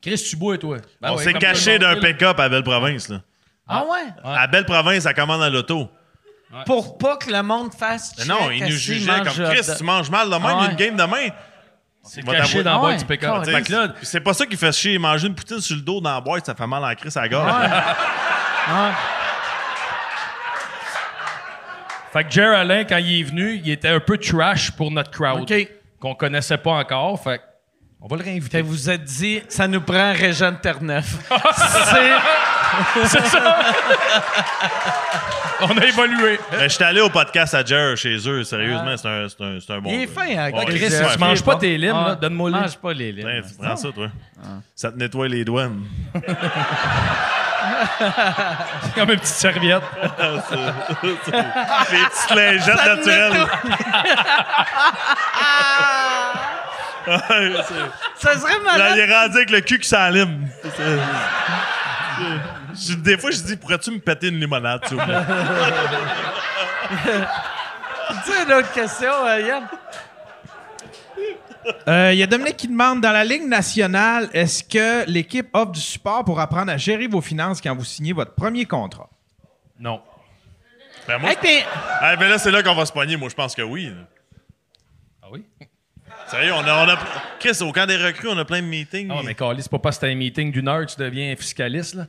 Chris, 0.00 0.22
tu 0.28 0.36
bois, 0.36 0.56
toi? 0.58 0.76
Ben 1.00 1.10
on 1.12 1.16
ouais, 1.16 1.24
s'est 1.24 1.32
comme 1.32 1.40
caché 1.40 1.64
tout 1.76 1.82
le 1.82 1.88
d'un 1.88 1.94
monde, 1.94 2.02
là. 2.04 2.08
pick-up 2.12 2.38
à 2.40 2.48
Belle-Province. 2.48 3.08
Là. 3.08 3.20
Ah 3.66 3.84
ouais? 3.90 4.06
À 4.24 4.46
Belle-Province, 4.46 5.02
ça 5.04 5.14
commande 5.14 5.42
à 5.42 5.50
l'auto. 5.50 5.88
Pour 6.64 6.96
pas 6.98 7.16
que 7.16 7.30
le 7.30 7.42
monde 7.42 7.74
fasse 7.74 8.14
Mais 8.18 8.24
check, 8.24 8.32
Non, 8.32 8.50
il 8.50 8.60
nous 8.60 8.68
esti, 8.68 8.78
jugeait 8.94 9.10
mange 9.18 9.36
comme 9.36 9.46
Chris, 9.50 9.66
de- 9.70 9.76
tu 9.76 9.84
manges 9.84 10.10
mal 10.10 10.28
demain, 10.30 10.40
Ah 10.44 10.48
il 10.48 10.54
y 10.54 10.54
a 10.54 10.62
ouais. 10.66 10.70
une 10.70 10.76
game 10.76 10.96
demain. 10.96 11.28
C'est 12.08 12.24
Va 12.24 12.32
caché 12.32 12.62
t'avouer. 12.62 12.64
dans 12.64 12.82
bas 12.82 12.88
ouais, 12.88 13.62
du 13.62 13.94
C'est 14.02 14.20
pas 14.20 14.32
ça 14.32 14.46
qui 14.46 14.56
fait 14.56 14.72
chier. 14.72 14.98
Manger 14.98 15.28
une 15.28 15.34
poutine 15.34 15.60
sur 15.60 15.76
le 15.76 15.82
dos 15.82 16.00
dans 16.00 16.14
la 16.14 16.20
boîte, 16.20 16.46
ça 16.46 16.54
fait 16.54 16.66
mal 16.66 16.82
à 16.82 16.88
la 16.88 16.94
crise 16.94 17.16
à 17.16 17.22
la 17.22 17.28
gorge. 17.28 17.52
fait 22.12 22.24
que 22.24 22.30
Jer 22.30 22.56
Alain, 22.56 22.84
quand 22.84 22.96
il 22.96 23.20
est 23.20 23.24
venu, 23.24 23.60
il 23.62 23.70
était 23.70 23.88
un 23.88 24.00
peu 24.00 24.16
trash 24.16 24.70
pour 24.70 24.90
notre 24.90 25.10
crowd. 25.10 25.42
OK. 25.42 25.68
Qu'on 26.00 26.14
connaissait 26.14 26.58
pas 26.58 26.72
encore. 26.72 27.22
Fait 27.22 27.38
que 27.38 27.42
on 28.00 28.06
va 28.08 28.16
le 28.16 28.22
Fait 28.22 28.30
réinviter. 28.30 28.60
que 28.62 28.66
vous 28.66 28.90
êtes 28.90 29.04
dit, 29.04 29.42
ça 29.48 29.66
nous 29.68 29.80
prend 29.80 30.12
Régent 30.12 30.54
Terneuf. 30.54 31.16
c'est... 31.56 32.12
C'est 33.06 33.26
ça. 33.26 33.56
on 35.62 35.76
a 35.76 35.84
évolué. 35.86 36.38
Mais 36.52 36.68
j'étais 36.68 36.84
allé 36.84 37.00
au 37.00 37.08
podcast 37.10 37.54
à 37.54 37.64
Jer 37.64 37.96
chez 37.96 38.16
eux. 38.28 38.44
Sérieusement, 38.44 38.94
c'est 38.96 39.08
un, 39.08 39.26
c'est 39.28 39.42
un, 39.42 39.58
c'est 39.58 39.72
un 39.72 39.80
bon 39.80 39.90
Il 39.90 40.02
est 40.02 40.06
fin, 40.06 40.26
hein, 40.28 40.50
Ouais, 40.52 40.64
Chris? 40.66 40.90
Tu 41.12 41.18
manges 41.18 41.42
pas 41.42 41.56
tes 41.56 41.76
limes, 41.78 41.96
Ah. 41.96 42.08
là? 42.10 42.14
Donne-moi 42.14 42.50
les. 42.50 42.60
Mange 42.60 42.76
pas 42.76 42.92
les 42.92 43.10
limes. 43.12 43.24
Ouais, 43.26 43.40
tu 43.42 43.54
prends 43.60 43.74
ça, 43.76 43.88
toi. 43.90 44.08
Ça 44.74 44.92
te 44.92 44.98
nettoie 44.98 45.28
les 45.28 45.44
douanes. 45.44 45.82
comme 48.94 49.10
une 49.10 49.18
petite 49.18 49.24
serviette. 49.26 49.82
les 51.02 52.04
petites 52.04 52.30
lingettes 52.34 52.86
naturelles. 52.86 53.46
Ça 58.16 58.38
serait 58.38 58.52
Là, 58.52 58.58
malade. 58.64 58.92
il 58.96 59.00
est 59.00 59.14
rendu 59.14 59.36
avec 59.36 59.50
le 59.50 59.60
cul 59.60 59.78
qui. 59.78 59.88
Je- 62.74 62.94
des 62.94 63.16
fois, 63.18 63.30
je 63.30 63.38
dis, 63.38 63.56
pourrais-tu 63.56 63.90
me 63.90 63.98
péter 63.98 64.28
une 64.28 64.38
limonade, 64.40 64.86
s'il 64.86 64.96
vous 64.98 65.04
plaît? 65.04 65.16
Tu 68.24 68.32
sais, 68.32 68.42
une 68.44 68.52
autre 68.54 68.72
question, 68.72 69.12
euh, 69.26 69.40
Yann? 69.40 69.68
Euh, 71.86 72.12
Il 72.14 72.18
y 72.18 72.22
a 72.22 72.26
Dominique 72.26 72.56
qui 72.56 72.68
demande 72.68 73.02
dans 73.02 73.12
la 73.12 73.24
Ligue 73.24 73.46
nationale, 73.46 74.30
est-ce 74.32 74.64
que 74.64 75.04
l'équipe 75.10 75.48
offre 75.52 75.72
du 75.72 75.80
support 75.80 76.24
pour 76.24 76.40
apprendre 76.40 76.72
à 76.72 76.78
gérer 76.78 77.06
vos 77.06 77.20
finances 77.20 77.60
quand 77.60 77.74
vous 77.76 77.84
signez 77.84 78.14
votre 78.14 78.34
premier 78.34 78.64
contrat? 78.64 79.10
Non. 79.78 80.00
Ben, 81.06 81.18
moi, 81.18 81.30
Hey, 81.42 81.64
ben 82.18 82.28
là, 82.28 82.38
c'est 82.38 82.50
là 82.50 82.62
qu'on 82.62 82.74
va 82.74 82.86
se 82.86 82.92
pogner. 82.92 83.16
Moi, 83.16 83.28
je 83.28 83.34
pense 83.34 83.54
que 83.54 83.62
oui. 83.62 83.86
là. 83.86 84.02
Ah 85.22 85.26
oui? 85.30 85.44
Sérieux, 86.30 86.52
on 86.52 86.64
a, 86.66 86.84
on 86.84 86.88
a. 86.88 86.98
Chris, 87.40 87.58
au 87.62 87.72
camp 87.72 87.86
des 87.86 87.96
recrues, 87.96 88.28
on 88.28 88.36
a 88.36 88.44
plein 88.44 88.60
de 88.60 88.66
meetings. 88.66 89.10
Ah, 89.10 89.22
mais 89.24 89.34
Carly, 89.34 89.62
c'est 89.62 89.70
pas 89.70 89.78
parce 89.78 89.96
que 89.96 90.02
t'as 90.02 90.12
un 90.12 90.14
meeting 90.14 90.52
d'une 90.52 90.68
heure, 90.68 90.84
tu 90.84 90.96
deviens 90.98 91.34
fiscaliste, 91.36 91.94
là. 91.94 92.04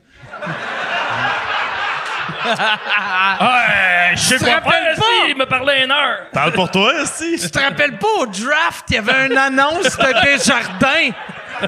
ah, 3.40 4.10
je 4.14 4.20
sais 4.20 4.38
te 4.38 4.44
rappelles 4.44 4.94
pas? 4.96 5.04
il 5.28 5.36
me 5.36 5.46
parlait 5.46 5.84
une 5.84 5.90
heure. 5.90 6.26
Parle 6.32 6.52
pour 6.52 6.70
toi, 6.70 6.92
aussi. 7.02 7.38
Tu 7.40 7.50
te 7.50 7.58
rappelles 7.58 7.98
pas 7.98 8.08
au 8.18 8.26
draft, 8.26 8.84
il 8.90 8.94
y 8.94 8.98
avait 8.98 9.26
une 9.26 9.38
annonce 9.38 9.96
de 9.96 10.24
Desjardins? 10.24 11.12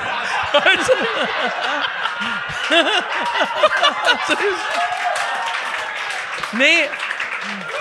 mais 6.55 6.89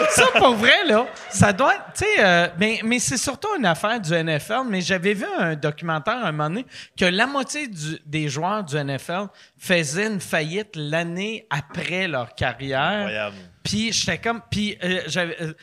ça, 0.09 0.27
pour 0.38 0.55
vrai, 0.55 0.83
là, 0.85 1.07
ça 1.29 1.53
doit 1.53 1.75
être, 1.75 1.85
tu 1.95 2.03
sais, 2.05 2.15
euh, 2.19 2.47
mais, 2.59 2.79
mais 2.83 2.99
c'est 2.99 3.17
surtout 3.17 3.49
une 3.57 3.65
affaire 3.65 3.99
du 3.99 4.11
NFL. 4.11 4.61
Mais 4.67 4.81
j'avais 4.81 5.13
vu 5.13 5.25
un 5.39 5.55
documentaire 5.55 6.17
un 6.25 6.31
moment 6.31 6.49
donné 6.49 6.65
que 6.97 7.05
la 7.05 7.27
moitié 7.27 7.67
du- 7.67 7.99
des 8.05 8.27
joueurs 8.29 8.63
du 8.63 8.75
NFL 8.75 9.27
faisaient 9.57 10.07
une 10.07 10.19
faillite 10.21 10.71
l'année 10.75 11.45
après 11.49 12.07
leur 12.07 12.33
carrière. 12.35 12.81
Incroyable. 12.81 13.35
Puis 13.63 13.91
j'étais 13.93 14.17
comme, 14.17 14.41
puis 14.49 14.75
euh, 14.83 15.01
j'avais 15.05 15.38
euh, 15.39 15.53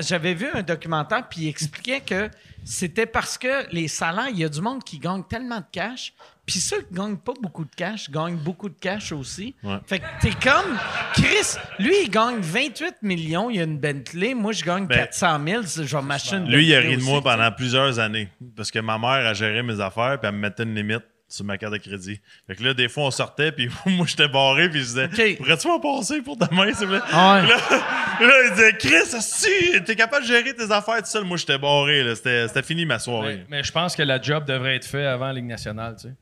j'avais 0.00 0.34
vu 0.34 0.48
un 0.52 0.62
documentaire 0.62 1.28
puis 1.28 1.42
il 1.42 1.48
expliquait 1.48 2.00
que 2.00 2.28
c'était 2.64 3.06
parce 3.06 3.38
que 3.38 3.70
les 3.72 3.86
salaires, 3.86 4.28
il 4.30 4.38
y 4.38 4.44
a 4.44 4.48
du 4.48 4.60
monde 4.60 4.82
qui 4.82 4.98
gagne 4.98 5.22
tellement 5.22 5.58
de 5.58 5.66
cash, 5.70 6.12
puis 6.46 6.60
ceux 6.60 6.82
qui 6.82 6.94
gagnent 6.94 7.16
pas 7.16 7.32
beaucoup 7.40 7.64
de 7.64 7.74
cash 7.74 8.10
gagnent 8.10 8.36
beaucoup 8.36 8.68
de 8.68 8.78
cash 8.78 9.12
aussi. 9.12 9.54
Ouais. 9.62 9.78
Fait 9.86 9.98
que 9.98 10.04
t'es 10.20 10.30
comme 10.30 10.76
Chris, 11.14 11.56
lui 11.78 11.94
il 12.04 12.10
gagne 12.10 12.40
28 12.40 12.96
millions, 13.02 13.50
il 13.50 13.56
y 13.56 13.60
a 13.60 13.64
une 13.64 13.78
Bentley, 13.78 14.34
moi 14.34 14.52
je 14.52 14.64
gagne 14.64 14.86
Ben, 14.86 14.96
400 14.96 15.40
000, 15.46 15.62
je 15.84 15.96
vais 15.96 16.02
m'acheter 16.02 16.36
une 16.36 16.50
Lui, 16.50 16.66
il 16.66 16.74
a 16.74 16.80
ri 16.80 16.96
de 16.96 17.02
moi 17.02 17.22
pendant 17.22 17.50
plusieurs 17.52 17.98
années. 17.98 18.28
Parce 18.56 18.70
que 18.70 18.78
ma 18.78 18.98
mère 18.98 19.26
a 19.26 19.34
géré 19.34 19.62
mes 19.62 19.80
affaires, 19.80 20.18
puis 20.20 20.28
elle 20.28 20.34
me 20.34 20.40
mettait 20.40 20.64
une 20.64 20.74
limite 20.74 21.04
sur 21.28 21.44
ma 21.44 21.58
carte 21.58 21.72
de 21.72 21.78
crédit. 21.78 22.20
Fait 22.46 22.54
que 22.54 22.62
là, 22.62 22.74
des 22.74 22.88
fois, 22.88 23.04
on 23.04 23.10
sortait, 23.10 23.50
puis 23.50 23.68
moi, 23.86 24.06
j'étais 24.06 24.28
barré, 24.28 24.68
puis 24.68 24.80
je 24.80 24.84
disais 24.84 25.04
OK. 25.06 25.36
Pourrais-tu 25.38 25.68
m'en 25.68 25.80
passer 25.80 26.20
pour 26.22 26.36
demain, 26.36 26.72
s'il 26.72 26.86
vous 26.86 26.92
plaît? 26.92 27.02
Ah 27.12 27.40
ouais. 27.40 27.48
Là, 27.48 27.56
là, 28.26 28.34
il 28.44 28.50
disait 28.52 28.72
Chris, 28.78 29.20
si, 29.20 29.82
t'es 29.84 29.96
capable 29.96 30.22
de 30.24 30.28
gérer 30.28 30.54
tes 30.54 30.70
affaires 30.70 30.98
tout 30.98 31.06
seul. 31.06 31.24
Moi, 31.24 31.36
j'étais 31.36 31.58
barré, 31.58 32.04
là. 32.04 32.14
C'était 32.14 32.48
c'était 32.48 32.62
fini 32.62 32.86
ma 32.86 32.98
soirée. 32.98 33.44
Mais, 33.48 33.58
mais 33.58 33.62
je 33.62 33.72
pense 33.72 33.96
que 33.96 34.02
la 34.02 34.20
job 34.20 34.44
devrait 34.44 34.76
être 34.76 34.86
faite 34.86 35.06
avant 35.06 35.26
la 35.26 35.32
Ligue 35.34 35.46
nationale, 35.46 35.96
tu 35.96 36.08
sais. 36.08 36.14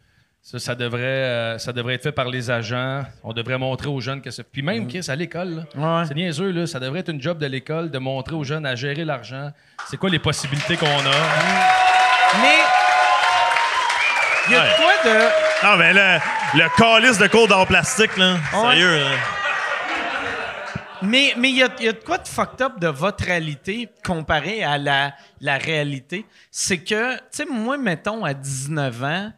Ça, 0.45 0.59
ça 0.59 0.75
devrait, 0.75 1.01
euh, 1.03 1.59
ça 1.59 1.73
devrait 1.73 1.95
être 1.95 2.03
fait 2.03 2.13
par 2.13 2.29
les 2.29 2.51
agents. 2.51 3.03
On 3.23 3.33
devrait 3.33 3.59
montrer 3.59 3.89
aux 3.89 4.01
jeunes 4.01 4.21
que 4.21 4.31
c'est. 4.33 4.43
Puis 4.43 4.61
même, 4.61 4.89
Chris, 4.89 5.05
à 5.09 5.15
l'école, 5.15 5.65
là, 5.77 6.01
Ouais. 6.01 6.05
c'est 6.09 6.15
niaiseux, 6.17 6.51
là. 6.51 6.67
Ça 6.67 6.81
devrait 6.81 6.99
être 7.01 7.11
une 7.11 7.23
job 7.23 7.39
de 7.39 7.47
l'école 7.47 7.91
de 7.93 7.99
montrer 7.99 8.35
aux 8.35 8.43
jeunes 8.43 8.67
à 8.67 8.75
gérer 8.75 9.05
l'argent. 9.05 9.51
C'est 9.89 9.97
quoi 9.97 10.11
les 10.11 10.19
possibilités 10.19 10.77
qu'on 10.77 10.87
a? 10.87 11.15
Mais 12.43 12.59
il 14.49 14.53
y 14.53 14.57
a 14.57 14.61
de 14.61 14.65
Ouais. 14.67 14.75
quoi 14.77 14.93
de 15.13 15.65
Non, 15.65 15.77
mais 15.77 15.93
le, 15.93 16.19
le 16.59 16.77
calice 16.77 17.19
de 17.19 17.27
cours 17.29 17.57
en 17.57 17.65
plastique, 17.65 18.17
là. 18.17 18.33
Ouais. 18.53 18.71
Sérieux, 18.75 18.99
là. 18.99 19.11
Mais 21.03 21.35
mais 21.37 21.51
il 21.51 21.57
y 21.57 21.63
a, 21.63 21.69
il 21.81 21.85
y 21.87 21.89
a 21.89 21.93
de 21.93 21.99
quoi 21.99 22.19
de 22.19 22.27
fucked 22.29 22.61
up 22.63 22.79
de 22.81 22.87
votre 22.89 23.25
réalité 23.25 23.89
comparé 24.05 24.63
à 24.65 24.77
la, 24.79 25.13
la 25.41 25.59
réalité? 25.59 26.27
C'est 26.51 26.79
que, 26.79 27.15
tu 27.17 27.21
sais, 27.31 27.45
moi, 27.45 27.77
mettons, 27.79 28.25
à 28.25 28.35
19 28.35 29.03
ans, 29.05 29.33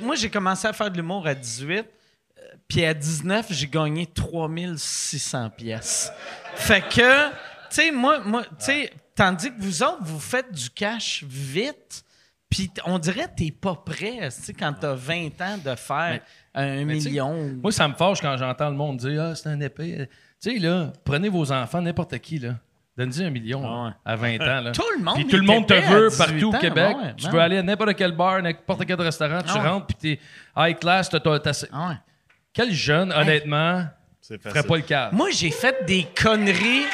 moi, 0.00 0.16
j'ai 0.16 0.30
commencé 0.30 0.66
à 0.66 0.72
faire 0.72 0.90
de 0.90 0.96
l'humour 0.96 1.26
à 1.26 1.34
18, 1.34 1.78
euh, 1.78 2.42
puis 2.68 2.84
à 2.84 2.94
19, 2.94 3.46
j'ai 3.50 3.66
gagné 3.66 4.06
3600 4.06 5.50
pièces. 5.50 6.12
Fait 6.54 6.82
que, 6.82 7.28
tu 7.30 7.34
sais, 7.70 7.90
moi, 7.90 8.20
moi 8.20 8.44
tu 8.44 8.50
sais, 8.58 8.92
tandis 9.14 9.50
que 9.50 9.60
vous 9.60 9.82
autres, 9.82 10.02
vous 10.02 10.20
faites 10.20 10.52
du 10.52 10.70
cash 10.70 11.24
vite, 11.26 12.04
puis 12.48 12.70
on 12.84 12.98
dirait 12.98 13.24
que 13.24 13.36
t'es 13.36 13.50
pas 13.50 13.74
prêt, 13.74 14.28
tu 14.30 14.42
sais, 14.42 14.52
quand 14.52 14.72
t'as 14.72 14.94
20 14.94 15.40
ans 15.40 15.58
de 15.64 15.74
faire 15.74 16.20
un 16.54 16.84
Mais 16.84 16.94
million. 16.94 17.56
Moi, 17.62 17.72
ça 17.72 17.88
me 17.88 17.94
fâche 17.94 18.20
quand 18.20 18.36
j'entends 18.36 18.70
le 18.70 18.76
monde 18.76 18.98
dire 18.98 19.22
Ah, 19.22 19.34
c'est 19.34 19.48
un 19.48 19.60
épée. 19.60 20.08
Tu 20.40 20.52
sais, 20.52 20.58
là, 20.58 20.92
prenez 21.04 21.28
vos 21.28 21.50
enfants, 21.50 21.82
n'importe 21.82 22.18
qui, 22.18 22.38
là. 22.38 22.54
Donnez-y 22.96 23.24
un 23.24 23.30
million 23.30 23.62
Ah 23.66 23.86
ouais. 23.86 23.92
à 24.04 24.16
20 24.16 24.34
ans. 24.40 24.60
Là. 24.62 24.70
Tout 24.72 24.84
le 24.96 25.02
monde 25.02 25.14
Puis 25.16 25.26
tout 25.26 25.36
le 25.36 25.42
monde 25.42 25.66
te 25.66 25.74
veut 25.74 26.08
18 26.10 26.18
partout 26.18 26.54
au 26.54 26.58
Québec. 26.58 26.96
ouais, 26.96 27.14
tu 27.16 27.26
ouais. 27.26 27.32
veux 27.32 27.40
aller 27.40 27.58
à 27.58 27.62
n'importe 27.62 27.94
quel 27.96 28.12
bar, 28.12 28.40
n'importe 28.40 28.84
quel 28.86 29.00
restaurant, 29.00 29.40
tu 29.42 29.50
Ah 29.52 29.58
ouais. 29.60 29.68
rentres, 29.68 29.86
puis 29.86 29.96
t'es 29.96 30.20
high 30.56 30.78
class, 30.78 31.10
Ah 31.12 31.88
ouais. 31.88 31.94
Quel 32.52 32.72
jeune, 32.72 33.12
honnêtement, 33.12 33.84
ferait 34.44 34.62
pas 34.62 34.76
le 34.76 34.82
cas? 34.82 35.08
Moi, 35.10 35.30
j'ai 35.32 35.50
fait 35.50 35.84
des 35.86 36.06
conneries. 36.20 36.84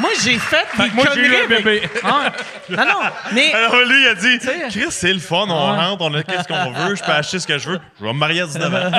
Moi, 0.00 0.10
j'ai 0.22 0.38
fait 0.38 0.64
des 0.78 0.90
moi, 0.90 1.06
j'ai 1.12 1.26
eu 1.26 1.30
conneries. 1.32 1.62
bébé. 1.64 1.82
Ah, 2.04 2.30
non, 2.68 2.84
non, 2.84 3.00
mais. 3.32 3.52
Alors 3.54 3.74
lui, 3.82 4.00
il 4.02 4.06
a 4.08 4.14
dit 4.14 4.38
Chris, 4.70 4.86
c'est 4.90 5.12
le 5.12 5.18
fun, 5.18 5.46
on 5.48 5.72
Ouais. 5.72 5.76
rentre, 5.76 6.04
on 6.04 6.14
a 6.14 6.22
qu'est-ce 6.22 6.46
qu'on 6.46 6.70
veut, 6.70 6.94
je 6.94 7.02
peux 7.02 7.10
acheter 7.12 7.40
ce 7.40 7.46
que 7.48 7.58
je 7.58 7.70
veux. 7.70 7.80
Je 7.98 8.04
vais 8.04 8.12
me 8.12 8.18
marier 8.18 8.42
à 8.42 8.46
19 8.46 8.74
ans. 8.74 8.90
non, 8.90 8.94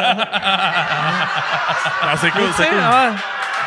c'est 2.18 2.32
cool, 2.32 2.50
c'est 2.58 2.68
cool. 2.68 2.78
ah, 2.82 3.12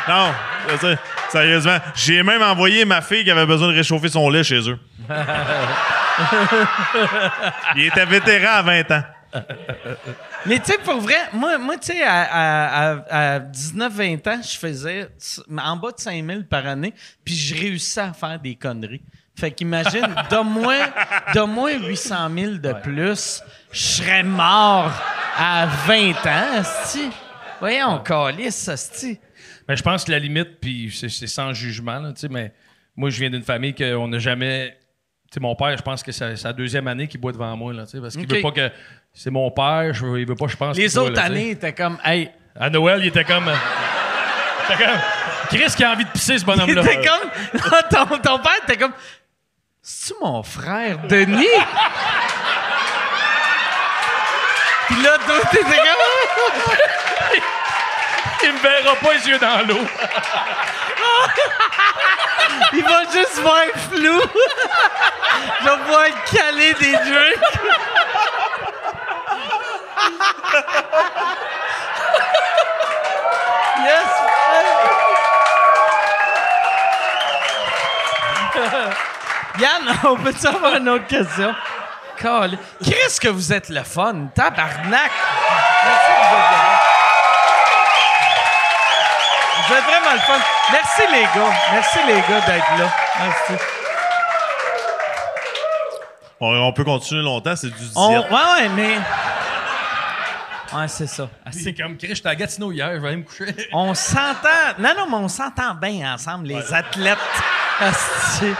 Non, 0.07 0.31
je 0.69 0.77
sais, 0.77 0.97
sérieusement. 1.29 1.77
J'ai 1.95 2.23
même 2.23 2.41
envoyé 2.41 2.85
ma 2.85 3.01
fille 3.01 3.23
qui 3.23 3.31
avait 3.31 3.45
besoin 3.45 3.69
de 3.69 3.75
réchauffer 3.75 4.09
son 4.09 4.29
lait 4.29 4.43
chez 4.43 4.69
eux. 4.69 4.79
il 7.75 7.85
était 7.85 8.05
vétéran 8.05 8.55
à 8.55 8.61
20 8.61 8.91
ans. 8.91 9.03
Mais 10.45 10.59
tu 10.59 10.71
sais, 10.71 10.77
pour 10.77 10.99
vrai, 10.99 11.15
moi, 11.31 11.57
moi 11.57 11.77
tu 11.77 11.93
sais, 11.93 12.03
à, 12.03 12.21
à, 12.21 12.91
à, 12.91 13.35
à 13.35 13.39
19-20 13.39 14.29
ans, 14.29 14.41
je 14.43 14.57
faisais 14.57 15.09
en 15.57 15.75
bas 15.77 15.91
de 15.91 15.99
5 15.99 16.23
000 16.25 16.41
par 16.49 16.67
année, 16.67 16.93
puis 17.23 17.35
je 17.35 17.55
réussissais 17.55 18.01
à 18.01 18.13
faire 18.13 18.39
des 18.39 18.55
conneries. 18.55 19.01
Fait 19.35 19.49
qu'imagine, 19.51 20.13
donne-moi 20.29 20.75
donne-moi 21.33 21.71
800 21.87 22.29
000 22.37 22.51
de 22.57 22.73
plus, 22.73 23.41
je 23.71 23.79
serais 23.81 24.21
mort 24.21 24.91
à 25.37 25.65
20 25.87 26.11
ans, 26.27 26.59
asti. 26.59 27.09
Voyons, 27.63 27.99
calice, 27.99 28.67
asti. 28.67 29.17
Mais 29.69 29.77
je 29.77 29.83
pense 29.83 30.03
que 30.03 30.11
la 30.11 30.19
limite, 30.19 30.59
puis 30.59 30.93
c'est, 30.93 31.07
c'est 31.07 31.27
sans 31.27 31.53
jugement, 31.53 31.97
là, 31.97 32.11
tu 32.11 32.19
sais, 32.19 32.27
mais 32.27 32.51
moi, 32.93 33.09
je 33.09 33.17
viens 33.17 33.29
d'une 33.29 33.41
famille 33.41 33.73
qu'on 33.73 34.05
n'a 34.09 34.19
jamais. 34.19 34.77
Tu 35.31 35.35
sais, 35.35 35.39
mon 35.39 35.55
père, 35.55 35.77
je 35.77 35.81
pense 35.81 36.03
que 36.03 36.11
c'est 36.11 36.35
sa 36.35 36.51
deuxième 36.51 36.89
année 36.89 37.07
qu'il 37.07 37.21
boit 37.21 37.31
devant 37.31 37.55
moi, 37.55 37.71
là, 37.71 37.85
tu 37.85 37.91
sais, 37.91 38.01
parce 38.01 38.17
qu'il 38.17 38.27
veut 38.27 38.41
pas 38.41 38.51
que. 38.51 38.69
C'est 39.13 39.29
mon 39.29 39.49
père, 39.49 39.93
je, 39.93 40.05
il 40.17 40.27
veut 40.27 40.35
pas, 40.35 40.47
je 40.47 40.57
pense. 40.57 40.75
Les 40.75 40.89
boit, 40.89 41.03
autres 41.03 41.15
là, 41.15 41.23
années, 41.23 41.55
t'es 41.55 41.71
comme, 41.71 41.97
hey, 42.03 42.31
À 42.59 42.69
Noël, 42.69 42.99
il 43.01 43.07
était 43.07 43.23
comme. 43.23 43.49
C'était 44.67 44.83
comme. 44.83 44.99
Chris 45.47 45.73
qui 45.73 45.85
a 45.85 45.93
envie 45.93 46.03
de 46.03 46.09
pisser, 46.09 46.37
ce 46.39 46.43
bonhomme-là. 46.43 46.83
T'es 46.83 46.97
comme. 46.97 47.61
ton, 47.89 48.17
ton 48.17 48.39
père, 48.39 48.59
t'es 48.67 48.75
comme. 48.75 48.91
C'est-tu 49.81 50.19
mon 50.21 50.43
frère, 50.43 50.97
Denis? 51.07 51.47
Puis 54.87 55.01
là, 55.01 55.17
toi, 55.25 55.39
t'étais 55.49 55.63
comme. 55.63 56.73
Il 58.43 58.53
me 58.53 58.59
verra 58.59 58.95
pas 58.95 59.13
les 59.13 59.27
yeux 59.27 59.39
dans 59.39 59.65
l'eau. 59.67 59.79
Il 62.73 62.83
va 62.83 63.03
juste 63.11 63.39
voir 63.39 63.63
flou. 63.91 64.21
Je 65.61 65.65
vais 65.65 65.77
pouvoir 65.77 66.05
caler 66.31 66.73
des 66.73 66.91
drinks. 66.91 67.39
yes! 73.79 74.07
Yann, 79.59 79.95
on 80.03 80.15
peut-tu 80.17 80.47
avoir 80.47 80.75
une 80.75 80.89
autre 80.89 81.07
question? 81.07 81.55
Call. 82.17 82.57
Qu'est-ce 82.83 83.21
que 83.21 83.29
vous 83.29 83.53
êtes 83.53 83.69
le 83.69 83.83
fun? 83.83 84.27
Tabarnak! 84.35 85.11
Merci 85.85 86.11
de 86.11 86.27
vous 86.29 86.82
être. 89.75 89.83
Vous 89.85 89.89
êtes 89.89 90.01
vraiment 90.01 90.13
le 90.13 90.19
fun. 90.19 90.39
Merci 90.71 91.01
les 91.11 91.21
gars. 91.23 91.53
Merci 91.73 91.97
les 92.07 92.13
gars 92.13 92.45
d'être 92.45 92.79
là. 92.79 92.93
Merci. 93.19 93.63
On, 96.39 96.55
on 96.67 96.73
peut 96.73 96.83
continuer 96.83 97.21
longtemps, 97.23 97.55
c'est 97.55 97.67
du 97.67 97.73
diète. 97.73 97.91
On- 97.95 98.19
ouais, 98.19 98.23
ouais, 98.29 98.69
mais. 98.75 98.97
Ouais, 100.77 100.87
c'est 100.87 101.07
ça. 101.07 101.29
C'est 101.51 101.73
comme 101.73 101.95
Chris, 101.97 102.15
j'étais 102.15 102.29
à 102.29 102.35
Gatineau 102.35 102.71
hier, 102.71 102.91
je 102.95 102.99
vais 102.99 103.07
aller 103.09 103.17
me 103.17 103.23
coucher. 103.23 103.45
On 103.73 103.93
s'entend. 103.93 104.49
Non, 104.79 104.89
non, 104.97 105.05
mais 105.07 105.17
on 105.17 105.27
s'entend 105.27 105.75
bien 105.75 106.13
ensemble, 106.15 106.47
les 106.47 106.73
athlètes. 106.73 107.17
Asti. 107.79 108.53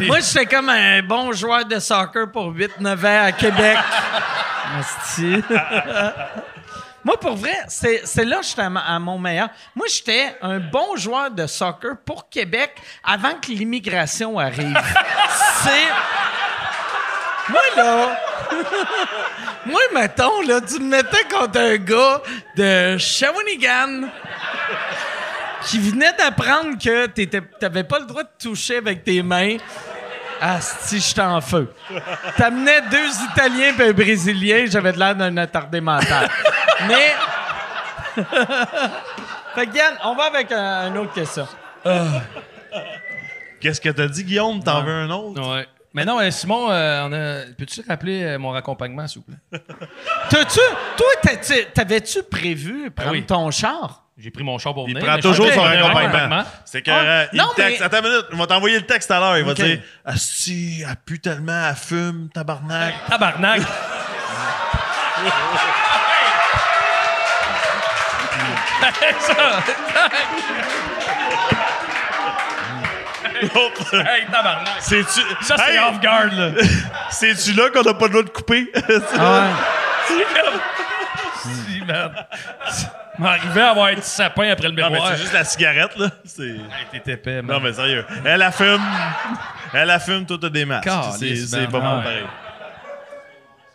Moi, 0.00 0.20
j'étais 0.20 0.46
comme 0.46 0.68
un 0.70 1.02
bon 1.02 1.32
joueur 1.32 1.64
de 1.66 1.78
soccer 1.78 2.30
pour 2.32 2.52
8-9 2.52 3.06
ans 3.06 3.24
à 3.26 3.32
Québec. 3.32 3.76
Asti. 4.78 5.42
Moi, 7.04 7.18
pour 7.18 7.34
vrai, 7.34 7.56
c'est 7.68 8.24
là 8.24 8.38
que 8.38 8.46
j'étais 8.46 8.62
à, 8.62 8.72
à 8.76 8.98
mon 8.98 9.18
meilleur. 9.18 9.48
Moi, 9.74 9.86
j'étais 9.88 10.36
un 10.40 10.60
bon 10.60 10.96
joueur 10.96 11.30
de 11.30 11.46
soccer 11.46 11.96
pour 12.04 12.28
Québec 12.28 12.72
avant 13.02 13.34
que 13.34 13.48
l'immigration 13.48 14.38
arrive. 14.38 14.76
c'est... 15.64 15.88
Moi, 17.48 17.62
là... 17.76 18.20
Moi, 19.66 19.80
mettons, 19.94 20.42
là, 20.42 20.60
tu 20.60 20.80
me 20.80 20.88
mettais 20.88 21.24
contre 21.30 21.58
un 21.58 21.76
gars 21.76 22.20
de 22.56 22.98
Shawinigan 22.98 24.08
qui 25.64 25.78
venait 25.78 26.12
d'apprendre 26.14 26.76
que 26.82 27.06
t'avais 27.58 27.84
pas 27.84 28.00
le 28.00 28.06
droit 28.06 28.24
de 28.24 28.28
toucher 28.40 28.78
avec 28.78 29.04
tes 29.04 29.22
mains. 29.22 29.56
Asti, 30.44 30.98
j'étais 30.98 31.20
en 31.20 31.40
feu. 31.40 31.72
T'amenais 32.36 32.80
deux 32.90 33.10
Italiens 33.32 33.72
et 33.78 33.88
un 33.88 33.92
Brésilien, 33.92 34.64
j'avais 34.66 34.92
de 34.92 34.98
l'air 34.98 35.14
d'un 35.14 35.36
attardé 35.36 35.80
mental. 35.80 36.28
Mais. 36.88 37.14
fait 39.54 39.66
que 39.68 39.76
Yann, 39.76 39.94
on 40.04 40.14
va 40.16 40.24
avec 40.24 40.50
un- 40.50 40.94
autre 40.96 41.12
question. 41.12 41.46
Qu'est-ce 43.60 43.80
que 43.80 43.90
t'as 43.90 44.08
dit, 44.08 44.24
Guillaume? 44.24 44.62
T'en 44.64 44.82
veux 44.82 44.92
un 44.92 45.10
autre? 45.10 45.40
Ouais. 45.48 45.66
Mais 45.94 46.04
non, 46.04 46.20
euh, 46.20 46.30
Simon, 46.30 46.70
euh, 46.70 47.02
on 47.06 47.12
a... 47.12 47.52
peux-tu 47.56 47.82
rappeler 47.86 48.22
euh, 48.22 48.38
mon 48.38 48.50
raccompagnement, 48.50 49.06
s'il 49.06 49.22
vous 49.22 49.26
plaît? 49.26 49.60
T'as-tu. 50.30 50.60
Toi, 50.96 51.06
t'avais-tu 51.74 52.22
prévu 52.22 52.90
prendre 52.90 53.12
oui. 53.12 53.24
ton 53.26 53.50
char? 53.50 54.04
J'ai 54.16 54.30
pris 54.30 54.44
mon 54.44 54.58
char 54.58 54.72
pour 54.74 54.88
Il 54.88 54.94
venir. 54.94 55.06
prend 55.06 55.16
mais 55.16 55.22
toujours 55.22 55.50
son 55.52 55.60
raccompagnement. 55.62 56.44
C'est 56.64 56.82
que 56.82 56.90
Ah, 56.90 57.26
il 57.32 57.38
non, 57.38 57.48
texte. 57.56 57.80
mais- 57.80 57.86
Attends 57.86 57.98
une 57.98 58.04
minute, 58.10 58.26
il 58.32 58.38
va 58.38 58.46
t'envoyer 58.46 58.78
le 58.78 58.86
texte 58.86 59.10
à 59.10 59.18
l'heure. 59.20 59.38
Il 59.38 59.44
va 59.44 59.52
Ok. 59.52 59.62
dire 59.62 59.80
Asti, 60.04 60.82
elle 60.88 60.96
pue 61.04 61.20
tellement, 61.20 61.68
elle 61.68 61.76
fume, 61.76 62.28
tabarnak. 62.32 62.94
Tabarnak! 63.08 63.62
hey, 73.42 74.26
tabarnak! 74.30 74.74
C'est-tu. 74.80 75.20
Ça, 75.44 75.56
c'est 75.56 75.72
Hey, 75.72 75.78
off-guard, 75.78 76.32
là. 76.32 76.50
C'est-tu 77.10 77.52
là 77.54 77.70
qu'on 77.70 77.82
n'a 77.82 77.94
pas 77.94 78.06
le 78.06 78.10
droit 78.12 78.22
de 78.22 78.28
couper? 78.30 78.70
Si, 81.42 81.82
man. 81.86 82.12
M'arrivait 83.18 83.60
à 83.62 83.70
avoir 83.70 83.94
du 83.94 84.00
sapin 84.02 84.48
après 84.50 84.68
le 84.68 84.74
non, 84.74 84.84
mais 84.88 84.94
miroir. 84.94 85.10
c'est 85.12 85.18
juste 85.22 85.32
la 85.32 85.44
cigarette, 85.44 85.96
là. 85.96 86.08
C'est. 86.24 86.42
Hey, 86.44 87.00
t'es 87.04 87.12
épais, 87.12 87.42
man. 87.42 87.56
Non, 87.56 87.60
mais 87.62 87.72
sérieux. 87.72 88.04
Elle 88.24 88.38
la 88.38 88.52
fume. 88.52 88.80
Elle 89.74 89.88
la 89.88 89.98
fume, 89.98 90.24
toi, 90.24 90.38
t'as 90.40 90.48
des 90.48 90.64
masques. 90.64 90.88
C'est 91.18 91.34
c'est 91.36 91.60
man. 91.62 91.70
pas 91.70 91.78
Ah 91.78 91.80
bon 91.80 91.96
ouais. 91.98 92.02
pareil. 92.04 92.26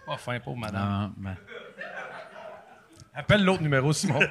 Pas 0.05 0.17
fin, 0.17 0.39
pauvre 0.39 0.57
madame. 0.57 1.11
Appelle 3.15 3.43
l'autre 3.43 3.63
numéro, 3.63 3.91
Simon. 3.93 4.19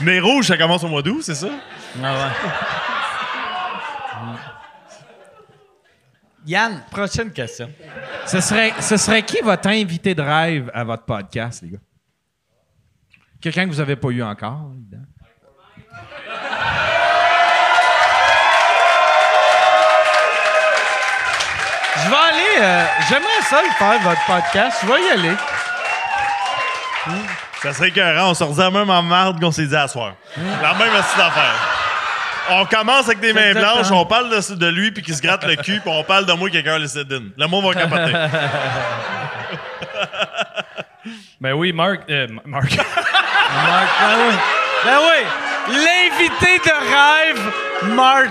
Mais 0.00 0.20
rouge, 0.20 0.46
ça 0.48 0.56
commence 0.56 0.84
au 0.84 0.88
mois 0.88 1.02
d'août, 1.02 1.22
c'est 1.22 1.34
ça? 1.34 1.48
Yann, 6.46 6.82
prochaine 6.90 7.32
question. 7.32 7.70
Ce 8.26 8.40
serait, 8.40 8.72
ce 8.80 8.96
serait 8.96 9.22
qui 9.22 9.40
votre 9.42 9.68
invité 9.68 10.14
de 10.14 10.22
rêve 10.22 10.70
à 10.74 10.84
votre 10.84 11.04
podcast, 11.04 11.62
les 11.62 11.70
gars? 11.70 11.78
Quelqu'un 13.40 13.64
que 13.64 13.70
vous 13.70 13.80
avez 13.80 13.96
pas 13.96 14.08
eu 14.08 14.22
encore, 14.22 14.70
évidemment. 14.76 15.04
Je 21.96 22.10
vais 22.10 22.16
aller. 22.16 22.60
euh, 22.60 22.86
J'aimerais 23.08 23.42
ça 23.42 23.62
le 23.62 23.70
faire, 23.70 24.00
votre 24.00 24.24
podcast. 24.26 24.78
Je 24.82 24.86
vais 24.86 25.02
y 25.02 25.10
aller. 25.10 25.36
Ça 27.66 27.72
serait 27.74 27.88
écœurant. 27.88 28.30
On 28.30 28.34
se 28.34 28.44
redit 28.44 28.58
la 28.60 28.70
même 28.70 28.90
en 28.90 29.02
marde 29.02 29.40
qu'on 29.40 29.50
s'est 29.50 29.66
dit 29.66 29.76
à 29.76 29.88
soir. 29.88 30.12
La 30.62 30.74
même 30.74 30.94
astuce 30.94 31.16
d'affaires. 31.18 31.54
On 32.48 32.64
commence 32.64 33.06
avec 33.06 33.18
des 33.18 33.32
mains 33.32 33.52
blanches, 33.54 33.90
on 33.90 34.06
parle 34.06 34.30
de, 34.30 34.54
de 34.54 34.66
lui 34.68 34.92
puis 34.92 35.02
qu'il 35.02 35.16
se 35.16 35.20
gratte 35.20 35.44
le 35.44 35.56
cul, 35.56 35.80
puis 35.80 35.90
on 35.92 36.04
parle 36.04 36.26
de 36.26 36.32
moi 36.32 36.48
cœur 36.48 36.78
le 36.78 36.86
sédine. 36.86 37.30
Le 37.36 37.46
monde 37.48 37.64
va 37.66 37.74
capoter. 37.74 38.12
Ben 41.40 41.52
oui, 41.52 41.72
Marc. 41.72 42.00
euh, 42.10 42.26
Marc. 42.46 42.76
Marc, 42.76 43.88
ben 44.00 44.16
oui. 44.28 44.34
Ben 44.84 44.98
oui. 45.00 45.74
L'invité 45.76 46.58
de 46.64 46.72
rêve, 46.72 47.94
Mart. 47.94 48.28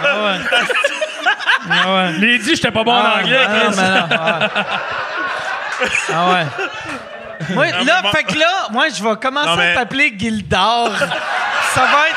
Ah 0.00 0.24
ouais. 0.24 0.38
Ah 1.70 1.94
ouais. 1.94 2.12
L'ai 2.18 2.38
dit, 2.38 2.54
j'étais 2.54 2.70
pas 2.70 2.84
bon 2.84 2.92
en 2.92 3.02
Ah, 3.04 3.18
anglais, 3.20 3.44
Chris. 3.46 3.76
mais 3.76 3.88
non, 3.88 4.06
ah. 4.12 4.48
Ah 6.12 6.32
ouais. 6.32 6.44
Moi, 7.50 7.66
Non, 7.72 7.84
là, 7.84 8.02
fait 8.12 8.24
que 8.24 8.38
là, 8.38 8.68
moi, 8.70 8.86
je 8.88 9.02
vais 9.02 9.16
commencer 9.16 9.48
Non, 9.48 9.56
mais- 9.56 9.72
à 9.72 9.74
t'appeler 9.74 10.14
Gildor. 10.18 10.90
Ça 10.96 11.80
va 11.86 12.08
être. 12.08 12.16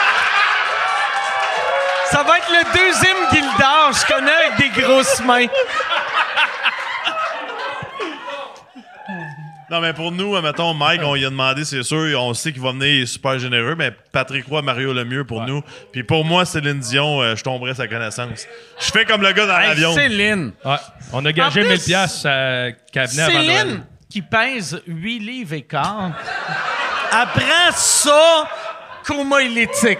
Ça 2.12 2.24
va 2.24 2.38
être 2.38 2.50
le 2.50 2.78
deuxième 2.78 3.18
Gildor. 3.32 3.92
Je 3.94 4.14
connais 4.14 4.32
avec 4.32 4.58
des 4.76 4.82
grosses 4.82 5.20
mains. 5.24 5.48
non, 9.70 9.82
mais 9.82 9.92
pour 9.92 10.14
nous, 10.14 10.40
mettons, 10.42 10.74
Mike, 10.74 11.02
on 11.04 11.16
lui 11.16 11.26
a 11.26 11.30
demandé, 11.30 11.66
c'est 11.66 11.84
sûr, 11.84 12.22
on 12.22 12.34
sait 12.34 12.54
qu'il 12.54 12.62
va 12.62 12.72
venir, 12.72 12.88
il 12.88 13.02
est 13.02 13.06
super 13.06 13.38
généreux, 13.38 13.76
mais 13.78 13.92
Patrick 14.14 14.46
Roy, 14.48 14.62
Mario 14.62 14.94
le 14.94 15.04
mieux 15.04 15.26
pour 15.26 15.42
nous. 15.42 15.62
Puis 15.92 16.04
pour 16.04 16.24
moi, 16.24 16.46
Céline 16.46 16.80
Dion, 16.80 17.22
euh, 17.22 17.36
je 17.36 17.44
tomberais 17.44 17.74
sa 17.76 17.86
connaissance. 17.90 18.48
Je 18.80 18.86
fais 18.86 19.04
comme 19.04 19.22
le 19.22 19.34
gars 19.34 19.46
dans 19.46 19.58
Hey, 19.60 19.68
l'avion. 19.68 19.94
Céline. 19.94 20.54
Ouais. 20.64 20.76
On 21.12 21.26
a 21.26 21.34
gagé 21.34 21.62
plus, 21.62 21.70
1000 21.72 21.80
piastres 21.82 22.24
euh, 22.28 22.72
qu'elle 22.94 23.08
venait 23.10 23.24
avant 23.24 23.34
Noël. 23.44 23.48
Céline, 23.68 23.84
qui 24.10 24.22
pèse 24.22 24.82
8 24.88 25.20
livres 25.20 25.54
et 25.54 25.62
quart, 25.64 26.12
apprend 27.12 27.72
ça 27.74 28.48
coma 29.06 29.42
éthique. 29.42 30.00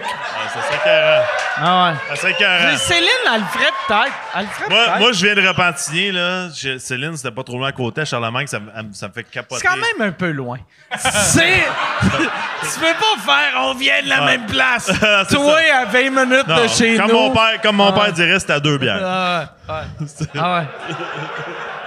ça. 0.84 1.22
Ah 1.60 1.92
ouais. 2.12 2.30
Écœurant. 2.30 2.64
Mais 2.70 2.76
Céline, 2.76 3.08
elle 3.34 3.40
le 3.40 3.46
ferait 3.46 3.72
peut-être. 3.88 4.12
Elle 4.36 4.42
le 4.42 4.46
ferait 4.48 4.68
Moi, 4.68 4.98
moi, 4.98 5.12
je 5.12 5.26
viens 5.26 5.34
de 5.34 5.48
Repentigny, 5.48 6.12
là. 6.12 6.48
Je- 6.54 6.78
Céline, 6.78 7.16
c'était 7.16 7.32
pas 7.32 7.42
trop 7.42 7.56
loin 7.58 7.68
à 7.68 7.72
côté. 7.72 8.04
Charlemagne, 8.04 8.46
ça, 8.46 8.60
me- 8.60 8.70
elle 8.76 8.86
me- 8.86 8.92
ça 8.92 9.08
me 9.08 9.12
fait 9.12 9.24
capoter. 9.24 9.60
C'est 9.62 9.66
quand 9.66 9.76
même 9.76 10.08
un 10.08 10.12
peu 10.12 10.30
loin. 10.30 10.58
C'est. 10.96 11.64
tu 12.02 12.78
peux 12.78 12.86
pas 12.86 13.22
faire 13.32 13.60
on 13.62 13.74
vient 13.74 14.02
de 14.04 14.08
la 14.08 14.20
même 14.20 14.46
place. 14.46 14.90
C'est 15.28 15.34
Toi, 15.36 15.58
à 15.74 15.84
20 15.86 16.10
minutes 16.10 16.46
Non, 16.46 16.62
de 16.62 16.68
chez 16.68 16.96
comme 16.96 17.08
nous. 17.08 17.14
Mon 17.14 17.30
père, 17.32 17.60
comme 17.62 17.76
mon 17.76 17.88
Ah. 17.88 17.92
père 18.04 18.12
dirait, 18.12 18.38
c'était 18.38 18.52
à 18.52 18.60
deux 18.60 18.78
bières. 18.78 19.00
Ah 19.02 19.44
ouais. 19.68 19.74
ouais. 19.74 20.26
Ah 20.38 20.58
ouais. 20.60 20.66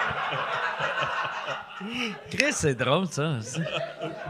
Chris, 2.29 2.51
c'est 2.51 2.75
drôle, 2.75 3.07
ça. 3.09 3.35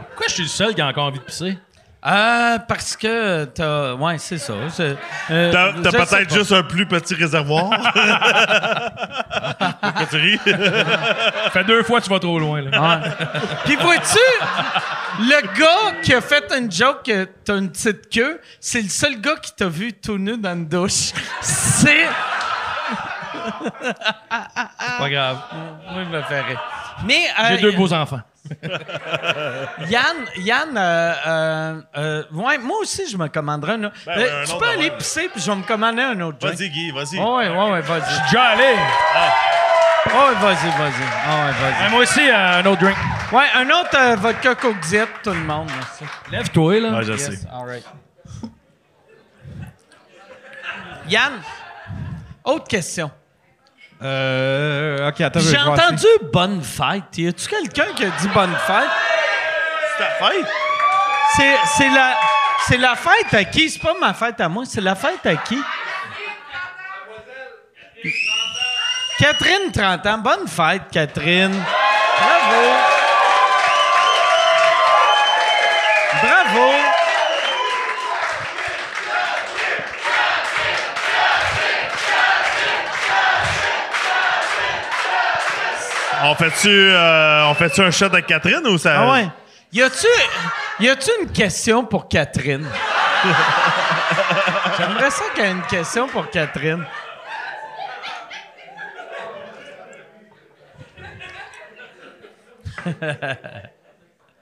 Pourquoi 0.08 0.26
je 0.28 0.32
suis 0.34 0.42
le 0.44 0.48
seul 0.48 0.74
qui 0.74 0.80
a 0.80 0.86
encore 0.86 1.06
envie 1.06 1.18
de 1.18 1.24
pisser? 1.24 1.58
Euh, 2.04 2.58
parce 2.66 2.96
que 2.96 3.44
t'as. 3.44 3.94
Ouais, 3.94 4.18
c'est 4.18 4.38
ça. 4.38 4.54
C'est- 4.70 4.96
euh, 5.30 5.52
T'as 5.52 5.72
peut-être 5.72 6.08
pas. 6.28 6.34
juste 6.34 6.50
un 6.50 6.64
plus 6.64 6.84
petit 6.84 7.14
réservoir. 7.14 7.70
Pourquoi 9.80 10.06
tu 10.10 10.16
ris? 10.16 10.38
Fait 11.52 11.62
deux 11.64 11.82
fois 11.84 12.00
que 12.00 12.04
tu 12.04 12.10
vas 12.10 12.18
trop 12.18 12.38
loin, 12.40 12.60
là. 12.62 12.80
Ouais. 12.80 12.98
Puis 13.64 13.76
vois-tu, 13.76 14.18
le 15.20 15.58
gars 15.58 16.00
qui 16.02 16.12
a 16.14 16.20
fait 16.20 16.42
une 16.58 16.70
joke 16.72 17.04
que 17.04 17.24
t'as 17.44 17.58
une 17.58 17.70
petite 17.70 18.10
queue, 18.12 18.40
c'est 18.60 18.82
le 18.82 18.88
seul 18.88 19.20
gars 19.20 19.36
qui 19.40 19.52
t'a 19.54 19.68
vu 19.68 19.92
tout 19.92 20.18
nu 20.18 20.36
dans 20.36 20.54
une 20.54 20.66
douche. 20.66 21.12
C'est. 21.40 22.06
Pas 24.98 25.10
grave. 25.10 25.38
Moi, 25.90 26.04
je 26.04 26.08
me 26.08 26.18
rire. 26.18 26.60
Mais. 27.04 27.26
euh, 27.38 27.42
J'ai 27.50 27.58
deux 27.58 27.72
beaux 27.72 27.92
enfants. 27.92 28.20
Yann, 29.88 30.16
Yann, 30.38 30.76
euh, 30.76 31.14
euh, 31.26 31.82
euh, 31.96 32.22
ouais, 32.32 32.58
moi 32.58 32.78
aussi, 32.80 33.08
je 33.08 33.16
me 33.16 33.28
commanderai 33.28 33.72
un 33.74 33.84
autre. 33.84 33.94
Ben 34.04 34.12
Euh, 34.18 34.22
ouais, 34.22 34.30
un 34.30 34.44
tu 34.44 34.50
autre 34.52 34.58
peux 34.60 34.68
aller 34.68 34.88
avant. 34.88 34.96
pisser, 34.98 35.28
puis 35.32 35.40
je 35.40 35.50
vais 35.50 35.56
me 35.56 35.62
commander 35.62 36.02
un 36.02 36.20
autre 36.20 36.38
drink. 36.38 36.58
Vas-y, 36.58 36.68
Guy, 36.70 36.90
vas-y. 36.90 37.18
Oh, 37.20 37.36
ouais, 37.38 37.48
ouais, 37.48 37.70
ouais, 37.70 37.80
vas-y. 37.80 38.22
Déjà 38.24 38.42
allé! 38.42 38.74
Oh, 40.06 40.08
ouais, 40.08 40.34
vas-y, 40.34 40.70
vas-y. 40.76 41.04
Oh, 41.28 41.30
ouais, 41.30 41.52
vas-y. 41.52 41.82
Ben, 41.84 41.90
moi 41.90 42.00
aussi, 42.02 42.28
euh, 42.28 42.60
un 42.60 42.66
autre 42.66 42.80
drink. 42.82 42.96
Ouais, 43.32 43.46
un 43.54 43.70
autre 43.70 43.96
euh, 43.96 44.16
vodka 44.16 44.54
Coke 44.56 44.80
Diet, 44.80 45.06
tout 45.22 45.30
le 45.30 45.36
monde. 45.40 45.70
merci. 45.76 46.04
Lève-toi, 46.30 46.80
là. 46.80 46.90
Ouais, 46.98 47.04
je 47.04 47.12
Yes, 47.12 47.26
sais. 47.40 47.46
all 47.52 47.66
right. 47.68 47.84
Yann, 51.08 51.32
autre 52.44 52.66
question. 52.68 53.10
Euh, 54.02 55.08
ok, 55.08 55.20
attends. 55.20 55.40
J'ai 55.40 55.58
entendu 55.58 56.06
bonne 56.32 56.62
fête. 56.62 57.16
Y 57.16 57.28
a-tu 57.28 57.48
quelqu'un 57.48 57.92
qui 57.94 58.04
a 58.04 58.08
dit 58.08 58.28
bonne 58.28 58.54
fête? 58.66 58.90
C'est 59.96 60.04
ta 60.04 60.10
fête? 60.26 60.46
C'est, 61.36 61.56
c'est 61.76 61.88
la, 61.88 62.16
c'est 62.66 62.76
la 62.78 62.96
fête 62.96 63.32
à 63.32 63.44
qui? 63.44 63.70
C'est 63.70 63.80
pas 63.80 63.94
ma 64.00 64.12
fête 64.12 64.40
à 64.40 64.48
moi, 64.48 64.64
c'est 64.66 64.80
la 64.80 64.94
fête 64.94 65.24
à 65.24 65.36
qui? 65.36 65.58
Catherine, 69.18 69.70
30 69.72 70.06
ans. 70.06 70.18
Bonne 70.18 70.48
fête, 70.48 70.82
Catherine. 70.90 71.54
Bravo. 72.18 72.72
Bravo. 76.22 76.81
On 86.24 86.34
fait-tu 86.34 86.68
euh, 86.68 87.46
on 87.46 87.54
fait-tu 87.54 87.80
un 87.80 87.90
shot 87.90 88.06
avec 88.06 88.26
Catherine 88.26 88.66
ou 88.66 88.78
ça. 88.78 89.00
Ah 89.00 89.12
ouais. 89.12 89.28
Y 89.72 89.82
a-tu, 89.82 90.06
y 90.80 90.88
a-tu 90.88 91.10
une 91.22 91.32
question 91.32 91.84
pour 91.84 92.08
Catherine? 92.08 92.66
J'aimerais 94.78 95.10
ça 95.10 95.24
qu'il 95.34 95.44
y 95.44 95.46
ait 95.46 95.50
une 95.50 95.62
question 95.62 96.08
pour 96.08 96.28
Catherine. 96.30 96.84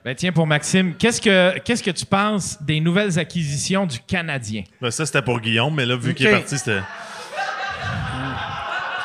Ben 0.03 0.15
tiens, 0.15 0.31
pour 0.31 0.47
Maxime, 0.47 0.95
qu'est-ce 0.95 1.21
que, 1.21 1.59
qu'est-ce 1.59 1.83
que 1.83 1.91
tu 1.91 2.07
penses 2.07 2.59
des 2.59 2.79
nouvelles 2.79 3.19
acquisitions 3.19 3.85
du 3.85 3.99
Canadien? 3.99 4.63
Ben, 4.81 4.89
ça, 4.89 5.05
c'était 5.05 5.21
pour 5.21 5.39
Guillaume, 5.39 5.75
mais 5.75 5.85
là, 5.85 5.95
vu 5.95 6.15
qu'il 6.15 6.25
est 6.25 6.31
parti, 6.31 6.57
c'était. 6.57 6.81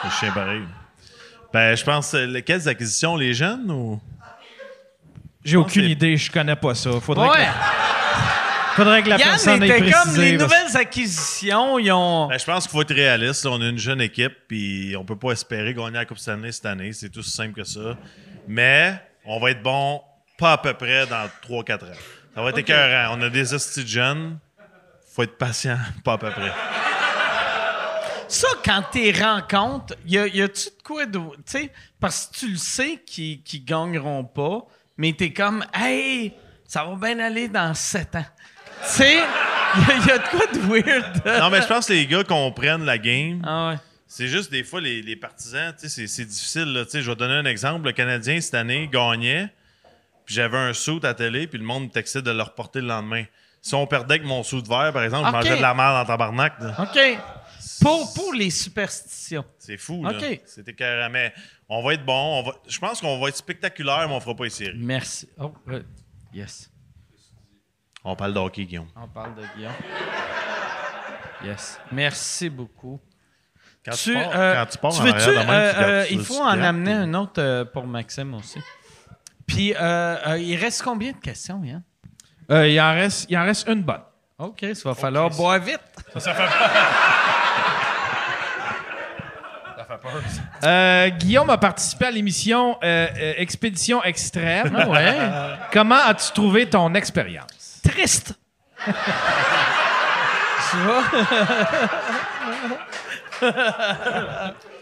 C'est 0.03 0.11
chien 0.19 0.32
pareil. 0.32 0.62
Ben, 1.57 1.74
je 1.74 1.83
pense. 1.85 2.12
euh, 2.12 2.27
les- 2.27 2.43
Quelles 2.43 2.69
acquisitions, 2.69 3.16
les 3.16 3.33
jeunes 3.33 3.70
ou? 3.70 3.99
J'ai 5.43 5.57
aucune 5.57 5.85
c'est- 5.85 5.91
idée, 5.91 6.16
je 6.19 6.31
connais 6.31 6.55
pas 6.57 6.74
ça. 6.74 6.91
Faudrait, 7.01 7.31
Ouais. 7.31 7.47
que, 7.47 8.74
faudrait 8.77 9.03
que 9.03 9.09
la 9.09 9.16
Yann 9.16 9.28
personne 9.31 9.62
ait 9.62 9.66
était 9.69 9.78
précisé. 9.78 9.93
comme 10.05 10.20
les 10.23 10.37
parce- 10.37 10.43
nouvelles 10.53 10.77
acquisitions, 10.77 11.78
ils 11.78 11.91
ont. 11.93 12.27
Ben, 12.28 12.39
je 12.39 12.45
pense 12.45 12.65
qu'il 12.65 12.73
faut 12.73 12.83
être 12.83 12.95
réaliste. 12.95 13.45
là. 13.47 13.53
On 13.53 13.61
a 13.62 13.69
une 13.69 13.78
jeune 13.78 14.03
équipe, 14.03 14.35
puis 14.49 14.95
on 14.99 15.05
peut 15.07 15.16
pas 15.16 15.31
espérer 15.31 15.73
gagner 15.73 15.93
la 15.93 16.05
Coupe 16.05 16.19
Stanley 16.19 16.53
cette 16.53 16.66
année. 16.66 16.93
C'est 16.93 17.09
tout 17.09 17.20
aussi 17.20 17.31
simple 17.31 17.55
que 17.55 17.65
ça. 17.65 17.97
Mais 18.47 19.01
on 19.24 19.41
va 19.41 19.53
être 19.53 19.62
bon 19.62 20.03
pas 20.37 20.53
à 20.53 20.59
peu 20.59 20.74
près 20.74 21.07
dans 21.07 21.27
3-4 21.41 21.85
ans. 21.87 21.99
Ça 22.35 22.43
va 22.43 22.51
être 22.51 22.59
écœurant. 22.59 23.16
On 23.19 23.23
a 23.23 23.31
des 23.31 23.55
hosties 23.55 23.83
de 23.85 23.89
jeunes. 23.89 24.39
faut 25.15 25.23
être 25.23 25.39
patient, 25.39 25.78
pas 26.05 26.12
à 26.12 26.19
peu 26.19 26.28
près. 26.31 26.53
Ça, 28.28 28.48
quand 28.65 28.82
t'es 28.93 29.12
rencontres, 29.12 29.94
y, 30.07 30.19
a, 30.19 30.27
y 30.27 30.43
a-tu 30.43 30.65
de 30.70 30.82
quoi 30.82 31.07
de. 31.07 31.19
Tu 31.19 31.43
sais, 31.47 31.73
parce 32.01 32.27
que 32.27 32.36
tu 32.39 32.51
le 32.51 32.57
sais 32.57 33.01
qu'ils 33.07 33.43
qu'ils 33.43 33.65
gagneront 33.65 34.24
pas, 34.24 34.62
mais 34.97 35.12
t'es 35.12 35.32
comme, 35.32 35.65
hey, 35.74 36.32
ça 36.66 36.85
va 36.85 36.94
bien 36.97 37.19
aller 37.24 37.48
dans 37.48 37.73
7 37.74 38.16
ans. 38.16 38.24
Tu 38.82 38.89
sais, 38.89 39.15
y, 39.16 39.20
a- 39.20 40.07
y 40.07 40.11
a 40.11 40.19
de 40.19 40.28
quoi 40.28 40.47
de 40.53 40.59
weird. 40.69 41.23
Non, 41.40 41.51
mais 41.51 41.62
je 41.62 41.66
pense 41.66 41.86
que 41.86 41.93
les 41.93 42.07
gars 42.07 42.24
comprennent 42.24 42.85
la 42.85 42.98
game. 42.98 43.43
Ah 43.47 43.69
ouais. 43.70 43.77
C'est 44.09 44.28
juste 44.28 44.51
des 44.51 44.62
fois, 44.65 44.81
les, 44.81 45.03
les 45.03 45.16
partisans, 45.16 45.73
tu 45.78 45.89
sais, 45.89 45.89
c'est- 45.89 46.07
c'est 46.07 46.24
difficile. 46.24 46.73
là. 46.73 46.85
Tu 46.85 46.93
sais, 46.93 47.03
Je 47.03 47.11
vais 47.11 47.16
donner 47.16 47.35
un 47.35 47.44
exemple. 47.44 47.86
Le 47.86 47.93
Canadien, 47.93 48.40
cette 48.40 48.55
année, 48.55 48.89
gagnait, 48.93 49.48
puis 50.24 50.35
j'avais 50.35 50.59
un 50.59 50.73
saut 50.73 51.05
à 51.05 51.15
télé, 51.15 51.47
puis 51.47 51.59
le 51.59 51.65
monde 51.65 51.85
me 51.85 51.89
textait 51.90 52.23
de 52.23 52.31
le 52.31 52.43
reporter 52.43 52.81
le 52.81 52.89
lendemain. 52.89 53.24
Si 53.62 53.74
on 53.74 53.86
perdait 53.86 54.15
avec 54.15 54.27
mon 54.27 54.43
saut 54.44 54.61
de 54.62 54.69
verre, 54.69 54.93
par 54.93 55.03
exemple, 55.03 55.27
je 55.28 55.32
mangeais 55.32 55.57
de 55.57 55.62
la 55.62 55.74
merde 55.74 55.97
en 55.97 56.05
tabarnak. 56.05 56.55
là. 56.61 56.74
OK. 56.82 57.19
Pour, 57.81 58.15
pour 58.15 58.32
les 58.32 58.51
superstitions. 58.51 59.44
C'est 59.59 59.77
fou, 59.77 60.05
là. 60.05 60.11
Ok. 60.16 60.40
C'était 60.47 60.74
carrément. 60.74 61.11
Mais 61.11 61.32
on 61.69 61.82
va 61.82 61.94
être 61.94 62.05
bon. 62.05 62.40
On 62.40 62.43
va... 62.43 62.53
Je 62.69 62.78
pense 62.78 63.01
qu'on 63.01 63.19
va 63.19 63.28
être 63.28 63.36
spectaculaire, 63.36 64.09
mais 64.09 64.15
on 64.15 64.20
fera 64.20 64.35
pas 64.35 64.44
les 64.44 64.51
séries. 64.51 64.78
Merci. 64.78 65.28
Oh, 65.39 65.53
euh, 65.69 65.82
yes. 66.32 66.70
On 68.05 68.15
parle 68.15 68.35
de 68.35 68.39
hockey, 68.39 68.65
Guillaume. 68.65 68.89
On 68.97 69.09
parle 69.09 69.35
de 69.35 69.43
Guillaume. 69.57 69.73
Yes. 71.44 71.78
Merci 71.93 72.48
beaucoup. 72.48 73.01
Quand 73.85 73.93
tu, 73.93 74.11
Tu, 74.11 74.15
pars, 74.15 74.31
euh, 74.35 74.55
quand 74.55 74.66
tu 74.66 74.78
pars 74.78 74.93
tu 74.93 75.01
en 75.01 75.05
veux-tu, 75.05 75.16
arrière 75.16 75.32
de 75.43 75.47
même, 75.47 75.51
euh, 75.51 75.73
tu 75.73 75.82
euh, 75.85 76.03
ça 76.05 76.11
il 76.11 76.24
faut 76.24 76.43
en 76.43 76.61
amener 76.61 76.93
un 76.93 77.15
autre 77.15 77.40
euh, 77.40 77.65
pour 77.65 77.86
Maxime 77.86 78.35
aussi. 78.35 78.59
Puis, 79.47 79.74
euh, 79.74 80.16
euh, 80.27 80.39
il 80.39 80.57
reste 80.57 80.82
combien 80.82 81.12
de 81.12 81.19
questions, 81.19 81.62
Yann? 81.62 81.82
Euh, 82.51 82.66
il, 82.69 82.81
en 82.81 82.94
reste, 82.94 83.27
il 83.28 83.36
en 83.39 83.44
reste 83.44 83.69
une 83.69 83.82
bonne. 83.82 84.03
OK, 84.39 84.65
ça 84.74 84.89
va 84.89 84.94
falloir 84.94 85.31
boire 85.31 85.59
vite. 85.61 85.81
Euh, 90.65 91.09
Guillaume 91.11 91.51
a 91.51 91.59
participé 91.59 92.07
à 92.07 92.11
l'émission 92.11 92.78
euh, 92.83 93.07
euh, 93.16 93.33
Expédition 93.37 94.03
Extrême. 94.05 94.74
Ah 94.78 94.89
ouais. 94.89 95.16
Comment 95.73 95.97
as-tu 96.05 96.33
trouvé 96.33 96.69
ton 96.69 96.95
expérience? 96.95 97.81
Triste. 97.83 98.35
tu 98.85 100.77
vois? 100.85 101.03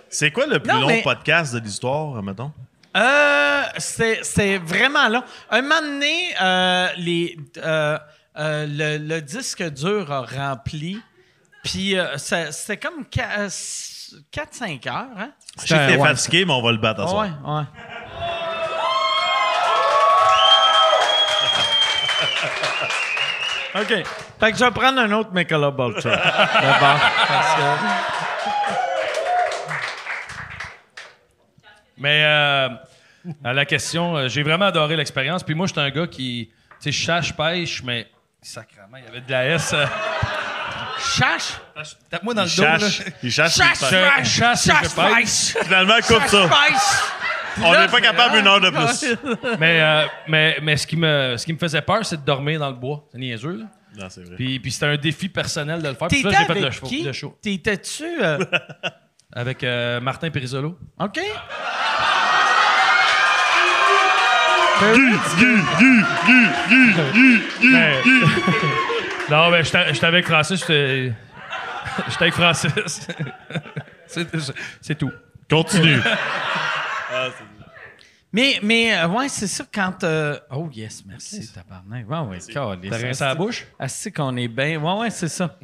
C'est 0.08 0.30
quoi 0.30 0.46
le 0.46 0.60
plus 0.60 0.72
Non, 0.72 0.80
long 0.80 0.86
mais- 0.86 1.02
podcast 1.02 1.54
de 1.54 1.58
l'histoire, 1.60 2.22
mettons? 2.22 2.52
Euh, 2.96 3.62
c'est 3.78 4.20
c'est 4.22 4.58
vraiment 4.58 5.08
long. 5.08 5.24
Un 5.50 5.62
moment 5.62 5.80
donné, 5.80 6.32
euh, 6.40 6.88
les, 6.98 7.36
euh, 7.56 7.98
euh, 8.38 8.66
le, 8.68 8.98
le 8.98 9.20
disque 9.20 9.64
dur 9.70 10.12
a 10.12 10.22
rempli. 10.22 11.00
Puis 11.64 11.98
euh, 11.98 12.16
c'était 12.18 12.76
comme 12.76 13.04
4-5 14.32 14.88
heures. 14.88 15.06
Hein? 15.16 15.30
Je 15.62 15.66
sais 15.66 15.74
que 15.74 15.86
t'es 15.92 15.96
ouais, 15.96 16.08
fatigué, 16.08 16.44
mais 16.44 16.52
on 16.52 16.62
va 16.62 16.72
le 16.72 16.78
battre 16.78 17.02
à 17.02 17.08
soir. 17.08 17.26
ouais, 17.26 17.52
ouais. 17.52 17.64
OK. 23.76 23.88
Fait 24.40 24.52
que 24.52 24.58
je 24.58 24.64
vais 24.64 24.70
prendre 24.70 25.00
un 25.00 25.10
autre 25.12 25.30
Michelob 25.32 25.78
Ultra. 25.80 26.10
D'abord. 26.10 27.00
Parce 27.26 27.54
que... 27.56 27.60
Mais 31.96 32.22
euh, 32.24 32.68
à 33.42 33.52
la 33.52 33.64
question, 33.64 34.16
euh, 34.16 34.28
j'ai 34.28 34.42
vraiment 34.42 34.66
adoré 34.66 34.96
l'expérience. 34.96 35.42
Puis 35.42 35.54
moi, 35.54 35.66
j'étais 35.66 35.80
un 35.80 35.90
gars 35.90 36.06
qui, 36.06 36.50
tu 36.52 36.76
sais, 36.80 36.92
je 36.92 37.04
chasse, 37.04 37.26
je 37.26 37.32
pêche, 37.34 37.82
mais 37.82 38.08
sacrément, 38.42 38.96
il 38.98 39.04
y 39.04 39.08
avait 39.08 39.20
de 39.20 39.30
la 39.30 39.46
S. 39.46 39.72
euh. 39.72 39.86
Chache. 41.16 41.54
Tape-moi 42.10 42.34
dans 42.34 42.44
Il 42.44 42.50
le 42.50 42.56
dos, 42.56 42.62
là. 42.62 42.78
chasse. 42.78 43.02
Il 43.22 43.30
chasse. 43.30 43.56
Chasse, 43.56 44.28
Chasse, 44.28 44.64
chasse. 44.66 45.56
Finalement, 45.62 45.96
coupe 46.06 46.26
ça. 46.26 46.48
On 47.62 47.72
n'est 47.72 47.86
pas 47.88 48.00
capable 48.00 48.38
une 48.38 48.46
heure 48.46 48.60
de 48.60 48.70
plus. 48.70 49.16
Mais, 49.60 49.80
euh, 49.80 50.06
mais, 50.26 50.58
mais 50.62 50.76
ce, 50.76 50.86
qui 50.86 50.96
me, 50.96 51.36
ce 51.36 51.44
qui 51.46 51.52
me 51.52 51.58
faisait 51.58 51.82
peur, 51.82 52.04
c'est 52.04 52.16
de 52.16 52.24
dormir 52.24 52.58
dans 52.58 52.68
le 52.70 52.74
bois. 52.76 53.04
C'est 53.12 53.18
niaiseux, 53.18 53.58
là. 53.58 53.64
Non, 53.96 54.08
c'est 54.10 54.24
vrai. 54.24 54.34
Puis, 54.34 54.58
puis 54.58 54.72
c'était 54.72 54.86
un 54.86 54.96
défi 54.96 55.28
personnel 55.28 55.80
de 55.80 55.88
le 55.88 55.94
faire. 55.94 56.08
Puis 56.08 56.22
là, 56.24 56.30
j'ai 56.30 56.36
fait 56.46 56.50
avec 56.50 56.64
le 56.64 56.70
show. 56.72 56.86
qui? 56.86 57.02
le 57.04 57.12
show. 57.12 57.38
T'étais-tu... 57.40 58.04
euh, 58.20 58.38
Avec 59.36 59.62
euh, 59.64 60.00
Martin 60.00 60.30
Périsolo. 60.30 60.78
OK. 60.98 61.20
Mais- 67.62 68.00
non, 69.30 69.50
mais 69.50 69.64
j'étais 69.64 70.04
avec 70.04 70.26
Francis. 70.26 70.60
J'étais 70.60 71.12
j'étais 72.08 72.22
avec 72.22 72.34
Francis. 72.34 73.06
C'est- 74.06 74.94
tout. 74.94 75.12
Continue. 75.48 76.00
Mais, 78.32 78.58
mais 78.64 78.92
euh, 78.98 79.06
ouais, 79.06 79.28
c'est 79.28 79.46
ça 79.46 79.64
quand. 79.72 80.02
euh, 80.02 80.36
Oh, 80.50 80.68
yes, 80.72 81.04
merci, 81.06 81.52
tabarnak. 81.52 82.10
Ouais, 82.10 82.18
ouais. 82.18 82.38
T'as 82.90 82.98
rincé 82.98 83.24
la 83.24 83.34
bouche? 83.36 83.64
Ah, 83.78 83.86
c'est 83.86 84.10
qu'on 84.10 84.36
est 84.36 84.48
bien. 84.48 84.80
Ouais, 84.82 85.00
ouais, 85.02 85.10
c'est 85.10 85.28
ça. 85.28 85.56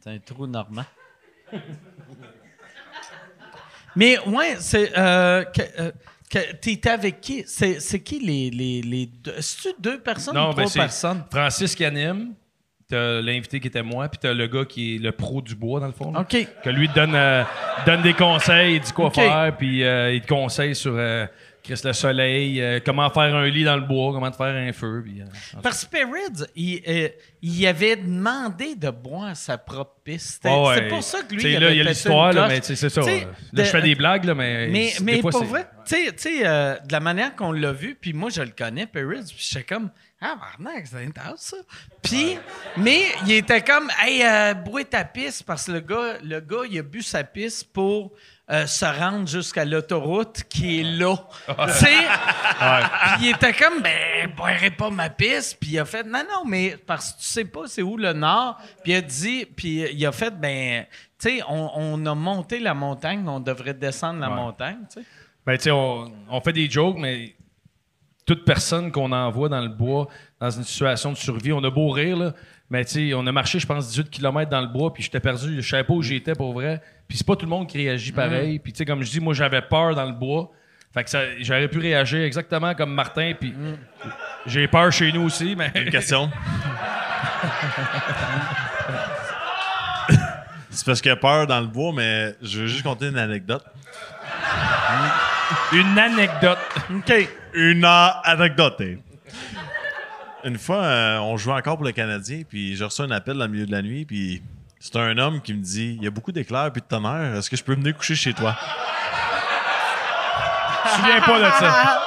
C'est 0.00 0.08
un 0.08 0.18
trou 0.20 0.46
normand. 0.46 0.86
mais, 3.94 4.18
ouais, 4.20 4.56
c'est. 4.58 4.96
Euh, 4.96 5.44
euh, 5.78 5.92
T'étais 6.28 6.90
avec 6.90 7.20
qui? 7.20 7.44
C'est 7.46 8.00
qui 8.02 8.18
les, 8.20 8.50
les, 8.50 8.82
les 8.82 9.06
deux? 9.06 9.34
C'est-tu 9.40 9.74
deux 9.80 9.98
personnes 10.00 10.36
ou 10.36 10.40
Non, 10.40 10.50
trois 10.50 10.64
ben 10.64 10.68
c'est 10.68 10.78
personnes? 10.80 11.24
Francis 11.30 11.74
qui 11.74 11.84
anime. 11.84 12.34
T'as 12.90 13.20
l'invité 13.20 13.60
qui 13.60 13.68
était 13.68 13.82
moi, 13.82 14.08
puis 14.08 14.18
t'as 14.18 14.32
le 14.32 14.46
gars 14.46 14.64
qui 14.64 14.94
est 14.96 14.98
le 14.98 15.12
pro 15.12 15.42
du 15.42 15.54
bois, 15.54 15.78
dans 15.78 15.86
le 15.88 15.92
fond. 15.92 16.10
là. 16.10 16.20
OK. 16.20 16.36
Que 16.64 16.70
lui 16.70 16.88
donne, 16.88 17.14
euh, 17.14 17.44
donne 17.84 18.00
des 18.00 18.14
conseils, 18.14 18.76
il 18.76 18.80
dit 18.80 18.92
quoi 18.92 19.10
faire, 19.10 19.54
puis 19.58 19.84
euh, 19.84 20.14
il 20.14 20.22
te 20.22 20.26
conseille 20.26 20.74
sur 20.74 20.94
euh, 20.96 21.26
Chris 21.68 21.80
le 21.84 21.92
soleil, 21.92 22.60
euh, 22.62 22.80
comment 22.84 23.10
faire 23.10 23.34
un 23.34 23.46
lit 23.46 23.62
dans 23.64 23.76
le 23.76 23.82
bois, 23.82 24.12
comment 24.12 24.30
te 24.30 24.36
faire 24.36 24.54
un 24.54 24.72
feu. 24.72 25.02
Puis, 25.04 25.20
euh, 25.20 25.24
Parce 25.62 25.84
que 25.84 25.98
Spirit, 25.98 26.46
il, 26.56 26.82
euh, 26.88 27.08
il 27.42 27.66
avait 27.66 27.96
demandé 27.96 28.74
de 28.74 28.88
boire 28.90 29.36
sa 29.36 29.58
propre 29.58 29.96
piste. 30.02 30.44
Ouais, 30.44 30.74
C'est 30.76 30.88
pour 30.88 31.02
ça 31.02 31.22
que 31.22 31.34
lui, 31.34 31.42
Tu 31.42 31.42
sais, 31.42 31.52
il 31.52 31.60
là, 31.60 31.66
avait 31.66 31.76
il 31.76 31.78
y 31.78 31.80
a 31.82 31.84
l'histoire, 31.90 32.48
mais 32.48 32.60
c'est 32.62 32.74
ça. 32.76 33.00
Là, 33.02 33.06
de- 33.52 33.64
je 33.64 33.68
fais 33.68 33.82
des 33.82 33.94
blagues, 33.94 34.24
là, 34.24 34.34
mais. 34.34 34.68
Mais, 34.68 34.92
mais 35.02 35.20
fois, 35.20 35.30
pour 35.30 35.44
vrai, 35.44 35.66
tu 35.86 35.94
sais- 35.94 36.12
tu 36.12 36.22
sais, 36.22 36.42
de 36.42 36.92
la 36.92 37.00
manière 37.00 37.36
qu'on 37.36 37.52
l'a 37.52 37.72
vu, 37.72 37.94
puis 38.00 38.12
moi, 38.14 38.30
je 38.30 38.40
le 38.42 38.52
connais, 38.56 38.86
Perez, 38.86 39.20
puis 39.28 39.36
j'étais 39.50 39.64
comme, 39.64 39.90
ah, 40.20 40.36
barnac, 40.36 40.86
c'est 40.86 41.04
intense, 41.04 41.40
ça. 41.40 41.56
Puis, 42.02 42.36
mais 42.76 43.02
il 43.26 43.32
était 43.32 43.62
comme, 43.62 43.88
hey, 44.02 44.22
euh, 44.24 44.54
bois 44.54 44.84
ta 44.84 45.04
piste, 45.04 45.44
parce 45.44 45.66
que 45.66 45.72
le 45.72 45.80
gars, 45.80 46.18
le 46.22 46.40
gars, 46.40 46.62
il 46.68 46.78
a 46.78 46.82
bu 46.82 47.02
sa 47.02 47.22
piste 47.22 47.72
pour 47.72 48.12
euh, 48.50 48.66
se 48.66 48.84
rendre 48.84 49.28
jusqu'à 49.28 49.64
l'autoroute 49.64 50.42
qui 50.48 50.80
est 50.80 50.84
là. 50.98 51.14
tu 51.46 51.72
sais? 51.72 51.98
Puis 53.16 53.26
il 53.26 53.30
était 53.34 53.52
comme, 53.52 53.80
ben, 53.82 54.32
boirai 54.36 54.70
pas 54.70 54.90
ma 54.90 55.10
piste. 55.10 55.58
Puis 55.60 55.70
il 55.72 55.78
a 55.78 55.84
fait, 55.84 56.02
non, 56.02 56.24
non, 56.28 56.44
mais 56.46 56.76
parce 56.86 57.12
que 57.12 57.18
tu 57.18 57.24
sais 57.24 57.44
pas 57.44 57.62
c'est 57.66 57.82
où 57.82 57.96
le 57.96 58.12
nord. 58.12 58.58
Puis 58.82 58.92
il 58.92 58.96
a 58.96 59.00
dit, 59.02 59.44
puis 59.44 59.84
il 59.92 60.06
a 60.06 60.12
fait, 60.12 60.30
ben, 60.30 60.84
tu 61.20 61.28
sais, 61.28 61.42
on, 61.48 61.70
on 61.74 62.06
a 62.06 62.14
monté 62.14 62.58
la 62.58 62.74
montagne, 62.74 63.28
on 63.28 63.38
devrait 63.40 63.74
descendre 63.74 64.20
la 64.20 64.30
Ouais. 64.30 64.34
montagne, 64.36 64.78
tu 64.92 65.00
sais. 65.00 65.06
Ben, 65.46 65.56
tu 65.56 65.64
sais, 65.64 65.70
on, 65.70 66.10
on 66.30 66.40
fait 66.40 66.52
des 66.52 66.68
jokes, 66.70 66.96
mais 66.98 67.34
toute 68.28 68.44
personne 68.44 68.92
qu'on 68.92 69.10
envoie 69.10 69.48
dans 69.48 69.62
le 69.62 69.68
bois, 69.68 70.06
dans 70.38 70.50
une 70.50 70.62
situation 70.62 71.12
de 71.12 71.16
survie, 71.16 71.50
on 71.50 71.64
a 71.64 71.70
beau 71.70 71.88
rire, 71.88 72.16
là, 72.16 72.34
mais 72.68 72.84
tu 72.84 73.08
sais, 73.08 73.14
on 73.14 73.26
a 73.26 73.32
marché, 73.32 73.58
je 73.58 73.66
pense, 73.66 73.88
18 73.88 74.10
km 74.10 74.50
dans 74.50 74.60
le 74.60 74.66
bois, 74.66 74.92
puis 74.92 75.02
j'étais 75.02 75.18
perdu, 75.18 75.62
je 75.62 75.68
savais 75.68 75.84
pas 75.84 75.94
où 75.94 76.02
j'étais 76.02 76.34
pour 76.34 76.52
vrai. 76.52 76.82
Puis 77.08 77.16
c'est 77.16 77.26
pas 77.26 77.34
tout 77.36 77.46
le 77.46 77.50
monde 77.50 77.66
qui 77.66 77.78
réagit 77.78 78.12
pareil. 78.12 78.58
Puis 78.58 78.72
tu 78.72 78.78
sais, 78.78 78.84
comme 78.84 79.02
je 79.02 79.10
dis, 79.10 79.20
moi, 79.20 79.32
j'avais 79.32 79.62
peur 79.62 79.94
dans 79.94 80.04
le 80.04 80.12
bois. 80.12 80.50
Fait 80.92 81.04
que 81.04 81.10
j'aurais 81.40 81.68
pu 81.68 81.78
réagir 81.78 82.20
exactement 82.20 82.74
comme 82.74 82.92
Martin, 82.92 83.32
puis 83.38 83.54
j'ai 84.44 84.68
peur 84.68 84.92
chez 84.92 85.10
nous 85.10 85.22
aussi, 85.22 85.56
mais. 85.56 85.72
Une 85.74 85.88
question? 85.90 86.30
C'est 90.70 90.84
parce 90.84 91.00
qu'il 91.00 91.08
y 91.08 91.12
a 91.12 91.16
peur 91.16 91.46
dans 91.46 91.60
le 91.60 91.66
bois, 91.66 91.92
mais 91.94 92.34
je 92.42 92.60
veux 92.60 92.66
juste 92.66 92.82
conter 92.82 93.08
une 93.08 93.18
anecdote. 93.18 93.64
Une 95.72 95.98
anecdote. 95.98 96.58
OK. 96.94 97.28
Une 97.54 97.84
anecdote. 97.84 98.82
Une 100.44 100.58
fois, 100.58 100.76
euh, 100.76 101.18
on 101.18 101.36
jouait 101.36 101.54
encore 101.54 101.76
pour 101.76 101.84
le 101.84 101.92
Canadien, 101.92 102.42
puis 102.48 102.76
j'ai 102.76 102.84
reçu 102.84 103.02
un 103.02 103.10
appel 103.10 103.36
dans 103.36 103.44
le 103.44 103.50
milieu 103.50 103.66
de 103.66 103.72
la 103.72 103.82
nuit, 103.82 104.04
puis 104.04 104.42
c'est 104.78 104.96
un 104.96 105.18
homme 105.18 105.40
qui 105.42 105.52
me 105.52 105.62
dit 105.62 105.96
Il 105.98 106.04
y 106.04 106.06
a 106.06 106.10
beaucoup 106.10 106.32
d'éclairs 106.32 106.70
puis 106.72 106.80
de 106.80 106.86
tonnerre, 106.86 107.36
est-ce 107.36 107.50
que 107.50 107.56
je 107.56 107.64
peux 107.64 107.74
venir 107.74 107.96
coucher 107.96 108.14
chez 108.14 108.32
toi 108.32 108.56
Je 110.84 110.90
me 110.90 110.96
souviens 110.96 111.20
pas 111.20 111.38
de 111.38 111.50
ça. 111.58 112.02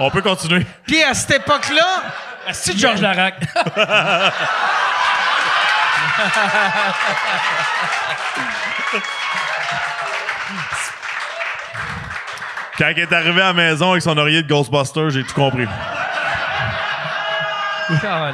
On 0.00 0.10
peut 0.10 0.22
continuer. 0.22 0.66
Puis 0.86 1.02
à 1.02 1.14
cette 1.14 1.42
époque-là, 1.42 2.02
C'est 2.52 2.76
Georges 2.76 3.00
Larac? 3.00 3.36
Quand 12.78 12.88
il 12.96 13.00
est 13.00 13.12
arrivé 13.12 13.40
à 13.40 13.48
la 13.48 13.52
maison 13.52 13.90
avec 13.90 14.02
son 14.02 14.16
oreiller 14.16 14.42
de 14.42 14.48
Ghostbuster, 14.48 15.10
j'ai 15.10 15.24
tout 15.24 15.34
compris. 15.34 15.66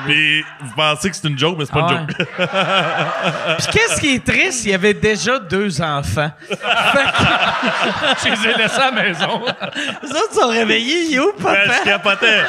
Puis 0.07 0.45
vous 0.61 0.75
pensez 0.75 1.11
que 1.11 1.17
c'est 1.17 1.29
une 1.29 1.39
joke, 1.39 1.57
mais 1.59 1.65
c'est 1.67 1.73
pas 1.73 1.87
Ah 1.89 1.93
une 1.93 2.09
joke. 2.09 3.59
Puis 3.59 3.67
qu'est-ce 3.73 4.01
qui 4.01 4.15
est 4.15 4.25
triste, 4.25 4.65
il 4.65 4.71
y 4.71 4.75
avait 4.75 4.95
déjà 4.95 5.39
deux 5.39 5.81
enfants. 5.81 6.31
Je 6.51 8.29
les 8.31 8.49
ai 8.49 8.55
laissés 8.59 8.81
à 8.81 8.91
la 8.91 9.03
maison. 9.03 9.43
Les 10.03 10.11
autres 10.11 10.35
sont 10.41 10.49
réveillés, 10.49 11.05
il 11.11 11.15
est 11.17 11.19
où, 11.21 11.33
Ben, 11.39 11.55
je 11.65 11.69
papa? 11.69 11.85
capotais. 11.85 12.43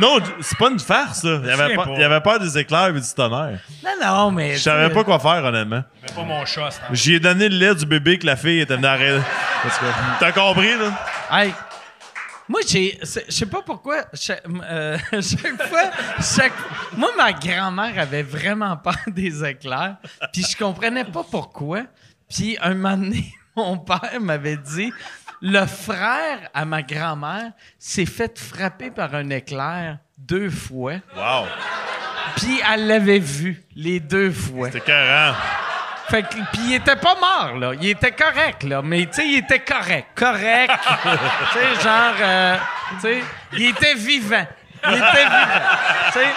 Non, 0.00 0.18
c'est 0.40 0.58
pas 0.58 0.68
une 0.70 0.78
farce, 0.80 1.22
ça. 1.22 1.28
Il 1.42 1.50
avait, 1.50 1.74
il 1.96 2.02
avait 2.02 2.20
peur 2.20 2.38
des 2.38 2.58
éclairs 2.58 2.88
et 2.88 2.92
du 3.00 3.14
tonnerre. 3.16 3.58
Non, 3.82 3.90
non, 4.06 4.30
mais... 4.30 4.54
Je 4.56 4.58
savais 4.62 4.90
pas 4.90 5.02
quoi 5.02 5.18
faire, 5.18 5.42
honnêtement. 5.44 5.82
Mais 6.02 6.08
pas 6.14 6.22
mon 6.22 6.44
chat, 6.44 6.68
c'est 6.70 6.80
J'y 6.92 7.14
ai 7.14 7.20
donné 7.20 7.48
le 7.48 7.56
lait 7.56 7.74
du 7.74 7.86
bébé 7.86 8.18
que 8.18 8.26
la 8.26 8.36
fille 8.36 8.60
était 8.60 8.74
venue 8.76 8.86
arrêter. 8.86 9.22
T'as 10.20 10.32
compris, 10.32 10.72
là? 10.76 10.92
Hey, 11.38 11.54
moi, 12.48 12.60
j'ai. 12.66 12.98
Je 13.02 13.30
sais 13.30 13.46
pas 13.46 13.62
pourquoi. 13.62 14.04
Chaque, 14.14 14.42
euh, 14.46 14.98
chaque 15.12 15.62
fois. 15.62 15.90
Chaque, 16.20 16.52
moi, 16.96 17.10
ma 17.16 17.32
grand-mère 17.32 17.98
avait 17.98 18.22
vraiment 18.22 18.76
peur 18.76 18.96
des 19.06 19.44
éclairs. 19.44 19.96
Puis 20.32 20.44
je 20.50 20.56
comprenais 20.56 21.04
pas 21.04 21.24
pourquoi. 21.24 21.82
Puis 22.28 22.56
un 22.60 22.74
moment 22.74 22.96
donné, 22.96 23.32
mon 23.56 23.78
père 23.78 24.20
m'avait 24.20 24.56
dit 24.56 24.92
le 25.40 25.66
frère 25.66 26.50
à 26.52 26.64
ma 26.64 26.82
grand-mère 26.82 27.52
s'est 27.78 28.06
fait 28.06 28.36
frapper 28.38 28.90
par 28.90 29.14
un 29.14 29.30
éclair 29.30 29.98
deux 30.16 30.50
fois. 30.50 30.94
Wow. 31.16 31.46
Puis 32.36 32.60
elle 32.72 32.86
l'avait 32.86 33.20
vu 33.20 33.62
les 33.76 34.00
deux 34.00 34.32
fois. 34.32 34.70
C'était 34.70 34.84
carré. 34.84 35.36
Fait 36.10 36.22
que, 36.22 36.34
puis 36.52 36.60
il 36.64 36.74
était 36.74 36.96
pas 36.96 37.14
mort, 37.16 37.58
là. 37.58 37.72
Il 37.80 37.90
était 37.90 38.12
correct, 38.12 38.62
là. 38.62 38.80
Mais, 38.82 39.06
tu 39.06 39.14
sais, 39.14 39.26
il 39.26 39.38
était 39.38 39.60
correct. 39.60 40.08
Correct. 40.14 40.72
tu 41.02 41.58
sais, 41.58 41.82
genre, 41.82 42.14
euh, 42.20 42.56
tu 42.94 43.00
sais, 43.00 43.22
il 43.52 43.66
était 43.66 43.94
vivant. 43.94 44.46
Il 44.86 44.94
était 44.94 45.24
vivant. 45.24 45.68
Tu 46.06 46.18
sais. 46.18 46.28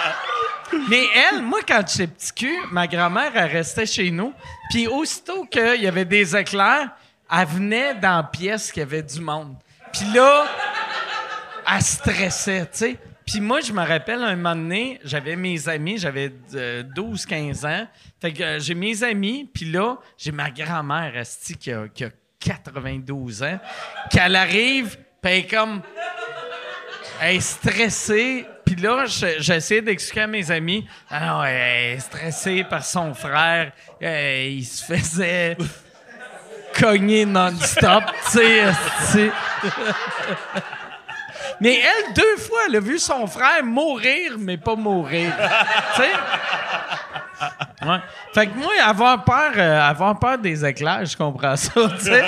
Mais 0.88 1.06
elle, 1.14 1.42
moi, 1.42 1.60
quand 1.66 1.82
j'étais 1.88 2.06
petit 2.06 2.32
cul, 2.32 2.58
ma 2.70 2.86
grand-mère, 2.86 3.32
elle 3.34 3.50
restait 3.50 3.86
chez 3.86 4.10
nous. 4.10 4.32
Puis 4.70 4.86
aussitôt 4.86 5.44
qu'il 5.44 5.82
y 5.82 5.86
avait 5.86 6.04
des 6.04 6.36
éclairs, 6.36 6.88
elle 7.30 7.46
venait 7.46 7.94
dans 7.94 8.16
la 8.16 8.22
pièce 8.24 8.72
qu'il 8.72 8.80
y 8.80 8.84
avait 8.84 9.02
du 9.02 9.20
monde. 9.20 9.54
Puis 9.92 10.04
là, 10.14 10.46
elle 11.70 11.82
stressait, 11.82 12.62
tu 12.72 12.78
sais. 12.78 12.98
Puis 13.26 13.40
moi, 13.40 13.60
je 13.60 13.72
me 13.72 13.84
rappelle 13.86 14.22
un 14.22 14.36
moment 14.36 14.54
donné, 14.56 14.98
j'avais 15.04 15.36
mes 15.36 15.68
amis, 15.68 15.98
j'avais 15.98 16.32
euh, 16.54 16.82
12-15 16.82 17.66
ans. 17.66 17.86
Fait 18.20 18.32
que 18.32 18.42
euh, 18.42 18.58
j'ai 18.60 18.74
mes 18.74 19.02
amis, 19.02 19.48
puis 19.52 19.66
là, 19.70 19.96
j'ai 20.18 20.32
ma 20.32 20.50
grand-mère, 20.50 21.16
esti, 21.16 21.56
qui 21.56 21.72
a, 21.72 21.88
qui 21.88 22.04
a 22.04 22.10
92 22.40 23.42
ans, 23.44 23.58
qu'elle 24.10 24.34
arrive, 24.36 24.96
puis 25.22 25.32
elle 25.32 25.38
est 25.38 25.46
comme... 25.46 25.82
Elle 27.20 27.36
est 27.36 27.40
stressée. 27.40 28.44
Puis 28.64 28.74
là, 28.76 29.04
je- 29.06 29.38
j'essaie 29.40 29.80
d'expliquer 29.80 30.22
à 30.22 30.26
mes 30.26 30.50
amis. 30.50 30.84
Ah 31.08 31.26
non, 31.26 31.44
elle 31.44 31.94
est 31.96 32.00
stressée 32.00 32.64
par 32.64 32.84
son 32.84 33.14
frère. 33.14 33.70
Euh, 34.02 34.46
il 34.50 34.64
se 34.64 34.84
faisait 34.84 35.56
cogner 36.76 37.24
non-stop, 37.24 38.02
tu 38.32 38.38
sais. 38.38 39.30
Mais 41.62 41.80
elle, 41.80 42.12
deux 42.14 42.36
fois, 42.38 42.58
elle 42.68 42.76
a 42.76 42.80
vu 42.80 42.98
son 42.98 43.26
frère 43.26 43.62
mourir, 43.64 44.32
mais 44.38 44.56
pas 44.58 44.74
mourir. 44.74 45.32
tu 45.94 46.02
sais? 46.02 46.10
Ouais. 47.84 47.98
Fait 48.34 48.46
que 48.46 48.56
moi, 48.56 48.72
avoir 48.84 49.24
peur, 49.24 49.50
euh, 49.56 49.80
avoir 49.82 50.16
peur 50.18 50.38
des 50.38 50.64
éclairs, 50.64 51.04
je 51.04 51.16
comprends 51.16 51.56
ça, 51.56 51.72
tu 51.98 52.04
sais. 52.04 52.22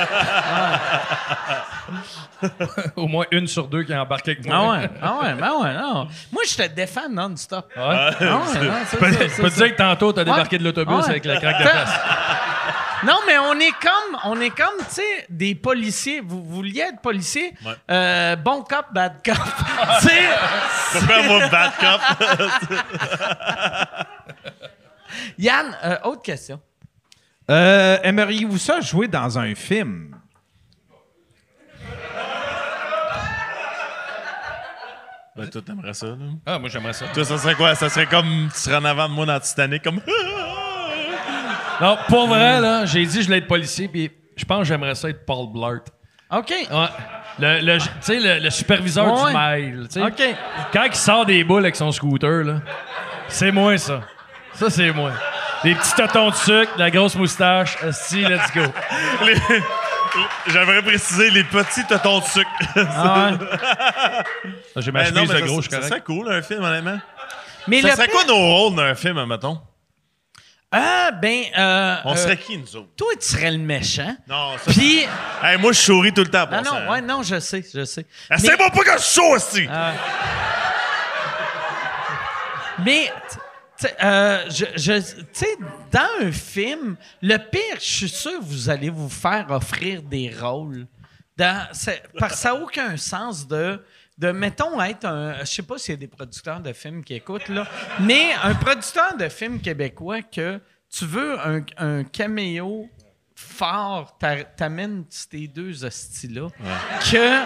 Au 2.97 3.07
moins 3.07 3.25
une 3.31 3.47
sur 3.47 3.69
deux 3.69 3.85
qui 3.85 3.93
a 3.93 4.03
embarqué 4.03 4.33
avec 4.33 4.47
moi. 4.47 4.57
Ah 4.59 4.71
ouais, 4.81 4.91
ah 5.03 5.15
ouais, 5.23 5.35
ben 5.35 5.53
ouais, 5.63 5.75
non. 5.75 6.09
Moi, 6.33 6.43
je 6.49 6.57
te 6.57 6.67
défends 6.69 7.09
non-stop. 7.11 7.67
Ouais. 7.77 7.83
Ah 7.83 8.11
ouais, 8.21 8.27
non, 8.27 8.41
c'est 8.87 8.97
Peux- 8.99 9.13
ça, 9.13 9.19
c'est 9.29 9.43
te 9.43 9.49
ça. 9.51 9.65
dire 9.67 9.73
que 9.77 9.79
tantôt, 9.83 10.13
t'as 10.13 10.25
débarqué 10.25 10.57
Ouais. 10.57 10.59
de 10.59 10.65
l'autobus 10.65 10.95
Ouais. 11.05 11.11
avec 11.11 11.25
la 11.25 11.37
craque 11.41 11.59
de 11.59 11.65
face. 11.65 12.01
Non, 13.05 13.19
mais 13.27 13.37
on 13.39 13.59
est 13.61 13.73
comme, 13.73 14.19
on 14.25 14.41
est 14.41 14.51
comme, 14.51 14.79
tu 14.89 14.95
sais, 14.95 15.27
des 15.29 15.55
policiers. 15.55 16.21
Vous, 16.21 16.43
vous 16.43 16.55
vouliez 16.57 16.81
être 16.81 17.01
policier? 17.01 17.53
Ouais. 17.65 17.75
Euh, 17.91 18.37
bon 18.37 18.63
cop, 18.63 18.87
bad 18.93 19.21
cop. 19.25 19.37
tu 20.01 20.09
sais, 20.09 20.23
Pourquoi 20.93 21.23
moi, 21.23 21.49
bad 21.49 21.73
cop? 21.79 22.01
Yann, 25.39 25.77
euh, 25.85 25.97
autre 26.05 26.23
question. 26.23 26.61
Euh, 27.51 27.99
Aimeriez-vous 28.03 28.59
ça 28.59 28.81
jouer 28.81 29.07
dans 29.07 29.39
un 29.39 29.55
film? 29.55 30.17
ben, 35.37 35.49
toi, 35.51 35.63
t'aimerais 35.67 35.95
ça, 35.95 36.07
là. 36.07 36.17
Ah, 36.47 36.59
moi, 36.59 36.69
j'aimerais 36.69 36.93
ça. 36.93 37.07
Toi, 37.09 37.25
ça 37.25 37.37
serait 37.39 37.55
quoi? 37.55 37.75
Ça 37.75 37.89
serait 37.91 38.07
comme 38.07 38.49
tu 38.53 38.59
serais 38.59 38.77
en 38.77 38.85
avant 38.85 39.09
de 39.09 39.15
moi 39.15 39.27
dans 39.27 39.41
Titanic, 39.41 39.83
comme. 39.83 40.01
Non, 41.81 41.97
pour 42.09 42.29
vrai, 42.29 42.61
là, 42.61 42.85
j'ai 42.87 43.05
dit 43.05 43.17
que 43.17 43.21
je 43.23 43.27
voulais 43.27 43.39
être 43.39 43.47
policier, 43.49 43.89
puis 43.89 44.11
je 44.37 44.45
pense 44.45 44.61
que 44.61 44.65
j'aimerais 44.65 44.95
ça 44.95 45.09
être 45.09 45.25
Paul 45.27 45.49
Blart. 45.53 45.83
OK. 46.31 46.51
Ouais. 46.51 46.87
Le, 47.39 47.61
le- 47.61 47.79
tu 47.79 47.87
sais, 48.01 48.19
le, 48.21 48.39
le 48.43 48.51
superviseur 48.51 49.07
Ouais. 49.25 49.31
du 49.33 49.37
mail. 49.37 49.89
tu 49.89 50.01
sais. 50.01 50.03
OK. 50.07 50.37
Quand 50.73 50.85
il 50.85 50.95
sort 50.95 51.27
des 51.27 51.43
boules 51.45 51.65
avec 51.65 51.77
son 51.77 51.91
scooter, 51.93 52.45
là, 52.45 52.61
c'est 53.29 53.51
moi, 53.51 53.77
ça. 53.79 54.01
Ça, 54.55 54.71
c'est 54.71 54.93
moi. 54.93 55.11
Des 55.65 55.75
petits 55.75 55.95
totons 55.95 56.31
de 56.31 56.35
sucre, 56.35 56.73
la 56.77 56.91
grosse 56.91 57.17
moustache. 57.17 57.77
Si, 57.93 58.21
let's 58.25 58.53
go. 58.55 58.63
Les- 59.27 59.35
J'aimerais 60.47 60.81
préciser 60.83 61.29
les 61.31 61.43
petits 61.43 61.85
totons 61.89 62.21
de 62.21 62.25
sucre. 62.25 62.49
Ah 62.77 63.31
ouais. 63.33 64.59
J'ai 64.83 64.93
ma 64.93 65.03
Ben 65.03 65.13
chemise 65.15 65.29
de 65.31 65.41
gros, 65.41 65.57
je 65.57 65.63
suis 65.63 65.71
ça 65.71 65.77
correct. 65.79 65.89
serait 65.89 66.01
cool, 66.03 66.31
un 66.31 66.41
film, 66.43 66.63
honnêtement. 66.63 66.99
Mais 67.67 67.81
Ça 67.83 67.97
serait 67.97 68.07
quoi 68.09 68.25
nos 68.25 68.37
rôles 68.37 68.77
dans 68.77 68.83
un 68.83 68.95
film, 68.95 69.25
mettons? 69.27 69.59
Ah, 70.77 71.11
ben, 71.13 71.43
euh, 71.57 71.97
On 72.05 72.13
euh, 72.15 72.17
serait 72.17 72.37
qui, 72.37 72.57
nous 72.59 72.75
autres? 72.77 72.89
toi, 72.97 73.07
tu 73.21 73.27
serais 73.29 73.51
le 73.53 73.59
méchant. 73.59 74.17
Non, 74.27 74.57
ça. 74.59 74.73
Puis, 74.73 75.07
Hey, 75.43 75.57
moi, 75.59 75.71
je 75.73 75.79
souris 75.81 76.13
tout 76.13 76.23
le 76.23 76.31
temps 76.31 76.47
pour 76.49 76.57
non, 76.57 76.65
ça. 76.65 76.81
non, 76.81 76.91
ouais, 76.91 77.01
non, 77.01 77.23
je 77.23 77.39
sais, 77.39 77.65
je 77.73 77.85
sais. 77.85 78.05
Ah, 78.29 78.39
C'est 78.39 78.57
bon 78.57 78.69
pas 78.71 78.83
que 78.83 78.99
je 78.99 79.03
souris, 79.05 79.35
aussi! 79.37 79.69
Mais, 82.85 83.13
tu 83.79 83.87
sais, 83.87 83.95
euh, 84.03 84.45
je, 84.51 84.65
je- 84.77 85.13
tu 85.13 85.25
sais, 85.33 85.57
dans 85.93 86.27
un 86.27 86.33
film, 86.33 86.97
le 87.23 87.37
pire, 87.39 87.77
je 87.77 87.85
suis 87.85 88.09
sûr 88.09 88.33
vous 88.41 88.69
allez 88.69 88.91
vous 88.91 89.09
faire 89.09 89.47
offrir 89.51 90.03
des 90.03 90.35
rôles. 90.37 90.87
Dans, 91.37 91.67
parce 92.19 92.33
que 92.35 92.39
ça 92.39 92.51
n'a 92.53 92.61
aucun 92.61 92.97
sens 92.97 93.47
de, 93.49 93.85
de, 94.19 94.31
mettons, 94.31 94.81
être 94.83 95.05
un. 95.07 95.39
Je 95.41 95.45
sais 95.45 95.63
pas 95.63 95.77
s'il 95.79 95.95
y 95.95 95.97
a 95.97 96.01
des 96.01 96.07
producteurs 96.09 96.61
de 96.61 96.73
films 96.73 97.03
qui 97.05 97.15
écoutent, 97.15 97.49
là, 97.49 97.67
mais 98.01 98.33
un 98.43 98.55
producteur 98.55 99.17
de 99.17 99.29
films 99.29 99.61
québécois 99.61 100.23
que 100.23 100.61
tu 100.91 101.05
veux 101.07 101.39
un, 101.41 101.63
un 101.79 102.05
caméo 102.05 102.89
fort, 103.35 104.17
t'a- 104.19 104.45
t'amènes 104.45 105.05
ces 105.11 105.49
deux 105.49 105.85
hosties-là, 105.85 106.49
que 107.11 107.41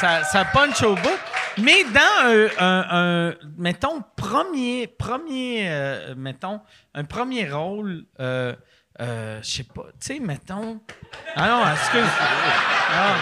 ça, 0.00 0.24
ça 0.24 0.44
punch 0.46 0.82
au 0.82 0.94
bout. 0.94 1.18
Mais 1.58 1.84
dans 1.84 2.00
un, 2.24 2.48
un- 2.58 2.86
un- 3.30 3.34
mettons, 3.58 4.02
premier, 4.16 4.86
premier, 4.88 5.68
euh, 5.68 6.14
mettons, 6.16 6.60
un 6.94 7.04
premier 7.04 7.48
rôle, 7.48 8.04
euh, 8.18 8.54
euh, 9.00 9.38
je 9.42 9.48
sais 9.50 9.62
pas, 9.64 9.84
tu 10.00 10.14
sais, 10.14 10.18
mettons. 10.20 10.80
Ah 11.36 11.48
non, 11.48 11.62
excuse. 11.72 12.10
Ah. 12.92 13.14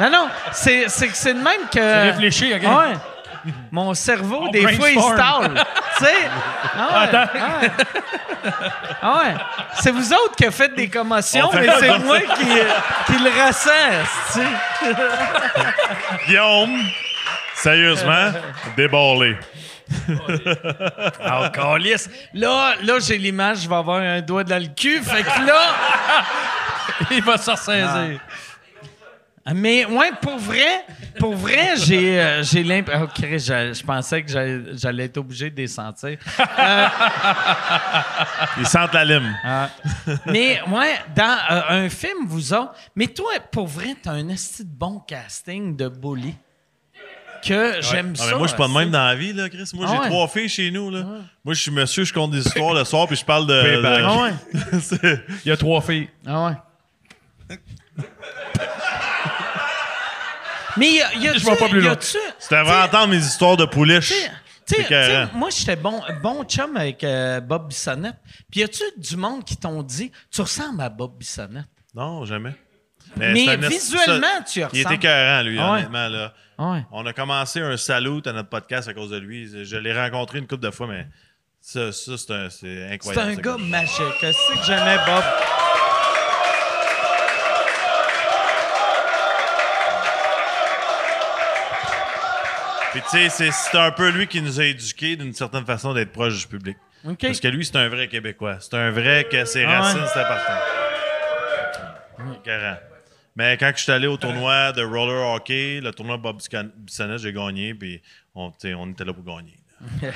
Non, 0.00 0.10
non, 0.10 0.28
c'est 0.52 0.88
c'est 0.88 1.08
que 1.08 1.16
c'est 1.16 1.34
de 1.34 1.40
même 1.40 1.68
que. 1.72 2.10
Réfléchis, 2.10 2.54
OK? 2.54 2.62
Ouais. 2.62 2.94
Mon 3.70 3.94
cerveau, 3.94 4.44
On 4.48 4.50
des 4.50 4.66
fois, 4.76 4.90
il 4.90 4.96
tâle. 5.16 5.64
tu 5.98 6.04
sais. 6.04 6.14
Ah 6.82 7.02
ouais, 7.02 7.08
ah 7.12 7.60
ouais. 7.60 7.70
Ah 9.02 9.18
ouais. 9.18 9.34
C'est 9.74 9.90
vous 9.90 10.12
autres 10.12 10.36
qui 10.36 10.44
avez 10.44 10.54
fait 10.54 10.74
des 10.74 10.88
commotions, 10.88 11.50
mais 11.52 11.68
c'est 11.78 11.98
moi 11.98 12.20
qui, 12.20 12.46
qui 13.06 13.22
le 13.22 13.46
ressens, 13.46 13.70
tu 14.32 14.40
sais. 14.40 14.94
Guillaume, 16.26 16.78
sérieusement, 17.54 18.32
déballé. 18.76 19.36
Ah, 21.22 21.50
câlisse. 21.52 22.08
Là, 22.34 22.74
là 22.82 22.98
j'ai 23.00 23.18
l'image, 23.18 23.58
je 23.62 23.68
vais 23.68 23.76
avoir 23.76 23.98
un 24.00 24.20
doigt 24.20 24.44
dans 24.44 24.62
le 24.62 24.68
cul. 24.68 25.02
Fait 25.02 25.22
que 25.22 25.46
là. 25.46 25.60
Il 27.10 27.22
va 27.22 27.36
se 27.38 27.50
ressaisir. 27.50 28.20
Mais 29.54 29.86
ouais, 29.86 30.10
pour 30.20 30.36
vrai, 30.38 30.84
pour 31.18 31.34
vrai, 31.34 31.70
j'ai 31.76 32.20
euh, 32.20 32.42
j'ai 32.42 32.62
l'impression. 32.62 33.04
Oh, 33.08 33.12
Chris, 33.14 33.38
je, 33.40 33.72
je 33.72 33.82
pensais 33.82 34.22
que 34.22 34.30
j'allais 34.76 35.04
être 35.06 35.16
obligé 35.16 35.50
de 35.50 35.56
les 35.56 35.66
sentir. 35.66 36.18
Ils 38.58 38.66
sentent 38.66 38.92
la 38.92 39.04
lime. 39.04 39.34
Mais 40.26 40.60
ouais, 40.68 40.94
dans 41.16 41.38
euh, 41.50 41.84
un 41.84 41.88
film, 41.88 42.26
vous 42.26 42.52
autres. 42.52 42.74
Mais 42.94 43.06
toi, 43.06 43.32
pour 43.50 43.66
vrai, 43.66 43.96
t'as 44.00 44.12
un 44.12 44.28
esti 44.28 44.64
de 44.64 44.70
bon 44.70 44.98
casting 45.00 45.74
de 45.76 45.88
bully. 45.88 46.34
Que 47.42 47.80
j'aime 47.80 48.12
Ah, 48.16 48.22
ça. 48.22 48.26
mais 48.32 48.38
moi, 48.38 48.46
je 48.46 48.48
suis 48.48 48.58
pas 48.58 48.68
de 48.68 48.74
même 48.74 48.90
dans 48.90 49.02
la 49.06 49.14
vie, 49.14 49.32
là, 49.32 49.48
Chris. 49.48 49.70
Moi, 49.72 49.86
Ah 49.88 49.92
j'ai 49.94 49.98
ouais. 50.00 50.08
trois 50.08 50.28
filles 50.28 50.48
chez 50.50 50.70
nous. 50.70 50.90
Là. 50.90 51.00
Moi, 51.42 51.54
je 51.54 51.62
suis 51.62 51.70
monsieur, 51.70 52.04
je 52.04 52.12
compte 52.12 52.32
des 52.32 52.46
histoires 52.46 52.74
le 52.74 52.84
soir, 52.84 53.06
puis 53.06 53.16
je 53.16 53.24
parle 53.24 53.46
de. 53.46 53.82
Ah 53.86 54.22
ouais. 54.22 55.18
Il 55.46 55.48
y 55.48 55.50
a 55.50 55.56
trois 55.56 55.80
filles. 55.80 56.08
Ah 56.26 56.44
ouais. 57.48 57.56
Mais 60.80 60.90
y 60.94 61.00
a, 61.02 61.14
y 61.14 61.28
a 61.28 61.34
Je 61.34 61.44
vais 61.44 61.56
pas 61.56 61.68
plus 61.68 61.80
loin. 61.80 61.96
entendre 62.84 63.08
mes 63.08 63.18
histoires 63.18 63.56
de 63.56 63.64
pouliche. 63.66 64.08
Tu 64.08 64.14
sais, 64.14 64.30
C'est 64.66 64.76
tu 64.76 64.82
sais, 64.82 64.86
écœurant. 64.86 65.28
moi, 65.34 65.48
j'étais 65.50 65.76
bon, 65.76 66.00
bon 66.22 66.44
chum 66.44 66.76
avec 66.76 67.02
euh, 67.04 67.40
Bob 67.40 67.68
Bissonnette. 67.68 68.16
Puis 68.50 68.60
y 68.60 68.62
a-tu 68.64 68.82
du 68.96 69.16
monde 69.16 69.44
qui 69.44 69.56
t'ont 69.56 69.82
dit, 69.82 70.10
tu 70.30 70.40
ressembles 70.40 70.80
à 70.80 70.88
Bob 70.88 71.16
Bissonnette? 71.18 71.66
Non, 71.94 72.24
jamais. 72.24 72.54
Mais 73.16 73.32
visuellement, 73.56 74.26
ça- 74.38 74.44
tu 74.46 74.60
Il 74.60 74.64
ressembles. 74.64 74.78
était 74.80 74.94
écœurant, 74.94 75.42
lui, 75.42 75.58
Ah 75.58 75.72
ouais. 75.72 75.78
honnêtement. 75.80 76.08
Là. 76.08 76.32
Ah 76.58 76.70
ouais. 76.72 76.84
On 76.92 77.04
a 77.06 77.12
commencé 77.12 77.60
un 77.60 77.76
salut 77.76 78.20
à 78.26 78.32
notre 78.32 78.48
podcast 78.48 78.86
à 78.88 78.94
cause 78.94 79.10
de 79.10 79.16
lui. 79.16 79.48
Je 79.64 79.76
l'ai 79.76 79.92
rencontré 79.92 80.38
une 80.38 80.46
couple 80.46 80.62
de 80.62 80.70
fois, 80.70 80.86
mais 80.86 81.06
ça, 81.60 81.90
ça 81.90 82.12
c'est 82.16 82.32
un- 82.32 82.50
c'est 82.50 82.92
incroyable. 82.92 83.30
un 83.32 83.34
gars. 83.34 83.56
magique. 83.58 84.04
C'est 84.20 84.58
que 84.60 84.64
j'aimais 84.66 84.98
Bob? 85.06 85.24
Puis, 92.92 93.00
tu 93.10 93.30
sais, 93.30 93.50
c'est- 93.52 93.78
un 93.78 93.90
peu 93.92 94.08
lui 94.10 94.26
qui 94.26 94.42
nous 94.42 94.60
a 94.60 94.64
éduqués 94.64 95.16
d'une 95.16 95.32
certaine 95.32 95.64
façon 95.64 95.94
d'être 95.94 96.12
proche 96.12 96.38
du 96.40 96.46
public. 96.46 96.76
Parce 97.20 97.40
que 97.40 97.48
lui, 97.48 97.64
c'est 97.64 97.76
un 97.76 97.88
vrai 97.88 98.08
Québécois. 98.08 98.56
C'est 98.60 98.74
un 98.74 98.90
vrai 98.90 99.26
que 99.30 99.44
ses 99.44 99.64
Ah 99.64 99.80
racines, 99.80 100.00
ouais. 100.02 100.06
c'est 100.12 100.20
important. 100.20 100.52
Mais 103.36 103.56
quand 103.56 103.70
je 103.74 103.82
suis 103.82 103.92
allé 103.92 104.06
au 104.06 104.16
tournoi 104.16 104.72
de 104.72 104.82
roller 104.82 105.34
hockey, 105.34 105.80
le 105.82 105.92
tournoi 105.92 106.16
Bob 106.18 106.38
Bissonnette, 106.76 107.18
j'ai 107.20 107.32
gagné, 107.32 107.74
puis 107.74 108.02
on, 108.34 108.52
on 108.76 108.90
était 108.90 109.04
là 109.04 109.12
pour 109.14 109.24
gagner. 109.24 109.56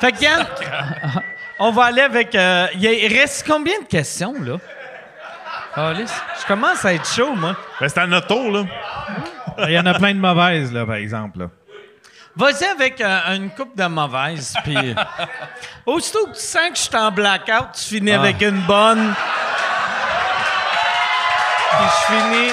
Fait 0.00 0.12
que, 0.12 0.22
Yann, 0.22 0.46
on 1.58 1.70
va 1.72 1.84
aller 1.84 2.00
avec... 2.02 2.34
euh, 2.34 2.66
il 2.74 3.14
reste 3.18 3.46
combien 3.46 3.78
de 3.82 3.86
questions, 3.86 4.34
là? 4.42 4.56
Alice, 5.76 6.12
je 6.40 6.46
commence 6.46 6.84
à 6.84 6.94
être 6.94 7.06
chaud, 7.06 7.34
moi. 7.36 7.54
Ben, 7.80 7.88
c'est 7.88 8.00
à 8.00 8.06
notre 8.06 8.26
tour, 8.26 8.50
là. 8.50 8.64
Il 9.68 9.72
y 9.74 9.78
en 9.78 9.86
a 9.86 9.94
plein 9.94 10.14
de 10.14 10.20
mauvaises, 10.20 10.72
là, 10.72 10.86
par 10.86 10.96
exemple. 10.96 11.38
là. 11.40 11.46
Vas-y 12.36 12.64
avec 12.64 13.00
euh, 13.00 13.18
une 13.36 13.50
coupe 13.50 13.76
de 13.76 13.84
mauvaise, 13.86 14.54
puis... 14.64 14.94
Aussitôt 15.84 16.26
que 16.26 16.34
tu 16.34 16.40
sens 16.40 16.70
que 16.70 16.76
je 16.76 16.82
suis 16.82 16.96
en 16.96 17.10
blackout, 17.10 17.72
tu 17.74 17.96
finis 17.96 18.12
avec 18.12 18.40
une 18.40 18.60
bonne. 18.60 19.12
Puis 21.70 21.86
je 21.86 22.06
finis... 22.14 22.52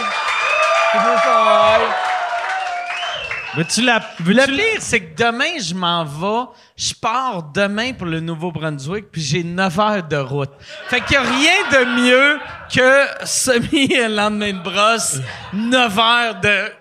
Veux-tu 3.56 3.82
la. 3.82 3.96
Le 4.20 4.24
Veux-tu 4.24 4.36
la- 4.36 4.46
pire, 4.46 4.80
c'est 4.80 5.00
que 5.00 5.16
demain, 5.24 5.58
je 5.60 5.74
m'en 5.74 6.04
vais. 6.04 6.52
Je 6.76 6.94
pars 6.94 7.42
demain 7.42 7.94
pour 7.94 8.06
le 8.06 8.20
Nouveau-Brunswick, 8.20 9.10
puis 9.12 9.22
j'ai 9.22 9.44
9 9.44 9.80
heures 9.80 10.04
de 10.04 10.18
route. 10.18 10.52
Fait 10.90 11.02
qu'il 11.02 11.18
n'y 11.20 11.26
a 11.26 11.30
rien 11.30 11.52
de 11.72 11.86
mieux 12.02 12.40
que 12.72 13.26
semi 13.26 13.88
le 13.96 14.16
lendemain 14.16 14.54
de 14.54 14.60
brosse, 14.60 15.18
9 15.54 16.00
heures 16.00 16.36
de. 16.36 16.72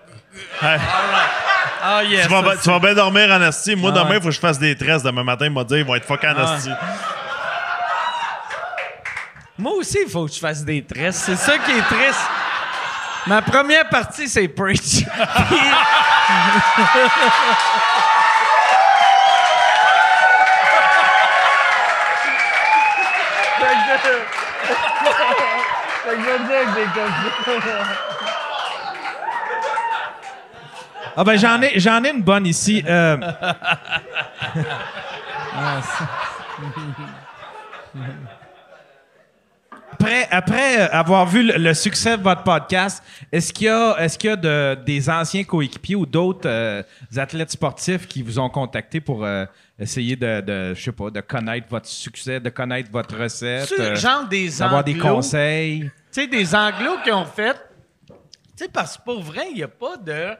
Ah, 0.61 2.03
yes. 2.03 2.23
Tu 2.27 2.29
vas, 2.31 2.41
ça, 2.41 2.49
ben- 2.49 2.57
tu 2.63 2.69
vas 2.69 2.79
bien 2.79 2.93
dormir 2.93 3.29
en 3.31 3.41
asti. 3.41 3.75
Moi, 3.75 3.91
Ah 3.93 3.99
demain, 3.99 4.09
il 4.09 4.13
ouais. 4.15 4.21
faut 4.21 4.27
que 4.29 4.33
je 4.33 4.39
fasse 4.39 4.59
des 4.59 4.75
tresses. 4.75 5.03
Demain 5.03 5.23
matin, 5.23 5.45
il 5.45 5.51
m'a 5.51 5.63
dit 5.63 5.75
ils 5.75 5.85
vont 5.85 5.95
être 5.95 6.05
fuck 6.05 6.23
en 6.23 6.33
Ah 6.37 6.53
asti. 6.55 6.69
Moi 9.59 9.73
aussi, 9.73 9.99
il 10.05 10.11
faut 10.11 10.25
que 10.25 10.33
je 10.33 10.39
fasse 10.39 10.63
des 10.63 10.83
tresses. 10.83 11.23
C'est 11.25 11.35
ça 11.35 11.57
qui 11.59 11.71
est 11.71 11.81
triste. 11.81 12.21
Ma 13.25 13.41
première 13.41 13.87
partie, 13.89 14.27
c'est 14.29 14.47
Preach. 14.47 15.03
Puis- 15.49 15.57
Ah, 31.19 31.23
ben, 31.23 31.35
j'en 31.37 31.59
ai, 31.63 31.79
j'en 31.79 32.03
ai 32.03 32.11
une 32.11 32.21
bonne 32.21 32.45
ici. 32.45 32.83
Euh, 32.87 33.17
Après, 39.93 40.27
après 40.29 40.77
avoir 40.91 41.25
vu 41.25 41.43
le, 41.43 41.53
le 41.57 41.73
succès 41.73 42.17
de 42.17 42.21
votre 42.23 42.43
podcast, 42.43 43.01
est-ce 43.31 43.51
qu'il 43.53 43.65
y 43.67 43.69
a, 43.69 43.95
est-ce 43.99 44.17
qu'il 44.17 44.29
y 44.29 44.33
a 44.33 44.35
de- 44.35 44.75
des 44.85 45.09
anciens 45.09 45.43
coéquipiers 45.43 45.95
ou 45.95 46.05
d'autres 46.05 46.47
euh, 46.47 46.83
athlètes 47.15 47.51
sportifs 47.51 48.05
qui 48.07 48.21
vous 48.21 48.37
ont 48.37 48.49
contacté 48.49 48.99
pour 48.99 49.25
euh, 49.25 49.45
essayer 49.79 50.15
de, 50.15 50.41
de, 50.41 50.73
je 50.75 50.83
sais 50.83 50.91
pas, 50.91 51.09
de 51.09 51.21
connaître 51.21 51.67
votre 51.69 51.87
succès, 51.87 52.39
de 52.39 52.49
connaître 52.49 52.91
votre 52.91 53.17
recette, 53.17 53.71
euh, 53.79 53.95
genre 53.95 54.27
des 54.27 54.49
d'avoir 54.59 54.83
des 54.83 54.97
conseils? 54.97 55.89
Tu 56.11 56.21
sais, 56.21 56.27
des 56.27 56.53
anglos 56.53 56.97
qui 57.03 57.11
ont 57.11 57.25
fait. 57.25 57.55
Tu 58.07 58.13
sais, 58.65 58.67
parce 58.71 58.97
que 58.97 59.03
pour 59.03 59.21
vrai, 59.21 59.47
il 59.51 59.55
n'y 59.55 59.63
a 59.63 59.67
pas 59.67 59.97
de. 59.97 60.31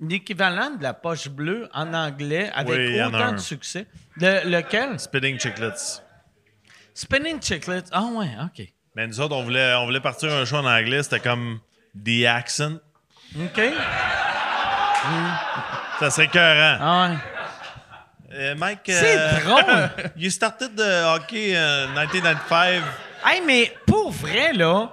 L'équivalent 0.00 0.70
de 0.70 0.82
la 0.82 0.94
poche 0.94 1.28
bleue 1.28 1.68
en 1.72 1.92
anglais 1.94 2.50
avec 2.54 2.76
Oui, 2.78 3.02
en 3.02 3.08
autant 3.08 3.32
de 3.32 3.36
succès. 3.38 3.86
Le- 4.16 4.48
lequel? 4.50 4.98
Spinning 4.98 5.38
chiclets. 5.38 6.00
Spinning 6.94 7.40
Chicklets. 7.42 7.84
Ah 7.92 8.04
ouais, 8.04 8.30
OK. 8.44 8.66
Mais 8.94 9.06
nous 9.08 9.20
autres, 9.20 9.34
on 9.34 9.42
voulait, 9.42 9.74
on 9.74 9.86
voulait 9.86 10.00
partir 10.00 10.32
un 10.32 10.44
show 10.44 10.56
en 10.56 10.66
anglais. 10.66 11.02
C'était 11.02 11.18
comme 11.20 11.58
The 12.04 12.24
Accent. 12.26 12.76
OK. 13.36 13.60
Ça 16.00 16.10
serait 16.10 16.26
écœurant. 16.26 16.76
Ah 16.80 17.10
ouais. 17.10 17.16
Euh, 18.36 18.54
Mike, 18.56 18.80
C'est 18.86 19.16
euh, 19.18 19.40
drôle. 19.44 19.90
you 20.16 20.30
started 20.30 20.74
the 20.76 21.04
hockey 21.04 21.54
in 21.56 21.88
1995. 21.94 22.82
Hey, 23.24 23.40
mais 23.46 23.72
pour 23.86 24.10
vrai, 24.10 24.52
là, 24.52 24.90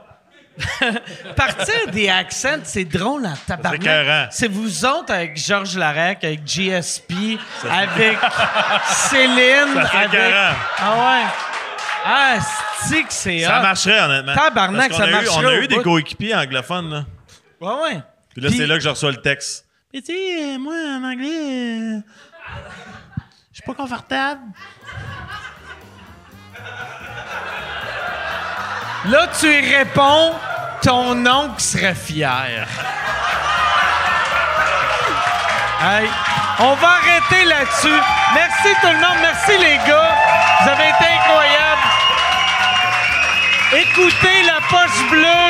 partir 1.36 1.88
des 1.92 2.10
accents, 2.10 2.60
c'est 2.64 2.86
drôle 2.86 3.26
en 3.26 3.34
tabarnak. 3.48 4.30
C'est 4.32 4.48
vous 4.50 4.86
autres 4.86 5.14
avec 5.14 5.38
Georges 5.38 5.78
Larac, 5.78 6.24
avec 6.24 6.46
GSP, 6.46 7.40
avec 7.70 8.18
Céline, 8.88 9.78
avec... 9.78 10.14
écœurant. 10.14 10.56
Ah 10.78 10.96
ouais. 10.96 11.26
Ah, 12.04 12.38
c'est 12.84 13.04
que 13.04 13.14
c'est 13.14 13.40
Ça 13.42 13.62
marcherait, 13.62 14.00
honnêtement. 14.02 14.34
Tabarnak, 14.34 14.94
ça 14.94 15.08
eu- 15.08 15.14
On 15.14 15.18
a 15.18 15.22
marcherait 15.22 15.64
eu 15.64 15.68
des 15.68 15.82
coéquipiers 15.82 16.36
anglophones. 16.36 16.90
Là. 16.92 17.06
Ouais, 17.60 17.82
ouais. 17.84 18.02
Puis 18.34 18.42
là, 18.42 18.50
c'est 18.50 18.66
là 18.68 18.76
que 18.78 18.84
je 18.84 18.90
reçois 18.90 19.12
le 19.12 19.22
texte. 19.22 19.66
Mais 19.94 20.02
tu 20.02 20.14
sais, 20.14 20.54
euh, 20.56 20.58
moi, 20.58 20.74
en 20.74 21.04
anglais, 21.04 21.98
euh, 21.98 22.00
je 23.52 23.56
suis 23.56 23.64
pas 23.66 23.74
confortable. 23.74 24.42
Là, 29.06 29.28
tu 29.40 29.48
y 29.48 29.76
réponds, 29.76 30.36
ton 30.84 31.26
oncle 31.26 31.60
serait 31.60 31.96
fier. 31.96 32.68
On 36.60 36.76
va 36.76 36.88
arrêter 36.88 37.46
là-dessus. 37.46 38.02
Merci 38.36 38.70
tout 38.82 38.88
le 38.88 39.00
monde. 39.00 39.18
Merci 39.22 39.58
les 39.58 39.78
gars. 39.90 40.16
Vous 40.62 40.70
avez 40.70 40.90
été 40.90 41.06
incroyables. 41.18 41.88
Écoutez 43.74 44.44
la 44.44 44.62
poche 44.70 45.10
bleue. 45.10 45.50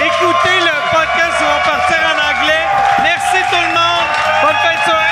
Écoutez 0.00 0.58
le 0.58 0.74
podcast 0.90 1.38
qui 1.38 1.44
va 1.44 1.72
partir 1.72 1.98
en 1.98 2.18
anglais. 2.30 2.66
Merci 3.02 3.38
tout 3.48 3.62
le 3.62 3.74
monde. 3.74 4.08
Bonne 4.42 4.56
fin 4.56 4.74
de 4.74 4.90
soirée. 4.90 5.09